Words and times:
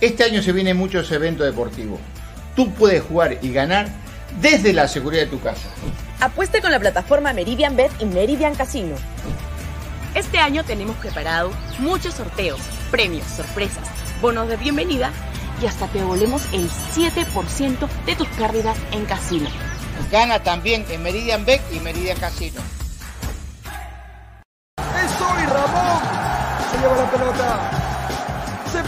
Este 0.00 0.24
año 0.24 0.42
se 0.42 0.52
vienen 0.52 0.78
muchos 0.78 1.12
eventos 1.12 1.44
deportivos. 1.44 2.00
Tú 2.56 2.72
puedes 2.72 3.02
jugar 3.02 3.36
y 3.42 3.52
ganar 3.52 3.88
desde 4.40 4.72
la 4.72 4.88
seguridad 4.88 5.24
de 5.24 5.28
tu 5.28 5.40
casa. 5.40 5.68
Apueste 6.20 6.62
con 6.62 6.72
la 6.72 6.80
plataforma 6.80 7.34
Meridian 7.34 7.76
Bet 7.76 7.90
y 8.00 8.06
Meridian 8.06 8.54
Casino. 8.54 8.96
Este 10.14 10.38
año 10.38 10.64
tenemos 10.64 10.96
preparado 10.96 11.50
muchos 11.78 12.14
sorteos, 12.14 12.60
premios, 12.90 13.26
sorpresas, 13.26 13.88
bonos 14.22 14.48
de 14.48 14.56
bienvenida 14.56 15.12
y 15.62 15.66
hasta 15.66 15.86
te 15.86 15.98
devolvemos 15.98 16.42
el 16.52 16.68
7% 16.70 17.88
de 18.06 18.16
tus 18.16 18.28
pérdidas 18.28 18.78
en 18.92 19.04
casino. 19.04 19.50
Gana 20.10 20.42
también 20.42 20.86
en 20.90 21.02
Meridian 21.02 21.44
Bet 21.44 21.60
y 21.72 21.78
Meridian 21.80 22.18
Casino. 22.18 22.62
¡Es 24.78 25.20
hoy, 25.20 25.44
Ramón! 25.44 26.02
Se 26.72 26.78
lleva 26.78 26.96
la 26.96 27.10
pelota. 27.10 27.79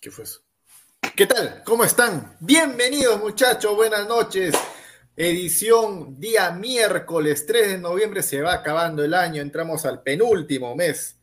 ¿Qué 0.00 0.10
fue 0.10 0.24
eso? 0.24 0.40
¿Qué 1.14 1.26
tal? 1.26 1.62
¿Cómo 1.62 1.84
están? 1.84 2.34
Bienvenidos 2.40 3.20
muchachos, 3.20 3.76
buenas 3.76 4.08
noches. 4.08 4.54
Edición 5.14 6.18
día 6.18 6.52
miércoles 6.52 7.44
3 7.44 7.68
de 7.68 7.78
noviembre, 7.78 8.22
se 8.22 8.40
va 8.40 8.54
acabando 8.54 9.04
el 9.04 9.12
año, 9.12 9.42
entramos 9.42 9.84
al 9.84 10.02
penúltimo 10.02 10.74
mes 10.74 11.18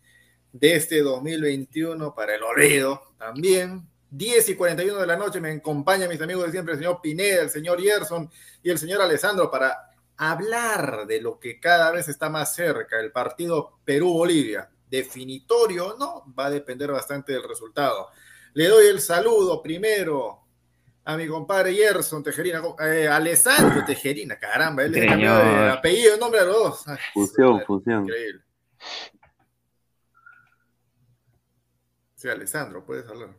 de 0.52 0.76
este 0.76 1.02
2021 1.02 2.14
para 2.14 2.36
el 2.36 2.44
olvido 2.44 3.16
también. 3.18 3.90
10 4.12 4.50
y 4.50 4.56
41 4.56 5.00
de 5.00 5.08
la 5.08 5.16
noche 5.16 5.42
me 5.42 5.54
acompañan 5.54 6.08
mis 6.08 6.22
amigos 6.22 6.46
de 6.46 6.52
siempre, 6.52 6.74
el 6.76 6.80
señor 6.80 7.02
Pineda, 7.02 7.42
el 7.42 7.50
señor 7.50 7.82
Yerson 7.82 8.30
y 8.62 8.70
el 8.70 8.78
señor 8.78 9.02
Alessandro 9.02 9.50
para 9.50 9.90
hablar 10.18 11.08
de 11.08 11.20
lo 11.20 11.40
que 11.40 11.60
cada 11.60 11.90
vez 11.90 12.10
está 12.10 12.30
más 12.30 12.54
cerca, 12.54 13.00
el 13.00 13.12
partido 13.12 13.80
Perú-Bolivia. 13.84 14.70
Definitorio, 14.88 15.96
¿no? 15.98 16.32
Va 16.38 16.46
a 16.46 16.50
depender 16.52 16.92
bastante 16.92 17.34
del 17.34 17.44
resultado. 17.44 18.10
Le 18.58 18.70
doy 18.70 18.88
el 18.88 19.00
saludo 19.02 19.62
primero 19.62 20.40
a 21.06 21.16
mi 21.16 21.28
compadre 21.28 21.76
Gerson 21.76 22.24
Tejerina, 22.24 22.60
eh, 22.80 23.08
Alessandro 23.08 23.86
Tejerina, 23.86 24.40
caramba, 24.40 24.84
él 24.84 24.98
es 24.98 25.06
cambió 25.06 25.36
de 25.38 25.70
apellido, 25.70 26.18
nombre 26.18 26.40
a 26.40 26.46
los 26.46 26.56
dos. 26.56 26.86
fusión, 27.14 27.62
fusión. 27.68 28.06
Increíble. 28.06 28.42
Sí, 32.16 32.28
Alessandro, 32.30 32.84
puedes 32.84 33.08
hablar. 33.08 33.30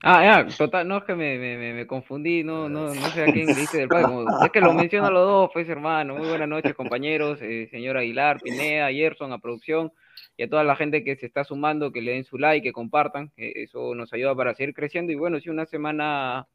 Ah, 0.00 0.44
ya, 0.46 0.56
total, 0.56 0.86
no 0.86 0.98
es 0.98 1.04
que 1.06 1.16
me, 1.16 1.36
me, 1.38 1.74
me 1.74 1.84
confundí, 1.88 2.44
no, 2.44 2.68
no, 2.68 2.94
no 2.94 3.10
sé 3.10 3.24
a 3.24 3.32
quién 3.32 3.48
dice 3.48 3.78
del 3.78 3.88
padre. 3.88 4.14
es 4.44 4.52
que 4.52 4.60
lo 4.60 4.74
menciono 4.74 5.08
a 5.08 5.10
los 5.10 5.26
dos, 5.26 5.50
pues 5.52 5.68
hermano. 5.68 6.14
Muy 6.14 6.28
buenas 6.28 6.48
noches, 6.48 6.72
compañeros, 6.76 7.40
eh, 7.42 7.66
señor 7.68 7.96
Aguilar, 7.96 8.40
Pineda, 8.40 8.92
Gerson, 8.92 9.32
a 9.32 9.38
producción, 9.38 9.92
y 10.36 10.44
a 10.44 10.48
toda 10.48 10.64
la 10.64 10.76
gente 10.76 11.04
que 11.04 11.16
se 11.16 11.26
está 11.26 11.44
sumando, 11.44 11.92
que 11.92 12.00
le 12.02 12.12
den 12.12 12.24
su 12.24 12.38
like, 12.38 12.66
que 12.66 12.72
compartan. 12.72 13.32
eso 13.36 13.94
nos 13.94 14.12
ayuda 14.12 14.34
para 14.34 14.54
seguir 14.54 14.74
creciendo. 14.74 15.12
Y 15.12 15.16
bueno, 15.16 15.40
sí, 15.40 15.50
una 15.50 15.66
semana 15.66 16.48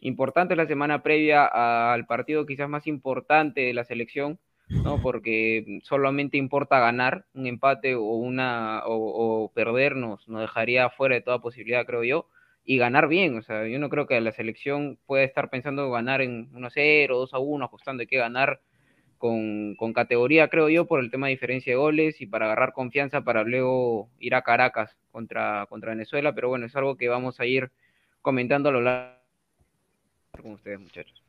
importante, 0.00 0.56
la 0.56 0.66
semana 0.66 1.02
previa 1.02 1.46
al 1.92 2.06
partido 2.06 2.46
quizás 2.46 2.68
más 2.68 2.86
importante 2.86 3.62
de 3.62 3.74
la 3.74 3.84
selección, 3.84 4.38
¿no? 4.68 5.00
Porque 5.02 5.80
solamente 5.82 6.36
importa 6.36 6.78
ganar, 6.78 7.26
un 7.34 7.46
empate 7.46 7.94
o 7.94 8.02
una 8.02 8.82
o, 8.86 9.44
o 9.44 9.52
perdernos 9.52 10.28
nos 10.28 10.42
dejaría 10.42 10.90
fuera 10.90 11.14
de 11.16 11.22
toda 11.22 11.40
posibilidad, 11.40 11.86
creo 11.86 12.04
yo 12.04 12.28
y 12.68 12.76
ganar 12.76 13.08
bien. 13.08 13.38
O 13.38 13.42
sea, 13.42 13.66
yo 13.66 13.78
no 13.78 13.88
creo 13.88 14.06
que 14.06 14.20
la 14.20 14.30
selección 14.30 14.98
pueda 15.06 15.24
estar 15.24 15.48
pensando 15.48 15.90
ganar 15.90 16.20
en 16.20 16.52
1-0, 16.52 17.08
2-1, 17.08 17.64
ajustando. 17.64 18.02
Hay 18.02 18.06
que 18.06 18.18
ganar 18.18 18.60
con, 19.18 19.76
categoría, 19.94 20.48
creo 20.48 20.68
yo, 20.68 20.86
por 20.86 21.00
el 21.00 21.10
tema 21.10 21.26
de 21.26 21.32
diferencia 21.32 21.72
de 21.72 21.76
goles 21.76 22.20
y 22.20 22.26
para 22.26 22.46
agarrar 22.46 22.72
confianza 22.72 23.22
para 23.22 23.42
luego 23.42 24.08
ir 24.18 24.34
a 24.34 24.42
Caracas 24.42 24.96
contra, 25.12 25.66
contra 25.68 25.90
Venezuela. 25.90 26.34
Pero 26.34 26.48
bueno, 26.48 26.66
es 26.66 26.76
algo 26.76 26.96
que 26.96 27.08
vamos 27.08 27.40
a 27.40 27.46
ir 27.46 27.70
comentando 28.22 28.68
a 28.68 28.72
lo 28.72 28.80
largo 28.80 29.18
con 30.40 30.52
ustedes, 30.52 30.80
muchachos. 30.80 31.22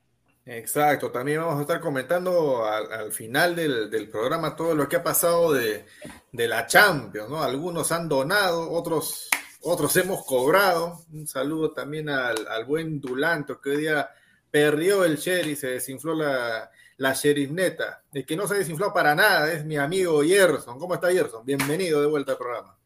Exacto, 0.46 1.12
también 1.12 1.42
vamos 1.42 1.60
a 1.60 1.62
estar 1.62 1.80
comentando 1.80 2.66
al, 2.66 3.12
final 3.12 3.56
del, 3.56 4.10
programa 4.10 4.56
todo 4.56 4.74
lo 4.74 4.88
que 4.88 4.96
ha 4.96 5.04
pasado 5.04 5.54
de, 5.54 5.86
de 6.32 6.48
la 6.48 6.66
Champions, 6.66 7.30
¿no? 7.30 7.44
Algunos 7.44 7.92
han 7.92 8.10
donado, 8.10 8.72
otros 8.72 9.30
otros 9.62 9.96
hemos 9.98 10.26
cobrado. 10.26 11.06
Un 11.12 11.28
saludo 11.28 11.72
también 11.72 12.10
al, 12.10 12.66
buen 12.66 13.00
Dulanto, 13.00 13.60
que 13.60 13.72
hoy 13.72 13.78
día 13.78 14.10
perdió 14.50 15.04
el 15.04 15.18
Sherry, 15.18 15.56
se 15.56 15.68
desinfló 15.68 16.16
la, 16.16 16.72
la 17.00 17.16
neta. 17.50 18.04
El 18.14 18.26
que 18.26 18.36
no 18.36 18.46
se 18.46 18.56
desinfló 18.56 18.94
para 18.94 19.16
nada 19.16 19.52
es 19.52 19.66
mi 19.66 19.78
amigo 19.78 20.22
Yerson. 20.22 20.78
¿Cómo 20.78 20.94
está 20.94 21.12
Yerson? 21.12 21.46
Bienvenido 21.46 22.02
de 22.02 22.08
vuelta 22.08 22.34
al 22.34 22.38
programa. 22.38 22.78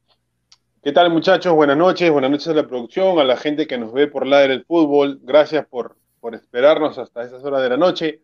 ¿Qué 0.83 0.91
tal 0.91 1.09
muchachos? 1.09 1.53
Buenas 1.53 1.77
noches, 1.77 2.11
buenas 2.11 2.29
noches 2.29 2.47
a 2.47 2.53
la 2.53 2.67
producción, 2.67 3.17
a 3.17 3.23
la 3.23 3.37
gente 3.37 3.65
que 3.65 3.77
nos 3.77 3.91
ve 3.91 4.07
por 4.07 4.27
lado 4.27 4.47
del 4.47 4.65
fútbol. 4.65 5.19
Gracias 5.23 5.65
por, 5.65 5.97
por 6.19 6.35
esperarnos 6.35 6.99
hasta 6.99 7.23
esas 7.23 7.43
horas 7.43 7.63
de 7.63 7.69
la 7.69 7.77
noche. 7.77 8.21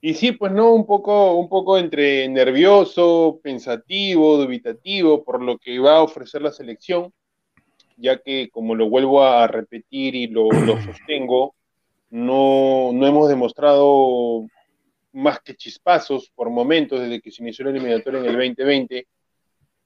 Y 0.00 0.14
sí, 0.14 0.32
pues 0.32 0.52
no, 0.52 0.72
un 0.72 0.86
poco, 0.86 1.34
un 1.34 1.48
poco 1.50 1.76
entre 1.76 2.26
nervioso, 2.28 3.38
pensativo, 3.42 4.38
dubitativo 4.38 5.22
por 5.22 5.42
lo 5.42 5.58
que 5.58 5.78
va 5.78 5.98
a 5.98 6.02
ofrecer 6.02 6.40
la 6.42 6.50
selección 6.50 7.12
ya 7.98 8.18
que, 8.18 8.50
como 8.50 8.74
lo 8.74 8.88
vuelvo 8.90 9.24
a 9.24 9.46
repetir 9.46 10.14
y 10.14 10.26
lo, 10.26 10.48
sostengo, 10.84 11.54
no, 12.10 12.90
no, 12.92 13.06
hemos 13.06 13.28
demostrado 13.28 14.46
más 15.16 15.40
que 15.40 15.56
chispazos 15.56 16.30
por 16.34 16.50
momentos 16.50 17.00
desde 17.00 17.20
que 17.20 17.30
se 17.30 17.42
inició 17.42 17.64
la 17.64 17.72
eliminatoria 17.72 18.20
en 18.20 18.26
el 18.26 18.32
2020. 18.32 19.06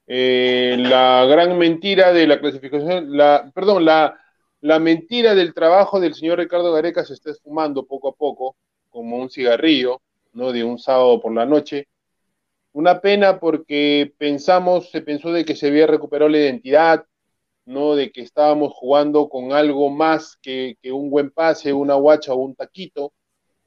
Eh, 0.07 0.75
la 0.79 1.25
gran 1.25 1.57
mentira 1.57 2.11
de 2.11 2.27
la 2.27 2.39
clasificación, 2.39 3.15
la, 3.15 3.49
perdón, 3.53 3.85
la, 3.85 4.19
la 4.59 4.79
mentira 4.79 5.33
del 5.33 5.53
trabajo 5.53 5.99
del 5.99 6.13
señor 6.15 6.39
Ricardo 6.39 6.73
Gareca 6.73 7.05
se 7.05 7.13
está 7.13 7.31
esfumando 7.31 7.85
poco 7.85 8.09
a 8.09 8.15
poco, 8.15 8.57
como 8.89 9.17
un 9.17 9.29
cigarrillo, 9.29 10.01
¿no? 10.33 10.51
De 10.51 10.63
un 10.63 10.77
sábado 10.77 11.19
por 11.21 11.33
la 11.33 11.45
noche. 11.45 11.87
Una 12.73 13.01
pena 13.01 13.39
porque 13.39 14.13
pensamos, 14.17 14.91
se 14.91 15.01
pensó 15.01 15.31
de 15.31 15.45
que 15.45 15.55
se 15.55 15.67
había 15.67 15.87
recuperado 15.87 16.29
la 16.29 16.39
identidad, 16.39 17.05
¿no? 17.65 17.95
De 17.95 18.11
que 18.11 18.21
estábamos 18.21 18.73
jugando 18.73 19.29
con 19.29 19.53
algo 19.53 19.89
más 19.89 20.37
que, 20.41 20.77
un 20.91 21.09
buen 21.09 21.31
pase, 21.31 21.73
una 21.73 21.95
guacha 21.95 22.33
o 22.33 22.37
un 22.37 22.55
taquito, 22.55 23.13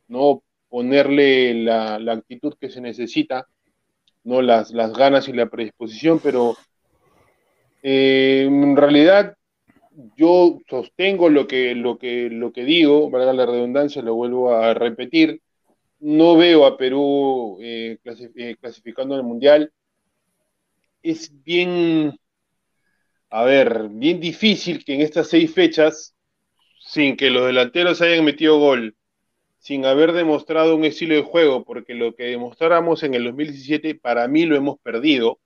¿no? 0.08 0.42
Ponerle 0.74 1.54
la, 1.54 1.94
actitud 1.94 2.54
que 2.60 2.68
se 2.68 2.80
necesita, 2.80 3.46
¿no? 4.24 4.42
Las, 4.42 4.72
ganas 4.72 5.28
y 5.28 5.32
la 5.32 5.48
predisposición, 5.48 6.18
pero 6.18 6.56
eh, 7.80 8.42
en 8.48 8.76
realidad 8.76 9.36
yo 10.16 10.58
sostengo 10.68 11.28
lo 11.28 11.46
que, 11.46 11.76
lo 11.76 11.96
que, 11.96 12.28
lo 12.28 12.50
digo, 12.50 13.08
valga 13.08 13.32
la 13.32 13.46
redundancia, 13.46 14.02
lo 14.02 14.16
vuelvo 14.16 14.52
a 14.52 14.74
repetir, 14.74 15.40
no 16.00 16.36
veo 16.36 16.66
a 16.66 16.76
Perú 16.76 17.56
eh, 17.60 17.98
eh, 18.34 18.56
clasificando 18.60 19.14
el 19.14 19.22
Mundial. 19.22 19.72
Es 21.04 21.30
bien, 21.44 22.18
a 23.30 23.44
ver, 23.44 23.90
bien 23.90 24.18
difícil 24.18 24.84
que 24.84 24.94
en 24.96 25.02
estas 25.02 25.28
seis 25.28 25.54
fechas, 25.54 26.16
sin 26.80 27.16
que 27.16 27.30
los 27.30 27.46
delanteros 27.46 28.02
hayan 28.02 28.24
metido 28.24 28.58
gol, 28.58 28.96
sin 29.64 29.86
haber 29.86 30.12
demostrado 30.12 30.76
un 30.76 30.84
estilo 30.84 31.14
de 31.14 31.22
juego, 31.22 31.64
porque 31.64 31.94
lo 31.94 32.14
que 32.14 32.24
demostráramos 32.24 33.02
en 33.02 33.14
el 33.14 33.24
2017, 33.24 33.94
para 33.94 34.28
mí 34.28 34.44
lo 34.44 34.56
hemos 34.56 34.78
perdido, 34.80 35.38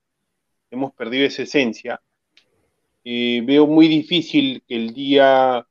hemos 0.72 0.92
perdido 0.92 1.24
esa 1.24 1.42
esencia. 1.42 2.02
y 3.04 3.40
veo 3.42 3.66
muy 3.68 3.86
difícil 3.86 4.64
que 4.66 4.74
el 4.74 4.92
día 4.92 5.64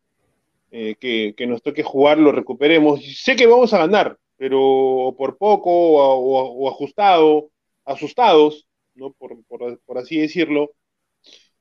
eh, 0.71 0.95
que, 0.95 1.47
nos 1.47 1.61
toque 1.61 1.83
jugar 1.83 2.19
lo 2.19 2.31
recuperemos. 2.31 3.01
Sé 3.21 3.35
que 3.35 3.47
vamos 3.47 3.73
a 3.73 3.79
ganar, 3.79 4.17
pero 4.37 5.13
por 5.17 5.37
poco 5.37 5.69
o, 5.69 6.69
ajustado, 6.69 7.49
asustados, 7.83 8.65
¿no? 8.95 9.11
por 9.11 9.97
así 9.97 10.19
decirlo, 10.19 10.71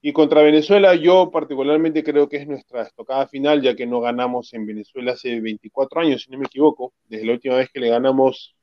y 0.03 0.13
contra 0.13 0.43
Venezuela 0.43 0.95
yo 0.95 1.31
particularmente 1.31 2.05
creo 2.05 2.29
que 2.29 2.37
es 2.37 2.47
nuestra 2.47 2.83
estocada 2.83 3.27
final, 3.29 3.63
ya 3.63 3.75
que 3.75 3.87
no 3.87 4.01
ganamos 4.01 4.53
en 4.55 4.67
Venezuela 4.67 5.13
hace 5.13 5.41
24 5.41 6.01
años, 6.01 6.23
si 6.23 6.31
no 6.31 6.39
me 6.39 6.47
equivoco, 6.47 6.93
desde 7.09 7.27
la 7.27 7.33
última 7.33 7.57
vez 7.57 7.71
que 7.71 7.81
le 7.81 7.89
ganamos 7.89 8.55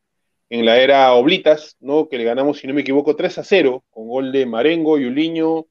en 0.49 0.65
la 0.65 0.79
era 0.79 1.13
Oblitas, 1.13 1.77
¿no? 1.79 2.07
Que 2.07 2.17
le 2.17 2.23
ganamos, 2.25 2.59
si 2.59 2.67
no 2.67 2.73
me 2.73 2.81
equivoco, 2.81 3.15
3 3.15 3.39
a 3.39 3.43
0, 3.43 3.83
con 3.89 4.07
gol 4.07 4.31
de 4.31 4.45
Marengo, 4.45 4.99
Yuliño 4.99 5.65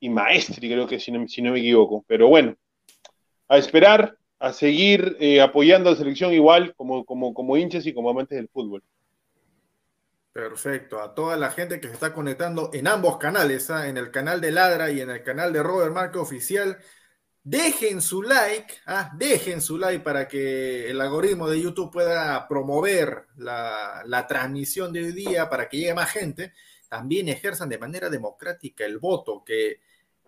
y 0.00 0.08
Maestri, 0.08 0.68
creo 0.68 0.86
que 0.86 0.98
si 0.98 1.12
no, 1.12 1.26
si 1.28 1.42
no 1.42 1.52
me 1.52 1.60
equivoco. 1.60 2.04
Pero 2.08 2.28
bueno, 2.28 2.56
a 3.48 3.58
esperar, 3.58 4.16
a 4.38 4.52
seguir 4.52 5.16
eh, 5.20 5.40
apoyando 5.40 5.88
a 5.88 5.92
la 5.92 5.98
selección 5.98 6.32
igual 6.32 6.74
como, 6.74 7.04
como, 7.04 7.34
como 7.34 7.56
hinchas 7.56 7.86
y 7.86 7.94
como 7.94 8.10
amantes 8.10 8.36
del 8.36 8.48
fútbol. 8.48 8.82
Perfecto. 10.32 11.00
A 11.00 11.14
toda 11.14 11.36
la 11.36 11.50
gente 11.50 11.80
que 11.80 11.88
se 11.88 11.94
está 11.94 12.12
conectando 12.12 12.70
en 12.72 12.86
ambos 12.86 13.18
canales, 13.18 13.70
¿ah? 13.70 13.88
en 13.88 13.96
el 13.96 14.10
canal 14.10 14.40
de 14.40 14.52
Ladra 14.52 14.90
y 14.90 15.00
en 15.00 15.10
el 15.10 15.22
canal 15.22 15.52
de 15.52 15.62
Robert 15.62 15.92
Marco 15.92 16.20
Oficial, 16.20 16.78
dejen 17.42 18.00
su 18.02 18.22
like, 18.22 18.74
¿ah? 18.86 19.10
dejen 19.16 19.62
su 19.62 19.78
like 19.78 20.04
para 20.04 20.28
que 20.28 20.90
el 20.90 21.00
algoritmo 21.00 21.48
de 21.48 21.60
YouTube 21.60 21.90
pueda 21.90 22.46
promover 22.46 23.26
la, 23.36 24.26
transmisión 24.28 24.92
de 24.92 25.04
hoy 25.04 25.12
día 25.12 25.48
para 25.48 25.68
que 25.68 25.78
llegue 25.78 25.94
más 25.94 26.10
gente. 26.10 26.52
También 26.88 27.28
ejerzan 27.28 27.68
de 27.68 27.78
manera 27.78 28.08
democrática 28.10 28.84
el 28.84 28.98
voto 28.98 29.42
que 29.44 29.80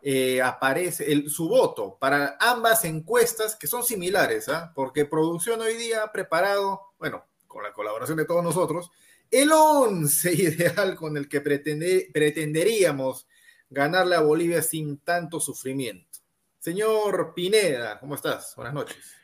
eh, 0.03 0.41
aparece, 0.41 1.29
su 1.29 1.49
voto 1.49 1.99
para 2.01 2.37
ambas 2.41 2.85
encuestas 2.85 3.55
que 3.55 3.67
son 3.67 3.85
similares, 3.85 4.49
¿ah? 4.49 4.73
porque 4.75 5.05
producción 5.05 5.61
hoy 5.61 5.75
día 5.75 6.05
ha 6.05 6.13
preparado, 6.13 6.95
bueno, 6.99 7.27
con 7.47 7.63
la 7.63 7.73
colaboración 7.73 8.17
de 8.17 8.25
todos 8.25 8.43
nosotros, 8.43 8.91
el 9.31 9.51
11 9.53 10.33
ideal 10.43 10.97
con 10.97 11.17
el 11.17 11.29
que 11.29 11.41
pretenderíamos 11.41 13.27
ganarle 13.69 14.17
a 14.17 14.21
Bolivia 14.21 14.63
sin 14.63 14.99
tanto 14.99 15.41
sufrimiento. 15.41 16.19
Señor 16.59 17.33
Pineda, 17.35 17.99
¿cómo 18.01 18.17
estás? 18.17 18.55
Buenas 18.57 18.75
noches. 18.75 19.17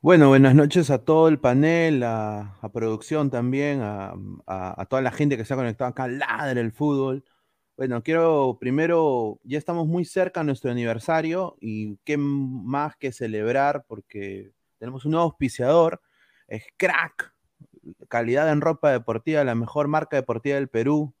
Bueno, 0.00 0.28
buenas 0.28 0.54
noches 0.54 0.90
a 0.90 0.98
todo 0.98 1.28
el 1.28 1.40
panel, 1.40 2.02
a, 2.02 2.60
producción 2.74 3.30
también, 3.30 3.80
a, 3.82 4.86
toda 4.90 5.00
la 5.00 5.10
gente 5.10 5.38
que 5.38 5.46
se 5.46 5.54
ha 5.54 5.56
conectado 5.56 5.88
acá, 5.88 6.08
ladre 6.08 6.60
el 6.60 6.72
fútbol. 6.72 7.24
Bueno, 7.76 8.02
quiero 8.02 8.58
primero, 8.60 9.40
ya 9.44 9.56
estamos 9.56 9.86
muy 9.86 10.04
cerca 10.04 10.40
de 10.40 10.46
nuestro 10.46 10.70
aniversario 10.70 11.56
y 11.58 11.96
qué 12.04 12.18
más 12.18 12.96
que 12.96 13.12
celebrar 13.12 13.86
porque 13.88 14.52
tenemos 14.78 15.06
un 15.06 15.12
nuevo 15.12 15.24
auspiciador, 15.24 16.02
es 16.48 16.64
Crack, 16.76 17.33
calidad 18.08 18.50
en 18.50 18.60
ropa 18.60 18.90
deportiva, 18.90 19.44
la 19.44 19.54
mejor 19.54 19.86
marca 19.88 20.16
deportiva 20.16 20.56
del 20.56 20.68
Perú. 20.68 21.14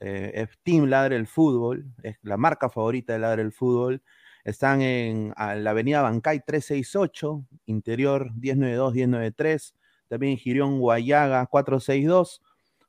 Eh, 0.00 0.32
es 0.34 0.48
Team 0.62 0.86
Ladre 0.86 1.16
el 1.16 1.26
Fútbol, 1.26 1.86
es 2.02 2.18
la 2.22 2.36
marca 2.36 2.68
favorita 2.68 3.14
de 3.14 3.20
Ladre 3.20 3.42
el 3.42 3.52
Fútbol. 3.52 4.02
Están 4.44 4.82
en 4.82 5.34
la 5.36 5.70
avenida 5.70 6.02
Bancay 6.02 6.42
368, 6.44 7.44
interior 7.66 8.32
1092-1093. 8.34 9.74
También 10.08 10.32
en 10.32 10.38
Girión 10.38 10.80
Guayaga 10.80 11.46
462. 11.46 12.42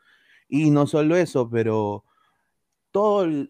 Y 0.49 0.71
no 0.71 0.87
solo 0.87 1.17
eso, 1.17 1.51
pero 1.51 2.05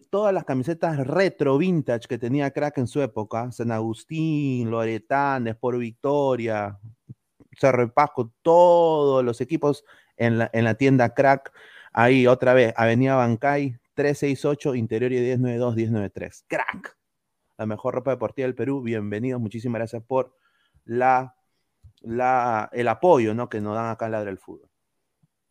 todas 0.09 0.33
las 0.33 0.43
camisetas 0.43 1.07
retro 1.07 1.57
vintage 1.57 2.05
que 2.09 2.17
tenía 2.17 2.51
Crack 2.51 2.79
en 2.79 2.87
su 2.87 3.01
época, 3.01 3.49
San 3.53 3.71
Agustín, 3.71 4.69
Loretán, 4.69 5.47
Sport 5.47 5.79
Victoria, 5.79 6.77
Cerro 7.57 7.89
Pasco, 7.93 8.33
todos 8.41 9.23
los 9.23 9.39
equipos 9.39 9.85
en 10.17 10.39
la, 10.39 10.49
en 10.51 10.65
la 10.65 10.73
tienda 10.73 11.13
Crack, 11.13 11.53
ahí 11.93 12.27
otra 12.27 12.53
vez, 12.53 12.73
Avenida 12.75 13.15
Bancay, 13.15 13.77
368, 13.93 14.75
interior 14.75 15.13
y 15.13 15.19
1092, 15.19 15.75
1093. 15.77 16.45
Crack, 16.47 16.97
la 17.57 17.65
mejor 17.65 17.95
ropa 17.95 18.11
deportiva 18.11 18.47
del 18.47 18.55
Perú, 18.55 18.81
bienvenidos, 18.81 19.39
muchísimas 19.39 19.79
gracias 19.79 20.03
por 20.03 20.35
la, 20.83 21.35
la, 22.01 22.69
el 22.73 22.89
apoyo 22.89 23.33
¿no? 23.33 23.47
que 23.47 23.61
nos 23.61 23.75
dan 23.75 23.91
acá 23.91 24.07
en 24.07 24.11
Ladra 24.11 24.29
del 24.29 24.39
Fútbol. 24.39 24.69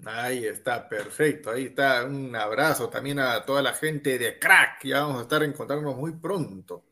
Ahí 0.05 0.45
está, 0.47 0.89
perfecto. 0.89 1.51
Ahí 1.51 1.67
está. 1.67 2.05
Un 2.05 2.35
abrazo 2.37 2.89
también 2.89 3.19
a 3.19 3.45
toda 3.45 3.63
la 3.63 3.73
gente 3.73 4.19
de 4.19 4.39
Crack. 4.39 4.85
Ya 4.85 5.01
vamos 5.01 5.19
a 5.19 5.23
estar 5.23 5.43
encontrándonos 5.43 5.97
muy 5.97 6.13
pronto 6.13 6.85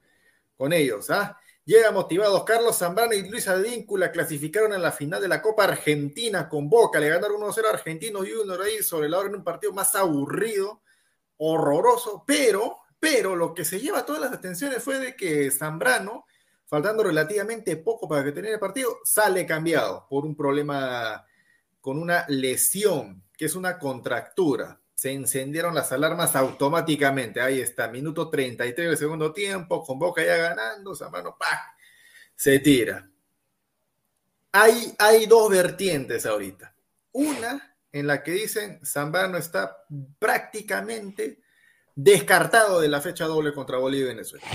con 0.57 0.73
ellos. 0.73 1.11
¿ah? 1.11 1.39
Llega 1.65 1.91
motivados. 1.91 2.45
Carlos 2.45 2.79
Zambrano 2.79 3.13
y 3.13 3.29
Luis 3.29 3.47
Advíncula 3.47 4.11
clasificaron 4.11 4.73
en 4.73 4.83
la 4.83 4.91
final 4.91 5.21
de 5.21 5.29
la 5.29 5.43
Copa 5.43 5.65
Argentina 5.65 6.49
con 6.49 6.69
Boca. 6.69 6.99
Le 6.99 7.11
ganaron 7.11 7.41
1-0 7.43 7.67
a 7.67 7.71
Argentinos 7.71 8.27
Junior 8.29 8.63
ahí 8.63 8.83
sobre 8.83 9.09
la 9.09 9.19
hora 9.19 9.29
en 9.29 9.37
un 9.37 9.45
partido 9.45 9.73
más 9.73 9.95
aburrido, 9.95 10.81
horroroso. 11.37 12.25
Pero, 12.27 12.79
pero 12.99 13.37
lo 13.37 13.53
que 13.53 13.65
se 13.65 13.81
lleva 13.81 14.07
todas 14.07 14.23
las 14.23 14.33
atenciones 14.33 14.83
fue 14.83 14.99
de 14.99 15.15
que 15.15 15.51
Zambrano, 15.51 16.27
faltando 16.65 17.05
relativamente 17.05 17.77
poco 17.77 18.09
para 18.09 18.25
que 18.25 18.33
tenga 18.33 18.49
el 18.49 18.59
partido, 18.59 18.99
sale 19.05 19.47
cambiado 19.47 20.07
por 20.09 20.25
un 20.25 20.35
problema 20.35 21.25
con 21.85 21.99
una 21.99 22.25
lesión, 22.29 23.23
que 23.37 23.45
es 23.45 23.55
una 23.55 23.79
contractura. 23.79 24.81
Se 24.95 25.13
encendieron 25.13 25.75
las 25.75 25.93
alarmas 25.93 26.35
automáticamente. 26.35 27.43
Ahí 27.43 27.61
está, 27.61 27.89
minuto 27.89 28.31
33 28.31 28.89
del 28.89 28.97
segundo 28.97 29.35
tiempo, 29.35 29.85
con 29.85 29.99
Boca 29.99 30.25
ya 30.25 30.35
ganando, 30.39 30.95
Zambrano, 30.97 31.37
¡pah! 31.39 31.77
Se 32.35 32.59
tira. 32.61 33.07
Hay, 34.53 34.95
hay 34.99 35.27
dos 35.27 35.51
vertientes 35.51 36.25
ahorita. 36.25 36.75
Una 37.13 37.77
en 37.93 38.07
la 38.07 38.23
que 38.23 38.31
dicen 38.31 38.81
Zambrano 38.83 39.37
está 39.37 39.85
prácticamente 40.19 41.43
descartado 41.95 42.81
de 42.81 42.89
la 42.89 43.03
fecha 43.03 43.27
doble 43.27 43.53
contra 43.53 43.77
Bolivia 43.77 44.07
y 44.07 44.09
Venezuela. 44.09 44.47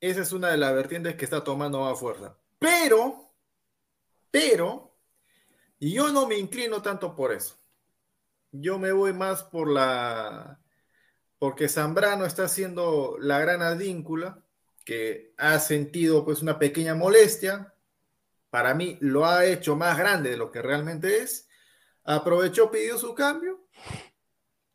Esa 0.00 0.22
es 0.22 0.30
una 0.30 0.50
de 0.50 0.56
las 0.56 0.72
vertientes 0.72 1.16
que 1.16 1.24
está 1.24 1.42
tomando 1.42 1.80
más 1.80 1.98
fuerza. 1.98 2.38
Pero, 2.60 3.32
pero, 4.30 4.87
y 5.78 5.92
yo 5.92 6.12
no 6.12 6.26
me 6.26 6.38
inclino 6.38 6.82
tanto 6.82 7.14
por 7.14 7.32
eso. 7.32 7.56
Yo 8.50 8.78
me 8.78 8.92
voy 8.92 9.12
más 9.12 9.44
por 9.44 9.70
la... 9.70 10.60
Porque 11.38 11.68
Zambrano 11.68 12.24
está 12.24 12.44
haciendo 12.44 13.16
la 13.20 13.38
gran 13.38 13.62
advíncula, 13.62 14.42
que 14.84 15.34
ha 15.36 15.58
sentido 15.60 16.24
pues 16.24 16.42
una 16.42 16.58
pequeña 16.58 16.94
molestia. 16.94 17.74
Para 18.50 18.74
mí 18.74 18.98
lo 19.00 19.26
ha 19.26 19.44
hecho 19.44 19.76
más 19.76 19.96
grande 19.98 20.30
de 20.30 20.36
lo 20.36 20.50
que 20.50 20.62
realmente 20.62 21.18
es. 21.18 21.48
Aprovechó, 22.04 22.70
pidió 22.70 22.98
su 22.98 23.14
cambio. 23.14 23.68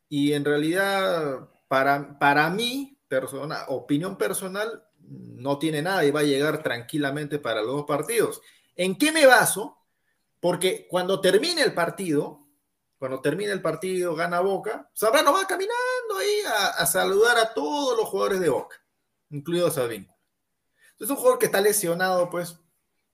Y 0.08 0.32
en 0.32 0.44
realidad, 0.44 1.50
para, 1.68 2.18
para 2.18 2.48
mí, 2.48 2.98
persona, 3.08 3.64
opinión 3.68 4.16
personal, 4.16 4.84
no 5.00 5.58
tiene 5.58 5.82
nada 5.82 6.04
y 6.04 6.10
va 6.10 6.20
a 6.20 6.24
llegar 6.24 6.62
tranquilamente 6.62 7.38
para 7.38 7.60
los 7.60 7.72
dos 7.72 7.84
partidos. 7.84 8.40
¿En 8.76 8.96
qué 8.96 9.12
me 9.12 9.26
baso? 9.26 9.83
Porque 10.44 10.86
cuando 10.90 11.22
termine 11.22 11.62
el 11.62 11.72
partido, 11.72 12.46
cuando 12.98 13.22
termine 13.22 13.50
el 13.50 13.62
partido, 13.62 14.14
gana 14.14 14.40
Boca, 14.40 14.90
Sabrano 14.92 15.32
va 15.32 15.46
caminando 15.46 16.18
ahí 16.20 16.42
a, 16.76 16.84
saludar 16.84 17.38
a 17.38 17.54
todos 17.54 17.96
los 17.96 18.06
jugadores 18.10 18.40
de 18.40 18.50
Boca, 18.50 18.76
incluido 19.30 19.70
Sabín. 19.70 20.06
Es 21.00 21.08
un 21.08 21.16
jugador 21.16 21.38
que 21.38 21.46
está 21.46 21.62
lesionado, 21.62 22.28
pues, 22.28 22.58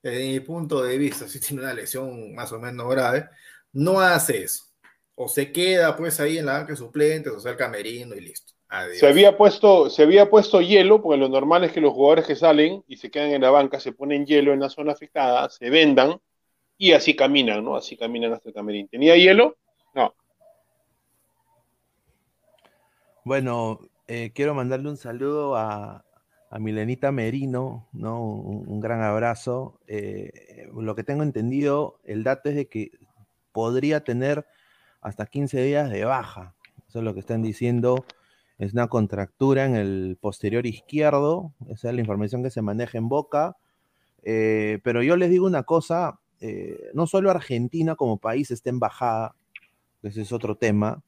desde 0.03 0.27
mi 0.27 0.41
punto 0.41 0.83
de 0.83 0.99
vista, 0.99 1.29
si 1.29 1.39
tiene 1.39 1.63
una 1.63 1.73
lesión 1.73 2.35
más 2.35 2.51
o 2.51 2.59
menos 2.59 2.91
grave, 2.91 3.29
no 3.71 4.01
hace 4.01 4.43
eso. 4.43 4.65
O 5.15 5.29
se 5.29 5.53
queda, 5.53 5.97
pues, 5.97 6.19
ahí 6.19 6.39
en 6.39 6.47
la 6.47 6.55
banca 6.55 6.73
de 6.73 6.79
suplentes, 6.79 7.33
o 7.33 7.39
sea, 7.39 7.53
el 7.53 7.57
camerino 7.57 8.17
y 8.17 8.23
listo. 8.23 8.55
Se 8.99 9.07
había, 9.07 9.37
puesto, 9.37 9.89
se 9.89 10.03
había 10.03 10.29
puesto 10.29 10.61
hielo, 10.61 11.01
porque 11.01 11.21
lo 11.21 11.29
normal 11.29 11.63
es 11.63 11.71
que 11.71 11.81
los 11.81 11.93
jugadores 11.93 12.27
que 12.27 12.35
salen 12.35 12.83
y 12.89 12.97
se 12.97 13.09
quedan 13.09 13.31
en 13.31 13.43
la 13.43 13.51
banca 13.51 13.79
se 13.79 13.93
ponen 13.93 14.27
hielo 14.27 14.53
en 14.53 14.59
la 14.59 14.69
zona 14.69 14.91
afectada, 14.91 15.49
se 15.49 15.71
vendan 15.71 16.21
y 16.81 16.93
así 16.93 17.15
caminan, 17.15 17.63
¿no? 17.63 17.77
Así 17.77 17.95
caminan 17.95 18.33
hasta 18.33 18.49
el 18.49 18.55
camerín. 18.55 18.89
¿Tenía 18.89 19.15
hielo? 19.15 19.59
No. 19.95 20.15
Bueno, 23.23 23.81
eh, 24.09 24.33
quiero 24.35 24.55
mandarle 24.55 24.89
un 24.89 24.97
saludo 24.97 25.57
a, 25.57 26.07
Milenita 26.59 27.13
Merino, 27.13 27.87
¿no? 27.93 28.25
Un, 28.25 28.81
gran 28.81 29.03
abrazo. 29.03 29.79
Eh, 29.89 30.71
lo 30.75 30.95
que 30.95 31.05
tengo 31.05 31.23
entendido, 31.23 32.01
el 32.05 32.25
dato 32.25 32.49
es 32.49 32.57
de 32.57 32.67
que 32.67 32.93
podría 33.53 34.03
tener 34.03 34.47
hasta 35.03 35.27
15 35.27 35.63
días 35.63 35.91
de 35.91 36.07
baja. 36.07 36.55
Eso 36.89 37.01
es 37.01 37.05
lo 37.05 37.13
que 37.13 37.21
están 37.21 37.43
diciendo. 37.43 38.07
Es 38.59 38.73
una 38.73 38.89
contractura 38.89 39.67
en 39.67 39.77
el 39.77 40.17
posterior 40.19 40.65
izquierdo. 40.65 41.53
Esa 41.69 41.91
es 41.91 41.95
la 41.95 42.01
información 42.01 42.43
que 42.43 42.51
se 42.51 42.63
maneja 42.63 42.97
en 42.97 43.11
boca. 43.11 43.59
Eh, 44.23 44.79
pero 44.83 45.03
yo 45.03 45.17
les 45.17 45.29
digo 45.29 45.47
una 45.47 45.65
cosa, 45.65 46.21
eh, 46.41 46.91
no 46.95 47.07
solo 47.07 47.31
Argentina 47.31 47.97
como 47.97 48.17
país 48.17 48.51
está 48.51 48.71
en 48.71 48.81
bajada, 48.81 49.37
ese 50.03 50.23
es 50.23 50.33
otro 50.33 50.57
tema, 50.57 51.03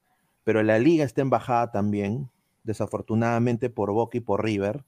pero 0.44 0.62
la 0.62 0.78
liga 0.78 1.04
está 1.04 1.22
en 1.22 1.30
bajada 1.30 1.72
también, 1.72 2.28
desafortunadamente 2.64 3.70
por 3.70 3.92
Boca 3.92 4.18
y 4.18 4.20
por 4.20 4.44
River, 4.44 4.84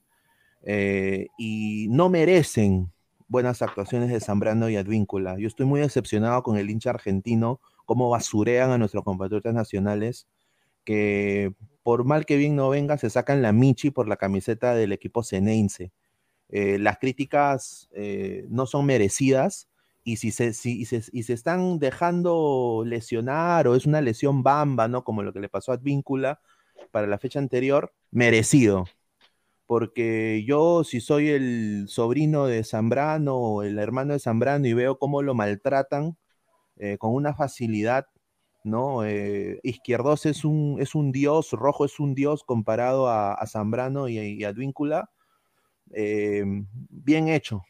eh, 0.61 1.27
y 1.37 1.87
no 1.89 2.09
merecen 2.09 2.91
buenas 3.27 3.63
actuaciones 3.63 4.09
de 4.09 4.19
Zambrano 4.19 4.69
y 4.69 4.75
Advíncula. 4.75 5.37
Yo 5.39 5.47
estoy 5.47 5.65
muy 5.65 5.79
decepcionado 5.79 6.43
con 6.43 6.57
el 6.57 6.69
hincha 6.69 6.91
argentino, 6.91 7.59
cómo 7.85 8.09
basurean 8.09 8.69
a 8.69 8.77
nuestros 8.77 9.03
compatriotas 9.03 9.53
nacionales, 9.53 10.27
que 10.83 11.53
por 11.81 12.03
mal 12.03 12.27
que 12.27 12.37
bien 12.37 12.55
no 12.55 12.69
venga, 12.69 12.99
se 12.99 13.09
sacan 13.09 13.41
la 13.41 13.51
michi 13.51 13.89
por 13.89 14.07
la 14.07 14.17
camiseta 14.17 14.75
del 14.75 14.91
equipo 14.91 15.23
ceneice. 15.23 15.91
Eh, 16.49 16.77
las 16.77 16.99
críticas 16.99 17.89
no 18.49 18.67
son 18.67 18.85
merecidas, 18.85 19.67
y 20.05 20.17
si 20.17 20.31
se, 20.31 20.53
si, 20.53 20.85
se, 20.85 21.03
y 21.11 21.23
se 21.23 21.33
están 21.33 21.79
dejando 21.79 22.83
lesionar 22.85 23.67
o 23.67 23.75
es 23.75 23.87
una 23.87 24.01
lesión 24.01 24.43
bamba, 24.43 24.87
¿no? 24.87 25.03
Como 25.03 25.23
lo 25.23 25.33
que 25.33 25.39
le 25.39 25.49
pasó 25.49 25.71
a 25.71 25.75
Advíncula 25.75 26.39
para 26.91 27.07
la 27.07 27.17
fecha 27.17 27.39
anterior, 27.39 27.91
merecido. 28.11 28.85
Porque 29.65 30.43
yo, 30.45 30.83
si 30.83 31.01
soy 31.01 31.29
el 31.29 31.85
sobrino 31.89 32.45
de 32.45 32.63
Zambrano 32.63 33.35
o 33.35 33.63
el 33.63 33.79
hermano 33.79 34.13
de 34.13 34.19
Zambrano 34.19 34.67
y 34.67 34.73
veo 34.73 34.99
cómo 34.99 35.23
lo 35.23 35.33
maltratan 35.33 36.17
eh, 36.77 36.97
con 36.99 37.13
una 37.15 37.33
facilidad, 37.33 38.07
¿no? 38.63 39.05
Eh, 39.05 39.59
Izquierdos 39.63 40.27
es 40.27 40.45
un, 40.45 40.77
es 40.79 40.93
un 40.93 41.11
dios, 41.11 41.51
Rojo 41.51 41.85
es 41.85 41.99
un 41.99 42.13
dios 42.13 42.43
comparado 42.43 43.09
a, 43.09 43.43
Zambrano 43.47 44.07
y, 44.07 44.43
a 44.43 44.49
Advíncula. 44.49 45.09
Eh, 45.91 46.43
bien 46.89 47.29
hecho, 47.29 47.63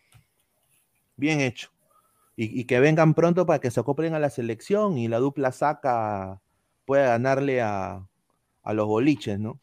bien 1.18 1.40
hecho 1.42 1.75
y, 2.38 2.66
que 2.66 2.80
vengan 2.80 3.14
pronto 3.14 3.46
para 3.46 3.60
que 3.60 3.72
se 3.72 3.80
acoplen 3.80 4.14
a 4.14 4.20
la 4.20 4.30
selección 4.30 4.98
y 4.98 5.08
la 5.08 5.20
dupla 5.20 5.52
saca 5.52 6.42
pueda 6.86 7.08
ganarle 7.08 7.62
a, 7.62 8.08
los 8.66 8.88
boliches, 8.88 9.40
¿no? 9.40 9.60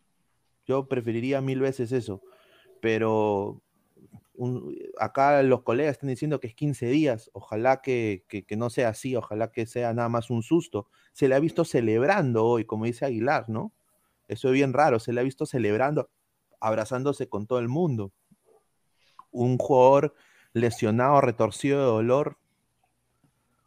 Yo 0.66 0.86
preferiría 0.86 1.40
mil 1.40 1.60
veces 1.60 1.92
eso, 1.92 2.22
pero 2.80 3.60
acá 4.98 5.42
los 5.42 5.62
colegas 5.62 5.92
están 5.92 6.08
diciendo 6.08 6.40
que 6.40 6.46
es 6.46 6.54
15 6.54 6.86
días, 6.86 7.30
ojalá 7.32 7.82
que, 7.82 8.24
no 8.56 8.70
sea 8.70 8.88
así, 8.90 9.16
ojalá 9.16 9.50
que 9.50 9.66
sea 9.66 9.92
nada 9.92 10.08
más 10.08 10.30
un 10.30 10.42
susto. 10.42 10.86
Se 11.12 11.28
le 11.28 11.34
ha 11.34 11.40
visto 11.40 11.64
celebrando 11.64 12.46
hoy, 12.46 12.64
como 12.64 12.86
dice 12.86 13.04
Aguilar, 13.04 13.48
¿no? 13.48 13.72
Eso 14.28 14.48
es 14.48 14.54
bien 14.54 14.72
raro, 14.72 14.98
se 14.98 15.12
le 15.12 15.20
ha 15.20 15.24
visto 15.24 15.46
celebrando, 15.46 16.10
abrazándose 16.60 17.28
con 17.28 17.46
todo 17.46 17.58
el 17.58 17.68
mundo. 17.68 18.12
Un 19.30 19.58
jugador 19.58 20.14
lesionado, 20.52 21.20
retorcido 21.20 21.80
de 21.80 21.86
dolor, 21.86 22.38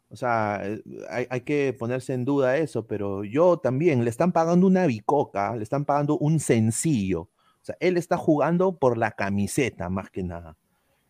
o 0.08 0.16
sea, 0.16 0.60
eh, 0.64 0.82
hay, 1.08 1.40
que 1.40 1.72
ponerse 1.72 2.14
en 2.14 2.24
duda 2.24 2.56
eso, 2.56 2.86
pero 2.86 3.24
yo 3.24 3.58
también, 3.58 4.04
le 4.04 4.10
están 4.10 4.32
pagando 4.32 4.66
una 4.66 4.86
bicoca, 4.86 5.56
le 5.56 5.62
están 5.62 5.84
pagando 5.84 6.16
un 6.18 6.38
sencillo. 6.40 7.22
O 7.22 7.64
sea, 7.66 7.76
él 7.80 7.96
está 7.96 8.16
jugando 8.16 8.78
por 8.78 8.96
la 8.98 9.12
camiseta 9.12 9.88
más 9.88 10.10
que 10.10 10.22
nada. 10.22 10.56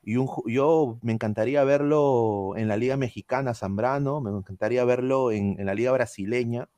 Y 0.02 0.14
yo 0.14 0.98
me 1.02 1.12
encantaría 1.12 1.64
verlo 1.64 2.54
en 2.56 2.68
la 2.68 2.76
Liga 2.76 2.96
Mexicana, 2.96 3.54
Zambrano, 3.54 4.20
me 4.20 4.30
encantaría 4.30 4.84
verlo 4.84 5.32
en, 5.32 5.56
la 5.66 5.74
Liga 5.74 5.92
Brasileña. 5.92 6.68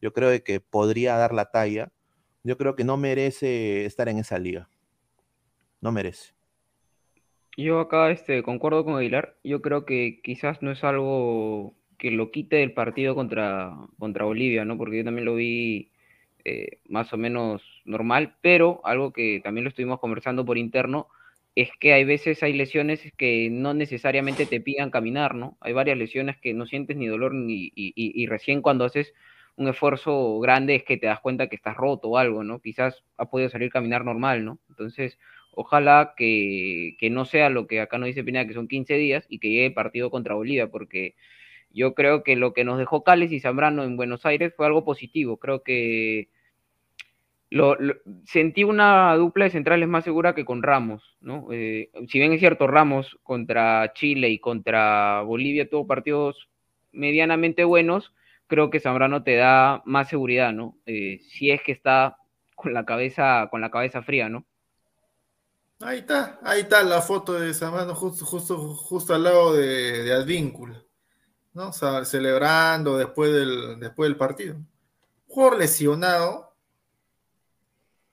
Yo 0.00 0.12
creo 0.12 0.44
que 0.44 0.60
podría 0.60 1.16
dar 1.16 1.32
la 1.34 1.50
talla. 1.50 1.90
Yo 2.44 2.58
creo 2.58 2.76
que 2.76 2.84
no 2.84 2.96
merece 2.98 3.86
estar 3.86 4.08
en 4.08 4.18
esa 4.18 4.38
liga. 4.38 4.68
No 5.80 5.92
merece. 5.92 6.34
Yo 7.56 7.80
acá 7.80 8.10
este, 8.10 8.42
concuerdo 8.42 8.84
con 8.84 8.96
Aguilar. 8.96 9.36
Yo 9.44 9.62
creo 9.62 9.84
que 9.84 10.20
quizás 10.22 10.60
no 10.62 10.72
es 10.72 10.82
algo 10.84 11.74
que 11.98 12.10
lo 12.10 12.30
quite 12.30 12.56
del 12.56 12.72
partido 12.72 13.14
contra, 13.14 13.72
contra 13.98 14.24
Bolivia, 14.24 14.64
¿no? 14.64 14.76
Porque 14.76 14.98
yo 14.98 15.04
también 15.04 15.24
lo 15.24 15.36
vi 15.36 15.92
eh, 16.44 16.78
más 16.88 17.12
o 17.12 17.16
menos 17.16 17.62
normal, 17.84 18.36
pero 18.42 18.80
algo 18.84 19.12
que 19.12 19.40
también 19.42 19.64
lo 19.64 19.68
estuvimos 19.70 20.00
conversando 20.00 20.44
por 20.44 20.58
interno, 20.58 21.08
es 21.54 21.70
que 21.78 21.92
hay 21.92 22.04
veces 22.04 22.42
hay 22.42 22.52
lesiones 22.52 23.00
que 23.16 23.48
no 23.50 23.74
necesariamente 23.74 24.44
te 24.46 24.60
pidan 24.60 24.90
caminar, 24.90 25.34
¿no? 25.36 25.56
Hay 25.60 25.72
varias 25.72 25.96
lesiones 25.98 26.36
que 26.38 26.52
no 26.54 26.66
sientes 26.66 26.96
ni 26.96 27.06
dolor 27.06 27.32
ni, 27.34 27.72
y, 27.74 27.92
y, 27.94 28.26
recién 28.26 28.60
cuando 28.60 28.84
haces 28.84 29.14
un 29.56 29.68
esfuerzo 29.68 30.40
grande 30.40 30.74
es 30.74 30.82
que 30.84 30.96
te 30.96 31.06
das 31.06 31.20
cuenta 31.20 31.48
que 31.48 31.56
estás 31.56 31.76
roto 31.76 32.08
o 32.08 32.18
algo, 32.18 32.42
¿no? 32.42 32.60
Quizás 32.60 33.04
ha 33.16 33.26
podido 33.30 33.50
salir 33.50 33.70
caminar 33.70 34.04
normal, 34.04 34.44
¿no? 34.44 34.58
Entonces, 34.68 35.16
ojalá 35.56 36.14
que, 36.16 36.96
que 36.98 37.10
no 37.10 37.24
sea 37.24 37.50
lo 37.50 37.66
que 37.66 37.80
acá 37.80 37.98
nos 37.98 38.06
dice 38.06 38.24
Pineda, 38.24 38.46
que 38.46 38.54
son 38.54 38.68
15 38.68 38.94
días 38.94 39.26
y 39.28 39.38
que 39.38 39.50
llegue 39.50 39.66
el 39.66 39.74
partido 39.74 40.10
contra 40.10 40.34
Bolivia, 40.34 40.70
porque 40.70 41.14
yo 41.70 41.94
creo 41.94 42.22
que 42.22 42.36
lo 42.36 42.52
que 42.54 42.64
nos 42.64 42.78
dejó 42.78 43.02
Cales 43.04 43.32
y 43.32 43.40
Zambrano 43.40 43.82
en 43.84 43.96
Buenos 43.96 44.24
Aires 44.24 44.54
fue 44.56 44.66
algo 44.66 44.84
positivo. 44.84 45.38
Creo 45.38 45.62
que 45.62 46.28
lo, 47.50 47.76
sentí 48.24 48.64
una 48.64 49.14
dupla 49.16 49.44
de 49.44 49.50
centrales 49.50 49.88
más 49.88 50.04
segura 50.04 50.34
que 50.34 50.44
con 50.44 50.62
Ramos, 50.62 51.16
¿no? 51.20 51.48
Eh, 51.52 51.90
si 52.08 52.18
bien 52.18 52.32
es 52.32 52.40
cierto, 52.40 52.66
Ramos 52.66 53.18
contra 53.22 53.92
Chile 53.94 54.30
y 54.30 54.38
contra 54.38 55.22
Bolivia 55.22 55.68
tuvo 55.68 55.86
partidos 55.86 56.48
medianamente 56.92 57.64
buenos, 57.64 58.12
creo 58.46 58.70
que 58.70 58.80
Zambrano 58.80 59.22
te 59.22 59.36
da 59.36 59.82
más 59.84 60.08
seguridad, 60.08 60.52
¿no? 60.52 60.76
Eh, 60.86 61.20
si 61.28 61.50
es 61.50 61.62
que 61.62 61.72
está 61.72 62.18
con 62.54 62.72
la 62.72 62.84
cabeza, 62.84 63.48
con 63.50 63.60
la 63.60 63.70
cabeza 63.70 64.02
fría, 64.02 64.28
¿no? 64.28 64.46
Ahí 65.80 65.98
está, 65.98 66.38
ahí 66.42 66.60
está 66.62 66.82
la 66.82 67.02
foto 67.02 67.34
de 67.34 67.52
Zambrano 67.52 67.94
justo, 67.94 68.24
justo, 68.24 68.74
justo 68.74 69.14
al 69.14 69.24
lado 69.24 69.54
de, 69.54 70.04
de 70.04 70.12
Advíncula, 70.12 70.82
¿no? 71.52 71.68
O 71.68 71.72
sea, 71.72 72.04
celebrando 72.04 72.96
después 72.96 73.32
del, 73.32 73.80
después 73.80 74.08
del 74.08 74.16
partido. 74.16 74.56
Jugador 75.26 75.58
lesionado, 75.58 76.56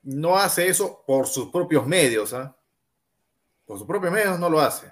no 0.04 0.38
hace 0.38 0.68
eso 0.68 1.04
por 1.06 1.28
sus 1.28 1.50
propios 1.50 1.86
medios, 1.86 2.34
¿ah? 2.34 2.58
Por 3.66 3.78
sus 3.78 3.88
propios 3.88 4.12
medios 4.12 4.40
no 4.40 4.50
lo 4.50 4.60
hace. 4.60 4.92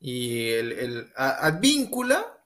Y 0.00 0.48
el, 0.50 0.72
el 0.72 1.12
Advíncula 1.14 2.42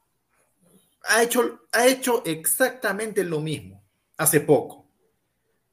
ha 1.04 1.22
hecho, 1.22 1.62
ha 1.72 1.86
hecho 1.86 2.22
exactamente 2.26 3.24
lo 3.24 3.40
mismo 3.40 3.82
hace 4.16 4.40
poco. 4.40 4.79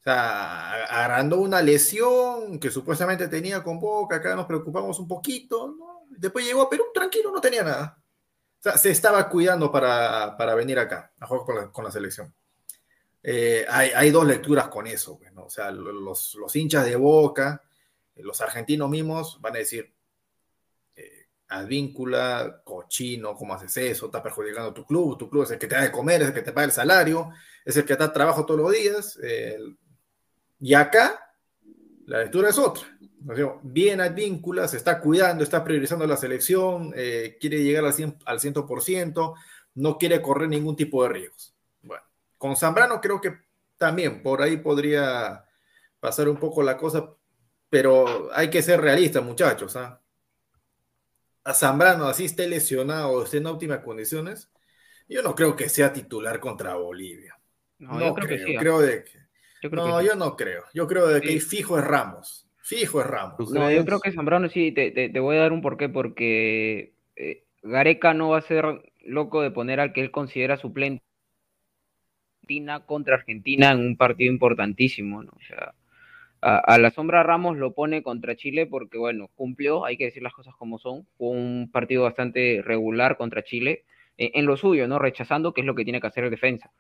Sea, 0.08 0.86
agarrando 0.86 1.38
una 1.42 1.62
lesión 1.62 2.62
que 2.62 2.72
supuestamente 2.72 3.28
tenía 3.28 3.62
con 3.62 3.78
Boca, 3.78 4.16
acá 4.16 4.36
nos 4.36 4.46
preocupamos 4.46 4.98
un 5.00 5.08
poquito, 5.08 5.76
¿no? 5.78 6.06
Después 6.10 6.46
llegó 6.46 6.62
a 6.62 6.70
Perú, 6.70 6.86
tranquilo, 6.94 7.30
no 7.30 7.42
tenía 7.42 7.62
nada. 7.62 8.02
O 8.58 8.64
sea, 8.64 8.78
se 8.78 8.90
estaba 8.90 9.28
cuidando 9.28 9.70
para, 9.70 10.56
venir 10.56 10.80
acá 10.80 11.12
a 11.20 11.28
jugar 11.28 11.72
con 11.74 11.84
la 11.84 11.92
selección. 11.92 12.34
Eh, 13.22 13.66
hay, 13.68 14.10
dos 14.10 14.26
lecturas 14.26 14.70
con 14.70 14.88
eso, 14.88 15.20
pues, 15.20 15.34
o 15.36 15.50
sea, 15.50 15.70
los, 15.70 16.56
hinchas 16.56 16.86
de 16.86 16.96
Boca, 16.96 17.62
eh, 18.16 18.24
los 18.24 18.40
argentinos 18.40 18.90
mismos 18.90 19.42
van 19.42 19.58
a 19.58 19.60
decir, 19.60 19.94
eh, 20.96 21.28
advíncula, 21.50 22.62
cochino, 22.64 23.36
¿cómo 23.36 23.54
haces 23.54 23.76
eso? 23.76 24.06
Está 24.06 24.24
perjudicando 24.24 24.74
tu 24.74 24.86
club, 24.86 25.18
tu 25.18 25.30
club 25.30 25.44
es 25.44 25.52
el 25.52 25.60
que 25.60 25.68
te 25.68 25.76
da 25.76 25.82
de 25.82 25.92
comer, 25.92 26.22
es 26.22 26.30
el 26.30 26.34
que 26.34 26.42
te 26.42 26.54
paga 26.54 26.64
el 26.64 26.72
salario, 26.72 27.30
es 27.66 27.76
el 27.76 27.84
que 27.84 27.98
da 27.98 28.14
trabajo 28.14 28.46
todos 28.46 28.62
los 28.62 28.72
días. 28.72 29.20
Y 30.60 30.74
acá, 30.74 31.34
la 32.06 32.20
lectura 32.20 32.50
es 32.50 32.58
otra. 32.58 32.84
Bien 33.64 34.00
advíncula, 34.00 34.68
se 34.68 34.78
está 34.78 35.00
cuidando, 35.00 35.44
está 35.44 35.64
priorizando 35.64 36.08
la 36.08 36.18
selección, 36.18 36.92
quiere 36.92 37.64
llegar 37.64 37.86
al, 37.86 37.94
100, 37.94 38.20
al 38.26 38.40
100%, 38.40 39.34
no 39.76 39.98
quiere 39.98 40.22
correr 40.22 40.50
ningún 40.50 40.76
tipo 40.76 41.04
de 41.04 41.10
riesgos. 41.10 41.54
Con 42.38 42.56
Zambrano 42.56 43.02
creo 43.02 43.20
que 43.20 43.38
también 43.78 44.22
por 44.22 44.42
ahí 44.42 44.58
podría 44.58 45.46
pasar 46.00 46.30
un 46.30 46.38
poco 46.38 46.64
la 46.64 46.78
cosa, 46.78 47.14
pero 47.70 48.30
hay 48.34 48.50
que 48.50 48.62
ser 48.62 48.82
realistas, 48.82 49.24
muchachos. 49.24 49.76
¿ah? 49.76 50.02
A 51.44 51.54
Zambrano, 51.54 52.06
así 52.06 52.26
esté 52.26 52.48
lesionado 52.48 53.10
o 53.10 53.24
esté 53.24 53.38
en 53.38 53.48
óptimas 53.48 53.80
condiciones, 53.80 54.50
yo 55.08 55.22
no 55.22 55.36
creo 55.36 55.56
que 55.56 55.70
sea 55.70 55.94
titular 55.94 56.40
contra 56.40 56.76
Bolivia. 56.76 57.40
No, 57.80 58.00
yo 58.00 58.14
creo, 58.16 58.28
que 58.28 58.58
creo 58.58 58.80
de 58.80 59.04
que. 59.04 59.27
No, 59.72 60.02
yo 60.02 60.16
no 60.16 60.36
creo. 60.36 60.64
Yo 60.74 60.88
creo 60.88 61.08
de 61.08 61.22
que 61.22 61.40
fijo 61.40 61.78
es 61.78 61.84
Ramos. 61.84 62.48
Fijo 62.62 63.02
es 63.02 63.08
Ramos. 63.08 63.52
No, 63.52 63.72
yo 63.72 63.86
creo 63.86 64.00
que 64.00 64.12
Zambrano 64.12 64.50
sí, 64.50 64.72
te, 64.72 65.20
voy 65.20 65.38
a 65.38 65.42
dar 65.42 65.54
un 65.54 65.62
porqué, 65.62 65.90
porque 65.90 66.94
eh, 67.16 67.44
Gareca 67.64 68.14
no 68.14 68.30
va 68.30 68.40
a 68.40 68.42
ser 68.42 68.66
loco 69.02 69.42
de 69.42 69.52
poner 69.52 69.80
al 69.80 69.94
que 69.94 70.02
él 70.02 70.12
considera 70.12 70.58
suplente 70.58 71.02
contra 72.86 73.16
Argentina 73.16 73.72
en 73.72 73.80
un 73.80 73.98
partido 73.98 74.32
importantísimo, 74.32 75.24
¿no? 75.24 75.32
O 75.32 75.42
sea, 75.48 75.74
a, 76.42 76.78
la 76.78 76.92
sombra 76.92 77.24
Ramos 77.24 77.58
lo 77.58 77.74
pone 77.74 78.04
contra 78.04 78.36
Chile 78.36 78.68
porque, 78.68 78.98
bueno, 78.98 79.30
cumplió, 79.36 79.86
hay 79.86 79.98
que 79.98 80.06
decir 80.06 80.24
las 80.24 80.34
cosas 80.34 80.56
como 80.56 80.78
son, 80.80 81.06
fue 81.18 81.30
un 81.30 81.70
partido 81.72 82.04
bastante 82.04 82.62
regular 82.64 83.18
contra 83.18 83.44
Chile, 83.44 83.84
en, 84.18 84.46
lo 84.46 84.58
suyo, 84.58 84.88
¿no? 84.88 84.98
Rechazando, 84.98 85.54
que 85.54 85.62
es 85.62 85.68
lo 85.68 85.76
que 85.76 85.84
tiene 85.84 86.02
que 86.02 86.08
hacer 86.08 86.24
el 86.24 86.32
defensa. 86.32 86.72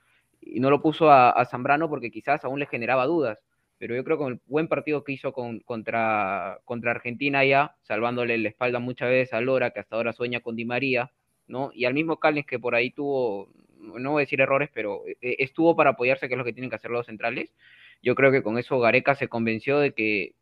Y 0.41 0.59
no 0.59 0.69
lo 0.69 0.81
puso 0.81 1.11
a, 1.11 1.45
Zambrano 1.45 1.89
porque 1.89 2.11
quizás 2.11 2.43
aún 2.43 2.59
le 2.59 2.65
generaba 2.65 3.05
dudas, 3.05 3.39
pero 3.77 3.95
yo 3.95 4.03
creo 4.03 4.17
que 4.17 4.23
con 4.23 4.33
el 4.33 4.41
buen 4.45 4.67
partido 4.67 5.03
que 5.03 5.13
hizo 5.13 5.33
con, 5.33 5.59
contra, 5.59 6.59
Argentina 6.85 7.43
ya, 7.45 7.75
salvándole 7.81 8.37
la 8.37 8.49
espalda 8.49 8.79
muchas 8.79 9.09
veces 9.09 9.33
a 9.33 9.41
Lora, 9.41 9.71
que 9.71 9.79
hasta 9.79 9.95
ahora 9.95 10.13
sueña 10.13 10.39
con 10.39 10.55
Di 10.55 10.65
María, 10.65 11.11
¿no? 11.47 11.71
Y 11.73 11.85
al 11.85 11.93
mismo 11.93 12.19
Callens 12.19 12.47
que 12.47 12.59
por 12.59 12.75
ahí 12.75 12.91
tuvo, 12.91 13.49
no 13.79 14.11
voy 14.11 14.21
a 14.21 14.25
decir 14.25 14.41
errores, 14.41 14.69
pero 14.73 15.03
eh, 15.07 15.35
estuvo 15.39 15.75
para 15.75 15.91
apoyarse, 15.91 16.27
que 16.27 16.33
es 16.33 16.37
lo 16.37 16.45
que 16.45 16.53
tienen 16.53 16.69
que 16.69 16.75
hacer 16.77 16.91
los 16.91 17.05
centrales. 17.05 17.53
Yo 18.01 18.15
creo 18.15 18.31
que 18.31 18.43
con 18.43 18.57
eso 18.57 18.79
Gareca 18.79 19.15
se 19.15 19.27
convenció 19.27 19.79
de 19.79 19.93
que 19.93 20.35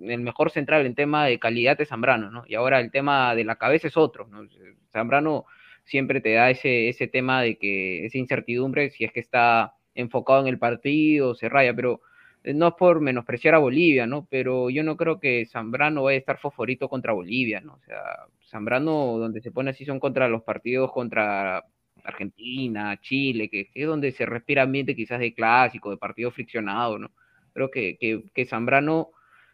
el 0.00 0.20
mejor 0.20 0.50
central 0.50 0.86
en 0.86 0.94
tema 0.94 1.26
de 1.26 1.38
calidad 1.38 1.80
es 1.80 1.88
Zambrano, 1.88 2.30
¿no? 2.30 2.44
Y 2.46 2.54
ahora 2.54 2.80
el 2.80 2.90
tema 2.90 3.34
de 3.34 3.44
la 3.44 3.56
cabeza 3.56 3.88
es 3.88 3.96
otro, 3.96 4.26
¿no? 4.28 4.46
Zambrano 4.92 5.46
siempre 5.86 6.20
te 6.20 6.34
da 6.34 6.50
ese, 6.50 6.88
ese 6.88 7.06
tema 7.08 7.42
de 7.42 7.56
que 7.56 8.06
esa 8.06 8.18
incertidumbre, 8.18 8.90
si 8.90 9.04
es 9.04 9.12
que 9.12 9.20
está 9.20 9.74
enfocado 9.94 10.42
en 10.42 10.48
el 10.48 10.58
partido, 10.58 11.34
se 11.34 11.48
raya, 11.48 11.74
pero 11.74 12.02
eh, 12.44 12.54
no 12.54 12.68
es 12.68 12.74
por 12.74 13.00
menospreciar 13.00 13.54
a 13.54 13.58
Bolivia, 13.58 14.06
¿no? 14.06 14.26
Pero 14.30 14.70
yo 14.70 14.82
no 14.84 14.96
creo 14.96 15.20
que 15.20 15.46
Zambrano 15.46 16.04
vaya 16.04 16.16
a 16.16 16.20
estar 16.20 16.38
favorito 16.38 16.88
contra 16.88 17.12
Bolivia, 17.12 17.60
¿no? 17.60 17.74
O 17.74 17.80
sea, 17.86 18.26
Zambrano, 18.48 19.18
donde 19.18 19.40
se 19.40 19.52
pone 19.52 19.70
así 19.70 19.84
son 19.84 20.00
contra 20.00 20.28
los 20.28 20.42
partidos 20.42 20.92
contra 20.92 21.64
Argentina, 22.04 22.98
Chile, 23.00 23.48
que, 23.48 23.70
es 23.74 23.86
donde 23.86 24.12
se 24.12 24.26
respira 24.26 24.62
ambiente 24.62 24.94
quizás 24.94 25.20
de 25.20 25.34
clásico, 25.34 25.90
de 25.90 25.96
partido 25.96 26.30
friccionado, 26.30 26.98
¿no? 26.98 27.10
Creo 27.52 27.70
que, 27.70 27.96
que, 28.34 28.46
Zambrano 28.46 29.10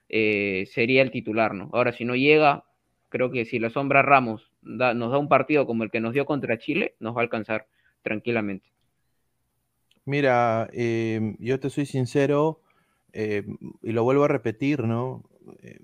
eh, 0.09 0.67
sería 0.71 1.03
el 1.03 1.11
titular, 1.11 1.55
¿no? 1.55 1.71
Ahora, 1.73 1.93
si 1.93 2.05
no 2.05 2.17
llega, 2.17 2.65
creo 3.09 3.31
que 3.31 3.45
si 3.45 3.59
la 3.59 3.71
sombra 3.71 4.03
Ramos 4.03 4.52
nos 4.63 5.11
da 5.11 5.19
un 5.19 5.29
partido 5.29 5.67
como 5.67 5.85
el 5.85 5.91
que 5.91 6.01
nos 6.01 6.15
dio 6.15 6.25
contra 6.25 6.59
Chile, 6.59 6.95
nos 7.01 7.17
va 7.17 7.21
a 7.21 7.25
alcanzar 7.25 7.67
tranquilamente. 8.03 8.71
Mira, 10.05 10.69
em, 10.73 11.37
yo 11.39 11.61
te 11.61 11.71
soy 11.71 11.87
sincero 11.87 12.61
em, 13.13 13.59
y 13.83 13.93
lo 13.93 14.05
vuelvo 14.05 14.25
a 14.25 14.29
repetir, 14.29 14.85
¿no? 14.85 15.23
Eh, 15.63 15.81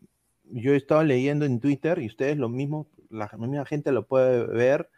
yo 0.50 0.72
he 0.72 0.76
estado 0.76 1.04
leyendo 1.04 1.44
en 1.44 1.60
Twitter 1.60 1.98
y 1.98 2.06
ustedes 2.06 2.36
lo 2.36 2.48
mismo, 2.48 2.88
la 3.10 3.30
misma 3.36 3.64
gente 3.64 3.92
lo 3.92 4.06
puede 4.06 4.46
ver 4.46 4.88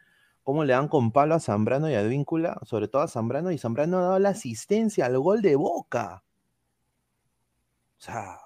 cómo 0.42 0.64
le 0.64 0.72
dan 0.72 0.88
con 0.88 1.12
palo 1.12 1.34
a 1.34 1.40
Zambrano 1.40 1.90
y 1.90 1.94
a 1.94 2.00
Advíncula, 2.00 2.60
sobre 2.64 2.88
todo 2.88 3.02
a 3.02 3.08
Zambrano, 3.08 3.50
y 3.50 3.58
Zambrano 3.58 3.98
ha 3.98 4.02
dado 4.02 4.18
la 4.18 4.30
asistencia 4.30 5.06
al 5.06 5.18
gol 5.18 5.42
de 5.42 5.56
Boca. 5.56 6.22
O 7.98 8.02
sea, 8.02 8.38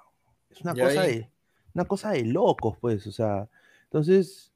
es 0.50 0.60
una 0.62 0.74
cosa 0.74 1.02
de 1.02 1.30
una 1.74 1.84
cosa 1.84 2.10
de 2.12 2.24
locos, 2.24 2.78
pues, 2.80 3.06
o 3.06 3.12
sea, 3.12 3.48
entonces... 3.84 4.53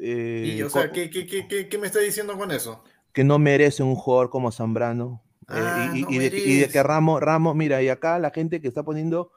y, 0.00 0.62
o 0.62 0.70
sea, 0.70 0.90
¿qué, 0.90 1.10
qué, 1.10 1.78
me 1.78 1.86
está 1.86 1.98
diciendo 2.00 2.36
con 2.36 2.50
eso? 2.50 2.82
Que 3.12 3.24
no 3.24 3.38
merece 3.38 3.82
un 3.82 3.94
jugador 3.94 4.30
como 4.30 4.52
Zambrano. 4.52 5.22
Eh, 5.48 5.54
ah, 5.54 5.92
y, 5.94 6.18
de, 6.18 6.68
que 6.68 6.82
Ramos, 6.82 7.20
Ramos, 7.20 7.56
mira, 7.56 7.82
y 7.82 7.88
acá 7.88 8.18
la 8.18 8.30
gente 8.30 8.60
que 8.60 8.68
está 8.68 8.82
poniendo, 8.82 9.32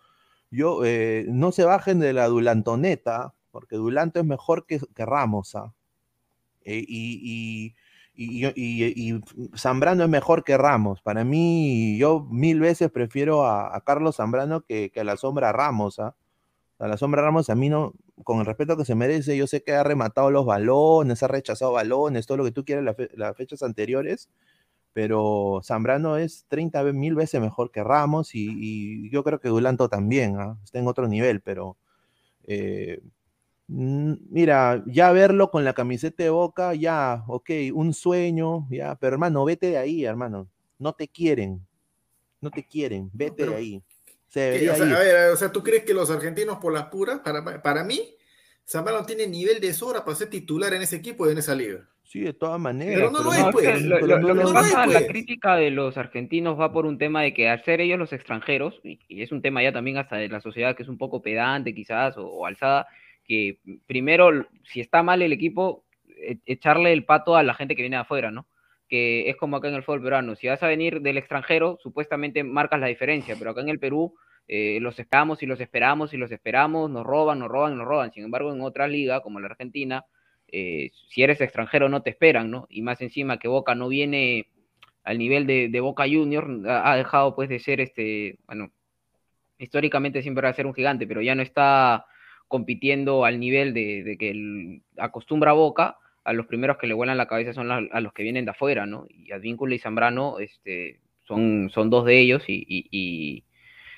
yo, 0.50 0.84
eh, 0.86 1.26
no 1.30 1.52
se 1.52 1.64
bajen 1.64 2.00
de 2.00 2.14
la 2.14 2.28
Dulantoneta, 2.28 3.34
porque 3.52 3.78
Dulanto 3.78 4.20
es 4.20 4.26
mejor 4.26 4.66
que, 4.66 4.80
que 4.94 5.06
Ramos, 5.06 5.56
¿ah? 5.56 5.74
Eh, 6.64 6.86
y, 6.88 7.76
Zambrano 9.58 10.04
es 10.04 10.10
mejor 10.10 10.44
que 10.44 10.58
Ramos. 10.58 11.02
Para 11.02 11.24
mí, 11.24 11.98
yo 11.98 12.28
mil 12.30 12.60
veces 12.60 12.92
prefiero 12.92 13.48
a, 13.48 13.82
Carlos 13.84 14.18
Zambrano 14.18 14.62
que, 14.62 14.92
a 14.96 15.04
la 15.04 15.18
sombra 15.18 15.52
Ramos. 15.52 15.98
¿ah? 15.98 16.16
A 16.82 16.88
la 16.88 16.98
sombra 16.98 17.22
Ramos, 17.22 17.50
a 17.50 17.56
mí 17.56 17.70
no, 17.70 17.94
con 18.24 18.40
el 18.40 18.46
respeto 18.46 18.76
que 18.76 18.86
se 18.86 18.96
merece, 18.96 19.38
yo 19.38 19.48
sé 19.48 19.64
que 19.64 19.74
ha 19.74 19.84
rematado 19.84 20.32
los 20.32 20.46
balones, 20.46 21.22
ha 21.24 21.28
rechazado 21.28 21.74
balones, 21.74 22.26
todo 22.26 22.38
lo 22.38 22.44
que 22.44 22.52
tú 22.52 22.66
quieras 22.66 22.96
las 23.16 23.38
fechas 23.38 23.64
anteriores, 23.64 24.30
pero 24.94 25.62
Zambrano 25.64 26.18
es 26.18 26.46
30 26.48 26.84
mil 26.92 27.16
veces 27.16 27.40
mejor 27.40 27.72
que 27.72 27.84
Ramos 27.84 28.32
y, 28.34 29.10
yo 29.12 29.24
creo 29.24 29.40
que 29.40 29.50
Dulanto 29.50 29.90
también, 29.90 30.38
¿ah? 30.40 30.58
está 30.64 30.80
en 30.80 30.88
otro 30.88 31.08
nivel, 31.08 31.42
pero 31.42 31.78
eh, 32.46 33.00
Mm, 33.74 34.16
Mira, 34.30 34.84
ya 34.86 35.12
verlo 35.14 35.50
con 35.50 35.64
la 35.64 35.74
camiseta 35.74 36.24
de 36.24 36.30
boca, 36.30 36.74
ya, 36.76 37.24
ok, 37.28 37.50
un 37.74 37.94
sueño, 37.94 38.68
ya, 38.70 38.96
pero 38.96 39.14
hermano, 39.14 39.46
vete 39.46 39.68
de 39.68 39.78
ahí, 39.78 40.04
hermano. 40.04 40.48
No 40.78 40.92
te 40.94 41.08
quieren. 41.08 41.66
No 42.42 42.52
te 42.52 42.66
quieren, 42.66 43.10
vete 43.14 43.36
pero- 43.38 43.52
de 43.52 43.58
ahí. 43.58 43.84
Se 44.32 44.40
¿Qué? 44.40 44.46
debería 44.46 44.72
O 44.72 44.76
sea, 44.76 44.86
ir. 44.88 44.94
a 44.94 45.00
ver, 45.00 45.30
o 45.32 45.36
sea, 45.36 45.52
¿tú 45.52 45.62
crees 45.62 45.84
que 45.84 45.94
los 45.94 46.10
argentinos 46.10 46.58
por 46.60 46.72
las 46.72 46.86
puras, 46.86 47.20
para, 47.20 47.62
para 47.62 47.84
mí, 47.84 48.16
Zambrano 48.66 49.06
tiene 49.06 49.28
nivel 49.28 49.60
de 49.60 49.74
sobra 49.74 50.06
para 50.06 50.16
ser 50.16 50.30
titular 50.30 50.74
en 50.74 50.82
ese 50.82 50.96
equipo 50.96 51.28
y 51.28 51.34
en 51.34 51.38
esa 51.40 51.54
liga? 51.54 51.90
Sí, 52.04 52.22
de 52.22 52.32
todas 52.34 52.58
maneras. 52.60 52.96
Pero 52.96 53.12
no 53.12 53.24
lo 53.24 53.34
es, 53.34 53.44
pues. 53.52 53.86
lo, 53.86 54.00
lo- 54.00 54.20
lo 54.20 54.54
que 54.54 54.88
la 54.94 55.06
crítica 55.06 55.56
de 55.58 55.70
los 55.70 55.98
argentinos 55.98 56.58
va 56.58 56.72
por 56.72 56.86
un 56.86 56.98
tema 56.98 57.22
de 57.24 57.34
que 57.34 57.50
al 57.50 57.62
ser 57.66 57.82
ellos 57.82 58.00
los 58.00 58.14
extranjeros, 58.14 58.80
y, 58.84 59.00
y 59.10 59.22
es 59.22 59.34
un 59.34 59.42
tema 59.42 59.62
ya 59.64 59.74
también 59.74 59.98
hasta 59.98 60.16
de 60.16 60.30
la 60.30 60.40
sociedad 60.40 60.76
que 60.78 60.84
es 60.84 60.90
un 60.90 60.98
poco 60.98 61.22
pedante 61.22 61.74
quizás 61.76 62.18
o, 62.18 62.26
o 62.26 62.46
alzada, 62.46 62.88
que 63.26 63.60
primero, 63.86 64.48
si 64.64 64.80
está 64.80 65.04
mal 65.04 65.22
el 65.22 65.34
equipo, 65.34 65.84
e- 66.08 66.40
echarle 66.46 66.94
el 66.94 67.04
pato 67.06 67.36
a 67.36 67.44
la 67.44 67.54
gente 67.54 67.76
que 67.76 67.82
viene 67.82 67.98
de 67.98 68.02
afuera, 68.04 68.32
¿no? 68.32 68.48
Que 68.92 69.30
es 69.30 69.38
como 69.38 69.56
acá 69.56 69.70
en 69.70 69.76
el 69.76 69.84
fútbol 69.84 70.04
peruano, 70.04 70.36
si 70.36 70.48
vas 70.48 70.62
a 70.62 70.68
venir 70.68 71.02
del 71.02 71.18
extranjero, 71.18 71.80
supuestamente 71.82 72.44
marcas 72.44 72.80
la 72.80 72.88
diferencia, 72.88 73.36
pero 73.40 73.52
acá 73.52 73.62
en 73.62 73.70
el 73.70 73.80
Perú 73.80 74.14
eh, 74.48 74.80
los 74.82 75.00
esperamos 75.00 75.42
y 75.42 75.46
los 75.46 75.62
esperamos 75.62 76.14
y 76.14 76.18
los 76.18 76.32
esperamos, 76.32 76.92
nos 76.92 77.06
roban, 77.06 77.40
nos 77.40 77.48
roban, 77.48 77.78
nos 77.78 77.88
roban. 77.88 78.12
Sin 78.12 78.26
embargo, 78.26 78.54
en 78.54 78.62
otra 78.62 78.88
liga, 78.88 79.22
como 79.22 79.40
la 79.40 79.48
Argentina, 79.48 80.04
eh, 80.52 80.92
si 81.08 81.24
eres 81.24 81.40
extranjero 81.40 81.88
no 81.88 82.02
te 82.04 82.10
esperan, 82.10 82.52
¿no? 82.52 82.68
Y 82.70 82.82
más 82.82 83.02
encima 83.02 83.40
que 83.40 83.48
Boca 83.48 83.76
no 83.76 83.88
viene 83.88 84.50
al 85.04 85.18
nivel 85.18 85.48
de, 85.48 85.80
Boca 85.80 86.04
Junior, 86.04 86.48
ha, 86.68 86.96
dejado 86.96 87.36
pues 87.36 87.50
de 87.50 87.60
ser 87.60 87.82
este, 87.82 88.38
bueno, 88.46 88.72
históricamente 89.58 90.22
siempre 90.22 90.44
va 90.44 90.50
a 90.50 90.54
ser 90.54 90.68
un 90.68 90.74
gigante, 90.74 91.08
pero 91.08 91.22
ya 91.22 91.34
no 91.36 91.42
está 91.42 92.06
compitiendo 92.48 93.26
al 93.26 93.40
nivel 93.40 93.74
de, 93.74 94.18
que 94.20 94.82
acostumbra 94.98 95.54
Boca, 95.54 95.98
a 96.24 96.34
los 96.34 96.46
primeros 96.46 96.78
que 96.78 96.88
le 96.88 96.94
vuelan 96.94 97.18
la 97.18 97.28
cabeza 97.28 97.54
son 97.54 97.68
la- 97.68 97.88
a 97.92 98.02
los 98.02 98.14
que 98.14 98.24
vienen 98.24 98.46
de 98.46 98.52
afuera, 98.52 98.86
¿no? 98.86 99.06
Y 99.10 99.32
Advíncula 99.32 99.74
y 99.76 99.80
Zambrano 99.80 100.40
este, 100.40 101.00
son, 101.22 101.70
son 101.74 101.90
dos 101.90 102.06
de 102.06 102.20
ellos 102.20 102.44
y, 102.48 102.64
y- 102.68 102.88
y 102.92 103.44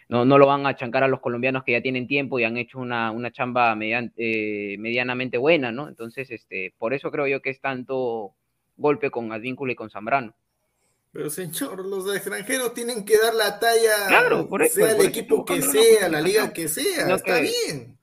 no, 0.09 0.25
no 0.25 0.37
lo 0.37 0.45
van 0.47 0.65
a 0.67 0.75
chancar 0.75 1.03
a 1.03 1.07
los 1.07 1.19
colombianos 1.21 1.63
que 1.63 1.71
ya 1.73 1.81
tienen 1.81 2.07
tiempo 2.07 2.39
y 2.39 2.43
han 2.43 2.57
hecho 2.57 2.79
una, 2.79 3.11
una 3.11 3.31
chamba 3.31 3.73
median- 3.75 4.13
eh, 4.17 4.75
medianamente 4.79 5.37
buena, 5.37 5.71
¿no? 5.71 5.87
Entonces, 5.87 6.29
este, 6.31 6.73
por 6.77 6.93
eso 6.93 7.09
creo 7.11 7.27
yo 7.27 7.41
que 7.41 7.49
es 7.49 7.59
tanto 7.59 8.35
golpe 8.77 9.09
con 9.11 9.31
Advíncula 9.31 9.73
y 9.73 9.75
con 9.75 9.89
Zambrano. 9.89 10.33
Pero 11.11 11.29
señor, 11.29 11.85
los 11.85 12.13
extranjeros 12.15 12.73
tienen 12.73 13.05
que 13.05 13.17
dar 13.17 13.33
la 13.35 13.59
talla, 13.59 14.07
Claro, 14.07 14.47
por 14.49 14.63
eso- 14.63 14.75
sea 14.75 14.89
el 14.91 14.95
por 14.95 15.05
eso 15.05 15.09
equipo 15.09 15.45
que 15.45 15.61
sea, 15.61 16.09
la 16.09 16.21
liga 16.21 16.51
que 16.53 16.67
sea, 16.67 17.05
No, 17.07 17.15
está 17.15 17.35
que- 17.35 17.41
bien. 17.67 17.97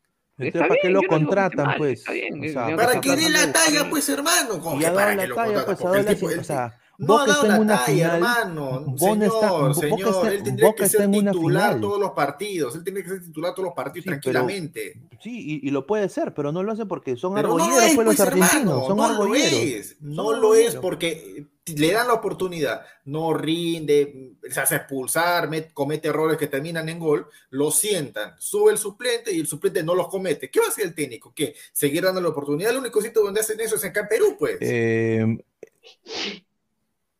Entonces, 0.46 0.68
¿para 0.68 0.80
qué 0.82 0.88
lo 0.90 1.02
no 1.02 1.08
contratan, 1.08 1.66
mal, 1.66 1.76
pues? 1.78 2.04
bien, 2.12 2.40
O 2.40 2.52
sea, 2.52 2.68
no 2.70 2.76
Para 2.76 3.00
que 3.00 3.16
dé 3.16 3.28
la 3.30 3.52
talla, 3.52 3.88
pues 3.90 4.08
hermano. 4.08 4.60
¿Cómo 4.60 4.76
Y 4.76 4.80
que 4.80 4.86
ha 4.86 4.90
dado 4.92 4.96
para 5.00 5.14
la 5.14 5.22
que 5.26 5.32
talla, 5.34 5.64
pues, 5.66 5.78
dado 5.78 5.94
el 5.94 6.04
la- 6.04 6.14
tipo- 6.14 6.26
o 6.40 6.44
sea, 6.44 6.78
no 6.98 7.06
Boca 7.06 7.22
ha 7.22 7.26
dado 7.28 7.42
está 7.42 7.54
en 7.56 7.62
una 7.62 7.76
talla, 7.84 7.86
final, 7.92 8.14
hermano. 8.16 8.94
Señor, 8.98 9.22
está- 9.24 9.74
señor, 9.74 10.00
está- 10.08 10.32
él 10.32 10.42
tendría 10.42 10.66
Boca 10.66 10.76
que 10.78 10.84
está 10.84 10.98
ser 10.98 11.04
en 11.06 11.14
una 11.16 11.32
titular 11.32 11.80
todos 11.80 12.00
los 12.00 12.10
partidos. 12.10 12.74
Él 12.76 12.84
tiene 12.84 13.02
que 13.02 13.08
ser 13.08 13.22
titular 13.22 13.54
todos 13.54 13.64
los 13.66 13.74
partidos 13.74 14.04
Sí, 14.04 14.10
pero- 14.10 14.20
tranquilamente. 14.20 15.00
Sí, 15.22 15.60
y, 15.62 15.66
y 15.68 15.70
lo 15.70 15.86
puede 15.86 16.08
ser, 16.08 16.34
pero 16.34 16.52
no 16.52 16.62
lo 16.62 16.72
hace 16.72 16.86
porque 16.86 17.16
son 17.16 17.34
Pero 17.34 17.48
no 17.48 17.56
lo 17.58 17.64
argolleros, 17.64 17.88
es, 17.90 17.94
pues, 17.94 18.06
los 18.06 18.16
pues, 18.16 18.28
argentinos, 18.28 18.52
hermano, 18.60 18.86
son 18.86 18.96
no 18.96 19.02
lo 19.08 19.08
argolleros. 19.14 19.52
es, 19.52 19.96
no 20.00 20.22
Son 20.24 20.40
lo 20.40 20.54
es 20.54 20.76
porque 20.76 21.46
le 21.76 21.92
dan 21.92 22.08
la 22.08 22.14
oportunidad, 22.14 22.84
no 23.04 23.34
rinde, 23.34 24.34
se 24.50 24.60
hace 24.60 24.76
expulsar, 24.76 25.48
met- 25.48 25.72
comete 25.72 26.08
errores 26.08 26.36
que 26.38 26.46
terminan 26.46 26.88
en 26.88 26.98
gol, 26.98 27.26
lo 27.50 27.70
sientan, 27.70 28.34
sube 28.38 28.72
el 28.72 28.78
suplente 28.78 29.32
y 29.32 29.40
el 29.40 29.46
suplente 29.46 29.82
no 29.82 29.94
los 29.94 30.08
comete. 30.08 30.50
¿Qué 30.50 30.60
va 30.60 30.66
a 30.66 30.68
hacer 30.68 30.84
el 30.86 30.94
técnico? 30.94 31.32
¿Qué? 31.34 31.54
¿Seguir 31.72 32.02
dando 32.04 32.20
la 32.20 32.28
oportunidad? 32.28 32.70
El 32.70 32.78
único 32.78 33.00
sitio 33.00 33.22
donde 33.22 33.40
hacen 33.40 33.60
eso 33.60 33.76
es 33.76 33.84
acá 33.84 34.00
en 34.00 34.08
Perú, 34.08 34.36
pues. 34.38 34.58
Eh, 34.60 35.38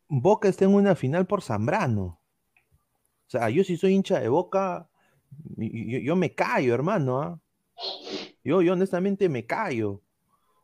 Boca 0.09 0.49
está 0.49 0.65
en 0.65 0.75
una 0.75 0.95
final 0.95 1.27
por 1.27 1.43
Zambrano. 1.43 2.21
O 3.27 3.31
sea, 3.31 3.49
yo 3.51 3.63
si 3.63 3.77
soy 3.77 3.93
hincha 3.95 4.19
de 4.19 4.29
Boca, 4.29 4.89
yo 5.57 6.17
me 6.17 6.35
callo, 6.35 6.75
hermano. 6.75 7.23
¿ah? 7.23 7.41
Yo, 8.43 8.61
yo 8.63 8.73
honestamente 8.73 9.29
me 9.29 9.47
callo. 9.47 10.03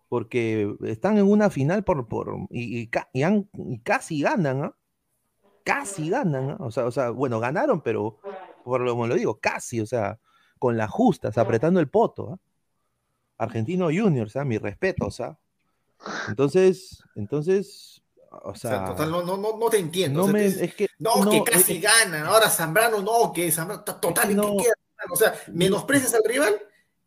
Porque 0.08 0.74
están 0.84 1.18
en 1.18 1.28
una 1.30 1.50
final 1.50 1.82
por, 1.84 2.06
por 2.06 2.36
y, 2.50 2.88
y 3.12 3.22
han- 3.22 3.48
y 3.54 3.78
casi 3.80 4.20
ganan, 4.22 4.64
¿ah? 4.64 4.76
Casi 5.64 6.10
ganan, 6.10 6.50
¿ah? 6.50 6.56
O 6.60 6.70
sea, 6.70 6.84
o 6.86 6.90
sea, 6.92 7.10
bueno, 7.10 7.40
ganaron, 7.40 7.80
pero 7.80 8.18
por 8.64 8.80
lo, 8.80 8.92
como 8.92 9.06
lo 9.08 9.14
digo, 9.16 9.38
casi, 9.40 9.80
o 9.80 9.86
sea, 9.86 10.18
con 10.58 10.76
las 10.76 10.90
justas, 10.90 11.36
apretando 11.38 11.80
el 11.80 11.88
poto, 11.88 12.32
¿ah? 12.34 12.38
Argentino 13.38 13.86
Juniors, 13.86 14.36
¿ah? 14.36 14.44
Mi 14.44 14.58
respeto, 14.58 15.06
o 15.06 15.10
sea. 15.10 15.36
Entonces, 16.28 17.02
entonces, 17.16 18.02
o 18.30 18.50
O 18.50 18.54
sea, 18.54 18.84
total, 18.84 19.10
no, 19.10 19.22
no, 19.22 19.36
no, 19.36 19.56
no 19.58 19.68
te 19.70 19.78
entiendo. 19.78 20.20
no 20.20 20.24
O 20.26 20.28
sea, 20.28 20.32
me, 20.34 20.46
es 20.46 20.74
que, 20.74 20.88
no, 20.98 21.24
no, 21.24 21.30
que 21.30 21.38
es- 21.38 21.44
casi 21.44 21.80
ganan. 21.80 22.26
Ahora 22.26 22.48
Zambrano 22.48 23.00
no, 23.02 23.32
que 23.32 23.50
Zambrano 23.50 23.82
to- 23.82 23.96
total, 23.96 24.30
¿en 24.30 24.36
no. 24.36 24.56
qué 24.56 24.64
queda? 24.64 24.74
O 25.10 25.16
sea, 25.16 25.34
menosprecias 25.52 26.14
al 26.14 26.22
rival 26.24 26.54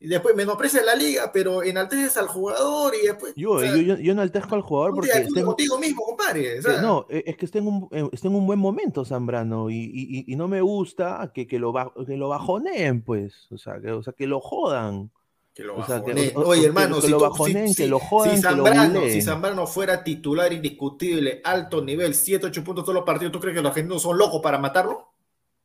y 0.01 0.07
después 0.07 0.33
menosprecias 0.35 0.85
la 0.85 0.95
liga, 0.95 1.29
pero 1.33 1.62
enalteces 1.62 2.15
al 2.17 2.27
jugador 2.27 2.93
y 3.01 3.07
después. 3.07 3.33
yo, 3.35 3.51
o 3.51 3.59
sea, 3.59 3.75
yo, 3.75 3.81
yo, 3.81 3.97
yo 3.97 4.15
no 4.15 4.21
altezco 4.21 4.55
al 4.55 4.62
jugador 4.62 4.95
porque 4.95 5.12
en- 5.12 5.43
contigo 5.45 5.77
mismo, 5.77 6.03
compadre. 6.03 6.62
no, 6.81 7.05
eh, 7.09 7.23
es 7.25 7.35
que 7.35 7.45
está 7.45 7.57
en 7.59 7.67
un, 7.67 7.88
eh, 7.91 8.07
está 8.13 8.27
en 8.29 8.35
un 8.35 8.47
buen 8.47 8.59
momento 8.59 9.03
Zambrano 9.03 9.69
y, 9.69 9.75
y- 9.75 10.23
y- 10.31 10.35
no 10.38 10.47
me 10.47 10.62
gusta 10.62 11.31
que, 11.33 11.45
que, 11.47 11.59
lo, 11.59 11.73
que 12.07 12.15
lo 12.15 12.29
bajoneen, 12.29 13.01
pues, 13.01 13.47
o 13.51 13.57
sea, 13.57 13.79
que, 13.81 13.91
o 13.91 14.01
sea, 14.01 14.13
que 14.13 14.25
lo 14.27 14.39
jodan. 14.39 15.12
Que 15.53 15.63
lo 15.65 15.75
O 15.77 15.85
sea, 15.85 15.97
que- 16.05 16.13
bajoneen. 16.13 16.31
o- 16.38 16.41
Oye, 16.47 16.62
que- 16.62 16.67
hermano, 16.67 16.95
que 16.95 17.01
si, 17.01 17.07
lo 17.09 17.19
bajoneen, 17.19 17.67
si- 17.73 17.83
que 17.83 17.89
lo 17.89 17.99
jodan, 17.99 18.35
si 18.38 18.41
que 18.41 18.55
lo 18.55 18.63
Zambrano, 18.65 19.01
si. 19.09 19.21
Zambrano 19.21 19.67
fuera 19.67 20.01
titular 20.05 20.53
indiscutible, 20.53 21.41
alto 21.43 21.81
nivel, 21.83 22.15
7, 22.15 22.45
8 22.45 22.63
puntos 22.63 22.85
todos 22.85 22.95
los 22.95 23.03
partidos, 23.03 23.33
¿tú 23.33 23.41
crees 23.41 23.57
que 23.57 23.62
los 23.62 23.71
argentinos 23.71 24.01
son 24.01 24.17
locos 24.17 24.39
para 24.41 24.57
matarlo? 24.57 25.09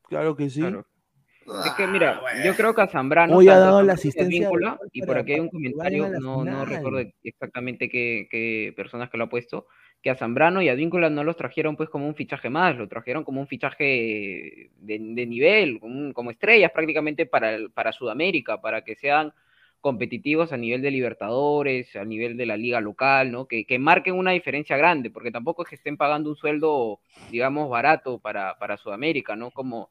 Claro 0.08 0.34
que 0.34 0.50
sí. 0.50 0.58
Claro. 0.60 0.84
Es 1.46 1.74
que 1.76 1.85
Ah, 1.85 1.87
mira, 1.87 2.20
yo 2.44 2.54
creo 2.54 2.74
que 2.74 2.83
a 2.83 2.87
Zambrano, 2.88 3.37
Hoy 3.37 3.48
ha 3.48 3.59
dado 3.59 3.83
la 3.83 3.96
Zambrano 3.96 4.30
y 4.33 4.44
a 4.44 4.48
asistencia 4.48 4.48
y 4.92 5.02
por 5.02 5.18
aquí 5.18 5.33
hay 5.33 5.40
un 5.40 5.48
comentario, 5.48 6.09
no, 6.20 6.44
no 6.44 6.64
recuerdo 6.64 7.11
exactamente 7.22 7.88
qué, 7.88 8.26
qué 8.30 8.72
personas 8.76 9.11
que 9.11 9.18
lo 9.18 9.24
ha 9.24 9.28
puesto, 9.28 9.66
que 10.02 10.11
a 10.11 10.16
Zambrano 10.16 10.62
y 10.62 10.68
a 10.68 10.72
Advíncula 10.72 11.11
no 11.11 11.24
los 11.24 11.37
trajeron 11.37 11.76
pues 11.76 11.88
como 11.88 12.07
un 12.07 12.14
fichaje 12.14 12.50
más, 12.50 12.76
lo 12.76 12.88
trajeron 12.88 13.24
como 13.24 13.40
un 13.40 13.46
fichaje 13.46 14.70
de, 14.76 14.98
de 14.98 15.26
nivel, 15.26 15.80
como, 15.80 15.94
un- 15.98 16.12
como 16.12 16.30
estrellas 16.30 16.70
prácticamente 16.72 17.26
para, 17.26 17.54
el- 17.54 17.70
para 17.70 17.92
Sudamérica, 17.92 18.61
para 18.61 18.83
que 18.85 18.94
sean 18.96 19.33
competitivos 19.80 20.52
a 20.52 20.57
nivel 20.57 20.80
de 20.80 20.90
Libertadores, 20.90 21.94
a 21.96 22.04
nivel 22.04 22.37
de 22.37 22.46
la 22.46 22.57
liga 22.57 22.80
local, 22.80 23.30
¿no? 23.30 23.46
Que, 23.46 23.66
que 23.66 23.78
marquen 23.78 24.14
una 24.14 24.30
diferencia 24.30 24.76
grande, 24.78 25.11
porque 25.11 25.30
tampoco 25.30 25.62
es 25.62 25.68
que 25.68 25.74
estén 25.74 25.96
pagando 25.98 26.30
un 26.30 26.37
sueldo, 26.37 27.00
digamos, 27.28 27.68
barato 27.68 28.18
para, 28.18 28.59
para 28.59 28.78
Sudamérica, 28.78 29.37
¿no? 29.37 29.50
Como 29.50 29.90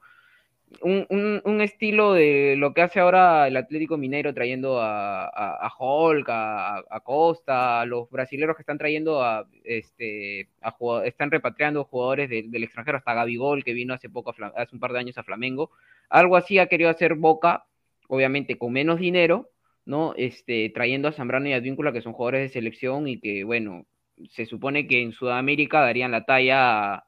un, 0.82 1.42
un, 1.44 1.62
estilo 1.62 2.14
de 2.14 2.56
lo 2.58 2.74
que 2.74 2.82
hace 2.82 3.00
ahora 3.00 3.48
el 3.48 3.58
Atlético 3.58 3.98
Mineiro 3.98 4.34
trayendo 4.34 4.80
a, 4.82 5.26
a, 5.26 5.68
a 5.68 5.72
Hulk, 5.78 6.28
a, 6.30 6.78
a 6.90 7.00
Costa, 7.02 7.82
a 7.82 7.86
los 7.86 8.10
brasileños 8.10 8.56
que 8.56 8.62
están 8.62 8.78
trayendo 8.78 9.24
a, 9.24 9.48
este, 9.64 10.50
a 10.62 10.76
están 11.06 11.32
repatriando 11.32 11.86
jugadores 11.86 12.30
del- 12.30 12.64
extranjero, 12.64 12.98
hasta 12.98 13.14
Gabigol 13.14 13.64
que 13.64 13.74
vino 13.74 13.94
hace 13.94 14.10
poco, 14.10 14.32
a 14.32 14.62
hace 14.62 14.76
un 14.76 14.80
par 14.80 14.94
de 14.94 15.00
años 15.00 15.18
a 15.18 15.24
Flamengo. 15.24 15.72
Algo 16.10 16.36
así 16.36 16.60
ha 16.60 16.68
querido 16.68 16.90
hacer 16.90 17.16
Boca, 17.16 17.66
obviamente 18.08 18.58
con 18.58 18.74
menos 18.74 19.00
dinero, 19.00 19.50
¿no? 19.86 20.14
Este, 20.18 20.70
trayendo 20.74 21.08
a 21.08 21.12
Zambrano 21.12 21.48
y 21.48 21.54
Advíncula, 21.54 21.92
que 21.92 22.02
son 22.02 22.14
jugadores 22.14 22.42
de 22.42 22.50
selección 22.50 23.08
y 23.08 23.20
que, 23.20 23.44
bueno, 23.44 23.86
se 24.30 24.46
supone 24.46 24.88
que 24.88 25.02
en 25.02 25.12
Sudamérica 25.12 25.82
darían 25.82 26.12
la 26.12 26.26
talla, 26.26 27.06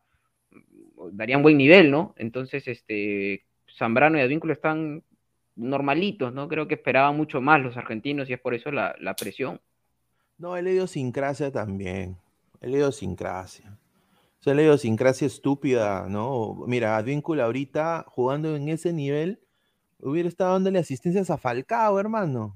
darían 1.12 1.43
buen 1.43 1.58
nivel, 1.58 1.91
¿no? 1.91 2.13
Entonces, 2.17 2.67
este, 2.67 3.43
Zambrano 3.77 4.17
y 4.17 4.21
Advíncula 4.21 4.53
están 4.53 5.03
normalitos, 5.55 6.33
¿no? 6.33 6.47
Creo 6.47 6.67
que 6.67 6.75
esperaban 6.75 7.15
mucho 7.15 7.41
más 7.41 7.61
los 7.61 7.77
argentinos 7.77 8.29
y 8.29 8.33
es 8.33 8.39
por 8.39 8.53
eso 8.53 8.71
la, 8.71 8.95
la 8.99 9.15
presión. 9.15 9.61
No, 10.38 10.57
el 10.57 10.67
idiosincrasia 10.67 11.51
también. 11.51 12.17
El 12.61 12.75
idiosincrasia. 12.75 13.77
O 14.39 14.43
sea, 14.43 14.53
la 14.53 14.61
idiosincrasia 14.61 15.27
estúpida, 15.27 16.07
¿no? 16.09 16.63
Mira, 16.67 16.97
Advíncula 16.97 17.45
ahorita 17.45 18.05
jugando 18.07 18.55
en 18.55 18.69
ese 18.69 18.93
nivel 18.93 19.39
hubiera 19.99 20.29
estado 20.29 20.53
dándole 20.53 20.79
asistencias 20.79 21.29
a 21.29 21.38
Falcao, 21.38 21.99
hermano. 21.99 22.55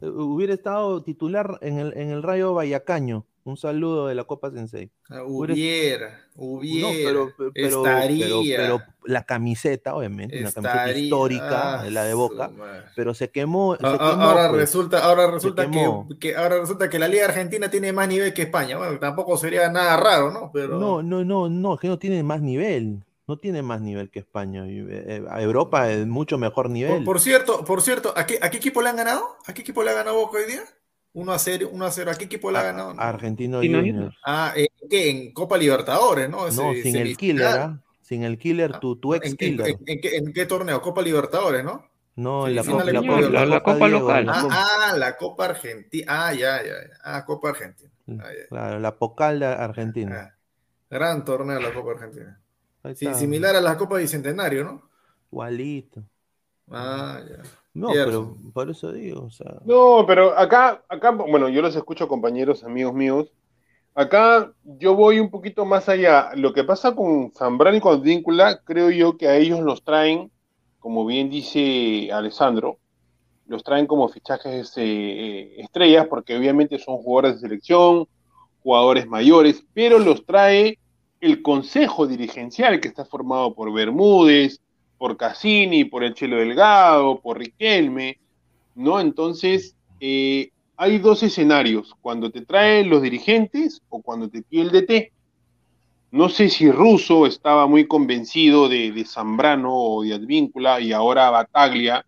Eh, 0.00 0.08
Hubiera 0.08 0.54
estado 0.54 1.02
titular 1.02 1.58
en 1.62 1.78
el, 1.78 1.96
en 1.96 2.10
el 2.10 2.22
Rayo 2.22 2.54
Vallacaño. 2.54 3.26
Un 3.42 3.56
saludo 3.56 4.06
de 4.06 4.14
la 4.14 4.24
Copa 4.24 4.50
Sensei. 4.50 4.90
Ah, 5.08 5.22
Hubiera- 5.24 6.20
Hubiera, 6.36 6.88
No, 6.88 6.94
pero, 7.04 7.82
estaría. 7.82 8.26
pero- 8.26 8.42
pero 8.44 8.82
la 9.04 9.24
camiseta, 9.24 9.94
obviamente, 9.94 10.38
una 10.40 10.52
camiseta 10.52 10.92
histórica, 10.98 11.80
Ah, 11.80 11.90
la 11.90 12.04
de 12.04 12.14
Boca, 12.14 12.50
pero 12.96 13.14
se 13.14 13.30
quemó. 13.30 13.76
se 13.76 13.86
A- 13.86 13.90
a- 13.90 13.98
quemó, 13.98 14.22
ahora 14.22 14.48
pues. 14.50 14.60
resulta, 14.60 15.04
ahora 15.04 15.30
resulta 15.30 15.70
que, 16.18 16.34
ahora 16.36 16.60
resulta 16.60 16.88
que 16.90 16.98
la 16.98 17.08
Liga 17.08 17.24
Argentina 17.26 17.70
tiene 17.70 17.92
más 17.92 18.08
nivel 18.08 18.32
que 18.34 18.42
España. 18.42 18.76
Bueno, 18.76 18.98
tampoco 18.98 19.36
sería 19.36 19.70
nada 19.70 19.96
raro, 19.96 20.30
¿no? 20.30 20.50
Pero 20.52 20.78
No, 20.78 21.02
no, 21.02 21.24
no, 21.24 21.48
no, 21.48 21.76
que 21.78 21.88
no 21.88 21.98
tiene 21.98 22.22
más 22.22 22.40
nivel. 22.42 23.02
No 23.26 23.38
tiene 23.38 23.62
más 23.62 23.80
nivel 23.80 24.10
que 24.10 24.18
España. 24.18 24.64
eh, 24.66 25.22
Europa 25.38 25.90
es 25.90 26.04
mucho 26.06 26.36
mejor 26.36 26.68
nivel. 26.68 26.96
Por, 26.96 27.04
por 27.04 27.20
cierto, 27.20 27.64
por 27.64 27.80
cierto, 27.80 28.12
¿a 28.16 28.26
qué, 28.26 28.38
¿a 28.42 28.50
qué 28.50 28.56
equipo 28.56 28.82
le 28.82 28.88
han 28.88 28.96
ganado? 28.96 29.36
¿A 29.46 29.54
qué 29.54 29.62
equipo 29.62 29.82
le 29.84 29.90
ha 29.90 29.94
ganado 29.94 30.16
Boca 30.16 30.38
hoy 30.38 30.50
día? 30.50 30.62
1 31.12 31.32
a 31.32 31.38
0, 31.38 31.68
1 31.72 31.84
a 31.84 31.90
0. 31.90 32.10
¿A 32.10 32.14
qué 32.14 32.24
equipo 32.24 32.50
le 32.50 32.58
ha 32.58 32.62
ganado? 32.62 32.94
Argentino 32.98 33.58
Argentino 33.58 33.78
Juniors. 33.80 34.16
Ah, 34.24 34.52
¿en 34.54 34.68
qué? 34.88 35.10
En 35.10 35.32
Copa 35.32 35.56
Libertadores, 35.58 36.28
¿no? 36.30 36.48
No, 36.50 36.72
sin 36.74 36.96
el 36.96 37.16
killer, 37.16 37.46
¿ah? 37.46 37.80
Sin 38.00 38.22
el 38.24 38.38
killer, 38.38 38.78
tu, 38.78 38.96
tu 38.96 39.14
ex 39.14 39.26
¿En, 39.30 39.36
killer. 39.36 39.68
en- 39.68 39.78
en 39.86 40.00
qué, 40.00 40.16
en 40.16 40.32
qué 40.32 40.46
torneo? 40.46 40.80
Copa 40.82 41.02
Libertadores, 41.02 41.64
¿no? 41.64 41.88
No, 42.16 42.46
en 42.48 42.56
la 42.56 42.64
Copa, 42.64 42.84
la, 42.84 43.00
Copa 43.00 43.20
la 43.30 43.46
La 43.46 43.60
Copa 43.62 43.86
Diego, 43.86 44.00
local. 44.00 44.26
la 44.26 44.32
Ah, 44.32 44.42
Copa- 44.42 44.54
ah, 44.90 44.96
la 44.96 45.16
Copa 45.16 45.44
Argentina. 45.46 46.04
Ah, 46.08 46.32
ya, 46.34 46.62
ya, 46.62 46.68
ya. 46.68 46.96
Ah, 47.04 47.24
Copa 47.24 47.50
Argentina. 47.50 47.90
Ah, 48.08 48.28
ya. 48.36 48.46
claro, 48.48 48.78
la 48.80 48.96
Pocal 48.96 49.38
de 49.40 49.46
Argentina. 49.46 50.32
Ah, 50.32 50.36
gran 50.90 51.24
torneo 51.24 51.60
la 51.60 51.72
Copa 51.72 51.92
Argentina. 51.92 52.40
Sí, 52.96 53.12
similar 53.14 53.54
a 53.56 53.60
la 53.60 53.76
Copa 53.76 53.96
Bicentenario, 53.98 54.64
¿no? 54.64 54.90
Igualito. 55.30 56.02
Ah, 56.70 57.20
ya. 57.28 57.42
No, 57.72 57.88
pero 57.92 58.36
por 58.52 58.68
eso 58.70 58.92
digo, 58.92 59.22
o 59.22 59.30
sea. 59.30 59.60
No, 59.64 60.04
pero 60.06 60.36
acá, 60.36 60.82
acá, 60.88 61.10
bueno, 61.12 61.48
yo 61.48 61.62
los 61.62 61.76
escucho 61.76 62.08
compañeros, 62.08 62.64
amigos 62.64 62.94
míos. 62.94 63.32
Acá 63.94 64.52
yo 64.64 64.94
voy 64.94 65.20
un 65.20 65.30
poquito 65.30 65.64
más 65.64 65.88
allá. 65.88 66.30
Lo 66.34 66.52
que 66.52 66.64
pasa 66.64 66.94
con 66.94 67.32
Zambrano 67.32 67.76
y 67.76 67.80
con 67.80 68.02
Víncula, 68.02 68.60
creo 68.64 68.90
yo 68.90 69.16
que 69.16 69.28
a 69.28 69.36
ellos 69.36 69.60
los 69.60 69.84
traen, 69.84 70.30
como 70.78 71.06
bien 71.06 71.30
dice 71.30 72.10
Alessandro, 72.12 72.78
los 73.46 73.64
traen 73.64 73.86
como 73.86 74.08
fichajes 74.08 74.72
eh, 74.76 75.54
estrellas, 75.58 76.06
porque 76.08 76.36
obviamente 76.36 76.78
son 76.78 76.98
jugadores 76.98 77.34
de 77.34 77.48
selección, 77.48 78.06
jugadores 78.62 79.06
mayores, 79.06 79.64
pero 79.74 79.98
los 79.98 80.24
trae 80.24 80.78
el 81.20 81.42
consejo 81.42 82.06
dirigencial 82.06 82.80
que 82.80 82.88
está 82.88 83.04
formado 83.04 83.54
por 83.54 83.72
Bermúdez, 83.72 84.60
por 85.00 85.16
Cassini, 85.16 85.86
por 85.86 86.04
el 86.04 86.12
Chelo 86.12 86.36
Delgado, 86.36 87.20
por 87.20 87.38
Riquelme, 87.38 88.18
¿no? 88.74 89.00
Entonces, 89.00 89.74
eh, 89.98 90.50
hay 90.76 90.98
dos 90.98 91.22
escenarios, 91.22 91.96
cuando 92.02 92.30
te 92.30 92.42
traen 92.42 92.90
los 92.90 93.00
dirigentes 93.00 93.80
o 93.88 94.02
cuando 94.02 94.28
te 94.28 94.42
pide 94.42 94.60
el 94.60 94.70
DT. 94.70 95.12
No 96.10 96.28
sé 96.28 96.50
si 96.50 96.70
Russo 96.70 97.24
estaba 97.24 97.66
muy 97.66 97.86
convencido 97.86 98.68
de, 98.68 99.02
Zambrano 99.06 99.74
o 99.74 100.02
de 100.02 100.12
Advíncula 100.12 100.82
y 100.82 100.92
ahora 100.92 101.30
Bataglia, 101.30 102.04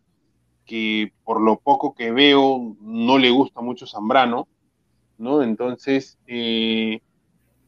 que 0.67 1.15
por 1.25 1.41
lo 1.41 1.61
poco 1.61 1.95
que 1.95 2.11
veo 2.13 2.77
no 2.83 3.17
le 3.17 3.31
gusta 3.31 3.63
mucho 3.63 3.87
Zambrano, 3.87 4.49
¿no? 5.17 5.43
Entonces, 5.43 6.19
eh, 6.27 7.01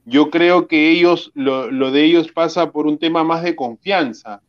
yo 0.04 0.28
creo 0.28 0.68
que 0.68 0.90
ellos, 0.90 1.32
lo, 1.32 1.70
lo 1.70 1.92
de 1.92 2.04
ellos 2.04 2.30
pasa 2.30 2.72
por 2.72 2.86
un 2.86 2.98
tema 2.98 3.24
más 3.24 3.42
de 3.42 3.56
confianza. 3.56 4.42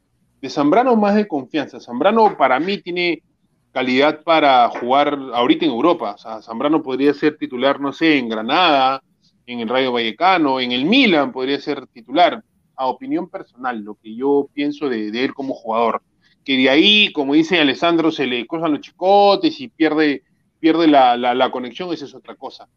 De 0.46 0.52
Zambrano 0.52 0.96
más 0.96 1.16
de 1.16 1.28
confianza. 1.28 1.80
Zambrano 1.80 2.38
para 2.38 2.60
mí 2.60 2.78
tiene 2.78 3.24
calidad 3.72 4.22
para 4.22 4.70
jugar 4.70 5.18
ahorita 5.34 5.66
en 5.66 5.72
Europa. 5.72 6.14
O 6.14 6.18
sea, 6.20 6.40
Zambrano 6.44 6.84
podría 6.84 7.16
ser 7.16 7.36
titular, 7.36 7.80
no 7.80 7.92
sé, 7.92 8.20
en 8.20 8.30
Granada, 8.30 9.02
en 9.48 9.62
el 9.62 9.68
Rayo 9.68 9.92
Vallecano, 9.92 10.60
en 10.60 10.72
el 10.72 10.86
Milan 10.86 11.32
podría 11.32 11.60
ser 11.60 11.88
titular. 11.88 12.44
A 12.76 12.86
opinión 12.86 13.28
personal, 13.28 13.82
lo 13.82 13.96
que 13.96 14.16
yo 14.16 14.48
pienso 14.54 14.88
de, 14.88 15.08
él 15.08 15.34
como 15.34 15.56
jugador. 15.56 16.04
Que 16.44 16.56
de 16.56 16.70
ahí, 16.70 17.12
como 17.12 17.34
dice 17.34 17.60
Alessandro, 17.60 18.12
se 18.12 18.28
le 18.28 18.46
cruzan 18.46 18.74
los 18.74 18.82
chicotes 18.82 19.60
y 19.60 19.70
pierde, 19.70 20.22
pierde 20.60 20.86
la, 20.86 21.50
conexión, 21.52 21.92
esa 21.92 22.06
es 22.06 22.14
otra 22.14 22.36
cosa. 22.36 22.68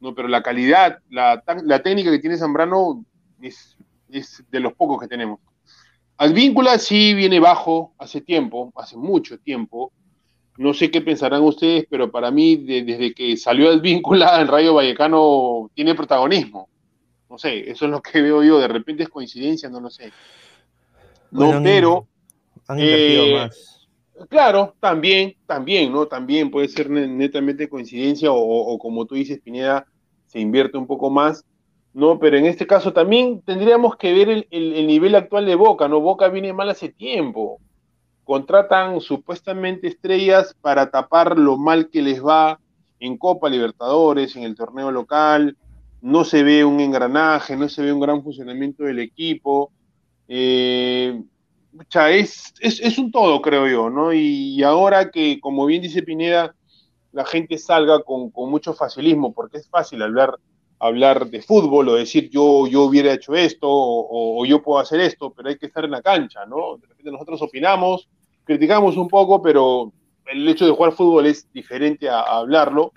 No, 0.00 0.14
pero 0.14 0.28
la 0.28 0.42
calidad, 0.42 1.00
la 1.10 1.82
técnica 1.82 2.10
que 2.10 2.20
tiene 2.20 2.38
Zambrano 2.38 3.04
es, 3.42 3.76
es 4.08 4.42
de 4.50 4.60
los 4.60 4.72
pocos 4.72 4.98
que 4.98 5.08
tenemos. 5.08 5.40
Advíncula 6.22 6.78
sí 6.78 7.14
viene 7.14 7.40
bajo 7.40 7.94
hace 7.98 8.20
tiempo, 8.20 8.70
hace 8.76 8.96
mucho 8.96 9.38
tiempo. 9.38 9.92
No 10.56 10.72
sé 10.72 10.88
qué 10.88 11.00
pensarán 11.00 11.42
ustedes, 11.42 11.84
pero 11.90 12.12
para 12.12 12.30
mí, 12.30 12.54
de- 12.56 12.84
desde 12.84 13.12
que 13.12 13.36
salió 13.36 13.70
Advíncula, 13.70 14.40
el 14.40 14.46
Rayo 14.46 14.74
Vallecano 14.74 15.68
tiene 15.74 15.96
protagonismo. 15.96 16.68
No 17.28 17.38
sé, 17.38 17.68
eso 17.68 17.86
es 17.86 17.90
lo 17.90 18.00
que 18.00 18.22
veo 18.22 18.40
yo. 18.44 18.60
De 18.60 18.68
repente 18.68 19.02
es 19.02 19.08
coincidencia, 19.08 19.68
no 19.68 19.80
lo 19.80 19.90
sé. 19.90 20.12
No, 21.32 21.46
Bueno, 21.46 21.60
pero 21.64 22.06
Han 22.68 22.78
invertido 22.78 23.22
eh, 23.26 23.32
más. 23.32 23.88
Claro, 24.28 24.76
también, 24.78 25.34
también, 25.46 25.90
¿no? 25.90 26.06
También 26.06 26.52
puede 26.52 26.68
ser 26.68 26.88
ne- 26.88 27.08
netamente 27.08 27.68
coincidencia 27.68 28.30
o, 28.30 28.38
o 28.38 28.78
como 28.78 29.06
tú 29.06 29.16
dices, 29.16 29.40
Pineda, 29.42 29.84
se 30.26 30.38
invierte 30.38 30.78
un 30.78 30.86
poco 30.86 31.10
más, 31.10 31.44
¿no? 31.94 32.18
Pero 32.18 32.36
en 32.38 32.46
este 32.46 32.66
caso 32.66 32.92
también 32.92 33.42
tendríamos 33.42 33.96
que 33.96 34.12
ver 34.12 34.28
el, 34.30 34.46
el- 34.50 34.74
el 34.74 34.86
nivel 34.86 35.14
actual 35.14 35.46
de 35.46 35.54
Boca, 35.54 35.88
¿no? 35.88 36.00
Boca 36.00 36.28
viene 36.28 36.52
mal 36.52 36.70
hace 36.70 36.88
tiempo. 36.90 37.60
Contratan 38.24 39.00
supuestamente 39.00 39.88
estrellas 39.88 40.54
para 40.60 40.90
tapar 40.90 41.38
lo 41.38 41.56
mal 41.58 41.90
que 41.90 42.02
les 42.02 42.24
va 42.24 42.60
en 43.00 43.18
Copa 43.18 43.48
Libertadores, 43.50 44.36
en 44.36 44.44
el 44.44 44.54
torneo 44.54 44.90
local. 44.92 45.56
No 46.00 46.24
se 46.24 46.42
ve 46.42 46.64
un 46.64 46.80
engranaje, 46.80 47.56
no 47.56 47.68
se 47.68 47.82
ve 47.82 47.92
un 47.92 48.00
gran 48.00 48.22
funcionamiento 48.22 48.84
del 48.84 49.00
equipo. 49.00 49.72
Eh, 50.28 51.20
es, 52.10 52.52
es, 52.60 52.80
es 52.80 52.98
un 52.98 53.10
todo, 53.10 53.40
creo 53.40 53.66
yo, 53.68 53.90
¿no? 53.90 54.12
Y, 54.12 54.54
y 54.56 54.62
ahora 54.62 55.10
que, 55.10 55.40
como 55.40 55.66
bien 55.66 55.82
dice 55.82 56.02
Pineda, 56.02 56.54
la 57.12 57.24
gente 57.24 57.58
salga 57.58 58.02
con, 58.02 58.30
con 58.30 58.50
mucho 58.50 58.72
facilismo, 58.74 59.32
porque 59.32 59.58
es 59.58 59.68
fácil 59.68 60.02
hablar, 60.02 60.38
hablar 60.82 61.30
de 61.30 61.40
fútbol 61.40 61.88
o 61.88 61.94
decir 61.94 62.28
yo, 62.28 62.66
yo 62.66 62.82
hubiera 62.82 63.12
hecho 63.12 63.36
esto 63.36 63.68
o, 63.70 64.42
o 64.42 64.44
yo 64.44 64.60
puedo 64.62 64.80
hacer 64.80 65.00
esto, 65.00 65.32
pero 65.32 65.48
hay 65.48 65.56
que 65.56 65.66
estar 65.66 65.84
en 65.84 65.92
la 65.92 66.02
cancha, 66.02 66.44
¿no? 66.44 66.76
De 66.76 66.88
repente 66.88 67.12
nosotros 67.12 67.40
opinamos, 67.40 68.08
criticamos 68.42 68.96
un 68.96 69.06
poco, 69.06 69.40
pero 69.40 69.92
el 70.26 70.48
hecho 70.48 70.66
de 70.66 70.72
jugar 70.72 70.92
fútbol 70.92 71.26
es 71.26 71.50
diferente 71.52 72.08
a, 72.08 72.18
a 72.20 72.38
hablarlo, 72.38 72.92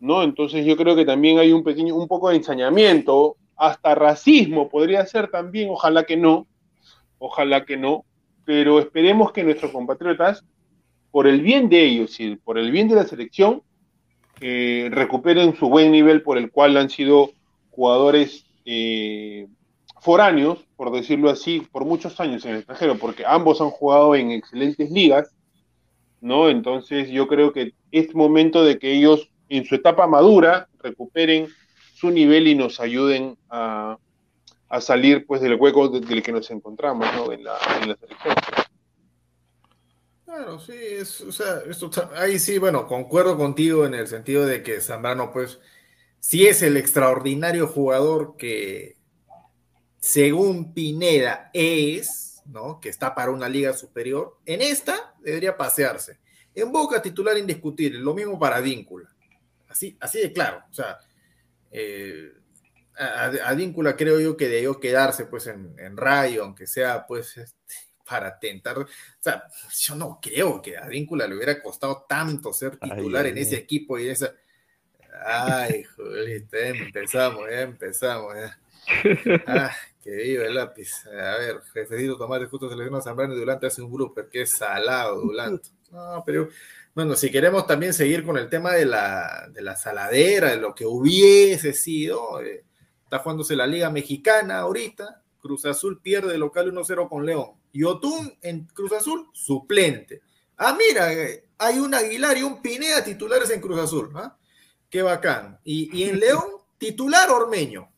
¿no? 0.00 0.22
Entonces 0.22 0.64
yo 0.64 0.74
creo 0.74 0.96
que 0.96 1.04
también 1.04 1.38
hay 1.38 1.52
un 1.52 1.62
pequeño, 1.62 1.94
un 1.94 2.08
poco 2.08 2.30
de 2.30 2.36
ensañamiento, 2.36 3.36
hasta 3.56 3.94
racismo 3.94 4.70
podría 4.70 5.04
ser 5.04 5.30
también, 5.30 5.68
ojalá 5.68 6.04
que 6.04 6.16
no, 6.16 6.46
ojalá 7.18 7.66
que 7.66 7.76
no, 7.76 8.06
pero 8.46 8.78
esperemos 8.78 9.32
que 9.32 9.44
nuestros 9.44 9.70
compatriotas, 9.70 10.42
por 11.10 11.26
el 11.26 11.42
bien 11.42 11.68
de 11.68 11.84
ellos 11.84 12.18
y 12.20 12.36
por 12.36 12.56
el 12.56 12.70
bien 12.70 12.88
de 12.88 12.94
la 12.94 13.04
selección, 13.04 13.62
recuperen 14.90 15.56
su 15.56 15.68
buen 15.68 15.92
nivel 15.92 16.22
por 16.22 16.38
el 16.38 16.50
cual 16.50 16.76
han 16.76 16.90
sido 16.90 17.30
jugadores 17.70 18.44
eh, 18.64 19.46
foráneos, 20.00 20.58
por 20.76 20.92
decirlo 20.92 21.30
así, 21.30 21.60
por 21.72 21.84
muchos 21.84 22.20
años 22.20 22.44
en 22.44 22.52
el 22.52 22.56
extranjero, 22.58 22.96
porque 22.98 23.24
ambos 23.26 23.60
han 23.60 23.70
jugado 23.70 24.14
en 24.14 24.30
excelentes 24.30 24.90
ligas, 24.90 25.30
¿no? 26.20 26.48
Entonces 26.48 27.10
yo 27.10 27.26
creo 27.26 27.52
que 27.52 27.72
es 27.90 28.14
momento 28.14 28.64
de 28.64 28.78
que 28.78 28.92
ellos 28.92 29.30
en 29.48 29.64
su 29.64 29.74
etapa 29.74 30.06
madura 30.06 30.68
recuperen 30.82 31.48
su 31.94 32.10
nivel 32.10 32.46
y 32.46 32.54
nos 32.54 32.80
ayuden 32.80 33.36
a, 33.50 33.98
salir 34.80 35.26
pues 35.26 35.40
del 35.40 35.54
hueco 35.54 35.88
de- 35.88 36.00
del 36.00 36.22
que 36.22 36.30
nos 36.32 36.50
encontramos, 36.50 37.06
¿no? 37.16 37.32
En 37.32 37.42
la, 37.42 37.56
en 37.82 37.88
la 37.88 37.96
selección. 37.96 38.34
Claro, 40.28 40.60
sí, 40.60 40.74
es, 40.76 41.22
o 41.22 41.32
sea, 41.32 41.62
esto 41.66 41.90
ahí 42.14 42.38
sí, 42.38 42.58
bueno, 42.58 42.86
concuerdo 42.86 43.38
contigo 43.38 43.86
en 43.86 43.94
el 43.94 44.06
sentido 44.06 44.44
de 44.44 44.62
que 44.62 44.78
Zambrano, 44.82 45.32
pues, 45.32 45.58
sí 46.20 46.46
es 46.46 46.62
el 46.62 46.76
extraordinario 46.76 47.66
jugador 47.68 48.36
que, 48.36 48.98
según 49.98 50.74
Pineda, 50.74 51.50
es, 51.52 52.42
¿no? 52.46 52.80
Que 52.80 52.88
está 52.88 53.14
para 53.14 53.30
una 53.30 53.48
liga 53.48 53.72
superior. 53.72 54.38
En 54.46 54.62
esta 54.62 55.14
debería 55.20 55.56
pasearse. 55.56 56.18
En 56.54 56.70
Boca 56.72 57.02
titular 57.02 57.36
indiscutible, 57.36 57.98
lo 57.98 58.14
mismo 58.14 58.38
para 58.38 58.60
Víncula. 58.60 59.08
Así, 59.68 59.96
así 60.00 60.20
de 60.20 60.32
claro, 60.32 60.62
o 60.70 60.74
sea, 60.74 60.98
eh, 61.72 62.32
a, 62.98 63.26
a- 63.26 63.96
creo 63.96 64.20
yo 64.20 64.36
que 64.36 64.48
debió 64.48 64.80
quedarse, 64.80 65.26
pues, 65.26 65.46
en, 65.48 65.74
en 65.78 65.96
Rayo, 65.96 66.44
aunque 66.44 66.66
sea, 66.66 67.06
pues, 67.06 67.36
este, 67.38 67.74
para 68.08 68.38
tentar. 68.38 68.78
O 68.78 68.86
sea, 69.18 69.44
yo 69.78 69.94
no 69.94 70.18
creo 70.20 70.62
que 70.62 70.76
a 70.76 70.86
Víncula 70.86 71.26
le 71.26 71.36
hubiera 71.36 71.60
costado 71.62 72.06
tanto 72.08 72.52
ser 72.52 72.76
titular 72.78 73.24
Ay, 73.26 73.32
en 73.32 73.38
ese 73.38 73.56
ay. 73.56 73.62
equipo 73.62 73.98
y 73.98 74.08
esa. 74.08 74.32
Ay, 75.24 75.84
Julito, 75.84 76.56
ya 76.56 76.68
empezamos, 76.68 77.50
ya 77.50 77.60
empezamos, 77.62 78.34
ya. 78.34 78.58
Ah, 79.46 79.70
que 80.02 80.10
viva 80.10 80.44
el 80.44 80.54
lápiz. 80.54 81.06
A 81.06 81.38
ver, 81.38 81.60
jefecito 81.72 82.16
Tomate 82.16 82.46
justo 82.46 82.68
seleccionó 82.68 82.98
a 82.98 83.02
Zambrano 83.02 83.34
y 83.34 83.38
Durante 83.38 83.66
hace 83.66 83.82
un 83.82 83.92
grupo, 83.92 84.22
que 84.30 84.42
es 84.42 84.52
salado, 84.52 85.20
Dulanto. 85.20 85.70
No, 85.90 86.22
pero 86.26 86.50
bueno, 86.94 87.16
si 87.16 87.30
queremos 87.30 87.66
también 87.66 87.94
seguir 87.94 88.22
con 88.22 88.36
el 88.36 88.50
tema 88.50 88.74
de 88.74 88.84
la, 88.84 89.48
de 89.50 89.62
la 89.62 89.74
saladera, 89.74 90.50
de 90.50 90.58
lo 90.58 90.74
que 90.74 90.84
hubiese 90.84 91.72
sido, 91.72 92.42
eh, 92.42 92.66
está 93.04 93.20
jugándose 93.20 93.56
la 93.56 93.66
Liga 93.66 93.88
Mexicana 93.88 94.58
ahorita. 94.58 95.22
Cruz 95.40 95.64
Azul 95.64 96.02
pierde 96.02 96.32
de 96.32 96.36
local 96.36 96.70
1-0 96.70 97.08
con 97.08 97.24
León. 97.24 97.52
Y 97.72 97.84
Otún 97.84 98.32
en 98.42 98.64
Cruz 98.66 98.92
Azul, 98.92 99.26
suplente. 99.32 100.22
Ah, 100.56 100.76
mira, 100.76 101.12
eh, 101.12 101.44
hay 101.58 101.78
un 101.78 101.94
Aguilar 101.94 102.36
y 102.38 102.42
un 102.42 102.60
Pineda 102.60 103.02
titulares 103.04 103.50
en 103.50 103.60
Cruz 103.60 103.78
Azul. 103.78 104.10
¿ah? 104.16 104.36
Qué 104.90 105.02
bacán. 105.02 105.58
Y, 105.64 105.96
y 105.96 106.08
en 106.08 106.18
León, 106.20 106.44
titular 106.78 107.30
Ormeño. 107.30 107.88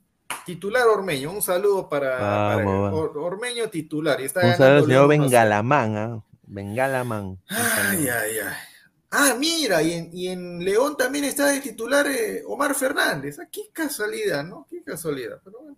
Titular 0.46 0.87
Ormeño, 0.88 1.30
un 1.30 1.42
saludo 1.42 1.88
para, 1.88 2.56
Or- 2.92 3.18
Ormeño 3.18 3.68
titular. 3.68 4.20
Y 4.20 4.24
está 4.24 4.40
Un 4.46 4.56
saludo 4.56 4.76
al 4.78 4.85
señor 4.85 5.09
León 5.09 5.09
1-0. 5.09 5.24
Bengalamán, 5.24 5.96
¿ah? 5.96 6.24
Bengalamán. 6.42 7.38
Ay, 7.48 8.09
ay, 8.09 8.38
ay. 8.38 8.54
Ah, 9.12 9.35
mira, 9.38 9.83
y 9.83 9.92
en, 9.92 10.11
y 10.12 10.28
en 10.28 10.64
León 10.64 10.96
también 10.96 11.24
está 11.24 11.46
de 11.46 11.61
titular 11.61 12.06
eh, 12.06 12.42
Omar 12.46 12.74
Fernández. 12.76 13.38
Ah, 13.40 13.48
qué 13.50 13.62
casualidad, 13.72 14.44
¿no? 14.44 14.66
Qué 14.70 14.83
casualidad. 14.85 15.40
Pero 15.44 15.61
bueno. 15.61 15.76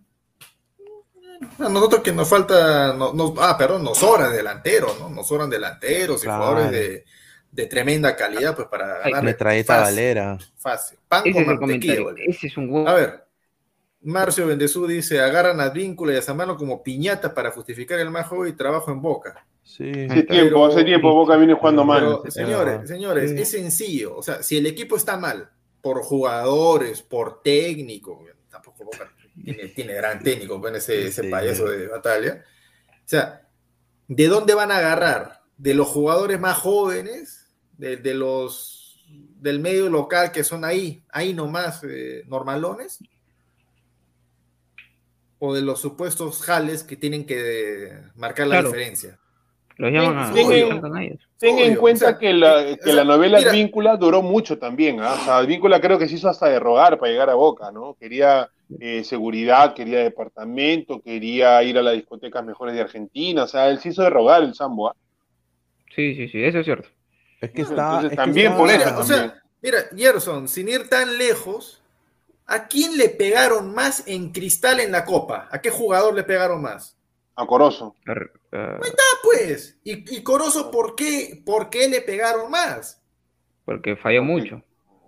A 1.59 1.69
nosotros 1.69 2.03
que 2.03 2.13
nos 2.13 2.29
falta, 2.29 2.93
no- 2.95 3.13
nos- 3.13 3.33
ah, 3.39 3.57
perdón, 3.59 3.85
nos 3.85 3.99
sobran 3.99 4.33
delanteros, 4.33 4.99
¿no? 5.01 5.09
Nos 5.09 5.27
sobran 5.29 5.51
delanteros 5.51 6.23
y 6.23 6.25
Claro. 6.25 6.43
jugadores 6.45 6.71
de, 6.73 7.05
de 7.51 7.67
tremenda 7.67 8.15
calidad, 8.17 8.55
pues 8.57 8.69
para 8.69 8.99
ganarle 8.99 9.23
Metralleta 9.33 9.75
fácil, 9.81 9.95
Valera. 9.97 10.39
Fácil. 10.57 10.99
Pan 11.09 11.23
Ese 11.27 11.45
con 11.45 11.59
mantequilla. 11.61 12.01
Ese 12.27 12.47
es 12.47 12.57
un 12.57 12.71
huevo. 12.71 12.89
A 12.89 12.95
ver, 12.95 13.25
Marcio 14.03 14.47
Bendezú 14.47 14.87
dice, 14.87 15.21
agarran 15.21 15.61
a 15.61 15.69
Víncula 15.69 16.13
y 16.13 16.17
a 16.17 16.23
Zambrano 16.23 16.57
como 16.57 16.83
piñatas 16.83 17.33
para 17.33 17.51
justificar 17.53 17.99
el 18.01 18.11
más 18.11 18.27
joven 18.27 18.53
y 18.53 18.57
trabajo 18.57 18.91
en 18.91 19.01
Boca. 19.03 19.47
Sí. 19.63 19.91
Hace 20.11 20.25
tiempo, 20.25 20.67
hace 20.67 20.83
tiempo 20.85 21.13
Boca 21.15 21.37
viene 21.37 21.55
jugando 21.55 21.85
mal. 21.85 22.01
Pero, 22.01 22.31
señores, 22.31 22.89
señores, 22.89 23.31
Sí. 23.31 23.41
es 23.43 23.51
sencillo. 23.51 24.17
O 24.17 24.23
sea, 24.23 24.43
si 24.43 24.57
el 24.59 24.67
equipo 24.67 24.97
está 24.97 25.17
mal, 25.17 25.51
por 25.81 26.03
jugadores, 26.03 27.03
por 27.03 27.43
técnico, 27.43 28.25
tampoco 28.51 28.85
Boca 28.85 29.09
tiene, 29.45 29.69
tiene 29.69 29.95
gran 29.95 30.23
técnico 30.23 30.61
con 30.61 30.75
ese, 30.77 31.07
ese 31.07 31.25
payaso 31.25 31.67
de 31.69 31.87
batalla. 31.89 32.45
O 32.91 33.09
sea, 33.09 33.49
¿de 34.09 34.27
dónde 34.29 34.55
van 34.55 34.71
a 34.71 34.79
agarrar? 34.79 35.43
¿De 35.57 35.75
los 35.75 35.89
jugadores 35.89 36.39
más 36.41 36.59
jóvenes? 36.59 37.47
¿De, 37.79 37.97
de 37.97 38.15
los 38.15 38.79
del 39.41 39.59
medio 39.61 39.89
local 39.91 40.31
que 40.33 40.45
son 40.45 40.65
ahí, 40.65 41.05
ahí 41.11 41.35
nomás, 41.35 41.83
eh, 41.85 42.23
normalones? 42.27 42.99
¿O 45.39 45.53
de 45.55 45.63
los 45.63 45.81
supuestos 45.81 46.41
jales 46.43 46.85
que 46.85 46.97
tienen 46.97 47.27
que 47.27 47.87
eh, 47.87 48.03
marcar 48.15 48.47
la 48.47 48.57
Claro. 48.57 48.69
diferencia? 48.71 49.19
Los 49.83 49.91
llaman 49.93 50.17
a, 50.17 50.33
obvio. 50.33 51.01
ellos. 51.01 51.19
Ten 51.39 51.59
en 51.59 51.75
cuenta 51.75 52.05
o 52.05 52.09
sea, 52.11 52.19
que 52.19 52.33
la, 52.33 52.63
eh, 52.63 52.79
que 52.79 52.91
o 52.91 52.95
la 52.95 53.03
sea, 53.03 53.05
novela 53.05 53.39
mira. 53.39 53.51
Víncula 53.51 53.97
duró 53.97 54.23
mucho 54.23 54.57
también. 54.57 55.01
¿ah? 55.01 55.15
O 55.21 55.25
sea, 55.25 55.41
Víncula 55.41 55.81
creo 55.81 55.99
que 55.99 56.07
se 56.07 56.15
hizo 56.15 56.29
hasta 56.29 56.47
de 56.47 56.61
rogar 56.61 57.01
para 57.01 57.11
llegar 57.11 57.29
a 57.29 57.35
Boca, 57.35 57.73
¿no? 57.73 57.97
Quería 57.99 58.49
eh, 58.79 59.03
seguridad, 59.03 59.75
quería 59.75 59.99
departamento, 59.99 61.01
quería 61.03 61.61
ir 61.65 61.77
a 61.79 61.83
las 61.83 61.95
discotecas 61.95 62.45
mejores 62.45 62.77
de 62.77 62.81
Argentina. 62.83 63.43
O 63.43 63.49
sea, 63.49 63.69
él 63.71 63.81
se 63.81 63.89
hizo 63.89 64.03
de 64.03 64.11
rogar 64.11 64.45
el 64.45 64.55
Sambo. 64.55 64.89
¿ah? 64.91 64.95
Sí, 65.97 66.15
sí, 66.15 66.29
sí, 66.29 66.45
eso 66.45 66.61
es 66.61 66.65
cierto. 66.65 66.89
Es 67.41 67.51
que 67.51 67.63
Entonces, 67.63 67.73
está. 67.73 68.03
es 68.05 68.11
que 68.11 68.17
también 68.17 68.47
está- 68.53 68.59
por 68.59 68.71
eso 68.71 68.79
Mira, 68.85 68.99
o 68.99 69.03
sea, 69.03 69.43
mira, 69.63 69.79
Gerson, 69.97 70.47
sin 70.47 70.69
ir 70.69 70.89
tan 70.89 71.19
lejos, 71.19 71.83
¿a 72.47 72.69
quién 72.69 72.97
le 72.97 73.09
pegaron 73.09 73.75
más 73.75 74.07
en 74.07 74.31
cristal 74.31 74.79
en 74.79 74.93
la 74.93 75.05
copa? 75.05 75.49
¿A 75.51 75.61
qué 75.61 75.71
jugador 75.71 76.15
le 76.15 76.23
pegaron 76.23 76.63
más? 76.63 76.97
A 77.35 77.45
Corozo. 77.47 77.97
Ar- 78.53 78.81
ah, 78.83 78.87
Ah, 78.87 79.19
pues. 79.23 79.79
¿Y, 79.85 80.17
y 80.17 80.23
Corozo 80.23 80.71
por 80.71 80.95
qué, 80.95 81.43
por 81.45 81.71
qué 81.71 81.89
le 81.89 82.01
pegaron 82.03 82.51
más? 82.51 82.99
porque 83.65 83.95
falló 83.97 84.23
mucho. 84.25 84.61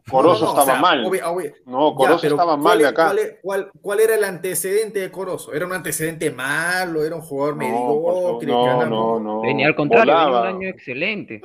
Corozo 0.08 0.44
No, 0.44 0.52
no, 0.52 0.58
o 0.58 0.60
estaba 0.60 0.72
sea, 0.74 0.80
mal. 0.80 1.04
obvia- 1.04 1.28
obvia- 1.30 1.54
No, 1.66 1.94
Corozo 1.94 2.26
estaba 2.26 2.56
mal 2.56 2.62
¿cuál 2.62 2.78
de 2.78 2.84
es- 2.84 2.90
acá. 2.90 3.04
¿cuál, 3.06 3.38
cuál- 3.42 3.70
cuál 3.80 4.00
era 4.00 4.14
el 4.14 4.24
antecedente 4.24 5.00
de 5.00 5.10
Corozo? 5.10 5.52
¿Era 5.54 5.66
un 5.66 5.72
antecedente 5.72 6.30
malo? 6.30 7.04
¿Era 7.04 7.16
un 7.16 7.22
jugador 7.22 7.56
mediocre? 7.56 8.46
no, 8.52 8.86
no, 8.86 9.18
no. 9.18 9.40
Venía 9.40 9.66
al 9.66 9.74
contrario, 9.74 10.12
venía 10.12 10.26
Volaba. 10.26 10.50
un 10.50 10.56
año 10.56 10.68
excelente. 10.68 11.40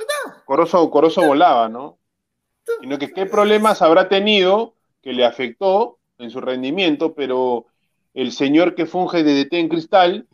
Corozo, 0.46 0.90
Corozo 0.92 1.26
volaba, 1.26 1.68
¿no? 1.70 1.98
Sino 2.82 3.00
que 3.00 3.12
qué 3.12 3.26
problemas 3.26 3.82
habrá 3.82 4.08
tenido 4.10 4.76
que 5.02 5.14
le 5.14 5.26
afectó 5.26 5.98
en 6.20 6.30
su 6.30 6.42
rendimiento, 6.42 7.14
pero 7.16 7.66
el 8.14 8.32
señor 8.34 8.76
que 8.76 8.86
funge 8.86 9.24
de 9.24 9.34
DT 9.46 9.58
en 9.60 9.70
cristal 9.70 10.28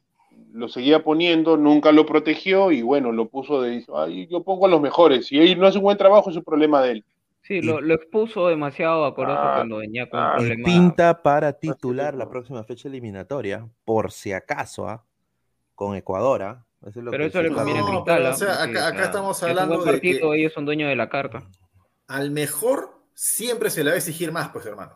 lo 0.55 0.67
seguía 0.69 1.03
poniendo, 1.03 1.57
nunca 1.57 1.91
lo 1.91 2.05
protegió 2.05 2.71
y 2.71 2.81
bueno, 2.81 3.11
lo 3.11 3.27
puso 3.27 3.61
de, 3.61 3.85
ay, 3.93 4.27
yo 4.27 4.41
pongo 4.43 4.65
a 4.65 4.69
los 4.69 4.81
mejores. 4.81 5.27
Si 5.27 5.37
él 5.37 5.59
no 5.59 5.67
hace 5.67 5.77
un 5.77 5.83
buen 5.83 5.97
trabajo, 5.97 6.29
es 6.29 6.37
un 6.37 6.43
problema 6.43 6.81
de 6.81 6.91
él. 6.91 7.05
Sí, 7.41 7.61
lo, 7.61 7.79
lo 7.81 7.93
expuso 7.93 8.47
demasiado 8.47 9.05
a 9.05 9.13
Corozo 9.13 9.39
Ah, 9.39 9.53
cuando 9.57 9.77
venía 9.77 10.09
con 10.09 10.19
ah, 10.19 10.33
Y 10.37 10.37
problema. 10.39 10.63
pinta 10.65 11.21
para 11.21 11.53
titular 11.53 12.15
la 12.15 12.27
próxima 12.29 12.63
fecha 12.63 12.87
eliminatoria, 12.87 13.67
por 13.83 14.11
si 14.11 14.31
acaso, 14.33 14.87
¿ah? 14.87 15.03
con 15.75 15.95
Ecuador. 15.95 16.41
¿ah? 16.41 16.65
Eso 16.81 16.99
es 16.99 17.05
lo 17.05 17.11
Pero 17.11 17.23
que 17.25 17.27
eso 17.29 17.41
le 17.43 17.51
conviene 17.51 17.81
a 17.81 17.83
No, 17.83 17.89
Cristal. 17.89 18.17
pero, 18.23 18.29
o 18.29 18.33
sea, 18.33 18.63
acá- 18.63 18.85
o 18.85 18.87
acá 18.87 18.97
sea, 18.97 19.05
estamos 19.05 19.43
hablando 19.43 19.75
buen 19.75 19.85
de 19.85 19.91
partido, 19.91 20.31
que- 20.31 20.37
ellos 20.39 20.53
son 20.53 20.65
dueños 20.65 20.89
de 20.89 20.95
la 20.95 21.09
carta. 21.09 21.43
Al 22.07 22.31
mejor 22.31 22.95
siempre 23.13 23.69
se 23.69 23.83
le 23.83 23.89
va 23.91 23.95
a 23.95 23.97
exigir 23.97 24.31
más, 24.31 24.49
pues 24.49 24.65
hermano. 24.65 24.93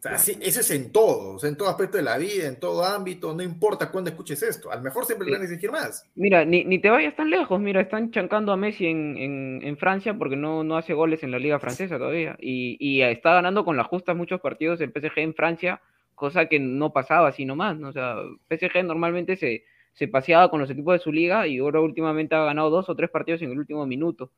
O 0.00 0.02
sea, 0.02 0.16
sí, 0.16 0.38
eso 0.40 0.60
es 0.60 0.70
en 0.70 0.92
todo, 0.92 1.34
o 1.34 1.38
sea, 1.38 1.50
en 1.50 1.58
todo 1.58 1.68
aspecto 1.68 1.98
de 1.98 2.02
la 2.02 2.16
vida, 2.16 2.46
en 2.46 2.58
todo 2.58 2.82
ámbito, 2.86 3.34
no 3.34 3.42
importa 3.42 3.90
cuándo 3.90 4.08
escuches 4.08 4.42
esto, 4.42 4.72
al 4.72 4.80
mejor 4.80 5.04
siempre 5.04 5.26
le 5.26 5.32
van 5.34 5.42
a 5.42 5.44
exigir 5.44 5.70
más. 5.70 6.08
Mira, 6.14 6.42
ni, 6.46 6.64
ni 6.64 6.78
te 6.78 6.88
vayas 6.88 7.14
tan 7.14 7.28
lejos, 7.28 7.60
mira, 7.60 7.82
están 7.82 8.10
chancando 8.10 8.50
a 8.50 8.56
Messi 8.56 8.86
en, 8.86 9.18
en, 9.18 9.60
en 9.62 9.76
Francia 9.76 10.14
porque 10.16 10.36
no, 10.36 10.64
no 10.64 10.78
hace 10.78 10.94
goles 10.94 11.22
en 11.22 11.30
la 11.30 11.38
liga 11.38 11.60
francesa 11.60 11.98
todavía. 11.98 12.34
Y, 12.40 12.78
y 12.80 13.02
está 13.02 13.34
ganando 13.34 13.62
con 13.62 13.76
las 13.76 13.88
justas 13.88 14.16
muchos 14.16 14.40
partidos 14.40 14.80
el 14.80 14.90
PSG 14.90 15.18
en 15.18 15.34
Francia, 15.34 15.82
cosa 16.14 16.46
que 16.46 16.58
no 16.58 16.94
pasaba 16.94 17.28
así 17.28 17.44
nomás, 17.44 17.76
¿no? 17.76 17.88
O 17.88 17.92
sea, 17.92 18.16
PSG 18.48 18.82
normalmente 18.82 19.36
se, 19.36 19.64
se 19.92 20.08
paseaba 20.08 20.48
con 20.48 20.60
los 20.60 20.70
equipos 20.70 20.94
de 20.94 21.00
su 21.00 21.12
liga 21.12 21.46
y 21.46 21.58
ahora 21.58 21.80
últimamente 21.80 22.34
ha 22.34 22.44
ganado 22.44 22.70
dos 22.70 22.88
o 22.88 22.96
tres 22.96 23.10
partidos 23.10 23.42
en 23.42 23.50
el 23.50 23.58
último 23.58 23.84
minuto. 23.84 24.30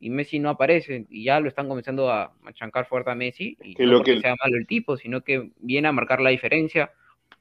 Y 0.00 0.10
Messi 0.10 0.38
no 0.38 0.50
aparece, 0.50 1.06
y 1.10 1.24
ya 1.24 1.40
lo 1.40 1.48
están 1.48 1.68
comenzando 1.68 2.10
a, 2.10 2.32
a 2.44 2.52
chancar 2.54 2.86
fuerte 2.86 3.10
a 3.10 3.14
Messi, 3.14 3.56
y 3.62 3.74
Que 3.74 3.84
no 3.84 3.92
lo 3.92 3.98
porque 3.98 4.14
que- 4.16 4.20
sea 4.20 4.36
malo 4.42 4.56
el 4.56 4.66
tipo, 4.66 4.96
sino 4.96 5.22
que 5.22 5.50
viene 5.58 5.88
a 5.88 5.92
marcar 5.92 6.20
la 6.20 6.30
diferencia 6.30 6.92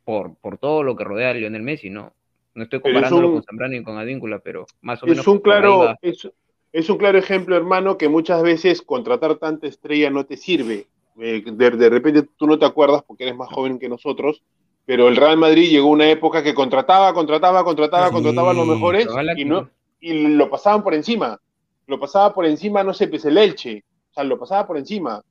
por, 0.03 0.35
por 0.37 0.57
todo 0.57 0.83
lo 0.83 0.95
que 0.95 1.03
rodea 1.03 1.29
a 1.31 1.33
Lionel 1.33 1.61
Messi, 1.61 1.89
¿no? 1.89 2.13
No 2.55 2.63
estoy 2.63 2.77
es 2.77 2.83
comparándolo 2.83 3.27
un- 3.27 3.33
con 3.35 3.43
Zambrano 3.43 3.75
y 3.75 3.83
con 3.83 3.97
Advíncula, 3.97 4.39
pero 4.39 4.65
más 4.81 5.03
o 5.03 5.05
menos 5.05 5.19
Es 5.21 5.27
un 5.27 5.39
por 5.41 5.53
ahí 5.53 5.59
claro, 5.61 5.95
es, 6.01 6.27
es 6.73 6.89
un 6.89 6.97
claro 6.97 7.17
ejemplo, 7.19 7.55
hermano, 7.55 7.97
que 7.97 8.09
muchas 8.09 8.41
veces 8.41 8.81
contratar 8.81 9.35
tanta 9.35 9.67
estrella 9.67 10.09
no 10.09 10.25
te 10.25 10.37
sirve. 10.37 10.87
Eh, 11.19 11.43
de, 11.45 11.69
de 11.71 11.89
repente 11.89 12.23
tú 12.37 12.47
no 12.47 12.57
te 12.59 12.65
acuerdas 12.65 13.03
porque 13.05 13.23
eres 13.23 13.35
más 13.35 13.49
joven 13.49 13.77
que 13.79 13.89
nosotros, 13.89 14.41
pero 14.85 15.07
el 15.07 15.15
Real 15.15 15.37
Madrid 15.37 15.69
llegó 15.69 15.89
a 15.89 15.91
una 15.91 16.09
época 16.09 16.41
que 16.43 16.53
contrataba, 16.53 17.13
contrataba, 17.13 17.63
contrataba, 17.63 18.07
Sí, 18.07 18.13
contrataba 18.13 18.51
a 18.51 18.53
los 18.53 18.67
mejores 18.67 19.07
y, 19.35 19.45
no, 19.45 19.69
y 19.99 20.27
lo 20.35 20.49
pasaban 20.49 20.83
por 20.83 20.93
encima. 20.95 21.39
Lo 21.87 21.99
pasaba 21.99 22.33
por 22.33 22.45
encima, 22.45 22.83
no 22.83 22.93
sé, 22.93 23.07
pues 23.07 23.25
el 23.25 23.37
Elche. 23.37 23.83
O 24.11 24.13
sea, 24.13 24.23
lo 24.23 24.37
pasaba 24.37 24.67
por 24.67 24.77
encima. 24.77 25.21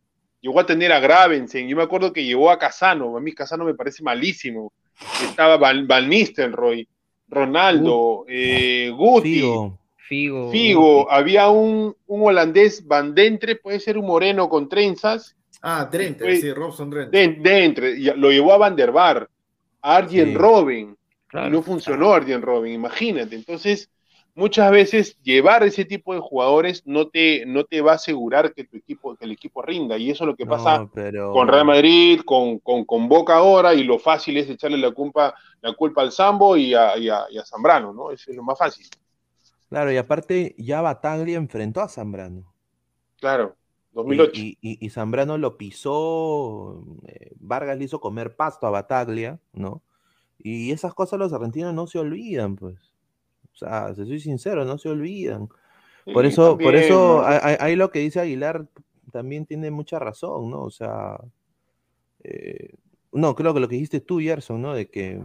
Llegó 0.41 0.61
a 0.61 0.67
tener 0.67 0.93
a 0.93 1.01
Gravensen. 1.01 1.69
Yo 1.69 1.77
me 1.77 1.83
acuerdo 1.83 2.13
que 2.13 2.25
llegó 2.25 2.51
a 2.51 2.59
Casano. 2.59 3.17
A 3.17 3.21
mí 3.21 3.33
Casano 3.33 3.65
me 3.65 3.75
parece 3.75 4.03
malísimo. 4.03 4.73
Estaba 5.23 5.57
Van, 5.59 5.87
Van 5.87 6.09
Nistelrooy, 6.09 6.89
Ronaldo, 7.29 8.25
eh, 8.29 8.91
Guti. 8.97 9.35
Figo. 9.35 9.79
Figo. 10.09 10.51
Figo, 10.53 11.11
había 11.11 11.49
un, 11.49 11.95
un 12.07 12.23
holandés, 12.29 12.87
Van 12.87 13.13
Dentre, 13.13 13.57
puede 13.57 13.81
ser 13.81 13.99
un 13.99 14.07
moreno 14.07 14.49
con 14.49 14.69
trenzas, 14.69 15.35
Ah, 15.63 15.89
Drenthe, 15.91 16.23
Fue- 16.23 16.37
sí, 16.37 16.53
Robson 16.53 16.91
Dentre, 17.11 17.91
y 17.99 18.05
lo 18.15 18.31
llevó 18.31 18.53
a 18.53 18.59
Van 18.59 18.77
der 18.77 18.93
Bar, 18.93 19.29
a 19.83 19.97
Arjen 19.97 20.29
Sí. 20.29 20.35
Robin, 20.35 20.97
Claro. 21.27 21.49
y 21.49 21.51
no 21.51 21.63
funcionó 21.63 22.13
Arjen 22.15 22.41
Robin, 22.41 22.73
imagínate. 22.75 23.35
Entonces, 23.35 23.91
muchas 24.37 24.71
veces 24.71 25.19
llevar 25.23 25.65
ese 25.65 25.85
tipo 25.85 26.15
de 26.15 26.21
jugadores 26.21 26.83
no 26.87 27.09
te, 27.09 27.45
no 27.47 27.65
te 27.65 27.81
va 27.81 27.93
a 27.93 27.97
asegurar 27.97 28.55
que 28.55 28.65
tu 28.65 28.77
equipo, 28.77 29.17
que 29.17 29.25
el 29.27 29.33
equipo 29.33 29.63
rinda, 29.63 29.99
y 29.99 30.11
eso 30.11 30.25
es 30.25 30.29
lo 30.29 30.37
que 30.37 30.47
pasa 30.47 30.79
No, 30.79 30.91
pero... 30.95 31.33
con 31.33 31.49
Real 31.49 31.67
Madrid, 31.67 32.21
con, 32.25 32.61
con, 32.61 32.85
con 32.85 33.09
Boca 33.09 33.37
ahora, 33.37 33.75
y 33.75 33.85
lo 33.85 33.99
fácil 33.99 34.37
es 34.39 34.49
echarle 34.51 34.79
la 34.79 34.93
culpa, 34.93 35.35
la 35.63 35.73
culpa 35.75 36.03
al 36.03 36.13
Sambo 36.13 36.57
y 36.57 36.75
a, 36.75 36.97
y 36.99 37.09
a- 37.09 37.27
y 37.31 37.39
a 37.39 37.45
Zambrano, 37.45 37.93
¿no? 37.93 38.13
Eso 38.13 38.31
es 38.31 38.37
lo 38.37 38.45
más 38.45 38.59
fácil. 38.59 38.87
Claro, 39.69 39.93
y 39.93 39.97
aparte 39.97 40.57
ya 40.59 40.81
Bataglia 40.81 41.37
enfrentó 41.37 41.81
a 41.81 41.89
Zambrano. 41.89 42.53
Claro, 43.21 43.57
Y, 43.95 43.95
2008. 43.95 44.41
y- 44.41 44.59
y- 44.61 44.87
y 44.87 44.91
Zambrano 44.91 45.39
lo 45.39 45.57
pisó, 45.59 46.85
eh, 47.07 47.33
Vargas 47.41 47.77
le 47.79 47.85
hizo 47.85 48.01
comer 48.01 48.37
pasto 48.37 48.67
a 48.67 48.71
Bataglia, 48.71 49.41
¿no? 49.53 49.83
Y 50.39 50.73
esas 50.73 50.95
cosas 50.95 51.19
los 51.19 51.33
argentinos 51.33 51.75
no 51.75 51.87
se 51.89 51.99
olvidan, 51.99 52.57
pues. 52.57 52.96
O 53.57 53.59
sea, 53.59 53.95
si 53.95 54.05
soy 54.07 54.21
sincero, 54.21 54.65
no 54.67 54.79
se 54.79 54.91
olvidan. 54.91 55.49
Por 56.13 56.27
Sí, 56.27 56.33
eso, 56.33 56.59
por 56.59 56.75
también, 56.75 56.85
eso, 56.85 57.25
ahí- 57.25 57.41
ahí 57.43 57.57
ahí 57.61 57.77
lo 57.77 57.91
que 57.91 58.01
dice 58.01 58.21
Aguilar 58.21 58.67
también 59.13 59.47
tiene 59.47 59.71
mucha 59.71 59.99
razón, 59.99 60.51
¿no? 60.51 60.63
O 60.63 60.71
sea, 60.71 61.19
eh, 62.25 62.71
no, 63.17 63.35
creo 63.35 63.53
que 63.55 63.61
lo 63.61 63.69
que 63.69 63.75
dijiste 63.75 64.01
tú, 64.01 64.21
Gerson, 64.21 64.63
¿no? 64.63 64.75
De 64.75 64.89
que 64.91 65.21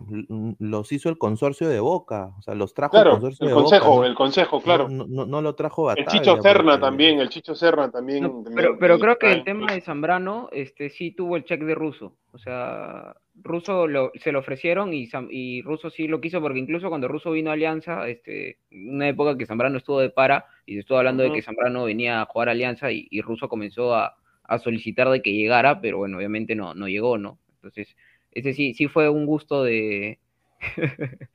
los 0.59 0.91
hizo 0.91 1.09
el 1.09 1.17
consorcio 1.17 1.67
de 1.69 1.79
Boca, 1.79 2.31
o 2.39 2.41
sea, 2.41 2.55
los 2.55 2.73
trajo 2.73 2.97
el 2.97 3.09
consorcio 3.09 3.43
el 3.45 3.49
de 3.49 3.53
Boca, 3.53 3.63
consejo, 3.63 3.95
¿no? 3.99 4.05
el 4.05 4.15
consejo, 4.15 4.61
claro. 4.61 4.89
No, 4.89 5.05
no- 5.07 5.25
no 5.25 5.41
lo 5.41 5.55
trajo 5.55 5.91
El. 5.91 6.05
Chicho 6.07 6.41
Serna 6.41 6.71
porque- 6.73 6.81
también, 6.81 7.19
el 7.19 7.29
Chicho 7.29 7.53
Serna 7.55 7.91
también. 7.91 8.23
No, 8.23 8.29
también- 8.29 8.55
pero, 8.55 8.77
pero 8.79 8.99
creo 8.99 9.17
que 9.17 9.31
el 9.31 9.43
tema 9.43 9.71
de 9.73 9.81
Zambrano, 9.81 10.49
este, 10.51 10.89
sí 10.89 11.11
tuvo 11.11 11.35
el 11.37 11.43
check 11.43 11.61
de 11.63 11.75
Russo. 11.75 12.15
O 12.33 12.37
sea, 12.37 13.13
Russo 13.43 13.87
lo- 13.87 14.11
se 14.15 14.31
lo 14.31 14.39
ofrecieron 14.39 14.93
y, 14.93 15.09
y 15.29 15.61
Russo 15.61 15.89
sí 15.89 16.07
lo 16.07 16.21
quiso, 16.21 16.41
porque 16.41 16.59
incluso 16.59 16.89
cuando 16.89 17.07
Russo 17.07 17.31
vino 17.31 17.49
a 17.49 17.53
Alianza, 17.53 18.07
este, 18.07 18.57
una 18.71 19.07
época 19.09 19.37
que 19.37 19.45
Zambrano 19.45 19.77
estuvo 19.77 19.99
de 19.99 20.09
para, 20.09 20.45
y 20.65 20.73
se 20.75 20.79
estuvo 20.81 20.97
hablando 20.97 21.23
de 21.23 21.31
que 21.33 21.41
Zambrano 21.41 21.83
venía 21.85 22.21
a 22.21 22.25
jugar 22.25 22.47
a 22.49 22.51
Alianza 22.51 22.91
y, 22.91 23.07
y 23.09 23.21
Russo 23.21 23.49
comenzó 23.49 23.93
a, 23.95 24.15
a 24.43 24.57
solicitar 24.59 25.09
de 25.09 25.21
que 25.21 25.31
llegara, 25.33 25.79
pero 25.81 25.97
bueno, 25.99 26.17
obviamente 26.17 26.55
no, 26.55 26.73
no 26.73 26.87
llegó, 26.87 27.17
¿no? 27.17 27.37
Entonces, 27.61 27.95
ese 28.31 28.53
sí, 28.53 28.73
sí 28.73 28.87
fue 28.87 29.09
un 29.09 29.27
gusto 29.27 29.63
de, 29.63 30.19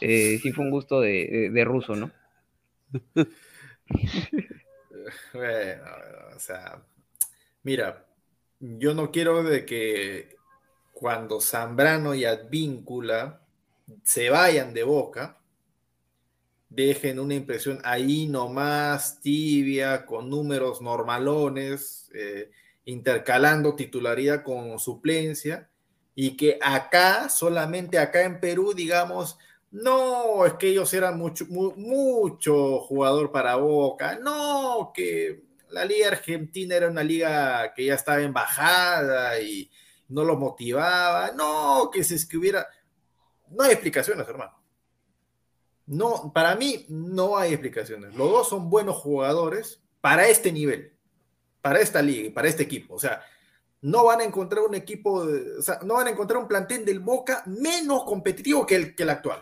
eh, 0.00 0.38
sí 0.42 0.52
fue 0.52 0.64
un 0.64 0.70
gusto 0.70 1.00
de, 1.00 1.26
de, 1.26 1.50
de 1.50 1.64
ruso, 1.64 1.96
¿no? 1.96 2.10
Bueno, 5.34 5.82
o 6.34 6.38
sea, 6.38 6.82
mira, 7.62 8.06
yo 8.58 8.94
no 8.94 9.10
quiero 9.10 9.42
de 9.42 9.66
que 9.66 10.36
cuando 10.92 11.40
Zambrano 11.40 12.14
y 12.14 12.24
Advíncula 12.24 13.42
se 14.02 14.30
vayan 14.30 14.72
de 14.72 14.84
boca, 14.84 15.38
dejen 16.70 17.20
una 17.20 17.34
impresión 17.34 17.80
ahí 17.84 18.26
nomás 18.26 19.20
tibia, 19.20 20.06
con 20.06 20.30
números 20.30 20.80
normalones, 20.80 22.10
eh, 22.14 22.50
intercalando 22.84 23.74
titularidad 23.74 24.42
con 24.42 24.78
suplencia, 24.78 25.68
y 26.14 26.36
que 26.36 26.58
acá, 26.62 27.28
solamente 27.28 27.98
acá 27.98 28.22
en 28.22 28.38
Perú, 28.40 28.72
digamos, 28.74 29.36
no, 29.70 30.46
es 30.46 30.52
que 30.54 30.68
ellos 30.68 30.92
eran 30.94 31.18
mucho, 31.18 31.46
mu- 31.48 31.74
mucho 31.76 32.78
jugador 32.80 33.32
para 33.32 33.56
Boca, 33.56 34.18
no, 34.20 34.92
que 34.94 35.42
la 35.70 35.84
liga 35.84 36.08
argentina 36.08 36.76
era 36.76 36.88
una 36.88 37.02
liga 37.02 37.74
que 37.74 37.86
ya 37.86 37.94
estaba 37.94 38.20
en 38.20 38.32
bajada 38.32 39.40
y 39.40 39.68
no 40.08 40.22
lo 40.22 40.36
motivaba, 40.36 41.32
no, 41.32 41.90
que 41.92 42.04
se 42.04 42.14
escribiera, 42.14 42.68
no 43.50 43.64
hay 43.64 43.72
explicaciones, 43.72 44.28
hermano. 44.28 44.62
No, 45.86 46.32
para 46.32 46.54
mí 46.54 46.86
no 46.88 47.36
hay 47.36 47.52
explicaciones. 47.52 48.14
Los 48.14 48.30
dos 48.30 48.48
son 48.48 48.70
buenos 48.70 48.96
jugadores 48.96 49.82
para 50.00 50.28
este 50.28 50.52
nivel, 50.52 50.93
para 51.64 51.80
esta 51.80 52.02
liga 52.02 52.26
y 52.26 52.30
para 52.30 52.46
este 52.46 52.62
equipo. 52.62 52.94
O 52.94 52.98
sea, 53.00 53.22
no 53.80 54.04
van 54.04 54.20
a 54.20 54.24
encontrar 54.24 54.62
un 54.64 54.74
equipo, 54.74 55.24
de- 55.24 55.58
o 55.58 55.62
sea, 55.62 55.78
no 55.82 55.94
van 55.94 56.08
a 56.08 56.10
encontrar 56.10 56.38
un 56.38 56.46
plantel 56.46 56.84
del 56.84 57.00
Boca 57.00 57.42
menos 57.46 58.04
competitivo 58.04 58.66
que 58.66 58.76
el, 58.76 58.94
que 58.94 59.02
el 59.04 59.08
actual. 59.08 59.40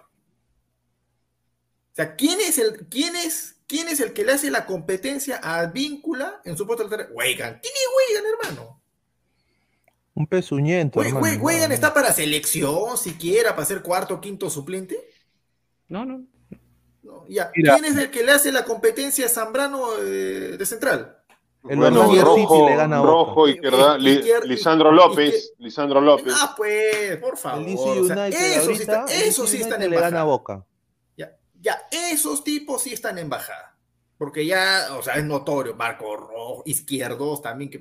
O 1.90 1.94
sea, 1.94 2.14
¿quién 2.14 2.40
es 2.40 2.58
el, 2.58 2.86
quién 2.88 3.16
es, 3.16 3.56
quién 3.66 3.88
es 3.88 3.98
el 3.98 4.12
que 4.12 4.24
le 4.24 4.32
hace 4.32 4.52
la 4.52 4.66
competencia 4.66 5.38
a 5.42 5.66
Víncula 5.66 6.40
en 6.44 6.56
su 6.56 6.64
puesto 6.64 6.84
lateral? 6.84 7.08
Weigan. 7.12 7.58
¿Quién 7.60 7.74
es 7.74 7.88
Weigan, 8.16 8.32
hermano? 8.32 8.80
Un 10.14 10.26
pezuñento, 10.28 11.00
We- 11.00 11.08
hermano. 11.08 11.24
we- 11.26 11.36
Weigan 11.38 11.72
está 11.72 11.92
para 11.92 12.12
selección, 12.12 12.96
siquiera, 12.98 13.56
para 13.56 13.66
ser 13.66 13.82
cuarto 13.82 14.14
o 14.14 14.20
quinto 14.20 14.48
suplente. 14.48 14.96
No, 15.88 16.04
no. 16.04 16.24
No, 17.02 17.26
ya. 17.28 17.50
Mira. 17.56 17.74
¿Quién 17.74 17.84
es 17.86 17.96
el 17.96 18.12
que 18.12 18.22
le 18.22 18.30
hace 18.30 18.52
la 18.52 18.64
competencia 18.64 19.26
a 19.26 19.28
Zambrano 19.28 19.98
eh, 19.98 20.56
de 20.56 20.66
central? 20.66 21.21
El 21.68 21.78
Bueno, 21.78 22.00
Orlando 22.00 22.12
City 22.12 22.24
rojo, 22.44 22.68
le 22.68 22.76
gana 22.76 22.98
a 22.98 23.02
rojo, 23.02 23.46
Izquier- 23.46 24.44
Lisandro 24.44 24.90
López, 24.90 25.54
Lisandro 25.58 26.00
López. 26.00 26.34
Ah, 26.36 26.54
pues, 26.56 27.16
por 27.18 27.34
El 27.34 27.36
favor. 27.36 27.64
DC 27.64 27.78
o 28.00 28.04
sea, 28.04 28.16
United 28.24 28.28
eso 28.28 28.60
sí, 28.60 28.66
ahorita, 28.72 28.82
está- 28.82 29.04
el 29.14 29.22
eso 29.28 29.42
DC 29.42 29.56
sí 29.56 29.62
están 29.62 29.82
en 29.82 29.90
le 29.90 30.00
gana 30.00 30.20
a. 30.22 30.24
Boca. 30.24 30.66
Ya, 31.16 31.36
ya, 31.60 31.82
esos 31.92 32.42
tipos 32.42 32.82
sí 32.82 32.92
están 32.92 33.18
en 33.18 33.28
bajada. 33.28 33.76
Porque 34.18 34.44
ya, 34.44 34.88
o 34.98 35.02
sea, 35.02 35.14
es 35.14 35.24
notorio. 35.24 35.74
Marco 35.76 36.16
Rojo, 36.16 36.62
izquierdos 36.66 37.40
también, 37.42 37.70
que 37.70 37.80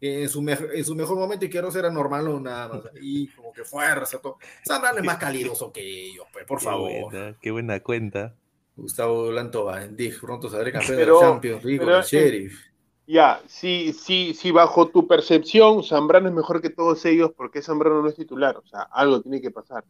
en 0.00 0.28
su, 0.28 0.40
mej- 0.42 0.70
en 0.72 0.84
su 0.84 0.94
mejor 0.96 1.16
momento 1.16 1.44
izquierdos 1.44 1.74
era 1.76 1.90
normal 1.90 2.42
nada 2.42 2.68
más. 2.68 2.80
Y 3.00 3.28
como 3.28 3.52
que 3.52 3.64
fuerza, 3.64 4.18
todo. 4.20 4.38
Zambrano 4.66 4.98
es 4.98 5.04
más 5.04 5.18
calidoso 5.18 5.72
que 5.72 5.80
ellos, 6.08 6.26
pues, 6.32 6.44
por 6.44 6.58
Qué 6.60 6.64
favor. 6.64 6.90
buena, 7.12 7.36
qué 7.40 7.50
buena 7.50 7.80
cuenta. 7.80 8.34
Gustavo 8.76 9.28
Blanto 9.28 9.64
Bandig, 9.66 10.20
pronto 10.20 10.48
sabré 10.48 10.72
campeón 10.72 10.96
de 10.98 11.06
Champions 11.20 11.64
League 11.64 11.78
con 11.84 11.94
el 11.94 12.02
Sheriff. 12.02 12.60
Ya, 13.06 13.42
si, 13.48 13.92
si, 13.92 14.32
si 14.32 14.50
bajo 14.52 14.88
tu 14.88 15.08
percepción 15.08 15.82
Zambrano 15.82 16.28
es 16.28 16.34
mejor 16.34 16.62
que 16.62 16.70
todos 16.70 17.04
ellos, 17.04 17.32
¿por 17.32 17.50
qué 17.50 17.60
Zambrano 17.60 18.00
no 18.00 18.08
es 18.08 18.14
titular? 18.14 18.56
O 18.56 18.66
sea, 18.66 18.82
algo 18.82 19.20
tiene 19.20 19.40
que 19.40 19.50
pasar. 19.50 19.84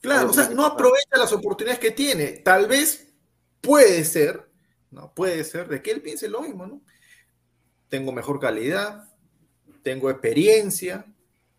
Claro, 0.00 0.30
o 0.30 0.32
sea, 0.32 0.50
no 0.50 0.64
aprovecha 0.64 1.16
las 1.16 1.32
oportunidades 1.32 1.80
que 1.80 1.90
tiene. 1.90 2.26
Tal 2.38 2.66
vez 2.66 3.12
puede 3.60 4.04
ser, 4.04 4.48
no 4.90 5.12
puede 5.12 5.44
ser, 5.44 5.68
de 5.68 5.82
que 5.82 5.90
él 5.90 6.02
piense 6.02 6.28
lo 6.28 6.42
mismo, 6.42 6.66
¿no? 6.66 6.80
Tengo 7.88 8.12
mejor 8.12 8.40
calidad, 8.40 9.08
tengo 9.82 10.10
experiencia, 10.10 11.06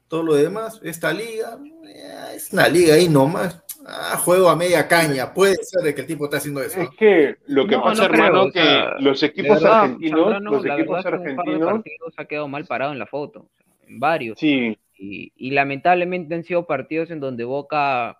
todo 0.08 0.24
lo 0.24 0.36
demás. 0.36 0.80
Esta 0.84 1.14
liga 1.14 1.60
eh, 1.86 2.34
es 2.36 2.52
una 2.52 2.68
liga 2.68 2.96
ahí 2.96 3.08
nomás. 3.08 3.62
Ah, 3.86 4.18
juego 4.18 4.50
a 4.50 4.56
media 4.56 4.88
caña. 4.88 5.34
Puede 5.34 5.56
ser 5.64 5.82
de 5.84 5.96
que 5.96 6.02
el 6.02 6.08
tipo 6.08 6.26
está 6.26 6.38
haciendo 6.38 6.62
eso. 6.62 6.82
Es 6.82 6.90
que 6.98 7.38
lo 7.48 7.68
que 7.68 7.78
No, 7.78 7.84
pasa, 7.84 8.04
no 8.04 8.10
creo, 8.10 8.26
hermano, 8.26 8.44
o 8.44 8.52
sea, 8.52 8.94
que 8.96 8.96
los 8.98 9.22
equipos 9.24 9.62
verdad, 9.62 9.74
argentinos, 9.84 10.40
Zambrano, 10.40 10.50
los 10.50 10.66
la 10.66 10.76
equipos 10.76 10.80
verdad, 10.80 11.06
que 11.10 11.18
un 11.18 11.34
par 11.34 11.50
de 11.50 11.60
argentinos, 11.60 11.62
partidos 11.62 12.14
ha 12.18 12.26
quedado 12.26 12.48
mal 12.48 12.68
parado 12.68 12.92
en 12.92 13.00
la 13.00 13.08
foto, 13.08 13.42
o 13.42 13.50
sea, 13.58 13.66
en 13.88 14.00
varios. 14.00 14.38
sí, 14.38 14.78
Y, 14.98 15.34
y 15.36 15.52
lamentablemente 15.52 16.36
han 16.36 16.44
sido 16.44 16.68
partidos 16.68 17.12
en 17.12 17.20
donde 17.20 17.44
Boca 17.44 18.20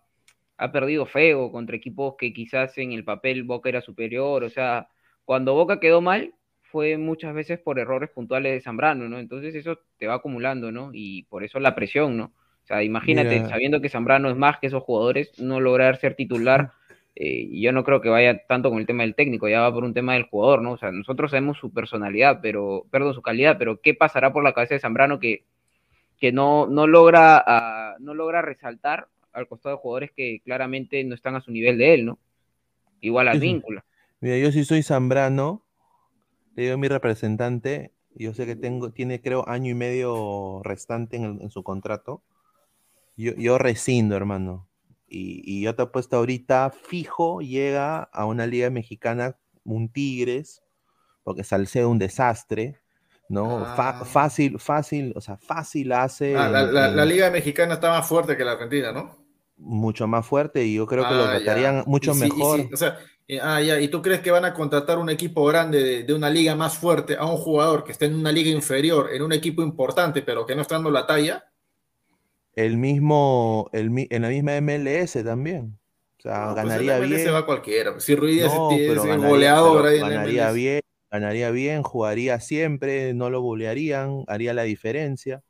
ha 0.58 0.72
perdido 0.72 1.06
feo 1.06 1.52
contra 1.52 1.76
equipos 1.76 2.16
que 2.18 2.34
quizás 2.34 2.78
en 2.78 2.92
el 2.92 3.04
papel 3.04 3.44
Boca 3.44 3.70
era 3.70 3.82
superior. 3.82 4.44
O 4.44 4.50
sea, 4.50 4.90
cuando 5.26 5.54
Boca 5.56 5.80
quedó 5.80 6.02
mal 6.02 6.34
fue 6.64 6.98
muchas 6.98 7.34
veces 7.34 7.60
por 7.60 7.80
errores 7.80 8.10
puntuales 8.12 8.54
de 8.54 8.62
Zambrano, 8.62 9.10
¿no? 9.10 9.20
Entonces 9.20 9.56
eso 9.56 9.80
te 9.98 10.08
va 10.08 10.16
acumulando, 10.16 10.72
¿no? 10.72 10.92
Y 10.94 11.24
por 11.24 11.44
eso 11.44 11.60
la 11.60 11.76
presión, 11.76 12.18
¿no? 12.18 12.34
O 12.64 12.68
sea, 12.68 12.84
imagínate, 12.84 13.36
Mira. 13.36 13.50
sabiendo 13.50 13.82
que 13.82 13.90
Zambrano 13.90 14.30
es 14.30 14.38
más 14.38 14.60
que 14.60 14.68
esos 14.68 14.84
jugadores, 14.84 15.32
no 15.40 15.60
lograr 15.60 15.98
ser 15.98 16.16
titular. 16.16 16.72
eh, 17.16 17.48
y 17.52 17.62
yo 17.62 17.72
no 17.74 17.84
creo 17.84 18.02
que 18.02 18.10
vaya 18.10 18.46
tanto 18.48 18.70
con 18.70 18.80
el 18.80 18.86
tema 18.86 19.04
del 19.04 19.16
técnico, 19.16 19.48
ya 19.50 19.62
va 19.62 19.74
por 19.74 19.84
un 19.84 19.94
tema 19.94 20.14
del 20.14 20.24
jugador, 20.24 20.62
¿no? 20.62 20.74
O 20.74 20.78
sea, 20.78 20.92
nosotros 20.92 21.32
sabemos 21.32 21.58
su 21.58 21.72
personalidad, 21.74 22.40
pero, 22.42 22.86
perdón, 22.92 23.14
su 23.14 23.22
calidad, 23.22 23.58
pero 23.60 23.82
¿qué 23.82 23.94
pasará 23.94 24.32
por 24.32 24.44
la 24.44 24.54
cabeza 24.54 24.76
de 24.76 24.80
Zambrano 24.80 25.20
que, 25.20 25.44
que 26.20 26.32
no, 26.32 26.68
no, 26.68 26.88
logra, 26.88 27.44
ah, 27.46 27.96
no 28.00 28.14
logra 28.14 28.42
resaltar 28.42 29.08
al 29.34 29.48
costado 29.48 29.76
de 29.76 29.82
jugadores 29.82 30.12
que 30.12 30.42
claramente 30.44 31.04
no 31.04 31.16
están 31.16 31.36
a 31.36 31.42
su 31.42 31.52
nivel 31.52 31.78
de 31.78 31.94
él, 31.96 32.06
¿no? 32.06 32.20
Igual 33.02 33.28
a 33.28 33.34
Sí, 33.34 33.40
sí. 33.40 33.46
Víncula. 33.48 33.84
Mira, 34.22 34.38
yo 34.38 34.52
si 34.52 34.64
soy 34.66 34.84
Zambrano, 34.84 35.64
le 36.56 36.64
digo 36.64 36.76
a 36.76 36.78
mi 36.78 36.88
representante, 36.88 37.92
yo 38.16 38.34
sé 38.34 38.46
que 38.46 38.56
tengo, 38.56 38.92
tiene 38.92 39.22
creo 39.22 39.48
año 39.48 39.72
y 39.72 39.76
medio 39.76 40.62
restante 40.64 41.18
en, 41.18 41.24
el- 41.24 41.42
en 41.42 41.50
su 41.50 41.64
contrato. 41.64 42.22
Yo, 43.16 43.34
yo 43.36 43.58
rescindo, 43.58 44.16
hermano. 44.16 44.68
Y, 45.08 45.42
y 45.46 45.62
yo 45.64 45.76
te 45.76 45.82
apuesto 45.84 46.18
ahorita, 46.18 46.72
fijo, 46.72 47.42
llega 47.42 48.04
a 48.04 48.26
una 48.26 48.48
liga 48.48 48.70
mexicana, 48.70 49.38
un 49.64 49.92
Tigres, 49.92 50.62
porque 51.24 51.44
Salcedo 51.44 51.90
un 51.90 52.00
desastre, 52.00 52.80
¿no? 53.30 53.66
Fa- 53.76 54.00
Ah. 54.02 54.06
fácil, 54.06 54.60
fácil, 54.60 55.14
o 55.16 55.22
sea, 55.22 55.38
fácil 55.38 55.92
hace 55.92 56.36
Ah, 56.38 56.48
la, 56.50 57.06
liga 57.06 57.30
mexicana 57.30 57.76
está 57.76 57.90
más 57.90 58.08
fuerte 58.08 58.38
que 58.38 58.46
la 58.46 58.54
argentina, 58.54 58.92
¿no? 58.92 59.20
mucho 59.58 60.08
más 60.08 60.26
fuerte 60.26 60.64
y 60.66 60.74
yo 60.76 60.88
creo 60.88 61.04
que 61.08 61.14
lo 61.14 61.26
Ah, 61.26 61.34
ya. 61.34 61.44
tratarían 61.44 61.84
mucho 61.86 62.14
sí, 62.16 62.26
y 62.26 62.30
mejor. 62.30 62.60
sí, 62.62 62.70
o 62.74 62.78
sea, 62.78 62.98
eh, 63.28 63.40
ah, 63.42 63.62
ya, 63.62 63.80
¿y 63.80 63.90
tú 63.90 64.02
crees 64.02 64.22
que 64.22 64.32
van 64.32 64.44
a 64.46 64.54
contratar 64.56 64.98
un 64.98 65.10
equipo 65.10 65.46
grande 65.46 65.84
de, 65.84 66.04
de 66.04 66.14
una 66.16 66.30
liga 66.32 66.56
más 66.56 66.78
fuerte 66.78 67.16
a 67.16 67.26
un 67.26 67.38
jugador 67.38 67.84
que 67.84 67.92
está 67.92 68.06
en 68.06 68.16
una 68.16 68.32
liga 68.32 68.50
inferior, 68.50 69.10
en 69.14 69.22
un 69.22 69.32
equipo 69.34 69.62
importante, 69.62 70.24
pero 70.24 70.46
que 70.48 70.56
no 70.56 70.64
está 70.64 70.76
dando 70.76 70.90
la 70.90 71.06
talla? 71.06 71.46
El 72.56 72.78
mismo, 72.78 73.70
el, 73.74 74.08
en 74.10 74.22
la 74.22 74.30
misma 74.30 74.60
MLS 74.62 75.24
también. 75.24 75.80
O 76.20 76.22
sea, 76.22 76.54
No, 76.56 76.56
pues 76.56 76.56
ganaría 76.56 76.98
en 76.98 77.02
la 77.02 77.08
MLS 77.08 77.24
bien. 77.24 77.34
va 77.34 77.46
cualquiera. 77.46 78.00
Si 78.00 78.16
Ruiz 78.16 78.42
No, 78.44 78.72
es, 78.72 79.18
goleador 79.18 79.88
ahí 79.88 80.00
en 80.00 80.10
ganaría 80.10 80.48
MLS. 80.48 80.56
bien, 80.56 80.82
ganaría 81.12 81.52
bien, 81.52 81.84
jugaría 81.84 82.40
siempre, 82.40 83.14
no 83.14 83.30
lo 83.30 83.42
golearían, 83.42 84.24
haría 84.28 84.54
la 84.54 84.64
diferencia, 84.64 85.44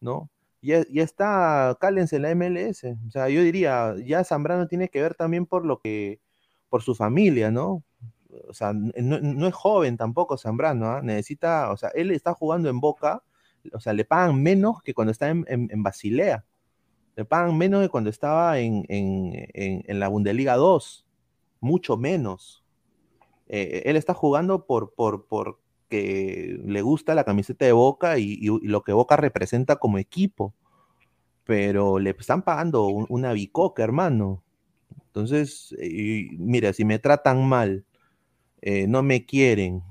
¿no? 0.00 0.30
Ya, 0.62 0.84
ya 0.90 1.02
está 1.04 1.76
Callens 1.80 2.12
en 2.12 2.22
la 2.22 2.34
MLS. 2.34 2.84
O 3.08 3.10
sea, 3.10 3.28
yo 3.28 3.42
diría, 3.42 3.94
ya 4.04 4.24
Zambrano 4.24 4.68
tiene 4.68 4.88
que 4.88 5.02
ver 5.02 5.14
también 5.14 5.46
por 5.46 5.64
lo 5.66 5.80
que, 5.80 6.20
por 6.68 6.82
su 6.82 6.94
familia, 6.94 7.50
¿no? 7.50 7.84
O 8.48 8.54
sea, 8.54 8.72
no, 8.74 9.20
no 9.20 9.46
es 9.48 9.54
joven 9.54 9.96
tampoco 9.96 10.38
Zambrano, 10.38 10.86
¿ah? 10.88 11.02
Necesita, 11.02 11.70
o 11.72 11.76
sea, 11.76 11.90
él 11.94 12.10
está 12.12 12.34
jugando 12.34 12.68
en 12.70 12.80
Boca, 12.80 13.22
o 13.72 13.80
sea, 13.80 13.92
le 13.92 14.04
pagan 14.04 14.42
menos 14.42 14.82
que 14.82 14.94
cuando 14.94 15.12
está 15.12 15.30
en, 15.30 15.44
en- 15.48 15.82
Basilea. 15.82 16.44
Le 17.16 17.24
pagan 17.26 17.58
menos 17.58 17.82
que 17.82 17.88
cuando 17.90 18.10
estaba 18.10 18.58
en, 18.60 18.84
en- 18.88 20.00
la 20.00 20.08
Bundesliga 20.08 20.56
2, 20.56 21.06
mucho 21.60 21.96
menos. 21.96 22.64
Eh, 23.48 23.82
él 23.86 23.96
está 23.96 24.14
jugando 24.14 24.66
por, 24.66 24.94
por, 24.94 25.26
porque 25.26 26.58
le 26.64 26.82
gusta 26.82 27.14
la 27.14 27.24
camiseta 27.24 27.64
de 27.66 27.72
Boca 27.72 28.18
y, 28.18 28.38
lo 28.62 28.82
que 28.84 28.92
Boca 28.92 29.16
representa 29.16 29.76
como 29.76 29.98
equipo. 29.98 30.54
Pero 31.44 31.98
le 31.98 32.10
están 32.18 32.42
pagando 32.42 32.86
un- 32.86 33.06
una 33.08 33.32
bicoca, 33.32 33.82
hermano. 33.82 34.42
Entonces, 35.08 35.74
eh, 35.80 36.28
mira, 36.38 36.72
si 36.74 36.84
me 36.84 36.98
tratan 36.98 37.48
mal, 37.48 37.84
eh, 38.62 38.86
no 38.88 39.02
me 39.02 39.26
quieren, 39.26 39.82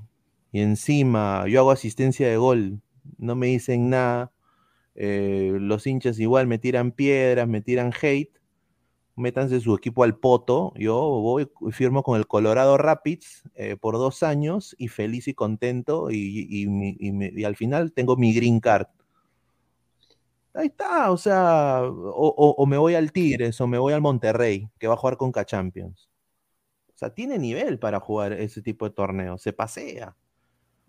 y 0.52 0.60
encima 0.62 1.46
yo 1.48 1.60
hago 1.60 1.70
asistencia 1.72 2.28
de 2.28 2.36
gol, 2.38 2.80
no 3.18 3.34
me 3.36 3.48
dicen 3.48 3.90
nada, 3.90 4.32
eh, 4.96 5.52
los 5.60 5.86
hinchas 5.86 6.18
igual 6.20 6.46
me 6.48 6.58
tiran 6.58 6.92
piedras, 6.92 7.48
me 7.48 7.60
tiran 7.62 7.92
hate, 8.00 8.32
métanse 9.16 9.60
su 9.60 9.74
equipo 9.74 10.04
al 10.04 10.16
poto, 10.18 10.72
yo 10.76 10.96
voy 10.98 11.48
firmo 11.72 12.02
con 12.02 12.18
el 12.18 12.26
Colorado 12.26 12.78
Rapids 12.78 13.44
eh, 13.54 13.76
por 13.80 13.94
dos 13.96 14.22
años 14.22 14.74
y 14.78 14.88
feliz 14.88 15.28
y 15.28 15.34
contento 15.34 16.10
y, 16.10 16.46
y 16.48 17.44
al 17.44 17.56
final 17.56 17.92
tengo 17.92 18.16
mi 18.16 18.34
green 18.34 18.60
card. 18.60 18.86
Ahí 20.54 20.66
está, 20.66 21.10
o 21.12 21.16
sea, 21.16 21.82
o, 21.84 22.54
o- 22.58 22.66
me 22.66 22.76
voy 22.76 22.94
al 22.96 23.12
Tigres 23.12 23.60
o 23.60 23.66
me 23.68 23.78
voy 23.78 23.92
al 23.92 24.00
Monterrey, 24.00 24.68
que 24.78 24.88
va 24.88 24.94
a 24.94 24.96
jugar 24.96 25.16
con 25.16 25.32
Champions. 25.32 26.08
O 26.94 26.98
sea, 26.98 27.14
tiene 27.14 27.38
nivel 27.38 27.78
para 27.78 28.00
jugar 28.00 28.32
ese 28.34 28.62
tipo 28.62 28.86
de 28.88 28.94
torneos, 28.94 29.42
se 29.42 29.52
pasea. 29.54 30.16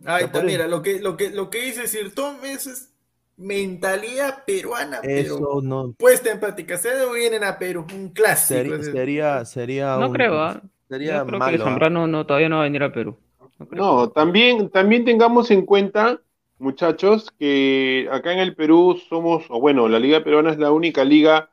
Ahí 0.06 0.26
O 0.26 0.30
sea, 0.30 0.42
está, 0.42 0.44
mira, 0.44 0.68
lo 0.68 0.82
que, 0.82 1.00
lo 1.00 1.16
que, 1.18 1.30
lo 1.30 1.50
que 1.50 1.62
dice 1.64 1.88
Sirton 1.88 2.38
es, 2.44 2.68
es 2.68 2.94
mentalidad 3.38 4.44
peruana, 4.46 5.00
pero 5.02 5.36
Eso 5.36 5.62
no 5.62 5.94
puesta 5.98 6.32
en 6.32 6.40
práctica. 6.40 6.78
Se 6.78 6.90
vienen 7.14 7.44
a 7.44 7.58
Perú, 7.60 7.86
un 7.94 8.10
clásico. 8.10 8.60
sería, 8.60 8.84
sería, 8.84 9.46
sería 9.46 9.98
No 9.98 10.08
un- 10.08 10.14
creo, 10.14 10.40
¿ah? 10.40 10.62
sería 10.90 11.20
Yo 11.20 11.26
creo 11.26 11.40
malo, 11.40 11.58
que 11.58 11.64
¿ah? 11.64 11.66
Zambrano 11.66 12.08
no, 12.08 12.26
todavía 12.26 12.50
no 12.50 12.58
va 12.58 12.62
a 12.64 12.66
venir 12.66 12.84
a 12.84 12.92
Perú. 12.92 13.18
No, 13.72 14.10
también, 14.10 14.70
también 14.70 15.06
tengamos 15.06 15.52
en 15.52 15.66
cuenta, 15.66 16.20
muchachos, 16.58 17.32
que 17.38 18.08
acá 18.12 18.34
en 18.34 18.40
el 18.40 18.56
Perú 18.56 19.00
somos, 19.10 19.46
o 19.50 19.60
bueno, 19.60 19.88
la 19.88 20.00
Liga 20.00 20.24
Peruana 20.24 20.52
es 20.52 20.58
la 20.58 20.72
única 20.72 21.04
liga 21.04 21.50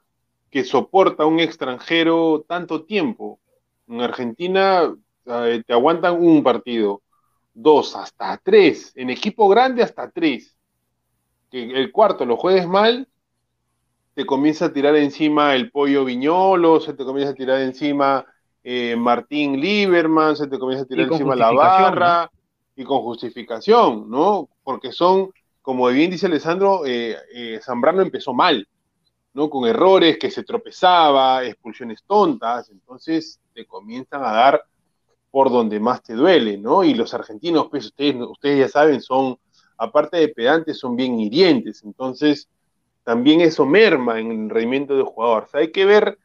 que 0.50 0.64
soporta 0.64 1.24
a 1.24 1.26
un 1.26 1.40
extranjero 1.40 2.44
tanto 2.48 2.84
tiempo. 2.84 3.38
En 3.86 4.00
Argentina 4.00 4.94
eh, 5.26 5.62
te 5.66 5.72
aguantan 5.74 6.22
un 6.22 6.42
partido, 6.42 7.02
dos, 7.62 7.96
hasta 7.96 8.40
tres. 8.42 8.92
En 8.94 9.10
equipo 9.10 9.48
grande, 9.48 9.82
hasta 9.82 10.10
tres. 10.10 10.56
Que 11.50 11.62
el 11.62 11.92
cuarto 11.92 12.24
lo 12.24 12.36
juegues 12.36 12.66
mal, 12.66 13.08
te 14.14 14.26
comienza 14.26 14.66
a 14.66 14.72
tirar 14.72 14.96
encima 14.96 15.54
el 15.54 15.70
pollo 15.70 16.04
viñolo, 16.04 16.80
se 16.80 16.92
te 16.92 17.04
comienza 17.04 17.32
a 17.32 17.34
tirar 17.34 17.60
encima 17.60 18.24
eh, 18.62 18.96
Martín 18.96 19.60
Lieberman, 19.60 20.36
se 20.36 20.46
te 20.46 20.58
comienza 20.58 20.84
a 20.84 20.88
tirar 20.88 21.06
encima 21.10 21.34
la 21.36 21.52
barra 21.52 22.30
y 22.76 22.84
con 22.84 23.00
justificación, 23.02 24.10
¿no? 24.10 24.48
Porque 24.62 24.92
son, 24.92 25.30
como 25.62 25.86
bien 25.88 26.10
dice 26.10 26.26
Alessandro, 26.26 26.84
eh, 26.84 27.16
eh, 27.32 27.60
Zambrano 27.62 28.02
empezó 28.02 28.34
mal, 28.34 28.68
¿no? 29.34 29.48
Con 29.48 29.68
errores, 29.68 30.18
que 30.18 30.30
se 30.30 30.44
tropezaba, 30.44 31.44
expulsiones 31.44 32.02
tontas, 32.04 32.70
entonces 32.70 33.40
te 33.54 33.66
comienzan 33.66 34.24
a 34.24 34.32
dar 34.32 34.64
por 35.30 35.50
donde 35.50 35.80
más 35.80 36.02
te 36.02 36.14
duele, 36.14 36.58
¿no? 36.58 36.84
Y 36.84 36.94
los 36.94 37.14
argentinos, 37.14 37.68
pues 37.70 37.86
ustedes, 37.86 38.58
ya 38.58 38.68
saben, 38.68 39.00
son, 39.00 39.38
aparte 39.76 40.16
de 40.16 40.28
pedantes, 40.28 40.78
son 40.78 40.96
bien 40.96 41.18
hirientes, 41.18 41.82
entonces 41.84 42.48
también 43.04 43.40
eso 43.40 43.64
merma 43.66 44.20
en 44.20 44.30
el 44.32 44.50
rendimiento 44.50 44.94
del 44.94 45.04
jugador. 45.04 45.44
O 45.44 45.46
sea, 45.46 45.60
hay 45.60 45.72
que 45.72 45.84
ver, 45.84 46.18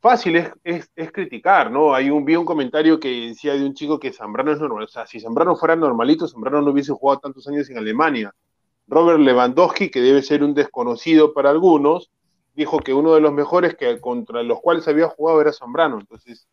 fácil 0.00 0.36
es 0.64 1.12
criticar, 1.12 1.70
¿no? 1.70 1.94
Hay 1.94 2.10
un, 2.10 2.24
vi 2.24 2.36
un 2.36 2.44
comentario 2.44 2.98
que 3.00 3.28
decía 3.28 3.54
de 3.54 3.64
un 3.64 3.74
chico 3.74 3.98
que 3.98 4.12
Zambrano 4.12 4.52
es 4.52 4.60
normal, 4.60 4.84
o 4.84 4.88
sea, 4.88 5.06
si 5.06 5.20
Zambrano 5.20 5.56
fuera 5.56 5.76
normalito, 5.76 6.28
Zambrano 6.28 6.62
no 6.62 6.70
hubiese 6.70 6.92
jugado 6.92 7.20
tantos 7.20 7.46
años 7.48 7.68
en 7.70 7.78
Alemania. 7.78 8.34
Robert 8.86 9.20
Lewandowski, 9.20 9.88
que 9.90 10.00
debe 10.00 10.22
ser 10.22 10.42
un 10.42 10.52
desconocido 10.52 11.32
para 11.32 11.50
algunos, 11.50 12.10
dijo 12.54 12.80
que 12.80 12.92
uno 12.92 13.14
de 13.14 13.20
los 13.20 13.32
mejores 13.32 13.76
que 13.76 14.00
contra 14.00 14.42
los 14.42 14.60
cuales 14.60 14.88
había 14.88 15.08
jugado 15.08 15.40
era 15.40 15.52
Zambrano. 15.52 16.00
Entonces, 16.00 16.48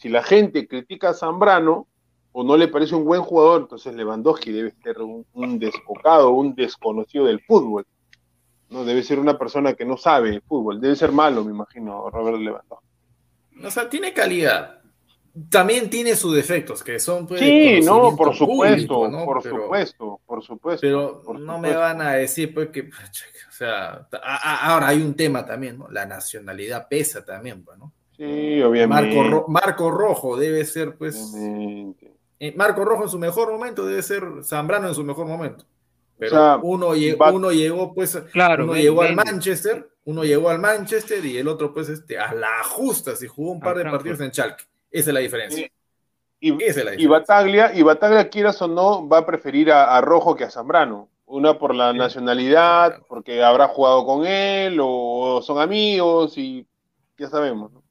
si 0.00 0.08
la 0.08 0.22
gente 0.22 0.66
critica 0.66 1.10
a 1.10 1.14
Zambrano 1.14 1.86
o 2.32 2.42
no 2.44 2.56
le 2.56 2.68
parece 2.68 2.94
un 2.94 3.04
buen 3.04 3.22
jugador, 3.22 3.62
entonces 3.62 3.94
Lewandowski 3.94 4.50
debe 4.52 4.72
ser 4.82 4.98
un, 5.02 5.26
un 5.34 5.58
desbocado, 5.58 6.30
un 6.30 6.54
desconocido 6.54 7.26
del 7.26 7.40
fútbol. 7.40 7.86
No 8.70 8.84
debe 8.84 9.02
ser 9.02 9.18
una 9.18 9.36
persona 9.36 9.74
que 9.74 9.84
no 9.84 9.96
sabe 9.96 10.40
fútbol, 10.40 10.80
debe 10.80 10.94
ser 10.96 11.10
malo, 11.12 11.44
me 11.44 11.50
imagino, 11.50 12.08
Robert 12.08 12.38
Lewandowski. 12.38 12.86
O 13.64 13.70
sea, 13.70 13.90
tiene 13.90 14.12
calidad. 14.14 14.78
También 15.48 15.90
tiene 15.90 16.16
sus 16.16 16.34
defectos, 16.34 16.82
que 16.82 16.98
son 16.98 17.26
pues, 17.26 17.40
Sí, 17.40 17.80
no, 17.84 18.16
por 18.16 18.34
supuesto, 18.34 18.46
público, 18.96 19.08
¿no? 19.08 19.24
por 19.24 19.42
Pero- 19.42 19.62
supuesto, 19.64 20.20
por 20.26 20.42
supuesto. 20.42 20.80
Pero 20.80 21.22
por 21.22 21.38
no 21.38 21.58
me 21.58 21.74
van 21.76 22.00
a 22.00 22.12
decir, 22.14 22.52
pues, 22.54 22.68
que, 22.70 22.82
o 22.82 23.52
sea, 23.52 24.08
a- 24.12 24.18
a- 24.22 24.72
ahora 24.72 24.88
hay 24.88 25.02
un 25.02 25.14
tema 25.14 25.44
también, 25.44 25.78
¿no? 25.78 25.88
La 25.90 26.04
nacionalidad 26.06 26.88
pesa 26.88 27.24
también, 27.24 27.62
pues, 27.64 27.78
¿no? 27.78 27.92
Sí, 28.26 28.62
obviamente. 28.62 29.16
Marco, 29.16 29.30
Ro- 29.30 29.44
Marco 29.48 29.90
Rojo 29.90 30.36
debe 30.36 30.64
ser, 30.66 30.94
pues, 30.96 31.34
eh, 32.38 32.52
Marco 32.54 32.84
Rojo 32.84 33.04
en 33.04 33.08
su 33.08 33.18
mejor 33.18 33.50
momento 33.50 33.86
debe 33.86 34.02
ser 34.02 34.22
Zambrano 34.44 34.88
en 34.88 34.94
su 34.94 35.02
mejor 35.04 35.26
momento. 35.26 35.64
Pero 36.18 36.36
O 36.36 36.38
sea, 36.38 36.58
uno, 36.62 36.94
lle- 36.94 37.18
va- 37.18 37.32
uno 37.32 37.50
llegó, 37.50 37.94
pues, 37.94 38.14
Claro, 38.32 38.64
uno 38.64 38.74
llegó 38.74 39.00
al. 39.00 39.14
Manchester, 39.16 39.88
uno 40.04 40.22
llegó 40.24 40.50
al 40.50 40.58
Manchester 40.58 41.24
y 41.24 41.38
el 41.38 41.48
otro, 41.48 41.72
pues, 41.72 41.88
este, 41.88 42.18
a 42.18 42.34
la 42.34 42.62
justa, 42.62 43.16
si 43.16 43.26
jugó 43.26 43.52
un 43.52 43.60
par 43.60 43.74
de 43.76 43.82
Frankfurt. 43.84 44.02
partidos 44.06 44.20
en 44.26 44.32
Schalke. 44.32 44.64
Esa 44.90 45.10
es 45.10 45.14
la 45.14 45.20
diferencia. 45.20 45.70
Y. 46.42 47.06
Bataglia, 47.06 47.72
y 47.74 47.82
Bataglia, 47.82 48.28
quieras 48.28 48.60
o 48.60 48.68
no, 48.68 49.08
va 49.08 49.18
a 49.18 49.26
preferir 49.26 49.72
a, 49.72 49.96
a 49.96 50.00
Rojo 50.02 50.36
que 50.36 50.44
a 50.44 50.50
Zambrano. 50.50 51.08
Una 51.26 51.58
por 51.58 51.74
la 51.74 51.92
nacionalidad, 51.92 53.00
porque 53.08 53.42
habrá 53.42 53.68
jugado 53.68 54.04
con 54.04 54.26
él, 54.26 54.78
o 54.82 55.40
son 55.42 55.58
amigos, 55.60 56.36
y 56.36 56.66
ya 57.16 57.28
sabemos. 57.28 57.70
¿no? 57.72 57.82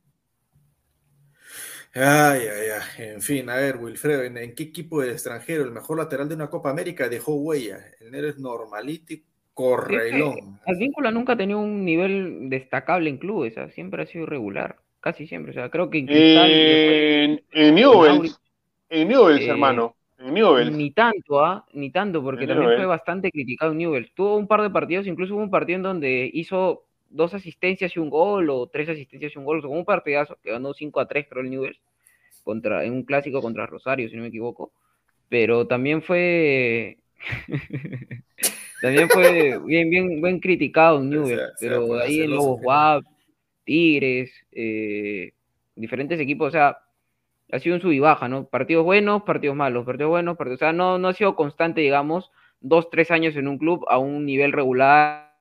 Ay, 2.02 2.42
ay, 2.48 2.68
ay. 2.98 3.06
En 3.10 3.22
fin, 3.22 3.50
a 3.50 3.56
ver, 3.56 3.76
Wilfredo, 3.76 4.24
¿en, 4.24 4.38
en 4.38 4.56
qué 4.56 4.64
equipo 4.64 5.02
del 5.02 5.12
extranjero 5.12 5.64
el 5.64 5.72
mejor 5.72 5.98
lateral 5.98 6.30
de 6.30 6.36
una 6.36 6.50
Copa 6.50 6.70
América 6.70 7.10
dejó 7.10 7.36
huella? 7.36 7.80
El 8.00 8.12
negro 8.12 8.30
es 8.30 8.40
normalito 8.40 9.14
y 9.14 9.24
correlón. 9.54 10.60
Advíncula 10.66 11.12
nunca 11.12 11.34
ha 11.34 11.38
tenido 11.38 11.60
un 11.60 11.84
nivel 11.84 12.50
destacable 12.50 13.10
en 13.10 13.18
clubes, 13.18 13.52
o 13.54 13.56
sea, 13.56 13.70
siempre 13.72 14.04
ha 14.04 14.06
sido 14.06 14.24
irregular, 14.24 14.78
casi 15.02 15.28
siempre. 15.28 15.52
O 15.52 15.54
sea, 15.54 15.70
creo 15.70 15.90
que 15.90 15.98
en 15.98 16.06
Cristal 16.08 16.50
En, 16.52 17.44
en 17.52 17.76
Newell's, 17.76 18.40
en 18.90 19.08
Newell's, 19.10 19.42
Eh, 19.42 19.50
hermano, 19.50 19.98
en 20.20 20.34
Newell's. 20.34 20.72
Ni 20.72 20.92
tanto, 20.92 21.44
¿ah? 21.44 21.66
Ni 21.74 21.92
tanto, 21.92 22.24
porque 22.24 22.46
En 22.46 22.52
también 22.52 22.78
fue 22.78 22.86
bastante 22.86 23.30
criticado 23.30 23.74
en 23.74 23.80
Newell's. 23.80 24.14
Tuvo 24.14 24.38
un 24.38 24.48
par 24.48 24.62
de 24.62 24.70
partidos, 24.70 25.06
incluso 25.06 25.36
hubo 25.36 25.44
un 25.44 25.52
partido 25.52 25.76
en 25.76 25.84
donde 25.84 26.32
hizo 26.34 26.86
dos 27.10 27.34
asistencias 27.34 27.94
y 27.96 28.00
un 28.00 28.10
gol, 28.10 28.50
o 28.50 28.68
tres 28.68 28.88
asistencias 28.88 29.36
y 29.36 29.40
un 29.40 29.44
gol, 29.44 29.58
o 29.58 29.62
sea, 29.62 29.70
un 29.70 29.84
partidazo, 29.84 30.38
que 30.42 30.52
ganó 30.52 30.74
5 30.74 31.00
a 31.02 31.08
3, 31.08 31.28
creo, 31.30 31.44
el 31.44 31.50
Newell's, 31.50 31.80
contra, 32.44 32.84
en 32.86 32.94
un 32.94 33.04
clásico 33.04 33.42
contra 33.42 33.66
Rosario, 33.68 34.10
si 34.10 34.16
no 34.16 34.24
me 34.24 34.30
equivoco. 34.30 34.72
Pero 35.30 35.68
también 35.68 36.02
fue. 36.02 37.00
también 38.82 39.10
fue 39.10 39.60
bien, 39.66 39.90
bien, 39.90 40.22
bien 40.22 40.40
criticado 40.40 41.00
en 41.00 41.10
Newell's, 41.12 41.42
se 41.60 41.60
pero 41.60 42.00
ahí 42.00 42.22
en 42.22 42.32
Lobos 42.32 42.60
WAP, 42.62 43.04
Tigres, 43.66 44.32
eh, 44.52 45.34
diferentes 45.76 46.20
equipos, 46.20 46.50
o 46.50 46.52
sea, 46.52 46.78
ha 47.52 47.60
sido 47.60 47.76
un 47.76 47.82
sub 47.82 47.92
y 47.92 48.00
baja, 48.00 48.28
¿no? 48.30 48.48
Partidos 48.48 48.86
buenos, 48.86 49.24
partidos 49.24 49.56
malos, 49.56 49.86
partidos 49.86 50.10
buenos, 50.12 50.38
partidos, 50.38 50.58
o 50.62 50.66
sea, 50.66 50.74
no, 50.74 50.98
no 51.00 51.10
ha 51.10 51.14
sido 51.14 51.36
constante, 51.36 51.82
digamos, 51.82 52.32
dos, 52.62 52.90
tres 52.90 53.12
años 53.12 53.36
en 53.36 53.48
un 53.48 53.58
club 53.58 53.86
a 53.90 53.98
un 54.00 54.26
nivel 54.26 54.52
regular 54.54 55.34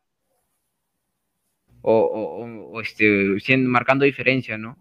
o- 1.82 2.70
o, 2.72 2.80
este, 2.80 3.38
siendo- 3.40 3.70
marcando 3.70 4.05
diferencia, 4.05 4.59
¿no? 4.59 4.76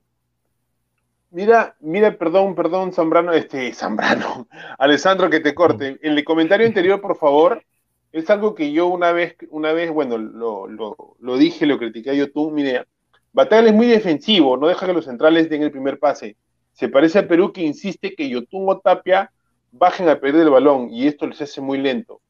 Mira, 1.29 1.75
mira, 1.81 2.17
perdón, 2.17 2.55
perdón, 2.55 2.93
Zambrano, 2.93 3.33
este, 3.33 3.73
Zambrano, 3.73 4.47
Alessandro, 4.79 5.29
que 5.29 5.41
te 5.41 5.53
corte. 5.53 5.99
En 6.01 6.17
el 6.17 6.23
comentario 6.23 6.65
anterior, 6.65 7.01
por 7.01 7.17
favor, 7.17 7.63
es 8.11 8.29
algo 8.29 8.55
que 8.55 8.71
yo 8.71 8.87
una 8.87 9.11
vez, 9.11 9.35
una 9.49 9.73
vez, 9.73 9.91
bueno, 9.91 10.17
lo, 10.17 10.67
lo, 10.67 10.95
lo 11.19 11.37
dije, 11.37 11.65
lo 11.65 11.77
critiqué 11.77 12.11
a 12.11 12.13
YouTube, 12.13 12.53
mire, 12.53 12.85
Bataglia 13.33 13.71
es 13.71 13.75
muy 13.75 13.87
defensivo, 13.87 14.57
no 14.57 14.67
deja 14.67 14.85
que 14.85 14.93
los 14.93 15.05
centrales 15.05 15.49
den 15.49 15.63
el 15.63 15.71
primer 15.71 15.99
pase. 15.99 16.37
Se 16.71 16.89
parece 16.89 17.19
a 17.19 17.27
Perú 17.27 17.51
que 17.51 17.61
insiste 17.61 18.15
que 18.15 18.29
Yotun 18.29 18.69
o 18.69 18.79
Tapia 18.79 19.31
bajen 19.71 20.07
a 20.09 20.19
perder 20.19 20.43
el 20.43 20.49
balón 20.49 20.89
y 20.89 21.07
esto 21.07 21.27
les 21.27 21.41
hace 21.41 21.59
muy 21.59 21.77
lento. 21.77 22.21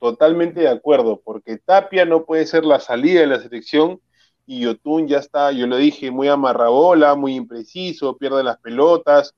Totalmente 0.00 0.60
de 0.60 0.68
acuerdo, 0.68 1.20
porque 1.22 1.58
Tapia 1.58 2.04
no 2.04 2.24
puede 2.24 2.46
ser 2.46 2.64
la 2.64 2.80
salida 2.80 3.20
de 3.20 3.26
la 3.26 3.40
selección 3.40 4.00
y 4.46 4.60
Yotun 4.60 5.08
ya 5.08 5.18
está, 5.18 5.52
yo 5.52 5.66
lo 5.66 5.76
dije, 5.76 6.10
muy 6.10 6.28
amarrabola, 6.28 7.14
muy 7.16 7.34
impreciso, 7.34 8.16
pierde 8.16 8.44
las 8.44 8.58
pelotas, 8.58 9.34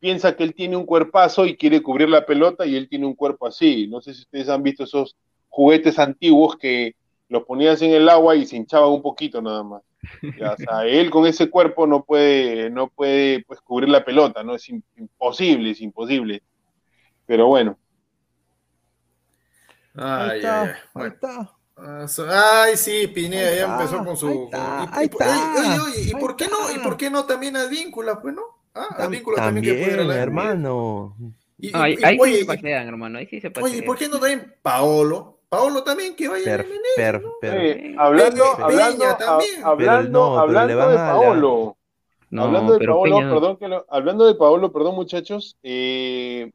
piensa 0.00 0.36
que 0.36 0.44
él 0.44 0.54
tiene 0.54 0.76
un 0.76 0.86
cuerpazo 0.86 1.46
y 1.46 1.56
quiere 1.56 1.82
cubrir 1.82 2.08
la 2.08 2.26
pelota 2.26 2.66
y 2.66 2.76
él 2.76 2.88
tiene 2.88 3.06
un 3.06 3.14
cuerpo 3.14 3.46
así. 3.46 3.86
No 3.88 4.00
sé 4.00 4.14
si 4.14 4.22
ustedes 4.22 4.48
han 4.48 4.62
visto 4.62 4.84
esos 4.84 5.16
juguetes 5.48 5.98
antiguos 5.98 6.56
que 6.56 6.94
los 7.28 7.44
ponías 7.44 7.82
en 7.82 7.92
el 7.92 8.08
agua 8.08 8.36
y 8.36 8.46
se 8.46 8.56
hinchaban 8.56 8.90
un 8.90 9.02
poquito 9.02 9.40
nada 9.42 9.62
más. 9.62 9.82
Ya, 10.38 10.52
o 10.52 10.56
sea, 10.56 10.86
él 10.86 11.10
con 11.10 11.26
ese 11.26 11.50
cuerpo 11.50 11.86
no 11.86 12.04
puede, 12.04 12.70
no 12.70 12.88
puede 12.88 13.44
pues, 13.44 13.60
cubrir 13.60 13.88
la 13.88 14.04
pelota, 14.04 14.42
¿no? 14.42 14.54
Es 14.54 14.68
im- 14.68 14.82
imposible, 14.96 15.70
es 15.70 15.80
imposible. 15.80 16.42
Pero 17.26 17.46
bueno. 17.48 17.76
Ay, 19.94 20.30
ay, 20.30 20.36
está, 20.38 20.62
ahí 20.94 21.08
está. 21.08 21.57
Ay, 21.80 22.76
sí, 22.76 23.06
Pineda 23.08 23.50
ya 23.50 23.56
está, 23.62 23.72
empezó 23.82 24.04
con 24.04 24.16
su. 24.16 24.50
ahí 24.52 25.06
está, 25.06 25.26
y- 25.26 25.28
ahí 25.30 25.38
y- 25.56 25.58
oye, 25.58 25.68
oye, 25.68 25.80
oye, 25.80 26.00
¿y 26.00 26.06
está, 26.06 26.18
por 26.18 26.36
qué 26.36 26.48
no? 26.48 26.56
¿Y 26.68 26.72
está. 26.72 26.82
por 26.82 26.96
qué 26.96 27.10
no 27.10 27.24
también 27.24 27.56
Advíncula, 27.56 28.20
pues 28.20 28.34
no? 28.34 28.42
Ah, 28.74 28.86
Advíncula 28.98 29.36
también 29.36 29.64
que 29.64 29.72
pudiera 29.72 29.96
También, 29.98 30.08
la 30.08 30.22
hermano. 30.22 31.16
Y, 31.58 31.66
y- 31.68 31.70
y- 31.70 31.72
ahí 31.74 31.96
sí 31.96 32.18
oye, 32.20 32.34
se 32.36 32.40
y- 32.40 32.44
pasean, 32.44 32.88
hermano, 32.88 33.18
ahí 33.18 33.26
sí 33.26 33.40
se 33.40 33.48
oye, 33.48 33.54
pasean. 33.60 33.78
¿y 33.78 33.82
por 33.82 33.96
qué 33.98 34.08
no 34.08 34.18
también 34.18 34.54
Paolo? 34.62 35.40
Paolo 35.48 35.82
también 35.82 36.14
que 36.14 36.28
vaya 36.28 36.44
Per- 36.44 36.66
per- 36.96 37.22
¿no? 37.22 37.32
per- 37.40 37.54
Eh, 37.56 37.94
hablando, 37.98 38.44
Peña 38.56 38.64
hablando, 38.66 39.04
también. 39.16 39.64
a- 39.64 39.66
hablando, 39.68 40.10
no, 40.10 40.38
hablando 40.38 40.88
de 40.90 40.96
Paolo. 40.96 41.76
No, 42.30 42.44
hablando 42.44 42.72
de 42.78 42.86
Paolo, 42.86 43.16
Peña 43.16 43.30
perdón 43.30 43.56
que 43.56 43.68
lo- 43.68 43.86
hablando 43.88 44.26
de 44.26 44.34
Paolo, 44.34 44.70
perdón 44.72 44.94
muchachos, 44.94 45.56
eh, 45.62 46.52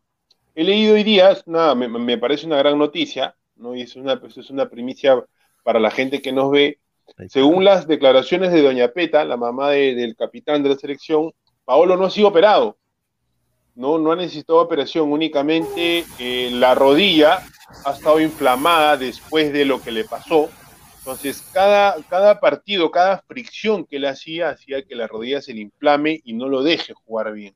he 0.53 0.63
leído 0.63 0.93
hoy 0.93 1.03
día, 1.03 1.35
nada, 1.47 1.73
me, 1.73 1.87
me 1.87 2.17
parece 2.19 2.45
una 2.45 2.57
gran 2.57 2.77
noticia, 2.77 3.35
¿no? 3.55 3.75
Y 3.75 3.81
es 3.81 3.95
una, 3.95 4.19
pues, 4.19 4.37
es 4.37 4.49
una 4.49 4.69
primicia 4.69 5.23
para 5.63 5.79
la 5.79 5.91
gente 5.91 6.21
que 6.21 6.31
nos 6.31 6.51
ve, 6.51 6.79
según 7.29 7.63
las 7.63 7.87
declaraciones 7.87 8.51
de 8.51 8.61
Doña 8.61 8.87
Peta, 8.89 9.25
la 9.25 9.37
mamá 9.37 9.69
de- 9.71 9.93
del 9.95 10.15
capitán 10.15 10.63
de 10.63 10.69
la 10.69 10.75
selección, 10.75 11.31
Paolo 11.65 11.95
no 11.97 12.05
ha 12.05 12.09
sido 12.09 12.27
operado. 12.29 12.77
No, 13.75 13.97
no 13.97 14.11
ha 14.11 14.15
necesitado 14.15 14.59
operación, 14.59 15.11
únicamente 15.11 16.05
eh, 16.19 16.49
la 16.53 16.75
rodilla 16.75 17.41
ha 17.85 17.91
estado 17.91 18.19
inflamada 18.19 18.97
después 18.97 19.51
de 19.51 19.65
lo 19.65 19.81
que 19.81 19.91
le 19.91 20.03
pasó. 20.03 20.49
Entonces, 20.99 21.41
cada, 21.53 21.95
cada 22.03 22.39
partido, 22.39 22.91
cada 22.91 23.17
fricción 23.27 23.85
que 23.85 23.97
él 23.97 24.05
hacía, 24.05 24.49
hacía 24.49 24.83
que 24.83 24.95
la 24.95 25.07
rodilla 25.07 25.41
se 25.41 25.53
le 25.53 25.61
inflame 25.61 26.21
y 26.23 26.33
no 26.33 26.47
lo 26.47 26.61
deje 26.63 26.93
jugar 26.93 27.33
bien. 27.33 27.53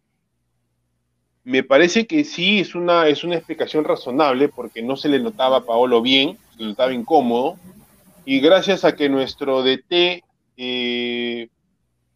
Me 1.47 1.63
parece 1.63 2.07
que 2.07 2.25
sí 2.25 2.59
es 2.59 2.75
una, 2.75 3.07
es 3.07 3.23
una 3.23 3.37
explicación 3.37 3.85
razonable 3.85 4.49
porque 4.49 4.81
no 4.81 4.97
se 4.97 5.07
le 5.07 5.17
notaba 5.17 5.59
a 5.59 5.63
Paolo 5.63 6.01
bien, 6.01 6.37
se 6.51 6.61
le 6.61 6.69
notaba 6.71 6.91
incómodo. 6.91 7.55
Y 8.25 8.41
gracias 8.41 8.83
a 8.83 8.97
que 8.97 9.07
nuestro 9.07 9.63
DT 9.63 10.25
eh, 10.57 11.47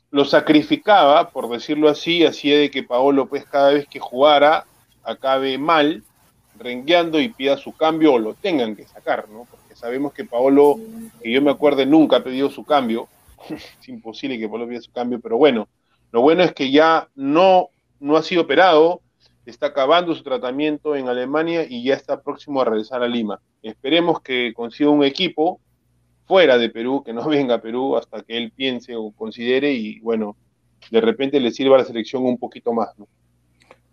lo 0.10 0.26
sacrificaba, 0.26 1.30
por 1.30 1.50
decirlo 1.50 1.88
así, 1.88 2.26
hacía 2.26 2.58
de 2.60 2.70
que 2.70 2.84
Paolo, 2.84 3.28
pues 3.28 3.46
cada 3.46 3.72
vez 3.72 3.88
que 3.88 4.02
jugara, 4.02 4.66
acabe 5.02 5.58
mal, 5.58 6.04
rengueando 6.60 7.18
y 7.18 7.30
pida 7.30 7.56
su 7.56 7.72
cambio 7.72 8.16
o 8.16 8.20
lo 8.20 8.34
tengan 8.34 8.76
que 8.76 8.86
sacar, 8.86 9.30
¿no? 9.30 9.48
Porque 9.50 9.78
sabemos 9.78 10.12
que 10.12 10.26
Paolo, 10.26 10.78
que 11.24 11.32
yo 11.32 11.42
me 11.42 11.52
acuerde, 11.52 11.86
nunca 11.86 12.18
ha 12.18 12.24
pedido 12.26 12.50
su 12.50 12.66
cambio. 12.66 13.08
es 13.50 13.88
imposible 13.88 14.38
que 14.38 14.50
Paolo 14.50 14.68
pida 14.68 14.82
su 14.82 14.92
cambio, 14.92 15.22
pero 15.22 15.38
bueno, 15.38 15.70
lo 16.12 16.20
bueno 16.20 16.44
es 16.44 16.52
que 16.52 16.70
ya 16.70 17.08
no, 17.16 17.70
no 18.02 18.18
ha 18.18 18.24
sido 18.24 18.42
operado, 18.42 19.00
está 19.46 19.68
acabando 19.68 20.14
su 20.16 20.24
tratamiento 20.24 20.96
en 20.96 21.08
Alemania 21.08 21.66
y 21.68 21.84
ya 21.84 21.96
está 21.96 22.22
próximo 22.22 22.62
a 22.62 22.66
regresar 22.66 23.02
a 23.04 23.08
Lima. 23.08 23.40
Esperemos 23.64 24.22
que 24.22 24.54
consiga 24.54 24.90
un 24.90 25.04
equipo 25.04 25.60
fuera 26.26 26.58
de 26.58 26.70
Perú, 26.70 27.04
que 27.04 27.14
no 27.14 27.26
venga 27.28 27.56
a 27.56 27.62
Perú 27.62 27.98
hasta 27.98 28.22
que 28.24 28.38
él 28.38 28.52
piense 28.56 28.96
o 28.96 29.12
considere 29.12 29.72
y 29.74 30.00
bueno, 30.00 30.36
de 30.90 31.02
repente 31.02 31.40
le 31.40 31.52
sirva 31.52 31.76
a 31.76 31.80
la 31.80 31.86
selección 31.86 32.24
un 32.26 32.38
poquito 32.38 32.74
más. 32.74 32.90
No, 32.98 33.08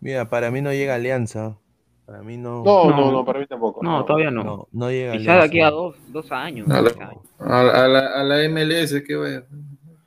Mira, 0.00 0.28
para 0.30 0.50
mí 0.50 0.60
no 0.60 0.72
llega 0.72 0.94
Alianza. 0.94 1.56
Para 2.06 2.22
mí 2.22 2.38
no. 2.38 2.62
no, 2.64 2.88
no, 2.90 3.12
no, 3.12 3.24
para 3.24 3.38
mí 3.40 3.46
tampoco. 3.46 3.82
No, 3.82 4.02
todavía 4.04 4.30
no. 4.30 4.42
No, 4.44 4.68
no 4.72 4.90
llega 4.90 5.12
Quizá 5.12 5.34
de 5.34 5.42
aquí 5.42 5.60
a 5.60 5.66
Alianza. 5.68 5.70
dos, 5.76 5.96
dos 6.12 6.32
años. 6.32 6.70
A 6.70 6.80
la, 6.80 6.88
tres 6.90 7.00
años. 7.02 7.22
a 7.38 7.62
la- 7.62 7.84
a 7.84 7.88
la- 7.88 8.06
a 8.20 8.22
la 8.24 8.48
MLS, 8.48 9.02
que 9.02 9.14
vaya. 9.16 9.42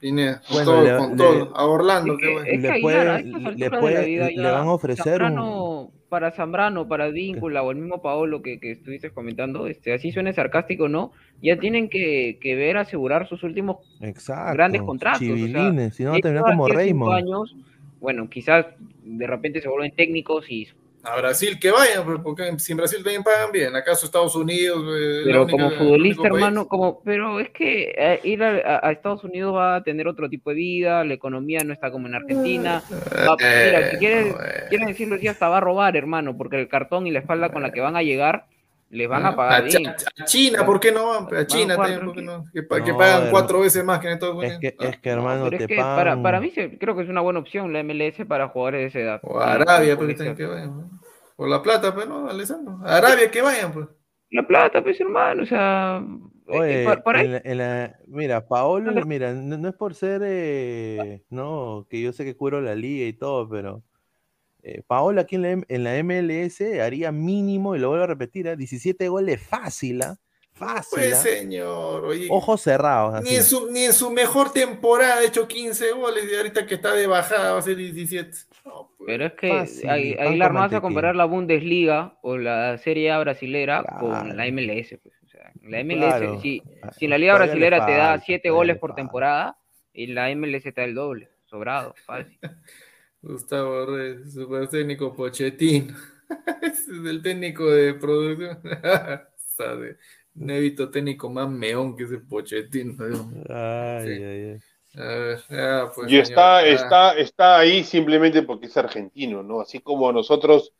Pineda, 0.02 0.42
con 0.48 0.56
Bueno, 0.56 0.72
todo, 0.72 0.84
le- 0.84 0.98
con 0.98 1.10
le- 1.12 1.16
todo. 1.18 1.56
A 1.58 1.66
Orlando, 1.66 2.18
que 2.18 2.26
que- 2.26 2.34
es 2.34 2.44
que 2.44 2.58
Le 2.74 2.82
puede- 2.82 2.98
a 3.10 3.18
le 3.20 3.70
la 3.70 3.80
puede- 3.80 4.32
le 4.36 4.44
van 4.52 4.68
a 4.68 4.74
ofrecer 4.74 5.22
un- 5.22 5.30
Zambrano- 5.30 5.92
para 6.10 6.32
Zambrano, 6.32 6.88
para 6.90 7.08
Víncula 7.08 7.64
o 7.64 7.72
el 7.72 7.78
mismo 7.78 8.02
Paolo 8.02 8.42
que, 8.42 8.60
que 8.60 8.72
estuviste 8.72 9.12
comentando, 9.12 9.68
este, 9.68 9.94
así 9.94 10.12
suene 10.12 10.34
sarcástico 10.34 10.84
o 10.86 10.90
no, 10.90 11.14
ya 11.42 11.58
tienen 11.58 11.88
que, 11.88 12.38
que 12.42 12.56
ver 12.56 12.76
asegurar 12.76 13.30
sus 13.30 13.44
últimos 13.44 13.78
Exacto. 14.02 14.54
grandes 14.56 14.82
contratos. 14.82 15.22
o 15.22 15.26
sea, 15.26 15.36
Chivilines, 15.36 15.96
si 15.96 16.04
no 16.04 16.12
va 16.12 16.18
a 16.18 16.20
terminar 16.20 16.46
como 16.52 16.68
Raymond. 16.68 17.14
años, 17.16 17.56
bueno, 18.02 18.30
quizás 18.30 18.66
de 19.06 19.26
repente 19.28 19.62
se 19.62 19.70
vuelven 19.70 19.92
técnicos 19.96 20.52
y 20.52 20.68
A 21.04 21.16
Brasil 21.18 21.58
que 21.60 21.72
vayan, 21.72 22.06
pues, 22.06 22.20
porque 22.24 22.60
si 22.60 22.74
en 22.74 22.78
Brasil 22.78 23.04
también 23.04 23.24
pagan 23.24 23.52
bien. 23.52 23.76
¿Acaso 23.76 24.06
Estados 24.06 24.36
Unidos? 24.36 24.84
eh, 24.96 25.22
Pero 25.26 25.44
única- 25.44 25.52
como 25.52 25.72
futbolista, 25.72 26.22
país? 26.24 26.34
hermano, 26.36 26.68
como, 26.68 27.02
pero 27.04 27.40
es 27.40 27.50
que 27.50 27.94
eh, 27.98 28.20
ir 28.24 28.44
a, 28.44 28.92
Estados 28.92 29.24
Unidos 29.24 29.56
va 29.56 29.78
a 29.78 29.84
tener 29.84 30.08
otro 30.08 30.30
tipo 30.30 30.52
de 30.52 30.58
vida, 30.58 31.04
la 31.04 31.14
economía 31.16 31.64
no 31.64 31.74
está 31.74 31.90
como 31.92 32.08
en 32.08 32.16
Argentina. 32.16 32.84
Va- 32.92 33.36
mira, 33.66 33.90
si 33.92 33.98
quieres, 33.98 34.36
quieren 34.70 34.88
decirlo 34.88 35.16
así, 35.16 35.28
hasta 35.28 35.50
va 35.50 35.58
a 35.58 35.62
robar, 35.62 35.98
hermano, 35.98 36.38
porque 36.38 36.60
el 36.60 36.68
cartón 36.68 37.08
y 37.08 37.12
la 37.12 37.20
espalda 37.20 37.50
con 37.50 37.64
la 37.64 37.72
que 37.72 37.82
van 37.82 37.96
a 37.96 38.04
llegar 38.04 38.46
les 38.92 39.08
van 39.08 39.26
a 39.26 39.36
pagar 39.36 39.64
A, 39.64 39.68
Chi- 39.68 39.78
bien. 39.78 39.90
a 39.90 40.26
China, 40.26 40.66
¿por 40.66 40.80
qué 40.80 40.92
no 40.92 41.08
van? 41.08 41.36
A 41.36 41.48
China 41.48 41.76
también, 41.78 42.02
¿por 42.06 42.14
qué 42.14 42.22
no? 42.22 42.44
Que, 42.54 42.62
No, 42.62 42.86
que 42.86 42.94
pagan 42.94 43.16
hermano. 43.16 43.32
cuatro 43.32 43.60
veces 43.62 43.84
más 43.86 44.00
que 44.00 44.08
en 44.08 44.14
Estados 44.14 44.36
Es 44.44 44.58
Unidos. 44.58 44.60
que, 44.78 44.88
es 44.88 44.98
que 45.00 45.10
hermano, 45.10 45.46
Pero 45.46 45.58
te 45.58 45.64
es 45.64 45.68
que 45.70 45.76
pagan. 45.78 45.96
para, 45.96 46.22
para 46.22 46.40
mí 46.42 46.52
creo 46.52 46.96
que 46.96 47.04
es 47.04 47.10
una 47.10 47.22
buena 47.22 47.40
opción 47.40 47.72
la 47.74 47.80
MLS 47.84 48.26
para 48.28 48.50
jugadores 48.50 48.82
de 48.82 48.88
esa 48.88 49.00
edad. 49.00 49.20
O 49.24 49.40
a 49.40 49.54
Arabia, 49.54 49.96
pues, 49.98 50.10
que 50.10 50.16
tienen 50.16 50.36
que 50.36 50.46
vayan. 50.46 50.78
¿no? 50.78 50.90
Por 51.36 51.50
la 51.50 51.62
plata, 51.62 51.94
pues, 51.96 52.08
¿no, 52.08 52.30
Alessandro? 52.30 52.80
A 52.86 52.98
Arabia 52.98 53.32
que 53.32 53.42
vayan, 53.42 53.72
pues. 53.74 53.88
La 54.30 54.46
plata, 54.46 54.84
pues, 54.84 55.00
hermano, 55.02 55.44
o 55.44 55.46
sea... 55.46 56.04
eh, 56.48 56.58
Oye, 56.60 56.84
pa- 56.86 57.02
para 57.04 57.22
en 57.22 57.32
la- 57.32 57.42
en 57.46 57.58
la- 57.58 57.96
mira, 58.08 58.46
Paolo, 58.48 58.92
mira, 59.06 59.34
no, 59.34 59.58
no 59.58 59.70
es 59.70 59.76
por 59.76 59.96
ser, 59.96 60.22
eh, 60.26 61.24
no, 61.30 61.88
que 61.90 62.02
yo 62.02 62.12
sé 62.14 62.26
que 62.26 62.36
cubro 62.36 62.60
la 62.62 62.76
liga 62.76 63.06
y 63.06 63.14
todo, 63.14 63.48
pero 63.50 63.84
eh, 64.64 64.82
Paolo 64.86 65.22
aquí 65.22 65.36
en 65.36 65.42
la, 65.42 65.50
en 65.68 65.84
la 65.84 66.04
MLS 66.04 66.62
haría 66.82 67.12
mínimo, 67.12 67.76
y 67.76 67.80
lo 67.80 67.90
vuelvo 67.90 68.04
a 68.04 68.08
repetir, 68.08 68.48
¿ah? 68.50 68.56
17 68.56 69.08
goles 69.10 69.42
fácil, 69.42 70.02
¿ah? 70.04 70.18
Fácil. 70.54 71.00
Pues, 71.00 71.18
señor. 71.18 72.06
Oye, 72.06 72.28
Ojos 72.30 72.62
cerrados. 72.62 73.24
ni, 73.24 73.36
en 73.36 73.44
su, 73.44 73.72
ni 73.72 73.86
en 73.86 73.94
su 73.94 74.12
mejor 74.12 74.52
temporada 74.54 75.16
ha 75.16 75.24
hecho 75.24 75.48
15 75.48 75.92
goles 75.94 76.26
y 76.32 76.36
ahorita 76.36 76.68
que 76.68 76.76
está 76.76 76.94
de 76.94 77.08
bajada 77.08 77.54
va 77.54 77.60
a 77.60 77.62
ser 77.62 77.78
17. 77.78 78.30
No, 78.66 78.92
pues. 78.98 79.08
Pero 79.08 79.26
es 79.26 79.34
que 79.34 79.50
Fácil, 79.50 80.18
no 80.40 80.54
vas 80.54 80.74
a 80.74 80.82
comparar 80.82 81.16
la 81.16 81.26
Bundesliga 81.26 82.20
o 82.22 82.38
la 82.38 82.78
Serie 82.78 83.12
A 83.12 83.20
brasilera 83.20 83.84
con 84.00 84.36
la 84.38 84.46
MLS. 84.52 85.00
Pues. 85.02 85.16
O 85.24 85.28
sea, 85.30 85.52
la 85.64 85.84
MLS, 85.84 85.98
Claro. 86.18 86.42
si, 86.42 86.62
Ah, 86.84 86.92
si 86.92 87.06
en 87.06 87.12
la 87.12 87.18
Liga 87.18 87.34
todavía 87.34 87.54
brasilera 87.54 87.86
te 87.86 87.92
da 87.94 88.08
falta, 88.10 88.26
7 88.26 88.42
todavía 88.44 88.58
goles 88.58 88.76
le 88.76 88.80
por 88.80 88.94
temporada, 88.94 89.58
y 89.94 90.08
la 90.08 90.30
MLS 90.36 90.64
te 90.64 90.72
da 90.72 90.84
el 90.84 90.94
doble, 90.94 91.30
sobrado, 91.46 91.96
fácil. 92.06 92.38
Gustavo 93.22 93.86
Reyes, 93.86 94.34
super 94.34 94.68
técnico 94.68 95.14
Pochettino. 95.14 95.96
Ese 96.62 96.92
es 96.92 97.06
el 97.06 97.22
técnico 97.22 97.70
de 97.70 97.94
producción. 97.94 98.60
Sabe, 99.36 99.98
visto 100.34 100.90
técnico 100.90 101.30
más 101.30 101.50
meón 101.50 101.96
que 101.96 102.06
ese 102.06 102.20
mío. 102.20 103.30
Ay, 103.50 104.06
Sí. 104.06 104.24
ay, 104.24 104.52
ay. 104.54 104.60
Ah, 104.98 105.92
pues, 105.96 106.12
y 106.12 106.18
está, 106.18 106.62
señor, 106.62 106.74
ah. 106.80 106.84
está, 106.84 107.14
está 107.18 107.60
ahí 107.60 107.84
simplemente 107.84 108.42
porque 108.42 108.66
es 108.66 108.76
argentino, 108.76 109.42
¿no? 109.44 109.62
Así 109.62 109.80
como 109.80 110.10
a 110.10 110.14
nosotros, 110.14 110.74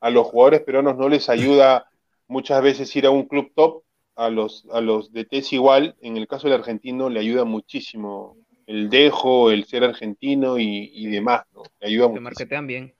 a 0.00 0.10
los 0.10 0.26
jugadores 0.26 0.60
peruanos 0.62 0.96
no 0.96 1.08
les 1.08 1.28
ayuda 1.30 1.88
muchas 2.28 2.62
veces 2.62 2.94
ir 2.96 3.06
a 3.06 3.10
un 3.10 3.26
club 3.26 3.52
top, 3.54 3.84
a 4.16 4.28
los, 4.30 4.66
a 4.70 4.80
los 4.80 5.12
DTs 5.12 5.52
igual, 5.54 5.96
en 6.00 6.16
el 6.16 6.26
caso 6.28 6.48
del 6.48 6.58
argentino 6.58 7.08
le 7.08 7.20
ayuda 7.20 7.44
muchísimo 7.44 8.36
el 8.66 8.90
dejo, 8.90 9.50
el 9.50 9.64
ser 9.66 9.84
argentino 9.84 10.58
y, 10.58 10.90
y 10.94 11.06
demás, 11.08 11.42
¿no? 11.54 11.62
Le 11.80 11.88
ayuda 11.88 12.08
Te 12.12 12.20
muchísimo. 12.20 12.20
marquetean 12.20 12.66
bien. 12.66 12.94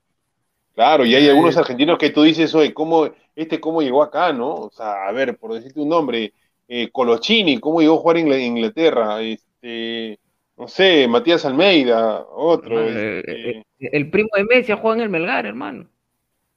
Claro, 0.75 1.05
y 1.07 1.15
hay 1.15 1.29
Eh, 1.29 1.29
algunos 1.29 1.57
argentinos 1.57 1.99
que 1.99 2.11
tú 2.11 2.23
dices, 2.23 2.53
oye, 2.55 2.75
¿cómo, 2.75 3.09
este 3.37 3.61
cómo 3.61 3.81
llegó 3.81 4.03
acá, 4.03 4.33
no? 4.33 4.55
O 4.55 4.71
sea, 4.71 5.07
a 5.07 5.13
ver, 5.13 5.37
por 5.39 5.53
decirte 5.55 5.81
un 5.81 5.89
nombre, 5.89 6.33
eh, 6.67 6.91
Colochini, 6.91 7.61
¿cómo 7.61 7.81
llegó 7.81 7.95
a 7.95 7.99
jugar 8.01 8.17
en 8.19 8.27
Ingl- 8.29 8.41
Inglaterra? 8.47 9.23
Este, 9.23 10.19
no 10.57 10.67
sé, 10.67 11.07
Matías 11.07 11.45
Almeida, 11.45 12.27
otro. 12.29 12.81
Hermano, 12.81 12.99
este, 12.99 13.51
eh, 13.51 13.63
eh, 13.79 13.91
el 13.93 14.11
primo 14.11 14.31
de 14.37 14.43
Messi 14.45 14.73
ha 14.73 14.77
jugado 14.77 14.97
en 14.97 15.03
el 15.03 15.09
Melgar, 15.11 15.47
hermano. 15.47 15.89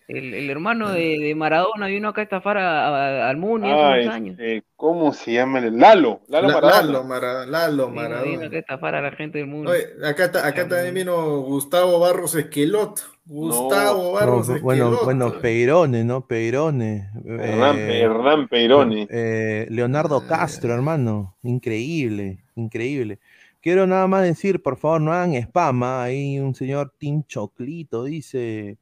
El, 0.07 0.34
el 0.34 0.50
hermano 0.50 0.90
de, 0.92 1.18
de 1.18 1.34
Maradona 1.34 1.86
vino 1.86 2.09
acá 2.11 2.20
a 2.20 2.24
estafar 2.24 2.59
a- 2.59 2.88
a- 3.24 3.30
al 3.30 3.36
Muni 3.38 3.70
hace 3.70 3.80
ah, 3.80 4.00
unos 4.02 4.14
años. 4.14 4.38
¿cómo 4.76 5.12
se 5.14 5.32
llama? 5.32 5.61
el- 5.61 5.78
Lalo, 5.78 6.20
Lalo 6.28 6.48
La- 6.48 6.55
Maradona. 6.55 6.82
Lalo, 6.82 7.05
Mara- 7.05 7.46
Lalo 7.46 7.88
Vino, 7.88 8.02
vino 8.02 8.09
Maradona. 8.14 8.46
acá 8.46 8.57
a 8.57 8.59
estafar 8.61 8.94
a 8.96 9.00
la 9.00 9.12
gente 9.12 9.38
del 9.38 9.46
mundo. 9.46 9.70
Oye, 9.70 9.86
acá, 10.05 10.30
ta- 10.30 10.46
acá 10.46 10.68
también 10.68 10.94
vino 10.94 11.40
Gustavo 11.40 11.98
Barros 12.00 12.34
Esqueloto. 12.34 13.00
Gustavo 13.26 14.02
No, 14.02 14.12
Barros 14.12 14.46
bueno, 14.61 14.84
Esqueloto. 14.84 15.05
bueno, 15.07 15.40
Peirone, 15.40 16.05
¿no? 16.05 16.26
Peirone. 16.26 17.09
Hernán, 17.24 17.78
eh, 17.78 18.00
Hernán 18.02 18.48
Peirone. 18.48 19.07
eh, 19.11 19.66
Leonardo 19.70 20.26
Castro, 20.26 20.74
hermano. 20.74 21.34
Increíble, 21.42 22.44
increíble. 22.57 23.18
Quiero 23.62 23.86
nada 23.86 24.07
más 24.07 24.24
decir, 24.24 24.62
por 24.62 24.76
favor, 24.76 25.00
no 25.00 25.14
hagan 25.14 25.32
spam. 25.36 25.82
¿ah? 25.82 26.02
Ahí 26.02 26.38
un 26.38 26.55
señor 26.55 26.92
Tim 26.98 27.22
Choclito 27.26 28.05
dice, 28.05 28.76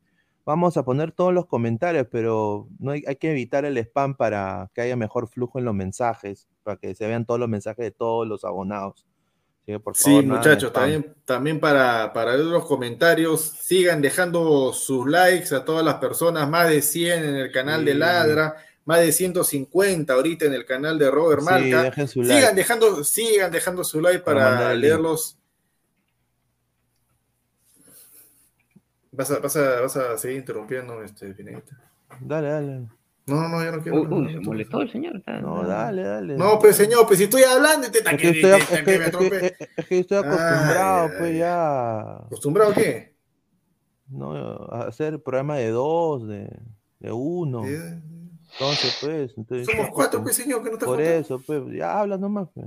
vamos 0.45 0.77
a 0.77 0.85
poner 0.85 1.13
todos 1.13 1.33
los 1.33 1.47
comentarios, 1.47 2.07
pero 2.11 2.69
no 2.79 2.91
hay, 2.93 3.05
hay 3.07 3.17
que 3.17 3.31
evitar 3.31 3.65
el 3.65 3.77
spam 3.79 4.17
para 4.17 4.71
que 4.75 4.81
haya 4.83 4.97
mejor 4.97 5.29
flujo 5.29 5.59
en 5.59 5.65
los 5.65 5.75
mensajes, 5.75 6.49
para 6.63 6.77
que 6.77 6.95
se 6.95 7.07
vean 7.07 7.25
todos 7.27 7.39
los 7.41 7.49
mensajes 7.49 7.85
de 7.85 7.91
todos 7.91 8.27
los 8.27 8.45
abonados. 8.45 9.07
Por 9.85 9.97
Sí, 9.97 10.11
favor, 10.11 10.25
muchachos, 10.25 10.73
también, 10.73 11.15
también 11.25 11.61
para, 11.61 12.13
para 12.13 12.33
leer 12.35 12.47
los 12.47 12.67
comentarios, 12.67 13.41
sigan 13.43 14.03
dejando 14.03 14.73
sus 14.73 15.07
likes 15.09 15.55
a 15.55 15.65
todas 15.65 15.85
las 15.85 15.95
personas, 15.95 16.49
más 16.49 16.69
de 16.69 16.83
100 16.83 17.25
en 17.25 17.37
el 17.37 17.53
canal 17.53 17.85
de. 17.85 17.95
Ladra, 17.95 18.57
más 18.85 18.99
de 18.99 19.13
150 19.13 20.13
ahorita 20.13 20.47
en 20.47 20.55
el 20.55 20.65
canal 20.67 20.99
de 20.99 21.09
Robert 21.13 21.43
Sí, 21.43 21.47
Malca. 21.49 21.83
dejen 21.85 22.09
su 22.09 22.23
sigan 22.25 22.39
like. 22.41 22.55
dejando, 22.57 23.05
sigan 23.05 23.53
dejando 23.53 23.85
su 23.85 24.01
like 24.01 24.25
Para 24.25 24.75
leerlos. 24.75 25.39
Vas 29.13 29.31
a, 29.31 29.39
vas 29.41 29.57
a, 29.57 29.81
vas 29.83 29.97
a 29.97 30.17
seguir 30.19 30.39
interrumpiendo, 30.39 31.03
este, 31.03 31.35
Pinedita. 31.35 31.77
Dale, 32.21 32.49
dale. 32.49 32.81
No, 33.27 33.49
no, 33.49 33.63
yo 33.65 33.71
no 33.73 33.83
quiero. 33.83 34.03
Uy, 34.03 34.33
se 34.33 34.41
molestó 34.41 34.81
el 34.83 34.91
señor. 34.91 35.17
está- 35.17 35.41
No, 35.41 35.63
dale, 35.65 36.03
dale. 36.03 36.37
No, 36.37 36.59
pues 36.59 36.77
señor, 36.77 37.07
pues 37.07 37.19
si 37.19 37.25
estoy 37.25 37.43
hablando 37.43 37.87
y 37.87 37.91
te 37.91 37.99
Es 37.99 38.05
que, 38.05 38.17
que- 38.17 38.31
estoy, 38.41 38.51
es 38.61 38.67
que 38.67 38.85
que- 38.85 38.99
me 38.99 39.05
es 39.07 39.17
que- 39.17 39.57
es- 39.77 39.87
que 39.87 39.99
estoy 40.01 40.19
acostumbrado, 40.19 41.03
Ay, 41.05 41.09
pues 41.19 41.31
ay. 41.33 41.39
ya, 41.39 42.17
¿Acostumbrado 42.17 42.71
a 42.73 42.75
qué? 42.75 43.15
¿no? 44.09 44.33
A 44.35 44.87
hacer 44.89 45.23
programa 45.23 45.57
de 45.57 45.69
dos, 45.71 46.27
de, 46.27 46.49
de 47.01 47.13
uno. 47.13 47.65
Eh, 47.67 48.01
Entonces, 48.55 48.99
pues, 49.01 49.33
entonces, 49.39 49.67
Somos 49.67 49.89
cuatro, 49.91 50.23
pues, 50.23 50.37
señor, 50.37 50.63
que 50.63 50.71
no 50.71 50.77
te 50.79 50.85
Por 50.85 51.01
eso, 51.01 51.41
pues, 51.47 51.63
ya 51.73 52.01
habla 52.01 52.19
nomás, 52.19 52.49
pues. 52.53 52.67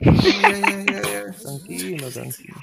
Ya, 0.00 0.12
ya, 0.12 0.84
ya, 0.84 1.02
ya. 1.02 1.32
Tranquilo, 1.42 2.08
tranquilo. 2.10 2.54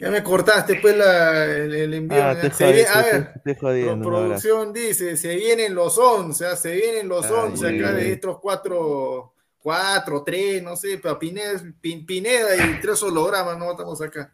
Ya 0.00 0.10
me 0.10 0.22
cortaste 0.22 0.76
pues 0.80 0.96
la, 0.96 1.44
el, 1.44 1.74
el 1.74 1.94
envío. 1.94 2.22
Ah, 2.22 2.36
te 2.40 2.50
jodí, 2.50 2.72
viene- 2.72 2.88
a 2.88 3.02
te- 3.04 3.12
ver, 3.12 3.40
te 3.44 3.54
jodiendo, 3.56 4.02
pro- 4.02 4.10
no, 4.10 4.16
ahora. 4.18 4.28
producción 4.28 4.72
dice, 4.72 5.16
se 5.16 5.34
vienen 5.36 5.74
los 5.74 5.98
11, 5.98 6.46
ah, 6.46 6.56
se 6.56 6.72
vienen 6.72 7.08
los 7.08 7.24
Ay, 7.26 7.32
11 7.32 7.66
acá 7.78 7.92
de 7.92 8.12
estos 8.12 8.38
cuatro, 8.38 9.32
cuatro, 9.58 10.22
tres, 10.22 10.62
no 10.62 10.76
sé, 10.76 10.98
pero 11.02 11.18
Pineda, 11.18 11.60
Pin- 11.80 12.06
Pineda 12.06 12.54
y 12.56 12.80
tres 12.80 13.02
hologramas, 13.02 13.58
no 13.58 13.70
estamos 13.72 14.00
acá. 14.00 14.32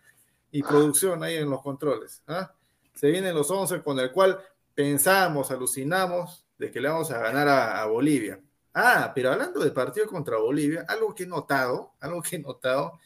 Y 0.53 0.63
producción 0.63 1.23
ahí 1.25 1.37
en 1.37 1.49
los 1.51 1.63
controles. 1.63 2.23
¿ah? 2.29 2.53
Se 2.95 3.09
vienen 3.11 3.35
los 3.35 3.51
11 3.51 3.83
con 3.83 3.99
el 3.99 4.13
cual 4.13 4.39
pensamos, 4.75 5.51
alucinamos 5.51 6.45
de 6.59 6.71
que 6.71 6.81
le 6.81 6.89
vamos 6.89 7.11
a 7.11 7.19
ganar 7.19 7.49
a, 7.49 7.81
a 7.83 7.87
Bolivia. 7.87 8.39
Ah, 8.75 9.13
pero 9.15 9.33
hablando 9.33 9.61
de 9.65 9.71
partido 9.71 10.07
contra 10.07 10.37
Bolivia, 10.37 10.85
algo 10.89 11.15
que 11.15 11.23
he 11.25 11.27
notado, 11.27 11.93
algo 12.01 12.21
que 12.23 12.37
he 12.37 12.39
notado, 12.39 12.99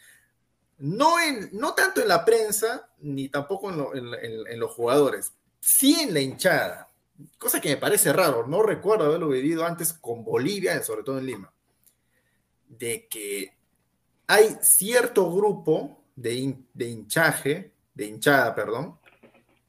no, 0.79 1.20
en, 1.20 1.51
no 1.53 1.74
tanto 1.74 2.01
en 2.01 2.09
la 2.09 2.24
prensa, 2.24 2.89
ni 3.01 3.29
tampoco 3.29 3.70
en, 3.70 3.76
lo- 3.79 3.95
en- 3.95 4.14
en- 4.14 4.47
en 4.47 4.61
los 4.61 4.72
jugadores, 4.72 5.33
sí 5.61 6.01
en 6.01 6.14
la 6.14 6.20
hinchada, 6.20 6.89
cosa 7.39 7.61
que 7.61 7.70
me 7.70 7.76
parece 7.76 8.12
raro, 8.12 8.47
no 8.47 8.62
recuerdo 8.62 9.05
haberlo 9.07 9.29
vivido 9.29 9.64
antes 9.64 9.93
con 9.93 10.24
Bolivia, 10.24 10.83
sobre 10.83 11.03
todo 11.03 11.18
en 11.18 11.26
Lima, 11.26 11.53
de 12.68 13.07
que 13.09 13.57
hay 14.26 14.57
cierto 14.61 15.33
grupo 15.33 16.05
de, 16.14 16.57
de 16.74 16.89
hinchaje, 16.89 17.72
de 17.95 18.05
hinchada, 18.07 18.55
perdón, 18.55 18.99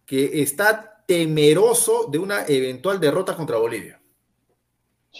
que 0.05 0.41
está 0.41 1.03
temeroso 1.07 2.07
de 2.11 2.19
una 2.19 2.45
eventual 2.47 2.99
derrota 2.99 3.35
contra 3.35 3.57
Bolivia. 3.57 3.98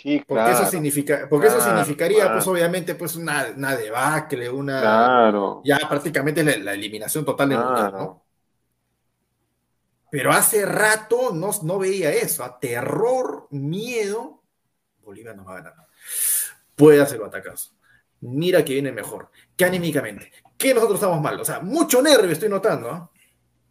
Sí, 0.01 0.23
Porque 0.25 0.51
claro. 0.51 0.51
eso 0.51 0.65
significa, 0.65 1.27
porque 1.29 1.47
eso 1.47 1.57
Claro, 1.57 1.71
significaría, 1.83 2.17
claro. 2.23 2.33
pues 2.35 2.47
obviamente, 2.47 2.95
pues 2.95 3.15
una, 3.15 3.47
una 3.55 3.75
debacle, 3.75 4.49
una 4.49 4.79
Claro. 4.81 5.61
ya 5.63 5.77
prácticamente 5.89 6.43
la, 6.43 6.57
la 6.57 6.73
eliminación 6.73 7.25
total 7.25 7.49
del 7.49 7.59
mundial, 7.59 7.91
¿no? 7.91 8.25
Pero 10.09 10.31
hace 10.31 10.65
rato 10.65 11.31
no, 11.33 11.51
no 11.63 11.77
veía 11.79 12.11
eso, 12.11 12.43
a 12.43 12.59
terror, 12.59 13.47
miedo, 13.51 14.41
Bolivia 15.03 15.33
no 15.33 15.45
va 15.45 15.53
a 15.53 15.55
ganar. 15.57 15.75
Puede 16.75 17.01
hacerlo 17.01 17.25
atacazo. 17.25 17.71
Mira 18.21 18.65
que 18.65 18.73
viene 18.73 18.91
mejor, 18.91 19.29
que 19.55 19.65
anímicamente, 19.65 20.31
que 20.57 20.73
nosotros 20.73 20.99
estamos 20.99 21.21
mal, 21.21 21.39
o 21.39 21.45
sea, 21.45 21.59
mucho 21.61 22.01
nervio 22.01 22.31
estoy 22.31 22.49
notando, 22.49 22.89
¿ah? 22.91 23.09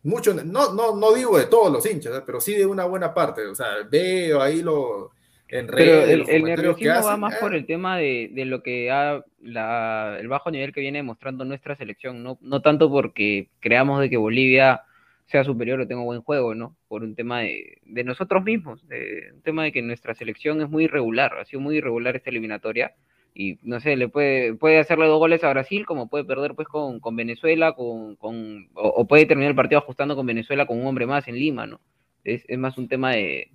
Mucho, 0.04 0.32
no, 0.32 0.72
no, 0.72 0.94
no 0.96 1.12
digo 1.12 1.36
de 1.38 1.46
todos 1.46 1.72
los 1.72 1.84
hinchas, 1.84 2.16
¿eh? 2.18 2.22
pero 2.24 2.40
sí 2.40 2.54
de 2.54 2.64
una 2.64 2.84
buena 2.84 3.12
parte, 3.12 3.46
o 3.46 3.54
sea, 3.54 3.82
veo 3.90 4.40
ahí 4.40 4.62
lo 4.62 5.10
en 5.48 5.66
Pero 5.66 6.02
el, 6.02 6.28
el 6.28 6.42
nerviosismo 6.44 7.02
va 7.04 7.16
más 7.16 7.34
¿eh? 7.34 7.38
por 7.40 7.54
el 7.54 7.64
tema 7.64 7.96
de, 7.96 8.30
de 8.32 8.44
lo 8.44 8.62
que 8.62 8.90
ha 8.90 9.24
la, 9.40 10.16
el 10.20 10.28
bajo 10.28 10.50
nivel 10.50 10.72
que 10.72 10.80
viene 10.80 11.02
mostrando 11.02 11.44
nuestra 11.44 11.74
selección, 11.74 12.22
no, 12.22 12.38
no 12.42 12.60
tanto 12.60 12.90
porque 12.90 13.48
creamos 13.60 14.00
de 14.00 14.10
que 14.10 14.16
Bolivia 14.16 14.82
sea 15.26 15.44
superior 15.44 15.80
o 15.80 15.86
tenga 15.86 16.02
buen 16.02 16.22
juego, 16.22 16.54
¿no? 16.54 16.76
Por 16.88 17.02
un 17.02 17.14
tema 17.14 17.40
de, 17.40 17.78
de 17.84 18.04
nosotros 18.04 18.44
mismos, 18.44 18.86
de, 18.88 19.30
un 19.34 19.42
tema 19.42 19.64
de 19.64 19.72
que 19.72 19.82
nuestra 19.82 20.14
selección 20.14 20.60
es 20.60 20.68
muy 20.68 20.84
irregular, 20.84 21.38
ha 21.38 21.44
sido 21.44 21.60
muy 21.60 21.76
irregular 21.76 22.16
esta 22.16 22.30
eliminatoria 22.30 22.94
y 23.34 23.58
no 23.62 23.78
sé, 23.80 23.96
le 23.96 24.08
puede, 24.08 24.54
puede 24.54 24.78
hacerle 24.78 25.06
dos 25.06 25.18
goles 25.18 25.44
a 25.44 25.50
Brasil 25.50 25.86
como 25.86 26.08
puede 26.08 26.24
perder 26.24 26.54
pues 26.54 26.66
con, 26.66 26.98
con 26.98 27.14
Venezuela 27.14 27.72
con, 27.72 28.16
con, 28.16 28.68
o, 28.74 28.88
o 28.88 29.06
puede 29.06 29.26
terminar 29.26 29.50
el 29.50 29.56
partido 29.56 29.78
ajustando 29.78 30.16
con 30.16 30.26
Venezuela 30.26 30.66
con 30.66 30.78
un 30.80 30.86
hombre 30.86 31.06
más 31.06 31.28
en 31.28 31.36
Lima, 31.36 31.66
¿no? 31.66 31.80
Es, 32.24 32.44
es 32.48 32.58
más 32.58 32.76
un 32.78 32.88
tema 32.88 33.12
de, 33.12 33.50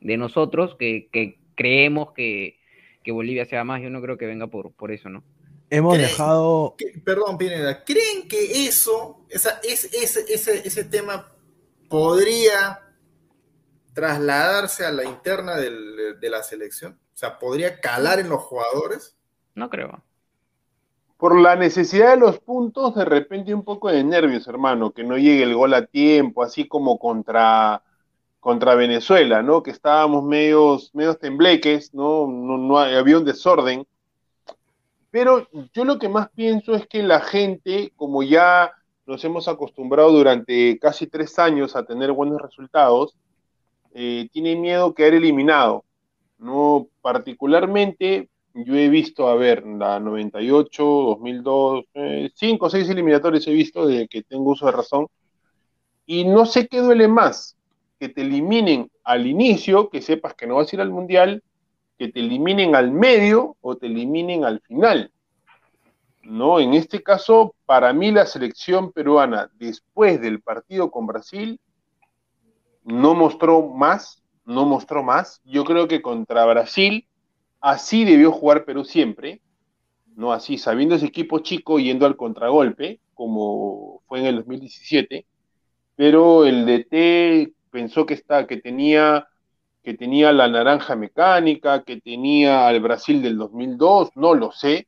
de 0.00 0.16
nosotros 0.16 0.76
que, 0.78 1.08
que 1.12 1.38
creemos 1.54 2.12
que, 2.12 2.58
que 3.02 3.12
Bolivia 3.12 3.44
sea 3.46 3.64
más. 3.64 3.80
Yo 3.82 3.90
no 3.90 4.00
creo 4.00 4.16
que 4.18 4.26
venga 4.26 4.46
por, 4.46 4.72
por 4.72 4.92
eso, 4.92 5.08
¿no? 5.08 5.22
Hemos 5.70 5.94
¿Creen 5.94 6.08
dejado. 6.08 6.74
que- 6.78 6.98
perdón, 7.04 7.36
Pineda, 7.36 7.84
¿creen 7.84 8.26
que 8.28 8.66
eso, 8.66 9.24
esa, 9.28 9.60
es- 9.62 9.92
ese, 9.92 10.24
ese, 10.32 10.66
ese 10.66 10.84
tema 10.84 11.30
podría 11.88 12.80
trasladarse 13.92 14.84
a 14.86 14.92
la 14.92 15.04
interna 15.04 15.56
del- 15.56 16.18
de 16.20 16.30
la 16.30 16.42
selección? 16.42 16.98
O 17.14 17.16
sea, 17.16 17.38
¿podría 17.38 17.80
calar 17.80 18.20
en 18.20 18.28
los 18.28 18.40
jugadores? 18.42 19.16
No 19.54 19.68
creo. 19.68 20.02
Por 21.16 21.38
la 21.40 21.56
necesidad 21.56 22.10
de 22.10 22.16
los 22.16 22.38
puntos, 22.38 22.94
de 22.94 23.04
repente 23.04 23.52
un 23.52 23.64
poco 23.64 23.88
de 23.90 24.04
nervios, 24.04 24.46
hermano, 24.46 24.92
que 24.92 25.02
no 25.02 25.18
llegue 25.18 25.42
el 25.42 25.54
gol 25.54 25.74
a 25.74 25.84
tiempo, 25.84 26.44
así 26.44 26.68
como 26.68 26.96
contra, 26.98 27.82
contra 28.40 28.74
Venezuela, 28.74 29.42
¿no? 29.42 29.62
Que 29.62 29.70
estábamos 29.70 30.24
medios, 30.24 30.94
medios 30.94 31.18
tembleques, 31.18 31.92
¿no? 31.92 32.26
No, 32.26 32.56
no 32.58 32.78
había 32.78 33.18
un 33.18 33.24
desorden. 33.24 33.86
Pero 35.10 35.48
yo 35.72 35.84
lo 35.84 35.98
que 35.98 36.08
más 36.08 36.28
pienso 36.30 36.74
es 36.74 36.86
que 36.86 37.02
la 37.02 37.20
gente, 37.20 37.92
como 37.96 38.22
ya 38.22 38.72
nos 39.06 39.24
hemos 39.24 39.48
acostumbrado 39.48 40.12
durante 40.12 40.78
casi 40.78 41.06
tres 41.06 41.38
años 41.38 41.74
a 41.74 41.84
tener 41.84 42.12
buenos 42.12 42.40
resultados, 42.42 43.16
eh, 43.94 44.28
tiene 44.32 44.54
miedo 44.54 44.94
quedar 44.94 45.14
eliminado. 45.14 45.84
No, 46.38 46.86
particularmente, 47.00 48.28
yo 48.54 48.76
he 48.76 48.88
visto, 48.88 49.28
a 49.28 49.34
ver, 49.34 49.66
la 49.66 49.98
98, 49.98 50.84
2002, 50.84 51.84
eh, 51.94 52.30
cinco 52.34 52.66
o 52.66 52.70
seis 52.70 52.88
eliminatorios 52.88 53.46
he 53.48 53.52
visto 53.52 53.86
desde 53.86 54.08
que 54.08 54.22
tengo 54.22 54.50
uso 54.50 54.66
de 54.66 54.72
razón, 54.72 55.06
y 56.06 56.24
no 56.24 56.46
sé 56.46 56.68
qué 56.68 56.80
duele 56.80 57.08
más, 57.08 57.57
que 57.98 58.08
te 58.08 58.22
eliminen 58.22 58.90
al 59.04 59.26
inicio, 59.26 59.90
que 59.90 60.02
sepas 60.02 60.34
que 60.34 60.46
no 60.46 60.56
vas 60.56 60.72
a 60.72 60.76
ir 60.76 60.80
al 60.80 60.90
mundial, 60.90 61.42
que 61.98 62.08
te 62.08 62.20
eliminen 62.20 62.76
al 62.76 62.92
medio 62.92 63.56
o 63.60 63.76
te 63.76 63.86
eliminen 63.86 64.44
al 64.44 64.60
final. 64.60 65.10
No, 66.22 66.60
en 66.60 66.74
este 66.74 67.02
caso, 67.02 67.54
para 67.66 67.92
mí 67.92 68.12
la 68.12 68.26
selección 68.26 68.92
peruana, 68.92 69.50
después 69.54 70.20
del 70.20 70.40
partido 70.40 70.90
con 70.90 71.06
Brasil, 71.06 71.58
no 72.84 73.14
mostró 73.14 73.68
más, 73.68 74.22
no 74.44 74.64
mostró 74.64 75.02
más. 75.02 75.40
Yo 75.44 75.64
creo 75.64 75.88
que 75.88 76.02
contra 76.02 76.44
Brasil, 76.44 77.06
así 77.60 78.04
debió 78.04 78.30
jugar 78.30 78.64
Perú 78.64 78.84
siempre, 78.84 79.40
no 80.14 80.32
así, 80.32 80.58
sabiendo 80.58 80.94
ese 80.94 81.06
equipo 81.06 81.38
chico 81.40 81.78
yendo 81.78 82.04
al 82.04 82.16
contragolpe, 82.16 83.00
como 83.14 84.02
fue 84.06 84.20
en 84.20 84.26
el 84.26 84.36
2017, 84.36 85.26
pero 85.96 86.44
el 86.44 86.66
DT 86.66 87.52
pensó 87.70 88.06
que, 88.06 88.14
está, 88.14 88.46
que, 88.46 88.58
tenía, 88.58 89.28
que 89.82 89.94
tenía 89.94 90.32
la 90.32 90.48
naranja 90.48 90.96
mecánica, 90.96 91.82
que 91.84 92.00
tenía 92.00 92.66
al 92.66 92.80
Brasil 92.80 93.22
del 93.22 93.38
2002, 93.38 94.10
no 94.16 94.34
lo 94.34 94.52
sé, 94.52 94.86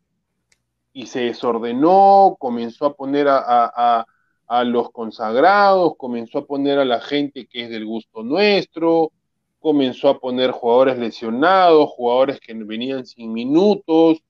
y 0.93 1.07
se 1.07 1.21
desordenó, 1.21 2.37
comenzó 2.39 2.87
a 2.87 2.95
poner 2.95 3.29
a, 3.29 3.39
a, 3.39 4.07
a, 4.47 4.65
los 4.65 4.91
consagrados, 4.91 5.95
comenzó 5.97 6.39
a 6.39 6.47
poner 6.47 6.79
a 6.79 6.85
la 6.85 7.01
gente 7.01 7.47
que 7.47 7.65
es 7.65 7.71
del 7.71 7.87
gusto 7.87 8.23
nuestro, 8.23 9.13
comenzó 9.61 10.09
a 10.09 10.19
poner 10.19 10.51
jugadores 10.51 10.99
lesionados, 10.99 11.91
jugadores 11.91 12.41
que 12.41 12.55
venían 12.55 13.07
sin 13.07 13.33
minutos, 13.33 14.23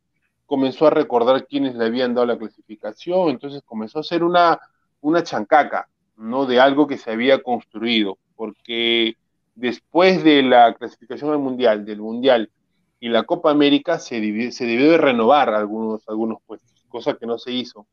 comenzó 0.50 0.88
a 0.88 0.90
recordar 0.90 1.46
quiénes 1.46 1.76
le 1.76 1.86
habían 1.86 2.12
dado 2.14 2.26
la 2.26 2.38
clasificación, 2.38 3.30
entonces 3.30 3.62
comenzó 3.64 3.98
a 3.98 4.00
hacer 4.00 4.24
una, 4.24 4.58
una 5.00 5.22
chancaca, 5.22 5.88
¿no? 6.16 6.44
De 6.44 6.60
algo 6.60 6.86
que 6.86 6.98
se 6.98 7.12
había 7.12 7.42
construido, 7.42 8.18
porque 8.40 9.18
después 9.54 10.24
de 10.24 10.42
la 10.42 10.72
clasificación 10.72 11.30
al 11.30 11.40
Mundial, 11.40 11.84
del 11.84 12.00
Mundial 12.00 12.50
y 12.98 13.10
la 13.10 13.24
Copa 13.24 13.50
América, 13.50 13.98
se 13.98 14.50
se 14.50 14.64
debió 14.64 14.92
de 14.92 14.96
renovar 14.96 15.50
algunos, 15.50 16.08
algunos 16.08 16.38
puestos, 16.46 16.82
cosa 16.88 17.18
que 17.18 17.26
no 17.26 17.36
se 17.36 17.52
hizo. 17.52 17.86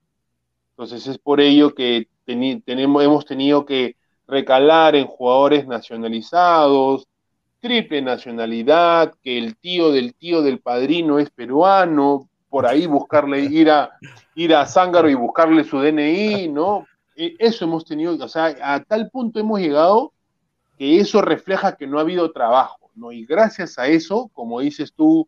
Entonces 0.70 1.06
es 1.06 1.18
por 1.18 1.41
ello 1.41 1.76
que 1.76 2.08
teni, 2.24 2.62
tenemos, 2.62 3.04
hemos 3.04 3.26
tenido 3.26 3.66
que 3.66 3.98
recalar 4.26 4.95
en 4.95 5.08
jugadores 5.08 5.68
nacionalizados, 5.68 7.06
triple 7.60 8.02
nacionalidad, 8.02 9.16
que 9.22 9.38
el 9.38 9.58
tío 9.58 9.91
del 9.91 10.16
tío 10.16 10.41
del 10.41 10.62
padrino 10.62 11.20
es 11.20 11.30
peruano, 11.30 12.30
por 12.48 12.66
ahí 12.66 12.86
buscarle, 12.86 13.41
ir 13.41 13.70
a, 13.70 13.91
ir 14.36 14.56
a 14.56 14.66
Zángaro 14.66 15.10
y 15.10 15.14
buscarle 15.14 15.66
su 15.66 15.78
DNI, 15.78 16.48
¿no? 16.48 16.88
E, 17.18 17.36
Eso 17.38 17.66
hemos 17.66 17.84
tenido, 17.84 18.16
o 18.16 18.30
sea, 18.30 18.56
a 18.64 18.82
tal 18.82 19.10
punto 19.10 19.41
hemos 19.41 19.60
llegado 19.60 20.14
que 20.78 20.99
eso 20.99 21.21
refleja 21.21 21.75
que 21.75 21.88
no 21.88 21.97
ha 21.97 22.01
habido 22.01 22.32
trabajo, 22.32 22.91
¿no? 22.95 23.11
Y 23.11 23.25
gracias 23.25 23.78
a 23.80 23.88
eso, 23.88 24.30
como 24.34 24.59
dices 24.59 24.93
tú, 24.93 25.28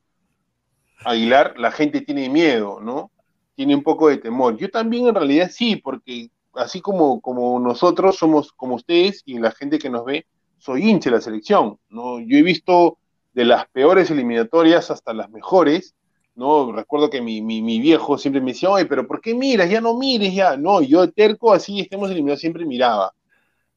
Aguilar, 1.06 1.58
la 1.58 1.72
gente 1.72 2.02
tiene 2.02 2.30
miedo, 2.30 2.80
¿no? 2.82 3.12
Tiene 3.56 3.76
un 3.76 3.84
poco 3.84 4.10
de 4.10 4.18
temor. 4.18 4.58
Yo 4.58 4.70
también 4.70 5.08
en 5.08 5.16
realidad 5.16 5.50
sí, 5.52 5.78
porque 5.78 6.30
así 6.54 6.82
como, 6.82 7.22
como 7.22 7.60
nosotros 7.60 8.18
somos, 8.18 8.52
como 8.52 8.76
ustedes 8.76 9.24
y 9.26 9.40
la 9.40 9.52
gente 9.52 9.80
que 9.80 9.90
nos 9.90 10.06
ve, 10.06 10.26
soy 10.58 10.90
hincha 10.90 11.10
de 11.10 11.16
la 11.16 11.22
selección, 11.22 11.80
¿no? 11.90 12.20
Yo 12.20 12.38
he 12.38 12.44
visto 12.44 12.98
de 13.34 13.46
las 13.46 13.68
peores 13.70 14.12
eliminatorias 14.12 14.92
hasta 14.92 15.14
las 15.14 15.30
mejores, 15.30 15.96
¿no? 16.36 16.72
Recuerdo 16.72 17.10
que 17.10 17.22
mi, 17.22 17.42
mi, 17.42 17.62
mi 17.62 17.80
viejo 17.80 18.18
siempre 18.18 18.42
me 18.42 18.52
decía, 18.52 18.70
oye, 18.70 18.86
pero 18.86 19.08
¿por 19.08 19.22
qué 19.22 19.34
miras? 19.34 19.70
Ya 19.70 19.82
no 19.82 19.94
mires, 19.98 20.34
ya. 20.34 20.58
No, 20.58 20.82
yo 20.82 21.10
terco 21.12 21.54
así, 21.54 21.80
estemos 21.80 22.12
eliminados, 22.12 22.42
siempre 22.42 22.66
miraba. 22.66 23.14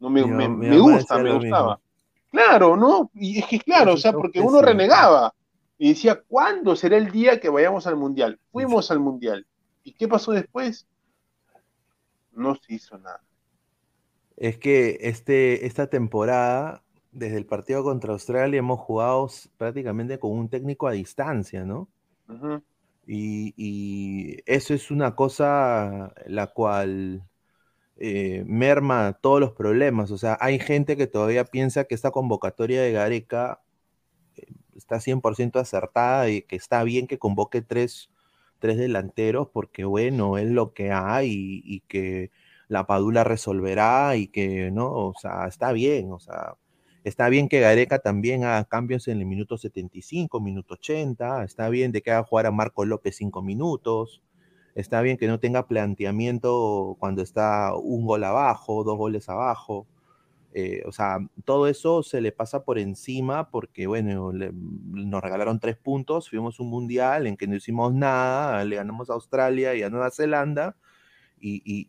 No, 0.02 0.10
me, 0.10 0.24
Mi 0.26 0.48
me, 0.48 0.48
mi 0.48 0.78
gusta, 0.78 1.18
me 1.18 1.32
gustaba. 1.32 1.76
mismo. 1.76 1.82
Claro, 2.30 2.76
¿no? 2.76 3.10
Y 3.14 3.38
es 3.38 3.46
que 3.46 3.60
claro, 3.60 3.94
o 3.94 3.96
sea, 3.96 4.12
porque 4.12 4.40
uno 4.40 4.62
renegaba. 4.62 5.34
y 5.78 5.90
decía, 5.90 6.22
¿cuándo 6.28 6.76
será 6.76 6.96
el 6.96 7.10
día 7.10 7.40
que 7.40 7.48
vayamos 7.50 7.86
al 7.86 7.96
Mundial? 7.96 8.40
Fuimos 8.50 8.90
al 8.90 9.00
Mundial. 9.00 9.46
¿Y 9.84 9.92
qué 9.94 10.08
pasó 10.08 10.32
después? 10.32 10.86
No 12.32 12.54
se 12.56 12.74
hizo 12.74 12.98
nada. 12.98 13.22
Es 14.36 14.58
que 14.58 14.98
este, 15.02 15.66
esta 15.66 15.88
temporada, 15.88 16.82
desde 17.12 17.36
el 17.36 17.46
partido 17.46 17.84
contra 17.84 18.12
Australia, 18.12 18.58
hemos 18.58 18.80
jugado 18.80 19.28
prácticamente 19.56 20.18
con 20.18 20.32
un 20.32 20.48
técnico 20.48 20.88
a 20.88 20.92
distancia, 20.92 21.64
¿no? 21.64 21.88
Y, 23.06 23.52
y 23.56 24.38
eso 24.46 24.74
es 24.74 24.90
una 24.90 25.14
cosa 25.14 26.12
la 26.26 26.46
cual 26.48 27.22
eh, 27.96 28.44
merma 28.46 29.18
todos 29.20 29.40
los 29.40 29.52
problemas. 29.52 30.10
O 30.10 30.18
sea, 30.18 30.36
hay 30.40 30.58
gente 30.58 30.96
que 30.96 31.06
todavía 31.06 31.44
piensa 31.44 31.84
que 31.84 31.94
esta 31.94 32.10
convocatoria 32.10 32.82
de 32.82 32.92
Gareca 32.92 33.60
eh, 34.36 34.46
está 34.76 35.00
100% 35.00 35.60
acertada 35.60 36.28
y 36.30 36.42
que 36.42 36.56
está 36.56 36.82
bien 36.84 37.06
que 37.06 37.18
convoque 37.18 37.62
tres, 37.62 38.10
tres 38.58 38.78
delanteros 38.78 39.48
porque, 39.52 39.84
bueno, 39.84 40.38
es 40.38 40.48
lo 40.50 40.72
que 40.74 40.92
hay 40.92 41.62
y, 41.64 41.80
que 41.88 42.30
la 42.68 42.86
Padula 42.86 43.24
resolverá 43.24 44.16
y 44.16 44.28
que, 44.28 44.70
¿no? 44.70 44.90
O 44.92 45.14
sea, 45.20 45.46
está 45.46 45.72
bien, 45.72 46.12
o 46.12 46.18
sea, 46.20 46.56
está 47.04 47.28
bien 47.28 47.48
que 47.48 47.60
Gareca 47.60 47.98
también 48.00 48.44
haga 48.44 48.64
cambios 48.64 49.08
en 49.08 49.18
el 49.20 49.26
minuto 49.26 49.58
75, 49.58 50.40
minuto 50.40 50.74
80, 50.74 51.44
está 51.44 51.68
bien 51.68 51.92
de 51.92 52.02
que 52.02 52.12
haga 52.12 52.24
jugar 52.24 52.46
a 52.46 52.50
Marco 52.52 52.84
López 52.84 53.16
cinco 53.16 53.42
minutos, 53.42 54.22
está 54.74 55.02
bien 55.02 55.16
que 55.18 55.28
no 55.28 55.40
tenga 55.40 55.66
planteamiento 55.68 56.96
cuando 57.00 57.22
está 57.22 57.74
un 57.76 58.06
gol 58.06 58.24
abajo, 58.24 58.84
dos 58.84 58.96
goles 58.98 59.28
abajo. 59.28 59.86
eh, 60.54 60.82
o 60.86 60.92
sea, 60.92 61.18
todo 61.44 61.66
eso 61.68 62.02
se 62.02 62.20
le 62.20 62.32
pasa 62.32 62.64
por 62.64 62.78
encima 62.78 63.50
porque, 63.50 63.86
bueno, 63.86 64.32
nos 64.32 65.22
regalaron 65.22 65.60
tres 65.60 65.76
puntos, 65.78 66.28
fuimos 66.30 66.60
un 66.60 66.68
mundial 66.70 67.26
en 67.26 67.36
que 67.38 67.46
no 67.46 67.56
hicimos 67.56 67.94
nada, 67.94 68.64
le 68.64 68.76
ganamos 68.76 69.10
a 69.10 69.14
Australia 69.14 69.74
y 69.74 69.82
a 69.82 69.90
Nueva 69.90 70.10
Zelanda 70.10 70.76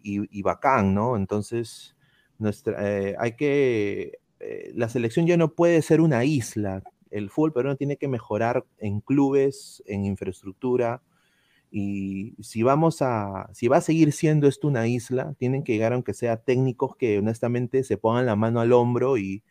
y- 0.03 0.29
y 0.31 0.41
bacán, 0.41 0.93
¿no? 0.93 1.15
Entonces, 1.17 1.95
nuestra, 2.39 2.77
eh, 2.99 3.15
hay 3.19 3.36
que, 3.36 4.19
eh, 4.39 4.71
la 4.75 4.89
selección 4.89 5.27
ya 5.27 5.38
no 5.38 5.53
puede 5.53 5.81
ser 5.81 6.01
una 6.01 6.25
isla. 6.25 6.84
El 7.11 7.29
fútbol 7.29 7.53
peruano 7.53 7.77
tiene 7.77 7.97
que 7.97 8.07
mejorar 8.07 8.65
en 8.79 8.99
clubes, 9.01 9.84
en 9.86 10.05
infraestructura. 10.05 11.01
Y 11.76 12.36
si 12.43 12.61
vamos 12.63 13.01
a, 13.01 13.49
si 13.53 13.67
va 13.67 13.78
a 13.78 13.82
seguir 13.82 14.11
siendo 14.13 14.47
esto 14.47 14.67
una 14.67 14.88
isla, 14.88 15.34
tienen 15.39 15.63
que 15.63 15.74
llegar 15.74 15.93
aunque 15.93 16.13
sea 16.13 16.38
técnicos 16.38 16.95
que 16.97 17.17
honestamente 17.19 17.84
se 17.84 17.97
pongan 17.97 18.28
la 18.28 18.36
mano 18.36 18.59
al 18.61 18.74
hombro 18.74 19.17
y, 19.17 19.43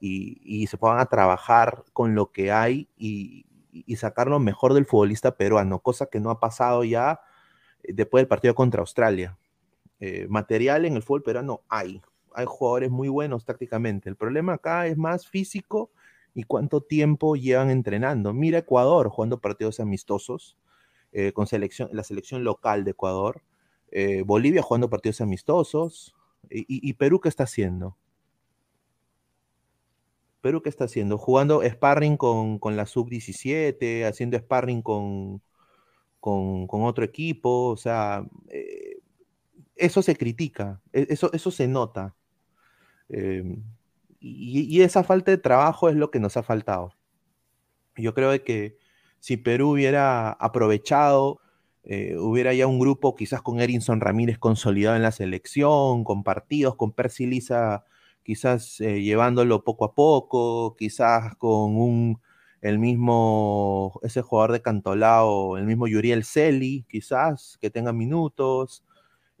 y- 0.00 0.66
se 0.66 0.78
pongan 0.78 1.00
a 1.00 1.06
trabajar 1.06 1.84
con 1.92 2.14
lo 2.14 2.32
que 2.32 2.52
hay 2.52 2.88
y, 2.96 3.46
y 3.72 3.96
sacar 3.96 4.28
lo 4.28 4.38
mejor 4.40 4.74
del 4.74 4.86
futbolista 4.86 5.36
peruano, 5.36 5.80
cosa 5.80 6.06
que 6.06 6.20
no 6.20 6.30
ha 6.30 6.40
pasado 6.40 6.84
ya 6.84 7.20
eh, 7.82 7.92
después 7.94 8.22
del 8.22 8.28
partido 8.28 8.54
contra 8.54 8.80
Australia. 8.80 9.38
Eh, 10.00 10.26
material 10.28 10.84
en 10.84 10.96
el 10.96 11.02
fútbol 11.02 11.22
peruano 11.22 11.62
hay, 11.68 12.02
hay 12.34 12.46
jugadores 12.46 12.90
muy 12.90 13.08
buenos 13.08 13.44
tácticamente. 13.44 14.08
El 14.08 14.16
problema 14.16 14.54
acá 14.54 14.86
es 14.86 14.96
más 14.98 15.26
físico 15.28 15.90
y 16.34 16.44
cuánto 16.44 16.80
tiempo 16.82 17.36
llevan 17.36 17.70
entrenando. 17.70 18.32
Mira 18.34 18.58
Ecuador 18.58 19.08
jugando 19.10 19.40
partidos 19.40 19.80
amistosos 19.80 20.58
eh, 21.12 21.32
con 21.32 21.46
selección, 21.46 21.90
la 21.92 22.04
selección 22.04 22.44
local 22.44 22.84
de 22.84 22.92
Ecuador, 22.92 23.42
eh, 23.90 24.22
Bolivia 24.24 24.62
jugando 24.62 24.90
partidos 24.90 25.20
amistosos, 25.20 26.14
y, 26.50 26.92
Perú 26.94 27.20
qué 27.20 27.28
está 27.28 27.44
haciendo? 27.44 27.96
Perú 30.40 30.60
qué 30.60 30.68
está 30.68 30.84
haciendo? 30.84 31.16
Jugando 31.16 31.62
sparring 31.62 32.16
con, 32.16 32.58
con 32.58 32.76
la 32.76 32.84
sub-17, 32.84 34.04
haciendo 34.04 34.36
sparring 34.38 34.82
con, 34.82 35.40
con, 36.22 36.68
otro 36.84 37.04
equipo, 37.04 37.70
o 37.70 37.76
sea, 37.76 38.24
eh, 38.48 39.00
eso 39.76 40.02
se 40.02 40.16
critica, 40.16 40.80
e- 40.92 41.06
eso, 41.10 41.32
eso 41.32 41.50
se 41.50 41.66
nota. 41.66 42.14
Eh, 43.08 43.56
y, 44.20 44.80
esa 44.82 45.02
falta 45.02 45.32
de 45.32 45.38
trabajo 45.38 45.88
es 45.88 45.96
lo 45.96 46.10
que 46.10 46.20
nos 46.20 46.36
ha 46.36 46.44
faltado. 46.44 46.94
Yo 47.96 48.14
creo 48.14 48.30
que 48.44 48.78
si 49.22 49.36
Perú 49.36 49.70
hubiera 49.72 50.32
aprovechado, 50.32 51.40
eh, 51.84 52.16
hubiera 52.18 52.54
ya 52.54 52.66
un 52.66 52.80
grupo 52.80 53.14
quizás 53.14 53.40
con 53.42 53.60
Erinson 53.60 54.00
Ramírez 54.00 54.38
consolidado 54.38 54.96
en 54.96 55.02
la 55.02 55.12
selección, 55.12 56.02
con 56.02 56.24
partidos, 56.24 56.74
con 56.76 56.90
Percy 56.92 57.26
Liza 57.26 57.84
quizás 58.24 58.80
eh, 58.80 59.02
llevándolo 59.02 59.64
poco 59.64 59.84
a 59.84 59.94
poco, 59.94 60.76
quizás 60.76 61.36
con 61.36 61.76
un, 61.76 62.20
el 62.60 62.78
mismo, 62.78 63.98
ese 64.02 64.22
jugador 64.22 64.52
de 64.52 64.62
Cantolao, 64.62 65.56
el 65.58 65.66
mismo 65.66 65.86
Yuriel 65.88 66.24
Celi, 66.24 66.84
quizás 66.88 67.58
que 67.60 67.70
tenga 67.70 67.92
minutos. 67.92 68.84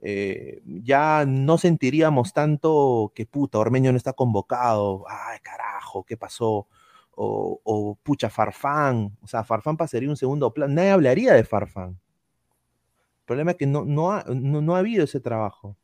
eh, 0.02 0.62
ya 0.66 1.24
no 1.26 1.58
sentiríamos 1.58 2.32
tanto 2.32 3.12
que 3.14 3.26
puta, 3.26 3.58
Ormeño 3.58 3.92
no 3.92 3.98
está 3.98 4.12
convocado, 4.14 5.04
ay 5.08 5.38
carajo, 5.42 6.04
¿qué 6.04 6.16
pasó? 6.16 6.66
O, 7.14 7.98
pucha, 8.02 8.30
Farfán, 8.30 9.16
o 9.22 9.26
sea, 9.26 9.44
Farfán 9.44 9.76
pasaría 9.76 10.08
un 10.08 10.16
segundo 10.16 10.52
plano, 10.54 10.74
nadie 10.74 10.90
hablaría 10.90 11.34
de 11.34 11.44
Farfán. 11.44 11.90
El 11.90 13.26
problema 13.26 13.52
es 13.52 13.56
que 13.56 13.66
no, 13.66 13.84
no, 13.84 14.12
ha, 14.12 14.24
no, 14.28 14.74
ha 14.74 14.78
habido 14.80 15.04
ese 15.04 15.20
trabajo 15.20 15.76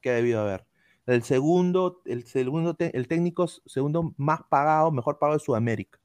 que 0.00 0.10
ha 0.10 0.14
debido 0.14 0.40
haber. 0.42 0.66
El 1.06 1.22
segundo, 1.24 2.02
el 2.06 2.24
segundo, 2.26 2.76
el 2.78 3.08
técnico 3.08 3.48
segundo 3.48 4.14
más 4.18 4.42
pagado, 4.50 4.90
mejor 4.92 5.18
pagado 5.18 5.38
de 5.38 5.44
Sudamérica. 5.44 6.00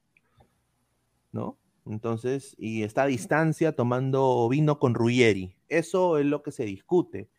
¿No? 1.32 1.58
Entonces, 1.86 2.54
y 2.58 2.82
está 2.82 3.04
a 3.04 3.06
distancia 3.06 3.72
tomando 3.74 4.48
vino 4.48 4.78
con 4.78 4.94
Ruggeri. 4.94 5.56
Eso 5.68 6.18
es 6.18 6.26
lo 6.26 6.42
que 6.42 6.52
se 6.52 6.64
discute 6.64 7.30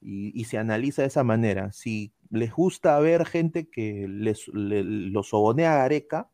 y, 0.00 0.38
y 0.38 0.44
se 0.44 0.58
analiza 0.58 1.02
de 1.02 1.08
esa 1.08 1.24
manera. 1.24 1.72
Si 1.72 2.12
les 2.30 2.52
gusta 2.52 2.98
ver 3.00 3.24
gente 3.26 3.68
que 3.68 4.06
les, 4.08 4.48
le- 4.48 4.84
lo 4.84 5.22
sobonea 5.22 5.74
a 5.74 5.78
Gareca, 5.78 6.28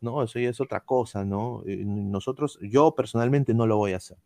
no, 0.00 0.22
eso 0.22 0.38
ya 0.38 0.50
es 0.50 0.60
otra 0.60 0.80
cosa, 0.80 1.24
¿no? 1.24 1.62
Eh, 1.66 1.82
Nosotros, 1.84 2.58
yo 2.62 2.94
personalmente 2.94 3.54
no 3.54 3.66
lo 3.66 3.76
voy 3.76 3.92
a 3.92 3.96
hacer. 3.98 4.18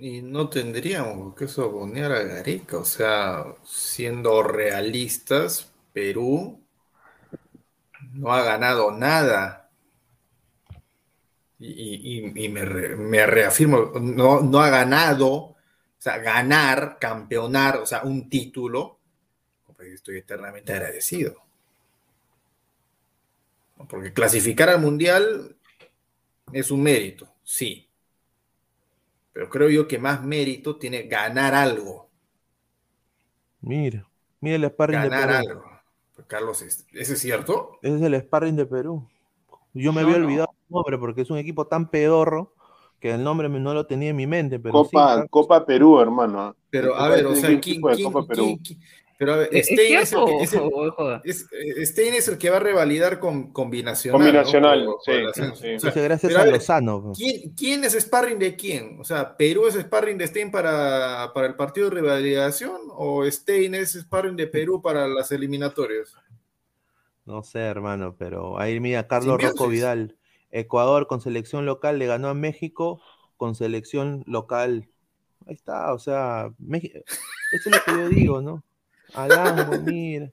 Y 0.00 0.22
no 0.22 0.48
tendríamos 0.48 1.34
que 1.34 1.46
sobonear 1.48 2.12
a 2.12 2.22
Gareca, 2.22 2.78
o 2.78 2.84
sea, 2.84 3.44
siendo 3.62 4.42
realistas, 4.42 5.70
Perú 5.92 6.60
no 8.14 8.32
ha 8.32 8.42
ganado 8.42 8.90
nada. 8.92 9.68
Y, 11.58 11.68
y- 12.18 12.44
y- 12.44 12.48
me, 12.48 12.64
re- 12.64 12.96
me 12.96 13.26
reafirmo, 13.26 13.92
no, 14.00 14.40
no 14.40 14.60
ha 14.60 14.70
ganado, 14.70 15.32
o 15.34 15.56
sea, 15.98 16.18
ganar, 16.18 16.98
campeonar, 17.00 17.78
o 17.78 17.86
sea, 17.86 18.02
un 18.02 18.28
título, 18.28 18.98
estoy 19.80 20.18
eternamente 20.18 20.72
agradecido. 20.74 21.43
Porque 23.88 24.12
clasificar 24.12 24.68
al 24.68 24.80
Mundial 24.80 25.56
es 26.52 26.70
un 26.70 26.82
mérito, 26.82 27.28
sí. 27.42 27.88
Pero 29.32 29.48
creo 29.50 29.68
yo 29.68 29.88
que 29.88 29.98
más 29.98 30.22
mérito 30.22 30.76
tiene 30.76 31.02
ganar 31.04 31.54
algo. 31.54 32.08
Mira, 33.60 34.06
mira 34.40 34.56
el 34.56 34.64
sparring 34.70 35.00
de 35.02 35.08
Ganar 35.08 35.28
Perú. 35.28 35.50
algo. 35.50 35.64
Pues, 36.14 36.26
Carlos, 36.28 36.62
¿es- 36.62 36.86
¿ese 36.92 37.14
es 37.14 37.18
cierto? 37.18 37.78
Ese 37.82 37.96
es 37.96 38.02
el 38.02 38.14
sparring 38.20 38.56
de 38.56 38.66
Perú. 38.66 39.08
Yo 39.72 39.92
me 39.92 40.02
No, 40.02 40.06
había 40.08 40.18
no. 40.20 40.26
olvidado 40.26 40.48
el 40.52 40.72
nombre 40.74 40.98
porque 40.98 41.22
es 41.22 41.30
un 41.30 41.38
equipo 41.38 41.66
tan 41.66 41.90
pedorro 41.90 42.54
que 43.00 43.10
el 43.12 43.24
nombre 43.24 43.48
no 43.48 43.74
lo 43.74 43.86
tenía 43.86 44.10
en 44.10 44.16
mi 44.16 44.26
mente, 44.26 44.58
pero 44.60 44.72
Copa, 44.72 45.22
sí, 45.22 45.28
Copa 45.28 45.66
Perú, 45.66 46.00
hermano. 46.00 46.54
Pero, 46.70 46.94
a 46.96 47.08
Este 47.08 47.16
ver, 47.22 47.26
o 47.26 47.34
sea, 47.34 47.48
¿quién, 47.48 47.56
equipo 47.58 47.88
de 47.90 47.96
quién- 47.96 48.12
Copa 48.12 48.26
Perú. 48.26 48.44
quién- 48.44 48.58
quién- 48.58 48.80
pero 49.18 49.34
a 49.34 49.36
ver, 49.38 49.48
¿Es 49.52 49.66
Stein 49.66 49.98
es, 49.98 50.12
el, 50.12 50.24
que- 50.24 50.38
es 50.42 50.52
el- 50.52 50.60
o- 50.62 51.20
eh, 51.24 51.86
Stein 51.86 52.14
es 52.14 52.28
el 52.28 52.38
que 52.38 52.50
va 52.50 52.56
a 52.56 52.60
revalidar 52.60 53.20
con 53.20 53.52
combinacional. 53.52 54.18
Combinacional, 54.20 54.86
sí. 55.04 55.74
O 55.76 55.78
sea, 55.80 56.02
gracias 56.02 56.34
a 56.34 56.42
a 56.42 56.46
Lozano. 56.46 57.12
¿quién, 57.16 57.54
quién 57.54 57.84
es 57.84 57.92
sparring 57.94 58.38
de 58.38 58.56
quién? 58.56 58.98
O 59.00 59.04
sea, 59.04 59.36
¿Perú 59.36 59.66
es 59.66 59.74
sparring 59.74 60.18
de 60.18 60.26
Stein 60.26 60.50
para, 60.50 61.30
para 61.34 61.46
el 61.46 61.54
partido 61.54 61.88
de 61.88 61.94
revalidación 61.96 62.76
o 62.90 63.24
Stein 63.30 63.74
es 63.74 63.92
sparring 63.92 64.36
de 64.36 64.46
Perú 64.46 64.82
para 64.82 65.06
las 65.08 65.30
eliminatorias? 65.32 66.16
No 67.24 67.42
sé, 67.42 67.60
hermano, 67.60 68.16
pero 68.18 68.58
ahí 68.58 68.80
mira, 68.80 69.06
Carlos 69.08 69.34
Simbiosis. 69.36 69.58
Rocco 69.58 69.70
Vidal. 69.70 70.16
Ecuador 70.50 71.06
con 71.08 71.20
selección 71.20 71.66
local 71.66 71.98
le 71.98 72.06
ganó 72.06 72.28
a 72.28 72.34
México 72.34 73.00
con 73.36 73.54
selección 73.54 74.22
local. 74.26 74.88
Ahí 75.46 75.54
está, 75.54 75.92
o 75.92 75.98
sea, 75.98 76.50
Meji- 76.60 76.92
eso 76.94 77.06
es 77.52 77.66
lo 77.66 77.78
que 77.84 77.90
yo 78.00 78.08
digo, 78.08 78.40
¿no? 78.42 78.62
Alango, 79.14 79.78
mira. 79.80 80.30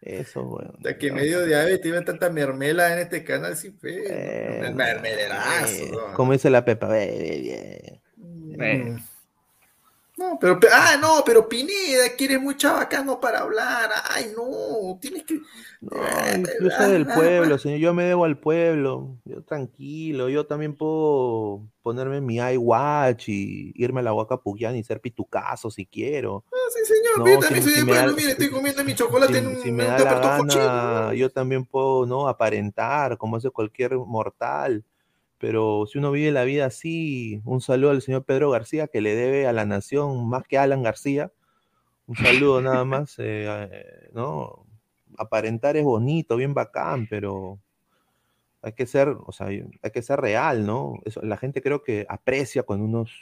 Eso, 0.00 0.44
bueno. 0.44 0.72
Sea, 0.82 0.96
que 0.96 1.12
me 1.12 1.24
dio 1.24 1.44
diabetes 1.44 1.92
ve 1.92 2.00
tanta 2.02 2.30
mermelada 2.30 2.94
en 2.94 3.00
este 3.00 3.22
canal, 3.22 3.56
sí, 3.56 3.70
fe. 3.70 4.02
Eh, 4.08 4.72
mermeladazo. 4.74 5.84
¿no? 5.92 6.14
como 6.14 6.32
dice 6.32 6.48
la 6.48 6.64
Pepa. 6.64 6.98
eh, 6.98 7.10
eh, 7.10 8.00
eh. 8.58 8.96
No, 10.20 10.38
pero, 10.38 10.60
ah, 10.70 10.98
no, 11.00 11.22
pero 11.24 11.48
Pineda, 11.48 12.14
que 12.14 12.26
eres 12.26 12.40
muy 12.42 12.54
chabacano 12.54 13.18
para 13.18 13.38
hablar. 13.40 13.88
Ay, 14.10 14.32
no, 14.36 14.98
tienes 15.00 15.24
que. 15.24 15.40
No, 15.80 15.96
yo 16.60 16.70
soy 16.76 16.92
del 16.92 17.06
pueblo, 17.06 17.56
señor. 17.56 17.78
Yo 17.78 17.94
me 17.94 18.04
debo 18.04 18.26
al 18.26 18.36
pueblo. 18.38 19.16
Yo 19.24 19.42
tranquilo. 19.42 20.28
Yo 20.28 20.44
también 20.44 20.76
puedo 20.76 21.62
ponerme 21.80 22.20
mi 22.20 22.36
iWatch 22.36 23.30
y 23.30 23.72
irme 23.76 24.00
a 24.00 24.02
la 24.02 24.12
Huaca 24.12 24.36
Puyán 24.36 24.76
y 24.76 24.84
ser 24.84 25.00
pitucazo 25.00 25.70
si 25.70 25.86
quiero. 25.86 26.44
Ah, 26.52 26.56
sí, 26.74 26.84
señor. 26.84 27.18
No, 27.20 27.26
yo 27.26 27.38
también 27.40 27.62
si- 27.64 27.70
soy 27.70 27.80
si 27.80 27.86
da- 27.86 27.94
pueblo. 27.94 28.16
Mire, 28.16 28.30
estoy 28.32 28.50
comiendo 28.50 28.84
mi 28.84 28.94
chocolate 28.94 29.32
Si, 29.32 29.38
en 29.38 29.46
un, 29.46 29.56
si 29.62 29.72
me 29.72 29.84
da 29.84 29.98
la 30.00 30.14
gana, 30.20 31.14
yo 31.14 31.30
también 31.30 31.64
puedo, 31.64 32.04
¿no? 32.04 32.28
Aparentar 32.28 33.16
como 33.16 33.36
hace 33.36 33.48
cualquier 33.48 33.96
mortal. 33.96 34.84
Pero 35.40 35.86
si 35.86 35.96
uno 35.96 36.12
vive 36.12 36.30
la 36.32 36.44
vida 36.44 36.66
así, 36.66 37.40
un 37.46 37.62
saludo 37.62 37.92
al 37.92 38.02
señor 38.02 38.24
Pedro 38.24 38.50
García, 38.50 38.88
que 38.88 39.00
le 39.00 39.14
debe 39.14 39.46
a 39.46 39.54
la 39.54 39.64
nación 39.64 40.28
más 40.28 40.46
que 40.46 40.58
a 40.58 40.64
Alan 40.64 40.82
García. 40.82 41.32
Un 42.06 42.16
saludo 42.16 42.60
nada 42.60 42.84
más, 42.84 43.18
eh, 43.18 43.46
eh, 43.48 44.10
¿no? 44.12 44.66
Aparentar 45.16 45.78
es 45.78 45.84
bonito, 45.84 46.36
bien 46.36 46.52
bacán, 46.52 47.06
pero 47.08 47.58
hay 48.60 48.72
que 48.74 48.84
ser, 48.84 49.08
o 49.08 49.32
sea, 49.32 49.46
hay 49.46 49.90
que 49.90 50.02
ser 50.02 50.20
real, 50.20 50.66
¿no? 50.66 51.00
Eso, 51.06 51.22
la 51.22 51.38
gente 51.38 51.62
creo 51.62 51.82
que 51.82 52.04
aprecia 52.06 52.62
cuando 52.62 52.84
uno 52.84 53.02
es 53.04 53.12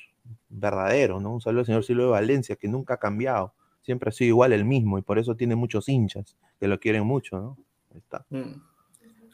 verdadero, 0.49 1.21
¿no? 1.21 1.35
Un 1.35 1.41
saludo 1.41 1.61
al 1.61 1.67
señor 1.67 1.85
Silvio 1.85 2.07
de 2.07 2.11
Valencia, 2.11 2.57
que 2.57 2.67
nunca 2.67 2.95
ha 2.95 2.99
cambiado, 2.99 3.55
siempre 3.81 4.09
ha 4.09 4.13
sido 4.13 4.31
igual 4.31 4.53
el 4.53 4.65
mismo, 4.65 4.99
y 4.99 5.03
por 5.03 5.21
eso 5.21 5.37
tiene 5.37 5.55
muchos 5.55 5.89
hinchas 5.89 6.37
que 6.59 6.67
lo 6.67 6.81
quieren 6.81 7.05
mucho, 7.07 7.39
¿no? 7.39 7.57
Ahí 7.93 7.99
está. 7.99 8.27
Mm. 8.31 8.61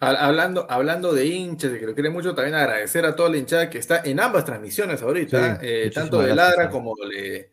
Ha- 0.00 0.26
Hablando, 0.26 0.66
hablando 0.68 1.12
de 1.12 1.26
hinchas, 1.26 1.72
que 1.78 1.86
lo 1.86 1.94
quiere 1.94 2.10
mucho, 2.10 2.34
también 2.34 2.54
agradecer 2.56 3.04
a 3.06 3.14
toda 3.16 3.28
la 3.30 3.36
hinchada 3.38 3.70
que 3.70 3.78
está 3.78 4.02
en 4.04 4.20
ambas 4.20 4.44
transmisiones 4.44 5.02
ahorita, 5.02 5.60
Sí, 5.60 5.66
eh, 5.66 5.90
tanto 5.94 6.18
de 6.18 6.34
Ladra 6.34 6.70
como 6.70 6.94
de- 7.08 7.50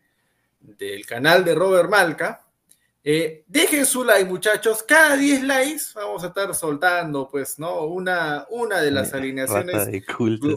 del 0.60 1.06
canal 1.06 1.44
de 1.44 1.54
Robert 1.54 1.88
Malca. 1.90 2.44
Eh, 3.04 3.42
dejen 3.48 3.84
su 3.84 4.04
like, 4.04 4.24
muchachos. 4.26 4.82
Cada 4.84 5.16
10 5.16 5.42
likes 5.42 5.82
vamos 5.94 6.22
a 6.22 6.28
estar 6.28 6.54
soltando, 6.54 7.28
pues, 7.28 7.58
¿no? 7.58 7.82
Una, 7.86 8.46
una 8.50 8.80
de 8.80 8.90
las 8.92 9.12
alineaciones 9.12 9.74
de 9.86 10.00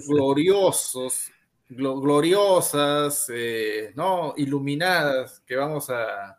gloriosos, 0.08 1.32
glo- 1.70 2.00
gloriosas, 2.02 3.26
eh, 3.34 3.92
¿no? 3.96 4.34
Iluminadas 4.38 5.42
que 5.46 5.56
vamos 5.56 5.90
a, 5.90 6.30
a 6.32 6.38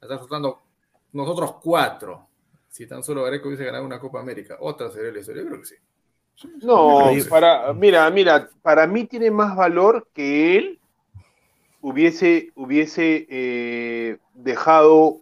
estar 0.00 0.18
soltando 0.18 0.62
nosotros 1.12 1.56
cuatro. 1.62 2.28
Si 2.72 2.86
tan 2.86 3.04
solo 3.04 3.24
Gareco 3.24 3.48
hubiese 3.48 3.66
ganado 3.66 3.84
una 3.84 4.00
Copa 4.00 4.18
América, 4.18 4.56
otra 4.58 4.90
sería 4.90 5.12
la 5.12 5.18
historia, 5.20 5.42
yo 5.42 5.48
creo 5.50 5.60
que 5.60 5.66
sí. 5.66 5.74
No, 6.62 7.10
para, 7.28 7.74
mira, 7.74 8.08
mira, 8.10 8.48
para 8.62 8.86
mí 8.86 9.04
tiene 9.04 9.30
más 9.30 9.54
valor 9.54 10.08
que 10.14 10.56
él 10.56 10.80
hubiese, 11.82 12.50
hubiese 12.54 13.26
eh, 13.28 14.16
dejado, 14.32 15.20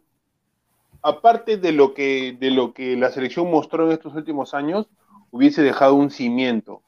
aparte 1.03 1.57
de 1.57 1.73
lo 1.73 1.93
que, 1.93 2.37
de 2.39 2.53
lo 2.53 2.73
que 2.73 2.97
la 2.97 3.11
selección 3.11 3.51
mostró 3.51 3.87
en 3.87 3.95
estos 3.95 4.15
últimos 4.15 4.55
años, 4.55 4.87
hubiese 5.33 5.63
dejado 5.63 5.97
un 5.97 6.13
cimiento. 6.13 6.83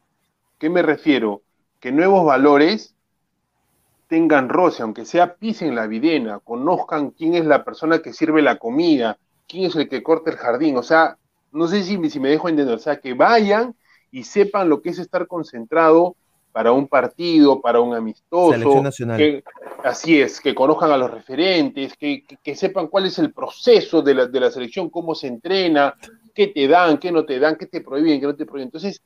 ¿Qué 0.60 0.70
me 0.70 0.82
refiero? 0.82 1.42
Que 1.80 1.90
nuevos 1.90 2.24
valores 2.24 2.94
tengan 4.06 4.48
roce, 4.48 4.84
aunque 4.84 5.06
sea 5.06 5.34
pisen 5.34 5.74
la 5.74 5.88
videna, 5.88 6.38
conozcan 6.38 7.10
quién 7.10 7.34
es 7.34 7.46
la 7.46 7.64
persona 7.64 7.98
que 7.98 8.12
sirve 8.12 8.42
la 8.42 8.58
comida, 8.58 9.18
quién 9.53 9.64
es 9.66 9.76
el 9.76 9.86
que 9.88 10.03
corta 10.03 10.30
el 10.30 10.38
jardín, 10.38 10.78
o 10.78 10.82
sea, 10.82 11.18
no 11.53 11.68
sé 11.68 11.82
si, 11.82 12.09
si 12.09 12.18
me 12.18 12.30
dejo 12.30 12.48
entender, 12.48 12.74
o 12.74 12.78
sea, 12.78 12.98
que 12.98 13.12
vayan 13.12 13.74
y 14.11 14.24
sepan 14.24 14.70
lo 14.70 14.80
que 14.80 14.88
es 14.90 14.98
estar 14.98 15.26
concentrado 15.26 16.16
para 16.53 16.72
un 16.72 16.88
partido, 16.88 17.61
para 17.61 17.80
un 17.80 17.94
amistoso. 17.94 18.53
Selección 18.55 18.82
nacional. 18.84 19.16
que- 19.18 19.44
así 19.84 20.20
es, 20.22 20.40
que 20.40 20.55
conozcan 20.55 20.90
a 20.90 20.96
los 20.96 21.11
referentes, 21.11 21.94
que, 21.98 22.24
que- 22.26 22.38
que 22.42 22.57
sepan 22.57 22.86
cuál 22.88 23.05
es 23.07 23.18
el 23.18 23.32
proceso 23.34 24.00
de 24.00 24.14
la, 24.14 24.26
de 24.26 24.40
la 24.40 24.50
selección, 24.50 24.88
cómo 24.88 25.14
se 25.14 25.26
entrena, 25.26 25.94
qué 26.34 26.46
te 26.46 26.66
dan, 26.66 26.96
qué 26.98 27.12
no 27.12 27.24
te 27.26 27.38
dan, 27.38 27.57
qué 27.57 27.66
te 27.66 27.82
prohíben, 27.82 28.20
qué 28.20 28.26
no 28.26 28.34
te 28.34 28.46
prohíben. 28.46 28.68
Entonces, 28.68 29.03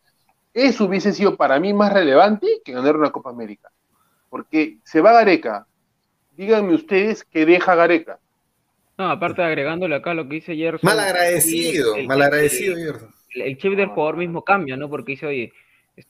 eso 0.55 0.84
hubiese 0.84 1.12
sido 1.12 1.36
para 1.36 1.59
mí 1.59 1.74
más 1.74 1.92
relevante 1.92 2.61
que 2.64 2.72
ganar 2.72 2.97
una 2.97 3.11
Copa 3.11 3.30
América. 3.30 3.68
Porque 4.30 4.78
se 4.84 5.01
va 5.01 5.12
Gareca. 5.12 5.66
Díganme 6.36 6.74
ustedes 6.74 7.24
que 7.24 7.44
deja 7.47 7.74
Gareca. 7.74 8.20
No, 8.99 9.11
aparte 9.11 9.42
agregándole 9.42 9.94
acá 9.94 10.14
lo 10.14 10.28
que 10.28 10.36
dice 10.36 10.57
Gerson. 10.57 10.80
Mal 10.88 10.99
agradecido, 11.01 11.97
el- 11.97 12.07
mal 12.07 12.22
agradecido, 12.22 12.76
el- 12.76 12.84
Gerson. 12.84 13.14
el, 13.34 13.42
el 13.42 13.59
chip 13.59 13.74
del 13.74 13.88
jugador 13.88 14.16
mismo 14.16 14.42
cambia, 14.44 14.76
¿no? 14.76 14.88
Porque 14.88 15.12
dice, 15.12 15.26
oye, 15.26 15.53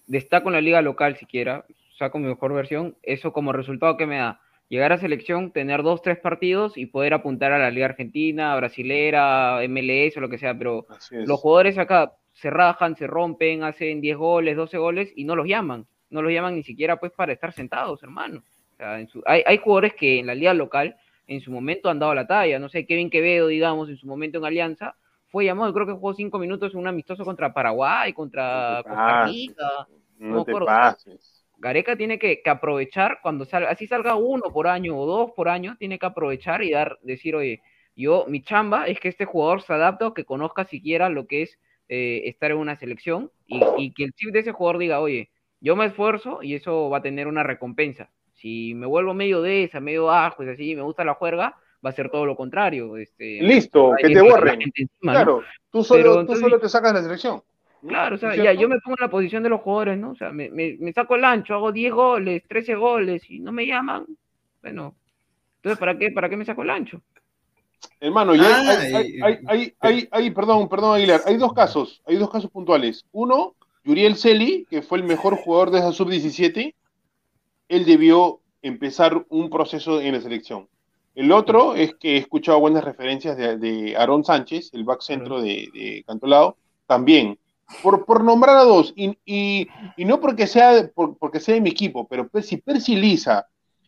destaco 0.07 0.49
en 0.49 0.55
la 0.55 0.61
liga 0.61 0.83
local 0.83 1.17
siquiera, 1.17 1.65
saco 1.99 2.19
mi 2.19 2.27
mejor 2.29 2.53
versión, 2.55 2.97
eso 3.03 3.33
como 3.33 3.53
resultado 3.53 3.97
que 3.97 4.07
me 4.07 4.19
da 4.19 4.41
llegar 4.69 4.93
a 4.93 4.99
selección, 4.99 5.53
tener 5.53 5.83
dos, 5.83 6.03
tres 6.03 6.19
partidos 6.19 6.77
y 6.77 6.87
poder 6.87 7.15
apuntar 7.15 7.53
a 7.53 7.59
la 7.59 7.71
liga 7.71 7.87
argentina, 7.87 8.55
brasilera, 8.57 9.61
MLS 9.69 10.17
o 10.17 10.21
lo 10.21 10.29
que 10.29 10.39
sea, 10.39 10.57
pero 10.57 10.87
los 11.11 11.41
jugadores 11.41 11.79
acá 11.79 12.13
se 12.33 12.51
rajan, 12.51 12.97
se 12.97 13.07
rompen, 13.07 13.63
hacen 13.65 14.01
10 14.01 14.17
goles, 14.17 14.57
12 14.57 14.77
goles 14.79 15.13
y 15.17 15.25
no 15.25 15.37
los 15.37 15.47
llaman, 15.47 15.87
no 16.11 16.21
los 16.23 16.33
llaman 16.33 16.55
ni 16.55 16.63
siquiera 16.63 16.97
pues 16.99 17.13
para 17.13 17.33
estar 17.33 17.53
sentados, 17.53 18.03
hermano. 18.03 18.43
O 18.75 18.77
sea, 18.77 19.01
en 19.01 19.09
su- 19.09 19.23
hay, 19.25 19.43
hay 19.47 19.57
jugadores 19.59 19.95
que 19.95 20.19
en 20.19 20.27
la 20.27 20.35
liga 20.35 20.53
local 20.53 20.97
en 21.27 21.41
su 21.41 21.51
momento 21.51 21.89
han 21.89 21.99
dado 21.99 22.15
la 22.15 22.27
talla, 22.27 22.59
no 22.59 22.69
sé, 22.69 22.87
Kevin 22.87 23.11
Quevedo, 23.11 23.49
digamos, 23.49 23.89
en 23.89 23.97
su 23.97 24.07
momento 24.07 24.39
en 24.39 24.45
Alianza, 24.45 24.97
fue 25.29 25.45
llamado, 25.45 25.73
creo 25.73 25.87
que 25.87 25.93
jugó 25.93 26.15
cinco 26.15 26.39
minutos 26.39 26.73
en 26.73 26.81
un 26.81 26.87
amistoso 26.87 27.25
contra 27.25 27.53
Paraguay, 27.53 28.13
contra 28.13 28.83
Costa. 28.85 29.27
Rica. 29.27 29.89
No 30.19 30.45
te 30.45 30.53
pases. 30.55 31.45
Gareca 31.59 31.97
tiene 31.97 32.19
que, 32.19 32.43
que 32.43 32.51
aprovechar 32.51 33.19
cuando 33.23 33.45
salga, 33.45 33.71
así 33.71 33.87
salga 33.87 34.15
uno 34.15 34.53
por 34.53 34.69
año 34.69 34.97
o 34.97 35.07
dos 35.07 35.33
por 35.33 35.49
año, 35.49 35.77
tiene 35.79 35.99
que 35.99 36.07
aprovechar 36.07 36.63
y 36.63 36.71
dar, 36.71 36.99
decir, 37.03 37.35
oye, 37.35 37.63
yo, 37.97 38.27
mi 38.29 38.43
chamba 38.43 38.87
es 38.87 39.01
que 39.01 39.09
este 39.09 39.25
jugador 39.25 39.63
se 39.63 39.73
adapte 39.73 40.05
o 40.05 40.15
que 40.15 40.25
conozca 40.25 40.65
siquiera 40.65 41.09
lo 41.09 41.27
que 41.27 41.43
es 41.43 41.59
eh, 41.89 42.23
estar 42.27 42.51
en 42.51 42.59
una 42.59 42.77
selección 42.77 43.31
y, 43.47 43.61
y 43.79 43.93
que 43.95 44.05
el 44.05 44.13
chip 44.13 44.33
de 44.33 44.41
ese 44.41 44.53
jugador 44.53 44.79
diga, 44.79 45.01
oye, 45.01 45.31
yo 45.61 45.77
me 45.77 45.87
esfuerzo 45.87 46.43
y 46.43 46.55
eso 46.55 46.91
va 46.91 46.99
a 46.99 47.03
tener 47.03 47.27
una 47.27 47.43
recompensa. 47.43 48.11
Si 48.37 48.75
me 48.75 48.87
vuelvo 48.87 49.13
medio 49.15 49.43
de 49.43 49.65
esa, 49.65 49.81
medio 49.81 50.11
ajo, 50.11 50.43
es 50.43 50.51
así, 50.51 50.75
me 50.77 50.83
gusta 50.83 51.05
la 51.05 51.15
juerga, 51.15 51.57
va 51.85 51.91
a 51.91 51.93
ser 51.93 52.11
todo 52.11 52.25
lo 52.27 52.37
contrario. 52.37 52.97
Este, 52.97 53.41
Listo, 53.43 53.93
que 53.99 54.09
te 54.09 54.21
borren. 54.23 54.61
Claro, 55.01 55.43
tú 55.71 55.79
Pero 55.81 55.85
solo, 55.85 56.15
tú 56.15 56.21
entonces- 56.21 56.41
solo 56.43 56.61
te 56.61 56.69
sacas 56.69 56.95
la 56.95 57.03
selección. 57.03 57.43
Claro, 57.87 58.17
o 58.17 58.19
sea, 58.19 58.35
¿Es 58.35 58.43
ya 58.43 58.53
yo 58.53 58.69
me 58.69 58.79
pongo 58.81 58.97
en 58.99 59.05
la 59.05 59.11
posición 59.11 59.43
de 59.43 59.49
los 59.51 59.61
jugadores, 59.61 59.99
¿no? 59.99 60.11
O 60.11 60.15
sea, 60.17 60.31
me, 60.33 60.51
me, 60.51 60.77
me 60.81 60.93
saco 60.93 61.15
el 61.15 61.25
ancho, 61.25 61.55
hago 61.55 61.71
10 61.73 61.93
goles, 61.93 62.43
13 62.49 62.75
goles 62.75 63.23
y 63.31 63.39
no 63.39 63.53
me 63.53 63.67
llaman. 63.67 64.07
Bueno, 64.63 64.95
entonces, 65.57 65.79
¿para 65.79 65.97
qué, 65.97 66.11
para 66.11 66.29
qué 66.29 66.37
me 66.37 66.45
saco 66.45 66.63
el 66.63 66.71
ancho? 66.71 67.01
Hermano, 68.01 68.35
ya 68.35 68.43
hay, 68.43 68.67
Ah, 68.95 68.99
hay- 68.99 69.07
y- 69.17 69.23
hay- 69.23 69.39
hay- 69.47 69.75
hay- 69.81 70.09
hay- 70.11 70.31
perdón, 70.31 70.69
perdón, 70.69 70.97
Aguilar, 70.97 71.21
hay 71.27 71.37
dos 71.37 71.53
casos, 71.53 72.03
hay 72.07 72.17
dos 72.17 72.31
casos 72.31 72.51
puntuales. 72.51 73.05
Uno, 73.13 73.55
Yuriel 73.85 74.17
Celi, 74.17 74.67
que 74.69 74.83
fue 74.83 74.99
el 74.99 75.05
mejor 75.05 75.37
jugador 75.37 75.71
de 75.71 75.79
esa 75.79 75.93
sub-17, 75.93 76.75
él 77.69 77.85
debió 77.85 78.41
empezar 78.63 79.25
un 79.29 79.51
proceso 79.51 80.01
en 80.01 80.15
la 80.15 80.21
selección. 80.21 80.69
El 81.15 81.33
otro 81.33 81.75
es 81.75 81.95
que 81.95 82.15
he 82.15 82.19
escuchado 82.19 82.61
buenas 82.61 82.85
referencias 82.85 83.37
de, 83.37 83.57
de 83.57 83.97
Aaron 83.97 84.25
Sánchez, 84.25 84.71
el 84.75 84.85
back 84.85 85.01
centro 85.01 85.41
de, 85.41 85.69
de 85.73 86.05
Cantolao, 86.07 86.57
también. 86.87 87.39
Por, 87.83 88.05
por 88.05 88.23
nombrar 88.23 88.59
a 88.59 88.63
dos, 88.65 88.93
y, 88.97 89.17
y- 89.25 89.67
y 89.97 90.05
no 90.05 90.21
porque 90.21 90.47
sea, 90.47 90.89
por- 90.95 91.17
porque 91.19 91.41
sea 91.41 91.55
de 91.57 91.61
mi 91.61 91.71
equipo, 91.71 92.07
pero 92.07 92.29
si 92.43 92.59
Percy 92.59 92.95
Liza 92.95 93.47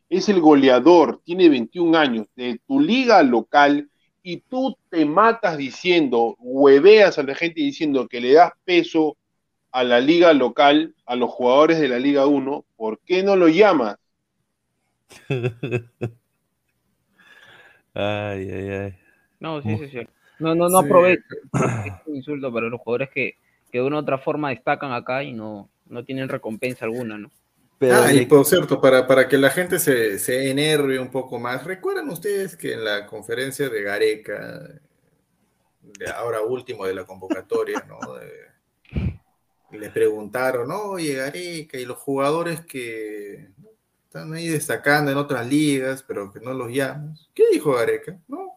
es 0.08 0.28
el 0.28 0.40
goleador, 0.40 1.20
tiene 1.24 1.48
21 1.48 1.94
años, 1.96 2.26
de 2.34 2.60
tu 2.66 2.80
liga 2.80 3.22
local, 3.22 3.88
y 4.22 4.38
tú 4.38 4.76
te 4.90 5.04
matas 5.04 5.56
diciendo, 5.56 6.34
hueveas 6.40 7.18
a 7.18 7.22
la 7.22 7.34
gente 7.36 7.60
diciendo 7.60 8.08
que 8.08 8.20
le 8.20 8.32
das 8.32 8.50
peso 8.64 9.16
a 9.72 9.84
la 9.84 10.00
liga 10.00 10.32
local, 10.32 10.94
a 11.06 11.16
los 11.16 11.30
jugadores 11.30 11.78
de 11.80 11.88
la 11.88 11.98
Liga 11.98 12.26
1, 12.26 12.64
¿por 12.76 12.98
qué 13.00 13.22
no 13.22 13.36
lo 13.36 13.48
llamas? 13.48 13.96
Ay, 17.94 18.50
ay, 18.50 18.70
ay. 18.70 18.94
No, 19.40 19.62
sí, 19.62 19.76
sí, 19.76 19.84
es 19.84 19.90
cierto. 19.90 20.12
No, 20.38 20.54
no, 20.54 20.68
no 20.68 20.78
Sí. 20.80 20.84
aprovecho. 20.84 21.22
Es 21.84 21.92
un 22.06 22.16
insulto 22.16 22.52
para 22.52 22.68
los 22.68 22.80
jugadores 22.80 23.10
que, 23.10 23.34
que 23.70 23.78
de 23.78 23.84
una 23.84 23.96
u 23.96 24.00
otra 24.00 24.18
forma 24.18 24.50
destacan 24.50 24.92
acá 24.92 25.22
y 25.22 25.32
no, 25.32 25.68
no 25.86 26.04
tienen 26.04 26.28
recompensa 26.28 26.84
alguna, 26.84 27.18
¿no? 27.18 27.30
Pero 27.78 27.94
Ah, 27.94 28.12
y 28.12 28.26
por 28.26 28.44
cierto, 28.44 28.80
para, 28.80 29.06
para 29.06 29.28
que 29.28 29.38
la 29.38 29.50
gente 29.50 29.78
se, 29.78 30.18
se 30.18 30.50
enerve 30.50 30.98
un 30.98 31.10
poco 31.10 31.38
más, 31.38 31.64
recuerdan 31.64 32.08
ustedes 32.10 32.56
que 32.56 32.72
en 32.74 32.84
la 32.84 33.06
conferencia 33.06 33.68
de 33.68 33.82
Gareca, 33.82 34.80
de 35.82 36.08
ahora 36.08 36.40
último 36.42 36.86
de 36.86 36.94
la 36.94 37.04
convocatoria, 37.04 37.84
¿no? 37.84 38.14
De- 38.14 38.48
le 39.72 39.90
preguntaron, 39.90 40.70
oye, 40.70 41.14
Gareca, 41.14 41.78
y 41.78 41.84
los 41.84 41.98
jugadores 41.98 42.64
que 42.64 43.50
están 44.04 44.32
ahí 44.32 44.48
destacando 44.48 45.10
en 45.10 45.18
otras 45.18 45.46
ligas, 45.46 46.02
pero 46.02 46.32
que 46.32 46.40
no 46.40 46.52
los 46.54 46.70
llamas. 46.72 47.28
¿Qué 47.34 47.44
dijo 47.52 47.72
Gareca? 47.74 48.18
No, 48.28 48.52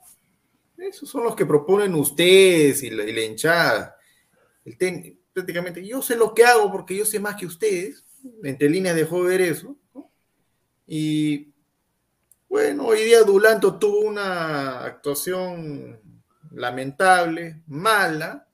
esos 0.78 1.10
son 1.10 1.24
los 1.24 1.36
que 1.36 1.46
proponen 1.46 1.94
ustedes 1.96 2.82
y 2.84 2.90
la, 2.90 3.04
y 3.04 3.20
hinchada. 3.20 3.96
El 4.66 4.78
ten- 4.78 5.20
prácticamente, 5.34 5.86
yo 5.86 6.02
sé 6.02 6.16
lo 6.16 6.34
que 6.34 6.44
hago 6.46 6.72
porque 6.72 6.96
yo 6.96 7.06
sé 7.06 7.20
más 7.20 7.36
que 7.36 7.46
ustedes. 7.46 8.04
Entre 8.44 8.70
líneas 8.70 8.96
dejó 8.96 9.22
ver 9.24 9.42
eso. 9.42 9.76
Y 10.88 11.52
Bueno, 12.50 12.88
hoy 12.88 13.04
día 13.04 13.24
Dulanto 13.24 13.80
tuvo 13.80 14.02
una 14.02 14.84
actuación 14.84 16.00
lamentable, 16.52 17.62
mala. 17.68 18.48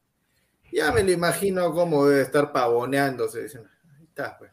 Ya 0.78 0.92
me 0.92 1.04
lo 1.04 1.12
imagino 1.12 1.74
cómo 1.74 2.06
debe 2.06 2.22
estar 2.22 2.52
pavoneándose. 2.52 3.42
Diciendo, 3.44 3.68
ahí 3.98 4.04
está, 4.06 4.38
pues. 4.38 4.52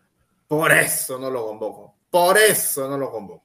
Por 0.49 0.72
eso 0.72 1.18
no 1.18 1.31
lo 1.31 1.47
convoco. 1.47 1.97
Por 2.11 2.39
eso 2.39 2.89
no 2.89 2.97
lo 2.97 3.11
convoco. 3.11 3.45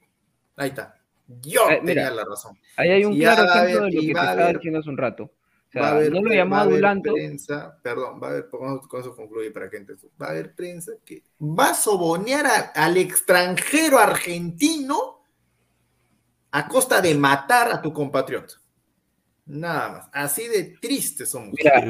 Ahí 0.55 0.69
está. 0.69 0.95
Yo 1.27 1.69
Eh, 1.69 1.77
tenía 1.85 2.03
mira, 2.05 2.11
la 2.11 2.23
razón. 2.25 2.57
Ahí 2.77 2.89
hay 2.91 3.03
un 3.05 3.13
Y 3.13 3.19
claro 3.19 3.43
va 3.43 3.53
a 3.53 3.63
ejemplo 3.65 3.79
haber- 3.79 3.91
de 3.91 3.95
lo 3.97 4.01
que 4.01 4.07
te 4.07 4.13
va 4.13 4.21
a 4.21 4.23
estaba 4.23 4.43
haber- 4.43 4.55
diciendo 4.57 4.79
hace 4.79 4.89
un 4.89 4.97
rato. 4.97 5.23
O 5.23 5.71
sea, 5.71 5.81
va 5.81 5.87
a 5.89 5.91
haber, 5.91 6.11
no 6.11 6.21
lo 6.21 6.29
va 6.29 6.35
llamó 6.35 6.55
a 6.55 6.61
haber 6.61 6.73
adulanto. 6.73 7.13
prensa, 7.13 7.77
perdón, 7.83 8.19
va 8.23 8.27
a 8.27 8.29
haber, 8.31 8.49
con, 8.49 8.79
con 8.79 9.01
eso 9.01 9.15
concluye 9.15 9.51
para 9.51 9.69
que. 9.69 9.85
Va 10.21 10.27
a 10.27 10.29
haber 10.31 10.55
prensa 10.55 10.93
que 11.05 11.21
va 11.39 11.71
a 11.71 11.73
sobonear 11.75 12.45
a- 12.47 12.71
al 12.75 12.97
extranjero 12.97 13.99
argentino 13.99 15.21
a 16.51 16.67
costa 16.67 17.01
de 17.01 17.13
matar 17.15 17.71
a 17.71 17.81
tu 17.81 17.93
compatriota. 17.93 18.53
Nada 19.45 19.89
más. 19.89 20.09
Así 20.13 20.47
de 20.47 20.77
tristes 20.81 21.29
somos. 21.29 21.53
Mira, 21.55 21.77
a- 21.77 21.81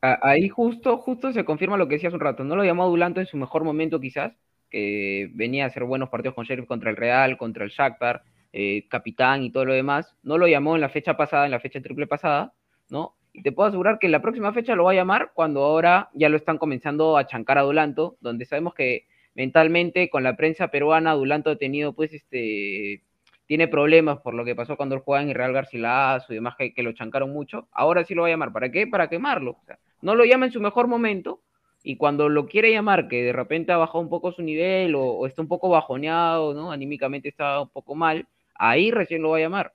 ahí 0.00 0.48
justo, 0.48 0.98
justo 0.98 1.32
se 1.32 1.44
confirma 1.44 1.76
lo 1.76 1.88
que 1.88 1.94
decía 1.94 2.08
hace 2.08 2.16
un 2.16 2.22
rato. 2.22 2.44
No 2.44 2.56
lo 2.56 2.64
llamó 2.64 2.84
adulanto 2.84 3.20
en 3.20 3.26
su 3.26 3.36
mejor 3.36 3.64
momento, 3.64 4.00
quizás, 4.00 4.32
que 4.70 5.30
venía 5.34 5.64
a 5.64 5.66
hacer 5.68 5.84
buenos 5.84 6.08
partidos 6.08 6.34
con 6.34 6.44
Sheriff 6.46 6.66
contra 6.66 6.90
el 6.90 6.96
Real, 6.96 7.36
contra 7.36 7.64
el 7.64 7.70
Shakhtar, 7.70 8.22
eh, 8.52 8.86
capitán 8.88 9.42
y 9.42 9.50
todo 9.50 9.64
lo 9.64 9.74
demás. 9.74 10.16
No 10.22 10.38
lo 10.38 10.46
llamó 10.48 10.74
en 10.74 10.80
la 10.80 10.88
fecha 10.88 11.16
pasada, 11.16 11.44
en 11.44 11.50
la 11.50 11.60
fecha 11.60 11.80
triple 11.80 12.06
pasada, 12.06 12.54
¿no? 12.88 13.16
Y 13.32 13.42
te 13.42 13.52
puedo 13.52 13.68
asegurar 13.68 13.98
que 13.98 14.06
en 14.06 14.12
la 14.12 14.22
próxima 14.22 14.52
fecha 14.52 14.74
lo 14.74 14.84
va 14.84 14.92
a 14.92 14.94
llamar 14.94 15.32
cuando 15.34 15.62
ahora 15.62 16.10
ya 16.14 16.28
lo 16.28 16.36
están 16.36 16.58
comenzando 16.58 17.16
a 17.16 17.26
chancar 17.26 17.58
a 17.58 17.62
Dulanto, 17.62 18.16
donde 18.20 18.44
sabemos 18.44 18.74
que 18.74 19.06
mentalmente 19.34 20.10
con 20.10 20.24
la 20.24 20.36
prensa 20.36 20.68
peruana 20.68 21.14
Dulanto 21.14 21.50
ha 21.50 21.56
tenido 21.56 21.92
pues 21.94 22.12
este 22.12 23.02
tiene 23.46 23.68
problemas 23.68 24.20
por 24.20 24.34
lo 24.34 24.44
que 24.44 24.54
pasó 24.54 24.76
cuando 24.76 24.94
él 24.94 25.00
jugaba 25.02 25.24
en 25.24 25.34
Real 25.34 25.52
Garcilaso 25.52 26.32
y 26.32 26.36
demás 26.36 26.54
que, 26.56 26.72
que 26.72 26.84
lo 26.84 26.92
chancaron 26.92 27.32
mucho. 27.32 27.68
Ahora 27.72 28.04
sí 28.04 28.14
lo 28.14 28.22
va 28.22 28.28
a 28.28 28.30
llamar. 28.30 28.52
¿Para 28.52 28.70
qué? 28.70 28.86
Para 28.86 29.08
quemarlo. 29.08 29.52
O 29.60 29.64
sea, 29.66 29.76
no 30.02 30.14
lo 30.14 30.24
llama 30.24 30.46
en 30.46 30.52
su 30.52 30.60
mejor 30.60 30.86
momento 30.86 31.40
y 31.82 31.96
cuando 31.96 32.28
lo 32.28 32.46
quiere 32.46 32.70
llamar, 32.70 33.08
que 33.08 33.22
de 33.22 33.32
repente 33.32 33.72
ha 33.72 33.76
bajado 33.78 34.00
un 34.00 34.10
poco 34.10 34.32
su 34.32 34.42
nivel 34.42 34.94
o, 34.94 35.02
o 35.02 35.26
está 35.26 35.40
un 35.42 35.48
poco 35.48 35.68
bajoneado, 35.68 36.52
¿no? 36.52 36.70
Anímicamente 36.72 37.28
está 37.28 37.60
un 37.60 37.70
poco 37.70 37.94
mal, 37.94 38.26
ahí 38.54 38.90
recién 38.90 39.22
lo 39.22 39.30
va 39.30 39.38
a 39.38 39.40
llamar. 39.40 39.72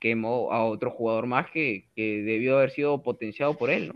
Quemó 0.00 0.52
a 0.52 0.64
otro 0.64 0.90
jugador 0.90 1.26
más 1.26 1.50
que, 1.50 1.86
que 1.94 2.22
debió 2.22 2.58
haber 2.58 2.72
sido 2.72 3.02
potenciado 3.02 3.54
por 3.54 3.70
él, 3.70 3.88
¿no? 3.88 3.94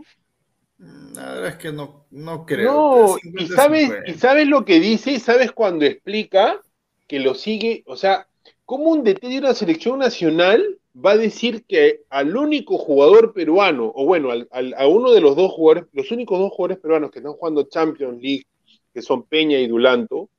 La 1.15 1.33
verdad 1.33 1.47
es 1.47 1.55
que 1.55 1.71
no, 1.71 2.05
no 2.11 2.45
creo. 2.45 2.71
No, 2.71 3.17
y 3.17 3.47
50, 3.47 3.55
sabes, 3.55 3.81
50. 3.81 4.11
y 4.11 4.13
sabes 4.13 4.47
lo 4.47 4.63
que 4.63 4.79
dice, 4.79 5.19
sabes 5.19 5.51
cuando 5.51 5.85
explica 5.85 6.61
que 7.07 7.19
lo 7.19 7.33
sigue, 7.33 7.83
o 7.87 7.95
sea, 7.95 8.27
¿cómo 8.63 8.91
un 8.91 9.03
DT 9.03 9.27
de 9.27 9.39
una 9.39 9.53
selección 9.53 9.99
nacional 9.99 10.77
va 11.05 11.11
a 11.11 11.17
decir 11.17 11.63
que 11.65 12.01
al 12.09 12.35
único 12.35 12.77
jugador 12.77 13.33
peruano, 13.33 13.91
o 13.95 14.05
bueno, 14.05 14.31
al- 14.31 14.73
a 14.77 14.87
uno 14.87 15.11
de 15.11 15.21
los 15.21 15.35
dos 15.35 15.51
jugadores, 15.51 15.85
los 15.93 16.11
únicos 16.11 16.39
dos 16.39 16.51
jugadores 16.51 16.79
peruanos 16.79 17.11
que 17.11 17.19
están 17.19 17.33
jugando 17.33 17.63
Champions 17.63 18.21
League, 18.21 18.45
que 18.93 19.01
son 19.01 19.23
Peña 19.23 19.59
y 19.59 19.67
Dulanto, 19.67 20.29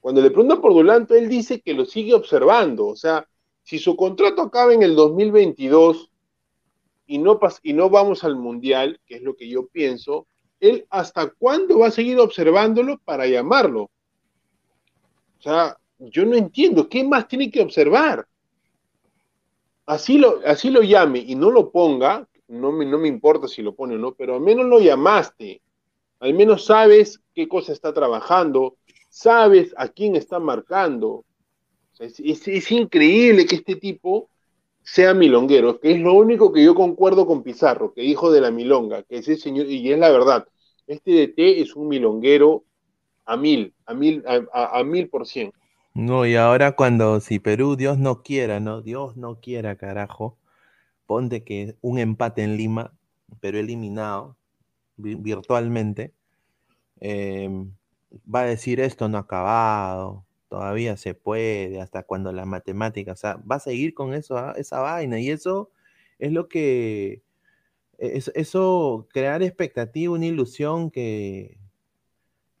cuando 0.00 0.20
le 0.20 0.30
preguntan 0.30 0.60
por 0.60 0.72
Dulanto, 0.72 1.14
él 1.14 1.28
dice 1.28 1.60
que 1.60 1.74
lo 1.74 1.84
sigue 1.84 2.14
observando, 2.14 2.86
o 2.88 2.96
sea, 2.96 3.26
si 3.62 3.78
su 3.78 3.96
contrato 3.96 4.42
acaba 4.42 4.72
en 4.74 4.82
el 4.82 4.94
2022 4.96 6.10
y 7.06 7.18
no, 7.18 7.38
pas- 7.40 7.60
y 7.62 7.72
no 7.72 7.90
vamos 7.90 8.24
al 8.24 8.36
Mundial, 8.36 9.00
que 9.06 9.16
es 9.16 9.22
lo 9.22 9.36
que 9.36 9.48
yo 9.48 9.66
pienso, 9.68 10.26
él 10.60 10.86
hasta 10.90 11.30
cuándo 11.30 11.78
va 11.80 11.88
a 11.88 11.90
seguir 11.92 12.18
observándolo 12.18 12.98
para 13.04 13.26
llamarlo. 13.26 13.90
O 15.38 15.42
sea, 15.42 15.76
yo 15.98 16.24
no 16.26 16.36
entiendo, 16.36 16.88
¿qué 16.88 17.02
más 17.04 17.26
tiene 17.28 17.50
que 17.50 17.60
observar? 17.62 18.26
Así 19.94 20.18
lo, 20.18 20.40
así 20.44 20.70
lo 20.70 20.82
llame 20.82 21.20
y 21.20 21.34
no 21.34 21.50
lo 21.50 21.70
ponga, 21.72 22.28
no 22.48 22.72
me, 22.72 22.84
no 22.84 22.98
me 22.98 23.08
importa 23.08 23.48
si 23.48 23.62
lo 23.62 23.74
pone 23.74 23.94
o 23.94 23.98
no, 23.98 24.14
pero 24.14 24.34
al 24.34 24.40
menos 24.42 24.66
lo 24.66 24.80
llamaste, 24.80 25.62
al 26.20 26.34
menos 26.34 26.66
sabes 26.66 27.20
qué 27.34 27.48
cosa 27.48 27.72
está 27.72 27.94
trabajando, 27.94 28.76
sabes 29.10 29.74
a 29.78 29.88
quién 29.88 30.16
está 30.16 30.38
marcando. 30.40 31.24
Es- 32.00 32.48
es 32.48 32.72
increíble 32.72 33.46
que 33.46 33.56
este 33.56 33.76
tipo 33.76 34.30
sea 34.82 35.14
milonguero, 35.14 35.80
que 35.80 35.92
es 35.92 36.00
lo 36.00 36.14
único 36.14 36.52
que 36.52 36.64
yo 36.64 36.74
concuerdo 36.74 37.26
con 37.26 37.42
Pizarro, 37.44 37.92
que 37.94 38.02
dijo 38.02 38.32
de 38.32 38.40
la 38.42 38.50
milonga, 38.52 39.04
que 39.04 39.18
ese 39.18 39.36
señor, 39.36 39.66
y 39.68 39.92
es 39.92 39.98
la 39.98 40.10
verdad, 40.10 40.48
este 40.86 41.12
DT 41.12 41.60
es 41.62 41.76
un 41.76 41.88
milonguero 41.88 42.64
a 43.26 43.36
mil, 43.36 43.74
a 43.86 43.94
mil, 43.94 44.24
a, 44.26 44.40
a- 44.52 44.80
a 44.80 44.84
mil 44.84 45.08
por 45.10 45.26
cien. 45.26 45.52
No, 45.98 46.26
y 46.26 46.36
ahora 46.36 46.76
cuando, 46.76 47.18
si 47.20 47.40
Perú, 47.40 47.74
Dios 47.76 47.98
no 47.98 48.22
quiera, 48.22 48.60
¿no? 48.60 48.82
Dios 48.82 49.16
no 49.16 49.40
quiera, 49.40 49.76
carajo, 49.76 50.38
ponte 51.06 51.44
que 51.44 51.76
un 51.82 51.98
empate 51.98 52.42
en 52.44 52.56
Lima, 52.56 52.94
Perú 53.40 53.58
eliminado 53.58 54.36
vi- 54.96 55.16
virtualmente, 55.16 56.14
em, 57.00 57.72
va 58.34 58.42
a 58.42 58.46
decir 58.46 58.80
esto 58.80 59.08
no 59.08 59.18
ha 59.18 59.22
acabado, 59.22 60.26
todavía 60.48 60.96
se 60.98 61.14
puede, 61.14 61.80
hasta 61.80 62.04
cuando 62.04 62.32
la 62.32 62.46
matemática, 62.46 63.12
o 63.12 63.16
sea, 63.16 63.36
va 63.50 63.56
a 63.56 63.60
seguir 63.60 63.94
con 63.94 64.14
eso, 64.14 64.38
ah, 64.38 64.54
esa 64.58 64.80
vaina, 64.80 65.20
y 65.20 65.30
eso 65.30 65.70
es 66.20 66.32
lo 66.32 66.48
que, 66.48 67.22
es- 67.98 68.32
eso, 68.34 69.08
crear 69.12 69.42
expectativa, 69.42 70.14
una 70.14 70.26
ilusión 70.26 70.90
que, 70.90 71.57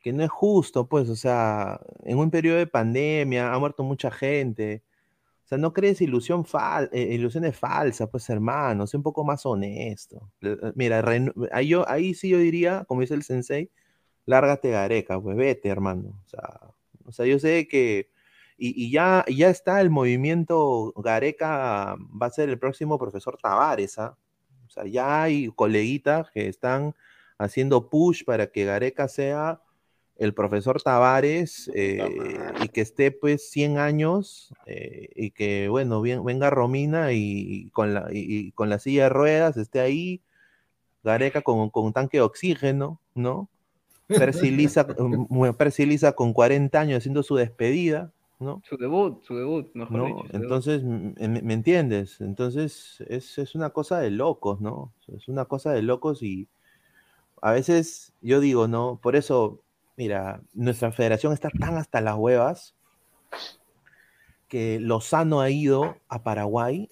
que 0.08 0.12
no 0.14 0.24
es 0.24 0.30
justo, 0.30 0.88
pues, 0.88 1.10
o 1.10 1.16
sea, 1.16 1.80
en 2.04 2.16
un 2.18 2.30
periodo 2.30 2.56
de 2.56 2.66
pandemia 2.66 3.52
ha 3.52 3.58
muerto 3.58 3.82
mucha 3.84 4.10
gente. 4.10 4.82
O 5.44 5.48
sea, 5.48 5.58
no 5.58 5.74
crees 5.74 6.00
ilusión 6.00 6.46
fal 6.46 6.88
eh, 6.92 7.14
ilusiones 7.14 7.58
falsas, 7.58 8.08
pues, 8.10 8.30
hermano, 8.30 8.86
sé 8.86 8.96
un 8.96 9.02
poco 9.02 9.22
más 9.24 9.44
honesto. 9.44 10.32
Eh, 10.40 10.56
eh, 10.62 10.72
Mira, 10.76 11.04
ahí, 11.52 11.68
yo, 11.68 11.86
ahí 11.88 12.14
sí 12.14 12.30
yo 12.30 12.38
diría, 12.38 12.84
como 12.88 13.02
dice 13.02 13.14
el 13.14 13.22
sensei, 13.22 13.70
lárgate 14.26 14.70
Gareca, 14.70 15.20
pues 15.20 15.36
vete, 15.36 15.68
hermano. 15.68 16.22
O 16.24 16.28
sea, 16.28 16.60
o 17.04 17.12
sea 17.12 17.26
yo 17.26 17.38
sé 17.38 17.68
que, 17.68 18.10
y, 18.56 18.86
y 18.86 18.90
ya, 18.90 19.26
ya 19.28 19.50
está 19.50 19.80
el 19.82 19.90
movimiento 19.90 20.94
Gareca, 20.96 21.96
va 21.98 22.26
a 22.26 22.30
ser 22.30 22.48
el 22.48 22.58
próximo 22.58 22.98
profesor 22.98 23.36
Tavares, 23.42 23.98
¿ah? 23.98 24.16
O 24.66 24.70
sea, 24.70 24.86
ya 24.86 25.24
hay 25.24 25.48
coleguitas 25.54 26.30
que 26.30 26.48
están 26.48 26.94
haciendo 27.38 27.90
push 27.90 28.24
para 28.24 28.46
que 28.50 28.64
Gareca 28.64 29.08
sea 29.08 29.62
el 30.18 30.34
profesor 30.34 30.82
Tavares 30.82 31.70
eh, 31.74 31.98
y 32.64 32.68
que 32.68 32.80
esté 32.82 33.12
pues 33.12 33.50
100 33.50 33.78
años 33.78 34.52
eh, 34.66 35.08
y 35.14 35.30
que 35.30 35.68
bueno, 35.68 36.02
bien- 36.02 36.24
venga 36.24 36.50
Romina 36.50 37.12
y, 37.12 37.70
con 37.72 37.94
la, 37.94 38.08
y, 38.12 38.48
y 38.48 38.52
con 38.52 38.68
la 38.70 38.78
silla 38.80 39.04
de 39.04 39.08
ruedas 39.10 39.56
esté 39.56 39.80
ahí, 39.80 40.20
Gareca 41.04 41.42
con, 41.42 41.70
con 41.70 41.84
un 41.86 41.92
tanque 41.92 42.18
de 42.18 42.22
oxígeno, 42.22 43.00
¿no? 43.14 43.48
Percy 44.08 44.50
Lisa, 44.50 44.84
mm, 44.98 45.52
Percy 45.56 45.86
Lisa 45.86 46.12
con 46.12 46.32
40 46.32 46.80
años 46.80 46.98
haciendo 46.98 47.22
su 47.22 47.36
despedida, 47.36 48.12
¿no? 48.40 48.62
Su 48.68 48.76
debut, 48.76 49.22
su 49.24 49.36
debut, 49.36 49.70
mejor 49.74 49.96
¿no? 49.98 50.06
dicho. 50.22 50.36
Entonces, 50.36 50.82
¿me, 50.82 51.42
me 51.42 51.54
entiendes? 51.54 52.20
Entonces, 52.20 53.02
es, 53.08 53.38
es 53.38 53.54
una 53.54 53.70
cosa 53.70 54.00
de 54.00 54.10
locos, 54.10 54.60
¿no? 54.60 54.92
Es 55.14 55.28
una 55.28 55.44
cosa 55.44 55.72
de 55.72 55.82
locos 55.82 56.22
y 56.22 56.48
a 57.40 57.52
veces 57.52 58.12
yo 58.20 58.40
digo, 58.40 58.68
¿no? 58.68 58.98
Por 59.02 59.16
eso, 59.16 59.62
mira, 59.98 60.40
nuestra 60.54 60.92
federación 60.92 61.32
está 61.32 61.50
tan 61.50 61.76
hasta 61.76 62.00
las 62.00 62.14
huevas 62.14 62.76
que 64.46 64.78
Lozano 64.78 65.40
ha 65.40 65.50
ido 65.50 65.96
a 66.08 66.22
Paraguay 66.22 66.88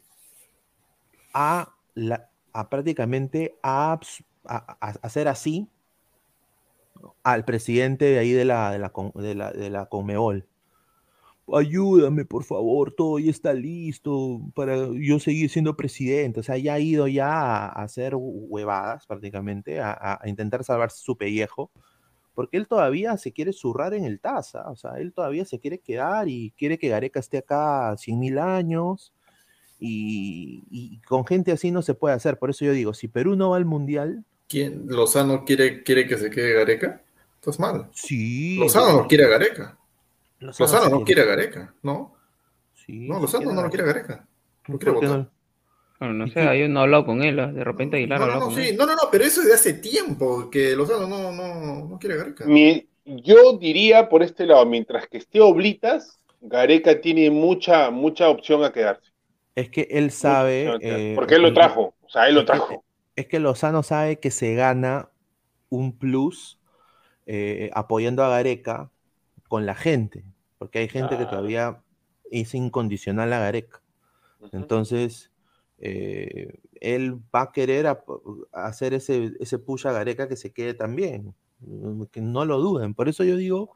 a, 1.33 1.73
la- 1.95 2.28
prácticamente 2.69 3.55
a, 3.62 4.01
hacer 5.03 5.28
así 5.28 5.69
al 7.23 7.45
presidente 7.45 8.07
de 8.07 8.19
ahí 8.19 8.33
de 8.33 8.45
la, 8.45 8.73
de 8.73 8.81
la, 8.81 8.93
de 9.15 9.35
la, 9.37 9.53
de 9.53 9.70
ayúdame 11.55 12.24
por 12.24 12.43
favor, 12.43 12.93
todo 12.93 13.20
ya 13.20 13.31
está 13.31 13.55
listo 13.55 14.41
para 14.57 14.89
yo 14.93 15.20
seguir 15.20 15.49
siendo 15.49 15.77
presidente. 15.77 16.41
O 16.41 16.43
sea, 16.43 16.59
ya 16.59 16.74
ha 16.74 16.81
ido 16.81 17.07
ya 17.07 17.28
a, 17.31 17.69
hacer 17.85 18.15
hu- 18.15 18.47
huevadas 18.49 19.07
prácticamente, 19.07 19.81
a, 19.81 20.20
intentar 20.28 20.65
salvarse 20.65 20.99
su 21.01 21.16
pellejo, 21.16 21.70
porque 22.36 22.56
él 22.58 22.68
todavía 22.68 23.16
se 23.16 23.32
quiere 23.32 23.52
zurrar 23.52 23.94
en 23.94 24.04
el 24.04 24.20
Taza, 24.20 24.70
o 24.70 24.76
sea, 24.76 24.92
él 24.98 25.12
todavía 25.12 25.44
se 25.44 25.58
quiere 25.58 25.78
quedar 25.80 26.28
y 26.28 26.52
quiere 26.56 26.78
que 26.78 26.88
Gareca 26.88 27.18
esté 27.18 27.38
acá 27.38 27.96
100 27.96 28.18
mil 28.18 28.38
años. 28.38 29.12
Y, 29.80 30.62
y 30.70 30.98
con 31.00 31.26
gente 31.26 31.52
así 31.52 31.70
no 31.70 31.82
se 31.82 31.94
puede 31.94 32.14
hacer. 32.14 32.38
Por 32.38 32.50
eso 32.50 32.64
yo 32.64 32.72
digo, 32.72 32.94
si 32.94 33.08
Perú 33.08 33.36
no 33.36 33.50
va 33.50 33.56
al 33.56 33.64
Mundial, 33.64 34.24
¿Quién? 34.48 34.84
¿Lozano 34.86 35.44
quiere, 35.44 35.82
quiere 35.82 36.06
que 36.06 36.16
se 36.16 36.30
quede 36.30 36.52
Gareca? 36.52 37.02
Estás 37.34 37.58
mal. 37.58 37.88
sí. 37.92 38.58
Lozano 38.58 38.92
no 39.02 39.08
quiere 39.08 39.24
a 39.24 39.28
Gareca. 39.28 39.78
Lozano 40.38 40.88
no 40.88 41.04
quiere. 41.04 41.22
a 41.22 41.24
Gareca, 41.24 41.74
¿no? 41.82 42.14
Sí, 42.74 43.08
No, 43.08 43.18
Lozano 43.18 43.52
no 43.52 43.62
lo 43.62 43.68
quiere 43.68 43.84
a 43.84 43.86
Gareca. 43.86 44.28
Lo 44.66 44.78
¿Por 44.78 44.78
quiere 44.78 44.94
votar. 44.94 45.18
no? 45.18 45.30
Bueno, 45.98 46.14
no 46.14 46.27
¿Y 46.27 46.31
sé, 46.31 46.40
ahí 46.40 46.68
no 46.68 46.81
he 46.81 46.82
hablado 46.85 47.06
con 47.06 47.23
él, 47.23 47.39
¿ah? 47.40 47.52
de 47.52 47.64
repente 47.64 47.97
Aguilar 47.97 48.20
No, 48.20 48.27
no, 48.27 48.32
hablado 48.32 48.40
no, 48.40 48.51
con 48.51 48.55
sí, 48.55 48.73
él. 48.73 48.77
no, 48.77 48.86
no, 48.86 48.94
no, 48.94 49.02
pero 49.10 49.24
eso 49.24 49.40
es 49.43 49.48
de 49.48 49.55
hace 49.55 49.73
tiempo, 49.74 50.51
que 50.51 50.74
Lozano 50.77 51.06
no, 51.06 51.32
no, 51.32 51.89
no 51.89 51.98
quiere 51.98 52.14
a 52.16 52.18
Gareca. 52.18 52.44
Mi- 52.47 52.89
yo 53.05 53.56
diría 53.59 54.09
por 54.09 54.23
este 54.23 54.47
lado, 54.47 54.66
mientras 54.66 55.06
que 55.09 55.18
esté 55.18 55.40
Oblitas, 55.40 56.18
Gareca 56.40 57.01
tiene 57.01 57.31
mucha, 57.31 57.90
mucha 57.90 58.28
opción 58.28 58.64
a 58.64 58.73
quedarse. 58.73 59.10
Es 59.55 59.70
que 59.70 59.89
él 59.90 60.10
sabe. 60.10 60.77
eh, 60.82 61.14
Porque 61.14 61.36
él 61.36 61.43
lo 61.43 61.55
trajo, 61.55 61.94
o 62.02 62.09
sea, 62.09 62.28
él 62.28 62.35
lo 62.35 62.44
trajo. 62.44 62.85
Es 63.14 63.27
que 63.27 63.40
Lozano 63.40 63.82
sabe 63.82 64.20
que 64.20 64.31
se 64.31 64.55
gana 64.55 65.10
un 65.70 65.97
plus 65.98 66.60
eh, 67.27 67.70
apoyando 67.74 68.24
a 68.24 68.31
Gareca 68.31 68.90
con 69.48 69.66
la 69.66 69.74
gente, 69.74 70.24
porque 70.59 70.81
hay 70.81 70.89
gente 70.89 71.18
que 71.18 71.27
todavía 71.27 71.82
es 72.31 72.55
incondicional 72.55 73.32
a 73.32 73.40
Gareca. 73.40 73.82
Entonces, 74.52 75.32
eh, 75.78 76.59
él 76.81 77.16
va 77.35 77.43
a 77.43 77.53
querer 77.53 77.86
ap- 77.86 78.09
hacer 78.53 78.94
ese, 78.94 79.32
ese 79.40 79.57
a 79.85 79.93
Gareca 79.93 80.28
que 80.28 80.36
se 80.36 80.53
quede 80.53 80.74
también, 80.74 81.35
mm, 81.61 82.05
que 82.05 82.20
no 82.20 82.44
lo 82.44 82.59
duden. 82.61 82.94
Por 82.94 83.09
eso 83.09 83.24
yo 83.24 83.36
digo, 83.36 83.70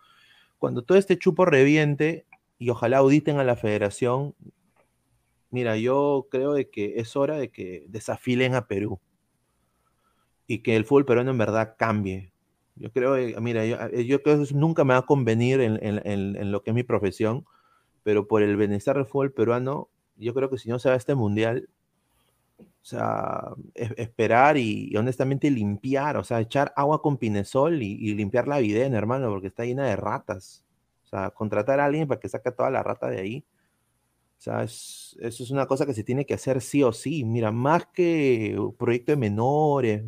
cuando 0.59 0.83
todo 0.83 0.99
este 0.99 1.19
chupo 1.19 1.45
reviente 1.45 2.27
y 2.59 2.71
ojalá 2.71 2.99
auditen 2.99 3.39
a 3.39 3.45
la 3.45 3.57
federación, 3.57 4.35
mira, 5.51 5.77
yo 5.77 6.29
creo 6.31 6.53
de 6.53 6.71
que 6.71 7.01
es 7.01 7.17
hora 7.17 7.37
de 7.37 7.51
que 7.51 7.87
desafilen 7.89 8.55
a 8.55 8.67
Perú 8.67 9.01
y 10.47 10.59
que 10.61 10.77
el 10.77 10.85
fútbol 10.85 11.05
peruano 11.07 11.31
en 11.31 11.39
verdad 11.39 11.75
cambie. 11.79 12.33
Yo 12.77 12.91
creo, 12.93 13.17
eh, 13.17 13.37
mira, 13.41 13.67
yo, 13.67 13.77
eh, 13.93 14.07
yo 14.07 14.23
creo 14.23 14.45
que 14.45 14.55
nunca 14.55 14.85
me 14.85 14.95
va 14.95 15.01
a 15.01 15.07
convenir 15.07 15.61
en, 15.61 15.79
en- 15.85 16.01
en- 16.05 16.37
en 16.37 16.53
lo 16.53 16.63
que 16.63 16.71
es 16.71 16.75
mi 16.75 16.83
profesión, 16.83 17.45
pero 18.03 18.27
por 18.27 18.43
el 18.43 18.57
bienestar 18.57 18.97
del 18.97 19.07
fútbol 19.07 19.33
peruano, 19.33 19.89
yo 20.17 20.35
creo 20.35 20.51
que 20.51 20.59
si 20.59 20.69
no 20.69 20.79
se 20.79 20.89
va 20.89 20.95
a 20.95 20.99
este 20.99 21.15
mundial, 21.15 21.69
o 22.83 22.85
sea, 22.85 23.43
es- 23.75 23.93
esperar 23.97 24.57
y, 24.57 24.97
honestamente 24.97 25.51
limpiar, 25.51 26.17
o 26.17 26.25
sea, 26.25 26.41
echar 26.41 26.73
agua 26.77 27.03
con 27.03 27.19
pinesol 27.19 27.83
y, 27.83 28.15
limpiar 28.15 28.49
la 28.49 28.59
videna, 28.59 28.97
hermano, 28.99 29.29
porque 29.29 29.49
está 29.49 29.65
llena 29.65 29.87
de 29.87 29.97
ratas. 29.97 30.65
O 31.05 31.09
sea, 31.09 31.31
contratar 31.31 31.81
a 31.81 31.85
alguien 31.87 32.09
para 32.09 32.21
que 32.21 32.29
saque 32.29 32.51
toda 32.53 32.71
la 32.71 32.83
rata 32.83 33.09
de 33.09 33.21
ahí. 33.21 33.45
O 34.39 34.43
sea, 34.43 34.63
es- 34.63 35.17
eso 35.21 35.43
es 35.45 35.51
una 35.51 35.67
cosa 35.67 35.85
que 35.85 35.93
se 35.93 36.05
tiene 36.05 36.25
que 36.25 36.35
hacer 36.35 36.61
sí 36.63 36.83
o 36.83 36.93
sí. 36.93 37.25
Mira, 37.25 37.51
más 37.53 37.87
que 37.93 38.57
proyecto 38.79 39.13
de 39.13 39.17
menores, 39.17 40.05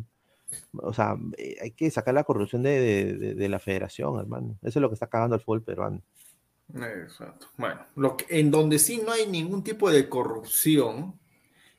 o 0.73 0.93
sea, 0.93 1.15
eh, 1.37 1.57
hay 1.61 1.71
que 1.71 1.91
sacar 1.91 2.13
la 2.15 2.23
corrupción 2.23 2.63
de, 2.63 3.13
de- 3.35 3.49
la 3.49 3.59
federación, 3.59 4.19
hermano. 4.19 4.57
Eso 4.63 4.79
es 4.79 4.81
lo 4.81 4.89
que 4.89 4.95
está 4.95 5.07
cagando 5.07 5.35
al 5.35 5.41
fútbol 5.41 5.61
peruano. 5.63 6.01
Exacto. 6.73 7.47
Bueno, 7.57 7.81
lo 7.95 8.17
que- 8.17 8.39
en 8.39 8.49
donde 8.49 8.79
sí 8.79 9.01
no 9.05 9.11
hay 9.11 9.27
ningún 9.27 9.63
tipo 9.63 9.91
de 9.91 10.09
corrupción 10.09 11.19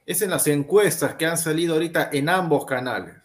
es 0.07 0.23
en 0.23 0.31
las 0.31 0.47
encuestas 0.47 1.15
que 1.15 1.27
han 1.27 1.39
salido 1.39 1.75
ahorita 1.75 2.11
en 2.13 2.29
ambos 2.29 2.67
canales. 2.67 3.17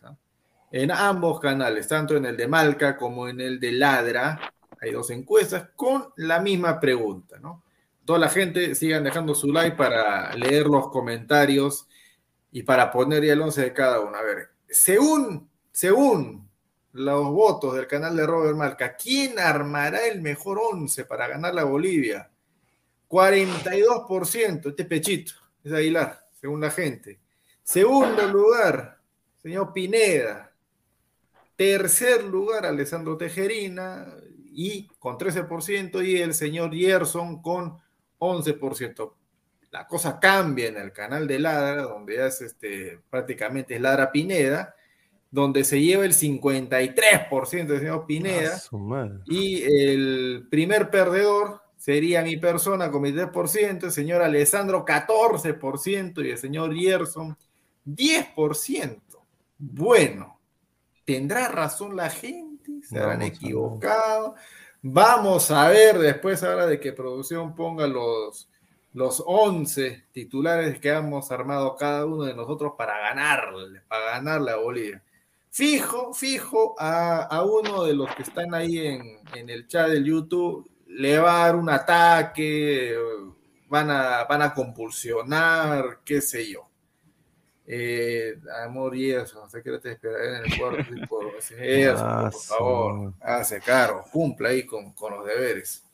En 0.71 0.91
ambos 0.91 1.39
canales, 1.39 1.87
tanto 1.87 2.15
en 2.15 2.25
el 2.25 2.37
de 2.37 2.47
Malca 2.47 2.95
como 2.95 3.27
en 3.27 3.41
el 3.41 3.59
de 3.59 3.71
Ladra, 3.71 4.53
hay 4.79 4.91
dos 4.91 5.09
encuestas 5.09 5.69
con 5.75 6.13
la 6.17 6.39
misma 6.39 6.79
pregunta, 6.79 7.39
¿no? 7.39 7.63
Toda 8.05 8.19
la 8.19 8.29
gente 8.29 8.75
sigan 8.75 9.03
dejando 9.03 9.33
su 9.35 9.51
like 9.51 9.75
para 9.75 10.33
leer 10.35 10.67
los 10.67 10.89
comentarios 10.89 11.87
y 12.51 12.63
para 12.63 12.91
poner 12.91 13.23
ya 13.23 13.33
el 13.33 13.41
11 13.41 13.61
de 13.61 13.73
cada 13.73 13.99
uno. 13.99 14.15
A 14.15 14.21
ver, 14.21 14.49
según, 14.67 15.49
según 15.71 16.47
los 16.93 17.29
votos 17.31 17.75
del 17.75 17.87
canal 17.87 18.15
de 18.15 18.25
Robert 18.25 18.55
Malca, 18.55 18.95
¿quién 18.95 19.37
armará 19.39 20.05
el 20.07 20.21
mejor 20.21 20.59
11 20.59 21.05
para 21.05 21.27
ganar 21.27 21.53
la 21.53 21.63
Bolivia? 21.63 22.29
42%, 23.07 24.69
este 24.69 24.85
pechito, 24.85 25.33
es 25.63 25.73
Aguilar, 25.73 26.28
según 26.39 26.61
la 26.61 26.71
gente. 26.71 27.19
Segundo 27.63 28.27
lugar, 28.27 28.99
señor 29.37 29.73
Pineda. 29.73 30.51
Tercer 31.55 32.23
lugar, 32.23 32.65
Alessandro 32.65 33.17
Tejerina, 33.17 34.07
y 34.51 34.87
con 34.99 35.17
13%, 35.17 36.05
y 36.05 36.17
el 36.17 36.33
señor 36.33 36.73
Gerson 36.73 37.41
con 37.41 37.77
11%. 38.17 39.13
La 39.71 39.85
cosa 39.85 40.19
cambia 40.19 40.67
en 40.67 40.77
el 40.77 40.91
canal 40.91 41.27
de 41.27 41.39
Ladra, 41.39 41.83
donde 41.83 42.15
ya 42.15 42.25
es 42.25 42.41
este, 42.41 42.99
prácticamente 43.09 43.75
es 43.75 43.81
Ladra 43.81 44.11
Pineda, 44.11 44.73
donde 45.29 45.63
se 45.63 45.79
lleva 45.79 46.05
el 46.05 46.13
53% 46.13 47.67
del 47.67 47.79
señor 47.79 48.05
Pineda. 48.07 48.59
Ah. 48.71 49.09
Y 49.25 49.61
el 49.61 50.47
primer 50.49 50.89
perdedor 50.89 51.61
sería 51.79 52.21
mi 52.21 52.35
persona 52.37 52.91
con 52.91 53.01
mi 53.01 53.11
3%, 53.11 53.85
el 53.85 53.91
señor 53.91 54.21
Alessandro 54.21 54.85
14% 54.85 56.25
y 56.25 56.31
el 56.31 56.37
señor 56.37 56.75
Gerson 56.75 57.35
10%. 57.85 58.99
Bueno, 59.57 60.39
¿tendrá 61.05 61.47
razón 61.47 61.95
la 61.95 62.09
gente? 62.09 62.81
¿Se 62.83 62.95
Vamos 62.95 63.03
habrán 63.03 63.21
equivocado? 63.21 64.35
Vamos 64.81 65.51
a 65.51 65.69
ver 65.69 65.97
después 65.97 66.43
ahora 66.43 66.67
de 66.67 66.79
que 66.81 66.91
producción 66.91 67.55
ponga 67.55 67.87
los, 67.87 68.49
los 68.93 69.23
11 69.25 70.03
titulares 70.11 70.79
que 70.79 70.89
hemos 70.89 71.31
armado 71.31 71.77
cada 71.77 72.05
uno 72.05 72.23
de 72.25 72.33
nosotros 72.33 72.73
para 72.77 72.99
ganarle, 72.99 73.81
para 73.87 74.11
ganarle 74.11 74.51
a 74.51 74.57
Bolivia. 74.57 75.01
Fijo, 75.49 76.13
fijo 76.13 76.75
a, 76.77 77.23
a 77.23 77.43
uno 77.43 77.83
de 77.83 77.93
los 77.93 78.13
que 78.15 78.23
están 78.23 78.53
ahí 78.53 78.79
en, 78.79 79.17
en 79.33 79.49
el 79.49 79.65
chat 79.67 79.89
del 79.89 80.03
YouTube, 80.03 80.69
le 80.99 81.17
va 81.17 81.43
a 81.43 81.45
dar 81.47 81.55
un 81.55 81.69
ataque, 81.69 82.93
van 83.69 83.89
a, 83.89 84.25
van 84.25 84.41
a 84.41 84.53
compulsionar, 84.53 85.99
qué 86.03 86.19
sé 86.19 86.51
yo. 86.51 86.67
Eh, 87.65 88.37
amor 88.65 88.95
y 88.97 89.11
eso, 89.11 89.39
no 89.41 89.49
sé 89.49 89.61
qué 89.63 89.77
te 89.77 89.91
esperaré 89.91 90.37
en 90.39 90.51
el 90.51 90.59
cuarto. 90.59 90.83
por, 91.07 91.35
eso, 91.57 92.03
Ah, 92.05 92.29
por 92.31 92.41
favor, 92.41 93.13
hace 93.21 93.61
caro, 93.61 94.03
cumple 94.11 94.49
ahí 94.49 94.65
con, 94.65 94.91
con 94.93 95.13
los 95.13 95.25
deberes. 95.25 95.85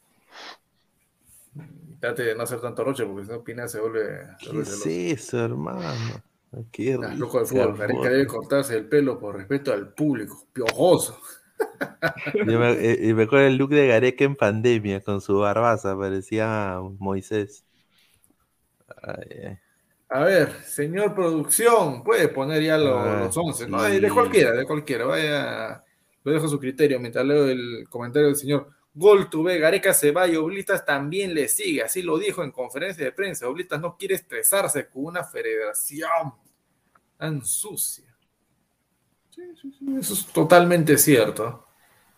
Trate 1.99 2.23
de 2.23 2.35
no 2.35 2.43
hacer 2.43 2.59
tanto 2.59 2.83
roche 2.83 3.05
porque 3.05 3.25
si 3.25 3.31
no 3.31 3.43
Pina 3.43 3.67
se 3.67 3.79
vuelve, 3.79 4.27
se 4.39 4.49
¿Qué 4.49 4.51
vuelve 4.51 4.61
es 4.63 4.69
celoso. 4.69 4.89
eso, 5.13 5.45
hermano? 5.45 6.23
Qué 6.71 6.93
Estás 6.93 7.15
loco 7.17 7.39
rica 7.85 8.09
fútbol. 8.09 8.27
Cortarse 8.27 8.75
el 8.77 8.87
pelo 8.87 9.19
por 9.19 9.35
respeto 9.35 9.71
al 9.73 9.93
público. 9.93 10.47
Piojoso. 10.53 11.19
Yo 12.45 12.59
me, 12.59 12.71
eh, 12.73 13.09
y 13.09 13.13
me 13.13 13.23
acuerdo 13.23 13.47
el 13.47 13.57
look 13.57 13.69
de 13.71 13.87
Gareca 13.87 14.23
en 14.25 14.35
pandemia 14.35 15.01
con 15.01 15.21
su 15.21 15.37
barbaza, 15.39 15.97
parecía 15.97 16.79
Moisés. 16.99 17.65
Ay. 19.01 19.57
A 20.09 20.19
ver, 20.23 20.63
señor 20.63 21.15
producción, 21.15 22.03
puede 22.03 22.29
poner 22.29 22.61
ya 22.63 22.75
Ah, 22.77 22.77
los 22.77 23.35
11, 23.35 23.67
¿no? 23.67 23.83
sí. 23.83 23.91
De, 23.91 23.99
de 23.99 24.09
cualquiera, 24.11 24.51
de 24.51 24.65
cualquiera. 24.65 25.05
Vaya, 25.05 25.83
lo 26.23 26.31
dejo 26.31 26.45
a 26.45 26.49
su 26.49 26.59
criterio 26.59 26.99
mientras 26.99 27.25
leo 27.25 27.47
el 27.47 27.87
comentario 27.89 28.27
del 28.27 28.35
señor 28.35 28.69
Gol 28.93 29.29
Tuve, 29.29 29.57
Gareca 29.59 29.93
se 29.93 30.11
va 30.11 30.27
y 30.27 30.35
Oblitas 30.37 30.85
también 30.85 31.33
le 31.33 31.47
sigue. 31.49 31.83
Así 31.83 32.01
lo 32.01 32.17
dijo 32.17 32.43
en 32.43 32.51
conferencia 32.51 33.03
de 33.03 33.11
prensa. 33.11 33.47
Oblitas 33.49 33.81
no 33.81 33.97
quiere 33.97 34.15
estresarse 34.15 34.87
con 34.87 35.05
una 35.05 35.23
federación 35.23 36.33
tan 37.17 37.43
sucia. 37.45 38.14
Sí, 39.35 39.41
sí, 39.61 39.69
sí, 39.77 39.85
eso 39.99 40.13
es 40.13 40.25
totalmente 40.27 40.97
cierto. 40.97 41.65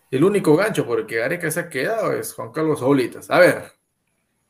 El 0.08 0.22
único 0.22 0.54
gancho 0.54 0.86
por 0.86 1.00
el 1.00 1.06
que 1.06 1.16
Gareca 1.16 1.50
se 1.50 1.58
ha 1.58 1.68
quedado 1.68 2.12
es 2.12 2.32
Juan 2.32 2.52
Carlos 2.52 2.80
Oblitas. 2.80 3.28
A 3.28 3.40
ver, 3.40 3.64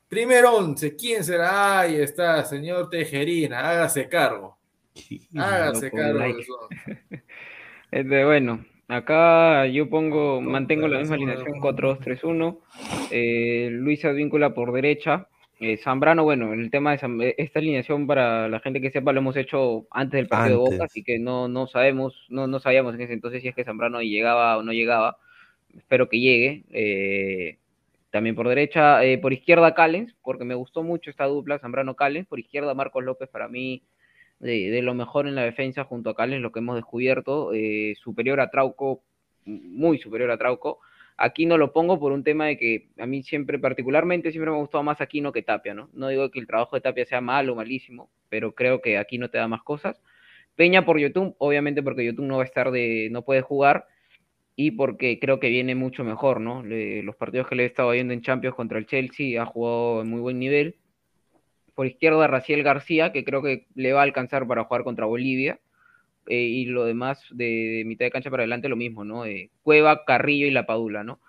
primer 0.06 0.44
once, 0.44 0.94
¿quién 0.94 1.24
será? 1.24 1.80
Ahí 1.80 1.96
está, 1.96 2.44
señor 2.44 2.90
Tejerina, 2.90 3.70
hágase 3.70 4.06
cargo. 4.10 4.58
Hágase 5.34 5.90
cargo. 5.90 6.18
like. 6.18 6.44
Este, 7.90 8.24
bueno, 8.26 8.66
acá 8.86 9.64
yo 9.66 9.88
pongo, 9.88 10.42
mantengo 10.42 10.88
la 10.88 10.98
misma 10.98 11.14
alineación 11.14 11.62
4-2-3-1. 11.62 12.58
Eh, 13.10 13.70
Luis 13.72 14.04
Advíncula 14.04 14.52
por 14.52 14.72
derecha. 14.72 15.26
Eh, 15.60 15.76
Zambrano, 15.78 16.22
bueno, 16.22 16.52
el 16.52 16.70
tema 16.70 16.96
de 16.96 17.28
eh, 17.28 17.34
esta 17.38 17.58
alineación 17.58 18.06
para 18.06 18.48
la 18.48 18.60
gente 18.60 18.80
que 18.80 18.92
sepa 18.92 19.12
lo 19.12 19.18
hemos 19.18 19.36
hecho 19.36 19.88
antes 19.90 20.18
del 20.18 20.28
partido 20.28 20.62
de 20.64 20.70
Boca, 20.70 20.84
así 20.84 21.02
que 21.02 21.18
no, 21.18 21.48
no 21.48 21.66
sabemos, 21.66 22.26
no, 22.28 22.46
no 22.46 22.60
sabíamos 22.60 22.94
en 22.94 23.00
ese 23.00 23.14
entonces 23.14 23.42
si 23.42 23.48
es 23.48 23.56
que 23.56 23.64
Zambrano 23.64 24.00
llegaba 24.00 24.56
o 24.56 24.62
no 24.62 24.72
llegaba. 24.72 25.16
Espero 25.76 26.08
que 26.08 26.20
llegue. 26.20 26.64
Eh, 26.70 27.58
también 28.10 28.36
por 28.36 28.48
derecha, 28.48 29.04
eh, 29.04 29.18
por 29.18 29.32
izquierda 29.32 29.74
Callens, 29.74 30.14
porque 30.22 30.44
me 30.44 30.54
gustó 30.54 30.82
mucho 30.84 31.10
esta 31.10 31.24
dupla, 31.26 31.58
Zambrano 31.58 31.96
Callens, 31.96 32.28
por 32.28 32.38
izquierda 32.38 32.72
Marcos 32.74 33.04
López 33.04 33.28
para 33.28 33.48
mí 33.48 33.82
de, 34.38 34.70
de 34.70 34.82
lo 34.82 34.94
mejor 34.94 35.26
en 35.26 35.34
la 35.34 35.42
defensa 35.42 35.84
junto 35.84 36.10
a 36.10 36.14
Callens, 36.14 36.40
lo 36.40 36.52
que 36.52 36.60
hemos 36.60 36.76
descubierto, 36.76 37.50
superior 37.96 38.40
a 38.40 38.50
Trauco, 38.50 39.02
muy 39.44 39.98
superior 39.98 40.30
a 40.30 40.38
Trauco. 40.38 40.78
Aquí 41.20 41.46
no 41.46 41.58
lo 41.58 41.72
pongo 41.72 41.98
por 41.98 42.12
un 42.12 42.22
tema 42.22 42.46
de 42.46 42.56
que 42.56 42.88
a 42.96 43.04
mí 43.04 43.24
siempre, 43.24 43.58
particularmente, 43.58 44.30
siempre 44.30 44.52
me 44.52 44.56
ha 44.56 44.60
gustado 44.60 44.84
más 44.84 45.00
Aquino 45.00 45.32
que 45.32 45.42
Tapia, 45.42 45.74
¿no? 45.74 45.90
No 45.92 46.08
digo 46.08 46.30
que 46.30 46.38
el 46.38 46.46
trabajo 46.46 46.76
de 46.76 46.80
Tapia 46.80 47.04
sea 47.04 47.20
malo 47.20 47.52
o 47.52 47.56
malísimo, 47.56 48.08
pero 48.28 48.54
creo 48.54 48.80
que 48.80 48.98
aquí 48.98 49.18
no 49.18 49.28
te 49.28 49.38
da 49.38 49.48
más 49.48 49.62
cosas. 49.62 50.00
Peña 50.54 50.84
por 50.84 50.98
YouTube, 50.98 51.34
obviamente 51.38 51.82
porque 51.82 52.04
YouTube 52.04 52.26
no 52.26 52.36
va 52.36 52.44
a 52.44 52.46
estar 52.46 52.70
de, 52.70 53.08
no 53.10 53.22
puede 53.22 53.42
jugar, 53.42 53.86
y 54.60 54.72
porque 54.72 55.20
creo 55.20 55.38
que 55.38 55.50
viene 55.50 55.76
mucho 55.76 56.02
mejor, 56.02 56.40
¿no? 56.40 56.64
Los 56.64 57.14
partidos 57.14 57.46
que 57.46 57.54
le 57.54 57.62
he 57.62 57.66
estado 57.66 57.90
viendo 57.90 58.12
en 58.12 58.22
Champions 58.22 58.56
contra 58.56 58.78
el 58.78 58.86
Chelsea 58.86 59.40
ha 59.40 59.46
jugado 59.46 60.02
en 60.02 60.10
muy 60.10 60.20
buen 60.20 60.40
nivel. 60.40 60.74
Por 61.74 61.86
izquierda, 61.86 62.26
Raciel 62.26 62.64
García, 62.64 63.12
que 63.12 63.24
creo 63.24 63.40
que 63.40 63.66
le 63.76 63.92
va 63.92 64.00
a 64.00 64.02
alcanzar 64.02 64.48
para 64.48 64.64
jugar 64.64 64.82
contra 64.82 65.06
Bolivia. 65.06 65.60
Eh, 66.28 66.42
y 66.42 66.64
lo 66.66 66.84
demás 66.84 67.24
de, 67.30 67.82
mitad 67.86 68.04
de 68.04 68.10
cancha 68.10 68.30
para 68.30 68.42
adelante 68.42 68.68
lo 68.68 68.76
mismo, 68.76 69.04
¿no? 69.04 69.24
Eh, 69.24 69.50
Cueva, 69.62 70.04
Carrillo 70.04 70.46
y 70.46 70.50
La 70.50 70.66
Padula, 70.66 71.02
¿no? 71.02 71.20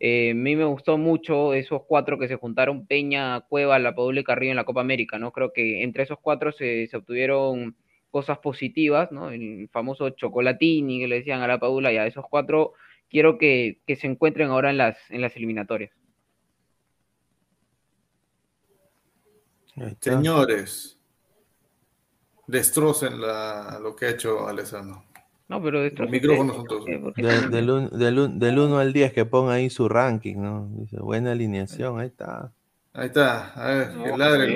Eh, 0.00 0.30
a 0.30 0.34
mí 0.34 0.56
me 0.56 0.64
gustó 0.64 0.98
mucho 0.98 1.54
esos 1.54 1.82
cuatro 1.86 2.18
que 2.18 2.28
se 2.28 2.36
juntaron, 2.36 2.86
Peña, 2.86 3.40
Cueva, 3.42 3.78
La 3.78 3.94
Padula 3.94 4.20
y 4.20 4.24
Carrillo 4.24 4.52
en 4.52 4.56
la 4.56 4.64
Copa 4.64 4.80
América, 4.80 5.18
¿no? 5.18 5.32
Creo 5.32 5.52
que 5.52 5.82
entre 5.82 6.02
esos 6.02 6.18
cuatro 6.20 6.52
se, 6.52 6.86
se 6.88 6.96
obtuvieron 6.96 7.76
cosas 8.10 8.38
positivas, 8.38 9.12
¿no? 9.12 9.30
El 9.30 9.68
famoso 9.70 10.10
chocolatini 10.10 11.00
que 11.00 11.08
le 11.08 11.16
decían 11.16 11.42
a 11.42 11.46
La 11.46 11.60
Padula, 11.60 11.92
y 11.92 11.96
a 11.96 12.06
esos 12.06 12.24
cuatro 12.28 12.72
quiero 13.08 13.38
que, 13.38 13.78
que 13.86 13.96
se 13.96 14.06
encuentren 14.06 14.48
ahora 14.48 14.70
en 14.70 14.78
las, 14.78 14.98
en 15.10 15.20
las 15.20 15.36
eliminatorias. 15.36 15.92
Señores, 20.00 20.97
destrocen 22.48 23.20
la, 23.20 23.78
lo 23.80 23.94
que 23.94 24.06
ha 24.06 24.10
hecho 24.10 24.48
Alessandro. 24.48 25.04
No, 25.48 25.62
pero 25.62 25.88
Los 25.88 26.10
micrófonos 26.10 26.56
son 26.56 26.66
todos. 26.66 26.84
De- 26.84 27.48
del, 27.48 27.70
un- 27.70 27.90
del, 27.98 28.18
un- 28.18 28.38
del 28.38 28.58
1 28.58 28.78
al 28.78 28.92
10 28.92 29.12
que 29.12 29.24
ponga 29.24 29.52
ahí 29.54 29.70
su 29.70 29.88
ranking, 29.88 30.36
¿no? 30.36 30.68
Dice, 30.72 30.98
buena 30.98 31.32
alineación, 31.32 32.00
ahí 32.00 32.08
está. 32.08 32.50
Ahí 32.94 33.06
está, 33.06 33.52
a 33.54 33.66
ver, 33.74 33.88
que 33.90 33.96
No, 34.10 34.16
ladre. 34.16 34.46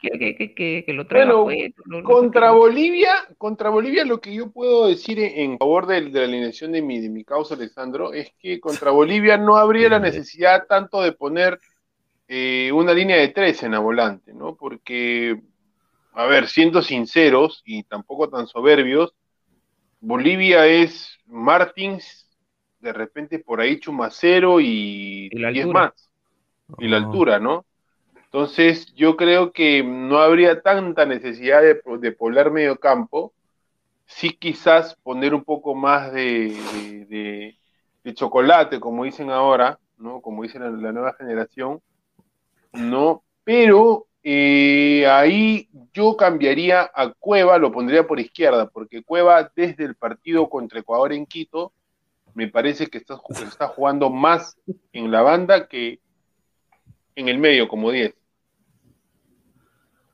Que, 0.00 0.10
que, 0.10 0.36
que, 0.36 0.54
que, 0.54 0.84
que 0.84 0.92
lo 0.92 1.06
traiga 1.06 1.32
Bueno, 1.34 1.44
pues, 1.74 1.86
lo- 1.86 2.00
lo- 2.02 2.04
contra 2.08 2.50
Bolivia, 2.50 3.12
contra 3.38 3.70
Bolivia 3.70 4.04
lo 4.04 4.20
que 4.20 4.34
yo 4.34 4.50
puedo 4.50 4.86
decir 4.88 5.18
en, 5.18 5.52
en 5.52 5.58
favor 5.58 5.86
del- 5.86 6.12
de, 6.12 6.20
la 6.20 6.26
alineación 6.26 6.72
de 6.72 6.82
mi, 6.82 7.00
de 7.00 7.08
mi 7.08 7.24
causa, 7.24 7.54
Alessandro, 7.54 8.12
es 8.12 8.32
que 8.38 8.60
contra 8.60 8.90
Bolivia 8.90 9.38
no 9.38 9.56
habría 9.56 9.88
la 9.88 9.98
necesidad 10.00 10.66
tanto 10.68 11.00
de 11.02 11.12
poner 11.12 11.58
eh, 12.28 12.70
una 12.72 12.92
línea 12.92 13.16
de 13.16 13.28
tres 13.28 13.62
en 13.62 13.72
la 13.72 13.78
volante, 13.80 14.32
¿no? 14.34 14.54
Porque, 14.54 15.40
a 16.12 16.26
ver, 16.26 16.48
siendo 16.48 16.82
sinceros 16.82 17.62
y 17.64 17.84
tampoco 17.84 18.28
tan 18.28 18.46
soberbios, 18.46 19.14
Bolivia 20.00 20.66
es 20.66 21.10
Martins, 21.26 22.28
de 22.80 22.92
repente 22.92 23.38
por 23.38 23.60
ahí 23.60 23.80
Chumacero 23.80 24.60
y, 24.60 25.30
Y 25.30 25.38
la 25.38 25.48
10 25.48 25.66
altura. 25.66 25.68
más. 25.68 25.92
Y 26.78 26.88
la 26.88 26.98
altura, 26.98 27.38
¿no? 27.40 27.66
Entonces, 28.26 28.92
yo 28.94 29.16
creo 29.16 29.52
que 29.52 29.82
no 29.84 30.18
habría 30.18 30.62
tanta 30.62 31.06
necesidad 31.06 31.62
de, 31.62 31.80
de 32.00 32.12
poblar 32.12 32.50
medio 32.52 32.78
campo. 32.78 33.34
Sí, 34.06 34.36
quizás 34.38 34.96
poner 35.02 35.34
un 35.34 35.44
poco 35.44 35.74
más 35.74 36.12
de, 36.12 36.50
de- 36.72 37.06
de- 37.06 37.58
de 38.04 38.14
chocolate, 38.14 38.80
como 38.80 39.04
dicen 39.04 39.30
ahora, 39.30 39.78
¿no? 39.98 40.20
Como 40.22 40.42
dice 40.44 40.58
la, 40.58 40.70
la 40.70 40.92
nueva 40.92 41.14
generación, 41.14 41.80
¿no? 42.72 43.24
Pero 43.44 44.06
eh, 44.22 45.06
ahí 45.08 45.68
yo 45.92 46.16
cambiaría 46.16 46.90
a 46.94 47.12
Cueva, 47.18 47.58
lo 47.58 47.72
pondría 47.72 48.06
por 48.06 48.20
izquierda, 48.20 48.68
porque 48.68 49.02
Cueva 49.02 49.50
desde 49.54 49.84
el 49.84 49.96
partido 49.96 50.48
contra 50.48 50.80
Ecuador 50.80 51.12
en 51.12 51.26
Quito, 51.26 51.72
me 52.34 52.48
parece 52.48 52.86
que 52.88 52.98
está, 52.98 53.14
ju- 53.16 53.46
está 53.46 53.68
jugando 53.68 54.10
más 54.10 54.56
en 54.92 55.10
la 55.10 55.22
banda 55.22 55.68
que 55.68 56.00
en 57.16 57.28
el 57.28 57.38
medio, 57.38 57.68
como 57.68 57.90
10. 57.90 58.14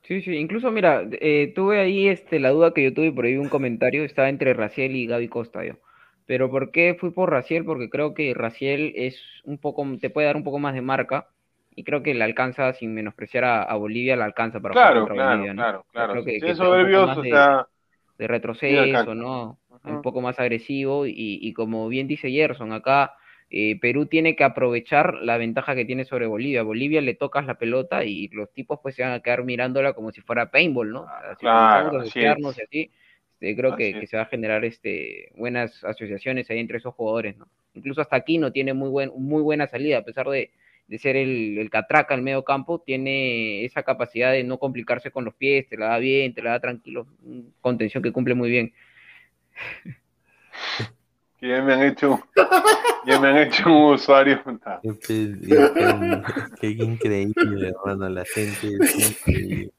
Sí, 0.04 0.22
sí, 0.22 0.36
incluso 0.36 0.70
mira, 0.70 1.02
eh, 1.20 1.52
tuve 1.54 1.80
ahí 1.80 2.08
este, 2.08 2.38
la 2.38 2.50
duda 2.50 2.72
que 2.72 2.84
yo 2.84 2.94
tuve 2.94 3.10
por 3.12 3.24
ahí 3.24 3.36
un 3.36 3.48
comentario, 3.48 4.04
estaba 4.04 4.28
entre 4.28 4.54
Raciel 4.54 4.94
y 4.94 5.06
Gaby 5.06 5.28
Costa. 5.28 5.62
Pero 6.26 6.48
¿por 6.50 6.70
qué 6.70 6.96
fui 6.98 7.10
por 7.10 7.30
Raciel? 7.30 7.64
Porque 7.64 7.90
creo 7.90 8.14
que 8.14 8.32
Raciel 8.32 8.92
es 8.94 9.20
un 9.44 9.58
poco, 9.58 9.84
te 10.00 10.10
puede 10.10 10.28
dar 10.28 10.36
un 10.36 10.44
poco 10.44 10.58
más 10.60 10.74
de 10.74 10.80
marca 10.82 11.28
y 11.76 11.84
creo 11.84 12.02
que 12.02 12.14
le 12.14 12.24
alcanza, 12.24 12.72
sin 12.74 12.94
menospreciar 12.94 13.44
a, 13.44 13.62
a 13.62 13.76
Bolivia, 13.76 14.16
le 14.16 14.24
alcanza 14.24 14.60
para 14.60 14.74
jugar 14.74 14.94
Claro, 14.94 15.00
contra 15.06 15.14
claro, 15.14 15.30
Bolivia, 15.30 15.54
¿no? 15.54 15.62
claro, 15.62 15.86
claro. 15.92 16.24
Que, 16.24 16.42
que 16.42 16.52
un 16.52 16.58
poco 16.58 16.64
soberbios, 16.70 17.06
más 17.06 17.18
o 17.18 17.22
de, 17.22 17.30
sea, 17.30 17.68
de 18.18 18.26
retroceso. 18.26 19.14
¿no? 19.14 19.58
Un 19.84 20.02
poco 20.02 20.20
más 20.20 20.40
agresivo 20.40 21.06
y, 21.06 21.12
y 21.14 21.52
como 21.52 21.88
bien 21.88 22.08
dice 22.08 22.30
Gerson, 22.30 22.72
acá 22.72 23.14
eh, 23.50 23.78
Perú 23.80 24.06
tiene 24.06 24.34
que 24.34 24.44
aprovechar 24.44 25.14
la 25.22 25.36
ventaja 25.38 25.74
que 25.76 25.84
tiene 25.84 26.04
sobre 26.04 26.26
Bolivia. 26.26 26.62
Bolivia 26.62 27.00
le 27.00 27.14
tocas 27.14 27.46
la 27.46 27.58
pelota 27.58 28.04
y 28.04 28.28
los 28.28 28.52
tipos 28.52 28.80
pues 28.82 28.96
se 28.96 29.02
van 29.02 29.12
a 29.12 29.20
quedar 29.20 29.44
mirándola 29.44 29.92
como 29.92 30.10
si 30.12 30.20
fuera 30.22 30.50
paintball, 30.50 30.90
¿no? 30.92 31.14
Si 31.38 31.46
Claro, 31.46 32.00
así 32.00 32.20
es. 32.24 32.36
y 32.58 32.60
así, 32.62 32.90
este, 33.34 33.56
creo 33.56 33.76
que, 33.76 33.84
Así 33.90 33.98
que 34.00 34.04
es. 34.04 34.10
se 34.10 34.16
va 34.16 34.24
a 34.24 34.26
generar 34.26 34.64
este, 34.64 35.30
buenas 35.36 35.84
asociaciones 35.84 36.50
ahí 36.50 36.58
entre 36.58 36.78
esos 36.78 36.94
jugadores, 36.94 37.36
¿no? 37.36 37.46
Incluso 37.74 38.00
hasta 38.00 38.16
aquí 38.16 38.38
no 38.38 38.52
tiene 38.52 38.72
muy, 38.74 38.88
buen, 38.88 39.10
muy 39.16 39.42
buena 39.42 39.66
salida, 39.68 39.98
a 39.98 40.04
pesar 40.04 40.26
de, 40.28 40.50
de 40.88 40.98
ser 40.98 41.16
el, 41.16 41.58
el 41.58 41.68
catraca 41.70 42.14
al 42.14 42.22
medio 42.22 42.44
campo, 42.44 42.80
tiene 42.80 43.64
esa 43.64 43.82
capacidad 43.82 44.32
de 44.32 44.44
no 44.44 44.58
complicarse 44.58 45.10
con 45.10 45.24
los 45.24 45.34
pies, 45.34 45.68
te 45.68 45.76
la 45.76 45.86
da 45.88 45.98
bien, 45.98 46.32
te 46.34 46.42
la 46.42 46.50
da 46.52 46.60
tranquilo, 46.60 47.06
contención 47.60 48.02
que 48.02 48.12
cumple 48.12 48.34
muy 48.34 48.50
bien. 48.50 48.72
Que 51.38 51.48
ya 51.50 51.62
me 51.62 51.74
han 51.74 51.82
hecho, 51.82 52.18
ya 53.06 53.20
me 53.20 53.28
han 53.28 53.36
hecho 53.36 53.68
un 53.68 53.92
usuario. 53.94 54.42
Qué, 54.82 54.98
qué- 55.06 55.36
qué 56.58 56.68
increíble, 56.70 57.68
hermano, 57.68 58.08
la 58.08 58.24
gente. 58.24 58.68
increíble. 58.96 59.70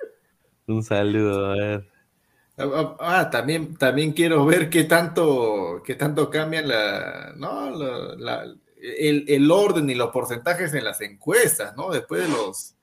Un 0.68 0.84
saludo, 0.84 1.48
a 1.52 1.56
ver. 1.56 1.88
Ah, 2.60 2.66
ah, 2.76 2.98
ah, 3.00 3.30
también, 3.32 3.76
también 3.76 4.12
quiero 4.14 4.46
ver 4.46 4.70
qué 4.70 4.84
tanto, 4.84 5.82
qué 5.84 5.96
tanto 5.96 6.30
cambian 6.30 6.68
la, 6.68 7.34
¿no? 7.38 7.72
la- 7.72 8.16
la- 8.18 8.56
el, 8.82 9.26
el 9.28 9.52
orden 9.52 9.90
y 9.90 9.96
los 9.96 10.12
porcentajes 10.12 10.74
en 10.74 10.84
las 10.84 11.02
encuestas, 11.02 11.76
¿no? 11.76 11.92
Después 11.92 12.22
de 12.24 12.30
los 12.30 12.74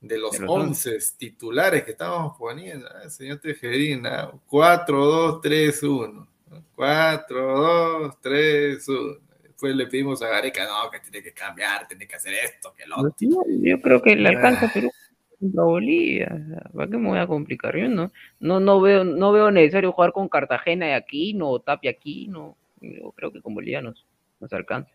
de 0.00 0.16
los 0.18 0.32
De 0.32 0.38
los 0.40 0.50
11 0.50 0.98
titulares 1.18 1.84
que 1.84 1.90
estábamos 1.90 2.36
poniendo, 2.38 2.88
ah, 2.88 3.08
señor 3.10 3.38
Tejerina, 3.38 4.30
4, 4.46 5.04
2, 5.04 5.40
3, 5.42 5.82
1. 5.82 6.28
4, 6.74 7.58
2, 8.02 8.20
3, 8.22 8.88
1. 8.88 9.14
Después 9.42 9.76
le 9.76 9.86
pedimos 9.88 10.22
a 10.22 10.28
Gareca, 10.28 10.64
no, 10.66 10.90
que 10.90 11.00
tiene 11.00 11.22
que 11.22 11.32
cambiar, 11.34 11.86
tiene 11.86 12.08
que 12.08 12.16
hacer 12.16 12.32
esto, 12.32 12.72
que 12.74 12.86
lo 12.86 12.96
otro. 12.96 13.14
Yo 13.20 13.80
creo 13.82 14.00
que 14.00 14.16
le 14.16 14.30
alcanza 14.30 14.64
Ah. 14.64 14.68
a 14.70 14.72
Perú 14.72 14.90
contra 15.38 15.64
Bolivia. 15.64 16.34
o 16.70 16.76
¿Para 16.78 16.90
qué 16.90 16.96
me 16.96 17.08
voy 17.08 17.18
a 17.18 17.26
complicar? 17.26 17.76
Yo 17.76 17.88
no, 17.88 18.10
no, 18.40 18.58
no 18.58 18.80
veo, 18.80 19.04
no 19.04 19.32
veo 19.32 19.50
necesario 19.50 19.92
jugar 19.92 20.12
con 20.12 20.30
Cartagena 20.30 20.88
y 20.88 20.92
aquí, 20.92 21.34
no 21.34 21.58
Tapia 21.58 21.90
aquí, 21.90 22.26
no. 22.26 22.56
Yo 22.80 23.12
creo 23.12 23.30
que 23.32 23.42
con 23.42 23.54
Bolivia 23.54 23.82
nos, 23.82 24.06
nos 24.40 24.50
alcanza. 24.54 24.90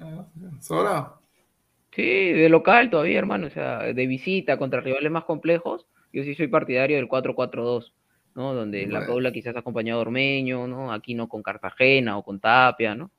Ah, 0.00 0.26
Sobra. 0.60 1.14
Sí, 1.92 2.32
de 2.32 2.48
local 2.48 2.90
todavía, 2.90 3.18
hermano. 3.18 3.46
O 3.46 3.50
sea, 3.50 3.78
de 3.80 4.06
visita 4.06 4.56
contra 4.56 4.80
rivales 4.80 5.10
más 5.10 5.24
complejos, 5.24 5.86
yo 6.12 6.22
sí 6.22 6.34
soy 6.34 6.48
partidario 6.48 6.96
del 6.96 7.08
4-4-2, 7.08 7.92
¿no? 8.34 8.54
Donde 8.54 8.86
la. 8.86 9.00
Paula 9.06 9.32
quizás 9.32 9.56
acompañado 9.56 9.98
de 10.00 10.02
Ormeño, 10.02 10.66
¿no? 10.68 10.92
Aquí 10.92 11.14
no 11.14 11.28
con 11.28 11.42
Cartagena 11.42 12.18
o 12.18 12.22
con 12.22 12.40
Tapia, 12.40 12.94
¿no? 12.94 13.10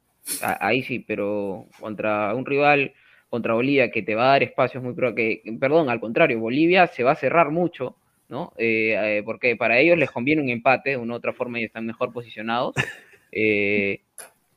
A- 0.42 0.68
Ahí 0.68 0.82
sí, 0.84 1.00
pero 1.00 1.66
contra 1.80 2.34
un 2.36 2.46
rival, 2.46 2.94
contra 3.30 3.54
Bolivia, 3.54 3.92
que 3.92 4.02
te 4.04 4.16
va 4.16 4.26
a 4.26 4.28
dar 4.34 4.44
espacios 4.44 4.84
muy... 4.84 4.96
Que, 5.16 5.42
perdón, 5.60 5.90
al 5.90 6.00
contrario, 6.00 6.40
Bolivia 6.40 6.88
se 6.88 7.04
va 7.04 7.12
a 7.12 7.16
cerrar 7.16 7.50
mucho, 7.52 7.96
¿no? 8.30 8.54
Eh, 8.58 8.96
eh, 9.18 9.24
porque 9.26 9.56
para 9.56 9.80
ellos 9.80 9.98
les 9.98 10.12
conviene 10.12 10.42
un 10.42 10.50
empate, 10.50 10.92
de 10.92 10.98
una 10.98 11.16
u 11.16 11.18
otra 11.18 11.34
forma 11.34 11.60
y 11.60 11.66
están 11.66 11.86
mejor 11.86 12.14
posicionados. 12.14 12.76
Eh, 13.32 14.02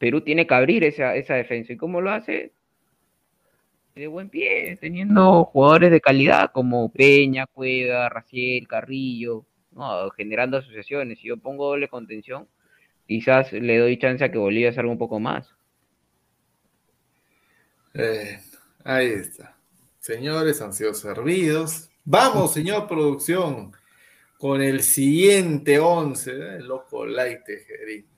Perú 0.02 0.20
tiene 0.20 0.48
que 0.48 0.54
abrir 0.54 0.82
esa, 0.82 1.12
defensa. 1.12 1.72
¿Y 1.72 1.76
cómo 1.76 2.00
lo 2.00 2.10
hace? 2.10 2.50
de 3.94 4.08
buen 4.08 4.30
pie, 4.30 4.76
teniendo 4.80 5.44
jugadores 5.44 5.92
de 5.92 6.00
calidad 6.00 6.50
como 6.50 6.90
Peña, 6.90 7.46
Cueva, 7.46 8.08
Raciel, 8.08 8.66
Carrillo, 8.66 9.44
generando 10.16 10.56
asociaciones. 10.56 11.20
Si 11.20 11.28
yo 11.28 11.36
pongo 11.36 11.68
doble 11.68 11.86
contención, 11.86 12.48
quizás 13.06 13.52
le 13.52 13.78
doy 13.78 13.96
chance 13.96 14.24
a 14.24 14.32
que 14.32 14.38
Bolivia 14.38 14.72
salga 14.72 14.90
un 14.90 14.98
poco 14.98 15.20
más. 15.20 15.54
Eh, 17.94 18.40
ahí 18.82 19.06
está. 19.06 19.56
Señores, 20.00 20.60
han 20.62 20.72
sido 20.72 20.94
servidos. 20.94 21.90
Vamos, 22.04 22.52
señor 22.52 22.88
producción, 22.88 23.70
con 24.36 24.62
el 24.62 24.82
siguiente 24.82 25.78
11. 25.78 26.30
¿eh? 26.32 26.60
Loco 26.60 27.06
like, 27.06 27.44
Tejerín. 27.44 28.11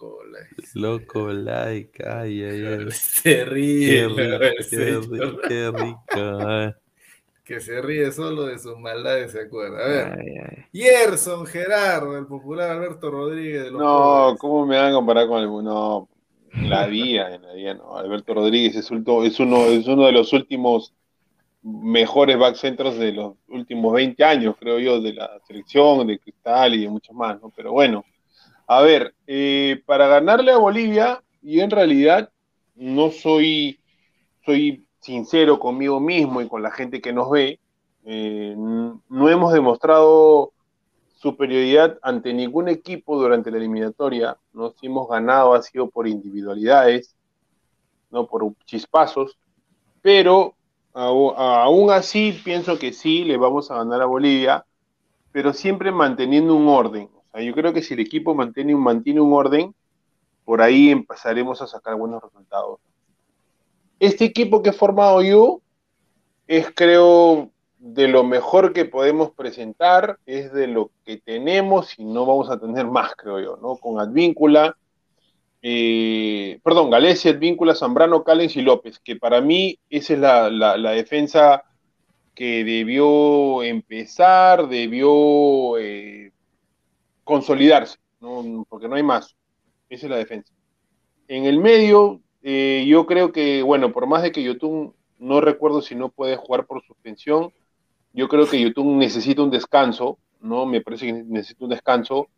Loco 0.00 0.24
like. 0.24 0.56
Loco, 0.74 1.32
like, 1.32 2.02
ay, 2.06 2.42
ay, 2.44 2.66
ay. 2.66 2.86
Se 2.90 3.44
ríe, 3.44 3.86
Qué 3.86 4.08
rico, 5.00 5.40
qué, 5.48 5.70
rico. 5.70 6.74
Que 7.44 7.60
se 7.60 7.82
ríe 7.82 8.12
solo 8.12 8.46
de 8.46 8.58
sus 8.58 8.78
maldades, 8.78 9.32
se 9.32 9.40
acuerda. 9.40 9.84
A 9.84 9.88
ver, 9.88 10.18
Ay, 10.18 10.28
ay. 10.38 10.64
Gerson 10.72 11.46
Gerardo, 11.46 12.16
el 12.16 12.26
popular 12.26 12.70
Alberto 12.70 13.10
Rodríguez 13.10 13.64
de 13.64 13.70
los 13.72 13.80
No, 13.80 13.86
pobres. 13.88 14.38
¿cómo 14.38 14.66
me 14.66 14.76
van 14.76 14.92
a 14.92 14.94
comparar 14.94 15.26
con 15.26 15.42
el 15.42 15.48
no? 15.64 16.08
En 16.52 16.70
la 16.70 16.86
vida, 16.86 17.34
en 17.34 17.42
la 17.42 17.52
vida, 17.54 17.74
no. 17.74 17.96
Alberto 17.96 18.34
Rodríguez 18.34 18.76
es, 18.76 18.90
ulto- 18.90 19.24
es 19.24 19.38
uno, 19.40 19.64
es 19.66 19.86
uno 19.86 20.06
de 20.06 20.12
los 20.12 20.32
últimos 20.32 20.92
mejores 21.62 22.38
backcentros 22.38 22.96
de 22.98 23.12
los 23.12 23.34
últimos 23.48 23.92
20 23.94 24.22
años, 24.24 24.54
creo 24.58 24.78
yo, 24.78 25.00
de 25.00 25.12
la 25.14 25.40
selección, 25.46 26.06
de 26.06 26.18
Cristal 26.18 26.74
y 26.74 26.82
de 26.82 26.88
muchos 26.88 27.14
más, 27.14 27.40
¿no? 27.40 27.52
Pero 27.56 27.72
bueno, 27.72 28.04
a 28.70 28.82
ver, 28.82 29.16
eh, 29.26 29.82
para 29.84 30.06
ganarle 30.06 30.52
a 30.52 30.58
Bolivia, 30.58 31.24
yo 31.42 31.64
en 31.64 31.72
realidad 31.72 32.30
no 32.76 33.10
soy, 33.10 33.80
soy 34.46 34.86
sincero 35.00 35.58
conmigo 35.58 35.98
mismo 35.98 36.40
y 36.40 36.46
con 36.46 36.62
la 36.62 36.70
gente 36.70 37.00
que 37.00 37.12
nos 37.12 37.28
ve, 37.30 37.58
eh, 38.04 38.54
no 38.56 39.28
hemos 39.28 39.52
demostrado 39.52 40.52
superioridad 41.16 41.98
ante 42.00 42.32
ningún 42.32 42.68
equipo 42.68 43.18
durante 43.20 43.50
la 43.50 43.56
eliminatoria, 43.56 44.36
¿no? 44.52 44.70
Si 44.70 44.86
hemos 44.86 45.08
ganado 45.08 45.54
ha 45.54 45.62
sido 45.62 45.90
por 45.90 46.06
individualidades, 46.06 47.16
¿no? 48.12 48.28
Por 48.28 48.54
chispazos, 48.66 49.36
pero 50.00 50.54
aún 50.92 51.90
así 51.90 52.40
pienso 52.44 52.78
que 52.78 52.92
sí 52.92 53.24
le 53.24 53.36
vamos 53.36 53.68
a 53.72 53.78
ganar 53.78 54.00
a 54.00 54.06
Bolivia, 54.06 54.64
pero 55.32 55.52
siempre 55.52 55.90
manteniendo 55.90 56.54
un 56.54 56.68
orden. 56.68 57.08
Yo 57.34 57.52
creo 57.54 57.72
que 57.72 57.82
si 57.82 57.94
el 57.94 58.00
equipo 58.00 58.34
mantiene 58.34 58.74
un, 58.74 58.82
mantiene 58.82 59.20
un 59.20 59.32
orden, 59.32 59.74
por 60.44 60.62
ahí 60.62 60.90
empezaremos 60.90 61.62
a 61.62 61.66
sacar 61.66 61.94
buenos 61.96 62.22
resultados. 62.22 62.80
Este 64.00 64.24
equipo 64.24 64.62
que 64.62 64.70
he 64.70 64.72
formado 64.72 65.22
yo 65.22 65.60
es, 66.46 66.70
creo, 66.74 67.50
de 67.78 68.08
lo 68.08 68.24
mejor 68.24 68.72
que 68.72 68.84
podemos 68.84 69.30
presentar, 69.32 70.18
es 70.26 70.52
de 70.52 70.66
lo 70.66 70.90
que 71.04 71.18
tenemos 71.18 71.98
y 71.98 72.04
no 72.04 72.26
vamos 72.26 72.50
a 72.50 72.58
tener 72.58 72.86
más, 72.86 73.14
creo 73.16 73.38
yo, 73.40 73.58
¿no? 73.62 73.76
Con 73.76 74.00
Advíncula, 74.00 74.76
eh, 75.62 76.58
perdón, 76.64 76.90
Galecia, 76.90 77.32
Advíncula, 77.32 77.74
Zambrano, 77.74 78.24
Callens 78.24 78.56
y 78.56 78.62
López, 78.62 78.98
que 78.98 79.16
para 79.16 79.40
mí 79.40 79.78
esa 79.90 80.14
es 80.14 80.18
la, 80.18 80.50
la- 80.50 80.76
la 80.78 80.90
defensa 80.92 81.64
que 82.34 82.64
debió 82.64 83.62
empezar, 83.62 84.68
debió 84.68 85.76
eh, 85.78 86.32
consolidarse, 87.24 87.98
¿no? 88.20 88.66
porque 88.68 88.88
no 88.88 88.96
hay 88.96 89.02
más. 89.02 89.36
Esa 89.88 90.06
es 90.06 90.10
la 90.10 90.16
defensa. 90.16 90.52
En 91.28 91.44
el 91.44 91.58
medio, 91.58 92.20
eh, 92.42 92.84
yo 92.86 93.06
creo 93.06 93.32
que, 93.32 93.62
bueno, 93.62 93.92
por 93.92 94.06
más 94.06 94.22
de 94.22 94.32
que 94.32 94.42
Yotun 94.42 94.94
no 95.18 95.40
recuerdo 95.40 95.82
si 95.82 95.94
no 95.94 96.08
puede 96.08 96.36
jugar 96.36 96.66
por 96.66 96.82
suspensión, 96.84 97.52
yo 98.12 98.28
creo 98.28 98.48
que 98.48 98.60
Yotun 98.60 98.98
necesita 98.98 99.42
un 99.42 99.50
descanso, 99.50 100.18
¿no? 100.40 100.66
Me 100.66 100.80
parece 100.80 101.06
que 101.06 101.12
necesita 101.12 101.64
un 101.64 101.70
descanso. 101.70 102.28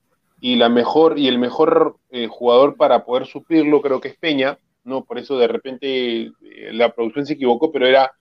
Y 0.41 0.57
la 0.57 0.69
mejor, 0.69 1.19
y 1.19 1.29
el 1.29 1.39
mejor 1.39 1.97
eh, 2.11 2.27
jugador 2.27 2.77
para 2.77 3.05
poder 3.05 3.27
suplirlo 3.27 3.81
creo 3.81 4.01
que 4.01 4.09
es 4.09 4.17
Peña, 4.17 4.59
¿no? 4.85 5.05
Por 5.05 5.19
eso 5.19 5.39
de 5.39 5.47
repente 5.47 6.23
eh, 6.25 6.33
la 6.73 6.93
producción 6.93 7.27
se 7.27 7.35
equivocó, 7.35 7.71
pero 7.71 7.87
era 7.87 8.13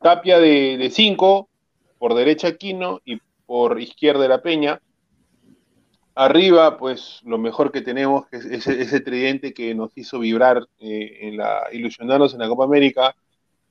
Tapia 0.00 0.38
de 0.38 0.90
5, 0.90 1.48
por 1.98 2.14
derecha 2.14 2.56
Quino 2.56 3.00
y 3.04 3.18
por 3.46 3.80
izquierda 3.80 4.24
era 4.24 4.42
Peña. 4.42 4.80
Arriba, 6.22 6.76
pues 6.76 7.20
lo 7.24 7.38
mejor 7.38 7.72
que 7.72 7.80
tenemos 7.80 8.26
es 8.30 8.66
ese, 8.66 9.00
tridente 9.00 9.54
que 9.54 9.74
nos 9.74 9.96
hizo 9.96 10.18
vibrar 10.18 10.66
eh, 10.78 11.16
en 11.22 11.38
la 11.38 11.62
ilusionarnos 11.72 12.34
en 12.34 12.40
la 12.40 12.48
Copa 12.48 12.64
América. 12.64 13.14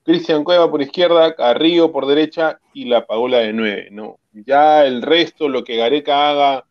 Cristian 0.04 0.44
Cueva 0.44 0.72
por 0.72 0.82
izquierda, 0.82 1.36
Carrillo 1.36 1.92
por 1.92 2.08
derecha 2.08 2.60
y 2.74 2.86
la 2.86 3.06
Paola 3.06 3.38
de 3.38 3.54
9, 3.54 3.90
¿no? 3.92 4.18
Ya 4.34 4.84
el 4.84 5.04
resto, 5.04 5.48
lo 5.48 5.64
que 5.64 5.76
Gareca 5.78 6.30
haga 6.30 6.66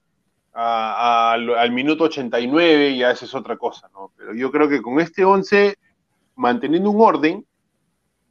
a- 0.53 1.33
a- 1.33 1.33
al, 1.35 1.71
minuto 1.71 2.05
89, 2.05 2.97
ya 2.97 3.13
esa 3.13 3.27
es 3.27 3.35
otra 3.37 3.57
cosa, 3.57 3.89
¿no? 3.93 4.11
Pero 4.17 4.35
yo 4.35 4.51
creo 4.51 4.69
que 4.69 4.83
con 4.83 4.99
este 4.99 5.25
11, 5.25 5.77
manteniendo 6.35 6.91
un 6.91 7.01
orden, 7.01 7.47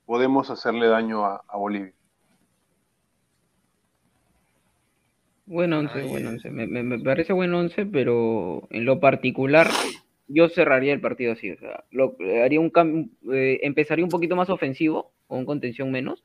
podemos 0.05 0.49
hacerle 0.49 0.87
daño 0.87 1.23
a, 1.23 1.41
a 1.47 1.57
Bolivia. 1.57 1.93
Buen 5.47 5.73
once, 5.73 6.03
buen 6.03 6.27
once. 6.27 6.49
Me, 6.51 6.67
me- 6.67 6.83
me 6.83 6.99
parece 6.99 7.33
buen 7.33 7.53
once, 7.53 7.85
pero 7.85 8.67
en 8.69 8.85
lo 8.85 8.99
particular 8.99 9.67
yo 10.27 10.49
cerraría 10.49 10.93
el 10.93 10.99
partido 11.01 11.31
así. 11.33 11.51
O 11.51 11.57
sea, 11.57 11.83
lo, 11.91 12.15
haría 12.43 12.59
un 12.59 12.71
cam- 12.71 13.09
eh, 13.31 13.59
empezaría 13.63 14.03
un 14.05 14.11
poquito 14.11 14.35
más 14.35 14.49
ofensivo, 14.49 15.13
con 15.27 15.45
contención 15.45 15.89
menos, 15.91 16.23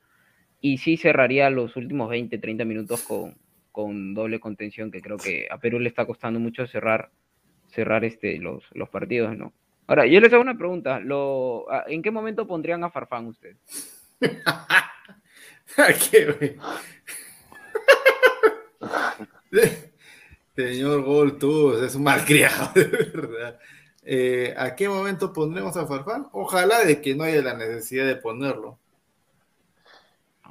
y 0.59 0.77
sí 0.79 0.97
cerraría 0.97 1.49
los 1.49 1.75
últimos 1.77 2.09
20, 2.09 2.37
30 2.37 2.65
minutos 2.65 3.01
con, 3.03 3.35
con 3.71 4.13
doble 4.13 4.39
contención, 4.41 4.91
que 4.91 5.01
creo 5.01 5.17
que 5.17 5.47
a 5.49 5.57
Perú 5.57 5.79
le 5.79 5.87
está 5.89 6.05
costando 6.05 6.39
mucho 6.39 6.67
cerrar, 6.67 7.09
cerrar 7.67 8.03
este, 8.03 8.37
los, 8.39 8.63
los 8.73 8.89
partidos, 8.89 9.37
¿no? 9.37 9.53
Ahora, 9.87 10.05
yo 10.05 10.19
les 10.21 10.31
hago 10.33 10.41
una 10.41 10.57
pregunta. 10.57 10.99
Lo, 10.99 11.69
a- 11.71 11.85
¿En 11.87 12.01
qué 12.01 12.11
momento 12.11 12.45
pondrían 12.45 12.83
a 12.83 12.89
Farfán 12.91 13.27
ustedes? 13.27 13.57
Señor 20.55 21.03
Gol, 21.03 21.37
tú 21.39 21.73
es 21.83 21.95
un 21.95 22.03
malcriado, 22.03 22.69
de 22.75 22.83
verdad. 22.85 23.59
Eh, 24.05 24.53
¿A 24.57 24.75
qué 24.75 24.87
momento 24.89 25.31
pondremos 25.33 25.75
a 25.77 25.87
Farfán? 25.87 26.27
Ojalá 26.31 26.83
de 26.83 27.01
que 27.01 27.15
no 27.15 27.23
haya 27.23 27.41
la 27.41 27.53
necesidad 27.55 28.05
de 28.05 28.15
ponerlo. 28.17 28.77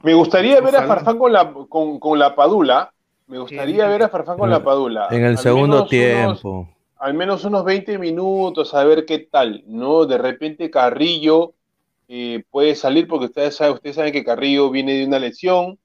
Me 0.03 0.15
gustaría 0.15 0.61
ver 0.61 0.77
a. 0.77 0.87
Farfán 0.87 1.19
con 1.19 1.33
la, 1.33 1.53
con, 1.69 2.01
con 2.01 2.19
la 2.19 2.35
Padula. 2.35 2.93
Me 3.29 3.39
gustaría 3.39 3.87
ver 3.87 4.03
a 4.03 4.09
Farfán 4.09 4.37
con 4.39 4.51
la 4.51 4.63
Padula. 4.65 5.07
En 5.11 5.23
el 5.25 5.33
Al 5.33 5.39
segundo 5.39 5.77
unos- 5.79 5.89
tiempo. 5.91 6.69
al 6.99 7.15
menos 7.15 7.45
unos 7.45 7.65
20 7.65 7.99
minutos 7.99 8.75
a 8.75 8.83
ver 8.85 9.07
qué 9.07 9.21
tal, 9.21 9.63
¿no? 9.67 10.05
De 10.07 10.19
repente 10.19 10.71
Carrillo 10.71 11.55
eh, 12.09 12.43
puede 12.51 12.75
salir 12.75 13.07
porque 13.07 13.27
ustedes 13.27 13.55
saben, 13.57 13.75
ustedes 13.75 13.97
saben 13.97 14.13
que 14.13 14.25
Carrillo 14.25 14.71
viene 14.71 14.95
de 14.95 15.07
una 15.07 15.19
lesión, 15.21 15.79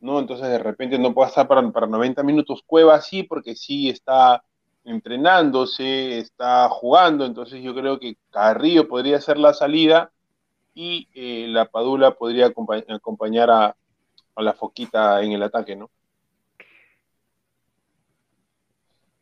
¿no? 0.00 0.18
Entonces 0.18 0.48
de 0.48 0.58
repente 0.58 0.98
no 0.98 1.14
puede 1.14 1.28
estar 1.28 1.46
para, 1.48 1.68
para 1.70 1.86
90 1.86 2.22
minutos. 2.22 2.62
Cueva 2.66 3.00
sí, 3.00 3.22
porque 3.22 3.54
sí 3.54 3.88
está 3.88 4.42
entrenándose, 4.84 6.18
está 6.18 6.68
jugando, 6.70 7.24
entonces 7.26 7.62
yo 7.62 7.74
creo 7.74 7.98
que 8.00 8.16
Carrillo 8.30 8.88
podría 8.88 9.20
ser 9.20 9.38
la 9.38 9.52
salida 9.52 10.10
y 10.74 11.08
eh, 11.14 11.46
la 11.48 11.66
Padula 11.66 12.12
podría 12.14 12.48
acompa- 12.48 12.84
acompañar 12.88 13.50
a, 13.50 13.76
a 14.36 14.42
la 14.42 14.54
Foquita 14.54 15.22
en 15.22 15.32
el 15.32 15.42
ataque, 15.42 15.76
¿no? 15.76 15.90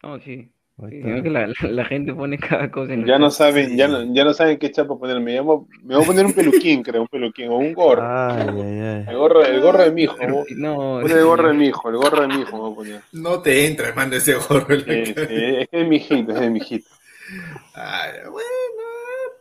No, 0.02 0.18
sí. 0.20 0.52
Sí, 0.90 1.00
que 1.22 1.30
la, 1.30 1.46
la- 1.48 1.54
la 1.70 1.84
gente 1.84 2.14
pone 2.14 2.38
cada 2.38 2.70
cosa 2.70 2.92
en 2.92 3.00
el 3.00 3.06
Ya 3.06 3.18
no 3.18 3.30
saben, 3.30 3.76
ya 3.76 3.88
no, 3.88 4.14
ya 4.14 4.22
no 4.24 4.32
saben 4.32 4.58
qué 4.58 4.70
chapa 4.70 4.96
poner. 4.96 5.18
Me 5.20 5.34
llamo, 5.34 5.68
me 5.82 5.96
voy 5.96 6.04
a 6.04 6.06
poner 6.06 6.24
un 6.26 6.32
peluquín, 6.32 6.82
creo, 6.84 7.02
un 7.02 7.08
peluquín 7.08 7.48
o 7.48 7.56
un 7.56 7.72
gorro. 7.74 8.02
Ay, 8.06 8.46
ay, 8.48 8.80
ay. 8.80 9.04
El 9.08 9.16
gorro, 9.16 9.44
el 9.44 9.60
gorro 9.60 9.82
de 9.82 9.90
mi 9.90 10.02
hijo. 10.04 10.16
No, 10.56 11.00
Pon 11.02 11.10
el 11.10 11.24
gorro 11.24 11.48
de 11.48 11.54
mi 11.54 11.66
hijo, 11.66 11.88
el 11.90 11.96
gorro 11.96 12.20
de 12.22 12.28
mi 12.28 12.42
hijo 12.42 12.52
me 12.52 12.58
voy 12.62 12.72
a 12.72 12.76
poner. 12.76 13.00
No 13.12 13.42
te 13.42 13.66
entra, 13.66 13.92
manda 13.94 14.16
ese 14.18 14.34
gorro. 14.34 14.66
Sí, 14.78 15.04
sí, 15.06 15.12
es 15.16 15.68
que 15.68 15.68
es 15.72 15.88
mi 15.88 15.96
hijito, 15.96 16.32
es 16.32 16.40
de 16.40 16.50
mi 16.50 16.58
hijito. 16.58 16.88
Ay, 17.74 18.12
bueno, 18.30 18.48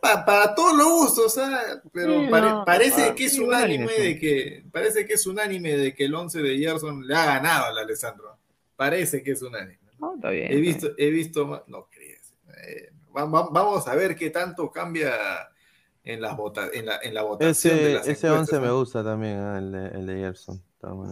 pa- 0.02 0.24
para 0.24 0.54
todos 0.54 0.76
los 0.76 0.88
gustos, 0.90 1.34
¿sabes? 1.34 1.78
Pero 1.92 2.20
Sí, 2.20 2.26
pare- 2.30 2.48
no, 2.50 2.64
parece 2.64 3.02
ah, 3.10 3.14
que 3.14 3.24
es 3.26 3.32
sí, 3.34 3.40
unánime 3.40 3.84
alineación. 3.84 4.02
de 4.06 4.18
que 4.18 4.64
parece 4.72 5.06
que 5.06 5.14
es 5.14 5.26
unánime 5.26 5.76
de 5.76 5.94
que 5.94 6.04
el 6.04 6.14
11 6.14 6.42
de 6.42 6.58
Gerson 6.58 7.06
le 7.06 7.14
ha 7.14 7.24
ganado 7.26 7.66
al 7.66 7.78
Alessandro. 7.78 8.36
Parece 8.76 9.22
que 9.22 9.32
es 9.32 9.42
unánime. 9.42 9.77
No, 9.98 10.14
está 10.14 10.30
bien. 10.30 10.52
He 10.52 10.56
visto, 10.60 10.88
he 10.96 11.10
visto, 11.10 11.64
no 11.66 11.86
crees. 11.90 12.34
Eh, 12.64 12.90
va- 13.16 13.24
va- 13.24 13.48
vamos 13.50 13.86
a 13.88 13.94
ver 13.94 14.16
qué 14.16 14.30
tanto 14.30 14.70
cambia 14.70 15.12
en, 16.04 16.20
las 16.20 16.36
vota, 16.36 16.68
en, 16.72 16.86
la, 16.86 16.98
en 17.02 17.14
la 17.14 17.22
votación 17.22 17.76
de 17.76 17.82
Ese, 17.82 17.94
las 17.94 18.08
ese 18.08 18.26
encuestas, 18.28 18.58
11 18.58 18.66
me 18.66 18.72
gusta 18.72 19.04
también, 19.04 19.38
ah, 19.38 19.58
el, 19.58 19.72
de, 19.72 19.86
el 19.88 20.06
de 20.06 20.14
Gerson. 20.16 20.62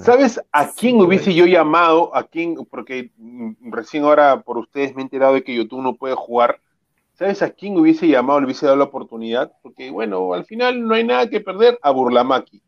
¿Sabes 0.04 0.40
a 0.52 0.72
quién 0.72 1.00
hubiese 1.00 1.34
yo 1.34 1.44
llamado? 1.46 2.14
¿A 2.14 2.22
quién? 2.24 2.54
Porque 2.70 3.10
mm, 3.16 3.72
recién 3.72 4.04
ahora 4.04 4.40
por 4.42 4.58
ustedes 4.58 4.94
me 4.94 5.02
he 5.02 5.04
enterado 5.04 5.34
de 5.34 5.42
que 5.42 5.54
YouTube 5.54 5.82
no 5.82 5.96
puede 5.96 6.14
jugar. 6.14 6.60
¿Sabes 7.14 7.42
a 7.42 7.50
quién 7.50 7.76
hubiese 7.76 8.06
llamado, 8.06 8.40
le 8.40 8.46
hubiese 8.46 8.66
dado 8.66 8.78
la 8.78 8.84
oportunidad? 8.84 9.52
Porque, 9.62 9.90
bueno, 9.90 10.34
al 10.34 10.44
final 10.44 10.86
no 10.86 10.94
hay 10.94 11.02
nada 11.02 11.28
que 11.28 11.40
perder 11.40 11.78
a 11.82 11.90
Burlamaki. 11.90 12.62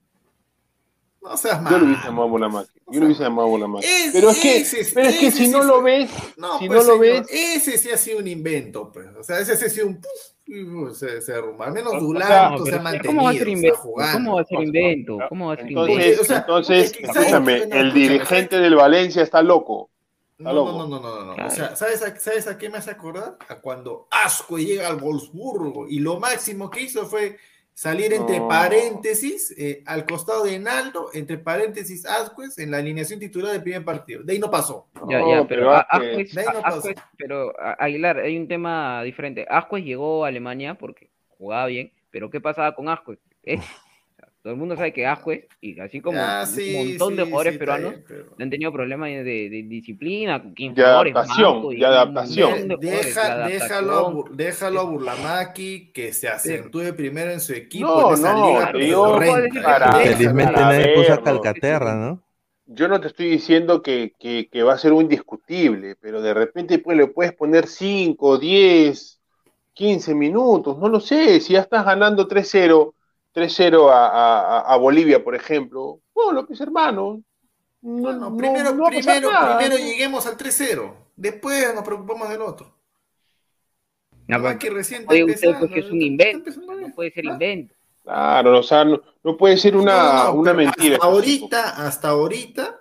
No 1.29 1.37
seas 1.37 1.63
Yo 1.71 1.79
lo 1.79 1.85
hubiese 1.85 1.89
malo. 1.91 2.05
llamado 2.05 2.23
a 2.23 2.31
Burlamaki. 2.31 2.71
Yo 2.91 3.01
lo 3.01 3.07
hubiese 3.07 3.23
llamado 3.23 3.47
a 3.49 3.51
Burlamaki. 3.51 3.87
Es- 3.87 4.13
Pero 4.13 4.31
es 4.31 4.39
que, 4.41 4.57
ese- 4.59 4.91
pero 4.95 5.09
es 5.09 5.19
que 5.19 5.27
ese 5.29 5.39
si 5.39 5.49
no 5.49 5.63
lo 5.63 5.83
ves, 5.83 6.11
No, 6.37 6.59
si 6.59 6.67
pues, 6.67 6.79
no 6.87 6.93
lo 6.95 7.03
señor, 7.03 7.21
ves, 7.27 7.29
ese 7.31 7.79
sí 7.79 7.91
ha 7.91 7.97
sido 7.99 8.19
un 8.19 8.27
invento, 8.29 8.91
pues. 8.93 9.07
O 9.19 9.23
sea, 9.23 9.39
ese 9.41 9.57
sí 9.57 9.65
ha 9.67 9.69
sido 9.69 9.87
un 9.89 10.01
uh, 10.87 10.95
se, 10.95 11.21
se 11.21 11.33
derrumba. 11.33 11.67
Al 11.67 11.73
menos 11.75 12.01
Dulanto 12.01 12.27
sea, 12.29 12.51
No, 12.51 12.65
se 12.65 12.75
ha 12.75 12.81
mantenido, 12.81 13.07
¿Cómo 13.11 13.25
va 13.25 13.31
a 13.31 13.35
ser 13.35 13.49
invento? 13.49 13.79
jugando. 13.79 14.13
¿Cómo 14.19 14.35
va 14.37 14.41
a 14.41 14.45
ser 14.45 14.61
invento? 14.63 15.19
¿Cómo 15.29 15.47
va 15.49 15.53
a 15.53 15.57
ser 15.57 15.67
entonces, 15.69 15.95
invento? 15.97 16.23
o 16.23 16.25
sea, 16.25 16.37
entonces, 16.39 16.93
escúchame, 16.99 17.53
No, 17.59 17.63
el 17.63 17.63
escúchame, 17.73 17.93
dirigente 17.93 18.59
del 18.59 18.75
Valencia 18.75 19.23
está 19.23 19.43
loco. 19.43 19.91
Está 20.39 20.45
No, 20.51 20.53
loco. 20.55 20.73
no, 20.73 20.87
no, 20.87 21.01
no, 21.01 21.15
no, 21.17 21.25
no. 21.27 21.35
Claro. 21.35 21.49
O 21.49 21.55
sea, 21.55 21.77
¿sabes 21.77 22.01
a, 22.03 22.17
¿sabes 22.19 22.47
a 22.47 22.57
qué 22.57 22.71
me 22.71 22.79
hace 22.79 22.91
acordar? 22.93 23.37
A 23.49 23.57
cuando 23.57 24.07
Asco 24.11 24.57
llega 24.57 24.87
al 24.89 24.97
Wolfsburgo 24.97 25.87
y 25.89 25.99
lo 25.99 26.19
máximo 26.21 26.71
que 26.71 26.83
hizo 26.83 27.05
fue 27.07 27.37
salir 27.79 28.13
entre 28.13 28.41
No. 28.41 28.49
paréntesis 28.49 29.55
eh, 29.57 29.85
al 29.87 30.05
costado 30.05 30.43
de 30.43 30.59
Naldo, 30.59 31.11
entre 31.15 31.39
paréntesis 31.39 32.05
Ascuez 32.05 32.59
en 32.59 32.73
la 32.73 32.79
alineación 32.79 33.21
titular 33.21 33.53
del 33.53 33.63
primer 33.63 33.85
partido. 33.85 34.25
De 34.25 34.33
ahí 34.33 34.41
no 34.41 34.51
pasó. 34.51 34.89
Ya, 35.09 35.21
No, 35.21 35.31
ya, 35.31 35.47
pero, 35.47 35.47
pero 35.47 35.71
a- 35.75 35.87
Ascuez- 35.89 36.11
Ascuez- 36.17 36.33
De 36.35 36.41
ahí 36.41 36.47
no 36.53 36.59
a- 36.59 36.63
pasó. 36.63 36.89
Ascuez- 36.89 37.03
pero 37.17 37.53
Aguilar, 37.79 38.19
hay 38.19 38.37
un 38.37 38.49
tema 38.49 39.03
diferente. 39.05 39.47
Ascuez 39.49 39.85
llegó 39.85 40.25
a 40.25 40.29
Alemania 40.29 40.75
porque 40.75 41.09
jugaba 41.29 41.67
bien, 41.67 41.93
pero 42.11 42.31
¿qué 42.31 42.41
pasaba 42.41 42.75
con 42.75 42.89
Ascuez? 42.89 43.21
Todo 44.49 44.55
el 44.55 44.61
mundo 44.61 44.77
sabe 44.77 44.95
que 44.95 45.07
Ascuez, 45.07 45.45
y 45.61 45.79
así 45.79 46.01
como 46.01 46.19
Ah, 46.23 46.47
un 46.49 46.57
sí, 46.57 46.75
montón 46.75 47.17
de 47.17 47.25
sí, 47.25 47.29
jugadores 47.31 47.53
sí, 47.53 47.59
peruanos, 47.59 47.91
bien, 47.91 48.05
pero- 48.09 48.25
han 48.41 48.49
tenido 48.49 48.73
problemas 48.73 49.11
de, 49.11 49.23
de 49.23 49.63
disciplina, 49.69 50.39
De 50.39 50.83
adaptación, 50.83 51.53
Marco, 51.57 51.73
y 51.75 51.77
de 51.77 51.85
un 51.85 51.93
adaptación. 51.93 52.51
montón 52.51 52.69
de 52.69 52.77
jugadores, 52.77 53.15
Deja- 53.15 53.47
déjalo, 53.47 54.25
déjalo 54.31 54.81
a 54.81 54.85
Burlamaki 54.85 55.93
que 55.93 56.15
se 56.15 56.29
acentúe 56.29 56.95
primero 56.97 57.31
en 57.31 57.41
su 57.41 57.53
equipo 57.53 57.89
No, 57.89 58.09
en 58.09 58.15
esa 58.15 58.33
no, 58.33 58.47
liga 58.47 58.73
Déjalo. 58.73 59.99
Felizmente 59.99 60.53
para 60.55 60.61
nadie 60.63 60.95
puso 60.95 61.13
a. 61.13 61.23
Calcaterra, 61.23 61.95
¿no? 61.95 62.23
Yo 62.65 62.89
no 62.89 62.99
te 63.03 63.09
estoy 63.09 63.29
diciendo 63.29 63.83
que, 63.83 64.15
que- 64.19 64.49
que 64.51 64.63
va 64.63 64.73
a 64.73 64.79
ser 64.79 64.95
un 64.95 65.03
indiscutible, 65.03 65.95
pero 66.01 66.23
de 66.23 66.33
repente 66.33 66.79
pues, 66.79 66.97
le 66.97 67.07
puedes 67.09 67.35
poner 67.35 67.67
5, 67.67 68.39
10, 68.39 69.21
15 69.75 70.15
minutos, 70.15 70.79
no 70.79 70.89
lo 70.89 71.01
sé, 71.01 71.39
si 71.41 71.53
ya 71.53 71.61
estás 71.61 71.85
ganando 71.85 72.27
3-0, 72.27 72.95
3-0 73.39 73.91
a, 73.91 74.09
a, 74.09 74.61
a, 74.61 74.77
Bolivia, 74.77 75.23
por 75.23 75.35
ejemplo, 75.35 76.01
bueno, 76.15 76.33
lo 76.33 76.47
que 76.47 76.55
es 76.55 76.61
hermano. 76.61 77.23
No, 77.81 78.13
no, 78.13 78.37
primero, 78.37 78.75
no 78.75 78.87
primero, 78.87 79.31
primero 79.57 79.77
lleguemos 79.77 80.27
al 80.27 80.37
3-0, 80.37 80.93
después 81.15 81.75
nos 81.75 81.85
preocupamos 81.85 82.29
del 82.29 82.43
otro. 82.43 82.75
No, 84.27 84.39
no 84.39 84.59
que 84.59 84.71
recién 84.71 85.07
puede 85.07 85.25
usted 85.25 85.59
porque 85.59 85.81
es 85.81 85.91
un 85.91 86.03
invento, 86.03 86.51
no 86.61 86.95
puede 86.95 87.11
ser 87.13 87.25
invento. 87.25 87.75
Claro, 88.03 88.59
o 88.59 88.63
sea, 88.63 88.85
no, 88.85 89.01
no 89.23 89.37
puede 89.37 89.57
ser 89.57 89.77
una, 89.77 90.31
una 90.31 90.55
mentira. 90.55 90.97
Hasta 90.97 91.07
ahorita, 91.07 91.87
hasta 91.87 92.09
ahorita, 92.09 92.81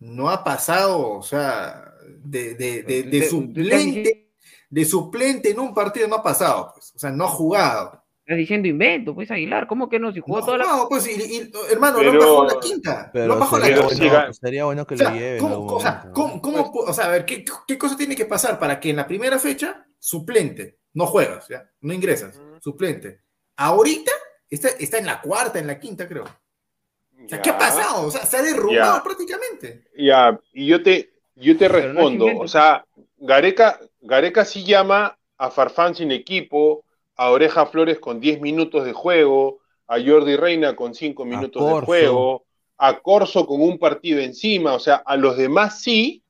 no 0.00 0.28
ha 0.30 0.44
pasado, 0.44 1.10
o 1.10 1.22
sea, 1.22 1.94
de, 2.22 2.54
de, 2.54 2.82
de, 2.82 3.02
de 3.04 3.28
suplente, 3.28 4.30
de 4.68 4.84
suplente 4.84 5.50
en 5.50 5.60
un 5.60 5.72
partido 5.72 6.08
no 6.08 6.16
ha 6.16 6.22
pasado, 6.22 6.72
pues, 6.74 6.92
o 6.94 6.98
sea, 6.98 7.10
no 7.10 7.24
ha 7.24 7.28
jugado. 7.28 8.02
Estás 8.26 8.38
diciendo 8.38 8.66
invento, 8.66 9.14
pues 9.14 9.30
Aguilar, 9.30 9.68
¿cómo 9.68 9.88
que 9.88 10.00
no? 10.00 10.12
Si 10.12 10.18
jugó 10.18 10.40
no, 10.40 10.46
toda 10.46 10.58
la. 10.58 10.64
No, 10.64 10.88
pues, 10.88 11.06
y, 11.06 11.12
y, 11.12 11.52
hermano, 11.70 11.98
pero, 11.98 12.12
lo 12.12 12.18
bajó 12.18 12.44
la 12.56 12.60
quinta. 12.60 13.10
Pero 13.12 13.26
lo 13.28 13.38
bajó 13.38 13.60
sería, 13.60 13.76
la 13.76 13.82
bueno, 13.82 14.00
quinta. 14.00 14.32
sería 14.32 14.64
bueno 14.64 14.84
que 14.84 14.94
o 14.94 14.98
sea, 14.98 15.10
lo 15.10 15.16
lleven. 15.16 15.38
¿cómo, 15.38 15.66
o, 15.66 15.80
sea, 15.80 16.10
¿cómo, 16.12 16.42
cómo, 16.42 16.72
o 16.72 16.92
sea, 16.92 17.04
a 17.04 17.10
ver, 17.10 17.24
¿qué, 17.24 17.44
¿qué 17.68 17.78
cosa 17.78 17.96
tiene 17.96 18.16
que 18.16 18.24
pasar 18.24 18.58
para 18.58 18.80
que 18.80 18.90
en 18.90 18.96
la 18.96 19.06
primera 19.06 19.38
fecha, 19.38 19.86
suplente, 20.00 20.80
no 20.94 21.06
juegas, 21.06 21.46
¿ya? 21.46 21.70
no 21.82 21.94
ingresas, 21.94 22.42
suplente? 22.60 23.20
Ahorita 23.58 24.10
está, 24.50 24.70
está 24.70 24.98
en 24.98 25.06
la 25.06 25.20
cuarta, 25.20 25.60
en 25.60 25.68
la 25.68 25.78
quinta, 25.78 26.08
creo. 26.08 26.24
O 26.24 27.28
sea, 27.28 27.40
¿qué 27.40 27.50
ha 27.50 27.58
pasado? 27.58 28.08
O 28.08 28.10
sea, 28.10 28.26
se 28.26 28.38
ha 28.38 28.42
derrumbado 28.42 28.96
Ya. 28.96 29.02
prácticamente. 29.04 29.84
Ya, 29.96 30.36
y 30.52 30.66
yo 30.66 30.82
te, 30.82 31.12
yo 31.36 31.56
te 31.56 31.68
no 31.68 31.74
respondo, 31.76 32.26
o 32.40 32.48
sea, 32.48 32.84
Gareca, 33.18 33.78
Gareca 34.00 34.44
sí 34.44 34.64
llama 34.64 35.16
a 35.38 35.50
Farfán 35.52 35.94
sin 35.94 36.10
equipo, 36.10 36.82
a 37.16 37.30
Oreja 37.30 37.66
Flores 37.66 37.98
con 37.98 38.20
10 38.20 38.40
minutos 38.40 38.84
de 38.84 38.92
juego, 38.92 39.60
a 39.86 39.98
Jordi 40.00 40.36
Reina 40.36 40.76
con 40.76 40.94
5 40.94 41.24
minutos 41.24 41.66
de 41.66 41.86
juego, 41.86 42.44
a 42.78 43.00
Corso 43.00 43.46
con 43.46 43.62
un 43.62 43.78
partido 43.78 44.20
encima, 44.20 44.74
o 44.74 44.78
sea, 44.80 44.96
a 44.96 45.16
los 45.16 45.36
demás 45.36 45.80
sí, 45.80 46.22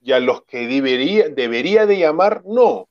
y 0.00 0.12
a 0.12 0.20
los 0.20 0.44
que 0.44 0.66
debería, 0.66 1.28
debería 1.28 1.86
de 1.86 1.98
llamar, 1.98 2.42
no. 2.46 2.88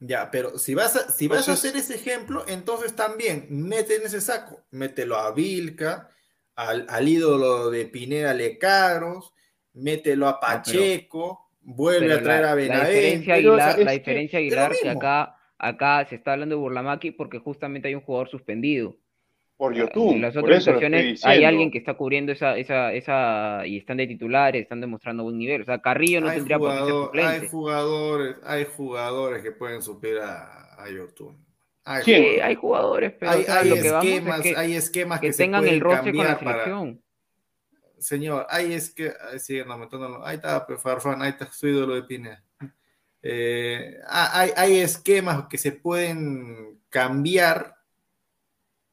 Ya, 0.00 0.30
pero 0.32 0.58
si 0.58 0.74
vas 0.74 0.96
a, 0.96 1.10
si 1.12 1.28
vas 1.28 1.48
a 1.48 1.52
hacer 1.52 1.76
ese 1.76 1.94
ejemplo, 1.94 2.44
entonces 2.48 2.96
también 2.96 3.46
mete 3.50 3.96
en 3.96 4.02
ese 4.06 4.20
saco, 4.20 4.64
mételo 4.72 5.16
a 5.16 5.32
Vilca, 5.32 6.10
al, 6.56 6.86
al 6.88 7.08
ídolo 7.08 7.70
de 7.70 7.86
Pineda 7.86 8.34
Lecaros, 8.34 9.32
mételo 9.74 10.26
a 10.26 10.40
Pacheco, 10.40 11.50
vuelve 11.60 12.00
Pero 12.00 12.14
a 12.16 12.22
traer 12.22 12.42
la, 12.42 12.52
a 12.52 12.54
la 12.54 12.54
Benavente. 12.54 12.90
diferencia 12.90 13.34
Pero, 13.34 13.54
Aguilar, 13.54 13.56
o 13.56 13.60
sea, 13.60 13.84
la 13.84 13.92
es 13.92 13.92
diferencia 13.92 14.38
Aguilar 14.40 14.78
que 14.80 14.90
acá, 14.90 15.36
acá 15.62 16.04
se 16.04 16.16
está 16.16 16.32
hablando 16.32 16.56
de 16.56 16.60
Burlamaki 16.60 17.12
porque 17.12 17.38
justamente 17.38 17.88
hay 17.88 17.94
un 17.94 18.02
jugador 18.02 18.28
suspendido. 18.28 18.96
Por 19.56 19.72
En 19.74 19.80
YouTube, 19.86 20.18
las 20.18 20.34
por 20.34 20.42
otras 20.42 20.58
eso 20.58 20.72
situaciones 20.72 21.24
hay 21.24 21.44
alguien 21.44 21.70
que 21.70 21.78
está 21.78 21.94
cubriendo 21.94 22.32
esa, 22.32 22.58
esa, 22.58 22.92
esa, 22.92 23.64
y 23.64 23.78
están 23.78 23.96
de 23.98 24.08
titulares, 24.08 24.62
están 24.62 24.80
demostrando 24.80 25.22
buen 25.22 25.38
nivel. 25.38 25.62
O 25.62 25.64
sea, 25.64 25.80
Carrillo 25.80 26.20
no 26.20 26.28
hay, 26.28 26.36
tendría 26.36 26.58
por 26.58 27.12
qué 27.12 27.20
ser 27.20 27.24
hay 27.24 27.46
jugadores, 27.46 28.36
hay 28.44 28.66
jugadores 28.76 29.42
que 29.42 29.52
pueden 29.52 29.80
suplir 29.80 30.18
a, 30.18 30.82
a 30.82 30.90
Yotun. 30.90 31.46
Hay, 31.84 32.02
¿Quién? 32.02 32.22
Sí, 32.22 32.22
jugadores- 32.24 32.44
hay 32.44 32.54
jugadores, 32.56 33.12
pero 33.18 33.30
hay, 33.30 33.40
o 33.40 33.44
sea, 33.44 33.60
hay 33.60 33.68
lo 33.68 33.74
que 33.76 33.90
vamos 33.90 34.04
es 34.04 34.12
esquemas, 34.14 34.40
que, 34.40 34.56
hay 34.56 34.74
esquemas 34.74 35.20
que 35.20 35.26
que, 35.28 35.32
se 35.32 35.42
tengan 35.44 35.68
el 35.68 35.80
roce 35.80 36.12
con 36.12 36.26
la 36.26 36.38
para, 36.38 36.64
selección. 36.64 37.02
Señor, 37.98 38.46
ahí 38.50 38.72
es 38.72 38.92
que. 38.92 39.12
Ahí 40.24 40.34
está, 40.34 40.66
pues, 40.66 40.82
Farfán, 40.82 41.22
ahí 41.22 41.30
está 41.30 41.50
su 41.52 41.68
ídolo 41.68 41.94
de 41.94 42.02
Pineda. 42.02 42.42
Eh, 43.22 43.98
hay, 44.08 44.50
hay 44.56 44.78
esquemas 44.80 45.46
que 45.48 45.56
se 45.58 45.72
pueden 45.72 46.80
cambiar 46.88 47.76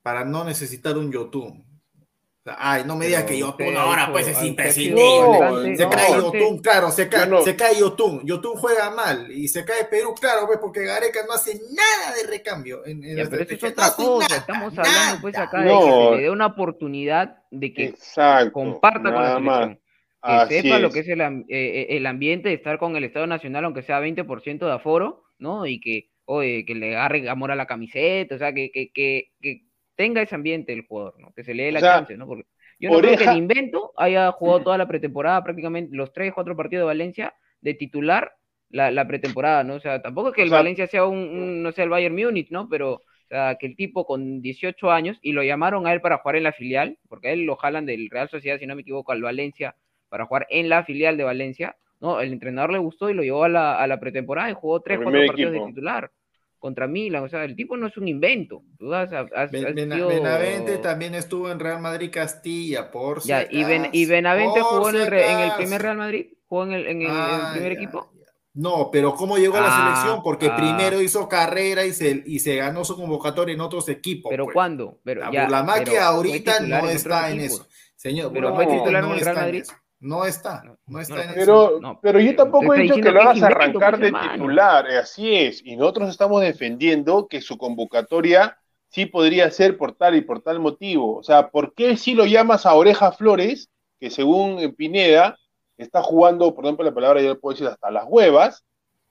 para 0.01 0.23
no 0.25 0.43
necesitar 0.43 0.97
un 0.97 1.11
Yotun. 1.11 1.65
O 1.65 2.41
sea, 2.43 2.55
ay, 2.57 2.83
no 2.85 2.95
me 2.95 3.07
digas 3.07 3.25
que 3.25 3.37
Yotun 3.37 3.75
ahora 3.75 4.11
pues 4.13 4.27
es 4.27 4.41
imprescindible. 4.43 5.75
se 5.75 5.83
no, 5.83 5.89
cae 5.89 6.11
bastante- 6.13 6.39
Yotun, 6.39 6.57
claro, 6.59 6.91
se 6.91 7.09
cae, 7.09 7.27
no- 7.27 7.41
se 7.41 7.55
cae 7.55 7.77
Yotun. 7.77 8.25
Yotun 8.25 8.55
juega 8.55 8.89
mal 8.91 9.29
y 9.31 9.47
se 9.49 9.65
cae 9.65 9.85
Perú, 9.85 10.15
claro, 10.19 10.47
pues 10.47 10.57
porque 10.59 10.85
Gareca 10.85 11.19
no 11.27 11.33
hace 11.33 11.59
nada 11.71 12.15
de 12.15 12.27
recambio. 12.27 12.85
En, 12.85 13.03
en 13.03 13.17
Ya, 13.17 13.29
pero 13.29 13.43
eso 13.43 13.53
es 13.55 13.63
otra 13.73 13.91
cosa. 13.91 14.27
nada, 14.29 14.37
Estamos 14.39 14.77
hablando 14.77 15.21
pues 15.21 15.33
nada. 15.33 15.45
acá 15.47 15.61
de 15.61 15.67
que 15.69 15.91
se 15.91 16.11
le 16.15 16.21
dé 16.21 16.29
una 16.29 16.45
oportunidad 16.45 17.43
de 17.51 17.73
que 17.73 17.85
Exacto, 17.87 18.53
comparta 18.53 19.03
con 19.03 19.13
la 19.15 19.21
nada 19.21 19.39
más. 19.39 19.77
Que 20.21 20.31
Así 20.33 20.61
sepa 20.61 20.79
lo 20.79 20.91
que 20.91 20.99
es 20.99 21.07
el, 21.07 21.21
eh, 21.21 21.45
eh, 21.49 21.87
el 21.91 22.05
ambiente 22.05 22.49
de 22.49 22.55
estar 22.55 22.77
con 22.77 22.95
el 22.95 23.03
Estado 23.03 23.27
Nacional, 23.27 23.65
aunque 23.65 23.83
sea 23.83 23.99
20% 24.01 24.65
de 24.65 24.73
aforo, 24.73 25.23
¿no? 25.37 25.65
Y 25.65 25.79
que, 25.79 26.09
oye, 26.25 26.65
que 26.65 26.75
le 26.75 26.95
agarre 26.95 27.29
amor 27.29 27.51
a 27.51 27.55
la 27.55 27.67
camiseta, 27.67 28.35
o 28.35 28.37
sea, 28.37 28.53
que, 28.53 28.71
que, 28.71 28.91
que, 28.91 29.31
que 29.41 29.63
tenga 29.95 30.21
ese 30.21 30.35
ambiente 30.35 30.73
el 30.73 30.85
jugador, 30.85 31.19
¿no? 31.19 31.31
Que 31.33 31.43
se 31.43 31.53
le 31.53 31.63
dé 31.63 31.71
la 31.71 31.79
O 31.79 31.81
sea, 31.81 31.93
chance, 31.99 32.17
¿no? 32.17 32.27
Porque 32.27 32.45
yo 32.79 32.89
no 32.89 32.99
creo 32.99 33.17
que 33.17 33.23
el 33.25 33.37
invento 33.37 33.93
haya 33.97 34.31
jugado 34.31 34.63
toda 34.63 34.77
la 34.77 34.87
pretemporada, 34.87 35.43
prácticamente 35.43 35.95
los 35.95 36.13
tres, 36.13 36.33
cuatro 36.33 36.55
partidos 36.55 36.83
de 36.83 36.87
Valencia, 36.87 37.33
de 37.61 37.73
titular 37.73 38.33
la, 38.69 38.91
la 38.91 39.07
pretemporada, 39.07 39.63
¿no? 39.63 39.75
O 39.75 39.79
sea, 39.79 40.01
tampoco 40.01 40.29
es 40.29 40.35
que 40.35 40.41
O 40.41 40.43
el 40.43 40.49
sea, 40.49 40.57
Valencia 40.59 40.87
sea 40.87 41.05
un, 41.05 41.17
un, 41.17 41.63
no 41.63 41.71
sé, 41.71 41.83
el 41.83 41.89
Bayern 41.89 42.15
Múnich, 42.15 42.49
¿no? 42.51 42.69
Pero, 42.69 42.93
o 42.93 43.03
sea, 43.27 43.55
que 43.55 43.65
el 43.67 43.75
tipo 43.75 44.05
con 44.05 44.41
18 44.41 44.91
años, 44.91 45.17
y 45.21 45.33
lo 45.33 45.43
llamaron 45.43 45.87
a 45.87 45.93
él 45.93 46.01
para 46.01 46.19
jugar 46.19 46.35
en 46.37 46.43
la 46.43 46.53
filial, 46.53 46.97
porque 47.09 47.29
a 47.29 47.31
él 47.31 47.41
lo 47.43 47.55
jalan 47.55 47.85
del 47.85 48.09
Real 48.09 48.29
Sociedad, 48.29 48.59
si 48.59 48.67
no 48.67 48.75
me 48.75 48.81
equivoco, 48.81 49.11
al 49.11 49.21
Valencia, 49.21 49.75
para 50.09 50.25
jugar 50.25 50.47
en 50.49 50.67
la 50.69 50.83
filial 50.83 51.15
de 51.17 51.23
Valencia, 51.23 51.77
¿no? 51.99 52.19
El 52.19 52.33
entrenador 52.33 52.71
le 52.73 52.79
gustó 52.79 53.09
y 53.09 53.13
lo 53.13 53.23
llevó 53.23 53.43
a 53.45 53.49
la, 53.49 53.79
a 53.81 53.87
la 53.87 53.99
pretemporada 53.99 54.49
y 54.49 54.53
jugó 54.53 54.81
tres, 54.81 54.99
cuatro 55.01 55.21
partidos 55.27 55.51
equipo. 55.51 55.65
de 55.67 55.71
titular 55.71 56.11
contra 56.57 56.87
Milan, 56.87 57.23
o 57.23 57.29
sea, 57.29 57.45
el 57.45 57.55
tipo 57.55 57.77
no 57.77 57.87
es 57.87 57.95
un 57.95 58.07
invento, 58.09 58.63
tú 58.77 58.93
has, 58.93 59.13
has- 59.13 59.31
has 59.33 59.49
Ben- 59.49 59.73
Ben- 59.73 59.93
sido- 59.93 60.09
Benavente 60.09 60.77
también 60.79 61.15
estuvo 61.15 61.49
en 61.49 61.57
Real 61.57 61.79
Madrid 61.79 62.09
Castilla, 62.11 62.91
por 62.91 63.21
si 63.21 63.29
Ya, 63.29 63.47
y, 63.49 63.63
ben, 63.63 63.87
y 63.93 64.05
Benavente 64.05 64.59
jugó 64.61 64.89
en 64.89 64.95
si 64.95 65.01
el, 65.03 65.07
re- 65.07 65.31
en 65.31 65.39
el 65.39 65.51
primer 65.53 65.81
Real 65.81 65.95
Madrid, 65.97 66.27
jugó 66.47 66.63
en 66.65 66.73
el, 66.73 66.87
en 66.87 67.01
el- 67.01 67.07
en 67.07 67.11
el 67.13 67.17
Ah, 67.17 67.49
primer 67.53 67.71
ya, 67.73 67.77
equipo. 67.77 68.11
ya. 68.13 68.25
No, 68.55 68.89
pero 68.91 69.13
¿cómo 69.13 69.37
llegó 69.37 69.55
a 69.55 69.61
la 69.61 69.67
Ah, 69.69 69.95
selección? 69.95 70.21
Porque 70.21 70.47
ah. 70.47 70.55
primero 70.57 71.01
hizo 71.01 71.29
carrera 71.29 71.85
y 71.85 71.93
se, 71.93 72.23
y 72.25 72.39
se 72.39 72.57
ganó 72.57 72.83
su 72.83 72.97
convocatoria 72.97 73.53
en 73.53 73.61
otros 73.61 73.87
equipos. 73.87 74.29
Pero 74.29 74.43
pues. 74.43 74.53
¿cuándo? 74.53 74.99
Pero 75.05 75.21
La 75.21 75.31
ya, 75.31 75.43
Burlamaqui 75.43 75.91
pero 75.91 76.01
ahorita 76.03 76.59
no 76.61 76.89
está 76.89 77.29
en 77.31 77.39
eso. 77.39 77.67
Señor, 77.95 78.33
Pero 78.33 78.53
fue 78.53 78.65
titular 78.67 79.03
en 79.05 79.11
el 79.11 79.19
Real 79.21 79.35
en 79.37 79.41
Madrid. 79.43 79.61
eso. 79.61 79.73
No 80.01 80.23
está, 80.23 80.63
no 80.85 80.99
está 80.99 81.15
no, 81.15 81.21
en 81.21 81.29
eso. 81.29 81.35
Pero, 81.35 81.79
No, 81.81 81.99
pero 82.01 82.19
yo 82.19 82.35
tampoco 82.35 82.73
he 82.73 82.83
dicho 82.83 82.95
que 82.95 83.11
lo 83.11 83.21
hagas 83.21 83.43
arrancar 83.43 83.99
de 83.99 84.11
titular, 84.11 84.89
eh, 84.89 84.97
así 84.97 85.35
es. 85.35 85.61
Y 85.65 85.75
nosotros 85.75 86.09
estamos 86.09 86.41
defendiendo 86.41 87.27
que 87.27 87.41
su 87.41 87.57
convocatoria 87.57 88.57
sí 88.87 89.05
podría 89.05 89.51
ser 89.51 89.77
por 89.77 89.93
tal 89.93 90.15
y 90.15 90.21
por 90.21 90.41
tal 90.41 90.59
motivo. 90.59 91.17
O 91.17 91.23
sea, 91.23 91.49
¿por 91.49 91.73
qué 91.73 91.97
si 91.97 92.13
lo 92.13 92.25
llamas 92.25 92.65
a 92.65 92.75
Oreja 92.75 93.11
Flores, 93.11 93.69
que 93.99 94.09
según 94.09 94.59
eh, 94.59 94.69
Pineda 94.69 95.37
está 95.77 96.01
jugando, 96.01 96.55
por 96.55 96.65
ejemplo, 96.65 96.85
la 96.85 96.93
palabra 96.93 97.21
yo 97.21 97.29
le 97.29 97.35
puedo 97.35 97.53
decir 97.53 97.67
hasta 97.67 97.91
las 97.91 98.05
huevas, 98.07 98.63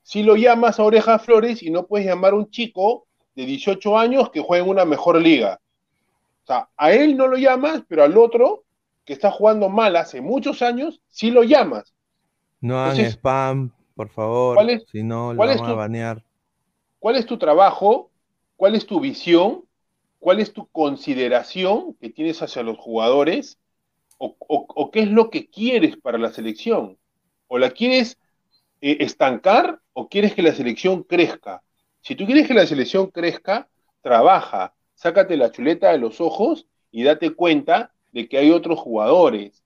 si 0.03 0.23
lo 0.23 0.37
llamas 0.37 0.81
a 0.81 0.85
Oreja 0.85 1.19
Flores 1.19 1.63
y 1.63 1.71
no 1.71 1.87
puedes 1.87 2.07
llamar 2.07 2.33
a 2.33 2.37
un 2.37 2.51
chico 2.51 3.07
de 3.35 3.45
18 3.45 3.99
años 3.99 4.31
que 4.31 4.41
juega 4.41 4.65
en 4.65 4.71
una 4.71 4.87
mejor 4.87 5.21
liga? 5.21 5.61
O 6.45 6.47
sea, 6.47 6.69
a 6.79 6.93
él 6.93 7.15
no 7.15 7.27
lo 7.27 7.37
llamas, 7.37 7.83
pero 7.87 8.05
al 8.05 8.17
otro, 8.17 8.65
que 9.09 9.15
está 9.15 9.33
jugando 9.33 9.71
mal 9.71 9.97
hace 9.97 10.21
muchos 10.21 10.63
años, 10.63 11.03
sí 11.09 11.33
lo 11.33 11.43
llamas. 11.43 11.95
No 12.61 12.79
hagan 12.79 13.01
spam, 13.05 13.73
por 13.97 14.11
favor. 14.11 14.65
¿cuál 14.65 14.71
es- 14.71 14.87
si 14.93 15.03
no, 15.03 15.35
lo 15.35 15.45
vamos 15.45 15.69
a 15.69 15.75
banear. 15.75 16.25
¿Cuál 16.99 17.17
es 17.17 17.27
tu 17.27 17.39
trabajo? 17.39 18.11
¿Cuál 18.57 18.75
es 18.75 18.87
tu 18.87 19.01
visión? 19.01 19.65
¿Cuál 20.19 20.41
es 20.41 20.53
tu 20.53 20.69
consideración 20.69 21.95
que 22.01 22.11
tienes 22.11 22.43
hacia 22.43 22.63
los 22.63 22.79
jugadores? 22.79 23.59
¿O, 24.19 24.37
o- 24.41 24.67
o 24.75 24.91
qué 24.91 25.01
es 25.03 25.09
lo 25.11 25.31
que 25.31 25.49
quieres 25.51 25.97
para 25.99 26.19
la 26.19 26.33
selección? 26.33 26.99
¿O 27.49 27.59
la 27.59 27.71
quieres 27.73 28.19
eh, 28.83 28.99
estancar 29.01 29.81
o 29.95 30.09
quieres 30.09 30.35
que 30.35 30.43
la 30.43 30.55
selección 30.55 31.05
crezca? 31.05 31.63
Si 32.03 32.17
tú 32.17 32.27
quieres 32.27 32.49
que 32.49 32.55
la 32.55 32.67
selección 32.67 33.09
crezca, 33.11 33.69
trabaja, 34.03 34.75
sácate 34.95 35.37
la 35.37 35.53
chuleta 35.53 35.93
de 35.93 35.99
los 35.99 36.21
ojos 36.21 36.67
y 36.93 37.05
date 37.05 37.35
cuenta 37.35 37.95
de 38.13 38.29
que 38.29 38.39
hay 38.39 38.51
otros 38.51 38.79
jugadores 38.79 39.63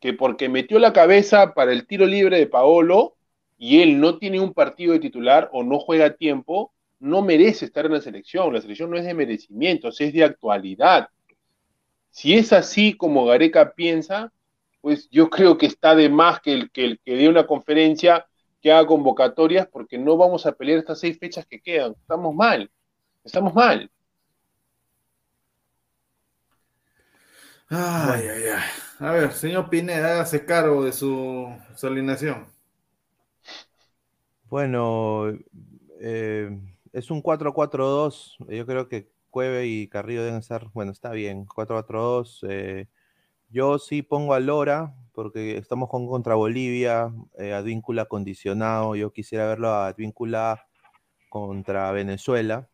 que 0.00 0.14
porque 0.14 0.48
metió 0.48 0.78
la 0.78 0.92
cabeza 0.92 1.54
para 1.54 1.72
el 1.72 1.86
tiro 1.86 2.06
libre 2.06 2.38
de 2.38 2.46
Paolo 2.46 3.16
y 3.58 3.82
él 3.82 4.00
no 4.00 4.18
tiene 4.18 4.40
un 4.40 4.54
partido 4.54 4.94
de 4.94 5.00
titular 5.00 5.50
o 5.52 5.62
no 5.62 5.78
juega 5.78 6.06
a 6.06 6.14
tiempo, 6.14 6.72
no 6.98 7.22
merece 7.22 7.66
estar 7.66 7.84
en 7.86 7.92
la 7.92 8.00
selección. 8.00 8.52
La 8.52 8.60
selección 8.60 8.90
no 8.90 8.96
es 8.96 9.04
de 9.04 9.14
merecimientos, 9.14 10.00
es 10.00 10.12
de 10.12 10.24
actualidad. 10.24 11.08
Si 12.10 12.34
es 12.34 12.52
así 12.52 12.94
como 12.96 13.26
Gareca 13.26 13.74
piensa, 13.74 14.32
pues 14.80 15.08
yo 15.10 15.28
creo 15.28 15.58
que 15.58 15.66
está 15.66 15.94
de 15.94 16.08
más 16.08 16.40
que 16.40 16.54
el 16.54 16.70
que, 16.70 16.84
el 16.84 17.00
dé 17.04 17.28
una 17.28 17.46
conferencia, 17.46 18.26
que 18.62 18.72
haga 18.72 18.86
convocatorias, 18.86 19.66
porque 19.66 19.98
no 19.98 20.16
vamos 20.16 20.46
a 20.46 20.52
pelear 20.52 20.78
estas 20.78 21.00
seis 21.00 21.18
fechas 21.18 21.46
que 21.46 21.60
quedan. 21.60 21.92
Estamos 21.92 22.34
mal, 22.34 22.70
estamos 23.24 23.54
mal. 23.54 23.90
Ay, 27.70 28.26
ay, 28.28 28.42
ay. 28.56 28.62
A 28.98 29.12
ver, 29.12 29.32
señor 29.32 29.70
Pineda, 29.70 30.12
hágase 30.12 30.44
cargo 30.44 30.84
de 30.84 30.92
su, 30.92 31.48
su 31.76 31.86
alineación. 31.86 32.46
Bueno, 34.48 35.26
eh, 36.00 36.50
es 36.92 37.10
un 37.10 37.22
4-4-2. 37.22 38.36
Yo 38.48 38.66
creo 38.66 38.88
que 38.88 39.10
Cueve 39.30 39.66
y 39.66 39.88
Carrillo 39.88 40.24
deben 40.24 40.40
estar, 40.40 40.70
bueno, 40.74 40.90
está 40.92 41.10
bien, 41.12 41.46
4-4-2. 41.46 42.40
eh, 42.48 42.88
yo 43.48 43.78
sí 43.78 44.02
pongo 44.02 44.34
a 44.34 44.40
Lora, 44.40 44.94
porque 45.12 45.56
estamos 45.56 45.88
con 45.88 46.06
contra 46.08 46.34
Bolivia, 46.36 47.12
eh, 47.38 47.52
Advíncula 47.52 48.06
condicionado. 48.06 48.94
Yo 48.96 49.12
quisiera 49.12 49.46
verlo 49.46 49.68
a 49.70 49.88
Advíncula 49.88 50.66
contra 51.28 51.90
Venezuela. 51.92 52.68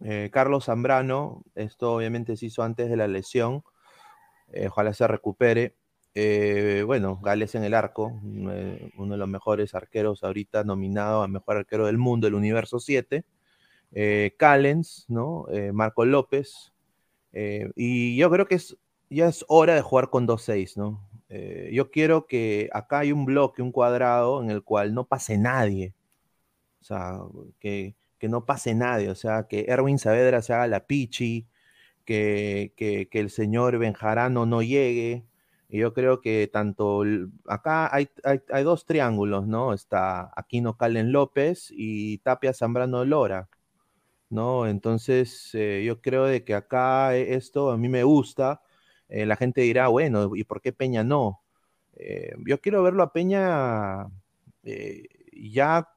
Eh, 0.00 0.30
Carlos 0.32 0.66
Zambrano, 0.66 1.44
esto 1.54 1.94
obviamente 1.94 2.36
se 2.36 2.46
hizo 2.46 2.62
antes 2.62 2.90
de 2.90 2.96
la 2.96 3.08
lesión. 3.08 3.62
Eh, 4.52 4.68
ojalá 4.68 4.94
se 4.94 5.06
recupere. 5.06 5.74
Eh, 6.14 6.82
bueno, 6.86 7.18
Gales 7.22 7.54
en 7.54 7.64
el 7.64 7.74
arco, 7.74 8.20
eh, 8.50 8.90
uno 8.98 9.12
de 9.12 9.18
los 9.18 9.28
mejores 9.28 9.74
arqueros 9.74 10.22
ahorita 10.22 10.62
nominado 10.64 11.22
a 11.22 11.28
mejor 11.28 11.56
arquero 11.56 11.86
del 11.86 11.98
mundo, 11.98 12.26
el 12.26 12.34
universo 12.34 12.78
7. 12.78 13.24
Eh, 13.92 14.34
Callens, 14.38 15.06
¿no? 15.08 15.46
Marco 15.72 16.04
López. 16.04 16.72
y 17.32 18.16
yo 18.16 18.30
creo 18.30 18.46
que 18.46 18.56
es, 18.56 18.76
ya 19.10 19.28
es 19.28 19.44
hora 19.48 19.74
de 19.74 19.82
jugar 19.82 20.10
con 20.10 20.26
2-6, 20.26 20.76
¿no? 20.76 21.08
Yo 21.72 21.90
quiero 21.90 22.26
que 22.26 22.68
acá 22.72 23.00
hay 23.00 23.12
un 23.12 23.24
bloque, 23.24 23.62
un 23.62 23.72
cuadrado 23.72 24.42
en 24.42 24.50
el 24.50 24.62
cual 24.62 24.94
no 24.94 25.06
pase 25.06 25.38
nadie. 25.38 25.94
O 26.82 26.84
sea, 26.84 27.20
que, 27.58 27.94
que 28.18 28.28
no 28.28 28.44
pase 28.44 28.74
nadie. 28.74 29.08
O 29.10 29.14
sea, 29.14 29.46
que 29.48 29.64
Erwin 29.68 29.98
Saavedra 29.98 30.42
se 30.42 30.52
haga 30.52 30.66
la 30.66 30.86
pichi, 30.86 31.46
que, 32.04 32.72
que, 32.76 33.08
el 33.12 33.30
señor 33.30 33.78
Benjarano 33.78 34.46
no 34.46 34.62
llegue. 34.62 35.26
Y 35.68 35.78
yo 35.78 35.94
creo 35.94 36.20
que 36.20 36.48
tanto 36.52 37.02
acá 37.46 37.94
hay, 37.94 38.08
hay, 38.24 38.64
dos 38.64 38.84
triángulos, 38.86 39.46
¿no? 39.46 39.72
Está 39.72 40.30
Aquino 40.36 40.76
Calen 40.76 41.12
López 41.12 41.68
y 41.70 42.18
Tapia 42.18 42.52
Zambrano 42.52 43.04
Lora, 43.04 43.48
¿no? 44.30 44.66
Entonces, 44.66 45.50
eh, 45.54 45.82
yo 45.86 46.00
creo 46.00 46.26
de 46.26 46.44
que 46.44 46.54
acá 46.54 47.16
eh, 47.16 47.34
esto 47.34 47.70
a 47.70 47.78
mí 47.78 47.88
me 47.88 48.04
gusta. 48.04 48.62
Eh, 49.08 49.26
la 49.26 49.36
gente 49.36 49.62
dirá, 49.62 49.88
bueno, 49.88 50.36
¿y 50.36 50.44
por 50.44 50.60
qué 50.62 50.72
Peña 50.72 51.04
no? 51.04 51.42
Eh, 51.94 52.34
yo 52.46 52.60
quiero 52.60 52.82
verlo 52.82 53.02
a 53.02 53.12
Peña 53.12 54.08
ya 55.32 55.88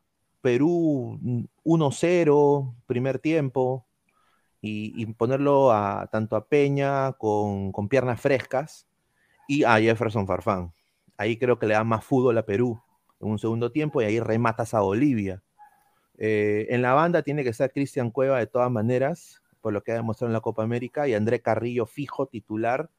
Perú 0.45 1.17
mm, 1.21 1.45
1-0, 1.63 2.75
primer 2.85 3.17
tiempo, 3.19 3.84
y, 4.67 5.05
ponerlo 5.13 5.71
a, 5.71 6.07
tanto 6.11 6.35
a 6.35 6.47
Peña 6.47 7.13
con, 7.13 7.71
con 7.71 7.87
piernas 7.87 8.19
frescas 8.19 8.87
y 9.47 9.63
a 9.63 9.77
Jefferson 9.79 10.27
Farfán. 10.27 10.73
Ahí 11.17 11.37
creo 11.37 11.59
que 11.59 11.67
le 11.67 11.75
da 11.75 11.83
más 11.83 12.03
fútbol 12.03 12.37
a 12.37 12.45
Perú 12.45 12.81
en 13.19 13.29
un 13.29 13.39
segundo 13.39 13.71
tiempo 13.71 14.01
y 14.01 14.05
ahí 14.05 14.19
rematas 14.19 14.73
a 14.73 14.81
Bolivia. 14.81 15.41
Eh, 16.17 16.67
en 16.69 16.81
la 16.81 16.93
banda 16.93 17.21
tiene 17.21 17.43
que 17.43 17.49
estar 17.49 17.71
Cristian 17.71 18.09
Cueva 18.11 18.39
de 18.39 18.47
todas 18.47 18.71
maneras, 18.71 19.41
por 19.61 19.73
lo 19.73 19.83
que 19.83 19.91
ha 19.91 19.95
demostrado 19.95 20.29
en 20.29 20.33
la 20.33 20.41
Copa 20.41 20.63
América, 20.63 21.07
y 21.07 21.13
André 21.13 21.41
Carrillo 21.41 21.85
fijo, 21.85 22.27
titular, 22.27 22.89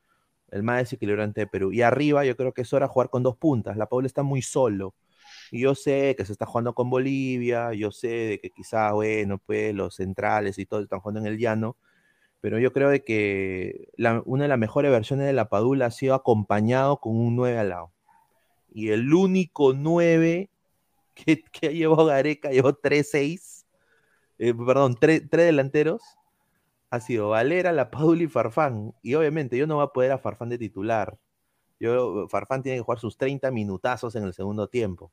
el 0.51 0.62
más 0.62 0.78
desequilibrante 0.78 1.43
de 1.43 1.47
Perú. 1.47 1.72
Y 1.72 1.82
arriba 1.82 2.24
yo 2.24 2.36
creo 2.36 2.52
que 2.52 2.62
es 2.62 2.72
hora 2.72 2.86
de 2.86 2.93
jugar 2.93 3.10
con 3.10 3.22
dos 3.22 3.36
puntas. 3.36 3.76
La 3.76 3.86
Paula 3.86 4.06
está 4.06 4.22
muy 4.22 4.43
solo. 4.43 4.94
Yo 5.52 5.74
sé 5.74 6.14
que 6.16 6.24
se 6.24 6.32
está 6.32 6.47
jugando 6.47 6.74
con 6.74 6.90
Bolivia, 6.90 7.73
yo 7.73 7.90
sé 7.93 8.09
de 8.09 8.40
que 8.40 8.51
quizá, 8.51 8.93
bueno, 8.93 9.39
pues 9.39 9.74
los 9.74 9.97
centrales 9.97 10.59
y 10.59 10.66
todo 10.66 10.81
están 10.81 11.01
jugando 11.01 11.20
en 11.20 11.27
el 11.27 11.39
llano, 11.39 11.77
pero 12.40 12.59
yo 12.59 12.73
creo 12.73 12.90
de 12.90 13.05
que 13.05 13.89
una 14.24 14.44
de 14.44 14.48
las 14.48 14.59
mejores 14.59 14.90
versiones 14.90 15.27
de 15.27 15.32
la 15.32 15.48
Padula 15.48 15.86
ha 15.86 15.90
sido 15.90 16.14
acompañado 16.14 17.01
con 17.01 17.16
un 17.16 17.36
9 17.36 17.59
al 17.59 17.68
lado. 17.70 17.93
Y 18.73 18.90
el 18.90 19.12
único 19.14 19.73
9 19.73 20.51
que, 21.14 21.43
que 21.44 21.74
llevó 21.74 22.05
Gareca, 22.05 22.51
llevó 22.51 22.73
3-6, 22.73 23.64
eh, 24.39 24.55
perdón, 24.55 24.97
3 25.01 25.28
delanteros, 25.31 26.02
ha 26.90 27.01
sido 27.01 27.31
Valera, 27.31 27.73
La 27.73 27.90
Padula 27.90 28.23
y 28.24 28.28
Farfán. 28.28 28.94
Y 29.02 29.14
obviamente 29.14 29.56
yo 29.56 29.66
no 29.66 29.77
voy 29.77 29.85
a 29.85 29.89
poder 29.89 30.12
a 30.12 30.18
Farfán 30.18 30.48
de 30.48 30.59
titular. 30.59 31.18
Yo, 31.81 32.28
Farfán 32.28 32.62
tiene 32.62 32.78
que 32.78 32.82
jugar 32.82 32.98
sus 32.98 33.16
30 33.18 33.51
minutazos 33.51 34.14
en 34.16 34.24
el 34.24 34.35
segundo 34.35 34.68
tiempo. 34.68 35.12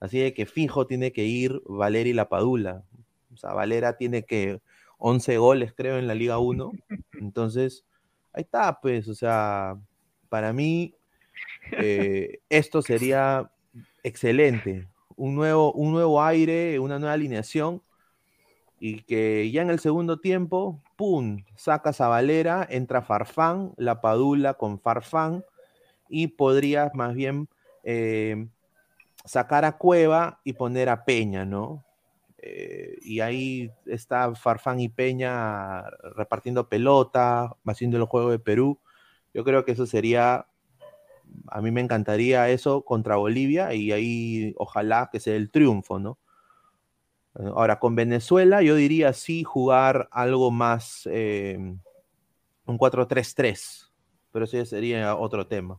Así 0.00 0.18
de 0.18 0.32
que 0.32 0.46
fijo 0.46 0.86
tiene 0.86 1.12
que 1.12 1.24
ir 1.24 1.60
Valera 1.66 2.08
y 2.08 2.12
La 2.12 2.28
Padula. 2.28 2.84
O 3.32 3.36
sea, 3.36 3.52
Valera 3.52 3.96
tiene 3.96 4.24
que 4.24 4.60
11 4.98 5.38
goles, 5.38 5.72
creo, 5.74 5.98
en 5.98 6.06
la 6.06 6.14
Liga 6.14 6.38
1. 6.38 6.72
Entonces, 7.20 7.84
ahí 8.32 8.42
está, 8.42 8.80
pues, 8.80 9.08
o 9.08 9.14
sea, 9.14 9.76
para 10.28 10.52
mí 10.52 10.94
eh, 11.72 12.40
esto 12.48 12.82
sería 12.82 13.50
excelente. 14.02 14.88
Un 15.16 15.34
nuevo, 15.34 15.72
un 15.72 15.92
nuevo 15.92 16.22
aire, 16.22 16.78
una 16.78 16.98
nueva 16.98 17.14
alineación. 17.14 17.82
Y 18.80 19.02
que 19.02 19.50
ya 19.50 19.62
en 19.62 19.70
el 19.70 19.80
segundo 19.80 20.20
tiempo, 20.20 20.80
¡pum! 20.96 21.42
Sacas 21.56 22.00
a 22.00 22.06
Valera, 22.06 22.66
entra 22.70 23.02
Farfán, 23.02 23.72
la 23.76 24.00
Padula 24.00 24.54
con 24.54 24.78
Farfán, 24.78 25.44
y 26.08 26.28
podrías 26.28 26.94
más 26.94 27.14
bien 27.14 27.48
eh, 27.82 28.46
sacar 29.28 29.64
a 29.64 29.76
Cueva 29.76 30.40
y 30.42 30.54
poner 30.54 30.88
a 30.88 31.04
Peña, 31.04 31.44
¿no? 31.44 31.84
Eh, 32.38 32.96
y 33.02 33.20
ahí 33.20 33.70
está 33.86 34.34
Farfán 34.34 34.80
y 34.80 34.88
Peña 34.88 35.82
repartiendo 36.16 36.68
pelota, 36.68 37.54
haciendo 37.66 37.98
el 37.98 38.04
juego 38.04 38.30
de 38.30 38.38
Perú. 38.38 38.80
Yo 39.34 39.44
creo 39.44 39.64
que 39.64 39.72
eso 39.72 39.86
sería, 39.86 40.46
a 41.48 41.60
mí 41.60 41.70
me 41.70 41.82
encantaría 41.82 42.48
eso 42.48 42.82
contra 42.84 43.16
Bolivia 43.16 43.74
y 43.74 43.92
ahí 43.92 44.54
ojalá 44.56 45.10
que 45.12 45.20
sea 45.20 45.36
el 45.36 45.50
triunfo, 45.50 45.98
¿no? 45.98 46.18
Ahora, 47.34 47.78
con 47.78 47.94
Venezuela 47.94 48.62
yo 48.62 48.74
diría 48.74 49.12
sí 49.12 49.44
jugar 49.44 50.08
algo 50.10 50.50
más, 50.50 51.08
eh, 51.10 51.56
un 52.66 52.78
4-3-3, 52.78 53.92
pero 54.32 54.46
ya 54.46 54.64
sería 54.64 55.14
otro 55.14 55.46
tema. 55.46 55.78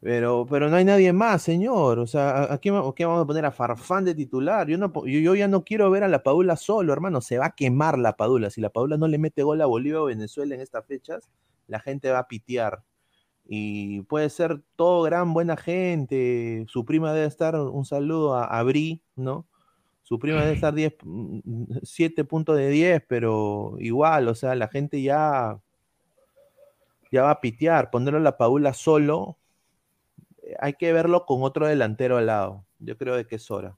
Pero, 0.00 0.46
pero 0.48 0.68
no 0.68 0.76
hay 0.76 0.84
nadie 0.84 1.12
más, 1.12 1.42
señor. 1.42 1.98
O 1.98 2.06
sea, 2.06 2.30
¿a- 2.44 2.54
¿aquí 2.54 2.70
vamos 2.70 2.94
a 3.22 3.26
poner 3.26 3.44
a 3.44 3.50
Farfán 3.50 4.04
de 4.04 4.14
titular? 4.14 4.68
Yo, 4.68 4.78
no, 4.78 4.92
yo, 5.06 5.18
yo 5.20 5.34
ya 5.34 5.48
no 5.48 5.64
quiero 5.64 5.90
ver 5.90 6.04
a 6.04 6.08
la 6.08 6.22
Padula 6.22 6.56
solo, 6.56 6.92
hermano. 6.92 7.20
Se 7.20 7.38
va 7.38 7.46
a 7.46 7.50
quemar 7.56 7.98
la 7.98 8.16
Padula. 8.16 8.50
Si 8.50 8.60
la 8.60 8.70
Padula 8.70 8.96
no 8.98 9.08
le 9.08 9.18
mete 9.18 9.42
gol 9.42 9.60
a 9.62 9.66
Bolivia 9.66 10.02
o 10.02 10.06
Venezuela 10.06 10.54
en 10.54 10.60
estas 10.60 10.86
fechas, 10.86 11.28
la 11.66 11.80
gente 11.80 12.10
va 12.10 12.20
a 12.20 12.28
pitear. 12.28 12.82
Y 13.48 14.02
puede 14.02 14.28
ser 14.30 14.62
todo 14.76 15.02
gran 15.02 15.32
buena 15.32 15.56
gente. 15.56 16.64
Su 16.68 16.84
prima 16.84 17.12
debe 17.12 17.26
estar, 17.26 17.56
un 17.56 17.84
saludo 17.84 18.34
a, 18.34 18.58
a 18.60 18.64
¿no? 19.16 19.46
Su 20.02 20.18
prima 20.18 20.40
debe 20.42 20.54
estar 20.54 20.74
10, 20.74 20.94
mm, 21.02 21.78
7 21.82 22.24
puntos 22.24 22.56
de 22.56 22.68
10, 22.68 23.02
pero 23.08 23.74
igual, 23.80 24.28
o 24.28 24.34
sea, 24.34 24.54
la 24.54 24.68
gente 24.68 25.02
ya, 25.02 25.60
ya 27.10 27.22
va 27.22 27.30
a 27.32 27.40
pitear. 27.40 27.90
Ponerlo 27.90 28.18
a 28.20 28.22
la 28.22 28.36
Padula 28.36 28.72
solo, 28.74 29.38
hay 30.60 30.74
que 30.74 30.92
verlo 30.92 31.24
con 31.26 31.42
otro 31.42 31.66
delantero 31.66 32.16
al 32.18 32.26
lado. 32.26 32.64
Yo 32.78 32.96
creo 32.96 33.16
de 33.16 33.26
que 33.26 33.36
es 33.36 33.50
hora. 33.50 33.76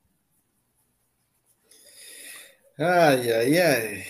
Ay, 2.76 3.30
ay, 3.30 3.56
ay. 3.56 4.02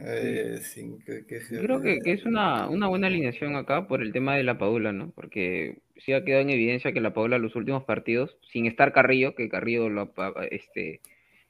Ay, 0.00 0.58
sin 0.58 1.00
que- 1.00 1.26
que- 1.26 1.40
Yo 1.50 1.62
creo 1.62 1.82
que, 1.82 1.98
que 1.98 2.12
es 2.12 2.24
una, 2.24 2.68
una 2.68 2.86
buena 2.86 3.08
alineación 3.08 3.56
acá 3.56 3.88
por 3.88 4.00
el 4.00 4.12
tema 4.12 4.36
de 4.36 4.44
la 4.44 4.56
Padula, 4.58 4.92
¿no? 4.92 5.10
Porque 5.10 5.78
sí 5.96 6.12
ha 6.12 6.24
quedado 6.24 6.42
en 6.42 6.50
evidencia 6.50 6.92
que 6.92 7.00
la 7.00 7.12
Padula 7.12 7.38
los 7.38 7.56
últimos 7.56 7.82
partidos, 7.84 8.36
sin 8.52 8.66
estar 8.66 8.92
Carrillo, 8.92 9.34
que 9.34 9.48
Carrillo 9.48 9.88
lo, 9.88 10.12
este, 10.52 11.00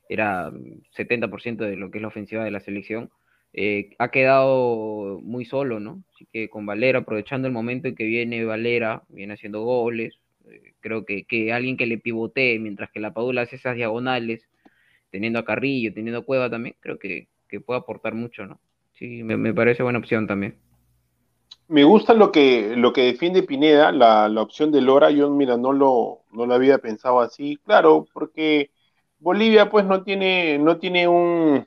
era 0.09 0.51
70% 0.93 1.65
de 1.65 1.77
lo 1.77 1.90
que 1.90 1.98
es 1.98 2.02
la 2.02 2.09
ofensiva 2.09 2.43
de 2.43 2.51
la 2.51 2.60
selección, 2.60 3.10
eh, 3.52 3.90
ha 3.98 4.10
quedado 4.10 5.20
muy 5.23 5.44
solo, 5.44 5.81
¿no? 5.81 6.02
Así 6.15 6.27
que 6.32 6.48
con 6.48 6.65
Valera, 6.65 7.01
aprovechando 7.01 7.47
el 7.47 7.52
momento 7.55 7.89
en 7.89 7.94
que 7.94 8.05
viene 8.05 8.44
Valera, 8.47 9.02
viene 9.09 9.35
haciendo 9.35 9.62
goles, 9.62 10.15
eh, 10.15 10.27
creo 10.81 11.05
que, 11.05 11.25
que 11.25 11.53
alguien 11.53 11.77
que 11.77 11.87
le 11.87 11.99
pivotee, 11.99 12.59
mientras 12.59 12.91
que 12.91 13.01
la 13.01 13.12
Padula 13.12 13.43
hace 13.43 13.57
esas 13.57 13.77
diagonales, 13.77 14.49
teniendo 15.11 15.39
a 15.39 15.45
Carrillo, 15.45 15.93
teniendo 15.93 16.20
a 16.20 16.25
Cueva 16.25 16.51
también, 16.51 16.77
creo 16.81 16.99
que, 16.99 17.29
que 17.49 17.61
puede 17.61 17.81
aportar 17.81 18.15
mucho, 18.15 18.47
¿no? 18.47 18.61
Sí, 18.93 19.23
me, 19.23 19.37
me 19.37 19.55
parece 19.55 19.83
buena 19.83 19.99
opción 19.99 20.27
también. 20.27 20.57
Me 21.69 21.85
gusta 21.85 22.15
lo 22.15 22.33
que, 22.33 22.75
lo 22.77 22.93
que 22.93 23.03
defiende 23.03 23.43
Pineda, 23.43 23.93
la, 23.93 24.29
la 24.29 24.41
opción 24.43 24.73
de 24.73 24.81
Lora. 24.81 25.11
Yo, 25.11 25.31
mira, 25.31 25.57
no 25.57 25.73
lo, 25.73 26.20
no 26.33 26.47
lo 26.47 26.55
había 26.55 26.79
pensado 26.79 27.20
así. 27.20 27.59
Claro, 27.65 28.07
porque 28.12 28.70
Bolivia, 29.19 29.69
pues, 29.69 29.85
no 29.85 30.03
tiene, 30.03 30.59
no 30.59 30.79
tiene 30.79 31.07
un, 31.07 31.66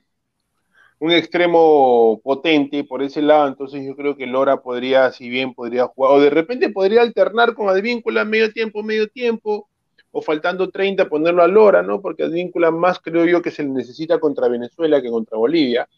un 1.02 1.10
extremo 1.10 2.20
potente 2.22 2.84
por 2.84 3.02
ese 3.02 3.22
lado. 3.22 3.48
Entonces, 3.48 3.84
yo 3.84 3.96
creo 3.96 4.16
que 4.16 4.24
Lora 4.24 4.62
podría, 4.62 5.10
si 5.10 5.28
bien 5.28 5.52
podría 5.52 5.88
jugar, 5.88 6.12
o 6.12 6.20
de 6.20 6.30
repente 6.30 6.70
podría 6.70 7.02
alternar 7.02 7.54
con 7.54 7.68
Advíncula 7.68 8.24
medio 8.24 8.52
tiempo, 8.52 8.84
medio 8.84 9.08
tiempo, 9.08 9.68
o 10.12 10.22
faltando 10.22 10.70
30, 10.70 11.08
ponerlo 11.08 11.42
a 11.42 11.48
Lora, 11.48 11.82
¿no? 11.82 12.00
Porque 12.00 12.22
Advíncula 12.22 12.70
más 12.70 13.00
creo 13.00 13.24
yo 13.24 13.42
que 13.42 13.50
se 13.50 13.64
le 13.64 13.70
necesita 13.70 14.20
contra 14.20 14.46
Venezuela 14.46 15.02
que 15.02 15.10
contra 15.10 15.36
Bolivia. 15.36 15.88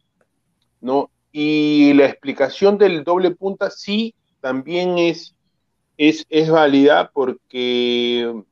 ¿no? 0.81 1.10
Y 1.32 1.93
la 1.93 2.06
explicación 2.06 2.78
del 2.78 3.05
doble 3.05 3.32
punta 3.32 3.70
sí 3.70 4.14
también 4.40 4.97
es, 4.97 5.35
es, 5.98 6.24
es 6.31 6.48
válida 6.48 7.10
porque, 7.12 8.43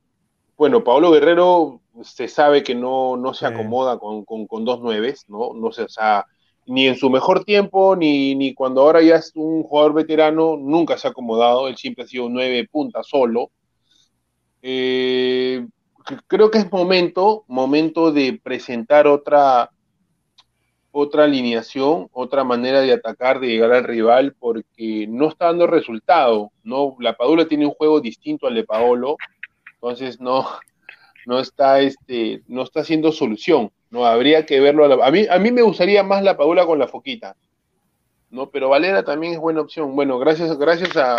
bueno, 0.55 0.83
Pablo 0.83 1.09
Guerrero 1.09 1.81
se 2.03 2.27
sabe 2.27 2.61
que 2.61 2.75
no, 2.75 3.17
no 3.17 3.33
se 3.33 3.47
acomoda 3.47 3.97
con, 3.97 4.23
con, 4.23 4.45
con 4.45 4.65
dos 4.65 4.81
nueves, 4.81 5.25
¿no? 5.27 5.53
No 5.55 5.71
sé, 5.71 5.81
o 5.81 5.89
sea, 5.89 6.27
ni 6.65 6.87
en 6.87 6.95
su 6.95 7.09
mejor 7.09 7.43
tiempo, 7.43 7.95
ni, 7.95 8.35
ni 8.35 8.53
cuando 8.53 8.81
ahora 8.81 9.01
ya 9.01 9.15
es 9.15 9.31
un 9.35 9.63
jugador 9.63 9.93
veterano, 9.93 10.57
nunca 10.57 10.97
se 10.97 11.07
ha 11.07 11.11
acomodado, 11.11 11.67
él 11.67 11.77
siempre 11.77 12.03
ha 12.03 12.07
sido 12.07 12.29
nueve 12.29 12.67
punta 12.71 13.03
solo. 13.03 13.51
Eh, 14.61 15.67
creo 16.27 16.51
que 16.51 16.59
es 16.59 16.71
momento, 16.71 17.43
momento 17.47 18.11
de 18.11 18.39
presentar 18.41 19.07
otra, 19.07 19.71
otra 20.91 21.25
alineación, 21.25 22.07
otra 22.11 22.43
manera 22.43 22.81
de 22.81 22.93
atacar, 22.93 23.39
de 23.39 23.47
llegar 23.47 23.73
al 23.73 23.83
rival, 23.83 24.35
porque 24.39 25.05
no 25.09 25.27
está 25.27 25.47
dando 25.47 25.67
resultado, 25.67 26.51
¿no? 26.63 26.95
La 26.99 27.17
Padula 27.17 27.47
tiene 27.47 27.65
un 27.65 27.73
juego 27.73 27.99
distinto 27.99 28.47
al 28.47 28.55
de 28.55 28.63
Paolo, 28.63 29.17
entonces 29.73 30.21
no, 30.21 30.47
no 31.25 31.39
está, 31.39 31.81
este, 31.81 32.43
no 32.47 32.63
está 32.63 32.81
haciendo 32.81 33.11
solución, 33.11 33.71
¿no? 33.93 34.05
Habría 34.07 34.45
que 34.45 34.59
verlo. 34.59 34.85
A, 34.85 34.87
la- 34.87 35.05
a 35.05 35.11
mí, 35.11 35.27
a 35.29 35.37
mí 35.37 35.51
me 35.51 35.61
gustaría 35.61 36.01
más 36.03 36.23
la 36.23 36.35
Padula 36.35 36.65
con 36.65 36.79
la 36.79 36.87
Foquita, 36.87 37.35
¿no? 38.31 38.49
Pero 38.49 38.69
Valera 38.69 39.03
también 39.03 39.33
es 39.33 39.39
buena 39.39 39.61
opción. 39.61 39.95
Bueno, 39.95 40.17
gracias, 40.17 40.57
gracias 40.57 40.97
a, 40.97 41.15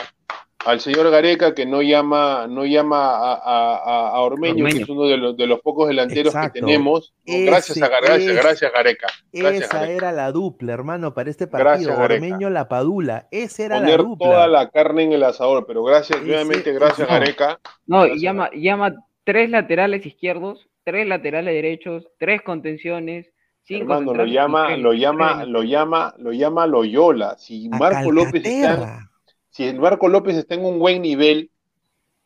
al 0.66 0.80
señor 0.80 1.08
Gareca 1.10 1.54
que 1.54 1.66
no 1.66 1.82
llama, 1.82 2.46
no 2.48 2.64
llama 2.64 3.10
a, 3.14 4.14
a, 4.14 4.20
Ormeño, 4.20 4.64
que 4.66 4.78
es 4.78 4.88
uno 4.88 5.04
de 5.04 5.16
los, 5.18 5.36
de 5.36 5.46
los 5.46 5.60
pocos 5.60 5.86
delanteros 5.86 6.34
Exacto. 6.34 6.54
que 6.54 6.60
tenemos. 6.62 7.14
¿no? 7.26 7.34
Gracias 7.46 7.80
a 7.80 7.88
gracias, 7.88 8.18
es- 8.34 8.42
gracias 8.42 8.72
Gareca. 8.72 9.06
Gracias, 9.32 9.64
Esa 9.66 9.78
Gareca. 9.78 9.96
era 9.96 10.12
la 10.12 10.32
dupla, 10.32 10.72
hermano, 10.72 11.14
para 11.14 11.30
este 11.30 11.46
Gracias, 11.46 11.62
partido. 11.86 11.96
Gareca. 11.96 12.24
Ormeño 12.26 12.50
La 12.50 12.66
Padula. 12.68 13.28
Esa 13.30 13.64
era 13.66 13.76
Poner 13.76 14.00
la 14.00 14.04
dupla. 14.04 14.26
toda 14.28 14.48
la 14.48 14.70
carne 14.70 15.04
en 15.04 15.12
el 15.12 15.22
asador, 15.22 15.64
pero 15.66 15.84
gracias, 15.84 16.18
Ese- 16.18 16.26
nuevamente, 16.26 16.72
gracias 16.72 17.08
no. 17.08 17.14
Gareca. 17.14 17.60
No, 17.86 18.06
y 18.06 18.20
llama, 18.20 18.50
llama 18.52 18.94
tres 19.22 19.48
laterales 19.50 20.04
izquierdos, 20.06 20.66
tres 20.84 21.06
laterales 21.06 21.54
derechos, 21.54 22.06
tres 22.18 22.42
contenciones, 22.42 23.32
cinco 23.62 23.94
Hermano, 23.94 24.14
lo 24.14 24.26
llama, 24.26 24.76
lo 24.76 24.92
llama, 24.92 25.44
lo 25.44 25.62
llama, 25.62 26.14
lo 26.18 26.32
llama 26.32 26.66
Loyola. 26.66 27.36
Si 27.38 27.68
Marco 27.68 28.12
López 28.12 28.44
está, 28.44 29.10
si 29.50 29.64
el 29.64 29.78
Marco 29.80 30.08
López 30.08 30.36
está 30.36 30.54
en 30.54 30.64
un 30.64 30.78
buen 30.78 31.02
nivel, 31.02 31.50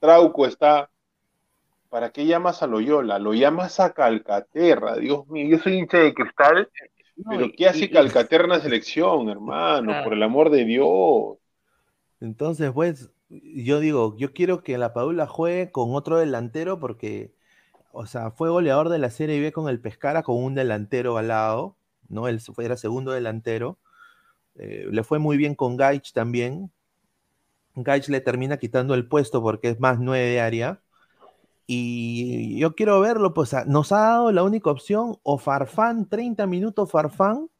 Trauco 0.00 0.46
está, 0.46 0.90
¿para 1.88 2.10
qué 2.10 2.26
llamas 2.26 2.62
a 2.62 2.66
Loyola? 2.66 3.18
Lo 3.18 3.34
llamas 3.34 3.80
a 3.80 3.92
Calcaterra, 3.92 4.96
Dios 4.96 5.26
mío, 5.28 5.56
yo 5.56 5.58
soy 5.62 5.78
hincha 5.78 5.98
de 5.98 6.14
cristal, 6.14 6.68
No, 7.16 7.30
pero 7.30 7.46
y- 7.46 7.52
¿qué 7.52 7.66
hace 7.68 7.86
y- 7.86 7.90
Calcaterra 7.90 8.44
en 8.44 8.50
la 8.50 8.60
selección, 8.60 9.28
hermano? 9.28 9.86
Claro. 9.86 10.04
Por 10.04 10.12
el 10.14 10.22
amor 10.22 10.50
de 10.50 10.64
Dios. 10.64 11.38
Entonces, 12.20 12.72
pues, 12.72 13.10
yo 13.28 13.80
digo, 13.80 14.16
yo 14.16 14.32
quiero 14.32 14.62
que 14.62 14.78
la 14.78 14.92
Padula 14.92 15.26
juegue 15.26 15.70
con 15.70 15.94
otro 15.94 16.18
delantero 16.18 16.78
porque, 16.80 17.32
o 17.92 18.06
sea, 18.06 18.30
fue 18.30 18.50
goleador 18.50 18.88
de 18.88 18.98
la 18.98 19.10
Serie 19.10 19.40
B 19.40 19.52
con 19.52 19.68
el 19.68 19.80
Pescara 19.80 20.22
con 20.22 20.36
un 20.42 20.54
delantero 20.54 21.16
al 21.18 21.28
lado, 21.28 21.76
¿no? 22.08 22.28
Él 22.28 22.40
fue- 22.40 22.64
era 22.64 22.76
segundo 22.76 23.12
delantero. 23.12 23.78
Eh, 24.56 24.88
le 24.90 25.04
fue 25.04 25.18
muy 25.18 25.36
bien 25.36 25.54
con 25.54 25.76
Gaich 25.76 26.12
también. 26.12 26.70
Gaich 27.74 28.08
le 28.08 28.20
termina 28.20 28.56
quitando 28.56 28.94
el 28.94 29.06
puesto 29.06 29.40
porque 29.42 29.68
es 29.70 29.80
más 29.80 29.98
nueve 30.00 30.26
de 30.26 30.40
área. 30.40 30.80
Y 31.66 32.58
yo 32.58 32.74
quiero 32.74 32.98
verlo, 33.00 33.34
pues 33.34 33.52
a- 33.54 33.64
nos 33.66 33.92
ha 33.92 34.00
dado 34.00 34.32
la 34.32 34.42
única 34.42 34.70
opción, 34.70 35.18
o 35.22 35.38
Farfán, 35.38 36.08
30 36.08 36.46
minutos 36.46 36.90
Farfán, 36.90 37.50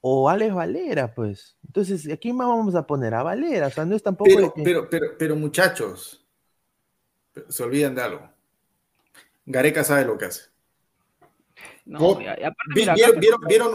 o 0.00 0.28
Alex 0.28 0.52
Valera, 0.54 1.14
pues. 1.14 1.56
Entonces, 1.66 2.10
¿a 2.10 2.16
quién 2.16 2.36
más 2.36 2.48
vamos 2.48 2.74
a 2.74 2.86
poner? 2.86 3.14
A 3.14 3.22
Valera, 3.22 3.68
o 3.68 3.70
sea, 3.70 3.84
no 3.84 3.94
es 3.94 4.02
tampoco... 4.02 4.30
Pero, 4.34 4.52
que- 4.52 4.62
pero, 4.62 4.90
pero, 4.90 5.06
pero 5.18 5.36
muchachos, 5.36 6.26
se 7.48 7.62
olvidan 7.62 7.94
de 7.94 8.02
algo. 8.02 8.28
Gareca 9.50 9.82
sabe 9.84 10.04
lo 10.04 10.16
que 10.16 10.26
hace. 10.26 10.50
No, 11.84 12.16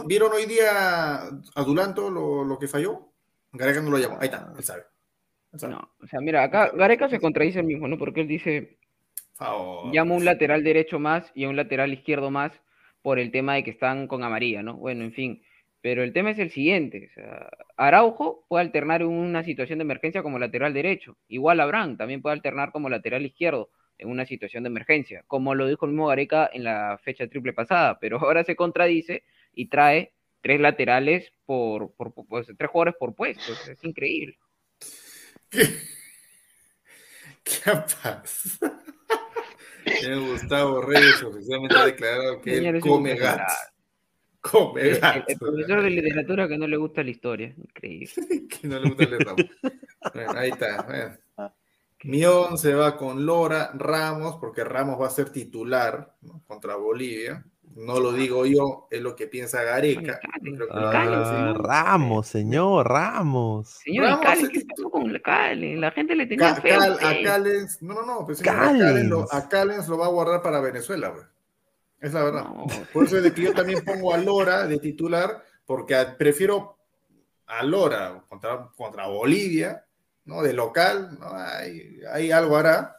¿Vieron, 0.08 0.32
hoy 0.32 0.46
día 0.46 1.28
a 1.28 1.64
Dulanto 1.64 2.10
lo, 2.10 2.46
lo 2.46 2.58
que 2.58 2.68
falló? 2.68 3.12
Gareca 3.52 3.82
no 3.82 3.92
lo 3.92 3.98
llamó. 3.98 4.18
Ahí 4.20 4.28
está, 4.28 4.54
él 4.58 4.64
sabe. 4.64 4.84
Él 5.52 5.60
sabe. 5.60 5.74
No, 5.74 5.92
o 6.02 6.08
sea, 6.08 6.22
mira, 6.22 6.44
acá 6.44 6.72
Gareca 6.74 7.10
se 7.10 7.20
contradice 7.20 7.60
el 7.60 7.66
mismo, 7.66 7.88
¿no? 7.88 7.98
Porque 7.98 8.22
él 8.22 8.28
dice, 8.28 8.78
llama 9.92 10.14
a 10.14 10.18
un 10.18 10.26
lateral 10.26 10.64
derecho 10.64 10.98
más 10.98 11.30
y 11.36 11.44
a 11.44 11.50
un 11.50 11.58
lateral 11.58 11.92
izquierdo 11.92 12.32
más 12.32 12.54
por 13.02 13.20
el 13.20 13.32
tema 13.32 13.56
de 13.56 13.64
que 13.64 13.72
están 13.72 14.08
con 14.08 14.24
amarilla, 14.24 14.64
¿no? 14.64 14.76
Bueno, 14.76 15.04
en 15.04 15.12
fin. 15.12 15.44
Pero 15.82 16.02
el 16.02 16.14
tema 16.14 16.32
es 16.32 16.40
el 16.40 16.52
siguiente. 16.52 17.10
o 17.12 17.14
sea, 17.14 17.50
Araujo 17.76 18.46
puede 18.48 18.64
alternar 18.64 19.02
en 19.02 19.10
una 19.10 19.44
situación 19.44 19.80
de 19.80 19.84
emergencia 19.84 20.24
como 20.24 20.40
lateral 20.40 20.74
derecho. 20.74 21.18
Igual 21.28 21.60
Abraham 21.60 21.98
también 21.98 22.22
puede 22.22 22.34
alternar 22.34 22.72
como 22.72 22.90
lateral 22.90 23.26
izquierdo 23.26 23.70
en 23.98 24.10
una 24.10 24.26
situación 24.26 24.64
de 24.64 24.70
emergencia, 24.70 25.24
como 25.28 25.56
lo 25.56 25.68
dijo 25.68 25.86
el 25.86 25.92
mismo 25.92 26.08
Gareca 26.08 26.50
en 26.54 26.64
la 26.64 27.00
fecha 27.04 27.28
triple 27.28 27.54
pasada, 27.54 27.98
pero 28.00 28.20
ahora 28.22 28.44
se 28.44 28.56
contradice 28.56 29.24
y 29.54 29.68
trae 29.68 30.14
tres 30.42 30.60
laterales 30.60 31.32
por, 31.46 31.94
por, 31.96 32.14
por- 32.14 32.28
pues, 32.28 32.48
tres 32.58 32.70
jugadores 32.70 32.96
por 33.00 33.16
puesto. 33.16 33.54
es 33.72 33.84
increíble. 33.84 34.38
¿Qué 37.44 37.56
pasa? 37.66 38.22
Gustavo 40.30 40.82
Reyes 40.82 41.22
oficialmente 41.24 41.76
ha 41.78 41.86
declarado 41.86 42.42
que 42.42 42.56
Señor, 42.56 42.76
él 42.76 42.82
come 42.82 43.16
gatos. 43.16 43.54
Come 44.42 44.82
El, 44.82 44.88
el- 44.88 44.94
el 44.96 45.02
gatos. 45.02 45.36
profesor 45.40 45.82
de 45.84 45.90
literatura 45.90 46.48
que 46.48 46.58
no 46.58 46.68
le 46.68 46.78
gusta 46.78 47.04
la 47.04 47.10
historia. 47.12 47.54
Increíble. 47.58 48.14
que 48.50 48.68
no 48.68 48.80
le 48.80 48.90
gusta 48.90 49.04
el. 49.04 49.50
Bueno, 50.14 50.32
ahí 50.36 50.50
está. 50.50 50.82
bueno. 50.84 51.18
Mion 52.04 52.58
se 52.58 52.74
va 52.76 52.98
con 52.98 53.26
Lora, 53.26 53.72
Ramos, 53.74 54.38
porque 54.38 54.64
Ramos 54.64 55.02
va 55.02 55.08
a 55.08 55.12
ser 55.12 55.30
titular 55.32 56.14
¿no? 56.22 56.42
contra 56.48 56.76
Bolivia. 56.76 57.44
No 57.76 58.00
lo 58.00 58.14
digo 58.14 58.46
yo, 58.46 58.88
es 58.90 59.02
lo 59.02 59.16
que 59.18 59.28
piensa 59.28 59.62
Gareca. 59.64 60.20
Creo 60.42 60.68
que. 60.68 60.74
Ramos, 60.74 62.28
señor, 62.28 62.88
Ramos. 62.88 63.70
Señor, 63.84 64.06
Ramos 64.06 64.22
Cali, 64.26 64.46
se 64.46 64.52
¿qué 64.52 64.66
pasó 64.66 64.90
con 64.90 65.20
Cali? 65.20 65.76
La 65.76 65.92
gente 65.92 66.16
le 66.16 66.26
tenía 66.26 66.56
Ca- 66.56 66.62
feo. 66.62 66.80
Cal- 66.80 66.96
fe. 66.98 67.06
a 67.06 67.24
Callens, 67.24 67.82
no, 67.82 67.94
no, 67.96 68.06
no, 68.06 68.26
pues, 68.26 68.38
señor, 68.38 68.56
a, 68.56 68.60
Callens 68.60 69.10
lo, 69.10 69.26
Callens. 69.28 69.34
a 69.34 69.50
Callens 69.50 69.88
lo 69.90 69.98
va 69.98 70.06
a 70.06 70.10
guardar 70.10 70.42
para 70.42 70.62
Venezuela, 70.62 71.10
güey. 71.10 71.24
Es 72.00 72.14
la 72.14 72.24
verdad. 72.24 72.46
Por 72.94 73.06
eso 73.06 73.18
es 73.18 73.24
de 73.24 73.34
que 73.34 73.42
yo 73.42 73.54
también 73.54 73.84
pongo 73.84 74.14
a 74.14 74.18
Lora 74.20 74.68
de 74.68 74.78
titular, 74.80 75.44
porque 75.66 75.96
prefiero 76.18 76.78
a 77.48 77.64
Lora 77.64 78.24
contra, 78.30 78.70
contra 78.78 79.08
Bolivia, 79.08 79.85
¿no? 80.26 80.42
De 80.42 80.54
local. 80.54 81.18
Ahí, 81.22 82.00
ahí 82.12 82.32
algo 82.32 82.58
hará, 82.58 82.98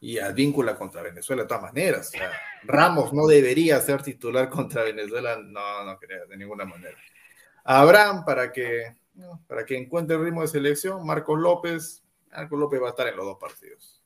y 0.00 0.18
a 0.18 0.30
Víncula 0.30 0.76
contra 0.76 1.02
Venezuela 1.02 1.42
de 1.42 1.48
todas 1.48 1.62
maneras. 1.62 2.12
Ramos 2.64 3.12
no 3.12 3.26
debería 3.26 3.80
ser 3.80 4.02
titular 4.02 4.48
contra 4.48 4.84
Venezuela, 4.84 5.36
no, 5.42 5.84
no 5.84 5.98
creo, 5.98 6.26
de 6.26 6.36
ninguna 6.36 6.64
manera. 6.64 6.96
Abraham, 7.64 8.24
para 8.24 8.52
que, 8.52 8.96
para 9.46 9.64
que 9.64 9.76
encuentre 9.76 10.16
el 10.16 10.24
ritmo 10.24 10.42
de 10.42 10.48
selección, 10.48 11.04
Marcos 11.04 11.38
López, 11.38 12.02
Marcos 12.30 12.58
López 12.58 12.82
va 12.82 12.86
a 12.86 12.90
estar 12.90 13.08
en 13.08 13.16
los 13.16 13.26
dos 13.26 13.38
partidos. 13.38 14.02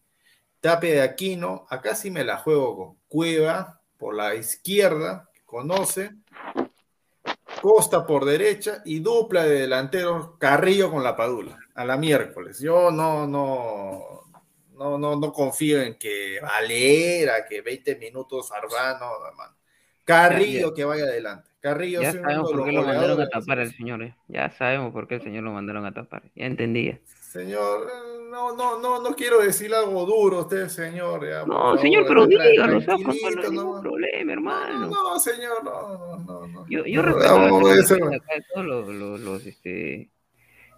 Tape 0.61 0.93
de 0.93 1.03
Aquino, 1.03 1.67
acá 1.69 1.95
sí 1.95 2.11
me 2.11 2.25
la 2.25 2.39
juego 2.39 2.77
con 2.77 2.97
Cueva 3.09 3.81
por 3.99 4.15
la 4.15 4.35
izquierda, 4.35 5.29
que 5.33 5.43
conoce, 5.45 6.13
Costa 7.63 8.05
por 8.05 8.25
derecha 8.25 8.83
y 8.85 8.99
dupla 8.99 9.45
de 9.45 9.61
delanteros 9.61 10.31
Carrillo 10.37 10.91
con 10.91 11.05
la 11.05 11.15
Padula, 11.17 11.57
a 11.77 11.85
la 11.85 11.97
miércoles. 11.97 12.59
Yo 12.59 12.91
no, 12.91 13.25
no, 13.29 14.25
no, 14.77 14.99
no, 14.99 15.15
no 15.15 15.33
confío 15.33 15.81
en 15.81 15.97
que 15.97 16.41
Valera, 16.43 17.47
que 17.49 17.61
20 17.63 17.95
minutos 17.97 18.51
Arbano, 18.51 19.07
hermano. 19.29 19.55
Carrillo 20.05 20.75
que 20.75 20.85
vaya 20.85 21.05
adelante. 21.05 21.51
Carrillo 21.61 22.03
Ya 22.03 22.11
sabemos 22.11 22.51
por 22.51 22.65
qué 22.65 22.73
lo 22.73 22.83
mandaron 22.83 23.21
a 23.21 23.29
tapar 23.29 23.61
al 23.61 23.73
señor. 23.73 24.03
eh. 24.03 24.17
Ya 24.27 24.51
sabemos 24.51 24.93
por 24.93 25.07
qué 25.07 25.15
el 25.15 25.23
señor 25.23 25.45
lo 25.45 25.53
mandaron 25.53 25.87
a 25.87 25.95
tapar. 25.95 26.25
Ya 26.35 26.47
entendía. 26.47 26.99
Señor, 27.31 27.87
eh, 27.89 28.19
no, 28.29 28.57
no, 28.57 28.81
no, 28.81 29.01
no 29.01 29.15
quiero 29.15 29.39
decir 29.41 29.73
algo 29.73 30.05
duro 30.05 30.39
a 30.39 30.41
usted, 30.41 30.67
señor. 30.67 31.25
ya, 31.29 31.47
No, 31.47 31.55
favor, 31.55 31.81
señor, 31.81 32.05
pero 32.09 32.27
dígalo, 32.27 32.81
no 32.81 32.81
no, 32.81 33.51
ningún 33.51 33.81
problema, 33.81 34.33
hermano. 34.33 34.87
no, 34.89 35.19
señor, 35.21 35.63
no, 35.63 35.97
no, 35.97 36.17
no, 36.19 36.41
no. 36.41 36.42
Yo, 36.73 36.87
yo 36.87 37.03
No, 37.03 37.09
respeto 37.09 38.09
de 38.09 38.17
acá 38.17 38.35
de 38.35 38.45
todos 38.55 38.67
los, 38.67 38.89
los- 38.89 39.21
los, 39.21 39.47
este, 39.47 40.11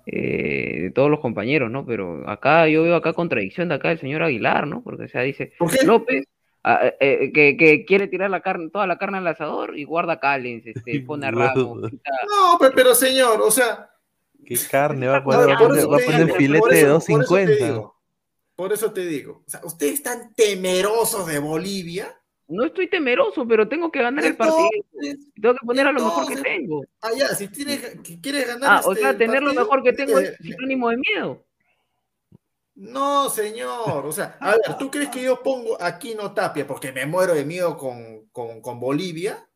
eh, 0.06 0.78
de 0.82 0.90
todos 0.90 1.10
los 1.10 1.20
compañeros, 1.20 1.70
¿no? 1.70 1.86
Pero 1.86 2.28
acá 2.28 2.66
yo 2.68 2.82
veo 2.82 2.96
acá 2.96 3.12
contradicción 3.12 3.68
de 3.68 3.76
acá 3.76 3.88
del 3.90 3.98
señor 4.00 4.22
Aguilar, 4.22 4.66
¿no? 4.66 4.82
Porque 4.82 5.04
o 5.04 5.08
sea, 5.08 5.22
dice 5.22 5.52
López 5.84 6.26
ah, 6.64 6.80
eh, 6.84 6.96
eh, 7.00 7.32
que, 7.32 7.56
que 7.56 7.84
quiere 7.84 8.08
tirar 8.08 8.28
la 8.30 8.40
carne, 8.40 8.70
toda 8.70 8.86
la 8.86 8.98
carne 8.98 9.18
al 9.18 9.26
asador 9.28 9.78
y 9.78 9.84
guarda 9.84 10.18
Callens, 10.20 10.66
este, 10.66 11.00
pone 11.06 11.26
a 11.26 11.30
Ramos, 11.30 11.90
quita- 11.90 12.10
No, 12.28 12.58
pe- 12.58 12.72
pero, 12.74 12.94
señor, 12.94 13.40
o 13.40 13.50
sea, 13.50 13.90
¿Qué 14.44 14.56
carne 14.70 15.06
va 15.06 15.16
a 15.16 15.20
No, 15.20 15.24
poner? 15.24 15.48
Va 15.48 15.54
a 15.54 15.58
poner, 15.58 15.78
eso 15.78 15.88
va 15.90 15.96
a 15.96 16.00
te 16.00 16.04
poner 16.06 16.24
digo, 16.26 16.36
filete 16.36 16.68
de 16.74 16.80
eso- 16.80 16.86
por 16.86 17.22
eso 17.22 17.34
te 17.34 17.46
250. 17.46 17.64
digo, 17.66 17.94
Por 18.56 18.72
eso 18.72 18.92
te 18.92 19.06
digo, 19.06 19.42
o 19.46 19.50
sea, 19.50 19.60
ustedes 19.64 19.94
están 19.94 20.34
temerosos 20.34 21.26
de 21.26 21.38
Bolivia. 21.38 22.14
No 22.46 22.64
estoy 22.64 22.88
temeroso, 22.88 23.46
pero 23.48 23.68
tengo 23.68 23.90
que 23.90 24.02
ganar 24.02 24.24
el 24.24 24.36
partido. 24.36 24.68
Tengo 25.40 25.54
que 25.54 25.66
poner 25.66 25.86
a 25.86 25.92
lo 25.92 26.04
mejor 26.04 26.26
que 26.26 26.42
tengo. 26.42 26.84
Ah, 27.00 27.10
ya, 27.16 27.28
si 27.28 27.48
tienes, 27.48 27.80
que 28.02 28.20
quieres 28.20 28.46
ganar 28.46 28.70
Ah, 28.70 28.82
o 28.84 28.92
este 28.92 29.02
sea, 29.02 29.16
tener 29.16 29.42
lo 29.42 29.54
mejor 29.54 29.82
que 29.82 29.92
tengo 29.92 30.18
eh, 30.18 30.36
es 30.38 30.46
sinónimo 30.46 30.90
de 30.90 30.96
miedo. 30.98 31.44
No, 32.74 33.30
señor. 33.30 34.04
O 34.04 34.12
sea, 34.12 34.36
a 34.40 34.52
ver, 34.52 34.76
¿tú 34.78 34.90
crees 34.90 35.08
que 35.08 35.22
yo 35.22 35.42
pongo 35.42 35.80
aquí 35.80 36.14
no 36.14 36.32
Tapia 36.32 36.66
porque 36.66 36.92
me 36.92 37.06
muero 37.06 37.34
de 37.34 37.44
miedo 37.44 37.78
con, 37.78 38.26
con, 38.32 38.60
con 38.60 38.78
Bolivia? 38.78 39.46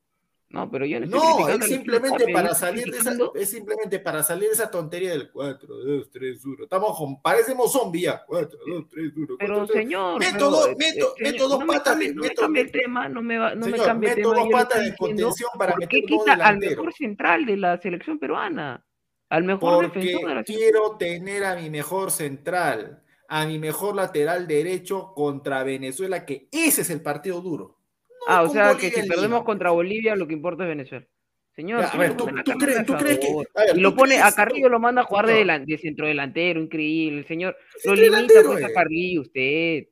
No, 0.51 0.71
pero 0.71 0.87
yo 0.87 0.99
no 0.99 1.05
estoy 1.05 1.21
No, 1.21 1.49
es 1.49 1.67
simplemente 1.67 2.25
yo 2.27 2.33
para 2.33 2.55
salir 2.55 2.91
de 2.91 2.99
esa, 2.99 3.13
es 3.35 3.51
simplemente 3.51 3.99
para 3.99 4.23
salir 4.23 4.49
de 4.49 4.55
esa 4.55 4.71
tontería 4.71 5.11
del 5.11 5.31
4, 5.31 5.69
2, 5.69 6.11
3, 6.11 6.45
1. 6.45 6.65
Estamos 6.65 6.97
con, 6.97 7.21
parecemos 7.21 7.71
zombies 7.71 8.05
ya. 8.05 8.25
4, 8.27 8.59
2, 8.67 8.85
3, 8.89 9.13
1. 9.15 9.37
Pero 9.39 9.67
señor, 9.67 10.19
meto 10.19 10.51
dos, 10.51 10.69
meto, 10.79 11.15
meto 11.21 11.49
dos 11.49 11.61
no 11.61 11.67
me 11.67 11.73
patas, 11.75 11.99
no 11.99 12.01
me 12.01 12.15
meto, 12.15 12.41
cambie 12.41 12.63
el 12.63 12.73
tema, 12.73 13.09
no 13.11 13.21
me, 13.21 13.39
va, 13.39 13.55
no 13.55 13.67
me 13.67 13.73
Señor, 13.73 13.87
cambie 13.87 14.11
el 14.11 14.17
meto 14.17 14.31
tema. 14.31 14.41
dos 14.41 14.45
yo 14.45 14.57
le 14.57 14.65
patas 14.65 14.85
de 14.85 14.97
contención 14.97 15.51
para 15.59 15.73
¿por 15.73 15.89
qué 15.89 15.97
meter 16.01 16.11
dos 16.11 16.25
quita 16.25 16.47
al 16.47 16.59
mejor 16.59 16.95
central 16.95 17.47
de 17.47 17.57
la 17.59 17.77
selección 17.79 18.19
peruana? 18.19 18.87
Al 19.29 19.45
mejor 19.45 19.85
Porque 19.85 20.01
defensor 20.01 20.29
de 20.29 20.35
la 20.35 20.45
quiero 20.45 20.97
tener 20.97 21.45
a 21.45 21.57
mi 21.57 21.69
mejor 21.69 22.11
central, 22.11 23.03
a 23.29 23.45
mi 23.45 23.59
mejor 23.59 23.95
lateral 23.97 24.47
derecho 24.47 25.13
contra 25.15 25.63
Venezuela, 25.63 26.25
que 26.25 26.49
ese 26.51 26.81
es 26.81 26.89
el 26.89 27.03
partido 27.03 27.43
duro. 27.43 27.78
Ah, 28.31 28.43
o 28.43 28.49
sea 28.51 28.77
que 28.77 28.91
si 28.91 29.09
perdemos 29.09 29.43
contra 29.45 29.71
Bolivia, 29.71 30.15
lo 30.15 30.27
que 30.27 30.35
importa 30.35 30.65
es 30.65 30.69
Venezuela. 30.69 31.07
Señor, 31.57 31.81
Ya, 31.81 31.87
a 31.87 31.91
¿quién 31.91 32.01
ver, 32.01 32.11
le 32.11 32.17
¿tú- 32.17 32.53
crees- 32.59 32.79
al 32.79 32.87
tú 32.87 32.95
crees 32.95 33.19
que- 33.19 33.27
favor? 33.27 33.49
a 33.55 33.65
ver, 33.65 33.77
y 33.77 33.81
lo 33.81 33.91
¿tú 33.91 33.97
pone 33.97 34.11
crees- 34.15 34.25
a 34.25 34.35
Carrillo, 34.35 34.69
lo 34.69 34.79
manda 34.79 35.03
a 35.03 35.05
jugar 35.05 35.27
de, 35.27 35.33
No. 35.33 35.39
delan- 35.41 35.65
de 35.67 35.79
centro 35.79 36.07
delantero, 36.07 36.61
increíble. 36.61 37.19
El 37.21 37.27
señor 37.27 37.57
lo 37.59 37.81
Centrodelantero, 37.81 38.41
limita 38.43 38.53
pues 38.53 38.65
a 38.65 38.69
eh. 38.69 38.73
Carrillo, 38.75 39.21
usted. 39.23 39.85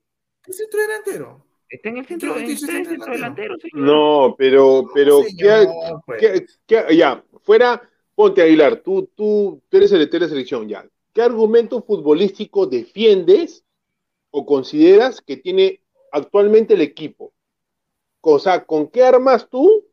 ¿Qué 0.45 0.53
centro 0.53 0.81
delantero? 0.81 1.47
Está 1.69 1.89
en 1.89 1.97
el 1.97 2.07
centro, 2.07 2.35
¿Qué 2.35 2.41
en 2.45 2.51
el 2.51 2.59
centro 2.59 2.77
centrodelantero? 2.77 3.57
delantero, 3.57 3.57
señor. 3.59 3.87
No, 3.87 4.35
pero, 4.39 4.85
pero, 4.95 5.23
¿qué, 5.23 5.31
señor, 5.31 6.03
pues. 6.07 6.21
qué- 6.21 6.47
qué- 6.67 6.97
ya, 6.97 7.25
fuera, 7.43 7.83
ponte 8.15 8.43
Aguilar, 8.43 8.77
tú, 8.77 9.11
tú, 9.17 9.61
tú 9.69 9.77
eres 9.77 9.91
el 9.91 10.09
de 10.09 10.21
la 10.21 10.29
selección, 10.29 10.69
ya. 10.69 10.87
¿Qué 11.13 11.23
argumento 11.23 11.83
futbolístico 11.83 12.67
defiendes 12.67 13.65
o 14.31 14.47
consideras 14.47 15.21
que 15.21 15.37
tiene 15.39 15.81
actualmente 16.13 16.75
el 16.75 16.83
equipo? 16.83 17.33
O 18.29 18.39
sea, 18.41 18.65
¿con 18.65 18.89
qué 18.89 19.05
armas 19.05 19.49
tú 19.49 19.85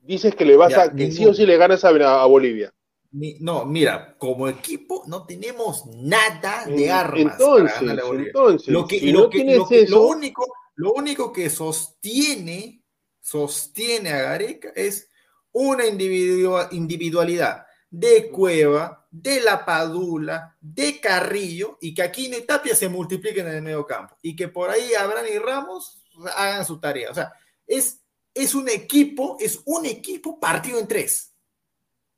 dices 0.00 0.34
que 0.34 0.44
le 0.44 0.56
vas 0.56 0.70
Ya, 0.72 0.82
a, 0.82 0.92
que 0.94 1.10
sí 1.10 1.24
o 1.24 1.32
sí 1.32 1.46
le 1.46 1.56
ganas 1.56 1.82
a, 1.84 1.88
a 2.22 2.26
Bolivia? 2.26 2.74
Ni- 3.12 3.38
no, 3.40 3.64
mira, 3.64 4.16
como 4.18 4.48
equipo 4.48 5.02
no 5.06 5.24
tenemos 5.24 5.86
nada 5.86 6.66
de 6.66 6.90
armas. 6.90 7.34
entonces, 7.38 7.78
para 7.88 8.02
a 8.02 8.10
entonces, 8.10 8.68
lo 8.68 8.86
que, 8.86 8.98
si 9.00 9.12
lo 9.12 9.20
no 9.22 9.30
que- 9.30 9.36
tienes 9.38 9.58
lo 9.58 9.66
que- 9.68 9.82
eso- 9.82 9.94
lo 9.96 10.02
único, 10.08 10.46
lo 10.74 10.92
único 10.92 11.32
que 11.32 11.48
sostiene, 11.48 12.82
sostiene 13.20 14.10
a 14.12 14.22
Gareca 14.22 14.70
es 14.74 15.08
una 15.52 15.86
individua- 15.86 16.68
individualidad 16.72 17.64
de 17.90 18.30
Cueva, 18.30 19.06
de 19.10 19.40
La 19.40 19.64
Padula, 19.64 20.56
de 20.60 21.00
Carrillo, 21.00 21.78
y 21.80 21.94
que 21.94 22.02
Aquino 22.02 22.36
y 22.36 22.42
Tapia 22.42 22.74
se 22.74 22.88
multipliquen 22.88 23.46
en 23.46 23.54
el 23.56 23.62
medio 23.62 23.86
campo. 23.86 24.16
Y 24.22 24.34
que 24.36 24.48
por 24.48 24.68
ahí 24.70 24.94
Abraham 24.94 25.26
y 25.34 25.38
Ramos 25.38 26.01
hagan 26.36 26.64
su 26.64 26.78
tarea. 26.80 27.10
O 27.10 27.14
sea, 27.14 27.32
es, 27.66 28.02
es 28.34 28.54
un 28.54 28.68
equipo, 28.68 29.36
es 29.40 29.60
un 29.64 29.86
equipo 29.86 30.38
partido 30.40 30.78
en 30.78 30.88
tres. 30.88 31.34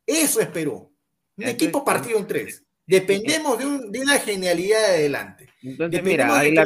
Eso 0.07 0.41
es 0.41 0.49
Perú. 0.49 0.75
Un 1.37 1.45
Entonces, 1.45 1.55
equipo 1.55 1.85
partido 1.85 2.19
en 2.19 2.27
tres. 2.27 2.65
Dependemos 2.87 3.59
de, 3.59 3.67
un- 3.67 3.91
de 3.91 4.01
una 4.01 4.19
genialidad 4.19 4.79
de 4.81 4.87
adelante. 4.97 5.49
Entonces, 5.63 6.03
mira, 6.03 6.27
de 6.43 6.59
ah, 6.59 6.65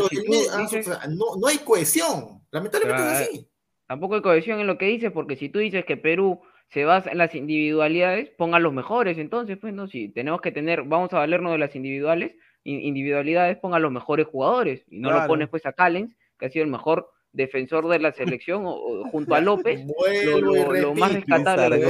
dices- 0.59 0.89
o 0.89 0.93
sea, 0.93 1.07
no, 1.09 1.37
no 1.41 1.47
hay 1.47 1.59
cohesión. 1.59 2.43
Lamentablemente 2.51 3.03
es 3.03 3.29
así. 3.29 3.49
Tampoco 3.87 4.17
hay 4.17 4.23
cohesión 4.23 4.59
en 4.61 4.67
lo 4.67 4.77
que 4.77 4.87
dices, 4.87 5.13
porque 5.13 5.37
si 5.37 5.49
tú 5.49 5.61
dices 5.61 5.85
que 5.85 5.97
Perú 5.97 6.41
se 6.71 6.85
basa 6.85 7.11
en 7.11 7.19
las 7.19 7.35
individualidades, 7.35 8.31
pongan 8.37 8.63
los 8.63 8.73
mejores, 8.75 9.17
entonces, 9.17 9.57
pues, 9.59 9.73
no, 9.73 9.87
si 9.89 10.09
tenemos 10.09 10.41
que 10.43 10.53
tener, 10.53 10.83
vamos 10.83 11.13
a 11.15 11.19
valernos 11.19 11.53
de 11.53 11.59
las 11.59 11.75
individuales, 11.77 12.33
in- 12.65 12.83
individualidades, 12.83 13.57
pongan 13.57 13.81
los 13.81 13.93
mejores 13.93 14.27
jugadores, 14.27 14.83
y 14.89 14.99
no 14.99 15.11
lo 15.13 15.27
pones 15.27 15.49
pues 15.49 15.65
a 15.65 15.73
Callens, 15.73 16.15
que 16.39 16.47
ha 16.47 16.51
sido 16.51 16.65
el 16.65 16.71
mejor 16.71 17.11
defensor 17.39 17.89
de 17.89 17.99
la 17.99 18.13
selección, 18.13 18.65
o, 18.67 19.09
junto 19.11 19.35
a 19.35 19.41
López, 19.41 19.81
lo, 20.27 20.41
lo- 20.41 20.73
lo 20.75 20.95
más 20.95 21.15
rescatable. 21.15 21.81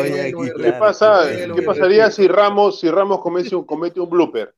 ¿Qué, 0.57 0.73
pasa, 0.79 1.23
¿qué 1.57 1.63
pasaría 1.63 2.09
si 2.13 2.29
Ramos, 2.29 2.79
si 2.79 2.89
Ramos 2.89 3.21
comete 3.21 3.57
un, 3.57 3.65
comete 3.65 3.99
un 3.99 4.09
blooper? 4.09 4.55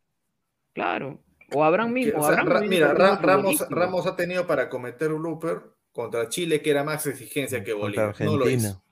Claro, 0.75 1.19
o 1.55 1.65
Abraham 1.65 1.89
Que, 1.89 1.95
mismo, 1.95 2.21
o 2.21 2.23
sea, 2.23 2.33
Abraham 2.41 2.49
Ra- 2.49 2.55
no 2.55 2.61
viene 2.61 2.77
mira, 2.77 2.93
Ra- 2.95 3.17
Ramos. 3.23 3.67
Ramos 3.71 4.07
ha 4.07 4.15
tenido 4.17 4.47
para 4.47 4.69
cometer 4.69 5.13
un 5.13 5.23
blooper 5.23 5.63
contra 5.93 6.29
Chile, 6.29 6.61
que 6.61 6.71
era 6.71 6.85
más 6.85 7.07
exigencia 7.07 7.65
que 7.65 7.73
Contra 7.73 8.07
Bolivia. 8.13 8.27
No 8.27 8.37
lo 8.37 8.45
Argentina. 8.45 8.69
hizo. 8.69 8.83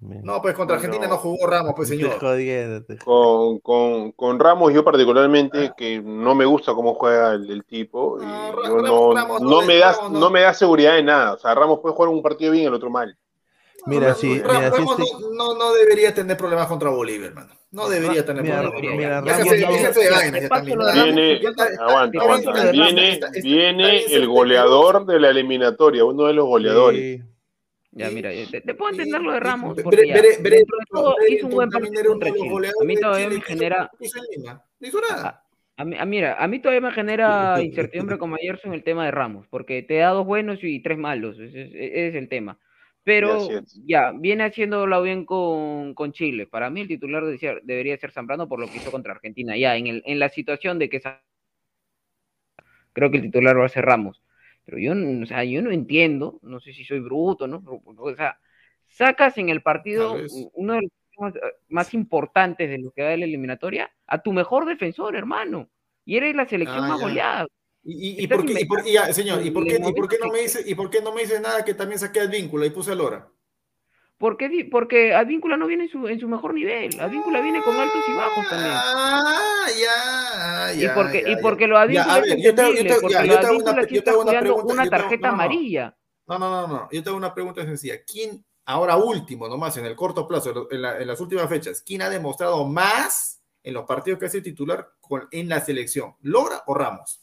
No, 0.00 0.40
pues 0.40 0.54
contra 0.54 0.76
Argentina 0.76 1.08
no 1.08 1.16
jugó 1.16 1.44
Ramos, 1.48 1.72
pues 1.74 1.88
señor. 1.88 2.10
Con, 2.98 3.58
con, 3.58 4.12
con 4.12 4.38
Ramos, 4.38 4.72
yo 4.72 4.84
particularmente, 4.84 5.72
que 5.76 6.00
no 6.00 6.36
me 6.36 6.44
gusta 6.44 6.72
cómo 6.72 6.94
juega 6.94 7.32
el, 7.32 7.50
el 7.50 7.64
tipo, 7.64 8.22
y 8.22 8.26
No, 8.26 8.62
yo 8.64 8.76
no, 8.82 9.14
Ramos 9.14 9.40
no 9.42 9.50
no 9.50 9.60
le- 9.62 9.66
me 9.66 9.78
da, 9.78 9.92
Ramos 9.92 10.12
no- 10.12 10.20
no 10.20 10.30
me 10.30 10.40
da 10.42 10.54
seguridad 10.54 10.94
de 10.94 11.02
nada. 11.02 11.32
O 11.34 11.38
sea, 11.38 11.52
Ramos 11.54 11.80
puede 11.80 11.96
jugar 11.96 12.10
un 12.10 12.22
partido 12.22 12.52
bien 12.52 12.64
y 12.64 12.66
el 12.68 12.74
otro 12.74 12.90
mal. 12.90 13.16
Mira, 13.86 14.14
sí, 14.14 14.40
Ramos 14.40 14.98
no, 14.98 15.30
no, 15.32 15.54
no 15.58 15.72
debería 15.72 16.14
tener 16.14 16.36
problemas 16.36 16.66
contra 16.68 16.90
Bolivia, 16.90 17.28
hermano. 17.28 17.54
No 17.70 17.88
debería 17.88 18.24
tener 18.24 18.42
mira, 18.42 18.60
problemas 18.62 18.74
contra 18.74 18.96
mira, 18.96 19.20
lo 19.20 19.26
de 19.26 19.32
Viene, 23.42 24.04
el 24.14 24.28
goleador 24.28 25.06
de 25.06 25.20
la 25.20 25.30
eliminatoria, 25.30 26.04
uno 26.04 26.26
de 26.26 26.32
los 26.34 26.46
goleadores. 26.46 27.20
Ya, 27.98 28.10
mira, 28.10 28.32
eh, 28.32 28.46
te, 28.50 28.60
te 28.60 28.74
puedo 28.74 28.90
entender 28.92 29.20
lo 29.20 29.32
de 29.32 29.40
Ramos, 29.40 29.76
porque 29.82 30.06
ya, 30.06 30.14
de 30.22 30.64
todo 30.90 31.14
hizo 31.28 31.46
un 31.46 31.52
buen 31.52 31.68
partido 31.70 32.04
contra 32.10 32.30
de 32.30 32.38
Chile. 32.38 32.72
A 32.80 32.84
mí 32.84 32.94
de 32.94 33.00
todavía 33.00 33.26
Chile 33.28 33.38
me 33.38 33.44
genera, 33.44 33.90
a, 35.24 35.44
a 35.76 35.84
mí, 35.84 35.96
a- 35.98 36.04
mira, 36.04 36.34
a 36.42 36.48
mí 36.48 36.58
todavía 36.60 36.80
me 36.88 36.92
genera 36.94 37.54
incertidumbre 37.62 38.18
como 38.18 38.36
ayer 38.36 38.58
en 38.64 38.72
el 38.74 38.82
tema 38.84 39.04
de 39.04 39.10
Ramos, 39.10 39.46
porque 39.48 39.82
te 39.82 39.94
da 39.96 40.10
dos 40.10 40.24
buenos 40.26 40.58
y 40.62 40.80
tres 40.80 40.98
malos, 40.98 41.38
ese 41.38 41.62
es, 41.62 41.68
ese 41.74 42.08
es 42.08 42.14
el 42.14 42.28
tema. 42.28 42.58
Pero 43.04 43.48
ya, 43.86 44.12
viene 44.12 44.44
haciéndolo 44.44 45.00
bien 45.02 45.24
con, 45.24 45.94
con 45.94 46.12
Chile. 46.12 46.46
Para 46.46 46.68
mí 46.68 46.82
el 46.82 46.88
titular 46.88 47.24
decía- 47.24 47.58
debería 47.62 47.96
ser 47.96 48.10
Zambrano 48.12 48.48
por 48.48 48.60
lo 48.60 48.66
que 48.68 48.76
hizo 48.76 48.90
contra 48.90 49.12
Argentina. 49.14 49.56
Ya, 49.56 49.76
en, 49.76 49.86
el, 49.86 50.02
en 50.04 50.18
la 50.18 50.28
situación 50.28 50.78
de 50.78 50.90
que 50.90 51.00
creo 52.92 53.10
que 53.10 53.16
el 53.16 53.22
titular 53.22 53.58
va 53.58 53.64
a 53.64 53.68
ser 53.70 53.84
Ramos. 53.86 54.22
Pero 54.68 54.78
yo, 54.80 54.94
no- 54.94 55.22
o 55.22 55.26
sea, 55.26 55.44
yo 55.44 55.62
no 55.62 55.70
entiendo, 55.70 56.38
no 56.42 56.60
sé 56.60 56.74
si 56.74 56.84
soy 56.84 57.00
bruto, 57.00 57.46
¿no? 57.46 57.62
O 57.96 58.14
sea, 58.14 58.38
sacas 58.86 59.38
en 59.38 59.48
el 59.48 59.62
partido 59.62 60.12
uno 60.52 60.74
de 60.74 60.82
los 60.82 60.90
más, 61.16 61.32
más 61.68 61.94
importantes 61.94 62.68
de 62.68 62.76
lo 62.76 62.90
que 62.92 63.00
da 63.00 63.16
la 63.16 63.24
eliminatoria 63.24 63.90
a 64.06 64.20
tu 64.22 64.30
mejor 64.34 64.66
defensor, 64.66 65.16
hermano. 65.16 65.70
Y 66.04 66.18
eres 66.18 66.36
la 66.36 66.46
selección 66.46 66.84
Ah, 66.84 66.88
más 66.88 66.98
ya. 66.98 67.04
goleada. 67.04 67.46
¿Y, 67.82 68.10
y, 68.10 68.20
y 68.20 68.22
Estás 68.24 68.36
por 68.36 68.46
qué, 68.46 68.60
y 68.60 68.64
por- 68.66 68.86
y 68.86 68.92
ya, 68.92 69.10
señor, 69.14 69.40
¿y 69.46 69.50
por 69.50 69.64
qué, 69.64 69.76
y 69.76 69.92
por 69.94 70.06
qué 70.08 70.18
no 70.18 70.26
me 70.26 70.32
momentos 70.32 70.54
dice, 70.58 70.70
y 70.70 70.74
por 70.74 70.90
qué 70.90 71.00
no 71.00 71.14
me 71.14 71.22
dice 71.22 71.40
nada 71.40 71.64
que 71.64 71.72
también 71.72 71.98
saqué 71.98 72.18
el 72.20 72.28
vínculo 72.28 72.66
y 72.66 72.70
puse 72.70 72.92
a 72.92 72.94
Lora? 72.94 73.26
¿Por 74.18 74.36
qué 74.36 74.48
di- 74.48 74.64
Porque 74.64 75.14
Advíncula 75.14 75.56
no 75.56 75.66
viene 75.68 75.84
en 75.84 75.90
su, 75.90 76.08
en 76.08 76.18
su 76.18 76.26
mejor 76.28 76.52
nivel. 76.52 76.98
Advíncula 77.00 77.40
viene 77.40 77.62
con 77.62 77.76
altos 77.76 78.02
y 78.08 78.12
bajos 78.12 78.48
también. 78.50 78.72
Ah, 78.74 79.66
ya, 79.80 80.74
y 80.74 80.80
ya, 80.80 80.94
porque, 80.94 81.22
ya, 81.22 81.28
y 81.28 81.34
ya. 81.36 81.40
porque 81.40 81.66
lo 81.68 81.78
Advíncula 81.78 82.18
es 82.18 82.42
yo 82.42 82.54
te 82.54 82.62
hago- 82.62 82.74
yo 82.74 83.00
porque 83.00 83.14
ya, 83.14 83.20
lo 83.22 83.26
yo 83.26 83.32
de 83.34 83.38
te 83.40 83.46
hago 83.46 83.46
Advíncula 83.46 83.72
una- 83.72 83.82
yo 83.82 83.88
te 83.88 83.96
está 83.98 84.10
hago 84.10 84.22
una 84.22 84.40
pregunta, 84.40 84.72
una 84.74 84.90
tarjeta 84.90 85.28
no, 85.28 85.32
no, 85.32 85.36
no. 85.36 85.42
amarilla. 85.44 85.96
No, 86.26 86.38
no, 86.38 86.50
no, 86.50 86.66
no. 86.66 86.88
Yo 86.90 87.02
tengo 87.04 87.16
una 87.16 87.32
pregunta 87.32 87.64
sencilla. 87.64 88.02
¿Quién, 88.04 88.44
ahora 88.66 88.96
último, 88.96 89.48
nomás, 89.48 89.76
en 89.76 89.86
el 89.86 89.94
corto 89.94 90.26
plazo, 90.26 90.48
en 90.50 90.54
lo- 90.56 90.70
en, 90.72 90.82
la- 90.82 90.98
en 91.00 91.06
las 91.06 91.20
últimas 91.20 91.48
fechas, 91.48 91.80
quién 91.86 92.02
ha 92.02 92.10
demostrado 92.10 92.66
más 92.66 93.40
en 93.62 93.72
los 93.74 93.84
partidos 93.86 94.18
que 94.18 94.26
ha 94.26 94.30
sido 94.30 94.42
titular 94.42 94.94
con- 95.00 95.28
en 95.30 95.48
la 95.48 95.60
selección? 95.60 96.16
¿Lora 96.22 96.64
o 96.66 96.74
Ramos? 96.74 97.20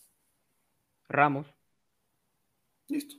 Ramos. 1.09 1.45
Listo. 2.87 3.15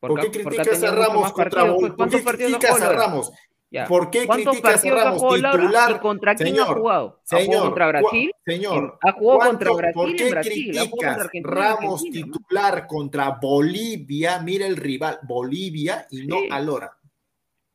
¿Por 0.00 0.18
ha- 0.18 0.22
qué 0.22 0.28
ha 0.28 0.30
criticas 0.44 0.82
a 0.82 0.94
Ramos 0.94 1.32
contra 1.32 1.50
partidos, 1.62 1.80
¿Por 1.88 1.96
¿Cuántos 1.96 2.20
qué 2.20 2.24
partidos 2.24 2.54
ha 2.54 2.58
criticas 2.58 2.82
a? 2.82 2.92
Ramos? 2.92 3.32
Ya. 3.70 3.86
¿Por 3.86 4.08
qué 4.10 4.26
¿Cuántos 4.26 4.52
criticas 4.52 4.84
a 4.84 4.88
ha 4.88 5.04
Ramos 5.04 5.20
titular? 5.34 5.90
y 5.90 5.98
contra 5.98 6.34
quién 6.34 6.48
ha 6.48 6.50
Señor, 6.50 6.78
jugado? 6.78 7.20
ha 7.30 7.44
jugado 7.44 7.64
contra 7.64 7.86
Brasil. 7.88 8.30
señor, 8.46 8.98
ha 9.02 9.12
jugado 9.12 9.38
contra 9.50 9.70
¿cuánto- 9.70 9.76
Brasil 9.76 9.94
¿por 9.94 10.16
qué 10.16 10.30
Brasil. 10.30 10.78
Ha 10.78 10.80
criticas 10.82 11.18
Argentina 11.18 11.50
en 11.50 11.56
Ramos 11.56 12.00
Argentina. 12.02 12.26
¿no? 12.26 12.32
titular 12.32 12.86
contra 12.86 13.30
Bolivia? 13.42 14.38
Mira 14.40 14.66
el 14.66 14.76
rival, 14.76 15.18
Bolivia 15.22 16.06
y 16.10 16.26
no 16.26 16.36
Sí. 16.38 16.48
a 16.50 16.60
Lora. 16.60 16.96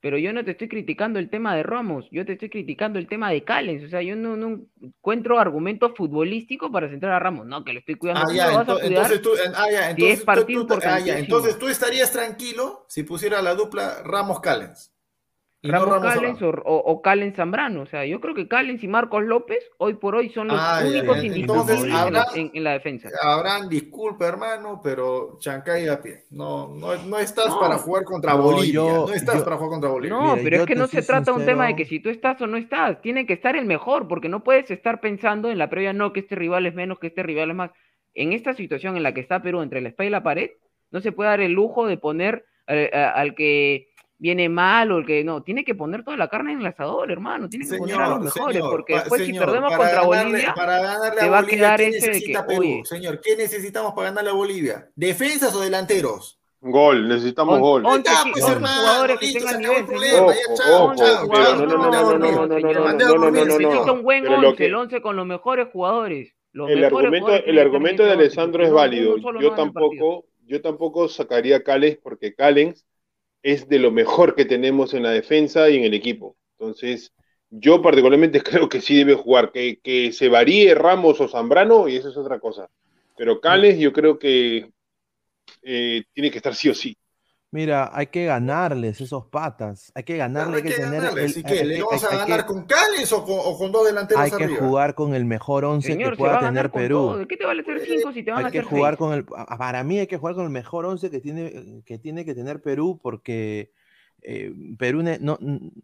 Pero 0.04 0.18
yo 0.18 0.34
no 0.34 0.44
te 0.44 0.52
estoy 0.52 0.68
criticando 0.68 1.18
el 1.18 1.30
tema 1.30 1.56
de 1.56 1.64
Ramos, 1.64 2.06
yo 2.12 2.26
te 2.26 2.34
estoy 2.34 2.50
criticando 2.50 3.00
el 3.00 3.08
tema 3.08 3.32
de 3.32 3.46
Callens. 3.46 3.86
O 3.86 3.88
sea, 3.88 4.02
yo 4.02 4.18
no, 4.18 4.36
no 4.36 4.60
encuentro 4.82 5.40
argumentos 5.40 5.94
futbolísticos 5.96 6.70
para 6.72 6.90
centrar 6.90 7.14
a 7.14 7.20
Ramos. 7.20 7.46
No, 7.46 7.64
que 7.64 7.72
lo 7.72 7.80
estoy 7.80 7.96
cuidando. 7.96 8.24
Ah, 8.24 8.26
¿Cómo 8.26 8.36
ya, 8.36 8.46
vas 8.48 8.68
a 8.68 8.86
entonces 8.86 9.22
tú, 9.22 9.30
ah, 9.56 9.72
ya, 9.72 9.84
si 9.86 9.90
entonces 9.92 10.14
es 10.16 10.20
tú- 10.20 10.26
partido 10.26 10.66
tú- 10.68 10.74
ah, 10.74 10.80
ya, 10.82 10.86
importantísimo? 10.90 11.18
entonces 11.20 11.58
tú 11.58 11.68
estarías 11.70 12.12
tranquilo 12.12 12.86
si 12.90 13.04
pusiera 13.04 13.42
la 13.42 13.56
dupla 13.56 14.04
Ramos 14.04 14.42
Y 15.66 15.70
no 15.72 16.02
Callens 16.02 16.42
o, 16.42 16.50
o, 16.50 16.76
o 16.92 17.02
Callens 17.02 17.38
Zambrano. 17.38 17.84
O 17.84 17.86
sea, 17.86 18.06
yo 18.06 18.20
creo 18.20 18.36
que 18.36 18.50
Callens 18.50 18.84
y 18.84 18.88
Marcos 18.90 19.24
López 19.24 19.60
hoy 19.78 19.94
por 19.94 20.14
hoy 20.14 20.28
son 20.28 20.50
los 20.50 20.58
Ah, 20.60 20.82
únicos 20.86 21.16
ya. 21.16 21.24
indiscutibles 21.26 21.80
Entonces, 21.80 21.84
en, 21.86 22.14
la- 22.14 22.28
en- 22.36 22.52
en 22.54 22.64
la 22.66 22.72
defensa. 22.74 23.10
Abraham, 23.22 23.70
disculpa, 23.70 24.28
hermano, 24.28 24.82
pero 24.84 25.38
Chancay 25.40 25.88
a 25.88 26.02
pie. 26.02 26.26
No, 26.32 26.68
no, 26.76 26.94
no 27.06 27.18
estás 27.18 27.48
No. 27.48 27.60
para 27.62 27.78
jugar 27.78 28.04
contra 28.04 28.34
No, 28.34 28.42
Bolivia. 28.42 28.74
yo- 28.74 29.06
no 29.08 29.14
estás 29.14 29.38
yo- 29.38 29.44
para 29.46 29.56
jugar 29.56 29.70
contra 29.72 29.90
Bolivia. 29.90 30.18
No, 30.18 30.32
Mira, 30.36 30.44
pero 30.44 30.58
es 30.58 30.66
que 30.66 30.76
no 30.76 30.88
se 30.88 31.02
trata 31.02 31.32
un 31.32 31.46
tema 31.46 31.64
de 31.64 31.70
sincero. 31.70 31.78
que 31.78 31.86
si 31.86 32.00
tú 32.02 32.10
estás 32.10 32.42
o 32.42 32.48
no 32.48 32.58
estás, 32.58 33.02
tiene 33.02 33.26
que 33.26 33.32
estar 33.34 33.56
el 33.56 33.66
mejor, 33.66 34.10
porque 34.10 34.28
no 34.28 34.44
puedes 34.44 34.70
estar 34.70 35.00
pensando 35.00 35.50
en 35.50 35.58
la 35.58 35.70
previa, 35.70 35.94
no, 35.94 36.12
que 36.12 36.20
este 36.20 36.36
rival 36.36 36.66
es 36.66 36.76
menos, 36.76 37.00
que 37.00 37.08
este 37.08 37.24
rival 37.24 37.50
es 37.52 37.56
más. 37.56 37.72
en 38.16 38.34
esta 38.34 38.54
situación 38.54 38.98
en 38.98 39.04
la 39.04 39.14
que 39.14 39.22
está 39.22 39.42
Perú 39.42 39.62
entre 39.62 39.80
la 39.82 39.90
espalda 39.90 40.08
y 40.08 40.12
la 40.12 40.22
pared, 40.24 40.50
no 40.92 41.00
se 41.00 41.14
puede 41.14 41.30
dar 41.32 41.40
el 41.42 41.54
lujo 41.54 41.88
de 41.88 41.98
poner 41.98 42.46
al 42.68 43.34
que 43.34 43.88
viene 44.24 44.48
mal 44.48 44.90
o 44.94 45.00
el 45.00 45.06
que 45.06 45.22
no, 45.26 45.44
tiene 45.44 45.66
que 45.66 45.76
poner 45.76 46.02
toda 46.06 46.16
la 46.16 46.30
carne 46.30 46.54
en 46.54 46.62
el 46.62 46.66
asador, 46.68 47.12
hermano, 47.12 47.50
tiene 47.50 47.68
que 47.70 47.76
poner 47.78 48.00
a 48.00 48.08
los 48.08 48.22
mejores, 48.22 48.56
señor, 48.56 48.72
porque 48.72 48.94
pa- 48.94 49.00
después 49.02 49.20
si 49.22 49.28
señor, 49.28 49.46
perdemos 49.46 49.72
para 49.74 49.78
contra 49.84 50.02
ganarle- 50.02 50.24
Bolivia, 50.32 50.54
para 50.56 50.82
ganarle 50.82 51.22
a 51.22 51.30
va 51.30 51.40
a 51.40 51.46
quedar 51.46 51.78
¿qué 51.80 51.88
ese 51.90 51.98
de 51.98 52.02
que, 52.06 52.08
necesita 52.14 52.48
Perú? 52.48 52.60
oye, 52.62 52.82
Señor, 52.86 53.20
¿qué 53.22 53.36
necesitamos 53.36 53.94
para 53.94 54.08
ganarle 54.10 54.30
a 54.30 54.34
Bolivia? 54.34 54.90
¿Defensas 54.96 55.54
o 55.54 55.60
delanteros? 55.60 56.40
Gol, 56.62 57.10
necesitamos 57.10 57.56
On- 57.56 57.62
gol. 57.62 57.84
pues, 57.84 58.46
jugadores 58.46 59.20
que 59.20 59.34
tengan 59.34 59.60
nivel, 59.60 59.86
señor. 59.86 60.34
Ojo, 60.72 60.94
no, 60.96 60.96
no, 60.96 61.66
no, 61.66 61.66
no, 61.66 61.78
no, 61.78 62.18
no, 62.18 62.18
no, 62.18 62.48
no, 62.48 62.56
señor. 62.56 62.76
no, 62.76 62.84
Mandé 62.86 63.04
a 63.04 63.08
no, 63.10 63.14
no, 63.16 63.20
dormir, 63.20 63.40
no, 63.42 63.46
no, 63.46 63.52
señor. 63.58 63.62
necesita 63.72 63.92
un 63.92 64.04
buen 64.04 64.26
once, 64.28 64.66
el 64.66 64.76
once 64.76 65.02
con 65.02 65.16
los 65.18 65.26
mejores 65.26 65.68
jugadores. 65.74 66.34
El 66.54 66.86
argumento, 66.86 67.34
el 67.34 67.60
argumento 67.60 68.04
de 68.06 68.12
Alessandro 68.14 68.64
es 68.64 68.72
válido. 68.72 69.18
Yo 69.42 69.52
tampoco, 69.52 70.24
yo 70.46 70.62
tampoco 70.62 71.10
sacaría 71.10 71.58
a 71.58 71.64
Cales 71.64 72.00
porque 72.02 72.34
Callens 72.34 72.86
es 73.44 73.68
de 73.70 73.80
lo 73.80 73.92
mejor 73.92 74.36
que 74.36 74.46
tenemos 74.46 74.94
en 74.94 75.04
la 75.04 75.12
defensa 75.12 75.70
y 75.70 75.78
en 75.78 75.84
el 75.84 75.94
equipo. 75.94 76.38
Entonces, 76.58 77.14
yo 77.50 77.82
particularmente 77.82 78.42
creo 78.44 78.70
que 78.70 78.82
sí 78.82 78.98
debe 78.98 79.16
jugar. 79.16 79.52
Que, 79.52 79.80
que 79.80 80.12
se 80.12 80.30
varíe 80.30 80.74
Ramos 80.74 81.22
o 81.22 81.28
Zambrano, 81.28 81.88
y 81.88 81.98
eso 81.98 82.10
es 82.10 82.18
otra 82.18 82.40
cosa. 82.40 82.70
Pero 83.16 83.40
Cales 83.40 83.78
yo 83.78 83.94
creo 83.94 84.18
que 84.18 84.72
eh, 85.62 86.04
tiene 86.14 86.32
que 86.32 86.38
estar 86.38 86.56
sí 86.56 86.70
o 86.70 86.74
sí. 86.74 86.98
Mira, 87.54 87.92
hay 87.94 88.08
que 88.08 88.26
ganarles 88.26 89.00
esos 89.00 89.28
patas. 89.28 89.92
Hay 89.94 90.02
que 90.04 90.18
ganarle, 90.18 90.58
hay 90.58 90.64
que, 90.64 90.72
tener 90.72 91.04
el- 91.04 91.30
¿sí 91.30 91.44
hay- 91.46 91.54
qué? 91.60 91.64
¿Le 91.66 91.84
vamos 91.84 92.04
a 92.04 92.18
ganar 92.18 92.40
que- 92.42 92.46
con 92.48 92.66
Cales 92.66 93.14
o 93.14 93.24
con, 93.24 93.38
o 93.40 93.56
con 93.58 93.72
dos 93.72 93.86
delanteros 93.86 94.24
hay 94.24 94.32
que 94.32 94.44
arriba? 94.46 94.60
jugar 94.68 94.96
con 94.96 95.14
el 95.14 95.24
mejor 95.26 95.64
once 95.66 95.88
Señor, 95.90 96.14
que 96.14 96.18
pueda 96.18 96.40
tener 96.40 96.72
Perú. 96.72 96.96
todo. 96.98 97.18
¿De 97.20 97.28
qué 97.28 97.38
te 97.38 97.46
vale 97.46 97.62
hacer 97.62 97.80
cinco 97.86 98.12
si 98.12 98.24
te 98.24 98.32
van 98.32 98.44
a 98.44 98.48
Hay 98.48 98.52
que 98.52 98.60
hacer 98.60 98.70
jugar 98.72 98.94
seis? 98.94 98.98
con 99.00 99.14
el, 99.14 99.26
para 99.26 99.84
mí 99.84 100.00
hay 100.00 100.08
que 100.08 100.18
jugar 100.18 100.34
con 100.34 100.46
el 100.46 100.50
mejor 100.50 100.86
once 100.86 101.12
que 101.12 101.20
tiene, 101.20 101.84
que 101.86 102.00
tiene 102.00 102.26
que 102.26 102.34
tener 102.34 102.60
Perú 102.62 103.00
porque 103.02 103.72
eh, 104.24 104.52
Perú 104.80 105.04
ne- 105.04 105.20
no, 105.20 105.38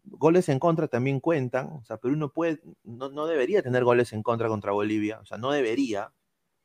goles 0.06 0.50
en 0.50 0.58
contra 0.58 0.88
también 0.88 1.20
cuentan, 1.20 1.68
o 1.68 1.84
sea, 1.86 1.98
Perú 1.98 2.16
no 2.16 2.34
puede, 2.34 2.62
no, 2.84 3.10
no 3.10 3.28
debería 3.28 3.62
tener 3.62 3.84
goles 3.84 4.12
en 4.14 4.24
contra 4.24 4.48
contra 4.48 4.72
Bolivia, 4.72 5.20
o 5.22 5.26
sea, 5.26 5.38
no 5.38 5.52
debería, 5.52 6.14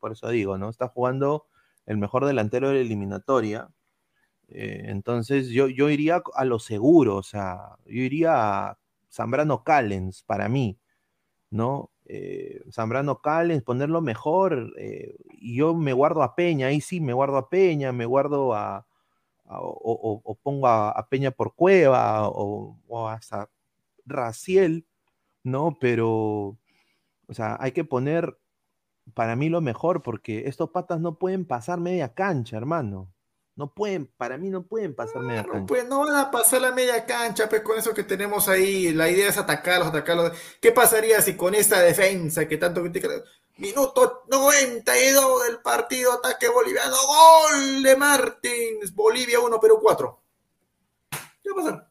por 0.01 0.13
eso 0.13 0.29
digo, 0.31 0.57
¿no? 0.57 0.71
Está 0.71 0.89
jugando 0.89 1.47
el 1.85 1.99
mejor 1.99 2.25
delantero 2.25 2.69
de 2.69 2.75
la 2.77 2.81
eliminatoria, 2.81 3.69
eh, 4.55 4.85
entonces 4.91 5.49
yo, 5.51 5.69
yo 5.69 5.91
iría 5.91 6.23
a 6.35 6.45
lo 6.45 6.59
seguro, 6.59 7.17
o 7.17 7.23
sea, 7.23 7.77
yo 7.87 8.03
iría 8.03 8.69
a 8.71 8.79
Zambrano 9.11 9.65
Callens 9.65 10.23
para 10.25 10.49
mí, 10.49 10.79
¿no? 11.51 11.91
Eh, 12.07 12.63
Zambrano 12.73 13.21
Callens, 13.21 13.63
ponerlo 13.65 14.03
mejor, 14.03 14.75
eh, 14.79 15.17
y 15.33 15.57
yo 15.57 15.75
me 15.75 15.93
guardo 15.93 16.23
a 16.23 16.35
Peña, 16.37 16.69
ahí 16.69 16.81
sí 16.81 17.01
me 17.01 17.13
guardo 17.15 17.37
a 17.39 17.49
Peña, 17.51 17.93
me 17.93 18.07
guardo 18.07 18.55
a, 18.55 18.87
o, 19.47 20.39
pongo 20.43 20.67
a, 20.69 20.91
a 20.91 21.09
Peña 21.09 21.31
por 21.33 21.55
Cueva, 21.55 22.29
o, 22.29 22.79
o 22.89 23.09
hasta 23.09 23.51
Raciel, 24.07 24.87
¿no? 25.45 25.79
Pero, 25.81 26.59
o 27.29 27.35
sea, 27.35 27.57
hay 27.61 27.73
que 27.73 27.85
poner 27.85 28.39
para 29.15 29.37
mí 29.37 29.49
lo 29.49 29.61
mejor, 29.61 30.03
porque 30.03 30.49
estos 30.49 30.71
patas 30.71 31.01
no 31.01 31.19
pueden 31.19 31.45
pasar 31.47 31.81
media 31.81 32.15
cancha, 32.15 32.57
hermano. 32.57 33.13
No 33.57 33.73
pueden, 33.73 34.07
para 34.17 34.37
mí 34.37 34.51
no 34.51 34.65
pueden 34.65 34.95
pasar 34.97 35.23
media 35.23 35.45
cancha. 35.45 35.67
Pues 35.67 35.87
no 35.89 36.01
van 36.05 36.17
a 36.17 36.31
pasar 36.31 36.61
la 36.61 36.73
media 36.73 37.05
cancha, 37.07 37.49
pues 37.49 37.63
con 37.63 37.79
eso 37.79 37.95
que 37.95 38.03
tenemos 38.03 38.49
ahí, 38.49 38.93
la 38.93 39.09
idea 39.09 39.29
es 39.29 39.39
atacarlos, 39.39 39.89
atacarlos. 39.89 40.33
¿Qué 40.61 40.73
pasaría 40.73 41.21
si 41.21 41.37
con 41.37 41.55
esta 41.55 41.81
defensa 41.81 42.49
que 42.49 42.57
tanto 42.57 42.81
critican? 42.83 43.13
Minuto 43.59 44.25
92 44.29 45.47
del 45.47 45.59
partido, 45.61 46.15
ataque 46.15 46.49
boliviano, 46.49 46.97
gol 47.07 47.83
de 47.85 47.97
Martins, 47.97 48.93
Bolivia 48.93 49.39
1, 49.39 49.61
Perú 49.61 49.79
4. 49.81 50.21
¿Qué 51.43 51.51
va 51.51 51.61
a 51.61 51.65
pasar? 51.65 51.89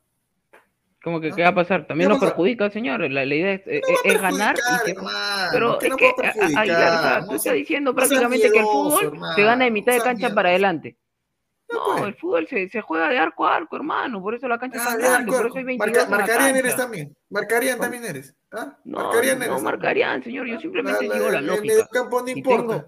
¿Cómo 1.02 1.20
que 1.22 1.32
qué 1.32 1.44
va 1.44 1.50
a 1.50 1.56
pasar? 1.56 1.88
También 1.88 2.10
¿Qué 2.10 2.14
nos 2.16 2.24
perjudica, 2.24 2.70
señor. 2.70 3.02
La, 3.10 3.26
la 3.26 3.36
idea 3.36 3.54
es, 3.54 3.62
eh, 3.68 3.82
es 4.04 4.22
ganar 4.22 4.56
y 4.56 4.62
perjudicar, 4.62 4.86
que... 4.86 4.92
hermano, 4.92 5.50
Pero 5.54 5.78
que 5.80 5.86
es 5.86 5.90
no 5.92 5.98
que, 5.98 6.12
puede 6.16 6.28
a- 6.28 6.32
a- 6.32 6.34
perjudicar, 6.34 6.62
Aguilar, 6.64 6.94
o 7.00 7.02
sea, 7.04 7.20
no 7.22 7.28
tú 7.28 7.36
estás 7.36 7.54
diciendo 7.54 7.96
prácticamente 7.96 8.52
que 8.52 8.60
el 8.60 8.66
fútbol 8.66 9.04
hermano, 9.06 9.36
se 9.36 9.44
gana 9.44 9.66
de 9.66 9.72
mitad 9.72 9.94
de 9.94 10.02
cancha 10.02 10.34
para 10.34 10.50
adelante. 10.50 10.98
No, 11.74 12.06
el 12.06 12.16
fútbol 12.16 12.48
se, 12.48 12.70
se 12.70 12.82
juega 12.82 13.10
de 13.10 13.18
arco 13.18 13.46
a 13.46 13.56
arco, 13.56 13.76
hermano. 13.76 14.22
Por 14.22 14.36
eso 14.36 14.48
la 14.48 14.58
cancha 14.60 14.78
es 14.78 14.88
Ah, 14.88 14.96
de 14.98 15.04
grande, 15.04 15.32
por 15.32 15.46
eso 15.48 15.58
hay 15.58 15.64
22 15.64 16.10
Marca- 16.10 16.18
marcarían 16.26 16.56
eres 16.56 16.76
también. 16.76 17.16
Marcarían 17.30 17.80
también 17.80 18.06
eres. 18.06 18.36
¿ah? 18.52 18.78
No, 18.84 18.98
marcarían 19.00 19.40
no 19.40 19.46
eres. 19.46 19.62
marcarían, 19.62 20.24
señor. 20.24 20.48
Yo 20.48 20.60
simplemente 20.60 21.08
La- 21.08 21.16
digo 21.16 21.30
la 21.30 21.40
el 21.40 21.48
lógica. 21.48 21.66
mediocampo 21.68 22.20
no 22.22 22.28
Si 22.28 22.34
importa. 22.38 22.58
tengo- 22.62 22.86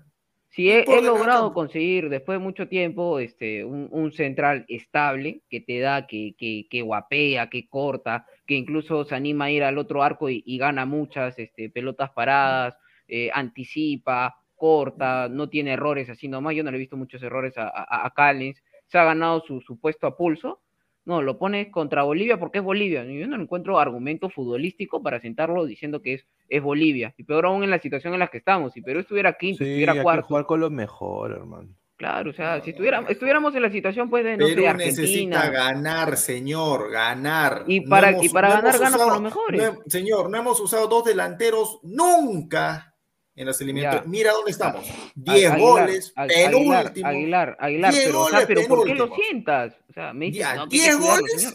si 0.49 0.71
he, 0.71 0.79
importa 0.79 0.99
el 0.99 1.05
logrado 1.07 1.53
conseguir 1.53 2.07
después 2.07 2.37
de 2.39 2.43
mucho 2.43 2.69
tiempo 2.69 3.19
este, 3.19 3.65
un, 3.65 3.89
un 3.91 4.13
central 4.13 4.63
estable 4.69 5.41
que 5.49 5.59
te 5.59 5.79
da, 5.79 6.07
que, 6.07 6.33
que, 6.37 6.67
que 6.69 6.81
guapea, 6.81 7.49
que 7.49 7.67
corta, 7.67 8.25
que 8.45 8.53
incluso 8.55 9.03
se 9.03 9.15
anima 9.15 9.45
a 9.45 9.51
ir 9.51 9.63
al 9.65 9.77
otro 9.77 10.01
arco 10.01 10.29
y, 10.29 10.43
y 10.45 10.57
gana 10.57 10.85
muchas 10.85 11.37
este, 11.39 11.69
pelotas 11.69 12.11
paradas, 12.11 12.77
eh, 13.09 13.29
anticipa, 13.33 14.37
corta, 14.55 15.27
no 15.29 15.49
tiene 15.49 15.73
errores 15.73 16.09
así 16.09 16.29
nomás. 16.29 16.55
Yo 16.55 16.63
no 16.63 16.71
le 16.71 16.77
he 16.77 16.79
visto 16.79 16.95
muchos 16.95 17.21
errores 17.21 17.57
a, 17.57 17.67
a, 17.67 18.05
a 18.05 18.09
Callens. 18.11 18.63
Se 18.87 18.97
ha 18.97 19.03
ganado 19.03 19.41
su, 19.45 19.61
su 19.61 19.79
puesto 19.79 20.07
a 20.07 20.15
pulso. 20.17 20.61
No, 21.05 21.21
lo 21.21 21.37
pones 21.37 21.69
contra 21.71 22.01
Bolivia 22.01 22.39
porque 22.39 22.57
es 22.59 22.63
Bolivia. 22.63 23.03
Yo 23.05 23.27
no 23.27 23.39
encuentro 23.39 23.77
argumento 23.79 24.29
futbolístico 24.29 25.03
para 25.03 25.19
sentarlo 25.19 25.63
diciendo 25.65 26.01
que 26.01 26.15
es, 26.15 26.25
es 26.49 26.63
Bolivia. 26.63 27.13
Y 27.17 27.23
peor 27.23 27.45
aún 27.45 27.63
en 27.63 27.69
la 27.69 27.79
situación 27.79 28.13
en 28.13 28.19
la 28.19 28.27
que 28.27 28.39
estamos. 28.39 28.73
Si 28.73 28.81
Perú 28.81 29.01
estuviera 29.01 29.33
quinto, 29.33 29.63
Sí, 29.63 29.69
estuviera 29.69 29.91
hay 29.93 29.99
que 29.99 30.03
cuarto. 30.03 30.25
jugar 30.27 30.45
con 30.47 30.59
lo 30.61 30.69
mejor, 30.71 31.31
hermano. 31.33 31.69
Claro, 31.97 32.31
o 32.31 32.33
sea, 32.33 32.59
si 32.61 32.71
estuviéramos, 32.71 33.09
estuviéramos 33.09 33.55
en 33.55 33.61
la 33.61 33.71
situación 33.71 34.09
pues 34.09 34.23
de, 34.25 34.35
no 34.35 34.47
sé, 34.47 34.55
Perú 34.55 34.67
Argentina. 34.67 35.01
necesita 35.01 35.49
ganar, 35.49 36.17
señor, 36.17 36.91
ganar. 36.91 37.63
Y 37.67 37.81
para- 37.81 38.09
hemos- 38.09 38.25
y 38.25 38.29
para 38.29 38.47
no 38.49 38.53
ganar, 38.55 38.75
hemos 38.75 38.81
gana 38.81 38.97
con 38.97 39.05
usado- 39.05 39.13
los 39.13 39.21
mejores. 39.21 39.71
señor, 39.87 40.29
no 40.29 40.37
hemos 40.37 40.59
usado 40.59 40.87
dos 40.87 41.05
delanteros 41.05 41.79
nunca 41.83 42.94
en 43.35 43.45
las 43.47 43.59
eliminatorias. 43.61 44.07
Mira 44.07 44.31
dónde 44.31 44.51
estamos. 44.51 44.89
A- 44.89 45.11
10 45.15 45.51
Aguilar, 45.51 45.59
goles, 45.59 46.13
Ag- 46.15 46.27
penúltimo. 46.27 47.07
Aguilar, 47.07 47.07
Aguilar, 47.09 47.57
Aguilar, 47.59 47.91
10 47.93 48.05
pero, 48.05 48.21
o 48.21 48.23
sea, 48.29 48.31
goles, 48.39 48.47
pero 48.47 48.67
¿por 48.67 48.85
qué 48.87 48.95
lo 48.95 49.15
sientas? 49.15 49.73
O 49.89 49.93
sea, 49.93 50.13
me 50.13 50.25
dices, 50.25 50.39
Ya, 50.39 50.55
no, 50.55 50.69
que 50.69 50.75
hay 50.77 50.81
que 50.81 50.85
10 50.87 50.95
cuidarlo, 50.97 51.21
goles, 51.21 51.41
señor. 51.41 51.53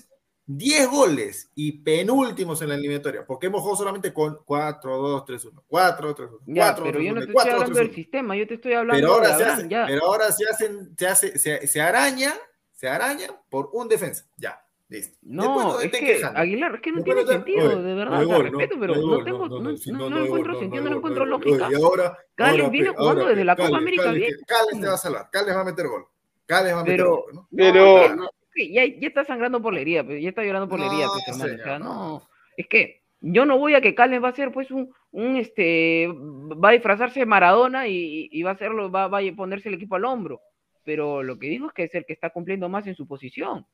10 0.52 0.88
goles 0.90 1.50
y 1.54 1.72
penúltimos 1.82 2.60
en 2.60 2.68
la 2.70 2.74
eliminatoria, 2.74 3.24
porque 3.24 3.46
hemos 3.46 3.60
jugado 3.60 3.76
solamente 3.78 4.12
con 4.12 4.38
4, 4.44 4.96
2, 4.98 5.24
3, 5.24 5.44
1. 5.44 5.62
4, 5.68 6.14
3, 6.14 6.28
1. 6.28 6.38
Ya, 6.46 6.62
4, 6.74 6.84
pero 6.84 6.98
3, 6.98 7.06
yo 7.06 7.12
no 7.12 7.12
1. 7.12 7.20
te 7.20 7.24
estoy 7.30 7.34
4, 7.34 7.52
hablando 7.52 7.74
3, 7.74 7.78
del 7.78 7.86
1. 7.88 7.94
sistema, 7.94 8.36
yo 8.36 8.46
te 8.48 8.54
estoy 8.54 8.72
hablando 8.72 9.00
Pero 9.00 9.12
ahora, 9.14 9.28
de 9.28 9.34
se, 9.36 9.42
Abraham, 9.42 9.58
hace, 9.58 9.68
ya. 9.68 9.86
pero 9.86 10.04
ahora 10.06 10.32
se 10.32 10.44
hacen, 10.50 10.94
se 10.98 11.06
hace, 11.06 11.38
se, 11.38 11.66
se 11.68 11.80
araña, 11.80 12.34
se 12.72 12.88
araña 12.88 13.28
por 13.48 13.70
un 13.72 13.88
defensa. 13.88 14.26
Ya, 14.36 14.60
listo. 14.90 15.18
No, 15.22 15.44
no 15.74 15.80
es 15.80 15.90
que 15.90 15.98
quejando. 16.00 16.38
Aguilar, 16.38 16.74
es 16.74 16.80
que 16.82 16.90
no 16.92 16.96
Después 17.02 17.04
tiene 17.16 17.20
no 17.22 17.26
te- 17.26 17.32
sentido, 17.34 17.66
Oye, 17.66 17.82
de 17.82 17.90
no 17.90 17.96
verdad, 17.96 18.18
te 18.18 18.24
gol, 18.26 18.42
respeto, 18.44 18.74
no, 18.74 18.80
pero 18.80 18.94
no 18.96 19.00
no 19.06 19.24
tengo, 19.24 19.38
no, 19.48 19.48
no, 19.48 19.60
no, 19.60 19.70
no- 19.70 19.70
no, 19.70 20.10
no 20.10 20.10
no 20.10 20.24
encuentro 20.26 20.52
no, 20.52 20.58
sentido, 20.60 20.82
no 20.82 20.88
no 20.90 20.94
hay 20.94 20.98
encuentro 20.98 21.24
no 21.26 21.30
lógica. 21.38 21.68
Y 21.70 21.74
ahora, 21.82 22.18
ahora, 22.38 22.68
viene 22.68 22.88
jugando 22.90 23.24
desde 23.26 23.44
la 23.44 23.56
Copa 23.56 23.68
Cales, 23.68 23.80
América 23.82 24.02
Cales, 24.04 24.20
bien. 24.20 24.32
Cales 24.46 24.80
te 24.80 24.86
va 24.86 24.94
a 24.94 24.98
salvar, 24.98 25.28
Cales 25.32 25.56
va 25.56 25.60
a 25.60 25.64
meter 25.64 25.86
gol. 25.86 26.04
Cales 26.46 26.74
va 26.74 26.80
a 26.80 26.82
meter 26.82 26.96
Pero, 26.98 27.10
gol, 27.16 27.34
¿no? 27.34 27.40
no, 27.42 27.48
Pero- 27.56 28.16
no, 28.16 28.30
ya, 28.56 28.84
ya 28.84 29.08
está 29.08 29.24
sangrando 29.24 29.62
por 29.62 29.72
la 29.72 29.80
herida, 29.80 30.04
pues, 30.04 30.20
ya 30.22 30.28
está 30.28 30.42
llorando 30.44 30.68
por 30.68 30.80
la 30.80 30.86
herida, 30.86 31.06
No, 31.06 31.12
pues, 31.12 31.28
hermano. 31.28 31.44
O 31.44 31.48
señor, 31.48 31.64
sea, 31.64 31.78
no. 31.78 31.84
no, 31.94 32.28
es 32.56 32.66
que 32.66 33.02
yo 33.20 33.44
no 33.46 33.58
voy 33.58 33.74
a 33.74 33.80
que 33.80 33.94
Callens 33.94 34.24
va 34.24 34.28
a 34.30 34.34
ser 34.34 34.50
pues 34.50 34.70
un, 34.70 34.92
un 35.12 35.36
este, 35.36 36.08
va 36.08 36.70
a 36.70 36.72
disfrazarse 36.72 37.20
de 37.20 37.26
Maradona 37.26 37.86
y, 37.86 38.28
y 38.32 38.42
va 38.42 38.50
a 38.50 38.54
hacerlo, 38.54 38.90
va, 38.90 39.08
va 39.08 39.18
a 39.18 39.36
ponerse 39.36 39.68
el 39.68 39.74
equipo 39.76 39.94
al 39.96 40.04
hombro. 40.04 40.40
Pero 40.84 41.22
lo 41.22 41.38
que 41.38 41.46
digo 41.48 41.66
es 41.68 41.72
que 41.74 41.84
es 41.84 41.94
el 41.94 42.06
que 42.06 42.14
está 42.14 42.30
cumpliendo 42.30 42.68
más 42.68 42.86
en 42.86 42.94
su 42.94 43.06
posición. 43.06 43.66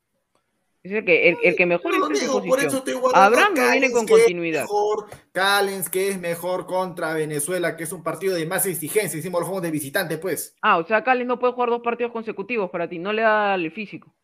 Es 0.82 0.92
el 0.92 1.04
que, 1.04 1.28
el, 1.30 1.36
el 1.42 1.56
que 1.56 1.66
mejor 1.66 1.90
Yo 1.90 1.96
está 1.96 2.08
lo 2.08 2.10
en 2.10 2.16
su 2.16 2.22
digo, 2.22 2.32
por 2.34 2.48
posición. 2.48 2.68
eso 2.68 2.76
estoy 2.78 2.94
guardando 2.94 3.26
Abraham 3.26 3.54
a 3.58 3.64
no 3.64 3.70
viene 3.72 3.90
con 3.90 4.06
continuidad. 4.06 4.60
Mejor, 4.62 5.06
Callens, 5.32 5.90
que 5.90 6.08
es 6.10 6.20
mejor 6.20 6.66
contra 6.66 7.12
Venezuela, 7.12 7.76
que 7.76 7.82
es 7.84 7.92
un 7.92 8.04
partido 8.04 8.36
de 8.36 8.46
más 8.46 8.66
exigencia. 8.66 9.18
Hicimos 9.18 9.40
los 9.40 9.48
juegos 9.48 9.62
de 9.64 9.72
visitante, 9.72 10.16
pues. 10.18 10.54
Ah, 10.62 10.78
o 10.78 10.86
sea, 10.86 11.02
Callens 11.02 11.26
no 11.26 11.40
puede 11.40 11.54
jugar 11.54 11.70
dos 11.70 11.82
partidos 11.82 12.12
consecutivos 12.12 12.70
para 12.70 12.88
ti, 12.88 13.00
no 13.00 13.12
le 13.12 13.22
da 13.22 13.56
el 13.56 13.72
físico. 13.72 14.14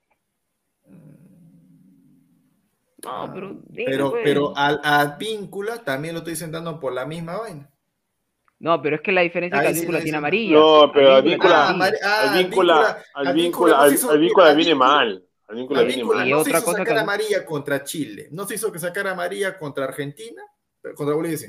No, 3.04 3.30
pero 3.34 3.48
dime, 3.68 3.90
Pero, 3.90 4.10
pues. 4.10 4.22
pero 4.24 4.52
al 4.56 4.80
Advíncula 4.84 5.78
también 5.82 6.14
lo 6.14 6.18
estoy 6.20 6.36
sentando 6.36 6.78
por 6.78 6.92
la 6.92 7.04
misma 7.04 7.38
vaina. 7.38 7.68
No, 8.60 8.80
pero 8.80 8.94
es 8.94 9.02
que 9.02 9.10
la 9.10 9.22
diferencia 9.22 9.60
es 9.60 9.66
que 9.66 9.74
sí, 9.74 9.78
Advíncula 9.80 10.00
tiene 10.02 10.18
amarilla. 10.18 10.54
No, 10.56 10.92
pero 10.94 11.14
Advíncula 11.16 11.68
Advíncula, 11.68 11.90
tiene 11.90 12.06
Ah. 12.06 12.30
Advíncula, 12.32 12.74
Advíncula- 12.76 13.02
Advíncula, 13.14 13.78
Advíncula 13.80 14.06
no 14.06 14.12
Advíncula 14.12 14.54
viene 14.54 14.74
mal. 14.76 15.24
No 15.48 15.66
se 15.66 16.34
otra 16.34 16.58
hizo 16.58 16.64
cosa 16.64 16.78
sacar 16.78 16.94
que- 16.94 17.00
amarilla 17.00 17.44
contra 17.44 17.84
Chile. 17.84 18.28
No 18.30 18.46
se 18.46 18.54
hizo 18.54 18.72
que 18.72 18.78
sacar 18.78 19.06
amarilla 19.06 19.58
contra 19.58 19.84
Argentina. 19.84 20.42
pero 20.80 20.96
Contra 20.96 21.14
Bolivia 21.14 21.38
sí. 21.38 21.46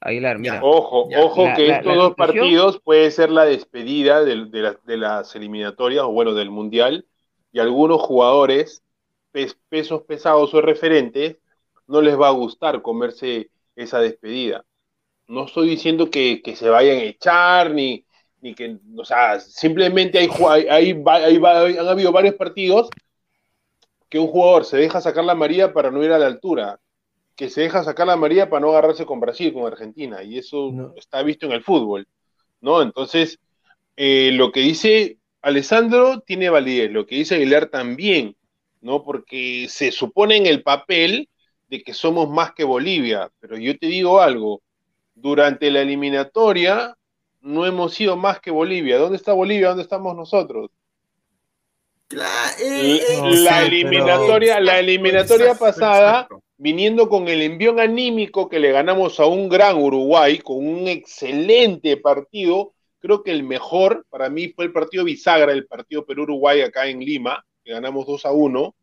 Aguilar, 0.00 0.38
mira. 0.38 0.60
Ojo, 0.64 1.08
Ya. 1.10 1.20
ojo 1.20 1.44
La- 1.44 1.54
que 1.54 1.68
la- 1.68 1.76
estos 1.76 1.96
la 1.96 2.02
dos 2.02 2.14
partidos 2.16 2.80
puede 2.80 3.10
ser 3.12 3.30
la 3.30 3.44
despedida 3.44 4.24
de, 4.24 4.34
las- 4.34 4.84
de 4.84 4.96
las 4.96 5.36
eliminatorias, 5.36 6.02
o 6.04 6.10
bueno, 6.10 6.34
del 6.34 6.50
Mundial, 6.50 7.06
y 7.52 7.60
algunos 7.60 8.00
jugadores, 8.00 8.82
pes- 9.30 9.56
pesos 9.68 10.02
pesados 10.02 10.52
o 10.54 10.60
referentes, 10.60 11.36
no 11.86 12.02
les 12.02 12.18
va 12.18 12.28
a 12.28 12.32
gustar 12.32 12.82
comerse 12.82 13.50
esa 13.76 14.00
despedida. 14.00 14.64
No 15.28 15.44
estoy 15.46 15.68
diciendo 15.68 16.10
que, 16.10 16.42
que 16.42 16.56
se 16.56 16.68
vayan 16.68 16.96
a 16.98 17.02
echar, 17.04 17.70
ni, 17.70 18.04
ni 18.42 18.54
que, 18.54 18.76
o 18.96 19.04
sea, 19.04 19.40
simplemente 19.40 20.18
hay, 20.18 20.28
han 21.06 21.88
habido 21.88 22.12
varios 22.12 22.34
partidos 22.34 22.90
que 24.10 24.18
un 24.18 24.26
jugador 24.26 24.64
se 24.64 24.76
deja 24.76 25.00
sacar 25.00 25.24
la 25.24 25.36
María 25.36 25.72
para 25.72 25.90
no 25.90 26.04
ir 26.04 26.10
a 26.10 26.18
la 26.18 26.26
altura, 26.26 26.80
que 27.36 27.48
se 27.48 27.62
deja 27.62 27.84
sacar 27.84 28.06
la 28.08 28.16
María 28.16 28.50
para 28.50 28.60
no 28.60 28.70
agarrarse 28.70 29.06
con 29.06 29.20
Brasil, 29.20 29.54
con 29.54 29.64
Argentina, 29.64 30.22
y 30.22 30.38
eso 30.38 30.92
está 30.96 31.22
visto 31.22 31.46
en 31.46 31.52
el 31.52 31.62
fútbol, 31.62 32.06
¿no? 32.60 32.82
Entonces, 32.82 33.38
eh, 33.96 34.32
lo 34.32 34.50
que 34.50 34.60
dice 34.60 35.18
Alessandro 35.40 36.20
tiene 36.20 36.50
validez, 36.50 36.90
lo 36.90 37.06
que 37.06 37.14
dice 37.14 37.36
Aguilar 37.36 37.66
también, 37.66 38.36
¿no? 38.80 39.04
Porque 39.04 39.66
se 39.68 39.92
supone 39.92 40.36
en 40.36 40.46
el 40.46 40.64
papel 40.64 41.28
de 41.68 41.82
que 41.82 41.94
somos 41.94 42.28
más 42.28 42.52
que 42.52 42.64
Bolivia, 42.64 43.30
pero 43.38 43.56
yo 43.56 43.78
te 43.78 43.86
digo 43.86 44.20
algo, 44.20 44.62
durante 45.14 45.70
la 45.70 45.82
eliminatoria 45.82 46.96
no 47.42 47.66
hemos 47.66 47.94
sido 47.94 48.16
más 48.16 48.40
que 48.40 48.50
Bolivia. 48.50 48.98
¿Dónde 48.98 49.16
está 49.16 49.32
Bolivia? 49.32 49.68
¿Dónde 49.68 49.82
estamos 49.82 50.16
nosotros? 50.16 50.70
eh, 52.60 53.00
la 53.36 53.62
eh, 53.62 53.66
eliminatoria, 53.66 54.54
pero- 54.54 54.64
la 54.66 54.78
eliminatoria 54.78 55.46
exacto, 55.52 55.64
pasada, 55.64 56.10
exacto. 56.10 56.42
viniendo 56.58 57.08
con 57.08 57.28
el 57.28 57.42
envión 57.42 57.80
anímico 57.80 58.48
que 58.48 58.60
le 58.60 58.70
ganamos 58.70 59.18
a 59.18 59.26
un 59.26 59.48
gran 59.48 59.76
Uruguay, 59.76 60.38
con 60.38 60.58
un 60.58 60.88
excelente 60.88 61.96
partido, 61.96 62.74
creo 63.00 63.22
que 63.22 63.30
el 63.32 63.42
mejor 63.42 64.04
para 64.10 64.28
mí 64.28 64.48
fue 64.48 64.66
el 64.66 64.72
partido 64.72 65.04
bisagra, 65.04 65.52
el 65.52 65.66
partido 65.66 66.04
Perú-Uruguay 66.04 66.60
acá 66.60 66.86
en 66.86 67.00
Lima, 67.00 67.44
que 67.64 67.72
ganamos 67.72 68.06
2 68.06 68.26
a 68.26 68.32
1. 68.32 68.74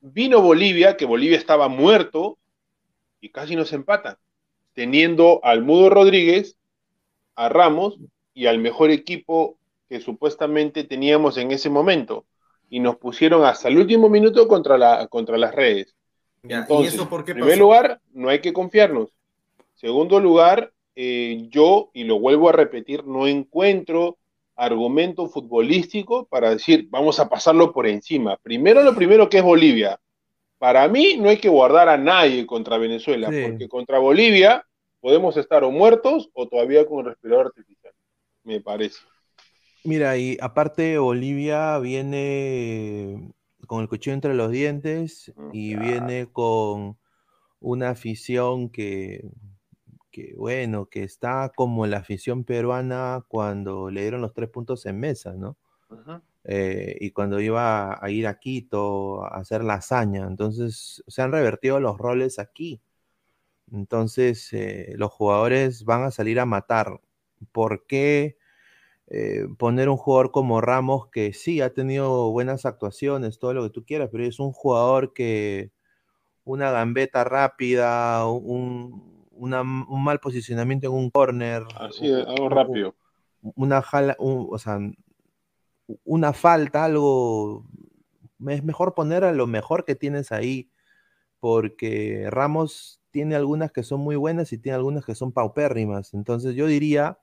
Vino 0.00 0.42
Bolivia, 0.42 0.96
que 0.96 1.06
Bolivia 1.06 1.38
estaba 1.38 1.68
muerto, 1.68 2.38
y 3.20 3.30
casi 3.30 3.56
nos 3.56 3.72
empata, 3.72 4.18
teniendo 4.74 5.40
al 5.42 5.62
Mudo 5.62 5.88
Rodríguez, 5.88 6.58
a 7.36 7.48
Ramos 7.48 7.98
y 8.32 8.46
al 8.46 8.58
mejor 8.58 8.90
equipo 8.90 9.58
que 9.88 10.00
supuestamente 10.00 10.84
teníamos 10.84 11.36
en 11.36 11.52
ese 11.52 11.70
momento. 11.70 12.24
Y 12.70 12.80
nos 12.80 12.96
pusieron 12.96 13.44
hasta 13.44 13.68
el 13.68 13.78
último 13.78 14.08
minuto 14.08 14.48
contra, 14.48 14.76
la, 14.78 15.06
contra 15.08 15.38
las 15.38 15.54
redes. 15.54 15.94
Ya, 16.42 16.58
¿y 16.58 16.60
Entonces, 16.62 16.94
eso 16.94 17.08
por 17.08 17.24
qué 17.24 17.32
en 17.32 17.36
primer 17.36 17.52
pasó? 17.54 17.62
lugar, 17.62 18.00
no 18.12 18.28
hay 18.28 18.40
que 18.40 18.52
confiarnos. 18.52 19.10
Segundo 19.74 20.18
lugar, 20.20 20.72
eh, 20.96 21.46
yo, 21.50 21.90
y 21.92 22.04
lo 22.04 22.18
vuelvo 22.18 22.48
a 22.48 22.52
repetir, 22.52 23.04
no 23.04 23.26
encuentro 23.26 24.18
argumento 24.56 25.26
futbolístico 25.28 26.26
para 26.26 26.50
decir, 26.50 26.86
vamos 26.88 27.18
a 27.18 27.28
pasarlo 27.28 27.72
por 27.72 27.86
encima. 27.86 28.36
Primero 28.42 28.82
lo 28.82 28.94
primero 28.94 29.28
que 29.28 29.38
es 29.38 29.42
Bolivia. 29.44 29.98
Para 30.58 30.86
mí 30.88 31.16
no 31.18 31.28
hay 31.28 31.38
que 31.38 31.48
guardar 31.48 31.88
a 31.88 31.98
nadie 31.98 32.46
contra 32.46 32.78
Venezuela, 32.78 33.30
Sí. 33.30 33.42
porque 33.42 33.68
contra 33.68 33.98
Bolivia 33.98 34.64
podemos 35.04 35.36
estar 35.36 35.62
o 35.64 35.70
muertos 35.70 36.30
o 36.32 36.48
todavía 36.48 36.86
con 36.86 37.00
el 37.00 37.04
respirador 37.10 37.48
artificial, 37.48 37.92
me 38.42 38.62
parece. 38.62 39.00
Mira, 39.84 40.16
y 40.16 40.38
aparte 40.40 40.96
Bolivia 40.96 41.78
viene 41.78 43.34
con 43.66 43.82
el 43.82 43.88
cuchillo 43.90 44.14
entre 44.14 44.32
los 44.32 44.50
dientes 44.50 45.30
y 45.52 45.76
viene 45.76 46.32
con 46.32 46.96
una 47.60 47.90
afición 47.90 48.70
que, 48.70 49.28
que, 50.10 50.32
bueno, 50.38 50.86
que 50.86 51.02
está 51.02 51.52
como 51.54 51.86
la 51.86 51.98
afición 51.98 52.44
peruana 52.44 53.26
cuando 53.28 53.90
le 53.90 54.00
dieron 54.00 54.22
los 54.22 54.32
tres 54.32 54.48
puntos 54.48 54.86
en 54.86 55.00
mesa, 55.00 55.34
¿no? 55.34 55.58
Eh, 56.44 56.96
y 56.98 57.10
cuando 57.10 57.40
iba 57.40 58.02
a 58.02 58.10
ir 58.10 58.26
a 58.26 58.38
Quito 58.38 59.22
a 59.22 59.36
hacer 59.36 59.64
la 59.64 59.74
hazaña. 59.74 60.26
Entonces, 60.26 61.04
se 61.06 61.20
han 61.20 61.30
revertido 61.30 61.78
los 61.78 61.98
roles 61.98 62.38
aquí. 62.38 62.80
Entonces, 63.72 64.52
eh, 64.52 64.94
los 64.96 65.10
jugadores 65.12 65.84
van 65.84 66.04
a 66.04 66.10
salir 66.10 66.40
a 66.40 66.46
matar. 66.46 67.00
¿Por 67.52 67.86
qué 67.86 68.36
eh, 69.08 69.46
poner 69.58 69.88
un 69.88 69.96
jugador 69.98 70.30
como 70.30 70.60
Ramos 70.60 71.08
que 71.08 71.32
sí 71.34 71.60
ha 71.60 71.74
tenido 71.74 72.30
buenas 72.30 72.64
actuaciones, 72.66 73.38
todo 73.38 73.52
lo 73.54 73.62
que 73.64 73.70
tú 73.70 73.84
quieras, 73.84 74.08
pero 74.10 74.24
es 74.24 74.40
un 74.40 74.52
jugador 74.52 75.12
que 75.12 75.72
una 76.44 76.70
gambeta 76.70 77.24
rápida, 77.24 78.26
un, 78.28 79.26
una- 79.32 79.62
un 79.62 80.04
mal 80.04 80.20
posicionamiento 80.20 80.86
en 80.88 80.94
un 80.94 81.10
corner, 81.10 81.64
Así, 81.78 82.10
algo 82.12 82.48
rápido. 82.48 82.94
una 83.42 83.82
jala, 83.82 84.16
un- 84.18 84.48
o 84.50 84.58
sea, 84.58 84.78
una 86.04 86.32
falta, 86.32 86.84
algo, 86.84 87.64
es 88.48 88.64
mejor 88.64 88.94
poner 88.94 89.24
a 89.24 89.32
lo 89.32 89.46
mejor 89.46 89.84
que 89.84 89.94
tienes 89.94 90.32
ahí, 90.32 90.70
porque 91.40 92.28
Ramos 92.30 93.00
tiene 93.14 93.36
algunas 93.36 93.70
que 93.70 93.84
son 93.84 94.00
muy 94.00 94.16
buenas 94.16 94.52
y 94.52 94.58
tiene 94.58 94.74
algunas 94.74 95.04
que 95.04 95.14
son 95.14 95.30
paupérrimas. 95.30 96.14
Entonces 96.14 96.56
yo 96.56 96.66
diría 96.66 97.16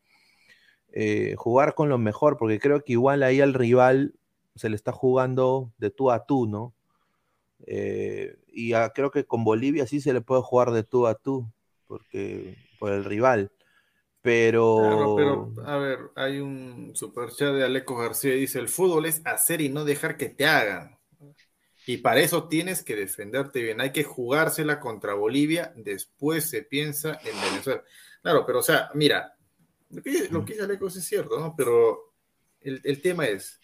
eh, 0.94 1.36
jugar 1.38 1.76
con 1.76 1.90
lo 1.90 1.98
mejor, 1.98 2.38
porque 2.38 2.60
creo 2.60 2.82
que 2.86 2.94
igual 2.94 3.24
ahí 3.24 3.42
al 3.42 3.54
rival 3.54 4.14
se 4.56 4.70
le 4.70 4.78
está 4.78 4.94
jugando 4.94 5.70
de 5.80 5.90
tú 5.90 6.10
a 6.10 6.26
tú, 6.26 6.48
¿no? 6.48 6.74
Eh, 7.68 8.38
y 8.48 8.72
creo 8.96 9.12
que 9.12 9.26
con 9.26 9.44
Bolivia 9.44 9.86
sí 9.86 10.00
se 10.00 10.14
le 10.14 10.22
puede 10.22 10.42
jugar 10.42 10.72
de 10.72 10.84
tú 10.84 11.08
a 11.08 11.16
tú, 11.16 11.46
porque 11.88 12.56
por 12.80 12.94
el 12.94 13.04
rival. 13.04 13.52
Pero, 14.22 14.78
Claro, 14.78 15.16
pero 15.18 15.68
a 15.68 15.78
ver, 15.78 16.00
hay 16.16 16.40
un 16.40 16.92
superchat 16.96 17.54
de 17.54 17.66
Aleco 17.66 17.98
García 17.98 18.34
dice, 18.34 18.60
el 18.60 18.70
fútbol 18.70 19.08
es 19.08 19.22
hacer 19.26 19.60
y 19.60 19.68
no 19.68 19.84
dejar 19.84 20.16
que 20.16 20.30
te 20.30 20.46
hagan. 20.46 21.01
Y 21.92 21.98
para 21.98 22.22
eso 22.22 22.48
tienes 22.48 22.84
que 22.84 22.96
defenderte 22.96 23.62
bien. 23.62 23.82
Hay 23.82 23.92
que 23.92 24.06
jugársela 24.06 24.80
contra 24.80 25.14
Bolivia, 25.14 25.74
después 25.76 26.50
se 26.50 26.64
piensa 26.64 27.20
en 27.26 27.36
Venezuela. 27.42 27.84
Claro, 28.22 28.46
pero 28.46 28.60
o 28.60 28.64
sea, 28.64 28.90
mira, 28.94 29.36
lo 29.90 30.02
que, 30.02 30.30
lo 30.30 30.46
que 30.46 30.54
dice 30.54 30.64
Aleco 30.64 30.88
es 30.88 31.04
cierto, 31.06 31.38
¿no? 31.38 31.54
Pero 31.58 32.14
el, 32.62 32.80
el 32.86 33.02
tema 33.02 33.26
es, 33.28 33.60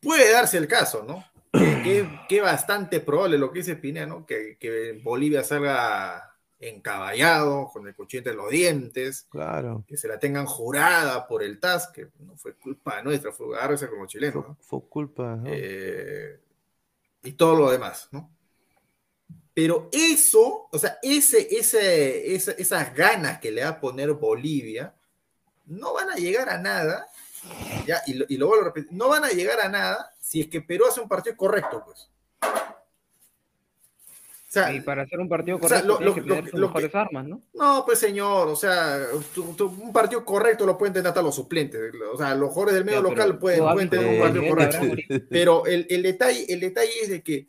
puede 0.00 0.30
darse 0.32 0.56
el 0.58 0.68
caso, 0.68 1.02
¿no? 1.02 1.24
Que, 1.52 1.82
que- 1.82 2.20
que 2.28 2.40
bastante 2.40 3.00
probable 3.00 3.36
lo 3.36 3.50
que 3.50 3.58
dice 3.58 3.74
Pineda, 3.74 4.06
¿no? 4.06 4.24
Que, 4.24 4.56
que 4.60 5.00
Bolivia 5.02 5.42
salga 5.42 6.29
encaballado, 6.60 7.68
con 7.72 7.86
el 7.88 7.94
cuchillo 7.94 8.20
entre 8.20 8.34
los 8.34 8.50
dientes, 8.50 9.26
claro, 9.30 9.82
que 9.88 9.96
se 9.96 10.06
la 10.08 10.18
tengan 10.18 10.44
jurada 10.46 11.26
por 11.26 11.42
el 11.42 11.58
TAS, 11.58 11.88
que 11.88 12.08
no 12.20 12.36
fue 12.36 12.54
culpa 12.54 13.00
nuestra, 13.02 13.32
fue 13.32 13.56
agárrese 13.56 13.88
como 13.88 14.06
chileno, 14.06 14.44
¿no? 14.46 14.56
fue 14.60 14.80
culpa. 14.88 15.36
¿no? 15.36 15.44
Eh, 15.46 16.38
y 17.22 17.32
todo 17.32 17.56
lo 17.56 17.70
demás, 17.70 18.08
¿no? 18.12 18.30
Pero 19.52 19.88
eso, 19.92 20.68
o 20.70 20.78
sea, 20.78 20.98
ese, 21.02 21.48
ese, 21.54 22.34
esa- 22.34 22.52
esas 22.52 22.94
ganas 22.94 23.40
que 23.40 23.50
le 23.50 23.62
va 23.64 23.70
a 23.70 23.80
poner 23.80 24.12
Bolivia, 24.12 24.94
no 25.66 25.92
van 25.94 26.10
a 26.10 26.14
llegar 26.16 26.48
a 26.48 26.58
nada, 26.58 27.06
ya, 27.86 28.00
y 28.06 28.14
lo, 28.14 28.26
y 28.28 28.36
lo 28.36 28.46
vuelvo 28.48 28.64
a 28.64 28.68
repetir, 28.68 28.92
no 28.92 29.08
van 29.08 29.24
a 29.24 29.30
llegar 29.30 29.60
a 29.60 29.68
nada 29.68 30.14
si 30.20 30.42
es 30.42 30.48
que 30.48 30.60
Perú 30.60 30.84
hace 30.86 31.00
un 31.00 31.08
partido 31.08 31.36
correcto, 31.36 31.82
pues. 31.84 32.08
Sea, 34.52 34.72
y 34.74 34.80
para 34.80 35.02
hacer 35.02 35.20
un 35.20 35.28
partido 35.28 35.58
o 35.62 35.68
sea, 35.68 35.80
correcto 35.86 36.00
lo- 36.26 36.42
sus 36.42 36.54
mejores 36.60 36.90
que- 36.90 36.98
armas, 36.98 37.24
¿no? 37.28 37.40
no, 37.54 37.84
pues 37.86 38.00
señor, 38.00 38.48
o 38.48 38.56
sea, 38.56 38.98
tu- 39.32 39.54
tu- 39.54 39.66
un 39.80 39.92
partido 39.92 40.24
correcto 40.24 40.66
lo 40.66 40.76
pueden 40.76 40.92
tener 40.92 41.06
hasta 41.06 41.22
los 41.22 41.36
suplentes. 41.36 41.80
O 42.12 42.16
sea, 42.18 42.34
los 42.34 42.48
jugadores 42.48 42.74
del 42.74 42.84
medio 42.84 42.98
Ya, 42.98 43.08
local 43.10 43.38
pueden, 43.38 43.60
pueden 43.62 43.88
tener 43.90 44.06
un 44.14 44.20
partido 44.20 44.48
correcto. 44.48 44.78
Pero 45.30 45.66
el, 45.66 45.86
el 45.88 46.02
detalle, 46.02 46.52
el 46.52 46.58
detalle 46.58 46.90
es 47.00 47.08
de 47.10 47.22
que 47.22 47.48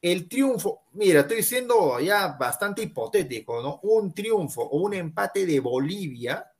el 0.00 0.26
triunfo, 0.26 0.84
mira, 0.92 1.20
estoy 1.20 1.42
siendo 1.42 2.00
ya 2.00 2.28
bastante 2.28 2.80
hipotético, 2.82 3.60
¿no? 3.62 3.80
Un 3.82 4.14
triunfo 4.14 4.62
o 4.62 4.78
un 4.78 4.94
empate 4.94 5.44
de 5.44 5.60
Bolivia 5.60 6.50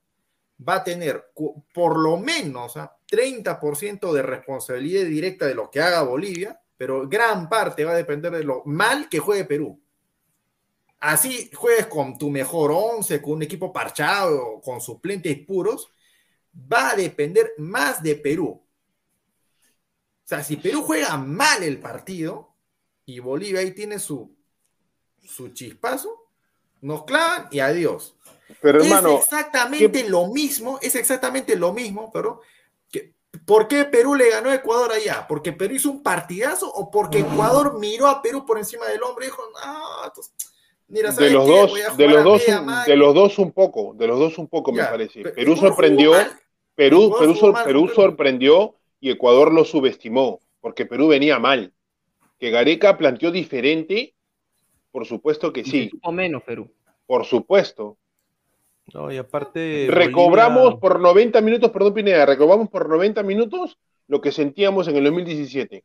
va 0.67 0.75
a 0.75 0.83
tener 0.83 1.31
por 1.73 1.97
lo 1.99 2.17
menos 2.17 2.77
¿ah? 2.77 2.95
30% 3.09 4.13
de 4.13 4.21
responsabilidad 4.21 5.05
directa 5.05 5.47
de 5.47 5.55
lo 5.55 5.71
que 5.71 5.81
haga 5.81 6.03
Bolivia, 6.03 6.61
pero 6.77 7.07
gran 7.07 7.47
parte 7.49 7.85
va 7.85 7.91
a 7.91 7.97
depender 7.97 8.31
de 8.31 8.43
lo 8.43 8.63
mal 8.65 9.09
que 9.09 9.19
juegue 9.19 9.45
Perú. 9.45 9.81
Así 10.99 11.51
juegues 11.53 11.87
con 11.87 12.17
tu 12.17 12.29
mejor 12.29 12.71
once, 12.71 13.21
con 13.21 13.33
un 13.33 13.43
equipo 13.43 13.71
parchado, 13.71 14.59
con 14.61 14.81
suplentes 14.81 15.37
puros, 15.45 15.91
va 16.55 16.91
a 16.91 16.95
depender 16.95 17.53
más 17.57 18.01
de 18.01 18.15
Perú. 18.15 18.61
O 20.25 20.27
sea, 20.27 20.43
si 20.43 20.57
Perú 20.57 20.81
juega 20.81 21.17
mal 21.17 21.61
el 21.61 21.79
partido 21.79 22.55
y 23.05 23.19
Bolivia 23.19 23.59
ahí 23.59 23.71
tiene 23.71 23.99
su, 23.99 24.35
su 25.23 25.49
chispazo, 25.49 26.09
nos 26.81 27.03
clavan 27.05 27.47
y 27.51 27.59
adiós. 27.59 28.15
Pero 28.61 28.83
hermano, 28.83 29.17
es 29.17 29.23
exactamente 29.23 30.09
lo 30.09 30.27
mismo, 30.27 30.79
es 30.81 30.95
exactamente 30.95 31.55
lo 31.55 31.73
mismo, 31.73 32.11
pero 32.11 32.41
¿por 33.45 33.67
qué 33.67 33.85
Perú 33.85 34.15
le 34.15 34.29
ganó 34.29 34.49
a 34.49 34.55
Ecuador 34.55 34.91
allá? 34.91 35.25
¿Porque 35.27 35.51
Perú 35.53 35.75
hizo 35.75 35.89
un 35.91 36.03
partidazo 36.03 36.71
o 36.71 36.89
porque 36.91 37.19
Ecuador 37.19 37.79
miró 37.79 38.07
a 38.07 38.21
Perú 38.21 38.45
por 38.45 38.57
encima 38.57 38.85
del 38.87 39.01
hombro 39.03 39.23
y 39.23 39.27
dijo, 39.27 39.41
no, 39.65 40.05
entonces, 40.05 40.33
mira, 40.87 41.09
de 41.09 41.15
¿sabes 41.15 41.31
los 41.33 41.45
qué? 41.45 41.51
dos, 41.51 41.69
Voy 41.71 41.81
a 41.81 41.89
de 41.91 42.07
los 42.07 42.17
a 42.17 42.23
dos, 42.23 42.39
media 42.41 42.59
un- 42.59 42.65
máquina". 42.65 42.85
de 42.93 42.95
los 42.97 43.13
dos 43.15 43.39
un 43.39 43.51
poco, 43.51 43.93
de 43.95 44.07
los 44.07 44.19
dos 44.19 44.37
un 44.37 44.47
poco 44.47 44.71
me 44.71 44.83
parece. 44.83 45.21
pero 45.23 45.35
Perú 45.35 45.55
sorprendió. 45.57 46.11
Perú, 46.75 47.15
Perú, 47.17 47.27
jugó 47.33 47.35
sor- 47.39 47.53
mal, 47.53 47.65
Perú 47.65 47.87
sorprendió 47.93 48.75
y 48.99 49.09
Ecuador 49.11 49.53
lo 49.53 49.63
subestimó, 49.63 50.41
porque 50.61 50.85
Perú 50.85 51.07
venía 51.07 51.39
mal. 51.39 51.71
Que 52.37 52.49
Gareca 52.51 52.97
planteó 52.97 53.31
diferente, 53.31 54.13
por 54.91 55.05
supuesto 55.05 55.53
que 55.53 55.63
sí. 55.63 55.89
supo 55.89 56.11
menos 56.11 56.43
Perú. 56.43 56.69
Por 57.07 57.23
supuesto. 57.25 57.97
No, 58.93 59.11
y 59.11 59.17
aparte. 59.17 59.87
Recobramos 59.89 60.63
Bolivia- 60.63 60.79
por 60.79 60.99
90 60.99 61.41
minutos, 61.41 61.71
perdón 61.71 61.93
Pineda, 61.93 62.25
recobramos 62.25 62.69
por 62.69 62.87
90 62.87 63.23
minutos 63.23 63.77
lo 64.07 64.21
que 64.21 64.31
sentíamos 64.31 64.87
en 64.87 64.95
el 64.97 65.03
2017. 65.05 65.83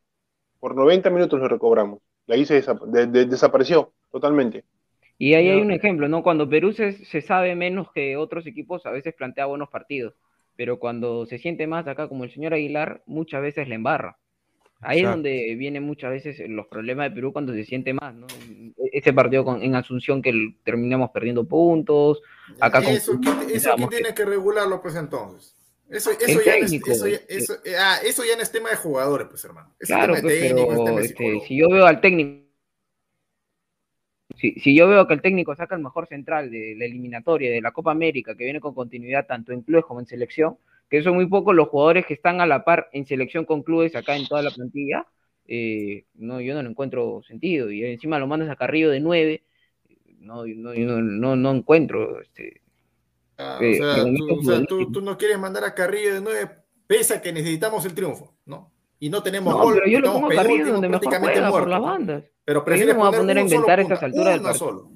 Por 0.59 0.75
90 0.75 1.09
minutos 1.09 1.39
lo 1.39 1.47
recobramos. 1.47 1.99
La 2.27 2.35
ahí 2.35 2.45
se 2.45 2.63
desap- 2.63 2.85
de- 2.85 3.07
de- 3.07 3.25
desapareció 3.25 3.93
totalmente. 4.11 4.63
Y 5.17 5.33
ahí 5.33 5.49
hay 5.49 5.61
un 5.61 5.71
ejemplo, 5.71 6.07
¿no? 6.07 6.23
Cuando 6.23 6.47
Perú 6.49 6.71
se, 6.73 6.93
se 7.05 7.21
sabe 7.21 7.55
menos 7.55 7.91
que 7.91 8.17
otros 8.17 8.45
equipos, 8.47 8.85
a 8.85 8.91
veces 8.91 9.13
plantea 9.15 9.45
buenos 9.47 9.69
partidos, 9.69 10.13
pero 10.55 10.77
cuando 10.79 11.25
se 11.25 11.37
siente 11.39 11.65
más 11.67 11.87
acá, 11.87 12.07
como 12.07 12.23
el 12.23 12.31
señor 12.31 12.53
Aguilar, 12.53 13.01
muchas 13.07 13.41
veces 13.41 13.67
le 13.67 13.75
embarra. 13.75 14.17
Ahí 14.81 15.01
es 15.01 15.05
donde 15.05 15.55
vienen 15.55 15.83
muchas 15.83 16.09
veces 16.11 16.41
los 16.49 16.65
problemas 16.67 17.09
de 17.09 17.15
Perú 17.15 17.31
cuando 17.31 17.53
se 17.53 17.63
siente 17.65 17.93
más, 17.93 18.15
¿no? 18.15 18.25
Ese 18.91 19.13
partido 19.13 19.45
con- 19.45 19.61
en 19.61 19.75
Asunción 19.75 20.21
que 20.21 20.29
el- 20.29 20.55
terminamos 20.63 21.11
perdiendo 21.11 21.47
puntos, 21.47 22.21
acá 22.59 22.81
con 22.83 22.91
Eso, 22.93 23.19
¿quién, 23.21 23.37
eso 23.51 23.75
quién 23.75 23.89
que- 23.89 23.95
tiene 23.97 24.13
que 24.15 24.25
regularlo, 24.25 24.81
pues 24.81 24.95
entonces. 24.95 25.55
Eso, 25.89 26.09
eso, 26.11 26.25
ya, 26.27 26.33
no 26.33 26.39
es, 26.39 26.45
técnico, 26.71 26.91
eso, 26.91 27.07
ya, 27.07 27.17
eh. 27.17 27.25
eso- 27.27 27.55
eh, 27.65 27.75
ah, 27.77 27.97
eso 28.03 28.23
ya 28.25 28.35
no 28.35 28.41
es 28.41 28.51
tema 28.51 28.69
de 28.69 28.77
jugadores, 28.77 29.27
pues 29.29 29.43
hermano. 29.45 29.75
Es 29.79 29.87
Claro, 29.87 30.15
tema 30.15 30.15
de 30.15 30.21
pues, 30.23 30.39
técnico, 30.39 30.61
es 30.61 30.67
pero 30.77 30.83
tema 30.85 30.99
de 30.99 31.05
este, 31.05 31.39
si 31.47 31.57
yo 31.57 31.69
veo 31.69 31.85
al 31.85 32.01
técnico, 32.01 32.41
si, 34.37 34.53
si 34.53 34.75
yo 34.75 34.87
veo 34.87 35.05
que 35.07 35.13
el 35.13 35.21
técnico 35.21 35.55
saca 35.55 35.75
el 35.75 35.81
mejor 35.83 36.07
central 36.07 36.49
de 36.49 36.75
la 36.77 36.85
eliminatoria 36.85 37.51
de 37.51 37.61
la 37.61 37.71
Copa 37.71 37.91
América, 37.91 38.35
que 38.35 38.45
viene 38.45 38.59
con 38.61 38.73
continuidad 38.73 39.27
tanto 39.27 39.51
en 39.51 39.61
clubes 39.61 39.85
como 39.85 39.99
en 39.99 40.07
selección, 40.07 40.57
que 40.91 41.01
son 41.01 41.15
muy 41.15 41.25
pocos 41.27 41.55
los 41.55 41.69
jugadores 41.69 42.05
que 42.05 42.13
están 42.13 42.41
a 42.41 42.45
la 42.45 42.65
par 42.65 42.89
en 42.91 43.05
selección 43.05 43.45
con 43.45 43.63
clubes 43.63 43.95
acá 43.95 44.15
en 44.17 44.27
toda 44.27 44.41
la 44.41 44.51
plantilla, 44.51 45.07
eh, 45.47 46.03
no, 46.15 46.41
yo 46.41 46.53
no 46.53 46.61
le 46.61 46.69
encuentro 46.69 47.23
sentido. 47.23 47.71
Y 47.71 47.85
encima 47.85 48.19
lo 48.19 48.27
mandas 48.27 48.49
a 48.49 48.57
Carrillo 48.57 48.89
de 48.91 48.99
9, 48.99 49.41
no, 50.19 50.45
no, 50.45 50.73
yo 50.73 51.01
no, 51.01 51.35
no, 51.37 51.51
encuentro 51.51 52.21
este, 52.21 52.61
Ah, 53.37 53.57
eh, 53.61 53.71
o 53.71 53.75
sea, 53.75 54.03
tú, 54.03 54.39
o 54.39 54.43
sea, 54.43 54.65
tú- 54.65 54.91
tú 54.91 55.01
no 55.01 55.17
quieres 55.17 55.39
mandar 55.39 55.63
a 55.63 55.73
Carrillo 55.73 56.13
de 56.13 56.21
nueve, 56.21 56.51
pese 56.85 57.15
a 57.15 57.21
que 57.21 57.31
necesitamos 57.33 57.83
el 57.85 57.95
triunfo, 57.95 58.35
¿no? 58.45 58.71
Y 58.99 59.09
no 59.09 59.23
tenemos 59.23 59.51
No, 59.55 59.63
gol, 59.63 59.75
pero 59.75 59.87
yo 59.87 59.99
lo 59.99 60.13
pongo 60.13 60.27
a 60.27 60.35
Carrillo 60.35 60.73
donde 60.73 60.89
mejor 60.89 61.19
juega, 61.19 61.49
por 61.49 61.67
las 61.67 61.81
bandas. 61.81 62.23
Pero 62.45 62.59
yo 62.59 62.65
prefieres 62.65 62.95
no 62.95 63.01
me 63.03 63.07
voy 63.09 63.15
a 63.15 63.19
poner 63.19 63.37
a 63.37 63.41
inventar 63.41 63.79
a 63.79 63.81
estas 63.81 64.03
alturas 64.03 64.33
del 64.33 64.41
partido. 64.43 64.67
solo. 64.67 64.90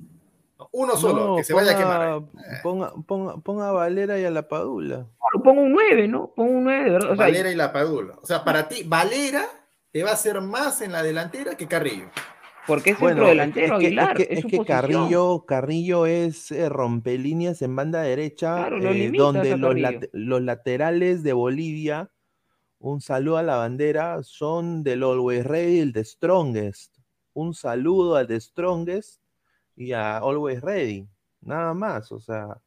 No, 0.58 0.70
Uno 0.72 0.96
solo, 0.96 1.28
No, 1.28 1.36
que 1.38 1.44
se 1.44 1.54
vaya 1.54 1.72
a 1.74 1.78
quemar. 1.78 2.22
Ponga, 2.64 2.94
ponga, 3.06 3.38
ponga 3.38 3.70
a 3.70 3.72
Valera 3.74 4.18
y 4.20 4.24
a 4.26 4.32
la 4.32 4.48
Padula. 4.48 5.06
Claro, 5.20 5.44
pongo 5.44 5.62
un 5.64 5.74
9, 5.74 6.08
¿no? 6.08 6.32
Pongo 6.36 6.52
un 6.58 6.64
9, 6.64 6.84
de 6.86 6.90
verdad. 6.92 7.12
O 7.12 7.16
sea, 7.16 7.26
Valera 7.26 7.52
y 7.52 7.56
la 7.56 7.74
Padula. 7.74 8.16
O 8.22 8.26
sea, 8.26 8.44
para 8.46 8.68
ti, 8.70 8.84
Valera 8.86 9.46
te 9.92 10.04
va 10.04 10.12
a 10.12 10.14
hacer 10.14 10.40
más 10.42 10.82
en 10.82 10.92
la 10.94 11.04
delantera 11.04 11.56
que 11.56 11.68
Carrillo. 11.68 12.06
Porque 12.68 12.92
es 12.92 13.00
Bueno, 13.00 13.18
centro 13.18 13.28
delantero, 13.30 13.66
es 13.66 13.72
que, 13.72 13.76
es 13.76 13.86
Aguilar. 13.86 14.18
que, 14.18 14.24
es 14.24 14.30
es 14.32 14.42
su 14.42 14.48
que. 14.48 14.66
Carrillo, 14.66 15.46
Carrillo 15.46 16.06
es 16.06 16.52
eh, 16.52 16.68
rompelíneas 16.70 17.62
en 17.62 17.76
banda 17.76 18.02
derecha, 18.02 18.56
Claro, 18.56 18.80
lo 18.80 18.92
eh, 18.92 19.12
donde 19.16 19.58
los, 19.58 19.76
late- 19.76 20.10
los 20.14 20.42
laterales 20.42 21.22
de 21.22 21.34
Bolivia, 21.34 22.10
un 22.80 23.02
saludo 23.02 23.38
a 23.38 23.44
la 23.44 23.58
bandera, 23.58 24.24
son 24.24 24.84
del 24.84 25.04
Always 25.04 25.46
Ready, 25.46 25.80
el 25.80 25.92
de 25.92 26.04
Strongest. 26.06 26.98
Un 27.34 27.54
saludo 27.54 28.16
al 28.16 28.26
de 28.28 28.40
Strongest 28.40 29.22
y 29.76 29.92
a 29.92 30.18
Always 30.18 30.62
Ready. 30.62 31.08
Nada 31.42 31.74
más, 31.74 32.12
o 32.12 32.20
sea, 32.20 32.62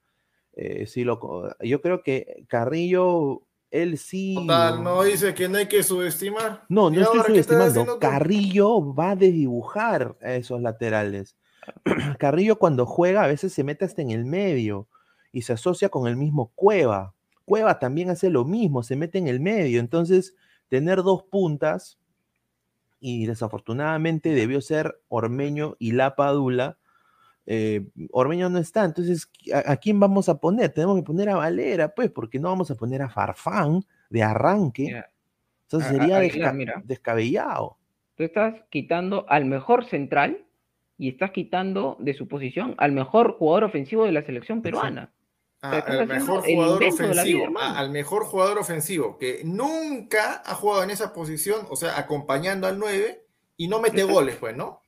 eh, 0.53 0.87
si 0.87 1.05
lo, 1.05 1.19
yo 1.61 1.81
creo 1.81 2.03
que 2.03 2.45
Carrillo, 2.49 3.43
él 3.71 3.99
sí. 3.99 4.35
Total, 4.35 4.83
no 4.83 5.03
dice 5.03 5.35
que 5.35 5.49
no 5.49 5.59
hay 5.59 5.67
que 5.67 5.83
subestimar. 5.83 6.65
No, 6.69 6.91
¿Y 6.91 6.97
no 6.97 7.03
estoy 7.03 7.21
subestimando. 7.21 7.99
Carrillo 7.99 8.95
va 8.95 9.11
a 9.11 9.17
desdibujar 9.17 10.17
a 10.23 10.35
esos 10.35 10.61
laterales. 10.61 11.37
Carrillo 12.19 12.59
cuando 12.59 12.87
juega 12.87 13.25
a 13.25 13.29
veces 13.29 13.53
se 13.53 13.65
mete 13.65 13.85
hasta 13.85 14.03
en 14.03 14.11
el 14.11 14.25
medio 14.25 14.89
y 15.33 15.43
se 15.43 15.53
asocia 15.53 15.89
con 15.89 16.07
el 16.07 16.17
mismo 16.17 16.53
Cueva. 16.55 17.15
Cueva 17.45 17.79
también 17.79 18.11
hace 18.11 18.31
lo 18.31 18.45
mismo, 18.45 18.83
se 18.83 18.97
mete 18.97 19.19
en 19.19 19.29
el 19.29 19.41
medio. 19.41 19.81
Entonces, 19.81 20.35
tener 20.69 21.03
dos 21.03 21.23
puntas 21.25 21.99
y 23.01 23.27
desafortunadamente 23.27 24.31
debió 24.31 24.61
ser 24.61 25.01
Ormeño 25.09 25.77
y 25.79 25.93
La 25.93 26.17
Padula. 26.17 26.78
Eh, 27.51 27.83
Ormeño 28.13 28.51
no 28.51 28.59
está, 28.59 28.85
entonces, 28.85 29.31
¿a, 29.55 29.73
a 29.73 29.77
quién 29.79 29.99
vamos 29.99 30.29
a 30.29 30.39
poner? 30.39 30.69
Tenemos 30.71 30.97
que 30.97 31.03
poner 31.03 31.31
a 31.31 31.37
Valera, 31.37 31.95
pues, 31.95 32.11
porque 32.11 32.39
no 32.39 32.49
vamos 32.51 32.71
a 32.71 32.75
poner 32.75 33.01
a 33.01 33.09
Farfán 33.09 33.81
de 34.11 34.23
arranque. 34.23 34.83
Mira, 34.83 35.09
Entonces 35.63 35.89
a- 35.91 35.93
a- 35.95 35.99
sería 35.99 36.17
Aguilar, 36.19 36.53
desca- 36.53 36.57
mira. 36.57 36.83
descabellado. 36.85 37.79
Tú 38.17 38.25
estás 38.25 38.55
quitando 38.71 39.25
al 39.31 39.47
mejor 39.47 39.87
central 39.87 40.45
y 40.99 41.09
estás 41.09 41.31
quitando 41.31 41.97
de 42.01 42.13
su 42.13 42.29
posición 42.29 42.75
al 42.77 42.93
mejor 42.93 43.37
jugador 43.39 43.65
ofensivo 43.65 44.05
de 44.05 44.13
la 44.13 44.23
selección 44.23 44.61
peruana. 44.61 45.13
O 45.63 45.71
sea, 45.71 45.79
Ah, 45.81 45.85
al 45.89 46.07
mejor 46.07 46.43
jugador 46.45 46.79
vida, 46.81 46.89
ofensivo, 46.93 47.45
ah, 47.59 47.79
al 47.79 47.91
mejor 47.91 48.25
jugador 48.27 48.59
ofensivo 48.59 49.19
que 49.19 49.41
nunca 49.45 50.43
ha 50.45 50.55
jugado 50.55 50.83
en 50.85 50.91
esa 50.91 51.13
posición, 51.13 51.67
o 51.71 51.77
sea, 51.77 51.99
acompañando 51.99 52.67
al 52.67 52.79
9 52.79 53.25
y 53.57 53.67
no 53.69 53.81
mete 53.81 54.05
goles, 54.05 54.37
pues, 54.37 54.57
¿no? 54.57 54.83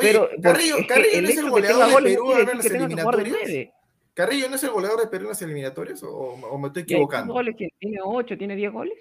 Pero 0.00 0.28
Carrillo, 0.42 0.76
Carrillo 0.88 1.18
el 1.18 1.22
no 1.24 1.28
es 1.30 1.38
el 1.38 1.50
goleador 1.50 1.86
de 1.86 1.92
goles 1.92 2.18
no 2.18 2.24
Perú 2.24 2.26
quiere 2.34 2.50
en 2.52 2.56
las 2.58 2.66
eliminatorias. 2.66 3.68
Carrillo 4.14 4.48
no 4.48 4.56
es 4.56 4.64
el 4.64 4.70
goleador 4.70 5.00
de 5.00 5.06
Perú 5.06 5.22
en 5.24 5.28
las 5.28 5.42
eliminatorias 5.42 6.02
o, 6.02 6.08
o 6.10 6.58
me 6.58 6.68
estoy 6.68 6.82
Ya, 6.82 6.86
¿y 6.88 6.92
equivocando. 6.96 7.32
¿Cuántos 7.32 7.54
goles 7.54 7.56
tiene? 7.56 7.72
¿Tiene 7.78 7.98
8? 8.04 8.38
¿Tiene 8.38 8.56
10 8.56 8.72
goles? 8.72 8.98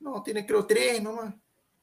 No, 0.00 0.22
tiene 0.22 0.46
creo 0.46 0.66
tres 0.66 1.02
nomás. 1.02 1.34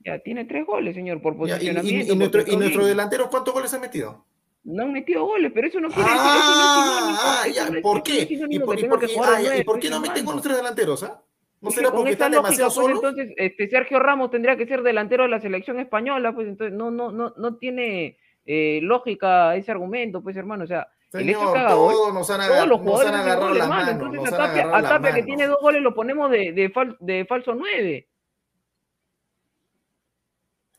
Ya, 0.05 0.19
tiene 0.19 0.45
3 0.45 0.65
goles, 0.65 0.95
señor, 0.95 1.21
por 1.21 1.33
Ya, 1.33 1.39
y, 1.39 1.67
y- 1.67 1.73
posicionamiento. 1.73 2.13
y 2.13 2.17
nuestro, 2.17 2.41
y 2.47 2.55
nuestro 2.55 2.85
delantero 2.85 3.29
cuántos 3.29 3.53
goles 3.53 3.73
ha 3.73 3.79
metido? 3.79 4.25
No 4.63 4.83
han 4.83 4.91
metido 4.93 5.25
goles, 5.25 5.51
pero 5.53 5.67
eso 5.67 5.79
no 5.79 5.87
quiere 5.87 6.03
decir 6.03 6.19
Ah, 6.21 7.43
no 7.45 7.51
eso 7.51 7.73
es- 7.75 7.81
¿por 7.81 8.03
qué? 8.03 8.27
¿Y 8.29 8.59
por, 8.59 8.75
qué- 8.77 8.87
jugar 8.87 8.99
de 8.99 9.35
ah, 9.35 9.41
ya, 9.41 9.41
¿y 9.41 9.43
nueve, 9.43 9.63
por 9.63 9.75
pues, 9.75 9.83
qué 9.85 9.89
no 9.89 9.99
meten 9.99 10.25
con 10.25 10.35
los 10.35 10.43
tres 10.43 10.57
delanteros, 10.57 11.03
ah? 11.03 11.21
¿No 11.61 11.71
será 11.71 11.91
porque 11.91 12.11
están 12.11 12.31
demasiado 12.31 12.69
solos? 12.71 12.95
entonces 13.03 13.33
este, 13.35 13.67
Sergio 13.69 13.99
Ramos 13.99 14.31
tendría 14.31 14.55
que 14.55 14.65
ser 14.65 14.81
delantero 14.81 15.23
de 15.23 15.29
la 15.29 15.41
selección 15.41 15.77
española, 15.79 16.33
pues 16.33 16.47
entonces 16.47 16.73
no, 16.77 16.91
no, 16.91 17.11
no, 17.11 17.33
no 17.37 17.55
tiene 17.57 18.17
eh, 18.51 18.79
lógica 18.81 19.55
ese 19.55 19.69
argumento, 19.69 20.23
pues 20.23 20.35
hermano, 20.35 20.63
o 20.63 20.67
sea, 20.67 20.87
el 21.13 21.19
Señor, 21.25 21.53
que 21.53 21.59
gol, 21.59 21.67
todos 21.69 22.13
nos 22.15 22.29
han, 22.31 22.37
todos 22.39 22.51
agar- 22.51 22.67
los 22.67 22.79
nos 22.79 22.87
jugadores 22.87 23.09
han 23.11 23.15
hacen 23.19 23.27
agarrado 23.31 23.49
gol, 23.49 23.57
la 23.59 23.63
hermano, 23.65 23.81
mano, 23.85 23.91
entonces 23.91 24.19
nos 24.23 24.31
a 24.31 24.35
han 24.43 24.47
Tapia, 24.49 24.63
agarrado 24.63 24.85
a 24.85 24.89
Tapia 24.89 25.09
que 25.13 25.21
mano. 25.21 25.25
tiene 25.25 25.47
dos 25.47 25.57
goles 25.61 25.81
lo 25.83 25.93
ponemos 25.93 26.31
de, 26.31 26.51
de, 26.53 26.73
fal- 26.73 26.97
de 26.99 27.25
falso 27.25 27.53
9. 27.53 28.05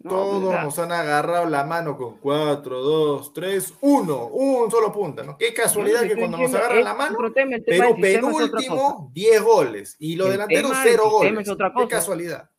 Todos 0.03 0.43
o 0.45 0.51
sea, 0.51 0.63
nos 0.65 0.79
han 0.79 0.93
agarrado 0.93 1.47
la 1.47 1.63
mano 1.65 1.97
con 1.97 2.17
4, 2.19 2.81
2, 2.81 3.33
3, 3.35 3.75
1, 3.83 4.27
un 4.29 4.71
solo 4.71 4.91
punta, 4.93 5.23
¿no? 5.23 5.37
Qué 5.37 5.53
casualidad 5.53 6.01
te 6.01 6.09
que 6.09 6.17
cuando 6.17 6.39
nos 6.39 6.55
agarran 6.55 6.85
la 6.85 6.95
mano, 6.95 7.19
el 7.19 7.83
otra 7.83 8.01
penúltimo, 8.01 9.11
10 9.13 9.43
goles, 9.43 9.97
y 9.99 10.17
los 10.17 10.27
El 10.29 10.33
delanteros 10.33 10.71
tema 10.71 10.85
del 10.85 10.93
0 10.93 11.03
sistema 11.05 11.43
goles. 11.43 11.77
Qué 11.77 11.89
casualidad. 11.89 12.51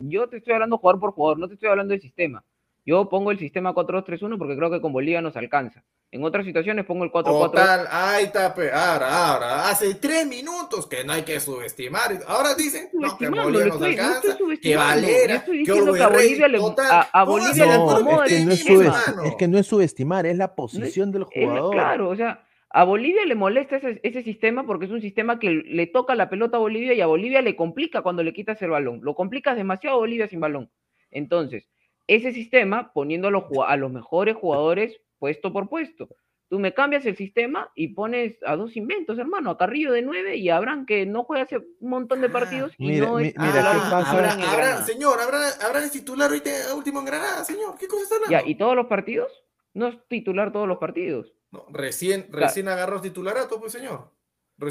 Yo 0.00 0.28
te 0.28 0.38
estoy 0.38 0.54
hablando 0.54 0.78
jugador 0.78 1.00
por 1.00 1.12
jugador, 1.12 1.38
no 1.38 1.46
te 1.46 1.54
estoy 1.54 1.68
hablando 1.68 1.92
del 1.92 2.00
sistema. 2.02 2.44
Yo 2.84 3.08
pongo 3.08 3.30
el 3.30 3.38
sistema 3.38 3.72
4-2-3-1 3.74 4.38
porque 4.38 4.56
creo 4.56 4.70
que 4.70 4.80
con 4.80 4.92
Bolivia 4.92 5.20
nos 5.22 5.36
alcanza. 5.36 5.84
En 6.10 6.24
otras 6.24 6.44
situaciones 6.44 6.84
pongo 6.84 7.04
el 7.04 7.12
4-4. 7.12 7.22
Total, 7.24 7.86
ahí 7.90 8.24
está, 8.24 8.46
ahora, 8.46 9.28
ahora, 9.32 9.68
hace 9.70 9.94
3 9.94 10.26
minutos 10.26 10.86
que 10.88 11.04
no 11.04 11.12
hay 11.12 11.22
que 11.22 11.38
subestimar. 11.40 12.10
Ahora 12.26 12.54
dicen, 12.54 12.88
no, 12.92 13.16
que 13.16 13.28
Bolivia 13.28 13.66
nos 13.66 13.74
estoy- 13.76 13.78
no 13.96 14.02
alcanza, 14.02 14.30
estoy 14.32 14.58
que 14.58 14.76
Valera, 14.76 15.34
estoy 15.36 15.52
que 15.64 15.72
diciendo 15.72 15.92
que 15.94 16.02
a 16.02 16.08
Bolivia 16.08 16.48
le- 16.48 16.58
total, 16.58 16.86
a- 16.90 17.08
a 17.20 17.24
Bolivia 17.24 17.64
le 17.64 17.70
de 17.72 17.78
No, 17.78 17.82
acuerdo 17.84 18.00
acomoda 18.02 18.26
es 18.26 18.32
en 18.32 18.38
que, 18.38 18.44
no 18.44 18.52
es 18.52 18.58
sistema, 18.58 19.02
es 19.26 19.34
que 19.36 19.48
no 19.48 19.58
es 19.58 19.66
subestimar, 19.66 20.26
es 20.26 20.36
la 20.36 20.54
posición 20.54 21.12
del 21.12 21.22
Es 21.30 21.44
jugador. 21.46 21.72
claro, 21.72 22.08
o 22.10 22.16
sea, 22.16 22.44
a 22.68 22.84
Bolivia 22.84 23.24
le 23.24 23.34
molesta 23.34 23.76
ese, 23.76 24.00
ese 24.02 24.22
sistema 24.22 24.66
porque 24.66 24.86
es 24.86 24.90
un 24.90 25.00
sistema 25.00 25.38
que 25.38 25.50
le 25.50 25.86
toca 25.86 26.14
la 26.14 26.28
pelota 26.28 26.56
a 26.56 26.60
Bolivia 26.60 26.92
y 26.94 27.00
a 27.00 27.06
Bolivia 27.06 27.40
le 27.42 27.54
complica 27.56 28.02
cuando 28.02 28.22
le 28.22 28.32
quitas 28.34 28.60
el 28.60 28.70
balón. 28.70 29.00
Lo 29.02 29.14
complicas 29.14 29.56
demasiado 29.56 29.96
a 29.96 30.00
Bolivia 30.00 30.26
sin 30.28 30.40
balón. 30.40 30.70
Entonces, 31.10 31.68
ese 32.06 32.32
sistema, 32.32 32.92
poniendo 32.92 33.28
a 33.28 33.30
los, 33.30 33.44
jua- 33.44 33.66
a 33.68 33.76
los 33.76 33.90
mejores 33.92 34.36
jugadores 34.36 35.00
puesto 35.18 35.52
por 35.52 35.68
puesto. 35.68 36.08
Tú 36.48 36.58
me 36.58 36.74
cambias 36.74 37.06
el 37.06 37.16
sistema 37.16 37.70
y 37.74 37.88
pones 37.94 38.36
a 38.44 38.56
dos 38.56 38.76
inventos, 38.76 39.18
hermano, 39.18 39.50
a 39.50 39.56
Carrillo 39.56 39.90
de 39.92 40.02
9 40.02 40.36
y 40.36 40.50
a 40.50 40.56
Abraham 40.58 40.84
que 40.84 41.06
no 41.06 41.24
juega 41.24 41.44
hace 41.44 41.58
un 41.58 41.88
montón 41.88 42.20
de 42.20 42.28
partidos 42.28 42.72
y 42.76 42.88
Mira, 42.88 43.06
no 43.06 43.18
es 43.18 43.32
mira, 43.38 43.52
titular 43.52 43.72
¿qué 43.72 43.90
pasa? 43.90 44.52
Abraham 44.52 44.84
señor, 44.84 45.18
habrá, 45.18 45.40
habrá 45.64 45.80
de 45.80 45.88
titular 45.88 46.28
ahorita 46.28 46.50
último 46.76 46.98
en 46.98 47.06
Granada, 47.06 47.42
señor. 47.44 47.76
¿Qué 47.78 47.88
cosa 47.88 48.02
está 48.02 48.16
hablando? 48.16 48.32
Ya, 48.32 48.46
¿y 48.46 48.54
todos 48.56 48.76
los 48.76 48.86
partidos? 48.86 49.32
No 49.72 49.86
es 49.88 49.96
titular 50.08 50.52
todos 50.52 50.68
los 50.68 50.76
partidos. 50.76 51.32
No, 51.52 51.64
recién, 51.70 52.24
Claro. 52.24 52.46
recién 52.46 52.68
agarró 52.68 53.00
titularato, 53.00 53.58
pues, 53.58 53.72
señor. 53.72 54.10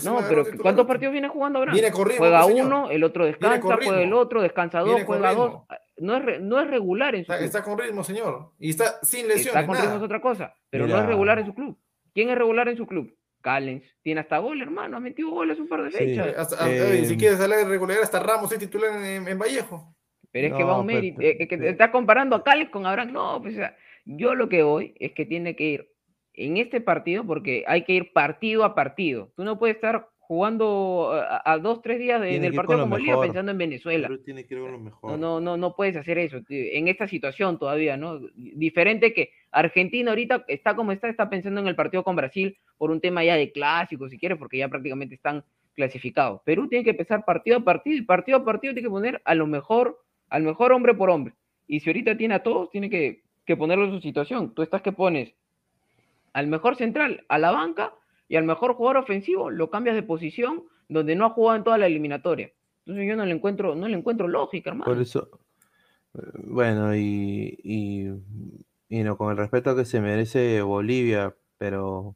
No, 0.04 0.20
pero. 0.28 0.46
¿cuántos 0.62 0.86
partidos 0.88 1.12
viene 1.12 1.28
jugando 1.28 1.60
Abraham? 1.60 1.74
Viene 1.76 1.92
con 1.92 2.06
ritmo, 2.06 2.20
juega 2.20 2.42
pues, 2.44 2.54
señor. 2.54 2.68
uno, 2.68 2.90
el 2.92 3.04
otro 3.04 3.26
descansa, 3.26 3.78
juega 3.84 4.02
el 4.02 4.14
otro, 4.14 4.42
descansa 4.42 4.80
dos, 4.80 4.90
Viene 4.90 5.06
juega 5.06 5.34
dos. 5.34 5.46
ritmo. 5.48 5.68
No 5.98 6.18
es, 6.18 6.26
re- 6.26 6.40
no 6.40 6.60
es 6.60 6.68
regular 6.70 7.14
en 7.16 7.26
su 7.26 7.32
Está, 7.32 7.38
club. 7.38 7.46
está 7.46 7.64
con 7.64 7.78
ritmo, 7.78 8.04
señor. 8.04 8.52
Y 8.60 8.70
está 8.72 9.00
sin 9.04 9.28
lesiones, 9.28 9.62
Está 9.62 9.66
con 9.68 9.76
ritmo 9.78 9.98
es 9.98 10.02
otra 10.04 10.20
cosa, 10.22 10.54
pero 10.70 10.88
no 10.88 10.98
es 11.00 11.06
regular 11.06 11.38
en 11.40 11.46
su 11.46 11.54
club. 11.54 11.78
¿Quién 12.14 12.30
es 12.30 12.38
regular 12.38 12.68
en 12.70 12.78
su 12.78 12.88
club? 12.88 13.16
Callens. 13.42 13.84
Tiene 14.02 14.22
hasta 14.22 14.38
gol, 14.38 14.62
hermano. 14.62 14.98
Ha 14.98 15.00
metido 15.00 15.30
goles 15.32 15.60
un 15.60 15.68
par 15.68 15.84
de 15.84 15.92
Sí. 15.92 15.98
fechas. 15.98 16.28
Eh, 16.28 16.34
hasta- 16.38 16.70
Eh, 16.72 16.82
oye, 16.92 17.06
si 17.06 17.18
quieres 17.18 17.40
hablar 17.40 17.60
de 17.60 17.66
regularidad, 17.66 18.04
hasta 18.04 18.20
Ramos 18.20 18.52
es 18.52 18.60
titular 18.60 18.92
en, 19.04 19.28
en 19.28 19.38
Vallejo. 19.40 19.96
Pero 20.32 20.48
es 20.48 20.54
que 20.54 20.64
va 20.64 20.80
un 20.80 20.88
pero- 20.88 21.00
mérito. 21.00 21.22
eh, 21.22 21.48
que 21.48 21.58
te 21.58 21.70
está 21.70 21.92
comparando 21.92 22.36
a 22.36 22.44
Callens 22.44 22.70
con 22.72 22.86
Abraham. 22.86 23.12
No, 23.12 23.42
pues, 23.42 23.56
o 23.56 23.58
sea, 23.58 23.76
yo 24.06 24.34
lo 24.36 24.48
que 24.50 24.64
voy 24.64 24.96
es 25.00 25.12
que 25.14 25.26
tiene 25.26 25.56
que 25.56 25.64
ir 25.64 25.91
en 26.34 26.58
este 26.58 26.82
partido 26.82 27.26
porque 27.26 27.64
hay 27.68 27.84
que 27.84 27.94
ir 27.94 28.14
partido 28.14 28.64
a 28.64 28.74
partido. 28.76 29.32
Tú 29.36 29.44
no 29.44 29.58
puedes 29.60 29.76
estar 29.76 30.08
jugando 30.20 31.12
a, 31.14 31.42
a 31.54 31.58
dos, 31.58 31.82
tres 31.82 32.00
días 32.00 32.22
de- 32.22 32.40
del 32.40 32.54
partido 32.56 32.80
con 32.80 32.90
Bolivia 32.90 33.14
pensando 33.28 33.52
en 33.52 33.58
Venezuela. 33.58 34.08
Perú 34.08 34.24
tiene 34.24 34.46
que 34.46 34.54
ir 34.54 34.62
con 34.62 34.72
lo 34.72 34.80
mejor. 34.80 35.12
No, 35.12 35.18
no, 35.18 35.42
no, 35.42 35.58
no 35.58 35.76
puedes 35.76 35.98
hacer 35.98 36.18
eso 36.18 36.42
tío, 36.42 36.64
en 36.72 36.88
esta 36.88 37.08
situación 37.08 37.60
todavía, 37.60 37.98
¿no? 37.98 38.20
Diferente 38.36 39.14
que 39.14 39.32
Argentina 39.52 40.12
ahorita 40.12 40.46
está 40.48 40.74
como 40.76 40.94
está, 40.94 41.10
está 41.10 41.30
pensando 41.30 41.60
en 41.60 41.68
el 41.68 41.76
partido 41.76 42.04
con 42.04 42.16
Brasil 42.16 42.58
por 42.78 42.92
un 42.92 43.02
tema 43.02 43.24
ya 43.26 43.36
de 43.36 43.52
clásicos, 43.52 44.10
si 44.12 44.18
quieres, 44.18 44.38
porque 44.38 44.58
ya 44.58 44.70
prácticamente 44.70 45.16
están 45.16 45.44
clasificados. 45.76 46.42
Perú 46.46 46.68
tiene 46.70 46.84
que 46.86 46.92
empezar 46.92 47.26
partido 47.26 47.58
a 47.58 47.64
partido 47.64 47.98
y 47.98 48.02
partido 48.02 48.38
a 48.38 48.46
partido 48.46 48.74
tiene 48.74 48.88
que 48.88 48.92
poner 48.92 49.22
a 49.26 49.36
lo 49.36 49.48
mejor, 49.48 50.00
al 50.30 50.44
mejor 50.44 50.72
hombre 50.72 50.94
por 50.94 51.10
hombre. 51.10 51.34
Y 51.68 51.80
si 51.82 51.90
ahorita 51.90 52.16
tiene 52.18 52.36
a 52.36 52.44
todos, 52.44 52.70
tiene 52.70 52.90
que, 52.90 53.22
que 53.46 53.58
ponerlo 53.58 53.86
en 53.86 53.92
su 53.92 54.02
situación. 54.02 54.54
Tú 54.54 54.62
estás 54.62 54.82
que 54.82 54.92
pones 54.92 55.34
al 56.34 56.48
mejor 56.48 56.76
central 56.76 57.26
a 57.30 57.38
la 57.38 57.52
banca 57.52 57.94
y 58.28 58.36
al 58.38 58.46
mejor 58.46 58.74
jugador 58.76 58.98
ofensivo 59.04 59.50
lo 59.50 59.70
cambias 59.70 59.96
de 59.96 60.04
posición 60.04 60.64
donde 60.88 61.16
no 61.16 61.26
ha 61.26 61.30
jugado 61.30 61.58
en 61.58 61.64
toda 61.64 61.78
la 61.78 61.88
eliminatoria. 61.88 62.52
Entonces 62.86 63.08
yo 63.08 63.16
no 63.16 63.26
le 63.26 63.34
encuentro, 63.34 63.76
no 63.76 63.88
le 63.88 63.98
encuentro 63.98 64.28
lógica, 64.28 64.72
hermano. 64.72 64.92
Por 64.92 65.02
eso, 65.02 65.30
bueno, 66.44 66.96
y, 66.96 67.58
y, 68.90 69.04
no, 69.04 69.18
con 69.18 69.32
el 69.32 69.38
respeto 69.38 69.76
que 69.76 69.86
se 69.86 70.02
merece 70.02 70.62
Bolivia, 70.62 71.36
pero 71.58 72.16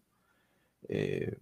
eh, 0.90 1.38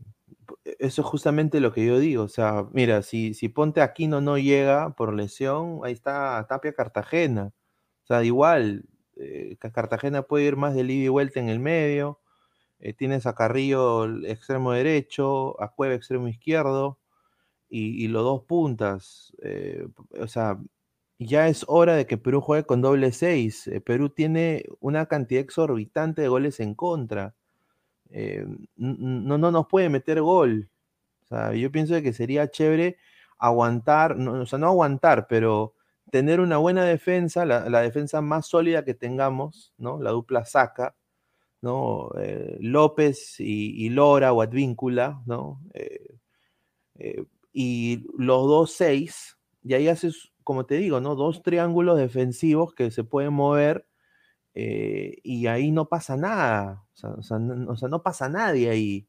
eso 0.80 1.02
es 1.02 1.08
justamente 1.08 1.60
lo 1.60 1.74
que 1.74 1.86
yo 1.86 2.00
digo. 2.00 2.24
O 2.24 2.28
sea, 2.28 2.66
mira, 2.74 3.02
si, 3.02 3.34
si 3.34 3.50
Ponte 3.50 3.82
Aquino 3.82 4.22
no 4.22 4.38
llega 4.38 4.92
por 4.96 5.14
lesión, 5.14 5.80
ahí 5.84 5.94
está 5.94 6.46
Tapia 6.48 6.74
Cartagena. 6.74 7.52
O 8.04 8.06
sea, 8.06 8.24
igual, 8.24 8.86
eh, 9.16 9.56
Ca- 9.60 9.72
Cartagena 9.72 10.24
puede 10.24 10.46
ir 10.46 10.56
más 10.56 10.76
de 10.76 10.82
ida 10.82 11.06
y 11.06 11.08
vuelta 11.08 11.40
en 11.40 11.50
el 11.50 11.60
medio. 11.60 12.20
Eh, 12.84 12.94
tienes 12.94 13.26
a 13.26 13.34
Carrillo 13.34 14.06
extremo 14.26 14.74
derecho, 14.74 15.62
a 15.62 15.70
Cueva 15.74 15.96
extremo 15.96 16.28
izquierdo 16.28 17.00
y, 17.70 18.08
los 18.10 18.24
dos 18.24 18.44
puntas. 18.44 19.34
eh, 19.44 19.88
o 20.20 20.28
sea, 20.28 20.60
ya 21.20 21.48
es 21.48 21.66
hora 21.70 21.96
de 21.96 22.08
que 22.08 22.18
Perú 22.18 22.42
juegue 22.42 22.66
con 22.66 22.82
doble 22.82 23.14
seis. 23.14 23.68
Eh, 23.68 23.82
Perú 23.82 24.10
tiene 24.10 24.66
una 24.82 25.08
cantidad 25.08 25.42
exorbitante 25.42 26.22
de 26.24 26.28
goles 26.30 26.60
en 26.60 26.76
contra. 26.76 27.36
No, 28.76 29.38
no 29.38 29.52
nos 29.52 29.68
puede 29.68 29.90
meter 29.90 30.22
gol. 30.22 30.70
Yo 31.56 31.72
pienso 31.72 32.02
que 32.02 32.14
sería 32.14 32.52
chévere 32.52 32.98
aguantar, 33.40 34.18
no, 34.18 34.42
o 34.44 34.46
sea, 34.46 34.60
no 34.60 34.68
aguantar, 34.68 35.28
pero 35.28 35.74
tener 36.12 36.40
una 36.42 36.58
buena 36.58 36.86
defensa, 36.86 37.46
la, 37.46 37.70
la 37.70 37.82
defensa 37.82 38.22
más 38.22 38.48
sólida 38.48 38.86
que 38.86 38.94
tengamos, 38.94 39.74
¿no? 39.78 40.02
La 40.02 40.12
dupla 40.12 40.46
saca, 40.46 40.96
¿no? 41.64 42.10
Eh, 42.20 42.58
López 42.60 43.40
y, 43.40 43.90
Lora 43.90 44.34
o 44.34 44.42
Advíncula, 44.42 45.24
¿no? 45.26 45.62
Eh, 45.74 46.18
eh, 46.96 47.26
y 47.54 48.06
los 48.18 48.48
dos 48.48 48.74
seis, 48.74 49.38
y 49.64 49.74
ahí 49.74 49.88
haces, 49.88 50.34
como 50.44 50.66
te 50.66 50.76
digo, 50.76 51.00
¿no? 51.00 51.16
Dos 51.16 51.42
triángulos 51.42 51.98
defensivos 51.98 52.74
que 52.76 52.92
se 52.92 53.06
pueden 53.06 53.34
mover 53.34 53.88
y 54.56 55.48
ahí 55.48 55.72
no 55.72 55.88
pasa 55.90 56.16
nada, 56.16 56.86
o 56.94 56.96
sea, 56.96 57.10
o 57.12 57.24
sea, 57.24 57.40
no, 57.40 57.72
o 57.72 57.76
sea, 57.78 57.90
no 57.90 58.04
pasa 58.04 58.30
nadie 58.30 58.70
ahí. 58.70 59.08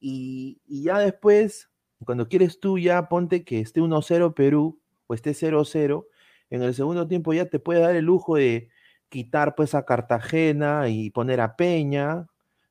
Y, 0.00 0.60
y 0.66 0.84
ya 0.84 1.00
después, 1.00 1.68
cuando 2.04 2.28
quieres 2.28 2.60
tú, 2.60 2.78
ya 2.78 3.08
ponte 3.08 3.44
que 3.44 3.60
esté 3.60 3.80
1-0 3.82 4.34
Perú 4.34 4.80
o 5.08 5.14
esté 5.14 5.32
0-0, 5.32 6.06
en 6.50 6.62
el 6.62 6.74
segundo 6.74 7.08
tiempo 7.08 7.34
ya 7.34 7.46
te 7.46 7.58
puede 7.58 7.80
dar 7.80 7.96
el 7.96 8.04
lujo 8.06 8.36
de 8.36 8.70
quitar 9.08 9.54
pues 9.54 9.74
a 9.74 9.84
Cartagena 9.84 10.88
y 10.88 11.10
poner 11.10 11.40
a 11.40 11.56
Peña, 11.56 12.26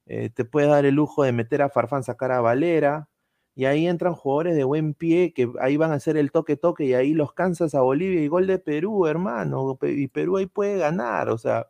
eh, 0.06 0.30
te 0.30 0.46
puede 0.46 0.68
dar 0.68 0.86
el 0.86 0.96
lujo 0.96 1.24
de 1.24 1.32
meter 1.34 1.62
a 1.62 1.70
Farfán, 1.70 2.04
sacar 2.04 2.32
a 2.32 2.42
Valera, 2.42 3.10
y 3.56 3.66
ahí 3.66 3.88
entran 3.88 4.14
jugadores 4.14 4.56
de 4.56 4.64
buen 4.64 4.94
pie 4.94 5.34
que 5.34 5.52
ahí 5.60 5.78
van 5.78 5.92
a 5.92 5.96
hacer 5.96 6.18
el 6.18 6.32
toque-toque 6.32 6.86
y 6.86 6.94
ahí 6.94 7.14
los 7.14 7.34
cansas 7.34 7.74
a 7.76 7.82
Bolivia 7.82 8.22
y 8.22 8.28
gol 8.28 8.48
de 8.48 8.60
Perú, 8.60 9.08
hermano, 9.08 9.78
y 9.82 10.08
Perú 10.10 10.38
ahí 10.38 10.46
puede 10.48 10.78
ganar, 10.78 11.30
o 11.30 11.38
sea, 11.38 11.68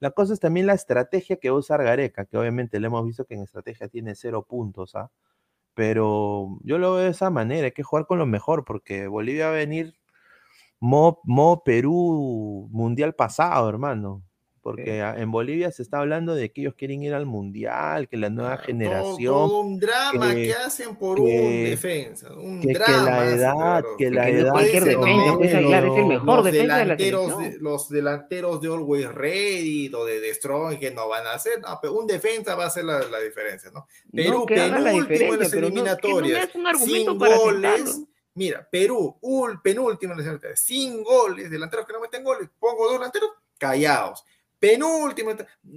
la 0.00 0.10
cosa 0.12 0.32
es 0.34 0.40
también 0.40 0.66
la 0.66 0.74
estrategia 0.74 1.36
que 1.36 1.50
va 1.50 1.56
a 1.56 1.60
usar 1.60 1.82
Gareca, 1.84 2.24
que 2.26 2.38
obviamente 2.38 2.80
le 2.80 2.86
hemos 2.88 3.06
visto 3.06 3.24
que 3.26 3.34
en 3.34 3.42
estrategia 3.42 3.88
tiene 3.88 4.14
cero 4.14 4.46
puntos, 4.48 4.94
¿ah? 4.94 5.10
Pero 5.74 6.58
yo 6.64 6.78
lo 6.78 6.94
veo 6.94 7.04
de 7.04 7.10
esa 7.10 7.30
manera, 7.30 7.66
hay 7.66 7.72
que 7.72 7.82
jugar 7.84 8.06
con 8.06 8.18
lo 8.18 8.26
mejor, 8.26 8.64
porque 8.64 9.08
Bolivia 9.08 9.46
va 9.48 9.52
a 9.52 9.56
venir 9.56 9.99
mo, 10.80 11.20
mo 11.24 11.62
Perú 11.64 12.68
mundial 12.72 13.14
pasado, 13.14 13.68
hermano. 13.68 14.22
Porque 14.62 14.98
en 14.98 15.30
Bolivia 15.32 15.70
se 15.72 15.80
está 15.82 16.00
hablando 16.00 16.34
de 16.34 16.52
que 16.52 16.60
ellos 16.60 16.74
quieren 16.76 17.02
ir 17.02 17.14
al 17.14 17.24
mundial, 17.24 18.08
que 18.10 18.18
la 18.18 18.28
nueva 18.28 18.56
Todo, 18.56 18.66
generación. 18.66 19.32
todo 19.34 19.60
un 19.60 19.80
drama 19.80 20.34
que, 20.34 20.42
que- 20.48 20.52
hacen 20.52 20.96
por 20.96 21.16
que- 21.16 21.22
un 21.22 21.64
defensa. 21.64 22.30
Un 22.34 22.60
que- 22.60 22.66
que 22.68 22.74
drama. 22.74 23.02
la 23.04 23.22
hacen, 23.22 23.38
edad, 23.38 23.54
claro. 23.56 23.88
que 23.96 24.10
la 24.10 24.28
edad 24.28 24.46
no, 24.48 24.52
pues, 24.52 25.54
Aguilar, 25.54 25.84
es 25.86 25.96
el 25.96 26.06
mejor 26.06 26.26
los 26.26 26.44
defensa 26.44 26.60
de 26.60 26.66
la 26.68 26.76
delanteros, 26.94 27.38
de, 27.38 27.58
los 27.58 27.88
delanteros 27.88 28.60
de 28.60 28.68
Always 28.68 29.08
Ready 29.14 29.90
o 29.94 30.04
de, 30.04 30.20
de 30.20 30.34
Strong 30.34 30.78
que 30.78 30.90
no 30.90 31.08
van 31.08 31.26
a 31.26 31.32
hacer, 31.32 31.58
no, 31.62 31.78
pero 31.80 31.94
un 31.94 32.06
defensa 32.06 32.54
va 32.54 32.64
a 32.64 32.66
hacer 32.66 32.84
la, 32.84 32.98
la 33.08 33.18
diferencia, 33.20 33.70
¿no? 33.72 33.86
Perú, 34.12 34.40
No, 34.40 34.46
que 34.46 34.60
haga 34.60 34.78
la 34.78 34.90
penúltimo 34.90 34.98
en 35.00 35.08
diferencia, 35.08 35.38
las 35.38 35.48
pero 35.50 35.60
no- 35.62 35.66
que 35.72 35.80
eliminatorias, 35.80 36.38
das 36.46 36.54
un 36.54 36.66
argumento 36.66 37.10
sin 37.12 37.18
para 37.18 37.36
goles. 37.38 37.76
sentarlo. 37.80 38.09
Mira, 38.34 38.66
Perú, 38.70 39.18
ul- 39.22 39.60
penúltimo 39.62 40.12
en 40.12 40.20
eliminatorias, 40.20 40.60
sin 40.62 41.02
goles, 41.02 41.50
delanteros 41.50 41.86
que 41.86 41.92
no 41.92 42.00
meten 42.00 42.22
goles, 42.24 42.48
pongo 42.58 42.84
dos 42.84 42.94
delanteros 42.94 43.30
callados. 43.58 44.24
Penúltimo, 44.58 45.30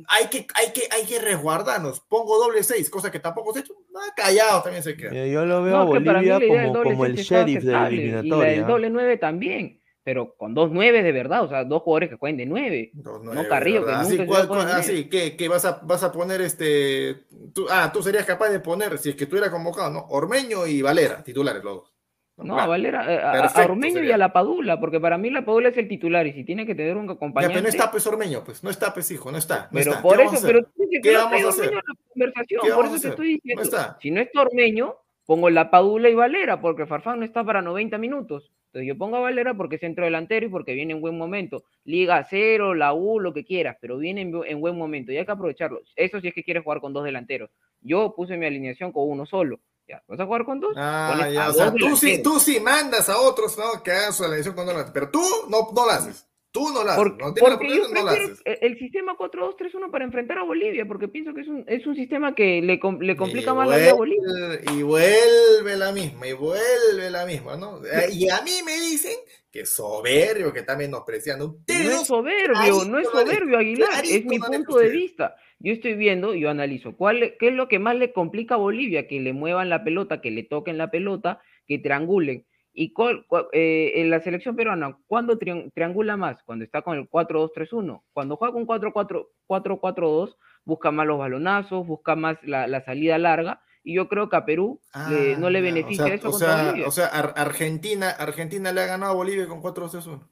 hay 0.10 0.28
que, 0.28 0.46
hay 0.56 0.74
que, 0.74 0.82
hay 0.92 1.06
que 1.06 1.18
resguardarnos. 1.20 2.02
Pongo 2.02 2.38
doble 2.38 2.62
seis, 2.64 2.90
cosa 2.90 3.10
que 3.10 3.20
tampoco 3.20 3.54
se 3.54 3.60
ha 3.60 3.62
hecho. 3.62 3.74
Ah, 3.96 4.14
callados 4.16 4.64
también 4.64 4.84
se 4.84 4.96
queda. 4.98 5.12
Mira, 5.12 5.26
yo 5.26 5.46
lo 5.46 5.64
veo 5.64 5.76
a 5.78 5.80
No, 5.80 5.92
que 5.94 6.00
Bolivia 6.00 6.40
la 6.40 6.68
como, 6.84 7.06
el 7.06 7.16
sheriff 7.16 7.64
de 7.64 7.72
la 7.72 7.84
aceptable, 7.86 7.96
Y 7.96 7.98
la 8.12 8.20
eliminatoria. 8.20 8.52
del 8.52 8.68
doble 8.68 8.90
nueve 8.90 9.18
también, 9.18 9.82
pero 10.04 10.36
con 10.36 10.54
dos 10.54 10.70
nueve 10.70 11.02
de 11.02 11.12
verdad, 11.14 11.44
o 11.46 11.48
sea, 11.48 11.64
dos 11.64 11.82
jugadores 11.82 12.10
que 12.10 12.18
jueguen 12.18 12.36
de 12.38 12.46
nueve. 12.46 12.92
No, 12.96 13.20
no 13.20 13.48
Carrillo, 13.48 13.80
que 13.80 13.86
¿verdad? 13.86 14.02
nunca 14.02 14.08
Así, 14.10 14.18
se 14.18 14.26
¿cuál- 14.26 14.40
va 14.42 14.44
a 14.44 14.48
poner 14.48 14.64
cuál- 14.66 14.76
nueve. 14.84 14.94
así, 14.94 15.10
¿qué, 15.10 15.38
qué 15.38 15.48
vas, 15.48 15.64
a, 15.64 15.80
vas 15.82 16.04
a 16.04 16.12
poner 16.12 16.42
este. 16.42 17.24
tú- 17.54 17.68
ah, 17.70 17.90
tú 17.94 18.04
serías 18.04 18.26
capaz 18.26 18.50
de 18.50 18.60
poner, 18.60 18.98
si 18.98 19.12
es 19.12 19.16
que 19.16 19.28
tú 19.28 19.38
eras 19.38 19.50
convocado, 19.50 19.90
¿no? 19.92 20.06
Ormeño 20.10 20.68
y 20.68 20.82
Valera, 20.82 21.24
titulares 21.24 21.64
los 21.64 21.76
dos. 21.78 21.93
No, 22.38 22.58
a 22.60 22.66
Valera, 22.66 23.14
eh, 23.14 23.20
a- 23.20 23.30
a, 23.30 23.42
Perfecto 23.44 23.72
Ormeño 23.74 24.04
y 24.04 24.12
a 24.12 24.18
la 24.18 24.34
Padula, 24.34 24.80
porque 24.80 25.00
para 25.00 25.18
mí 25.20 25.30
la 25.30 25.46
Padula 25.46 25.70
es 25.70 25.78
el 25.78 25.88
titular 25.88 26.26
y 26.26 26.34
si 26.34 26.44
tiene 26.44 26.66
que 26.66 26.74
tener 26.74 26.98
un 26.98 27.06
Ya, 27.08 27.14
acompañante. 27.14 27.54
pero 27.54 27.64
no 27.64 27.70
está 27.70 27.92
pues 27.92 28.08
Ormeño, 28.08 28.44
pues. 28.44 28.64
No 28.64 28.70
está 28.72 28.94
pues, 28.94 29.10
hijo, 29.12 29.32
no 29.32 29.38
está. 29.38 29.64
No 29.72 29.78
Pero 29.80 29.92
está. 29.92 30.02
por 30.02 30.18
¿Qué 30.18 30.24
vamos 30.24 30.34
eso, 30.40 30.46
a 30.46 30.48
pero 30.50 30.64
tú 30.64 30.72
dices 30.78 30.90
que 31.04 31.10
¿Qué 31.10 31.14
no 31.14 31.20
vamos 31.20 31.32
a 31.34 31.36
Ormeño 31.36 31.50
hacer? 31.50 31.74
a 31.74 31.76
la 31.76 31.96
conversación, 32.12 32.62
¿Qué 32.64 32.72
por 32.72 32.86
eso 32.86 32.96
a 32.96 33.00
te 33.00 33.08
estoy 33.10 33.28
diciendo. 33.36 33.62
No 33.62 33.64
está. 33.66 33.98
Si 34.02 34.12
no 34.12 34.20
está 34.22 34.42
Ormeño, 34.42 34.96
pongo 35.26 35.50
la 35.52 35.70
Padula 35.70 36.10
y 36.10 36.16
Valera, 36.16 36.60
porque 36.60 36.86
Farfán 36.88 37.20
no 37.20 37.26
está 37.26 37.44
para 37.44 37.62
90 37.62 37.98
minutos. 38.00 38.52
Entonces 38.68 38.88
yo 38.88 38.98
pongo 38.98 39.18
a 39.18 39.20
Valera 39.20 39.54
porque 39.54 39.76
es 39.76 39.82
centro 39.82 40.04
delantero 40.04 40.48
y 40.48 40.50
porque 40.50 40.74
viene 40.74 40.94
en 40.94 41.02
buen 41.02 41.16
momento. 41.16 41.64
Liga 41.86 42.26
cero, 42.28 42.74
la 42.74 42.94
U, 42.96 43.20
lo 43.20 43.32
que 43.32 43.46
quieras, 43.46 43.78
pero 43.80 44.00
viene 44.00 44.22
en, 44.22 44.34
bu- 44.34 44.46
en 44.48 44.60
buen 44.60 44.76
momento 44.76 45.12
y 45.12 45.18
hay 45.18 45.26
que 45.26 45.32
aprovecharlo. 45.32 45.82
Eso 45.96 46.20
sí 46.20 46.30
es 46.30 46.34
que 46.34 46.44
quieres 46.44 46.64
jugar 46.64 46.82
con 46.82 46.92
dos 46.94 47.04
delanteros. 47.04 47.52
Yo 47.82 48.16
puse 48.16 48.36
mi 48.38 48.48
alineación 48.48 48.92
con 48.92 49.08
uno 49.08 49.28
solo. 49.28 49.60
Ya, 49.88 50.02
¿vas 50.08 50.20
a 50.20 50.26
jugar 50.26 50.46
con 50.46 50.60
dos? 50.62 50.74
Ah, 50.78 51.28
ya, 51.32 51.50
o 51.50 51.54
sea, 51.54 51.74
tú 51.74 51.96
sí, 51.98 52.22
tú 52.24 52.40
sí 52.40 52.60
mandas 52.60 53.10
a 53.10 53.20
otros 53.20 53.58
¿no? 53.58 53.84
que 53.84 53.92
hagan 53.92 54.14
su 54.14 54.24
elección 54.24 54.56
con 54.56 54.66
Donald, 54.66 54.92
pero 54.94 55.10
tú 55.10 55.22
no, 55.50 55.70
no 55.76 55.86
la 55.86 55.96
haces. 55.96 56.26
Tú 56.52 56.70
no 56.70 56.84
la 56.84 56.94
haces. 56.94 57.04
Porque, 57.04 57.20
no 57.20 57.28
la 57.28 57.34
porque 57.58 57.68
yo 57.76 57.88
no 57.90 58.04
la 58.06 58.12
prefiero 58.12 58.38
el 58.46 58.78
sistema 58.78 59.18
4-2-3-1 59.18 59.90
para 59.92 60.06
enfrentar 60.06 60.38
a 60.38 60.44
Bolivia, 60.44 60.86
porque 60.88 61.08
pienso 61.08 61.34
que 61.34 61.42
es 61.42 61.48
un, 61.48 61.66
es 61.68 61.86
un 61.88 61.96
sistema 61.96 62.34
que 62.36 62.62
le, 62.62 62.80
le 63.02 63.18
complica 63.18 63.52
Y 63.52 63.56
más 63.56 63.68
la 63.68 63.78
vida 63.78 63.90
a 63.92 63.96
vuelve- 63.96 64.18
Bolivia. 64.22 64.62
Y 64.72 64.84
vuelve 64.84 65.76
la 65.78 65.92
misma, 65.92 66.28
y 66.28 66.34
vuelve 66.34 67.10
la 67.10 67.26
misma, 67.26 67.58
¿no? 67.58 67.82
Y 68.12 68.30
a 68.30 68.42
mí 68.42 68.52
me 68.64 68.80
dicen 68.80 69.18
que 69.52 69.66
soberbio, 69.66 70.54
que 70.54 70.60
está 70.60 70.76
menospreciando. 70.78 71.46
No 71.48 71.54
Ustedes 71.56 72.02
es 72.02 72.08
soberbio, 72.08 72.56
no 72.56 72.70
es 72.70 72.70
clarito, 72.70 72.88
no 72.90 73.00
le- 73.00 73.10
soberbio, 73.26 73.58
Aguilar, 73.58 74.06
es 74.06 74.26
mi 74.26 74.40
punto 74.40 74.78
de 74.78 74.90
vista. 74.90 75.36
Yo 75.64 75.72
estoy 75.74 75.96
viendo, 75.96 76.36
yo 76.36 76.50
analizo, 76.50 76.96
¿cuál, 76.98 77.36
¿qué 77.40 77.48
es 77.48 77.54
lo 77.54 77.70
que 77.70 77.80
más 77.80 77.96
le 77.96 78.12
complica 78.12 78.56
a 78.56 78.58
Bolivia? 78.58 79.08
Que 79.08 79.22
le 79.22 79.32
muevan 79.32 79.70
la 79.70 79.84
pelota, 79.86 80.20
que 80.20 80.30
le 80.30 80.44
toquen 80.44 80.78
la 80.78 80.92
pelota, 80.92 81.40
que 81.66 81.80
triangulen. 81.80 82.46
Y 82.74 82.92
cuál- 82.92 83.26
cuál- 83.28 83.48
eh, 83.54 83.94
en 83.96 84.10
la 84.10 84.20
selección 84.20 84.56
peruana, 84.58 84.98
¿cuándo 85.08 85.38
trian- 85.40 85.72
triangula 85.74 86.18
más? 86.18 86.44
Cuando 86.44 86.66
está 86.66 86.82
con 86.82 86.98
el 86.98 87.08
4-2-3-1. 87.08 88.04
Cuando 88.12 88.36
juega 88.36 88.52
con 88.54 88.66
4-4 88.66 89.30
4-4-2, 89.48 90.36
busca 90.66 90.92
más 90.92 91.08
los 91.08 91.18
balonazos, 91.18 91.88
busca 91.88 92.16
más 92.18 92.38
la, 92.44 92.68
la 92.68 92.84
salida 92.84 93.18
larga. 93.18 93.62
Y 93.86 93.94
yo 93.96 94.10
creo 94.10 94.28
que 94.30 94.36
a 94.36 94.46
Perú 94.46 94.82
le- 95.10 95.38
no 95.38 95.50
le 95.50 95.60
Ah, 95.60 95.62
beneficia 95.62 96.04
o 96.04 96.08
sea, 96.08 96.16
eso 96.16 96.30
o 96.30 96.34
sea, 96.34 96.64
Bolivia. 96.66 96.88
o 96.88 96.92
sea, 96.92 97.06
Ar- 97.08 97.34
Argentina, 97.38 98.10
Argentina 98.10 98.72
le 98.74 98.82
ha 98.82 98.86
ganado 98.86 99.14
a 99.14 99.16
Bolivia 99.16 99.48
con 99.48 99.62
4-3-1. 99.62 100.28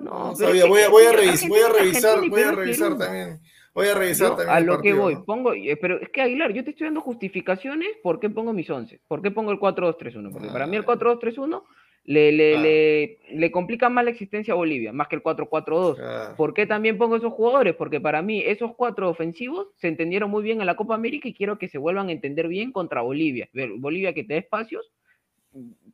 No, 0.00 0.28
No 0.28 0.34
sabía, 0.36 0.64
voy 0.66 0.80
a, 0.80 0.88
voy 0.88 1.04
a 1.04 1.12
revisar, 1.12 1.48
voy 1.50 1.60
a 1.60 1.68
revisar, 1.68 2.18
voy 2.30 2.42
a 2.42 2.52
revisar 2.52 2.96
también. 2.96 3.40
Voy 3.74 3.88
a 3.88 3.94
revisar 3.94 4.30
Yo, 4.30 4.36
también 4.36 4.56
a 4.56 4.60
lo 4.60 4.72
que 4.82 4.90
partido, 4.90 5.02
voy, 5.02 5.14
¿no? 5.14 5.24
pongo, 5.24 5.54
eh, 5.54 5.78
pero 5.80 6.00
es 6.00 6.08
que 6.10 6.20
Aguilar, 6.20 6.52
yo 6.52 6.62
te 6.62 6.70
estoy 6.70 6.86
dando 6.86 7.00
justificaciones 7.00 7.88
por 8.02 8.20
qué 8.20 8.28
pongo 8.28 8.52
mis 8.52 8.68
11, 8.68 9.00
por 9.08 9.22
qué 9.22 9.30
pongo 9.30 9.50
el 9.50 9.58
4-2-3-1, 9.58 10.30
porque 10.30 10.48
para 10.48 10.66
mí 10.66 10.76
el 10.76 10.84
4-2-3-1 10.84 11.62
le, 12.04 12.32
le, 12.32 12.58
le, 12.58 13.18
le 13.30 13.50
complica 13.50 13.88
más 13.88 14.04
la 14.04 14.10
existencia 14.10 14.52
a 14.52 14.56
Bolivia, 14.56 14.92
más 14.92 15.08
que 15.08 15.16
el 15.16 15.22
4-4-2. 15.22 15.96
Claro. 15.96 16.36
¿Por 16.36 16.52
qué 16.52 16.66
también 16.66 16.98
pongo 16.98 17.16
esos 17.16 17.32
jugadores? 17.32 17.74
Porque 17.76 18.00
para 18.00 18.22
mí 18.22 18.42
esos 18.44 18.74
cuatro 18.76 19.08
ofensivos 19.08 19.68
se 19.76 19.88
entendieron 19.88 20.30
muy 20.30 20.42
bien 20.42 20.60
en 20.60 20.66
la 20.66 20.76
Copa 20.76 20.94
América 20.94 21.28
y 21.28 21.34
quiero 21.34 21.58
que 21.58 21.68
se 21.68 21.78
vuelvan 21.78 22.08
a 22.08 22.12
entender 22.12 22.48
bien 22.48 22.72
contra 22.72 23.02
Bolivia. 23.02 23.48
Bolivia 23.78 24.12
que 24.12 24.24
te 24.24 24.34
da 24.34 24.40
espacios, 24.40 24.92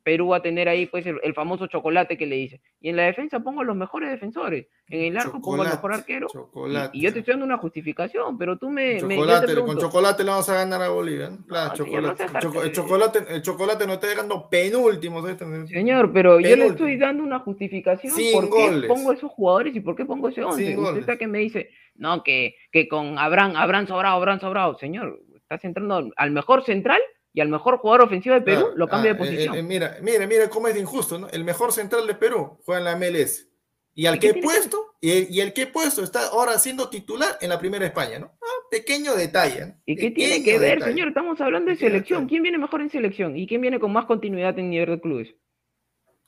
Perú 0.09 0.29
va 0.29 0.37
a 0.37 0.41
tener 0.41 0.67
ahí 0.67 0.87
pues 0.87 1.05
el, 1.05 1.19
el 1.21 1.35
famoso 1.35 1.67
chocolate 1.67 2.17
que 2.17 2.25
le 2.25 2.35
dice. 2.37 2.61
Y 2.81 2.89
en 2.89 2.95
la 2.95 3.03
defensa 3.03 3.41
pongo 3.41 3.63
los 3.63 3.75
mejores 3.75 4.09
defensores. 4.09 4.65
En 4.87 5.01
el 5.03 5.17
arco 5.19 5.39
pongo 5.39 5.61
al 5.61 5.69
mejor 5.69 5.93
arquero. 5.93 6.25
Y- 6.27 6.33
chocolate. 6.33 6.97
Y, 6.97 7.01
yo 7.01 7.13
te 7.13 7.19
estoy 7.19 7.33
dando 7.33 7.45
una 7.45 7.59
justificación, 7.59 8.35
pero 8.35 8.57
tú 8.57 8.71
me... 8.71 8.95
me- 9.03 9.15
Chocolate, 9.17 9.45
con 9.45 9.53
pregunto, 9.53 9.81
chocolate 9.81 10.23
le 10.23 10.31
vamos 10.31 10.49
a 10.49 10.55
ganar 10.55 10.81
a 10.81 10.89
Bolivia. 10.89 11.29
Claro, 11.47 11.69
no 11.69 11.75
chocolate. 11.75 12.25
Choco- 12.41 12.63
el, 12.63 12.71
chocolate 12.71 13.19
el 13.29 13.41
chocolate 13.43 13.85
nos 13.85 13.95
está 13.97 14.07
dejando 14.07 14.49
penúltimo. 14.49 15.21
¿sabes? 15.21 15.69
Señor, 15.69 16.11
pero 16.11 16.39
yo 16.39 16.55
le 16.55 16.65
estoy 16.65 16.97
dando 16.97 17.21
una 17.21 17.37
justificación 17.41 18.11
Sin 18.11 18.33
por 18.33 18.45
qué 18.49 18.67
goles. 18.71 18.87
pongo 18.89 19.13
esos 19.13 19.29
jugadores 19.29 19.75
y 19.75 19.79
por 19.79 19.95
qué 19.95 20.05
pongo 20.05 20.29
ese 20.29 20.43
11. 20.43 20.65
Sin 20.65 20.79
Usted 20.79 21.01
está 21.01 21.17
que 21.17 21.27
me 21.27 21.37
dice, 21.37 21.69
no, 21.93 22.23
que, 22.23 22.55
que 22.71 22.87
con 22.87 23.19
Abraham, 23.19 23.53
Abraham 23.57 23.85
sobrado, 23.85 24.15
Abraham 24.15 24.39
sobrado. 24.39 24.75
Señor, 24.79 25.21
estás 25.35 25.63
entrando 25.65 26.09
al 26.15 26.31
mejor 26.31 26.63
central 26.63 26.99
y 27.33 27.41
al 27.41 27.49
mejor 27.49 27.77
jugador 27.77 28.07
ofensivo 28.07 28.35
de 28.35 28.41
Perú, 28.41 28.61
Claro, 28.61 28.75
lo 28.77 28.87
cambia 28.87 29.11
ah, 29.11 29.13
de 29.13 29.19
posición. 29.19 29.55
eh, 29.55 29.59
eh, 29.59 29.63
mira, 29.63 29.97
mira, 30.01 30.25
mira 30.27 30.49
cómo 30.49 30.67
es 30.67 30.73
de 30.73 30.79
injusto, 30.81 31.17
¿no? 31.19 31.27
El 31.29 31.43
mejor 31.43 31.71
central 31.71 32.07
de 32.07 32.15
Perú 32.15 32.59
juega 32.65 32.79
en 32.79 32.85
la 32.85 32.95
MLS. 32.95 33.47
Y 33.95 34.05
al 34.05 34.15
¿Y 34.15 34.19
que 34.19 34.31
qué 34.33 34.39
he 34.39 34.41
puesto, 34.41 34.95
y, 35.01 35.35
y 35.37 35.41
el 35.41 35.51
que 35.53 35.63
he 35.63 35.67
puesto 35.67 36.03
está 36.03 36.27
ahora 36.27 36.57
siendo 36.57 36.89
titular 36.89 37.37
en 37.41 37.49
la 37.49 37.59
primera 37.59 37.85
España, 37.85 38.19
¿no? 38.19 38.31
Ah, 38.41 38.67
pequeño 38.71 39.15
detalle. 39.15 39.65
¿no? 39.67 39.75
¿Y 39.85 39.95
qué 39.95 40.11
tiene 40.11 40.43
que 40.43 40.57
ver, 40.57 40.75
detalle. 40.75 40.91
señor? 40.93 41.07
Estamos 41.09 41.39
hablando 41.41 41.69
de 41.71 41.77
selección. 41.77 42.27
¿Quién 42.27 42.43
viene 42.43 42.57
mejor 42.57 42.81
en 42.81 42.89
selección? 42.89 43.35
¿Y 43.35 43.45
quién 43.47 43.61
viene 43.61 43.79
con 43.79 43.91
más 43.91 44.05
continuidad 44.05 44.57
en 44.57 44.69
nivel 44.69 44.89
de 44.91 45.01
clubes? 45.01 45.35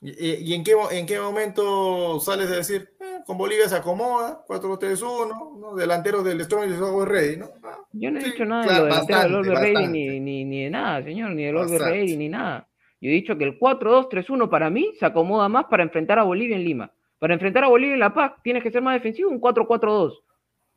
¿Y, 0.00 0.10
y- 0.10 0.34
y 0.50 0.54
en, 0.54 0.64
qué, 0.64 0.74
en 0.90 1.06
qué 1.06 1.18
momento 1.20 2.18
sales 2.20 2.50
a 2.50 2.56
decir, 2.56 2.90
eh, 3.00 3.11
con 3.26 3.38
Bolivia 3.38 3.68
se 3.68 3.76
acomoda, 3.76 4.44
4-3-1, 4.46 5.58
¿no? 5.60 5.74
delantero 5.74 6.22
del 6.22 6.40
Strong 6.44 6.64
y 6.66 6.68
del 6.70 6.78
Software 6.78 7.08
Ready, 7.08 7.36
¿no? 7.38 7.46
Ah, 7.62 7.78
Yo 7.92 8.10
no 8.10 8.18
he 8.18 8.22
sí, 8.22 8.30
dicho 8.32 8.44
nada 8.44 8.64
claro, 8.64 8.84
de 8.84 8.90
lo 8.90 8.94
delantero 9.06 9.42
del 9.42 9.56
Ready 9.56 9.86
ni, 9.88 10.20
ni, 10.20 10.44
ni 10.44 10.64
de 10.64 10.70
nada, 10.70 11.02
señor, 11.02 11.30
ni 11.32 11.44
del 11.44 11.56
Orbe. 11.56 11.78
Ready 11.78 12.16
ni 12.16 12.28
nada. 12.28 12.66
Yo 13.00 13.10
he 13.10 13.12
dicho 13.14 13.36
que 13.36 13.44
el 13.44 13.58
4-2-3-1 13.58 14.48
para 14.48 14.70
mí 14.70 14.92
se 14.98 15.06
acomoda 15.06 15.48
más 15.48 15.64
para 15.66 15.82
enfrentar 15.82 16.18
a 16.18 16.22
Bolivia 16.24 16.56
en 16.56 16.64
Lima. 16.64 16.92
Para 17.18 17.34
enfrentar 17.34 17.64
a 17.64 17.68
Bolivia 17.68 17.94
en 17.94 18.00
La 18.00 18.14
Paz 18.14 18.32
tienes 18.42 18.62
que 18.62 18.70
ser 18.70 18.82
más 18.82 18.94
defensivo, 18.94 19.30
un 19.30 19.40
4-4-2. 19.40 20.20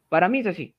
Para 0.09 0.29
mí 0.29 0.39
es 0.39 0.47
así. 0.47 0.73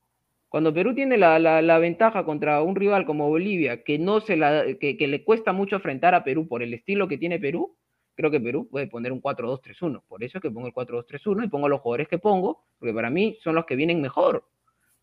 Cuando 0.49 0.73
Perú 0.73 0.95
tiene 0.95 1.17
la, 1.19 1.39
la- 1.39 1.61
la 1.63 1.79
ventaja 1.79 2.25
contra 2.25 2.63
un 2.63 2.77
rival 2.77 3.05
como 3.05 3.29
Bolivia, 3.29 3.83
que 3.83 3.99
no 3.99 4.21
se 4.21 4.37
la, 4.37 4.65
que, 4.81 4.97
que 4.97 5.07
le 5.09 5.25
cuesta 5.25 5.53
mucho 5.53 5.77
enfrentar 5.77 6.15
a 6.15 6.25
Perú 6.25 6.47
por 6.49 6.63
el 6.63 6.73
estilo 6.73 7.09
que 7.09 7.19
tiene 7.19 7.39
Perú, 7.39 7.75
creo 8.17 8.31
que 8.31 8.41
Perú 8.41 8.69
puede 8.71 8.89
poner 8.89 9.13
un 9.13 9.21
4-2-3-1. 9.21 10.03
Por 10.09 10.25
eso 10.25 10.39
es 10.39 10.43
que 10.43 10.51
pongo 10.51 10.67
el 10.67 10.73
4-2-3-1 10.75 11.45
y 11.45 11.49
pongo 11.49 11.69
los 11.69 11.81
jugadores 11.81 12.09
que 12.09 12.19
pongo, 12.19 12.65
porque 12.79 12.95
para 12.95 13.11
mí 13.11 13.39
son 13.43 13.55
los 13.55 13.67
que 13.67 13.77
vienen 13.77 14.01
mejor. 14.01 14.45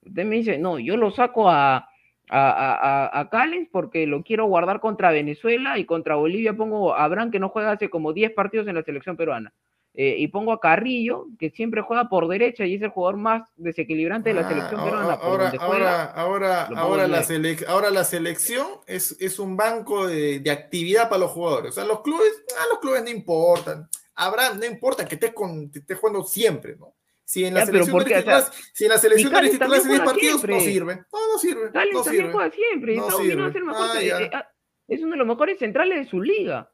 Usted 0.01 0.25
me 0.25 0.35
dice, 0.37 0.57
no, 0.57 0.79
yo 0.79 0.97
lo 0.97 1.11
saco 1.11 1.49
a, 1.49 1.77
a, 1.77 1.87
a, 2.29 3.19
a- 3.19 3.29
Callens 3.29 3.69
porque 3.71 4.07
lo 4.07 4.23
quiero 4.23 4.45
guardar 4.47 4.79
contra 4.81 5.11
Venezuela 5.11 5.77
y 5.79 5.85
contra 5.85 6.15
Bolivia 6.15 6.53
pongo 6.55 6.93
a 6.93 7.03
Abraham 7.05 7.31
que 7.31 7.39
no 7.39 7.49
juega 7.49 7.71
hace 7.71 7.89
como 7.89 8.13
10 8.13 8.31
partidos 8.33 8.67
en 8.67 8.75
la 8.75 8.83
selección 8.83 9.15
peruana. 9.17 9.53
Eh, 9.95 10.15
y 10.17 10.27
pongo 10.29 10.51
a 10.53 10.59
Carrillo, 10.59 11.27
que 11.37 11.51
siempre 11.51 11.81
juega 11.83 12.09
por 12.09 12.27
derecha 12.27 12.65
y 12.65 12.75
es 12.75 12.81
el 12.81 12.89
jugador 12.89 13.17
más 13.17 13.47
desequilibrante 13.57 14.29
de 14.29 14.35
la 14.35 14.41
Ah, 14.41 14.49
selección 14.49 14.79
ahora- 14.79 14.91
peruana. 14.97 15.13
Ahora, 15.13 15.45
ahora, 15.49 15.67
juega, 15.67 16.03
ahora, 16.05 16.61
ahora, 16.75 17.07
la 17.07 17.21
selec- 17.23 17.65
ahora 17.67 17.91
la 17.91 18.03
selección 18.03 18.65
es, 18.87 19.15
es 19.19 19.37
un 19.37 19.55
banco 19.55 20.07
de, 20.07 20.39
de 20.39 20.49
actividad 20.49 21.09
para 21.09 21.19
los 21.19 21.31
jugadores. 21.31 21.71
O 21.71 21.75
sea, 21.75 21.85
los 21.85 22.01
clubes, 22.01 22.43
a 22.59 22.67
los 22.69 22.79
clubes 22.79 23.03
no 23.03 23.09
importan. 23.11 23.87
Abraham, 24.15 24.57
no 24.59 24.65
importa 24.65 25.05
que 25.05 25.13
estés, 25.15 25.31
con, 25.33 25.69
que 25.69 25.79
estés 25.79 25.97
jugando 25.99 26.23
siempre, 26.23 26.75
¿no? 26.75 26.95
Si 27.23 27.45
en 27.45 27.53
la 27.53 27.61
Ya, 27.61 27.65
selección 27.67 27.91
¿por 27.93 28.01
eres 28.01 28.13
qué? 28.13 28.19
O 28.19 28.23
sea, 28.31 28.45
titular, 28.45 28.63
si 28.73 28.83
en 28.85 28.89
la 28.89 28.97
selección 28.97 29.31
Callens 29.31 29.51
titular 29.53 29.79
hace 29.79 29.87
10 29.89 29.99
también 29.99 29.99
juega 29.99 30.11
partidos, 30.11 30.33
no 30.35 30.59
siempre. 30.59 30.73
sirve. 30.73 30.95
No, 31.13 31.27
no 31.33 31.37
sirve. 31.39 31.71
Callens 31.71 31.93
no 31.93 32.01
también 32.03 32.21
sirve. 32.23 32.33
juega 32.33 32.51
siempre. 32.51 32.95
No 32.97 33.11
sirve. 33.11 33.31
el 33.59 33.63
mejor. 33.63 33.87
Ah, 33.95 34.01
ya. 34.01 34.21
eh, 34.21 34.29
ah, 34.33 34.47
es 34.87 35.01
uno 35.01 35.11
de 35.11 35.17
los 35.17 35.27
mejores 35.27 35.59
centrales 35.59 35.99
de 35.99 36.05
su 36.09 36.19
liga. 36.21 36.69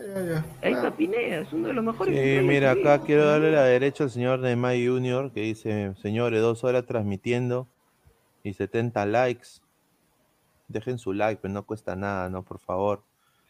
Ya, 0.00 0.22
ya. 0.22 0.44
Ahí 0.62 0.72
Ah. 0.72 0.76
está 0.76 0.96
Pineda, 0.96 1.38
es 1.40 1.52
uno 1.52 1.68
de 1.68 1.74
los 1.74 1.84
mejores 1.84 2.14
Sí, 2.14 2.46
mira, 2.46 2.70
acá 2.72 3.00
quiero 3.04 3.26
darle 3.26 3.52
la 3.52 3.64
derecha 3.64 4.04
al 4.04 4.10
señor 4.10 4.38
Neymar 4.40 4.74
Junior 4.76 5.32
que 5.32 5.40
dice, 5.42 5.94
señores, 6.00 6.40
dos 6.40 6.64
horas 6.64 6.86
transmitiendo 6.86 7.68
y 8.42 8.54
70 8.54 9.04
likes. 9.06 9.48
Dejen 10.68 10.98
su 10.98 11.12
like, 11.12 11.40
pero 11.42 11.52
no 11.52 11.64
cuesta 11.66 11.96
nada, 11.96 12.28
¿no? 12.30 12.42
Por 12.44 12.58
favor. 12.60 13.02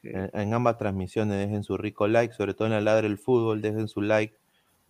En, 0.03 0.31
en 0.33 0.55
ambas 0.55 0.79
transmisiones 0.79 1.39
dejen 1.39 1.63
su 1.63 1.77
rico 1.77 2.09
like, 2.09 2.33
sobre 2.35 2.55
todo 2.55 2.67
en 2.67 2.73
la 2.73 2.81
ladra 2.81 3.03
del 3.03 3.19
fútbol, 3.19 3.61
dejen 3.61 3.87
su 3.87 4.01
like, 4.01 4.35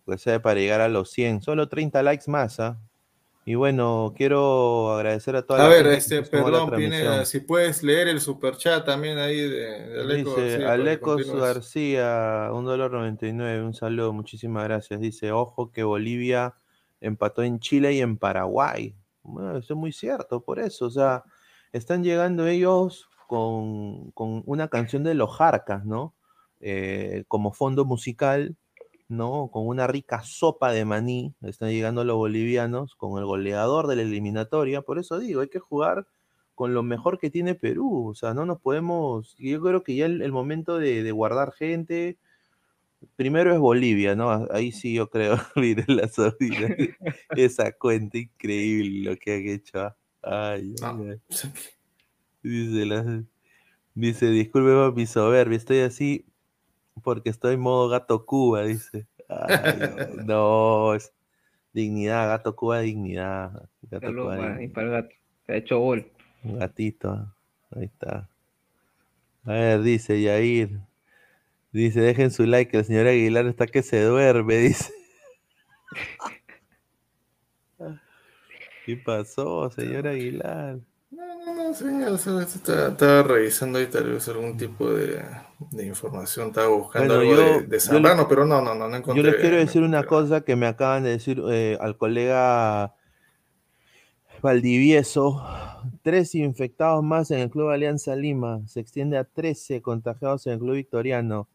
pues 0.05 0.21
sea 0.21 0.41
para 0.41 0.59
llegar 0.59 0.79
a 0.81 0.87
los 0.87 1.11
100. 1.11 1.41
Solo 1.41 1.67
30 1.67 2.01
likes 2.01 2.31
más, 2.31 2.59
¿ah? 2.59 2.77
Y 3.51 3.55
bueno, 3.55 4.13
quiero 4.15 4.93
agradecer 4.93 5.35
a 5.35 5.41
toda 5.41 5.59
A 5.59 5.63
la 5.63 5.67
ver, 5.67 5.83
gente 5.83 5.97
este, 5.97 6.21
perdón, 6.23 6.71
Pineda, 6.71 7.25
si 7.25 7.41
puedes 7.41 7.83
leer 7.83 8.07
el 8.07 8.21
superchat 8.21 8.85
también 8.85 9.17
ahí 9.17 9.41
de, 9.41 9.89
de 9.89 9.99
Aleco 9.99 10.35
Dice 10.37 10.57
que 10.59 10.65
Alecos. 10.65 11.29
García, 11.33 12.49
un 12.53 12.63
dólar 12.63 12.91
99, 12.91 13.61
un 13.61 13.73
saludo, 13.73 14.13
muchísimas 14.13 14.63
gracias. 14.63 15.01
Dice, 15.01 15.33
ojo 15.33 15.69
que 15.69 15.83
Bolivia 15.83 16.55
empató 17.01 17.43
en 17.43 17.59
Chile 17.59 17.91
y 17.91 17.99
en 17.99 18.17
Paraguay. 18.17 18.95
Bueno, 19.21 19.57
eso 19.57 19.73
es 19.73 19.77
muy 19.77 19.91
cierto, 19.91 20.39
por 20.45 20.57
eso, 20.57 20.85
o 20.85 20.89
sea, 20.89 21.25
están 21.73 22.05
llegando 22.05 22.47
ellos 22.47 23.09
con, 23.27 24.11
con 24.11 24.43
una 24.45 24.69
canción 24.69 25.03
de 25.03 25.13
los 25.13 25.35
Jarcas, 25.35 25.83
¿no? 25.83 26.15
Eh, 26.61 27.25
como 27.27 27.51
fondo 27.51 27.83
musical, 27.83 28.55
¿no? 29.11 29.49
Con 29.51 29.67
una 29.67 29.85
rica 29.87 30.23
sopa 30.23 30.71
de 30.71 30.85
maní, 30.85 31.33
están 31.41 31.69
llegando 31.69 32.03
los 32.03 32.15
bolivianos 32.17 32.95
con 32.95 33.19
el 33.19 33.25
goleador 33.25 33.87
de 33.87 33.97
la 33.97 34.01
eliminatoria, 34.03 34.81
por 34.81 34.97
eso 34.99 35.19
digo, 35.19 35.41
hay 35.41 35.49
que 35.49 35.59
jugar 35.59 36.07
con 36.55 36.73
lo 36.73 36.83
mejor 36.83 37.17
que 37.19 37.29
tiene 37.29 37.55
Perú. 37.55 38.07
O 38.09 38.15
sea, 38.15 38.33
no 38.33 38.45
nos 38.45 38.59
podemos. 38.59 39.35
Yo 39.37 39.61
creo 39.61 39.83
que 39.83 39.95
ya 39.95 40.05
el, 40.05 40.21
el 40.21 40.31
momento 40.31 40.77
de, 40.77 41.01
de 41.03 41.11
guardar 41.11 41.53
gente. 41.53 42.17
Primero 43.15 43.51
es 43.51 43.57
Bolivia, 43.59 44.15
¿no? 44.15 44.29
Ah, 44.29 44.47
Ahí 44.51 44.71
sí 44.71 44.93
yo 44.93 45.09
creo. 45.09 45.37
Miren 45.55 45.85
la 45.97 46.07
sobrina. 46.07 46.75
Esa 47.35 47.71
cuenta 47.71 48.19
increíble 48.19 49.09
lo 49.11 49.17
que 49.17 49.33
han 49.33 49.47
hecho. 49.47 49.79
ah. 49.79 49.95
Ay. 50.23 50.75
Dice, 52.43 52.85
la- 52.85 53.23
dice, 53.95 54.25
disculpe 54.27 54.95
mi 54.99 55.05
soberbia, 55.05 55.57
estoy 55.57 55.79
así 55.79 56.25
porque 57.01 57.29
estoy 57.29 57.55
en 57.55 57.61
modo 57.61 57.89
gato 57.89 58.25
Cuba, 58.25 58.63
dice. 58.63 59.07
Ay, 59.27 60.23
no, 60.25 60.93
es 60.95 61.13
dignidad, 61.73 62.27
gato 62.27 62.55
Cuba, 62.55 62.79
dignidad. 62.79 63.69
Gato 63.83 64.13
Cuba, 64.13 64.35
para, 64.35 64.41
dignidad. 64.41 64.61
y 64.61 64.67
para 64.67 64.87
el 64.87 64.93
gato. 64.93 65.15
Se 65.45 65.53
ha 65.53 65.57
hecho 65.57 65.79
gol. 65.79 66.11
Un 66.43 66.59
gatito. 66.59 67.33
Ahí 67.71 67.85
está. 67.85 68.29
A 69.45 69.53
ver, 69.53 69.81
dice 69.81 70.21
Yair. 70.21 70.81
Dice, 71.71 72.01
dejen 72.01 72.31
su 72.31 72.45
like, 72.45 72.77
el 72.77 72.83
señor 72.83 73.07
Aguilar 73.07 73.47
está 73.47 73.65
que 73.65 73.81
se 73.81 74.03
duerme, 74.03 74.57
dice. 74.57 74.91
¿Qué 78.85 78.97
pasó, 78.97 79.69
señor 79.69 80.07
Aguilar? 80.07 80.79
No, 81.81 82.15
estaba, 82.15 82.87
estaba 82.89 83.23
revisando 83.23 83.79
ahí 83.79 83.87
tal 83.87 84.11
vez 84.11 84.27
algún 84.27 84.57
tipo 84.57 84.89
de, 84.89 85.23
de 85.71 85.85
información, 85.85 86.47
estaba 86.49 86.67
buscando 86.67 87.15
Bueno, 87.15 87.31
algo 87.31 87.41
yo- 87.43 87.59
de, 87.61 87.67
de 87.67 87.77
yo 87.77 87.79
Zambrano, 87.79 88.27
pero 88.27 88.45
no, 88.45 88.61
no, 88.61 88.75
no, 88.75 88.85
no 88.87 88.91
Yo 88.91 88.97
encontré. 88.97 89.23
les 89.23 89.35
quiero 89.35 89.57
decir 89.57 89.81
una 89.83 90.03
cosa 90.03 90.41
que 90.41 90.55
me 90.55 90.67
acaban 90.67 91.03
de 91.03 91.11
decir 91.11 91.41
eh, 91.49 91.77
al 91.79 91.97
colega 91.97 92.93
Valdivieso. 94.41 95.43
Tres 96.03 96.35
infectados 96.35 97.03
más 97.03 97.31
en 97.31 97.39
el 97.39 97.49
Club 97.49 97.69
Alianza 97.69 98.15
Lima. 98.15 98.61
Se 98.67 98.79
extiende 98.79 99.17
a 99.17 99.23
13 99.23 99.81
contagiados 99.81 100.45
en 100.47 100.53
el 100.53 100.59
Club 100.59 100.75
Victoriano. 100.75 101.47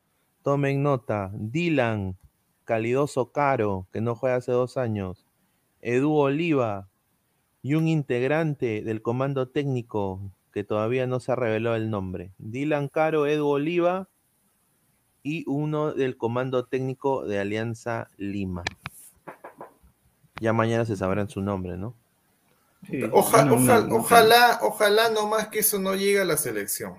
Tomen 0.43 0.83
nota. 0.83 1.31
Dylan, 1.35 2.17
Calidoso 2.65 3.33
Caro, 3.33 3.87
que 3.93 4.01
no 4.01 4.15
juega 4.15 4.37
hace 4.37 4.53
dos 4.53 4.77
años. 4.77 5.27
Edu 5.81 6.13
Oliva 6.15 6.89
y 7.67 7.75
un 7.75 7.89
integrante 7.89 8.81
del 8.83 9.03
comando 9.03 9.49
técnico 9.49 10.21
que 10.53 10.63
todavía 10.63 11.09
no 11.09 11.19
se 11.19 11.33
ha 11.33 11.35
revelado 11.35 11.75
el 11.75 11.91
nombre. 11.91 12.31
Dylan 12.39 12.87
Caro, 12.87 13.27
Edu 13.27 13.49
Oliva 13.49 14.07
y 15.25 15.43
uno 15.49 15.93
del 15.93 16.17
comando 16.17 16.65
técnico 16.65 17.25
de 17.27 17.41
Alianza 17.41 18.09
Lima. 18.19 18.63
Ya 20.41 20.53
mañana 20.53 20.85
se 20.85 20.95
sabrán 20.97 21.29
su 21.29 21.41
nombre, 21.43 21.77
¿no? 21.77 21.93
Oja- 23.11 23.45
No, 23.45 23.57
no, 23.57 23.63
oja- 23.65 23.81
no, 23.89 23.97
ojalá, 23.97 24.61
ojalá 24.63 25.11
nomás 25.11 25.49
que 25.49 25.59
eso 25.59 25.81
no 25.81 25.97
llegue 25.97 26.21
a 26.21 26.25
la 26.25 26.37
selección. 26.37 26.95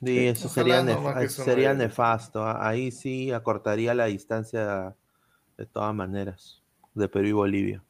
Sí, 0.00 0.06
Sí, 0.08 0.26
eso 0.26 0.48
ojalá 0.48 0.80
sería, 0.80 0.96
nef- 0.96 1.22
eso 1.22 1.44
sería 1.44 1.74
nefasto. 1.74 2.42
¿ah? 2.44 2.66
Ahí 2.68 2.90
sí 2.90 3.30
acortaría 3.30 3.94
la 3.94 4.06
distancia 4.06 4.96
de 5.56 5.66
todas 5.66 5.94
maneras 5.94 6.60
de 6.94 7.08
Perú 7.08 7.26
y 7.28 7.32
Bolivia. 7.32 7.82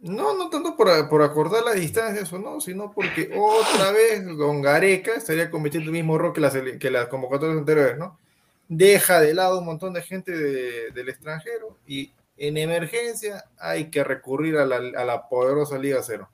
No, 0.00 0.34
no 0.36 0.48
tanto 0.48 0.76
por, 0.76 1.08
por 1.10 1.22
acordar 1.22 1.62
las 1.62 1.74
distancias 1.74 2.32
o 2.32 2.38
no, 2.38 2.60
sino 2.60 2.90
porque 2.90 3.30
otra 3.38 3.92
vez 3.92 4.24
Don 4.36 4.62
Gareca 4.62 5.12
estaría 5.14 5.50
cometiendo 5.50 5.90
el 5.90 5.92
mismo 5.92 6.16
error 6.16 6.32
que 6.32 6.40
las, 6.40 6.54
que 6.78 6.90
las 6.90 7.08
convocatorias 7.08 7.58
anteriores, 7.58 7.98
¿no? 7.98 8.18
deja 8.66 9.20
de 9.20 9.34
lado 9.34 9.58
un 9.58 9.64
montón 9.66 9.92
de 9.92 10.00
gente 10.00 10.30
de- 10.30 10.90
del 10.92 11.08
extranjero 11.08 11.76
y 11.88 12.12
en 12.36 12.56
emergencia 12.56 13.44
hay 13.58 13.90
que 13.90 14.04
recurrir 14.04 14.56
a 14.58 14.64
la, 14.64 14.76
a 14.76 15.04
la 15.04 15.28
poderosa 15.28 15.76
Liga 15.76 16.00
Cero. 16.02 16.30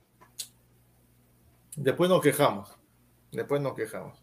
Después 1.75 2.09
nos 2.09 2.21
quejamos. 2.21 2.69
Después 3.31 3.61
nos 3.61 3.73
quejamos. 3.73 4.17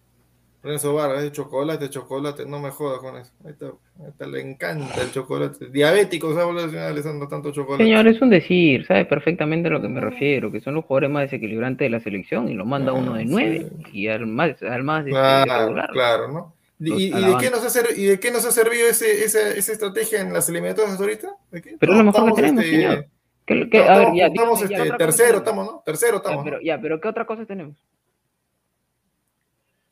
Renzo 0.65 0.95
Vargas, 0.95 1.23
de 1.23 1.31
chocolate, 1.31 1.91
chocolate, 1.91 2.47
no 2.47 2.59
me 2.59 2.71
jodas 2.71 2.99
con 3.01 3.17
eso. 3.19 3.31
Ahí 3.45 3.53
está, 3.53 3.67
ahí 3.67 4.09
está, 4.09 4.27
le 4.27 4.41
encanta 4.41 5.03
el 5.03 5.13
chocolate. 5.13 5.69
Diabético, 5.69 6.35
¿sabes, 6.35 6.75
Alessandro? 6.75 7.29
Tanto 7.29 7.53
chocolate. 7.53 7.85
Señor, 7.85 8.09
es 8.09 8.21
un 8.23 8.31
decir, 8.31 8.87
sabe 8.87 9.05
perfectamente 9.05 9.69
a 9.69 9.73
lo 9.73 9.83
que 9.83 9.89
me 9.89 10.01
refiero, 10.01 10.51
que 10.51 10.61
son 10.61 10.75
los 10.75 10.85
jugadores 10.87 11.11
más 11.11 11.23
desequilibrantes 11.25 11.85
de 11.85 11.91
la 11.91 12.01
selección 12.01 12.49
y 12.49 12.55
lo 12.55 12.65
manda 12.65 12.93
uno 12.95 13.15
de 13.15 13.27
nueve 13.27 13.69
y 13.93 14.09
al 14.09 14.27
más, 14.27 14.63
al 14.63 14.83
más 14.85 15.01
este, 15.01 15.11
Claro, 15.11 15.63
regular. 15.67 15.91
claro, 15.93 16.33
¿no? 16.33 16.55
¿Y, 16.81 17.11
de 17.11 17.37
qué 17.41 17.51
nos 17.51 17.65
ha, 17.65 17.71
ser- 17.71 17.97
¿Y 17.97 18.05
de 18.07 18.19
qué 18.19 18.31
nos 18.31 18.45
ha 18.47 18.51
servido 18.51 18.89
ese, 18.89 19.25
esa, 19.25 19.51
esa 19.51 19.73
estrategia 19.73 20.21
en 20.21 20.33
las 20.33 20.49
eliminatorias 20.49 20.99
ahorita? 21.01 21.29
¿De 21.53 21.63
qué? 21.63 21.77
Pero 21.79 21.93
es 21.93 21.99
lo 21.99 22.05
mejor 22.05 22.25
que 22.25 22.31
Estamos, 22.31 22.37
tenemos, 22.37 22.65
este, 22.65 22.77
señor. 22.77 23.07
¿Qué- 23.47 23.69
qué- 23.71 23.79
no, 23.79 23.85
a 23.85 23.89
ver, 23.89 23.99
estamos- 23.99 24.17
ya, 24.19 24.27
estamos, 24.27 24.69
ya, 24.69 24.77
este, 24.85 24.97
tercero, 24.97 25.39
estamos, 25.39 25.67
¿no? 25.67 25.83
Tercero 25.85 26.13
Ya, 26.13 26.17
estamos. 26.17 26.45
pero, 26.45 26.57
¿no? 26.57 26.63
ya, 26.63 26.81
pero 26.81 27.01
¿qué 27.01 27.09
otra 27.09 27.27
cosa 27.27 27.45
tenemos? 27.47 27.77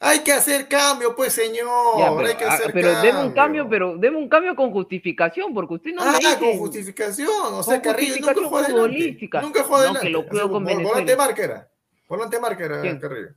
Hay 0.05 0.19
que 0.25 0.33
hacer 0.33 0.67
cambio, 0.67 1.15
pues, 1.15 1.33
señor. 1.33 1.97
Ya, 1.99 2.13
pero, 2.17 2.27
hay 2.29 2.35
que 2.35 2.45
ah, 2.45 2.55
hacer 2.55 2.73
pero 2.73 2.91
cambio. 2.93 3.13
deme 3.13 3.25
un 3.25 3.33
cambio, 3.33 3.69
pero 3.69 3.97
deme 3.97 4.17
un 4.19 4.29
cambio 4.29 4.57
con 4.57 4.73
justificación, 4.73 5.55
porque 5.55 5.75
usted 5.75 5.93
no 5.95 6.03
ah, 6.03 6.13
me 6.13 6.19
dice 6.19 6.39
con 6.41 6.59
justificación. 6.59 7.29
O 7.55 7.63
sea, 7.63 7.81
con 7.81 7.93
Carrillo 7.93 8.17
nunca 8.21 8.35
jugó 8.35 8.59
adelante. 8.59 9.19
Nunca 9.41 9.63
jugó 9.63 9.77
No, 9.77 9.83
adelante. 9.85 10.01
que 10.07 10.11
lo 10.11 10.19
O 10.19 10.23
sea, 10.23 10.31
cuido 10.31 10.51
con 10.51 10.65
vol- 10.65 10.75
Volante 10.75 10.91
Venezuela. 10.95 11.17
marca 11.25 11.43
era. 11.45 11.71
Volante 12.09 12.41
marca 12.41 12.65
era 12.65 12.81
¿Quién? 12.81 12.99
Carrillo. 12.99 13.29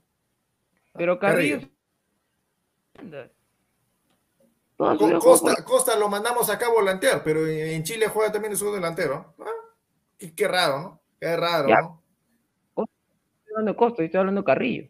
Pero 0.93 1.19
Carrillo, 1.19 1.59
Toda 4.77 4.93
su 4.93 4.99
Co- 4.99 5.07
vida 5.07 5.19
jugó 5.19 5.31
Costa, 5.31 5.63
Costa 5.63 5.95
lo 5.97 6.09
mandamos 6.09 6.49
acá 6.49 6.65
a 6.65 6.69
volantear, 6.71 7.23
pero 7.23 7.47
en 7.47 7.83
Chile 7.83 8.07
juega 8.07 8.31
también 8.31 8.51
de 8.53 8.57
segundo 8.57 8.75
delantero. 8.77 9.33
Ah, 9.39 9.45
qué, 10.17 10.33
qué 10.35 10.47
raro, 10.47 10.79
¿no? 10.79 11.01
Qué 11.19 11.35
raro, 11.37 11.69
Ya. 11.69 11.81
¿no? 11.81 12.01
estoy 12.77 12.87
hablando 13.51 13.71
de 13.71 13.77
Costa, 13.77 14.03
estoy 14.03 14.19
hablando 14.19 14.41
de 14.41 14.45
Carrillo. 14.45 14.89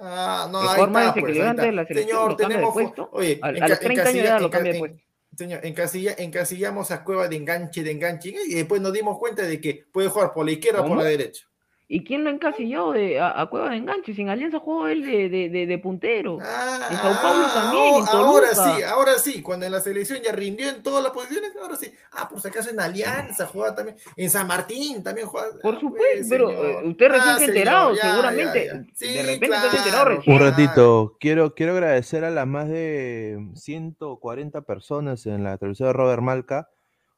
Ah, 0.00 0.48
no, 0.50 0.58
jugador 0.60 0.90
más 0.90 1.02
está, 1.02 1.12
pues, 1.14 1.24
desequilibrante 1.24 1.66
de 1.66 1.72
la 1.72 1.86
selección 1.86 2.08
Señor, 2.18 2.28
cambia 2.36 2.46
de 2.48 2.54
tenemos. 2.54 2.72
puesto. 2.72 3.08
Oye, 3.12 3.38
Al- 3.42 3.56
enca- 3.56 3.64
a 3.64 3.68
los 3.68 3.80
30 3.80 4.02
años 4.02 4.14
de 4.14 4.20
edad 4.28 4.40
lo 4.40 4.50
cambia 4.50 4.72
de 4.72 4.78
puesto. 4.78 4.98
Señor, 5.36 5.60
encasilla- 5.66 6.14
encasillamos 6.18 6.90
a 6.90 7.04
Cueva 7.04 7.28
de 7.28 7.36
enganche, 7.36 7.82
de 7.82 7.90
enganche, 7.90 8.34
y 8.46 8.54
después 8.54 8.80
nos 8.82 8.92
dimos 8.92 9.18
cuenta 9.18 9.42
de 9.42 9.60
que 9.60 9.84
puede 9.90 10.08
jugar 10.08 10.32
por 10.32 10.44
la 10.44 10.52
izquierda 10.52 10.82
o 10.82 10.86
por 10.88 10.98
la 10.98 11.04
derecha. 11.04 11.46
¿Y 11.88 12.04
quién 12.04 12.24
lo 12.24 12.30
ha 12.30 12.32
encasillado 12.32 12.92
de, 12.92 13.20
a, 13.20 13.38
a 13.38 13.46
Cueva 13.50 13.68
de 13.68 13.76
enganche? 13.76 14.14
Sin 14.14 14.30
Alianza 14.30 14.58
jugó 14.60 14.88
él 14.88 15.02
de, 15.04 15.28
de, 15.28 15.50
de, 15.50 15.66
de 15.66 15.78
puntero. 15.78 16.38
en 16.38 16.96
Sao 16.96 17.12
Paulo 17.20 17.46
también, 17.52 17.94
en 17.96 18.02
Ah, 18.06 18.10
ahora 18.12 18.54
sí, 18.54 18.82
ahora 18.82 19.18
sí, 19.18 19.42
cuando 19.42 19.66
en 19.66 19.72
la 19.72 19.80
selección 19.80 20.20
ya 20.24 20.32
rindió 20.32 20.70
en 20.70 20.82
todas 20.82 21.02
las 21.02 21.12
posiciones, 21.12 21.52
ahora 21.60 21.76
sí. 21.76 21.92
Ah, 22.12 22.28
por 22.30 22.40
si 22.40 22.48
acaso 22.48 22.70
en 22.70 22.80
Alianza 22.80 23.46
juega 23.46 23.74
también, 23.74 23.98
en 24.16 24.30
San 24.30 24.46
Martín 24.46 25.02
también 25.02 25.26
juega. 25.26 25.48
Por 25.60 25.74
Ah, 25.74 25.80
supuesto, 25.80 26.06
pues, 26.14 26.26
pero 26.30 26.48
señor. 26.48 26.64
eh, 26.66 26.88
usted 26.88 27.08
recién 27.10 27.28
Ah, 27.34 27.38
se 27.38 27.44
ha 27.44 27.48
enterado, 27.48 27.94
ya, 27.94 28.02
seguramente. 28.10 28.66
ya, 28.66 28.72
ya. 28.74 28.84
Sí, 28.94 29.12
de 29.12 29.22
repente 29.22 29.46
se 29.48 29.54
ha 29.54 29.64
enterado 29.64 29.90
claro. 29.90 30.16
recién. 30.16 30.36
Un 30.36 30.42
ratito, 30.42 31.16
quiero, 31.20 31.54
quiero 31.54 31.72
agradecer 31.72 32.24
a 32.24 32.30
las 32.30 32.46
más 32.46 32.68
de 32.70 33.38
140 33.54 34.62
personas 34.62 35.26
en 35.26 35.44
la 35.44 35.58
televisión 35.58 35.88
de 35.88 35.92
Robert 35.92 36.22
Malca. 36.22 36.70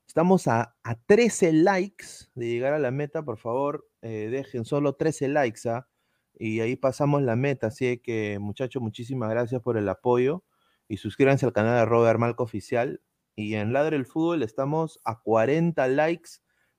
Estamos 0.06 0.46
a, 0.48 0.76
a 0.84 0.94
13 1.06 1.52
likes 1.52 2.06
de 2.34 2.46
llegar 2.48 2.72
a 2.72 2.78
la 2.78 2.90
meta, 2.90 3.24
por 3.24 3.38
favor, 3.38 3.88
eh, 4.02 4.28
dejen 4.30 4.64
solo 4.64 4.94
13 4.94 5.28
likes, 5.28 5.68
¿ah? 5.68 5.88
Y 6.36 6.60
ahí 6.60 6.76
pasamos 6.76 7.22
la 7.22 7.36
meta, 7.36 7.68
así 7.68 7.98
que 7.98 8.38
muchachos, 8.40 8.82
muchísimas 8.82 9.30
gracias 9.30 9.60
por 9.62 9.76
el 9.76 9.88
apoyo 9.88 10.44
y 10.88 10.96
suscríbanse 10.98 11.46
al 11.46 11.52
canal 11.52 11.78
de 11.78 11.84
Robert 11.86 12.18
Malca 12.18 12.42
Oficial. 12.42 13.00
Y 13.36 13.54
en 13.54 13.72
Ladre 13.72 13.96
el 13.96 14.06
Fútbol 14.06 14.42
estamos 14.42 15.00
a 15.04 15.20
40 15.20 15.86
likes 15.88 16.30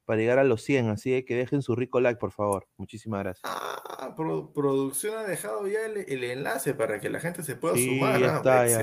para 0.06 0.20
llegar 0.20 0.40
a 0.40 0.44
los 0.44 0.62
100, 0.62 0.90
así 0.90 1.24
que 1.26 1.36
dejen 1.36 1.62
su 1.62 1.76
rico 1.76 2.00
like, 2.00 2.20
por 2.20 2.32
favor. 2.32 2.68
Muchísimas 2.78 3.24
gracias. 3.24 3.42
Ah, 3.46 4.14
pro- 4.16 4.54
producción 4.54 5.18
ha 5.18 5.24
dejado 5.24 5.68
ya 5.68 5.86
el, 5.86 5.98
el 6.08 6.24
enlace 6.24 6.74
para 6.74 7.00
que 7.02 7.10
la 7.10 7.20
gente 7.20 7.42
se 7.44 7.56
pueda 7.56 7.76
Sí, 7.76 7.88
sumar. 7.98 8.20
ya 8.22 8.34
ah, 8.34 8.38
está, 8.38 8.68
ya. 8.68 8.78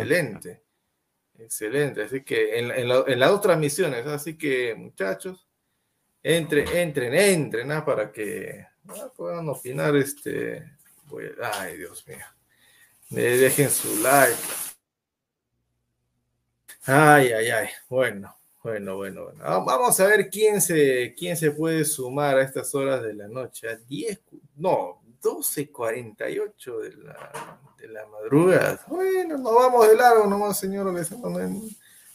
Excelente. 1.44 2.02
Así 2.02 2.22
que 2.22 2.58
en, 2.58 2.70
en 2.70 2.88
la- 2.88 3.04
en 3.06 3.18
las 3.20 3.30
dos 3.30 3.40
transmisiones, 3.40 4.06
así 4.06 4.36
que 4.38 4.74
muchachos, 4.74 5.46
entren, 6.22 6.68
entren, 6.68 7.14
entren, 7.14 7.72
ah, 7.72 7.84
para 7.84 8.12
que 8.12 8.66
ah, 8.88 9.12
puedan 9.16 9.48
opinar. 9.48 9.96
Este, 9.96 10.64
voy 11.06 11.30
ay, 11.42 11.76
Dios 11.78 12.06
mío. 12.06 12.18
Eh, 13.12 13.36
dejen 13.38 13.70
su 13.70 14.02
like. 14.02 14.36
Ay, 16.86 17.32
ay, 17.32 17.50
ay. 17.50 17.68
Bueno, 17.88 18.34
bueno, 18.62 18.96
bueno, 18.96 19.24
bueno. 19.24 19.40
Ah, 19.44 19.62
Vamos 19.64 19.98
a 20.00 20.06
ver 20.06 20.28
quién 20.30 20.60
se, 20.60 21.14
quién 21.16 21.36
se 21.36 21.50
puede 21.52 21.84
sumar 21.84 22.38
a 22.38 22.42
estas 22.42 22.74
horas 22.74 23.02
de 23.02 23.14
la 23.14 23.28
noche. 23.28 23.68
A 23.68 23.76
10, 23.76 24.20
cu- 24.20 24.40
no, 24.56 25.01
12.48 25.22 26.78
de 26.80 26.96
la, 27.04 27.58
de 27.78 27.88
la 27.88 28.06
madrugada. 28.06 28.80
Bueno, 28.88 29.38
nos 29.38 29.54
vamos 29.54 29.88
de 29.88 29.96
largo 29.96 30.26
nomás, 30.26 30.58
señor 30.58 30.88
Alessandro. 30.88 31.30
No 31.30 31.38
hay, 31.38 31.48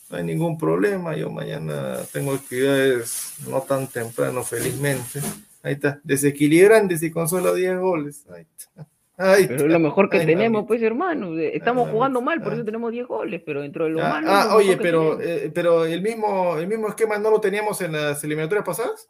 no 0.10 0.18
hay 0.18 0.24
ningún 0.24 0.58
problema. 0.58 1.16
Yo 1.16 1.30
mañana 1.30 1.98
tengo 2.12 2.34
actividades 2.34 3.34
no 3.48 3.62
tan 3.62 3.88
temprano, 3.88 4.44
felizmente. 4.44 5.20
Ahí 5.64 5.74
está. 5.74 6.00
Desequilibrantes 6.04 7.02
y 7.04 7.12
con 7.12 7.28
solo 7.28 7.54
10 7.54 7.80
goles. 7.80 8.26
Ahí 8.34 8.46
está. 8.58 8.88
Ahí 9.20 9.48
Pero 9.48 9.68
lo 9.68 9.80
mejor 9.80 10.12
que 10.12 10.20
Ay, 10.20 10.28
tenemos, 10.28 10.54
mamita. 10.62 10.68
pues, 10.68 10.82
hermano. 10.84 11.36
Eh, 11.40 11.58
Estamos 11.58 11.88
Ay, 11.88 11.94
jugando 11.94 12.22
mal, 12.22 12.40
por 12.42 12.54
eso 12.54 12.64
tenemos 12.64 12.92
10 12.92 13.08
goles, 13.08 13.42
pero 13.44 13.62
dentro 13.64 13.86
de 13.86 13.90
lo 13.92 14.06
Ah, 14.06 14.10
malo. 14.10 14.28
ah, 14.30 14.46
lo 14.52 14.56
oye, 14.58 14.78
pero, 14.78 15.20
eh, 15.20 15.52
pero 15.54 15.86
el 15.86 16.04
mismo, 16.04 16.56
el 16.58 16.68
mismo 16.68 16.88
esquema 16.90 17.18
no 17.18 17.32
lo 17.32 17.42
teníamos 17.42 17.82
en 17.82 17.94
las 17.94 18.24
eliminatorias 18.24 18.64
pasadas. 18.64 19.08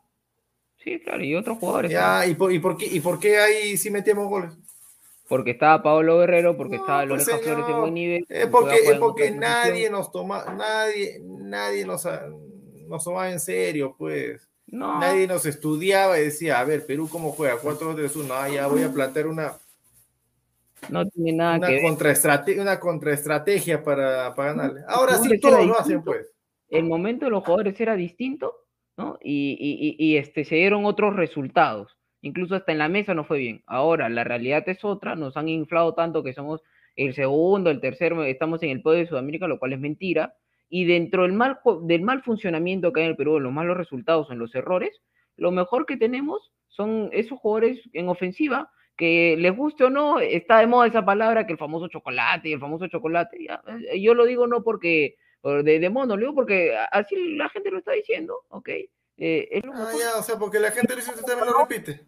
Sí, 0.88 1.00
claro, 1.02 1.22
y 1.22 1.36
otros 1.36 1.58
jugadores. 1.58 1.92
Ya, 1.92 2.26
¿y 2.26 2.34
por, 2.36 2.50
y 2.54 2.60
por 2.60 2.78
qué, 2.78 2.86
y 2.86 3.02
por 3.02 3.20
qué 3.20 3.38
ahí 3.40 3.76
sí 3.76 3.92
metíamos 3.92 4.30
goles? 4.30 4.54
Porque 5.28 5.52
estaba 5.52 5.84
Pablo 5.84 6.18
Guerrero, 6.20 6.56
porque 6.56 6.78
estaba 6.78 7.00
pues, 7.00 7.10
Loreja 7.28 7.38
Flores 7.40 7.60
en 7.60 7.66
señor, 7.66 7.82
buen 7.82 7.94
nivel. 7.94 8.26
Es 8.30 8.46
que 8.46 8.48
porque, 8.48 8.76
es 8.78 8.98
porque 8.98 9.32
nadie 9.32 9.90
nos 9.90 10.14
toma, 10.14 10.46
nadie, 10.58 11.20
nadie 11.26 11.86
nos, 11.86 12.06
ha- 12.06 12.30
nos 12.88 13.04
tomaba 13.04 13.30
en 13.30 13.42
serio, 13.42 13.96
pues. 13.98 14.48
No. 14.68 14.98
Nadie 15.02 15.28
nos 15.28 15.46
estudiaba 15.46 16.18
y 16.20 16.24
decía, 16.24 16.60
a 16.60 16.64
ver, 16.64 16.86
Perú 16.86 17.10
cómo 17.12 17.34
juega, 17.34 17.58
4-2-3-1, 17.58 18.28
ah, 18.32 18.48
ya 18.48 18.68
voy 18.68 18.84
a 18.84 18.90
plantear 18.94 19.28
una, 19.28 19.58
No 20.88 21.06
tiene 21.10 21.34
nada 21.34 21.58
una, 21.58 21.68
que 21.68 21.74
ver. 21.74 21.84
contraestrate- 21.84 22.62
una 22.62 22.80
contraestrategia 22.80 23.84
para, 23.84 24.34
para 24.36 24.54
ganarle. 24.54 24.82
Ahora 24.88 25.18
sí 25.18 25.38
todos 25.40 25.66
lo 25.66 25.78
hacen, 25.78 26.02
pues. 26.02 26.28
El 26.70 26.86
momento 26.86 27.26
de 27.26 27.32
los 27.32 27.44
jugadores 27.44 27.78
era 27.82 27.96
distinto, 27.98 28.54
Y, 29.22 29.96
y- 30.00 30.18
este, 30.18 30.44
se 30.46 30.56
dieron 30.56 30.86
otros 30.86 31.16
resultados. 31.16 31.98
Incluso 32.22 32.56
hasta 32.56 32.72
en 32.72 32.80
la 32.80 32.90
mesa 32.90 33.14
no 33.14 33.26
fue 33.26 33.38
bien. 33.40 33.64
Ahora, 33.68 34.10
la 34.10 34.24
realidad 34.24 34.68
es 34.68 34.84
otra. 34.84 35.16
Nos 35.16 35.38
han 35.38 35.50
inflado 35.50 35.94
tanto 35.94 36.24
que 36.24 36.34
somos 36.34 36.62
el 36.96 37.14
segundo, 37.14 37.70
el 37.70 37.80
tercero, 37.80 38.24
estamos 38.24 38.64
en 38.64 38.72
el 38.72 38.82
podio 38.82 39.00
de 39.00 39.08
Sudamérica, 39.08 39.48
lo 39.48 39.60
cual 39.60 39.74
es 39.74 39.80
mentira. 39.80 40.34
Y 40.68 40.86
dentro 40.86 41.24
del 41.24 41.34
mal, 41.34 41.60
del 41.84 42.02
mal 42.02 42.24
funcionamiento 42.24 42.92
que 42.92 43.02
hay 43.02 43.06
en 43.06 43.12
el 43.12 43.18
Perú, 43.18 43.40
los 43.40 43.54
malos 43.54 43.78
resultados, 43.78 44.32
en 44.32 44.40
los 44.40 44.54
errores, 44.56 45.00
lo 45.36 45.52
mejor 45.52 45.86
que 45.86 45.98
tenemos 45.98 46.52
son 46.68 47.10
esos 47.14 47.40
jugadores 47.40 47.80
en 47.94 48.10
ofensiva 48.10 48.72
que 48.98 49.36
les 49.38 49.56
guste 49.56 49.84
o 49.84 49.90
no, 49.92 50.20
está 50.20 50.58
de 50.60 50.66
moda 50.68 50.88
esa 50.88 51.06
palabra 51.06 51.46
que 51.46 51.52
el 51.54 51.60
famoso 51.60 51.88
chocolate 51.88 52.52
el 52.52 52.60
famoso 52.60 52.88
chocolate. 52.88 53.38
eh, 53.92 54.02
yo 54.02 54.16
lo 54.16 54.26
digo 54.26 54.48
no 54.48 54.64
porque 54.64 55.16
por 55.27 55.27
de, 55.64 55.80
de 55.80 55.90
mono, 55.90 56.16
digo 56.18 56.34
porque 56.36 56.76
así 56.92 57.16
la 57.36 57.50
gente 57.50 57.72
lo 57.72 57.80
está 57.80 57.92
diciendo, 57.94 58.44
¿ok? 58.50 58.70
Eh, 59.18 59.48
es 59.52 59.66
lo 59.66 59.74
Ah, 59.74 59.80
mejor. 59.86 60.00
ya, 60.00 60.18
o 60.20 60.24
sea, 60.24 60.38
porque 60.38 60.60
la 60.60 60.72
gente 60.72 60.96
dice, 60.96 61.10
usted 61.12 61.24
también 61.24 61.48
lo 61.52 61.60
repite. 61.60 62.06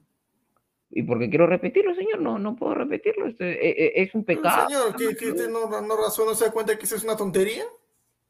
Y 0.91 1.03
porque 1.03 1.29
quiero 1.29 1.45
repetirlo, 1.47 1.93
señor, 1.93 2.19
no, 2.19 2.39
no 2.39 2.55
puedo 2.55 2.73
repetirlo, 2.75 3.27
este, 3.27 3.51
eh, 3.51 3.85
eh, 3.85 3.91
es 4.03 4.15
un 4.15 4.23
Pero, 4.23 4.41
pecado. 4.41 4.67
señor, 4.67 4.95
que, 4.95 5.15
que 5.15 5.29
usted 5.31 5.49
no, 5.49 5.69
no 5.81 5.95
razón, 5.97 6.25
no 6.27 6.33
se 6.35 6.45
da 6.45 6.51
cuenta 6.51 6.77
que 6.77 6.85
eso 6.85 6.95
es 6.95 7.03
una 7.03 7.15
tontería. 7.15 7.63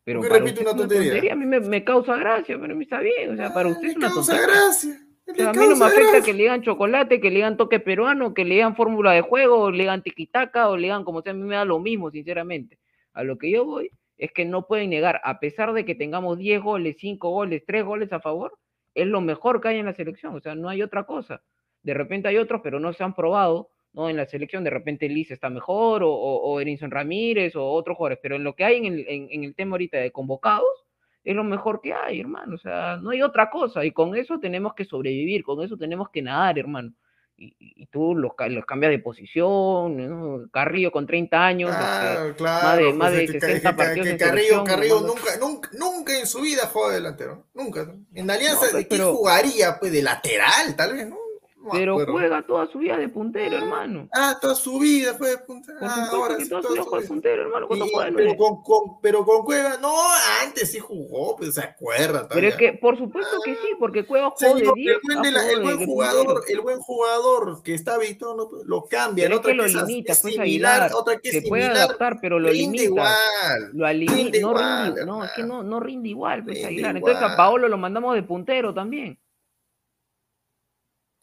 Pero 0.03 0.19
¿por 0.19 0.27
qué 0.27 0.29
para 0.29 0.43
repite 0.45 0.59
usted 0.61 0.73
una 0.73 0.83
es 0.83 0.89
tontería? 0.89 1.33
A 1.33 1.35
mí 1.35 1.45
me, 1.45 1.59
me 1.59 1.83
causa 1.83 2.15
gracia, 2.17 2.57
pero 2.59 2.73
a 2.73 2.75
mí 2.75 2.83
está 2.83 2.99
bien, 2.99 3.33
o 3.33 3.35
sea, 3.37 3.53
para 3.53 3.69
usted 3.69 3.89
es 3.89 3.95
una 3.95 4.09
causa 4.09 4.33
tontería. 4.33 4.61
gracia, 4.61 4.99
O 5.27 5.35
sea, 5.35 5.49
a 5.49 5.53
mí 5.53 5.59
no 5.69 5.75
me 5.75 5.85
afecta 5.85 6.01
gracia. 6.11 6.21
que 6.25 6.33
le 6.33 6.43
digan 6.43 6.61
chocolate, 6.61 7.21
que 7.21 7.29
le 7.29 7.35
digan 7.35 7.57
toque 7.57 7.79
peruano, 7.79 8.33
que 8.33 8.43
le 8.45 8.55
digan 8.55 8.75
fórmula 8.75 9.11
de 9.13 9.21
juego, 9.21 9.59
o 9.59 9.71
le 9.71 9.79
digan 9.79 10.01
tiquitaca, 10.03 10.69
o 10.69 10.75
le 10.77 10.83
digan 10.83 11.03
como 11.03 11.21
sea, 11.21 11.31
a 11.31 11.35
mí 11.35 11.43
me 11.43 11.55
da 11.55 11.65
lo 11.65 11.79
mismo, 11.79 12.11
sinceramente. 12.11 12.77
A 13.13 13.23
lo 13.23 13.37
que 13.37 13.51
yo 13.51 13.65
voy 13.65 13.91
es 14.19 14.31
que 14.31 14.45
no 14.45 14.67
pueden 14.67 14.91
negar, 14.91 15.21
a 15.23 15.39
pesar 15.39 15.73
de 15.73 15.85
que 15.85 15.95
tengamos 15.95 16.37
10 16.37 16.61
goles, 16.61 16.97
5 16.99 17.29
goles, 17.29 17.63
3 17.65 17.83
goles 17.83 18.13
a 18.13 18.19
favor, 18.19 18.57
es 18.93 19.07
lo 19.07 19.21
mejor 19.21 19.61
que 19.61 19.69
hay 19.69 19.79
en 19.79 19.85
la 19.87 19.93
selección, 19.93 20.35
o 20.35 20.39
sea, 20.41 20.55
no 20.55 20.69
hay 20.69 20.81
otra 20.83 21.05
cosa. 21.05 21.41
De 21.81 21.93
repente 21.93 22.27
hay 22.27 22.37
otros, 22.37 22.61
pero 22.63 22.79
no 22.79 22.93
se 22.93 23.03
han 23.03 23.15
probado, 23.15 23.69
¿no? 23.93 24.09
En 24.09 24.17
la 24.17 24.25
selección, 24.25 24.63
de 24.63 24.69
repente 24.69 25.09
Liz 25.09 25.31
está 25.31 25.49
mejor, 25.49 26.03
o, 26.03 26.11
o, 26.11 26.51
o 26.51 26.59
Erinson 26.59 26.91
Ramírez, 26.91 27.55
o 27.55 27.65
otros 27.65 27.97
jugadores, 27.97 28.19
pero 28.21 28.35
en 28.35 28.43
lo 28.43 28.53
que 28.53 28.65
hay 28.65 28.77
en 28.77 28.85
el, 28.85 29.05
en, 29.07 29.27
en 29.31 29.43
el 29.45 29.55
tema 29.55 29.73
ahorita 29.73 29.97
de 29.97 30.11
convocados, 30.11 30.85
es 31.23 31.35
lo 31.35 31.43
mejor 31.43 31.81
que 31.81 31.93
hay, 31.93 32.19
hermano. 32.19 32.55
O 32.55 32.57
sea, 32.57 32.97
no 32.97 33.11
hay 33.11 33.21
otra 33.21 33.49
cosa. 33.49 33.85
Y 33.85 33.91
con 33.91 34.15
eso 34.15 34.39
tenemos 34.39 34.73
que 34.73 34.85
sobrevivir, 34.85 35.43
con 35.43 35.63
eso 35.63 35.77
tenemos 35.77 36.09
que 36.09 36.21
nadar, 36.21 36.57
hermano. 36.57 36.93
Y, 37.39 37.55
y 37.59 37.85
tú 37.87 38.15
los, 38.15 38.31
los 38.49 38.65
cambias 38.65 38.91
de 38.91 38.99
posición, 38.99 39.95
¿no? 39.97 40.49
Carrillo 40.51 40.91
con 40.91 41.07
30 41.07 41.45
años, 41.45 41.71
este, 41.71 42.35
claro. 42.35 42.67
más 42.67 42.77
de, 42.77 42.83
pues, 42.83 42.95
más 42.95 43.11
de 43.13 43.25
que- 43.25 43.39
60 43.39 43.69
que- 43.71 43.77
partidos 43.77 44.07
que 44.09 44.17
Carrillo, 44.17 44.63
Carrillo 44.63 45.01
nunca, 45.01 45.37
nunca, 45.39 45.69
nunca 45.73 46.19
en 46.19 46.27
su 46.27 46.41
vida 46.41 46.69
de 46.89 46.95
delantero. 46.95 47.45
Nunca. 47.53 47.91
En 48.13 48.29
Alianza, 48.29 48.67
No, 48.71 48.77
¿de 48.77 48.83
qué 48.83 48.89
pero- 48.97 49.15
jugaría? 49.15 49.79
Pues 49.79 49.91
de 49.91 50.01
lateral, 50.01 50.75
tal 50.75 50.93
vez, 50.95 51.07
¿no? 51.07 51.17
No 51.61 51.71
Pero 51.71 51.91
acuerdo. 51.93 52.13
juega 52.13 52.41
toda 52.47 52.67
su 52.67 52.79
vida 52.79 52.95
de 52.97 53.09
puntero, 53.09 53.57
hermano. 53.57 54.07
Ah, 54.13 54.37
toda 54.41 54.55
su 54.55 54.79
vida 54.79 55.13
fue 55.15 55.31
de 55.31 55.37
punta. 55.39 55.73
Por 55.77 55.89
Ah, 55.89 56.09
ahora 56.13 56.37
sí, 56.37 56.47
toda 56.47 56.61
su 56.61 56.69
vida 56.73 56.83
juega 56.83 57.01
de 57.01 57.07
puntero, 57.09 57.41
hermano. 57.43 57.67
¿Cuándo 57.67 57.85
Y- 57.85 57.89
juega 57.91 58.05
de 58.11 58.15
pero, 58.15 58.37
con, 58.37 58.63
con- 58.63 59.01
pero 59.01 59.25
con 59.25 59.43
Cueva, 59.43 59.75
no, 59.81 59.93
antes 60.41 60.71
sí 60.71 60.79
jugó, 60.79 61.35
pues 61.35 61.55
se 61.55 61.61
acuerda. 61.61 62.29
Pero 62.29 62.47
es 62.47 62.55
que, 62.55 62.71
por 62.73 62.97
supuesto 62.97 63.37
que 63.43 63.55
sí, 63.55 63.67
porque 63.77 64.05
Cueva 64.05 64.29
jugó 64.29 64.53
de 64.53 64.59
Señor, 64.61 64.73
10. 64.75 64.95
el 64.95 64.99
buen, 65.03 65.21
de 65.21 65.31
la- 65.33 65.49
el 65.49 65.55
de- 65.57 65.63
buen 65.63 65.77
de 65.79 65.85
jugador, 65.85 66.25
puntero. 66.27 66.45
el 66.47 66.61
buen 66.61 66.79
jugador 66.79 67.63
que 67.63 67.73
está 67.73 67.95
habituado 67.95 68.49
lo 68.65 68.85
cambia. 68.85 69.25
Pero 69.25 69.35
es 69.35 69.41
que 69.41 69.53
lo 69.53 69.67
limita, 69.67 70.13
es 70.13 70.21
pues 70.21 70.33
similar, 70.35 70.71
Aguilar. 70.83 70.91
otra 70.95 71.17
que 71.19 71.27
es 71.29 71.35
Se 71.35 71.41
puede 71.41 71.63
similar, 71.63 71.83
adaptar, 71.87 72.19
pero 72.21 72.39
lo 72.39 72.49
limita. 72.51 72.83
igual, 72.85 73.69
Lo 73.73 73.85
alimi- 73.85 74.07
rinde 74.15 74.39
no 74.41 74.49
igual, 74.51 74.85
rinde, 74.87 75.05
no, 75.05 75.25
es 75.25 75.31
que 75.35 75.43
no, 75.43 75.61
no 75.63 75.79
rinde 75.81 76.07
igual, 76.07 76.45
pues, 76.45 76.63
Aguilar. 76.63 76.95
Entonces 76.95 77.21
a. 77.21 77.35
Paolo 77.35 77.67
lo 77.67 77.77
mandamos 77.77 78.15
de 78.15 78.23
puntero 78.23 78.73
también. 78.73 79.19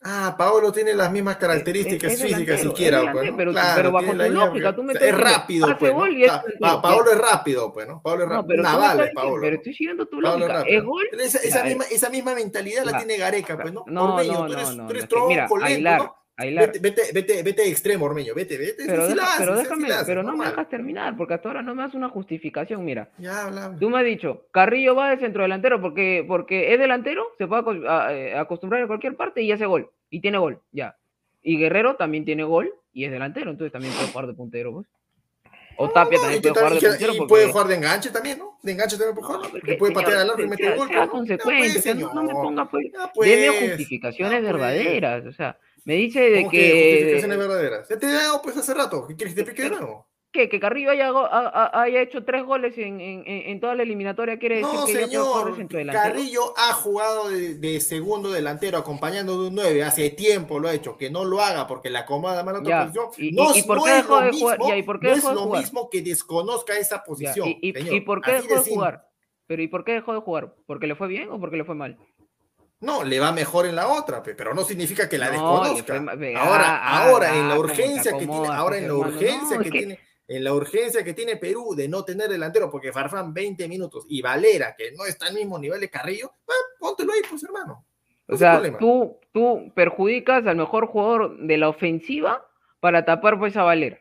Ah, 0.02 0.35
Paolo 0.39 0.70
tiene 0.70 0.94
las 0.94 1.10
mismas 1.10 1.36
características 1.36 2.12
es 2.12 2.20
físicas 2.23 2.39
delantero, 2.47 2.70
siquiera, 2.70 3.02
es 3.02 3.10
pues, 3.12 3.31
¿no? 3.31 3.36
pero- 3.36 3.51
Claro, 3.52 3.73
pero 3.77 3.93
bajo 3.93 4.06
tu 4.06 4.14
la 4.14 4.28
lógica, 4.28 4.74
tú 4.77 4.82
me 4.85 4.93
o 4.93 4.97
sea, 4.97 5.09
es 5.09 5.18
rápido, 5.18 5.66
hace 5.66 5.74
pues, 5.77 5.93
¿no? 5.93 5.98
gol 5.98 6.16
y 6.16 6.24
es 6.24 6.32
Pa- 6.60 6.82
Paolo 6.82 7.10
es 7.12 7.18
rápido, 7.18 7.73
pues, 7.73 7.89
¿no? 7.89 8.02
Paolo 8.02 8.23
es 8.24 8.28
No, 8.28 8.35
rápido. 8.36 8.56
me 8.56 8.62
Naval 8.62 9.01
es 9.01 9.10
Paolo. 9.14 9.40
pero 9.40 9.56
estoy 9.56 9.74
siguiendo 9.74 10.06
tu 10.06 10.20
Paolo 10.20 10.47
es 10.47 10.52
lógica. 10.52 10.77
¿Es 10.77 10.85
gol? 10.85 11.05
Esa, 11.18 11.39
esa 11.39 11.64
misma, 11.64 11.85
esa 11.90 12.10
misma 12.10 12.35
mentalidad 12.35 12.85
la 12.85 12.93
Ya. 12.93 12.98
tiene 12.98 13.16
Gareca, 13.16 13.56
pues, 13.59 13.73
¿no? 13.73 13.85
No, 13.86 14.14
Ormeño, 14.14 14.32
no, 14.35 14.47
tú 14.47 14.52
eres, 14.52 14.68
no, 14.70 14.74
no, 14.77 14.85
tú 14.86 14.90
eres 14.93 15.02
es 15.05 15.09
tronco 15.09 15.56
lento, 15.59 16.05
¿no? 16.05 16.16
Vete, 16.38 16.78
vete, 16.80 17.02
vete, 17.14 17.42
vete 17.42 17.62
de 17.62 17.70
extremo, 17.70 18.04
Ormeño, 18.04 18.34
vete, 18.34 18.58
vete. 18.58 18.84
Pero, 18.86 19.08
deja- 19.08 19.36
haces, 19.36 19.56
déjame, 19.56 19.86
haces, 19.90 20.06
pero 20.06 20.22
no 20.22 20.36
me 20.36 20.44
dejas 20.44 20.68
terminar, 20.68 21.16
porque 21.16 21.32
hasta 21.32 21.48
ahora 21.48 21.62
no 21.62 21.74
me 21.74 21.82
das 21.82 21.94
una 21.94 22.10
justificación. 22.10 22.84
Mira, 22.84 23.08
Ya, 23.16 23.74
tú 23.80 23.88
me 23.88 23.98
has 24.00 24.04
dicho, 24.04 24.46
Carrillo 24.50 24.94
va 24.94 25.10
de 25.10 25.16
centro 25.18 25.42
delantero 25.44 25.80
porque, 25.80 26.24
porque 26.28 26.74
es 26.74 26.78
delantero, 26.78 27.24
se 27.38 27.46
puede 27.46 27.88
a- 27.88 28.12
eh, 28.12 28.36
acostumbrar 28.36 28.82
a 28.82 28.86
cualquier 28.86 29.16
parte 29.16 29.40
y 29.40 29.50
hace 29.50 29.64
gol. 29.64 29.90
Y 30.10 30.20
tiene 30.20 30.36
gol, 30.36 30.60
ya. 30.72 30.96
Y 31.42 31.56
Guerrero 31.58 31.96
también 31.96 32.26
tiene 32.26 32.44
gol 32.44 32.70
y 32.92 33.04
es 33.06 33.10
delantero, 33.10 33.50
entonces 33.50 33.72
también 33.72 33.94
puede 33.94 34.08
jugar 34.08 34.26
de 34.26 34.34
puntero, 34.34 34.72
pues. 34.72 34.86
O 35.78 35.88
Tapia 35.90 36.18
No, 36.18 36.22
también 36.24 36.42
puede 36.42 36.54
jugar 36.54 36.74
de 36.74 36.88
puntero 36.88 37.12
y 37.14 37.16
porque... 37.18 37.28
puede 37.30 37.46
jugar 37.52 37.66
de 37.68 37.74
enganche 37.76 38.10
también, 38.10 38.38
¿no? 38.38 38.58
De 38.62 38.72
enganche 38.72 38.98
también 38.98 39.14
puede 39.14 39.26
jugar. 39.26 39.50
porque 39.50 39.74
puede 39.76 39.94
patear 39.94 40.18
al 40.18 40.30
arco 40.30 40.42
y 40.42 40.48
meter 40.48 40.76
gol. 40.76 40.88
sea 40.88 40.96
pues, 40.98 41.06
¿no? 41.06 41.12
consecuente, 41.12 41.94
no, 41.94 42.14
no 42.14 42.22
me 42.24 42.32
ponga 42.34 42.68
pues, 42.68 43.30
deme 43.30 43.68
justificaciones 43.68 44.40
pues. 44.40 44.52
verdaderas, 44.52 45.24
o 45.26 45.32
sea, 45.32 45.58
me 45.86 45.94
dice 45.94 46.20
de 46.20 46.38
¿Cómo 46.40 46.50
que 46.50 46.58
que, 46.58 46.90
justificaciones 46.92 47.38
verdaderas? 47.38 47.88
Ya 47.88 47.98
te 47.98 48.06
he 48.06 48.12
dado 48.12 48.42
pues 48.42 48.56
hace 48.58 48.74
rato. 48.74 49.06
¿Qué 49.06 49.16
quieres 49.16 49.34
que 49.34 49.42
te 49.42 49.50
explique 49.50 49.70
de 49.74 49.80
nuevo? 49.80 50.06
que, 50.32 50.50
que 50.50 50.60
Carrillo 50.60 50.90
haya, 50.90 51.08
ha- 51.08 51.80
haya 51.80 52.02
hecho 52.02 52.22
tres 52.22 52.44
goles 52.44 52.76
en, 52.76 53.00
en, 53.00 53.22
en- 53.26 53.48
en 53.48 53.58
toda 53.60 53.74
la 53.74 53.84
eliminatoria, 53.84 54.38
quiere 54.38 54.56
decir 54.56 54.70
No, 54.74 54.84
que 54.84 54.92
ya 54.92 54.98
de 54.98 55.04
señor. 55.06 55.56
delantero. 55.68 55.92
Carrillo 55.92 56.52
ha 56.58 56.74
jugado 56.74 57.30
de, 57.30 57.54
de 57.54 57.80
segundo 57.80 58.30
delantero 58.30 58.76
acompañando 58.76 59.40
de 59.40 59.48
un 59.48 59.54
9. 59.54 59.82
Hace 59.84 60.10
tiempo 60.10 60.58
lo 60.60 60.68
ha 60.68 60.74
hecho. 60.74 60.98
Que 60.98 61.08
no 61.08 61.24
lo 61.24 61.40
haga 61.40 61.66
porque 61.66 61.88
le 61.88 61.96
acomoda 61.96 62.44
mal 62.44 62.56
otra 62.56 62.68
Ya, 62.68 62.92
posición. 62.92 63.34
no 63.34 63.54
es- 63.54 63.62
qué 63.64 63.68
lo 63.74 63.84
de 63.86 64.02
jugar? 64.02 64.30
mismo- 64.30 64.68
Ya, 64.68 64.76
¿y 64.76 64.82
por 64.82 65.00
qué 65.00 65.08
no 65.08 65.14
dejó 65.14 65.28
es 65.28 65.34
de 65.34 65.40
lo 65.40 65.46
jugar? 65.46 65.60
mismo 65.62 65.88
que 65.88 66.02
desconozca 66.02 66.76
esa 66.76 66.96
Ya, 66.96 67.04
posición. 67.04 67.48
y, 67.48 67.58
y- 67.70 67.72
señor. 67.72 67.94
y 67.94 68.00
por 68.02 68.20
qué 68.20 68.30
Así 68.32 68.42
dejó 68.42 68.54
de 68.58 68.64
simple. 68.64 68.74
jugar? 68.76 69.08
Pero 69.46 69.62
¿y 69.62 69.68
por 69.68 69.84
qué 69.84 69.92
dejó 69.92 70.12
de 70.12 70.20
jugar? 70.20 70.54
¿Porque 70.66 70.86
le 70.86 70.96
fue 70.96 71.08
bien 71.08 71.30
o 71.30 71.40
porque 71.40 71.56
le 71.56 71.64
fue 71.64 71.76
mal? 71.76 71.96
No, 72.81 73.05
le 73.05 73.19
va 73.20 73.32
mejor 73.32 73.66
en 73.66 73.74
la 73.74 73.89
otra, 73.89 74.23
pe, 74.23 74.35
pero 74.35 74.53
no 74.55 74.62
significa 74.62 75.09
que 75.09 75.16
la 75.19 75.27
No, 75.31 75.32
desconozca. 75.65 76.03
fue 76.16 76.35
Ahora, 76.36 76.65
ah, 76.82 77.05
ahora 77.09 77.32
ah, 77.32 77.36
en 77.36 77.48
la 77.48 77.55
te 77.55 77.61
urgencia 77.61 78.12
que 78.12 78.27
tiene, 78.27 78.48
ahora 78.48 78.77
en 78.78 78.86
la 78.89 78.94
urgencia 78.94 79.57
No, 79.57 79.62
que, 79.62 79.70
tiene, 79.70 79.98
en 80.28 80.44
la 80.44 80.53
urgencia 80.53 81.03
que 81.03 81.15
tiene 81.15 81.36
Perú 81.36 81.74
de 81.74 81.89
no 81.89 82.05
tener 82.05 82.28
delantero, 82.28 82.70
porque 82.70 82.93
Farfán 82.93 83.32
20 83.32 83.66
minutos 83.69 84.05
y 84.09 84.20
Valera, 84.20 84.74
que 84.77 84.93
no 84.93 85.07
está 85.07 85.27
al 85.27 85.35
mismo 85.35 85.59
nivel 85.59 85.81
de 85.81 85.89
Carrillo, 85.89 86.32
ah, 86.48 86.53
póntelo 86.78 87.12
ahí, 87.12 87.20
pues 87.28 87.43
hermano. 87.44 87.86
O 88.28 88.32
No 88.32 88.35
hay 88.35 88.39
sea, 88.39 88.78
tú, 88.78 89.20
tú 89.32 89.73
perjudicas 89.74 90.47
al 90.47 90.57
mejor 90.57 90.86
jugador 90.86 91.39
de 91.39 91.57
la 91.57 91.69
ofensiva 91.70 92.47
para 92.81 93.05
tapar 93.07 93.39
pues 93.39 93.57
a 93.57 93.62
Valera. 93.62 94.01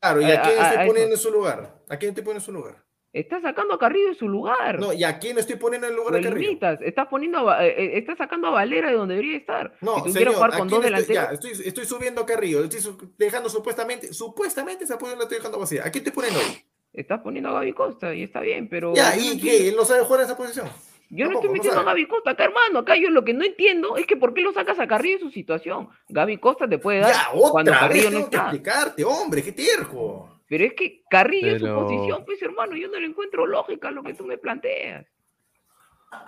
Claro, 0.00 0.20
¿y 0.20 0.24
a, 0.32 0.40
a- 0.40 0.42
quién 0.42 0.58
a- 0.58 0.86
poniendo 0.86 1.00
eso. 1.00 1.12
en 1.12 1.18
su 1.18 1.30
lugar? 1.30 1.80
¿A 1.88 1.96
quién 1.96 2.08
estoy 2.10 2.24
poniendo 2.24 2.40
en 2.42 2.44
su 2.44 2.52
lugar? 2.52 2.82
Estás 3.14 3.42
sacando 3.42 3.74
a 3.74 3.78
Carrillo 3.78 4.08
de 4.08 4.14
su 4.16 4.28
lugar. 4.28 4.80
No, 4.80 4.92
¿y 4.92 5.04
a 5.04 5.20
quién 5.20 5.38
estoy 5.38 5.54
poniendo 5.54 5.86
en 5.86 5.92
el 5.92 5.96
lugar 5.96 6.14
de 6.14 6.20
Carrillo? 6.22 6.48
limitas. 6.48 6.80
Estás 6.82 7.06
poniendo 7.06 7.48
a 7.48 7.64
eh, 7.64 7.68
eh, 7.78 7.98
estás 7.98 8.18
sacando 8.18 8.48
a 8.48 8.50
Valera 8.50 8.90
de 8.90 8.96
donde 8.96 9.14
debería 9.14 9.36
estar. 9.36 9.72
No, 9.80 10.04
si 10.04 10.10
señor, 10.12 10.34
jugar 10.34 10.52
¿a 10.52 10.58
con 10.58 10.68
dos 10.68 10.84
estoy, 10.84 10.90
delanteros. 10.90 11.28
ya, 11.42 11.48
estoy, 11.48 11.66
estoy 11.68 11.84
subiendo 11.86 12.20
a 12.22 12.26
Carrillo, 12.26 12.64
estoy 12.64 12.80
dejando 13.16 13.48
supuestamente, 13.48 14.12
supuestamente 14.12 14.82
esa 14.82 14.98
posición 14.98 15.18
la 15.20 15.24
estoy 15.24 15.38
dejando 15.38 15.60
vacía. 15.60 15.82
¿A 15.86 15.90
quién 15.92 16.04
estoy 16.04 16.12
poniendo 16.12 16.40
ahí? 16.40 16.64
Estás 16.92 17.20
poniendo 17.20 17.50
a 17.50 17.54
Gaby 17.54 17.72
Costa 17.72 18.12
y 18.14 18.24
está 18.24 18.40
bien, 18.40 18.68
pero. 18.68 18.94
Ya, 18.94 19.14
no 19.14 19.22
¿y 19.22 19.40
qué? 19.40 19.68
¿Él 19.68 19.76
no 19.76 19.84
sabe 19.84 20.00
jugar 20.02 20.20
en 20.20 20.26
esa 20.26 20.36
posición? 20.36 20.68
Yo 21.10 21.26
no 21.26 21.34
estoy 21.34 21.50
metiendo 21.50 21.78
a 21.78 21.84
sabe. 21.84 21.86
Gaby 22.00 22.08
Costa 22.08 22.30
acá, 22.32 22.44
hermano. 22.44 22.80
Acá 22.80 22.96
yo 22.96 23.10
lo 23.10 23.24
que 23.24 23.32
no 23.34 23.44
entiendo 23.44 23.96
es 23.96 24.06
que 24.06 24.16
por 24.16 24.34
qué 24.34 24.40
lo 24.42 24.52
sacas 24.52 24.80
a 24.80 24.88
Carrillo 24.88 25.18
de 25.18 25.24
su 25.24 25.30
situación. 25.30 25.88
Gaby 26.08 26.38
Costa 26.38 26.66
te 26.68 26.78
puede 26.78 26.98
dar 27.00 27.12
Ya, 27.12 27.28
cuando 27.32 27.70
otra 27.70 27.86
vez 27.88 28.02
Carrillo 28.04 28.10
no 28.10 28.16
tengo 28.16 28.30
que 28.30 28.36
está. 28.36 28.42
explicarte, 28.48 29.04
hombre, 29.04 29.42
qué 29.44 29.52
terco. 29.52 30.33
Pero 30.54 30.66
es 30.66 30.74
que 30.74 31.02
Carrillo 31.10 31.48
en 31.48 31.58
Pero- 31.62 31.80
su 31.80 31.84
posición, 31.84 32.24
pues 32.24 32.40
hermano, 32.40 32.76
yo 32.76 32.86
no 32.86 33.00
le 33.00 33.08
encuentro 33.08 33.44
lógica 33.44 33.88
a 33.88 33.90
lo 33.90 34.04
que 34.04 34.14
tú 34.14 34.24
me 34.24 34.38
planteas. 34.38 35.04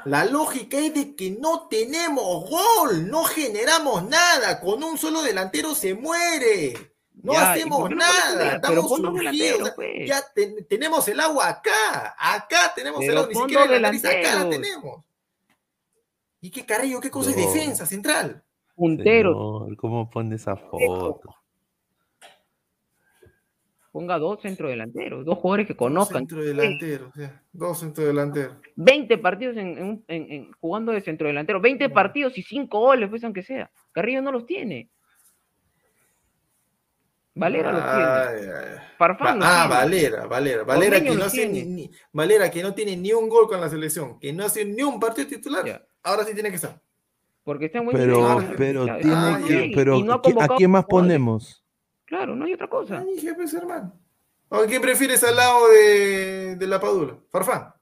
La 0.05 0.25
lógica 0.25 0.79
es 0.79 0.93
de 0.95 1.15
que 1.15 1.31
no 1.31 1.69
tenemos 1.69 2.51
gol, 2.51 3.09
no 3.09 3.23
generamos 3.23 4.03
nada, 4.09 4.61
con 4.61 4.83
un 4.83 4.99
solo 4.99 5.23
delantero 5.23 5.77
se 5.77 5.95
muere. 5.95 6.73
No 7.23 7.35
Ya, 7.35 7.39
¿y 7.39 7.61
hacemos 7.61 7.89
no 7.89 7.95
nada, 7.95 8.57
estamos 8.57 8.89
surgidos, 8.97 9.71
pues. 9.77 10.09
ya 10.09 10.21
ten- 10.35 10.67
tenemos 10.69 11.07
el 11.07 11.21
agua 11.21 11.49
acá, 11.49 12.17
acá 12.19 12.73
tenemos 12.75 13.01
el 13.05 13.17
agua, 13.17 13.29
ni 13.29 13.35
siquiera 13.37 13.67
la 13.67 13.79
nariz, 13.79 14.05
acá 14.05 14.35
la 14.43 14.51
tenemos. 14.51 15.05
¿Y 16.41 16.51
qué 16.51 16.67
Carrillo, 16.67 17.01
qué 17.01 17.13
cosa 17.13 17.31
es 17.31 17.37
defensa 17.37 17.87
central? 17.87 18.43
Puntero, 18.75 19.69
¿Cómo 19.79 20.11
pone 20.11 20.35
esa 20.35 20.57
foto? 20.57 21.36
Ponga 23.97 24.19
dos 24.19 24.43
centrodelanteros, 24.43 25.25
dos 25.25 25.39
jugadores 25.39 25.67
que 25.67 25.73
Dos 25.73 25.79
conozcan. 25.79 26.19
centrodelanteros, 26.29 27.15
ya, 27.15 27.43
dos 27.51 27.81
centrodelanteros. 27.81 28.59
20 28.75 29.17
partidos 29.17 29.57
en, 29.57 29.79
en 29.79 29.85
un- 29.85 30.05
en- 30.09 30.33
en- 30.33 30.53
jugando 30.61 30.93
de 30.93 31.01
centrodelantero, 31.01 31.63
20 31.63 31.89
partidos 31.89 32.37
y 32.37 32.43
5 32.43 32.79
goles, 32.79 33.09
pues 33.09 33.25
aunque 33.25 33.43
sea. 33.43 33.71
Carrillo 33.93 34.21
no 34.21 34.33
los 34.33 34.45
tiene. 34.45 34.91
Valera 37.35 37.73
los 37.73 37.83
tiene. 37.83 38.83
Farfán 38.99 39.39
los 39.39 39.49
ah, 39.49 39.63
tiene. 39.63 39.75
Valera, 40.11 40.27
Valera, 40.27 40.65
Valera 40.65 41.01
que 41.03 41.11
no 41.15 41.25
hace 41.25 41.47
tiene. 41.49 41.65
ni, 41.65 41.87
ni- 41.87 41.91
Valera 42.13 42.51
que 42.51 42.63
no 42.63 42.75
tiene 42.75 42.99
ni 42.99 43.15
un 43.15 43.31
gol 43.31 43.49
con 43.49 43.63
la 43.63 43.71
selección, 43.71 44.19
que 44.21 44.31
no 44.31 44.45
hace 44.45 44.67
ni 44.67 44.83
un 44.83 45.01
partido 45.01 45.27
titular. 45.27 45.89
Ahora 46.03 46.25
sí 46.25 46.35
tiene 46.35 46.51
que 46.51 46.57
estar. 46.57 46.79
Porque 47.45 47.65
está 47.67 47.81
buen 47.81 47.97
Pero, 47.97 48.41
nivel. 48.41 48.57
pero 48.59 48.87
Ya, 48.87 48.99
tiene 48.99 49.17
ah, 49.17 49.41
que, 49.47 49.73
pero 49.75 49.99
no 50.05 50.13
¿a 50.13 50.17
qui- 50.17 50.19
¿a 50.19 50.23
convocado 50.23 50.57
quién 50.57 50.71
más 50.71 50.85
jugadores. 50.85 51.09
ponemos? 51.15 51.66
Claro, 52.07 52.35
no 52.37 52.45
hay 52.45 52.55
otra 52.55 52.69
cosa. 52.69 52.99
Ay, 52.99 53.15
dije, 53.17 53.35
pues, 53.35 53.53
hermano. 53.55 53.93
¿O 54.49 54.63
quién 54.65 54.81
prefieres 54.81 55.23
al 55.25 55.35
lado 55.37 55.69
de, 55.71 56.57
de 56.57 56.67
la 56.69 56.81
Padula? 56.81 57.17
Farfán. 57.31 57.73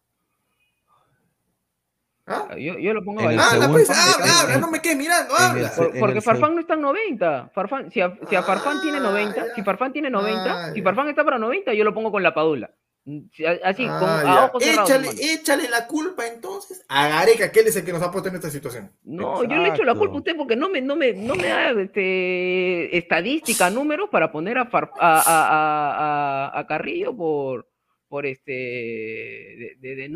¿Ah? 2.26 2.48
Yo, 2.56 2.78
yo 2.78 2.94
lo 2.94 3.04
pongo 3.04 3.20
a 3.20 3.24
En 3.24 3.30
el 3.32 3.36
Valera. 3.36 3.64
Habla, 3.64 3.68
pues, 3.74 3.90
habla, 3.90 4.40
habla, 4.40 4.56
no 4.58 4.70
me 4.70 4.80
quedes 4.80 4.96
mirando, 4.96 5.36
el 5.36 5.42
habla. 5.44 5.68
se- 5.68 5.82
Por- 5.82 5.98
porque 5.98 6.16
el 6.18 6.22
Farfán 6.22 6.54
no 6.54 6.60
está 6.62 6.72
en 6.74 6.80
90. 6.80 7.50
Farfán, 7.54 7.90
si 7.90 8.00
a, 8.00 8.18
si 8.28 8.34
a 8.34 8.42
Farfán 8.42 8.80
tiene 8.80 8.98
90, 8.98 9.54
si 9.54 9.62
Farfán 9.62 9.92
tiene 9.92 10.08
90, 10.08 10.40
Ah, 10.68 10.70
si 10.72 10.78
ya. 10.78 10.84
Farfán 10.84 11.08
está 11.10 11.22
para 11.22 11.38
90, 11.38 11.74
yo 11.74 11.84
lo 11.84 11.92
pongo 11.92 12.10
con 12.10 12.22
la 12.22 12.32
Padula. 12.32 12.70
Mm, 13.06 13.18
a- 13.46 13.68
Así, 13.68 13.84
con, 13.84 13.92
Ah, 13.92 14.20
a 14.20 14.24
ya. 14.24 14.44
ojos 14.46 14.64
cerrados. 14.64 14.88
échale, 14.90 15.08
hermano. 15.08 15.20
échale 15.22 15.68
la 15.68 15.86
culpa 15.86 16.26
entonces 16.26 16.84
a 16.88 17.08
Gareca, 17.08 17.52
que 17.52 17.60
él 17.60 17.66
es 17.66 17.76
el 17.76 17.84
que 17.84 17.92
nos 17.92 18.02
ha 18.02 18.10
puesto 18.10 18.30
en 18.30 18.36
esta 18.36 18.48
situación. 18.50 18.90
No, 19.04 19.42
yo 19.44 19.48
le 19.56 19.68
echo 19.68 19.84
la 19.84 19.92
Exacto. 19.92 19.98
culpa 19.98 20.14
a 20.14 20.18
usted 20.18 20.36
porque 20.36 20.56
no 20.56 20.68
me, 20.70 20.80
no 20.80 20.96
me, 20.96 21.12
no 21.12 21.34
me 21.34 21.48
da 21.48 21.70
este, 21.72 22.96
estadística, 22.96 23.68
números 23.70 24.08
para 24.10 24.32
poner 24.32 24.56
a, 24.56 24.66
Far- 24.70 24.90
a, 24.98 25.18
a- 25.18 25.20
a- 25.20 26.46
a- 26.56 26.58
a 26.60 26.66
Carrillo 26.66 27.14
por, 27.14 27.68
por 28.08 28.24
este 28.24 28.52
de, 28.52 29.76
de- 29.80 29.96
de 29.96 30.08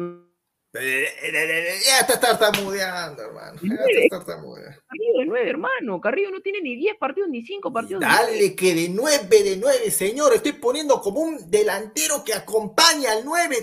Ya 0.80 2.00
estás 2.00 2.20
tartamudeando, 2.20 3.22
hermano. 3.22 3.58
Ya 3.62 3.74
estás 4.02 4.24
tartamudeando. 4.26 4.80
Carrillo 4.88 5.18
de 5.18 5.26
nueve, 5.26 5.50
hermano. 5.50 6.00
Carrillo 6.00 6.30
no 6.30 6.40
tiene 6.40 6.60
ni 6.60 6.76
10 6.76 6.96
partidos 6.98 7.28
ni 7.28 7.42
5 7.42 7.72
partidos. 7.72 8.00
Dale 8.00 8.54
que 8.54 8.74
de 8.74 8.88
9 8.88 9.26
de 9.28 9.56
9, 9.56 9.90
señor. 9.90 10.32
Estoy 10.34 10.52
poniendo 10.52 11.00
como 11.00 11.20
un 11.20 11.50
delantero 11.50 12.22
que 12.24 12.34
acompaña 12.34 13.12
al 13.12 13.24
9. 13.24 13.56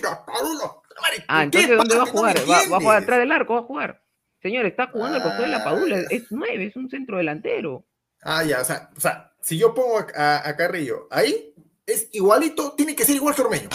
Ah, 1.28 1.44
entonces 1.44 1.70
¿dónde 1.78 1.96
va 1.98 2.04
a 2.04 2.08
jugar? 2.08 2.38
Va, 2.50 2.62
va 2.70 2.78
a 2.78 2.80
jugar 2.80 3.04
atrás 3.04 3.20
del 3.20 3.32
arco, 3.32 3.54
va 3.54 3.60
a 3.60 3.64
jugar. 3.64 4.02
Señor, 4.42 4.66
está 4.66 4.88
jugando 4.88 5.18
al 5.18 5.24
costado 5.24 5.44
de 5.44 5.50
la 5.50 5.64
Padula, 5.64 6.00
es 6.10 6.26
9, 6.30 6.66
es 6.68 6.76
un 6.76 6.90
centro 6.90 7.18
delantero. 7.18 7.86
Ah, 8.22 8.44
ya, 8.44 8.62
o 8.62 8.64
sea, 8.66 8.90
o 8.96 9.00
sea, 9.00 9.34
si 9.42 9.58
yo 9.58 9.74
pongo 9.74 9.98
a, 10.00 10.06
a- 10.16 10.50
a 10.50 10.56
Carrillo 10.56 11.08
ahí, 11.12 11.54
es 11.86 12.10
igualito, 12.12 12.74
tiene 12.74 12.96
que 12.96 13.06
ser 13.06 13.16
igual 13.16 13.34
que 13.36 13.42
Ormeño. 13.42 13.70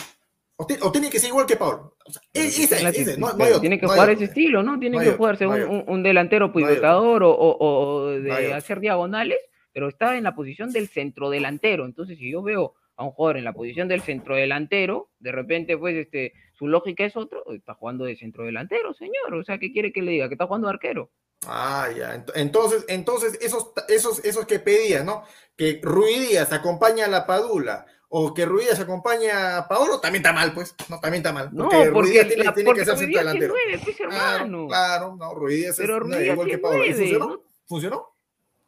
O, 0.62 0.66
ti- 0.66 0.76
o 0.82 0.92
tiene 0.92 1.08
que 1.10 1.18
ser 1.18 1.28
igual 1.30 1.46
que. 1.46 1.54
O 1.60 1.90
sea, 2.10 2.22
esa 2.34 2.62
esa 2.76 3.16
no, 3.18 3.32
no 3.32 3.44
hay 3.44 3.50
otro, 3.50 3.60
tiene 3.60 3.78
que 3.80 3.86
no 3.86 3.92
jugar 3.92 4.10
ese 4.10 4.24
estilo, 4.24 4.62
¿no? 4.62 4.78
Tiene 4.78 4.98
que 4.98 5.12
jugarse 5.16 5.46
un, 5.46 5.84
un- 5.86 6.02
delantero 6.02 6.52
pivotador 6.52 7.22
o, 7.22 7.30
o- 7.36 8.10
de 8.10 8.52
hacer 8.54 8.80
diagonales, 8.80 9.38
pero 9.72 9.88
está 9.88 10.16
en 10.16 10.24
la 10.24 10.34
posición 10.34 10.70
del 10.72 10.88
centrodelantero. 10.88 11.84
Entonces, 11.84 12.18
si 12.18 12.30
yo 12.30 12.42
veo 12.42 12.74
a 12.96 13.04
un 13.04 13.12
jugador 13.12 13.38
en 13.38 13.44
la 13.44 13.52
posición 13.54 13.88
del 13.88 14.02
centrodelantero, 14.02 15.10
de 15.18 15.32
repente, 15.32 15.78
pues, 15.78 15.96
este, 15.96 16.34
su 16.52 16.68
lógica 16.68 17.04
es 17.04 17.16
otro, 17.16 17.42
está 17.52 17.74
jugando 17.74 18.04
de 18.04 18.16
centrodelantero, 18.16 18.92
señor. 18.94 19.32
O 19.34 19.42
sea, 19.44 19.58
¿qué 19.58 19.72
quiere 19.72 19.92
que 19.92 20.02
le 20.02 20.12
diga? 20.12 20.28
Que 20.28 20.34
está 20.34 20.46
jugando 20.46 20.66
de 20.68 20.74
arquero. 20.74 21.10
Ah, 21.46 21.88
ya. 21.96 22.14
Ent- 22.16 22.32
Entonces, 22.34 22.84
entonces 22.88 23.38
esos, 23.40 23.72
esos, 23.88 24.22
esos 24.26 24.44
que 24.46 24.58
pedían, 24.58 25.06
¿no? 25.06 25.22
Que 25.56 25.80
Ruidías 25.82 26.52
acompaña 26.52 27.06
a 27.06 27.08
la 27.08 27.26
Padula 27.26 27.86
o 28.12 28.34
que 28.34 28.44
Ruidías 28.44 28.78
acompaña 28.80 29.56
a 29.58 29.68
Paolo, 29.68 30.00
también 30.00 30.20
está 30.22 30.32
mal, 30.32 30.52
pues. 30.52 30.74
No, 30.88 30.98
también 31.00 31.20
está 31.22 31.32
mal. 31.32 31.48
No, 31.52 31.64
Porque, 31.68 31.76
porque 31.92 32.00
Ruidías 32.08 32.26
tiene, 32.28 32.44
la- 32.44 32.54
tiene 32.54 32.66
porque 32.66 32.80
que 32.80 32.84
ser 32.86 32.98
centrodelantero. 32.98 33.54
nueve, 33.54 33.80
pues, 33.84 34.00
hermano. 34.00 34.66
Claro, 34.66 34.68
claro, 34.68 35.16
no, 35.16 35.34
Ruidías 35.34 35.70
es 35.70 35.76
Pero 35.78 36.00
Ruidías 36.00 36.22
igual 36.32 36.46
sí 36.46 36.50
que 36.50 36.58
Paolo. 36.58 36.76
¿Y 36.76 36.88
nueve, 36.90 36.94
funcionó? 36.98 37.26
¿no? 37.28 37.42
¿Funcionó? 37.66 38.06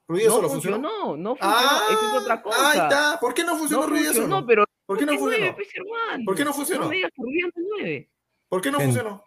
¿Ruidías 0.09 0.29
No 0.31 0.35
solo 0.37 0.49
funcionó, 0.49 0.77
funcionó? 0.77 1.17
no 1.17 1.31
funcionó, 1.37 1.39
Ah, 1.41 1.81
esa 1.91 2.17
es 2.17 2.23
otra 2.23 2.43
cosa. 2.43 2.71
Ahí 2.71 2.79
está. 2.79 3.19
¿Por 3.21 3.35
qué 3.35 3.45
no 3.45 3.57
funcionó 3.57 3.83
No 3.87 3.89
funcionó, 3.97 4.35
solo? 4.37 4.47
pero 4.47 4.65
¿Por 4.87 4.99
qué 4.99 5.07
no 5.07 5.19
funcionó? 5.19 5.55
pues, 5.55 5.69
hermano. 5.75 6.25
¿Por 6.25 6.37
qué 6.37 6.45
no 6.45 6.53
funcionó? 6.55 6.83
No 6.85 6.89
me 6.91 6.97
digas 6.97 7.11
que 7.15 7.23
no. 8.03 8.07
¿Por 8.49 8.61
qué 8.61 8.71
no 8.71 8.81
funcionó? 8.81 9.25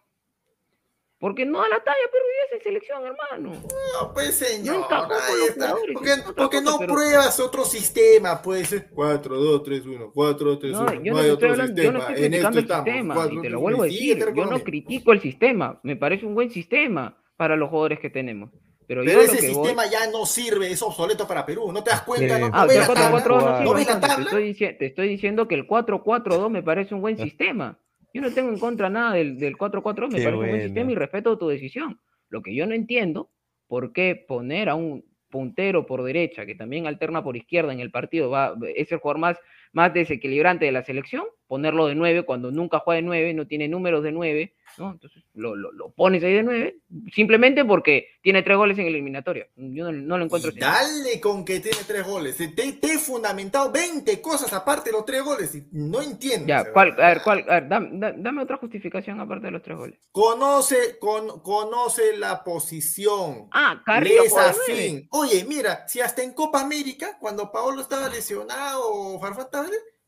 Porque 1.26 1.44
no 1.44 1.60
a 1.60 1.68
la 1.68 1.84
talla, 1.84 1.98
pero 2.12 2.24
Ruidías 2.24 2.52
en 2.54 2.62
selección, 2.62 3.04
hermano. 3.04 3.60
No, 4.00 4.14
pues 4.14 4.36
señor, 4.36 4.88
con 4.88 4.94
ahí 5.12 5.44
está. 5.50 5.70
jugadores, 5.70 5.94
¿Por 5.95 6.04
qué, 6.04 6.12
es 6.12 6.20
otra 6.20 6.34
por 6.36 6.50
qué 6.52 6.58
cosa, 6.58 6.72
no 6.72 6.78
pero- 6.78 6.94
pruebas 6.94 7.40
otro 7.40 7.66
sistema? 7.66 8.42
Pues 8.44 8.86
4, 8.94 9.36
2, 9.36 9.64
3, 9.64 9.86
1, 9.88 10.12
4, 10.14 10.50
2, 10.52 10.60
3, 10.60 10.72
No, 10.74 10.82
1. 10.82 10.94
yo 10.94 11.00
No, 11.00 11.18
no, 11.18 11.24
hay 11.24 11.30
otro 11.32 11.50
hablando, 11.50 11.82
yo 11.82 11.92
no 11.92 12.00
sistema. 12.00 12.14
estoy 12.16 12.26
En 12.28 12.34
esto 12.36 12.48
criticando 12.48 12.60
el 12.60 12.64
estamos. 12.66 12.86
sistema, 12.86 13.16
4, 13.16 13.34
y 13.34 13.36
te 13.38 13.42
3, 13.42 13.52
lo 13.54 13.58
1. 13.58 13.62
vuelvo 13.64 13.82
a 13.82 13.86
decir, 13.88 14.34
yo 14.36 14.45
no 14.45 14.60
critico 14.64 15.12
el 15.14 15.22
sistema, 15.22 15.80
me 15.82 15.95
parece 15.95 16.26
un 16.28 16.36
buen 16.36 16.52
sistema 16.52 17.18
para 17.38 17.56
los 17.56 17.70
jugadores 17.72 18.00
que 18.00 18.12
tenemos. 18.12 18.52
Pero, 18.88 19.02
Pero 19.04 19.22
ese 19.22 19.38
que 19.40 19.48
voy- 19.52 19.66
sistema 19.66 19.88
ya 19.90 20.06
no 20.12 20.28
sirve, 20.28 20.70
es 20.72 20.80
obsoleto 20.84 21.28
para 21.28 21.44
Perú. 21.44 21.72
¿No 21.72 21.84
te 21.84 21.90
das 21.90 22.02
cuenta? 22.04 22.36
Sí. 22.36 22.42
¿No, 22.42 22.50
Ah, 22.54 22.62
no 22.62 22.68
ves 22.68 22.76
el 22.76 22.82
la 22.82 22.88
4-4-2 22.88 23.40
tabla? 23.40 23.64
no 23.64 23.74
¿No 23.74 23.76
te 24.16 24.22
estoy, 24.22 24.54
dici- 24.54 24.78
te 24.78 24.86
estoy 24.86 25.08
diciendo 25.10 25.48
que 25.48 25.56
el 25.56 25.66
4-4-2 25.66 26.52
me 26.52 26.62
parece 26.62 26.94
un 26.94 27.02
buen 27.02 27.18
sistema. 27.18 27.80
Yo 28.16 28.22
no 28.22 28.32
tengo 28.32 28.50
en 28.50 28.60
contra 28.60 28.90
nada 28.90 29.14
del, 29.14 29.38
del 29.38 29.58
4-4-2, 29.58 30.10
me 30.10 30.19
Qué 30.19 30.24
parece 30.24 30.30
un 30.30 30.35
buen 30.38 30.50
bueno. 30.52 30.64
sistema 30.64 30.90
y 30.90 30.95
respeto 30.95 31.38
tu 31.38 31.50
decisión. 31.50 32.00
Lo 32.30 32.42
que 32.42 32.56
yo 32.56 32.66
no 32.66 32.74
entiendo, 32.74 33.30
¿por 33.68 33.92
qué 33.92 34.24
poner 34.26 34.69
a 34.69 34.76
un 34.76 35.03
puntero 35.30 35.85
por 35.85 36.02
derecha, 36.02 36.45
que 36.45 36.56
también 36.56 36.88
alterna 36.88 37.22
por 37.26 37.35
izquierda 37.35 37.74
en 37.74 37.82
el 37.82 37.92
partido, 37.92 38.30
va, 38.30 38.56
es 38.74 38.90
el 38.94 39.00
jugador 39.00 39.19
más, 39.19 39.38
más 39.74 39.94
desequilibrante 39.94 40.64
de 40.64 40.72
la 40.72 40.85
selección, 40.85 41.26
ponerlo 41.45 41.88
de 41.88 41.95
9 41.95 42.24
cuando 42.24 42.52
nunca 42.52 42.80
juega 42.80 43.02
de 43.02 43.02
9, 43.02 43.34
no 43.34 43.48
tiene 43.48 43.68
números 43.68 44.02
de 44.02 44.14
9, 44.14 44.55
¿no? 44.78 44.92
Entonces 44.92 45.24
lo, 45.34 45.56
lo- 45.56 45.72
lo 45.72 45.90
pones 45.92 46.24
ahí 46.24 46.34
de 46.34 46.44
9, 46.44 46.78
simplemente 47.14 47.64
porque 47.66 48.08
tiene 48.22 48.44
tres 48.44 48.58
goles 48.58 48.78
en 48.78 48.88
eliminatoria. 48.88 49.48
Yo 49.56 49.86
no, 49.86 49.92
no 49.92 50.18
lo 50.18 50.26
encuentro 50.26 50.52
Y 50.52 50.60
dale 50.60 51.20
con 51.22 51.44
que 51.45 51.60
tiene 51.60 51.78
tres 51.88 52.06
goles. 52.06 52.38
Te, 52.38 52.48
te 52.50 52.88
he 52.94 52.98
fundamentado 52.98 53.72
20 53.72 54.22
cosas 54.22 54.52
aparte 54.54 54.90
de 54.90 54.98
los 54.98 55.06
tres 55.06 55.24
goles 55.24 55.54
y 55.56 55.68
no 55.72 56.02
entiendo. 56.02 56.48
Ya, 56.48 56.72
¿cuál, 56.72 56.92
a 57.00 57.08
ver, 57.10 57.22
cuál, 57.24 57.45
a 57.50 57.60
ver, 57.60 57.68
dame 57.70 58.42
otra 58.44 58.58
justificación 58.58 59.20
aparte 59.20 59.45
de 59.48 59.52
los 59.52 59.62
tres 59.62 59.78
goles. 59.78 60.00
Conoce, 60.12 60.98
con- 61.00 61.40
conoce 61.42 62.18
la 62.18 62.44
posición. 62.44 63.48
Ah, 63.52 63.82
Carrillo 63.86 64.24
nueve. 64.30 65.08
Oye, 65.12 65.45
mira, 65.48 65.88
si 65.88 66.00
hasta 66.02 66.24
en 66.24 66.34
Copa 66.34 66.62
América, 66.62 67.18
cuando 67.20 67.52
Paolo 67.52 67.82
estaba 67.82 68.10
lesionado 68.10 68.82
o 68.84 69.20
Farfán 69.20 69.45
estaba 69.45 69.68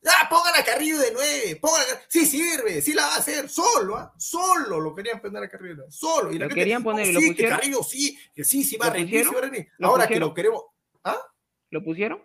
Ah, 0.09 0.27
pongan 0.29 0.53
a 0.59 0.63
Carrillo 0.63 0.97
de 0.99 1.11
nueve, 1.13 1.57
pongan 1.61 1.81
a- 1.81 2.01
sí 2.07 2.25
sirve, 2.25 2.81
sí 2.81 2.93
la 2.93 3.03
va 3.07 3.15
a 3.15 3.17
hacer, 3.17 3.49
solo, 3.49 3.97
¿ah? 3.97 4.13
solo 4.17 4.79
lo 4.79 4.93
querían 4.95 5.19
poner 5.19 5.43
a 5.43 5.49
Carrillo, 5.49 5.85
solo. 5.89 6.31
Y 6.31 6.39
la 6.39 6.45
Lo 6.45 6.49
gente, 6.49 6.61
querían 6.61 6.83
poner 6.83 7.05
y 7.07 7.09
"No, 7.09 7.13
lo 7.15 7.19
sí, 7.19 7.25
que 7.27 7.33
pusieron". 7.33 7.57
Carrillo 7.57 7.83
sí, 7.83 8.19
que 8.33 8.43
sí, 8.43 8.63
sí 8.63 8.77
va 8.77 8.85
a 8.85 8.89
¿Lo 8.89 8.95
rendir, 8.95 9.25
sí 9.25 9.31
va 9.33 9.37
a 9.39 9.41
rendir. 9.41 9.67
¿Lo 9.77 9.87
Ahora 9.87 10.03
que 10.03 10.07
pusieron? 10.07 10.29
lo 10.29 10.33
queremos, 10.33 10.63
¿ah? 11.03 11.17
¿Lo 11.71 11.83
pusieron? 11.83 12.21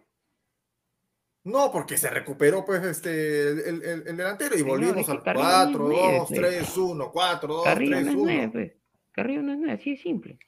No, 1.45 1.73
porque 1.73 1.99
se 1.99 2.09
recuperó 2.09 2.65
pues 2.65 2.85
este 2.85 3.49
el, 3.51 3.59
el- 3.61 3.83
el- 3.83 4.07
el 4.09 4.17
delantero 4.17 4.55
y 4.55 4.59
Señor, 4.59 4.71
volvimos 4.79 4.97
es 4.99 5.07
que 5.07 5.13
al 5.13 5.23
Carrillo 5.25 5.45
no 5.45 5.51
es 5.51 5.65
4, 5.67 5.79
nueve, 5.89 6.19
2, 6.19 6.29
pues. 6.29 6.41
3, 6.41 6.77
1, 6.77 7.11
4, 7.13 7.55
2, 7.55 7.65
Carrillo 7.65 7.91
3, 7.97 8.05
no 8.05 8.11
es 8.11 8.17
1. 8.17 8.25
nueve, 8.25 8.49
pues. 8.53 8.73
Carrillo 9.13 9.43
no 9.43 9.53
es 9.53 9.59
nueve, 9.59 9.73
así 9.75 9.91
de 9.91 9.97
simple. 10.03 10.39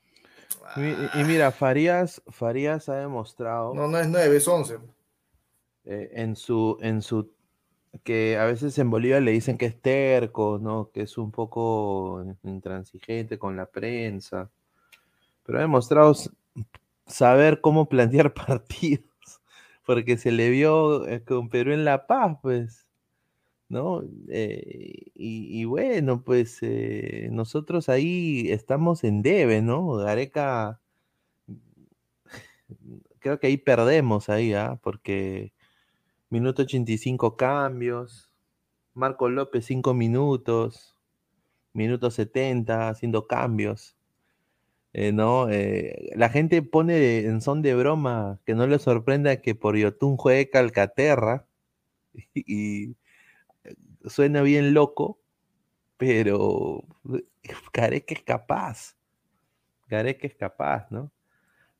Y, 0.76 1.20
y 1.20 1.24
mira, 1.24 1.50
Farías, 1.50 2.22
Farías 2.28 2.88
ha 2.88 2.94
demostrado 2.96 3.74
No, 3.74 3.88
no 3.88 3.98
es 3.98 4.06
9, 4.08 4.36
es 4.36 4.46
11. 4.46 4.78
Eh, 5.86 6.10
en 6.14 6.36
su, 6.36 6.78
en 6.80 7.02
su, 7.02 7.30
que 8.04 8.38
a 8.38 8.46
veces 8.46 8.78
en 8.78 8.90
Bolivia 8.90 9.20
le 9.20 9.32
dicen 9.32 9.58
que 9.58 9.66
es 9.66 9.80
terco, 9.80 10.58
¿no? 10.60 10.90
Que 10.90 11.02
es 11.02 11.18
un 11.18 11.30
poco 11.30 12.24
intransigente 12.42 13.38
con 13.38 13.56
la 13.56 13.66
prensa. 13.66 14.50
Pero 15.44 15.58
ha 15.58 15.62
demostrado 15.62 16.14
saber 17.06 17.60
cómo 17.60 17.88
plantear 17.88 18.34
partidos. 18.46 19.04
Porque 19.86 20.16
se 20.16 20.32
le 20.32 20.50
vio 20.50 21.06
eh, 21.06 21.22
con 21.24 21.48
Perú 21.50 21.72
en 21.72 21.84
La 21.84 22.06
Paz, 22.06 22.38
pues. 22.42 22.86
¿No? 23.68 24.02
Eh, 24.28 25.10
y, 25.14 25.64
bueno, 25.64 26.22
pues 26.22 26.60
nosotros 27.30 27.88
ahí 27.88 28.50
estamos 28.50 29.04
en 29.04 29.22
debe, 29.22 29.62
¿no? 29.62 29.94
Gareca, 29.94 30.80
creo 33.18 33.40
que 33.40 33.46
ahí 33.48 33.56
perdemos 33.56 34.28
ahí, 34.28 34.52
¿ah? 34.52 34.78
Porque 34.82 35.52
minuto 36.34 36.62
85 36.62 37.36
cambios, 37.36 38.28
Marco 38.92 39.28
López 39.28 39.66
5 39.66 39.94
minutos, 39.94 40.96
minuto 41.72 42.10
70 42.10 42.88
haciendo 42.88 43.28
cambios. 43.28 43.96
Eh, 44.92 45.12
¿no? 45.12 45.48
Eh, 45.48 46.10
la 46.16 46.28
gente 46.30 46.60
pone 46.62 47.20
en 47.20 47.40
son 47.40 47.62
de 47.62 47.76
broma 47.76 48.40
que 48.44 48.54
no 48.56 48.66
le 48.66 48.80
sorprenda 48.80 49.42
que 49.42 49.54
por 49.54 49.76
Yotun 49.76 50.16
juegue 50.16 50.50
Calcaterra 50.50 51.46
y, 52.34 52.44
y 52.46 52.96
suena 54.06 54.42
bien 54.42 54.74
loco, 54.74 55.20
pero 55.98 56.84
Gareca 57.72 58.14
es 58.14 58.22
capaz. 58.22 58.96
Gareca 59.88 60.26
es 60.26 60.34
capaz, 60.34 60.90
¿no? 60.90 61.12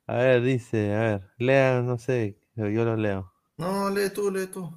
A 0.07 0.15
ver, 0.17 0.41
dice, 0.43 0.93
a 0.95 0.99
ver, 1.01 1.31
lea, 1.39 1.81
no 1.81 1.97
sé, 1.97 2.37
yo 2.55 2.85
lo 2.85 2.95
leo. 2.97 3.34
No, 3.57 3.89
lee 3.89 4.09
tú, 4.13 4.29
lee 4.31 4.47
tú. 4.47 4.69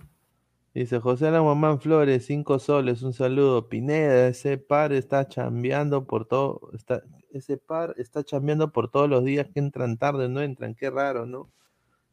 Dice 0.75 1.01
José 1.01 1.27
Alan 1.27 1.43
Guamán 1.43 1.81
Flores, 1.81 2.27
cinco 2.27 2.59
soles, 2.59 3.03
un 3.03 3.13
saludo. 3.13 3.69
Pineda, 3.69 4.29
ese 4.29 4.59
par 4.59 4.93
está 4.93 5.27
chambeando 5.27 6.07
por 6.07 6.27
todo, 6.27 6.71
está, 6.73 7.03
ese 7.33 7.57
par 7.57 7.95
está 7.99 8.23
chambeando 8.23 8.71
por 8.71 8.89
todos 8.91 9.09
los 9.09 9.25
días 9.25 9.49
que 9.53 9.59
entran 9.59 9.97
tarde, 9.97 10.29
no 10.29 10.41
entran, 10.41 10.75
qué 10.77 10.91
raro, 10.91 11.27
¿no? 11.27 11.51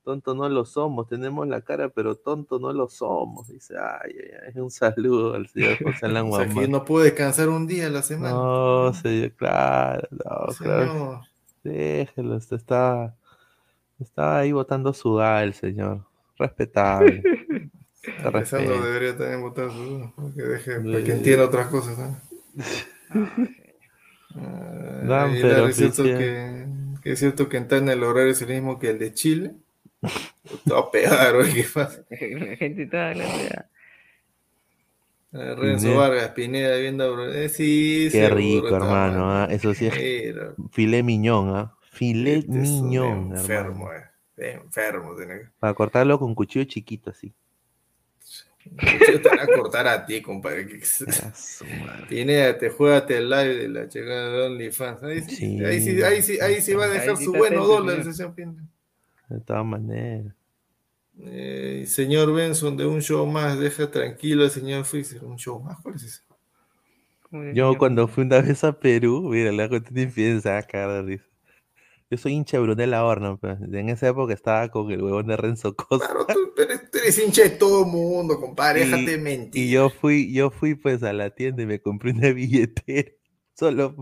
Tonto 0.04 0.34
no 0.36 0.48
lo 0.50 0.66
somos, 0.66 1.08
tenemos 1.08 1.48
la 1.48 1.62
cara, 1.62 1.90
pero 1.90 2.16
tonto 2.16 2.60
no 2.60 2.74
lo 2.74 2.88
somos. 2.88 3.48
Dice, 3.50 3.76
ay, 3.78 4.14
ay, 4.16 4.52
ay, 4.56 4.62
un 4.62 4.72
saludo 4.72 5.34
al 5.36 5.48
señor 5.48 5.78
José 5.84 6.06
Alan 6.06 6.28
O 6.32 6.36
sea, 6.36 6.48
que 6.48 6.54
Guamán. 6.54 6.72
no 6.72 6.86
puedo 6.86 7.04
descansar 7.04 7.50
un 7.50 7.68
día 7.68 7.88
a 7.88 7.90
la 7.90 8.02
semana. 8.02 8.34
No, 8.34 8.94
señor, 8.94 9.32
claro, 9.34 10.08
no, 10.12 10.54
claro. 10.58 10.92
Señor. 10.92 11.20
Déjelo, 11.64 12.36
usted 12.36 12.56
está, 12.58 13.16
está 14.00 14.40
ahí 14.40 14.52
botando 14.52 14.94
sudada 14.94 15.44
el 15.44 15.54
señor. 15.54 16.06
Respetable. 16.38 17.24
Respeta. 18.24 18.58
debería 18.60 19.18
también 19.18 19.42
votar 19.42 19.72
su 19.72 20.12
para 20.16 20.32
que 20.34 20.42
deje, 20.44 20.80
para 20.80 21.00
Eh. 21.00 21.04
que 21.04 21.12
entienda 21.14 21.46
otras 21.46 21.68
cosas. 21.68 21.98
¿no? 21.98 22.18
No, 24.36 25.16
Ah, 25.16 25.32
y 25.34 25.42
pero 25.42 25.68
es 25.70 25.78
cierto 25.78 26.04
que, 26.04 26.66
que 27.02 27.12
es 27.14 27.20
cierto 27.20 27.48
que 27.48 27.56
en 27.58 27.88
el 27.90 28.04
horario 28.04 28.32
es 28.34 28.42
el 28.42 28.50
mismo 28.50 28.78
que 28.80 28.90
el 28.90 29.00
de 29.00 29.14
Chile. 29.14 29.54
Pegar, 30.92 31.36
oye, 31.36 31.54
¿qué 31.54 31.66
pasa? 31.74 32.02
La 32.10 32.56
gente 32.58 32.84
está. 32.84 33.14
Eh, 33.14 33.64
Renzo. 35.56 35.96
Vargas, 35.96 36.30
Pineda 36.32 36.76
viendo. 36.78 37.32
Eh, 37.34 37.48
sí, 37.50 38.10
Qué 38.12 38.28
seguro, 38.28 38.36
rico, 38.36 38.76
hermano. 38.76 39.32
ah, 39.32 39.48
Eso 39.50 39.74
sí 39.74 39.88
es 39.88 39.96
Mira, 39.96 40.54
filet 40.72 41.04
miñón, 41.04 41.56
¿ah? 41.56 41.74
Filet 41.92 42.40
este 42.40 42.62
es 42.62 42.70
un 42.70 42.86
miñón, 42.90 43.32
enfermo, 43.38 43.90
hermano. 43.92 44.12
Eh. 44.38 44.60
Enfermo, 44.64 45.16
tiene 45.16 45.40
que. 45.40 45.48
Para 45.60 45.74
cortarlo 45.74 46.20
con 46.20 46.36
cuchillo 46.36 46.66
chiquito 46.66 47.10
así. 47.12 47.34
Yo 48.66 49.22
te 49.22 49.30
van 49.30 49.40
a 49.42 49.46
cortar 49.46 49.88
a 49.88 50.06
ti, 50.06 50.22
compadre. 50.22 50.68
Ah. 51.22 51.34
Pineda, 52.10 52.58
te 52.58 52.70
juégate 52.70 53.18
el 53.18 53.30
live 53.30 53.56
de 53.56 53.68
la 53.70 53.86
llegada 53.86 54.32
de 54.32 54.42
OnlyFans. 54.48 55.04
Ahí 55.04 55.22
sí, 55.22 55.36
Sí. 55.36 55.64
ahí 55.64 55.82
sí, 55.82 56.02
ahí 56.02 56.22
sí, 56.22 56.40
ahí 56.42 56.62
sí 56.62 56.74
va 56.74 56.86
a 56.86 56.90
dejar 56.90 57.18
su 57.18 57.32
buenos 57.32 57.68
dólares. 57.68 58.18
De 58.18 59.40
todas 59.42 59.66
maneras. 59.66 60.34
Eh, 61.20 61.86
señor 61.88 62.34
Benson, 62.34 62.76
de 62.76 62.86
un 62.86 63.02
show 63.02 63.26
más, 63.26 63.58
deja 63.60 63.90
tranquilo 63.90 64.44
al 64.44 64.50
señor 64.50 64.84
Freezer. 64.84 65.24
¿Un 65.24 65.38
show 65.38 65.60
más? 65.60 65.80
¿Cuál 65.82 65.96
es 65.96 66.04
ese? 66.04 66.22
¿Cómo 67.30 67.44
se 67.44 67.54
Yo 67.54 67.78
cuando 67.78 68.08
fui 68.08 68.24
una 68.24 68.42
vez 68.42 68.64
a 68.64 68.78
Perú, 68.78 69.30
mira, 69.30 69.52
la 69.52 69.70
gente 69.70 69.92
te 69.94 70.02
empieza 70.02 70.58
a 70.58 70.64
cagar 70.64 71.04
de 71.06 71.12
risa. 71.14 71.26
Yo 72.10 72.18
soy 72.18 72.34
hincha 72.34 72.58
de 72.58 72.64
Brunella 72.64 73.04
Horno, 73.04 73.38
pues. 73.40 73.58
En 73.62 73.90
esa 73.90 74.08
época 74.08 74.34
estaba 74.34 74.70
con 74.70 74.92
el 74.92 75.02
huevón 75.02 75.28
de 75.28 75.38
Renzo 75.38 75.76
Costa. 75.76 76.08
Claro, 76.08 76.28
tú 76.56 76.62
eres, 76.62 76.92
tú 76.92 76.98
eres 77.00 77.18
hincha 77.20 77.44
de 77.44 77.50
todo 77.52 77.86
mundo, 77.86 78.40
compadre. 78.40 78.82
Déjate 78.86 79.18
mentir. 79.18 79.64
Y 79.64 79.72
yo 79.72 79.90
fui, 79.90 80.32
yo 80.32 80.52
fui 80.52 80.76
pues 80.76 81.02
a 81.04 81.14
la 81.14 81.32
tienda 81.32 81.64
y 81.64 81.66
me 81.66 81.82
compré 81.82 82.12
una 82.12 82.30
billetera. 82.34 83.12
Solo, 83.56 83.96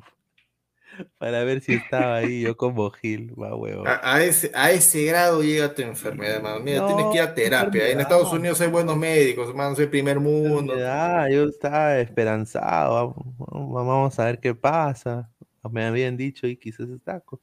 Para 1.18 1.44
ver 1.44 1.62
si 1.62 1.74
estaba 1.74 2.18
ahí 2.18 2.42
yo 2.42 2.56
como 2.56 2.92
Gil, 2.92 3.34
va 3.42 3.56
huevo. 3.56 3.88
A, 3.88 4.16
a 4.16 4.24
ese, 4.24 4.52
a 4.54 4.72
ese 4.72 5.06
grado 5.06 5.42
llega 5.42 5.74
tu 5.74 5.82
enfermedad, 5.82 6.36
hermano. 6.38 6.60
Mira, 6.60 6.80
No, 6.82 6.88
tienes 6.88 7.06
que 7.08 7.18
ir 7.18 7.22
a 7.24 7.34
terapia. 7.34 7.90
En 7.90 8.00
Estados 8.00 8.32
Unidos 8.32 8.62
hay 8.62 8.70
buenos 8.70 8.98
médicos, 8.98 9.50
hermano, 9.50 9.76
soy 9.76 9.88
primer 9.88 10.20
mundo. 10.20 10.74
Ah, 10.86 11.28
yo 11.32 11.46
estaba 11.46 11.98
esperanzado. 12.00 13.16
Vamos, 13.38 13.86
vamos 13.88 14.20
a 14.20 14.26
ver 14.26 14.40
qué 14.40 14.54
pasa. 14.54 15.30
Me 15.72 15.86
habían 15.86 16.18
dicho 16.18 16.46
y 16.46 16.58
quizás 16.58 16.90
está. 16.90 17.22
co- 17.22 17.42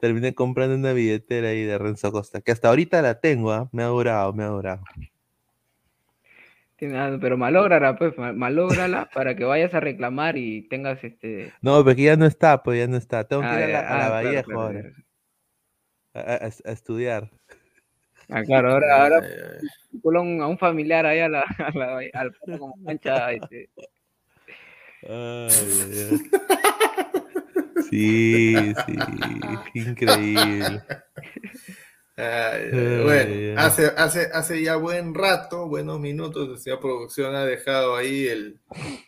Terminé 0.00 0.34
comprando 0.34 0.74
una 0.74 0.92
billetera 0.92 1.48
ahí 1.48 1.62
de 1.64 1.76
Renzo 1.78 2.10
Costa, 2.10 2.40
que 2.40 2.52
hasta 2.52 2.68
ahorita 2.68 3.02
la 3.02 3.20
tengo, 3.20 3.52
¿ah? 3.52 3.68
Me 3.72 3.82
ha 3.82 3.86
durado, 3.86 4.32
me 4.32 4.44
ha 4.44 4.48
durado. 4.48 4.82
Pero 6.78 7.36
malógrala, 7.36 7.96
pues, 7.96 8.16
ma- 8.16 8.32
malógrala 8.32 9.10
para 9.14 9.36
que 9.36 9.44
vayas 9.44 9.74
a 9.74 9.80
reclamar 9.80 10.38
y 10.38 10.66
tengas 10.68 11.04
este. 11.04 11.52
No, 11.60 11.84
porque 11.84 12.02
ya 12.04 12.16
no 12.16 12.24
está, 12.24 12.62
pues 12.62 12.78
ya 12.78 12.86
no 12.86 12.96
está. 12.96 13.24
Tengo 13.24 13.42
que 13.42 13.48
Ah, 13.48 13.58
ir 13.58 13.64
a 13.64 13.68
la, 13.68 13.78
a 13.80 13.82
la 13.82 13.86
ah, 13.86 14.08
claro, 14.08 14.12
Vallejo 14.12 14.46
claro, 14.46 14.60
ahora. 14.62 14.80
claro. 14.80 14.94
A, 16.12 16.20
a- 16.20 16.70
a 16.70 16.72
estudiar. 16.72 17.30
Ah, 18.30 18.42
claro, 18.44 18.70
ahora, 18.72 18.86
ahora 19.02 19.16
a 20.42 20.46
un 20.46 20.58
familiar 20.58 21.04
ahí 21.04 21.20
a 21.20 21.28
la, 21.28 21.40
a 21.58 21.70
la- 21.78 22.00
al 22.14 22.34
como 22.38 22.74
cancha, 22.86 23.32
este, 23.32 23.68
ay. 25.02 26.20
Sí, 27.88 28.74
sí, 28.86 29.80
increíble. 29.80 30.82
Ay, 32.16 32.68
bueno, 33.02 33.58
hace, 33.60 33.86
hace, 33.96 34.28
hace 34.34 34.62
ya 34.62 34.76
buen 34.76 35.14
rato, 35.14 35.66
buenos 35.68 35.98
minutos, 36.00 36.50
el 36.50 36.58
señor 36.58 36.78
producción 36.80 37.34
ha 37.34 37.46
dejado 37.46 37.96
ahí 37.96 38.26
el, 38.28 38.58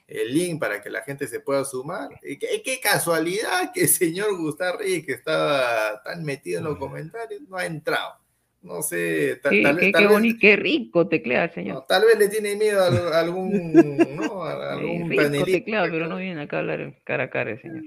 el 0.06 0.32
link 0.32 0.58
para 0.58 0.80
que 0.80 0.88
la 0.88 1.02
gente 1.02 1.26
se 1.26 1.40
pueda 1.40 1.62
sumar. 1.66 2.08
Y 2.22 2.38
qué, 2.38 2.62
qué 2.64 2.80
casualidad 2.80 3.70
que 3.74 3.82
el 3.82 3.88
señor 3.88 4.34
Gustavo 4.38 4.78
Reyes, 4.78 5.04
que 5.04 5.12
estaba 5.12 6.02
tan 6.02 6.24
metido 6.24 6.60
en 6.60 6.64
los 6.64 6.78
comentarios, 6.78 7.42
no 7.50 7.58
ha 7.58 7.66
entrado. 7.66 8.14
No 8.62 8.80
sé, 8.80 9.40
ta- 9.42 9.50
qué, 9.50 9.62
tal, 9.62 9.76
vez- 9.76 9.84
qué, 9.86 9.92
tal 9.92 10.00
qué 10.02 10.06
vez- 10.06 10.12
bonito, 10.16 10.38
qué 10.40 10.56
rico 10.56 11.08
teclea 11.08 11.44
el 11.44 11.50
señor. 11.52 11.74
no, 11.74 11.82
tal 11.82 12.04
vez 12.06 12.18
le 12.18 12.28
tiene 12.28 12.56
miedo 12.56 12.80
a, 12.82 12.86
al- 12.86 13.12
algún, 13.12 13.98
¿no? 14.16 14.42
a 14.44 14.72
algún 14.72 15.10
rico 15.10 15.44
teclea, 15.44 15.82
pero 15.90 16.06
no 16.06 16.16
viene 16.16 16.40
acá 16.42 16.56
a 16.56 16.60
hablar 16.60 16.94
cara 17.04 17.24
a 17.24 17.30
cara 17.30 17.50
el 17.50 17.60
señor. 17.60 17.82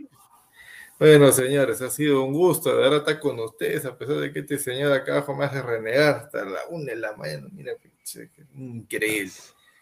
Bueno, 0.97 1.31
señores, 1.31 1.81
ha 1.81 1.89
sido 1.89 2.23
un 2.23 2.33
gusto 2.33 2.69
de 2.69 2.81
verdad 2.81 2.99
estar 2.99 3.19
con 3.19 3.37
ustedes, 3.39 3.85
a 3.85 3.97
pesar 3.97 4.15
de 4.15 4.31
que 4.31 4.39
este 4.39 4.57
señor 4.57 4.93
acá 4.93 5.13
abajo 5.13 5.35
me 5.35 5.45
hace 5.45 5.61
renegar 5.61 6.15
hasta 6.15 6.45
la 6.45 6.59
una 6.69 6.85
de 6.91 6.95
la 6.95 7.15
mañana. 7.15 7.47
Mira, 7.51 7.73
increíble. 8.55 9.31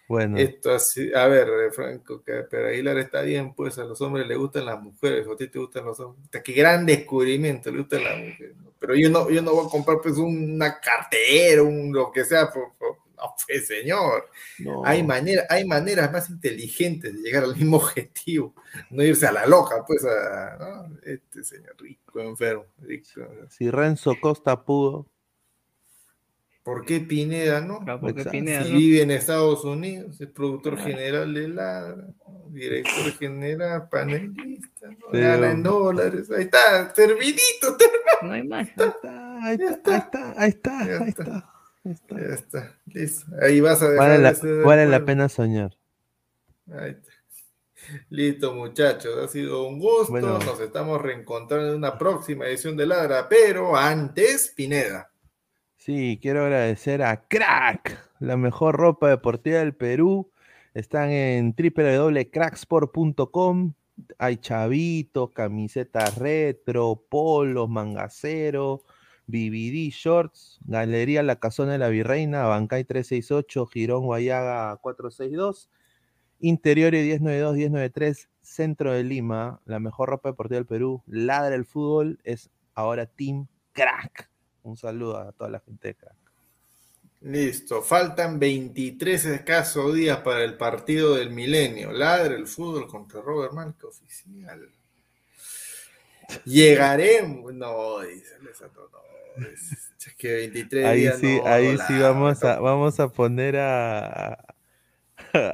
Bueno, 0.08 0.38
Esto 0.38 0.72
así, 0.72 1.14
a 1.14 1.28
ver, 1.28 1.48
eh, 1.48 1.72
Franco, 1.72 2.22
que 2.24 2.44
pero 2.50 2.68
Aguilar 2.68 2.98
está 2.98 3.22
bien, 3.22 3.54
pues 3.54 3.78
a 3.78 3.86
los 3.86 4.02
hombres 4.02 4.28
les 4.28 4.38
gustan 4.38 4.66
las 4.66 4.82
mujeres, 4.82 5.26
a 5.28 5.36
ti 5.36 5.48
te 5.48 5.60
gustan 5.60 5.86
los 5.86 6.00
hombres. 6.00 6.30
Qué 6.44 6.52
gran 6.54 6.86
descubrimiento, 6.86 7.72
le 7.72 7.80
gustan 7.80 8.04
las 8.04 8.18
mujeres. 8.18 8.56
¿no? 8.58 8.72
Pero 8.80 8.96
yo 8.96 9.10
no, 9.10 9.30
yo 9.30 9.42
no 9.42 9.54
voy 9.54 9.66
a 9.66 9.70
comprar 9.70 10.00
pues 10.02 10.18
una 10.18 10.80
cartera, 10.80 11.64
un 11.64 11.94
lo 11.94 12.12
que 12.12 12.26
sea, 12.26 12.50
por, 12.52 12.74
por- 12.78 12.98
no, 13.24 13.36
pues 13.48 13.68
señor. 13.68 14.30
no. 14.60 14.86
Hay, 14.86 15.04
manera, 15.04 15.46
hay 15.50 15.66
maneras 15.66 16.12
más 16.12 16.30
inteligentes 16.30 17.14
de 17.14 17.20
llegar 17.22 17.44
al 17.44 17.56
mismo 17.56 17.78
objetivo, 17.78 18.54
no 18.90 19.04
irse 19.04 19.26
a 19.28 19.32
la 19.32 19.46
loca, 19.46 19.84
pues 19.88 20.04
a 20.06 20.58
¿no? 20.60 20.98
este 21.04 21.44
señor 21.44 21.76
rico, 21.80 22.20
enfermo, 22.20 22.66
rico. 22.82 23.06
Si 23.50 23.70
Renzo 23.70 24.16
Costa 24.22 24.64
pudo, 24.64 25.08
¿Por 26.64 26.86
qué 26.86 27.02
Pineda 27.02 27.60
no? 27.60 27.84
Ah, 27.86 28.00
porque. 28.00 28.24
Pineda, 28.24 28.64
Si 28.64 28.72
¿no? 28.72 28.78
vive 28.78 29.02
en 29.02 29.12
Estados 29.12 29.66
Unidos, 29.66 30.22
es 30.22 30.30
productor 30.30 30.78
general 30.80 31.34
de 31.34 31.50
Ladra, 31.50 32.08
director 32.52 33.12
general, 33.20 33.90
panelista, 33.90 34.88
¿no? 34.92 35.08
Pero- 35.12 35.28
gana 35.28 35.52
en 35.52 35.62
dólares, 35.62 36.32
ahí 36.32 36.44
está, 36.44 36.94
servidito, 36.96 37.76
No 38.22 38.32
hay 38.32 38.48
más. 38.48 38.70
ahí 38.70 38.74
está, 38.88 39.44
ahí 39.44 39.56
está, 39.60 39.92
ahí 39.92 40.00
está, 40.00 40.34
ahí 40.38 40.50
está, 40.50 40.86
Ya 40.88 40.98
ahí 41.04 41.10
está. 41.10 41.24
está. 41.24 41.34
ahí 41.34 41.38
está. 41.38 41.53
Ya 41.84 42.34
está, 42.34 42.78
listo, 42.86 43.26
ahí 43.42 43.60
vas 43.60 43.82
a 43.82 43.90
dejar 43.90 44.10
Vale 44.10 44.22
la, 44.22 44.30
de 44.30 44.36
ser 44.36 44.64
vale 44.64 44.86
la 44.88 45.06
pena 45.06 45.30
soñar. 45.30 45.78
Ahí 46.72 46.92
está. 46.92 47.12
Listo, 48.10 48.54
muchachos, 48.54 49.18
ha 49.24 49.28
sido 49.28 49.68
un 49.68 49.80
gusto. 49.80 50.12
Bueno. 50.12 50.40
Nos 50.40 50.60
estamos 50.60 51.02
reencontrando 51.02 51.70
en 51.70 51.76
una 51.76 51.98
próxima 51.98 52.46
edición 52.48 52.78
de 52.78 52.86
Ladra, 52.86 53.28
pero 53.28 53.76
antes, 53.76 54.54
Pineda. 54.56 55.12
Sí, 55.78 56.20
quiero 56.22 56.44
agradecer 56.44 57.02
a 57.04 57.28
Crack, 57.28 58.12
la 58.20 58.38
mejor 58.38 58.78
ropa 58.78 59.10
deportiva 59.10 59.60
del 59.60 59.76
Perú. 59.76 60.32
Están 60.74 61.10
en 61.10 61.54
www.cracksport.com. 61.54 63.74
Hay 64.18 64.38
chavitos, 64.38 65.30
camisetas 65.32 66.18
retro, 66.18 67.04
polos, 67.10 67.70
mangacero, 67.70 68.82
BBD 69.28 69.90
shorts, 69.92 70.60
Galería 70.66 71.24
La 71.24 71.38
Casona 71.38 71.74
de 71.74 71.78
la 71.78 71.90
Virreina, 71.90 72.44
Bancay 72.46 72.84
368, 72.84 73.66
Girón 73.68 74.06
Guayaga 74.06 74.76
462, 74.78 75.70
Interiores 76.40 77.04
1092, 77.22 77.56
1093, 77.56 78.30
Centro 78.42 78.92
de 78.92 79.04
Lima, 79.04 79.62
la 79.66 79.80
mejor 79.80 80.10
ropa 80.10 80.30
deportiva 80.30 80.58
del 80.58 80.66
Perú. 80.66 81.02
Ladra 81.08 81.56
el 81.56 81.66
fútbol, 81.66 82.20
es 82.24 82.50
ahora 82.76 83.06
Team 83.06 83.48
Crack. 83.72 84.30
Un 84.64 84.76
saludo 84.76 85.18
a 85.18 85.32
toda 85.32 85.50
la 85.50 85.60
gente 85.60 85.90
de 85.90 85.96
Crack. 85.96 86.16
Listo, 87.22 87.82
faltan 87.82 88.38
23 88.38 89.26
escasos 89.26 89.94
días 89.94 90.18
para 90.18 90.44
el 90.44 90.58
partido 90.58 91.16
del 91.16 91.30
milenio. 91.30 91.94
Ladra 91.94 92.36
el 92.36 92.48
fútbol 92.48 92.88
contra 92.88 93.22
Robert 93.22 93.54
Marca 93.54 93.88
oficial. 93.88 94.70
Llegaremos. 96.46 97.54
No, 97.54 98.02
dice 98.02 98.38
Lesato, 98.42 98.90
no. 98.92 99.13
Es, 99.38 99.72
es 100.08 100.16
que 100.16 100.34
23 100.34 100.86
Ahí 100.86 101.00
días. 101.02 101.18
sí, 101.20 101.40
no, 101.44 101.48
ahí 101.48 101.78
sí 101.88 101.98
vamos 102.00 102.44
a, 102.44 102.60
vamos 102.60 103.00
a 103.00 103.08
poner 103.10 103.58
a, 103.58 104.38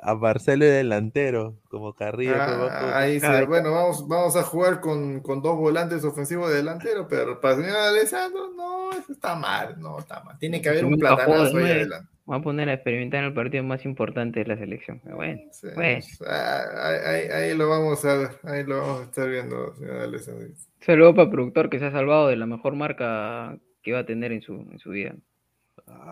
a 0.01 0.15
Marcelo 0.15 0.65
de 0.65 0.71
delantero, 0.71 1.55
como 1.69 1.93
Carrillo. 1.93 2.33
Ah, 2.37 2.97
ahí 2.97 3.19
sí, 3.19 3.27
bueno, 3.47 3.71
vamos, 3.71 4.07
vamos 4.07 4.35
a 4.35 4.43
jugar 4.43 4.81
con, 4.81 5.21
con 5.21 5.41
dos 5.41 5.57
volantes 5.57 6.03
ofensivos 6.03 6.51
delanteros, 6.51 7.05
pero 7.09 7.39
para 7.39 7.55
el 7.55 7.61
señor 7.63 7.77
Alessandro, 7.77 8.51
no, 8.55 8.91
eso 8.91 9.11
está 9.13 9.35
mal, 9.35 9.79
no 9.79 9.99
está 9.99 10.21
mal. 10.23 10.37
Tiene 10.39 10.61
que 10.61 10.69
haber 10.69 10.85
un 10.85 10.97
platanazo 10.97 11.57
ahí 11.57 11.63
¿no? 11.63 11.65
adelante. 11.65 12.09
Vamos 12.25 12.41
a 12.41 12.43
poner 12.43 12.69
a 12.69 12.73
experimentar 12.73 13.21
en 13.21 13.25
el 13.27 13.33
partido 13.33 13.63
más 13.63 13.83
importante 13.85 14.39
de 14.41 14.45
la 14.45 14.55
selección. 14.57 15.01
Bueno, 15.03 15.41
Sí, 15.51 15.67
bueno. 15.73 16.05
ah, 16.27 16.63
ahí, 16.83 16.97
ahí- 17.05 17.27
ahí 17.49 17.57
lo 17.57 17.67
vamos 17.69 18.05
a 18.05 18.15
ver, 18.15 18.29
ahí 18.43 18.63
lo 18.65 18.81
vamos 18.81 19.01
a 19.01 19.03
estar 19.05 19.27
viendo, 19.29 19.73
señor 19.75 19.95
Alessandro. 20.01 20.47
Saludos 20.81 21.13
para 21.15 21.23
el 21.23 21.29
productor 21.31 21.69
que 21.71 21.79
se 21.79 21.85
ha 21.85 21.91
salvado 21.91 22.27
de 22.27 22.35
la 22.35 22.45
mejor 22.45 22.75
marca 22.75 23.57
que 23.81 23.93
va 23.93 23.99
a 23.99 24.05
tener 24.05 24.31
en 24.31 24.41
su, 24.41 24.53
en 24.53 24.79
su 24.79 24.89
vida. 24.91 25.15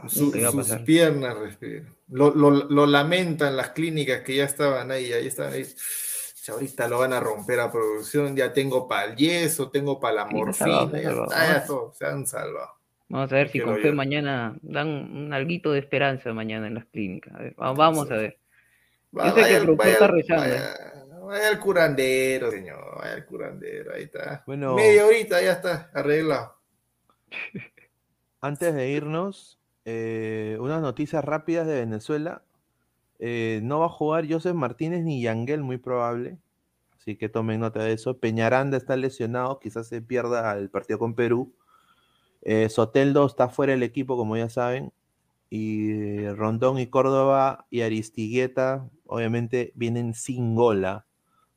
Su- 0.08 0.32
¿Qué 0.32 0.42
va 0.42 0.48
a 0.50 0.52
sus 0.52 0.68
piernas 0.86 1.38
respiran. 1.38 1.88
Lo, 2.10 2.34
lo, 2.34 2.50
lo 2.52 2.86
lamentan 2.86 3.56
las 3.58 3.70
clínicas 3.72 4.22
que 4.22 4.36
ya 4.38 4.46
estaban 4.46 4.90
ahí, 4.92 5.12
ahí 5.12 5.28
están 5.28 5.52
ahí. 5.54 5.66
Ahorita 6.50 6.88
lo 6.88 7.00
van 7.00 7.12
a 7.12 7.20
romper 7.20 7.60
a 7.60 7.70
producción, 7.70 8.34
ya 8.36 8.54
tengo 8.54 8.88
para 8.88 9.12
el 9.12 9.18
yeso, 9.18 9.70
tengo 9.70 10.00
para 10.00 10.16
la 10.16 10.28
se 10.30 10.54
salvado, 10.54 10.86
morfina, 10.88 11.02
ya 11.04 11.10
está, 11.24 11.48
ya 11.60 11.66
todo, 11.66 11.94
se 11.94 12.06
han 12.06 12.26
salvado. 12.26 12.70
Vamos 13.10 13.32
a 13.32 13.36
ver 13.36 13.50
si 13.50 13.60
con 13.60 13.76
fe 13.78 13.92
mañana 13.92 14.58
dan 14.62 14.88
un 14.88 15.34
alguito 15.34 15.74
de 15.74 15.80
esperanza 15.80 16.34
mañana 16.34 16.68
en 16.68 16.76
las 16.76 16.86
clínicas. 16.86 17.36
A 17.36 17.40
ver, 17.40 17.54
va- 17.62 17.74
vamos 17.74 18.10
a 18.10 18.16
ver. 18.16 18.38
Va- 19.18 19.26
Yo 19.26 19.30
sé 19.32 19.36
que 19.36 19.42
vaya 19.42 19.58
el 19.58 19.76
vaya 19.76 19.92
está 19.94 20.08
rezando. 20.08 20.46
¿eh? 20.46 20.50
Vaya, 20.60 21.26
vaya 21.26 21.48
al 21.50 21.60
curandero, 21.60 22.52
señor, 22.52 22.98
vaya 22.98 23.14
al 23.14 23.26
curandero, 23.26 23.94
ahí 23.94 24.04
está. 24.04 24.44
Bueno. 24.48 24.76
Media 24.76 25.06
horita 25.06 25.42
ya 25.42 25.52
está 25.52 25.90
arreglado. 25.94 26.57
Antes 28.42 28.74
de 28.74 28.92
irnos, 28.92 29.60
eh, 29.86 30.58
unas 30.60 30.82
noticias 30.82 31.24
rápidas 31.24 31.66
de 31.68 31.76
Venezuela. 31.80 32.44
Eh, 33.20 33.62
no 33.64 33.80
va 33.80 33.88
a 33.88 33.90
jugar 33.90 34.26
Joseph 34.30 34.54
Martínez 34.54 35.04
ni 35.04 35.22
Yanguel, 35.22 35.64
muy 35.64 35.78
probable. 35.78 36.38
Así 36.98 37.16
que 37.16 37.30
tomen 37.30 37.62
nota 37.62 37.84
de 37.84 37.94
eso. 37.94 38.20
Peñaranda 38.20 38.78
está 38.78 38.96
lesionado, 38.98 39.60
quizás 39.60 39.88
se 39.88 40.02
pierda 40.02 40.58
el 40.58 40.70
partido 40.70 41.00
con 41.00 41.16
Perú. 41.16 41.54
Eh, 42.42 42.70
Soteldo 42.70 43.26
está 43.26 43.50
fuera 43.50 43.74
del 43.74 43.84
equipo, 43.84 44.18
como 44.18 44.38
ya 44.38 44.50
saben. 44.50 44.94
Y 45.50 46.28
Rondón 46.30 46.80
y 46.80 46.88
Córdoba 46.88 47.66
y 47.70 47.82
Aristigueta, 47.82 48.90
obviamente, 49.06 49.72
vienen 49.76 50.14
sin 50.14 50.56
gola. 50.56 51.06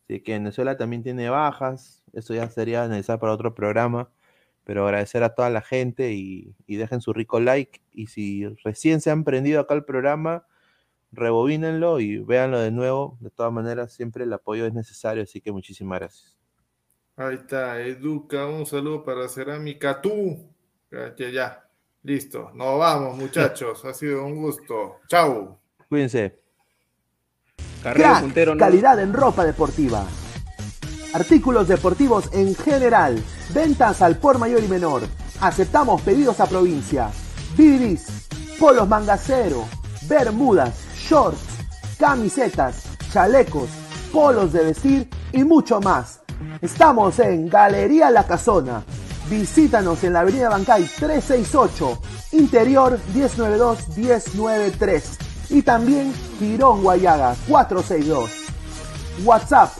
Así 0.05 0.21
que 0.21 0.33
Venezuela 0.35 0.77
también 0.77 1.03
tiene 1.03 1.29
bajas. 1.31 2.05
Eso 2.13 2.35
ya 2.35 2.49
sería 2.49 2.85
analizar 2.85 3.19
para 3.19 3.33
otro 3.33 3.55
programa. 3.55 4.09
Pero 4.65 4.85
agradecer 4.85 5.23
a 5.23 5.35
toda 5.35 5.51
la 5.51 5.63
gente 5.63 6.13
y, 6.13 6.55
y 6.67 6.77
dejen 6.77 7.01
su 7.01 7.13
rico 7.13 7.41
like. 7.41 7.81
Y 7.93 8.07
si 8.09 8.47
recién 8.65 9.01
se 9.01 9.11
han 9.11 9.25
prendido 9.25 9.61
acá 9.61 9.75
el 9.75 9.85
programa, 9.85 10.47
rebobínenlo 11.13 12.01
y 12.01 12.19
véanlo 12.19 12.61
de 12.61 12.71
nuevo. 12.71 13.17
De 13.21 13.31
todas 13.31 13.53
maneras, 13.53 13.93
siempre 13.93 14.25
el 14.25 14.33
apoyo 14.33 14.67
es 14.67 14.75
necesario. 14.75 15.23
Así 15.23 15.41
que 15.41 15.53
muchísimas 15.53 16.01
gracias. 16.01 16.37
Ahí 17.17 17.35
está, 17.35 17.81
Educa, 17.81 18.47
un 18.47 18.65
saludo 18.65 19.05
para 19.05 19.29
Cerámica 19.29 20.01
Tú. 20.01 20.49
Ya, 20.91 21.31
ya. 21.31 21.67
Listo, 22.03 22.51
nos 22.55 22.79
vamos, 22.79 23.17
muchachos. 23.17 23.85
Ha 23.85 23.93
sido 23.93 24.25
un 24.25 24.37
gusto. 24.37 25.01
Chau. 25.07 25.59
Cuídense. 25.89 26.41
Carrera 27.83 28.09
Crack, 28.09 28.23
puntero, 28.23 28.55
¿no? 28.55 28.59
calidad 28.59 28.99
en 29.01 29.13
ropa 29.13 29.45
deportiva. 29.45 30.07
Artículos 31.13 31.67
deportivos 31.67 32.29
en 32.33 32.55
general. 32.55 33.21
Ventas 33.53 34.01
al 34.01 34.17
por 34.17 34.39
mayor 34.39 34.63
y 34.63 34.69
menor. 34.69 35.03
Aceptamos 35.41 36.03
pedidos 36.03 36.39
a 36.39 36.47
provincia. 36.47 37.11
Bibis, 37.57 38.29
polos 38.61 38.89
mangacero, 38.89 39.65
bermudas, 40.09 40.75
shorts, 40.97 41.41
camisetas, 41.99 42.85
chalecos, 43.13 43.69
polos 44.13 44.53
de 44.53 44.65
vestir 44.65 45.09
y 45.33 45.43
mucho 45.43 45.81
más. 45.81 46.21
Estamos 46.63 47.19
en 47.19 47.49
Galería 47.49 48.09
La 48.11 48.25
Casona. 48.25 48.85
Visítanos 49.29 50.05
en 50.05 50.13
la 50.13 50.21
Avenida 50.21 50.49
Bancay 50.49 50.85
368, 50.85 52.01
Interior 52.33 53.01
1092-1093 53.15 55.03
y 55.51 55.63
también 55.63 56.15
Girón 56.39 56.83
Guayaga 56.83 57.35
462. 57.49 58.31
WhatsApp 59.25 59.80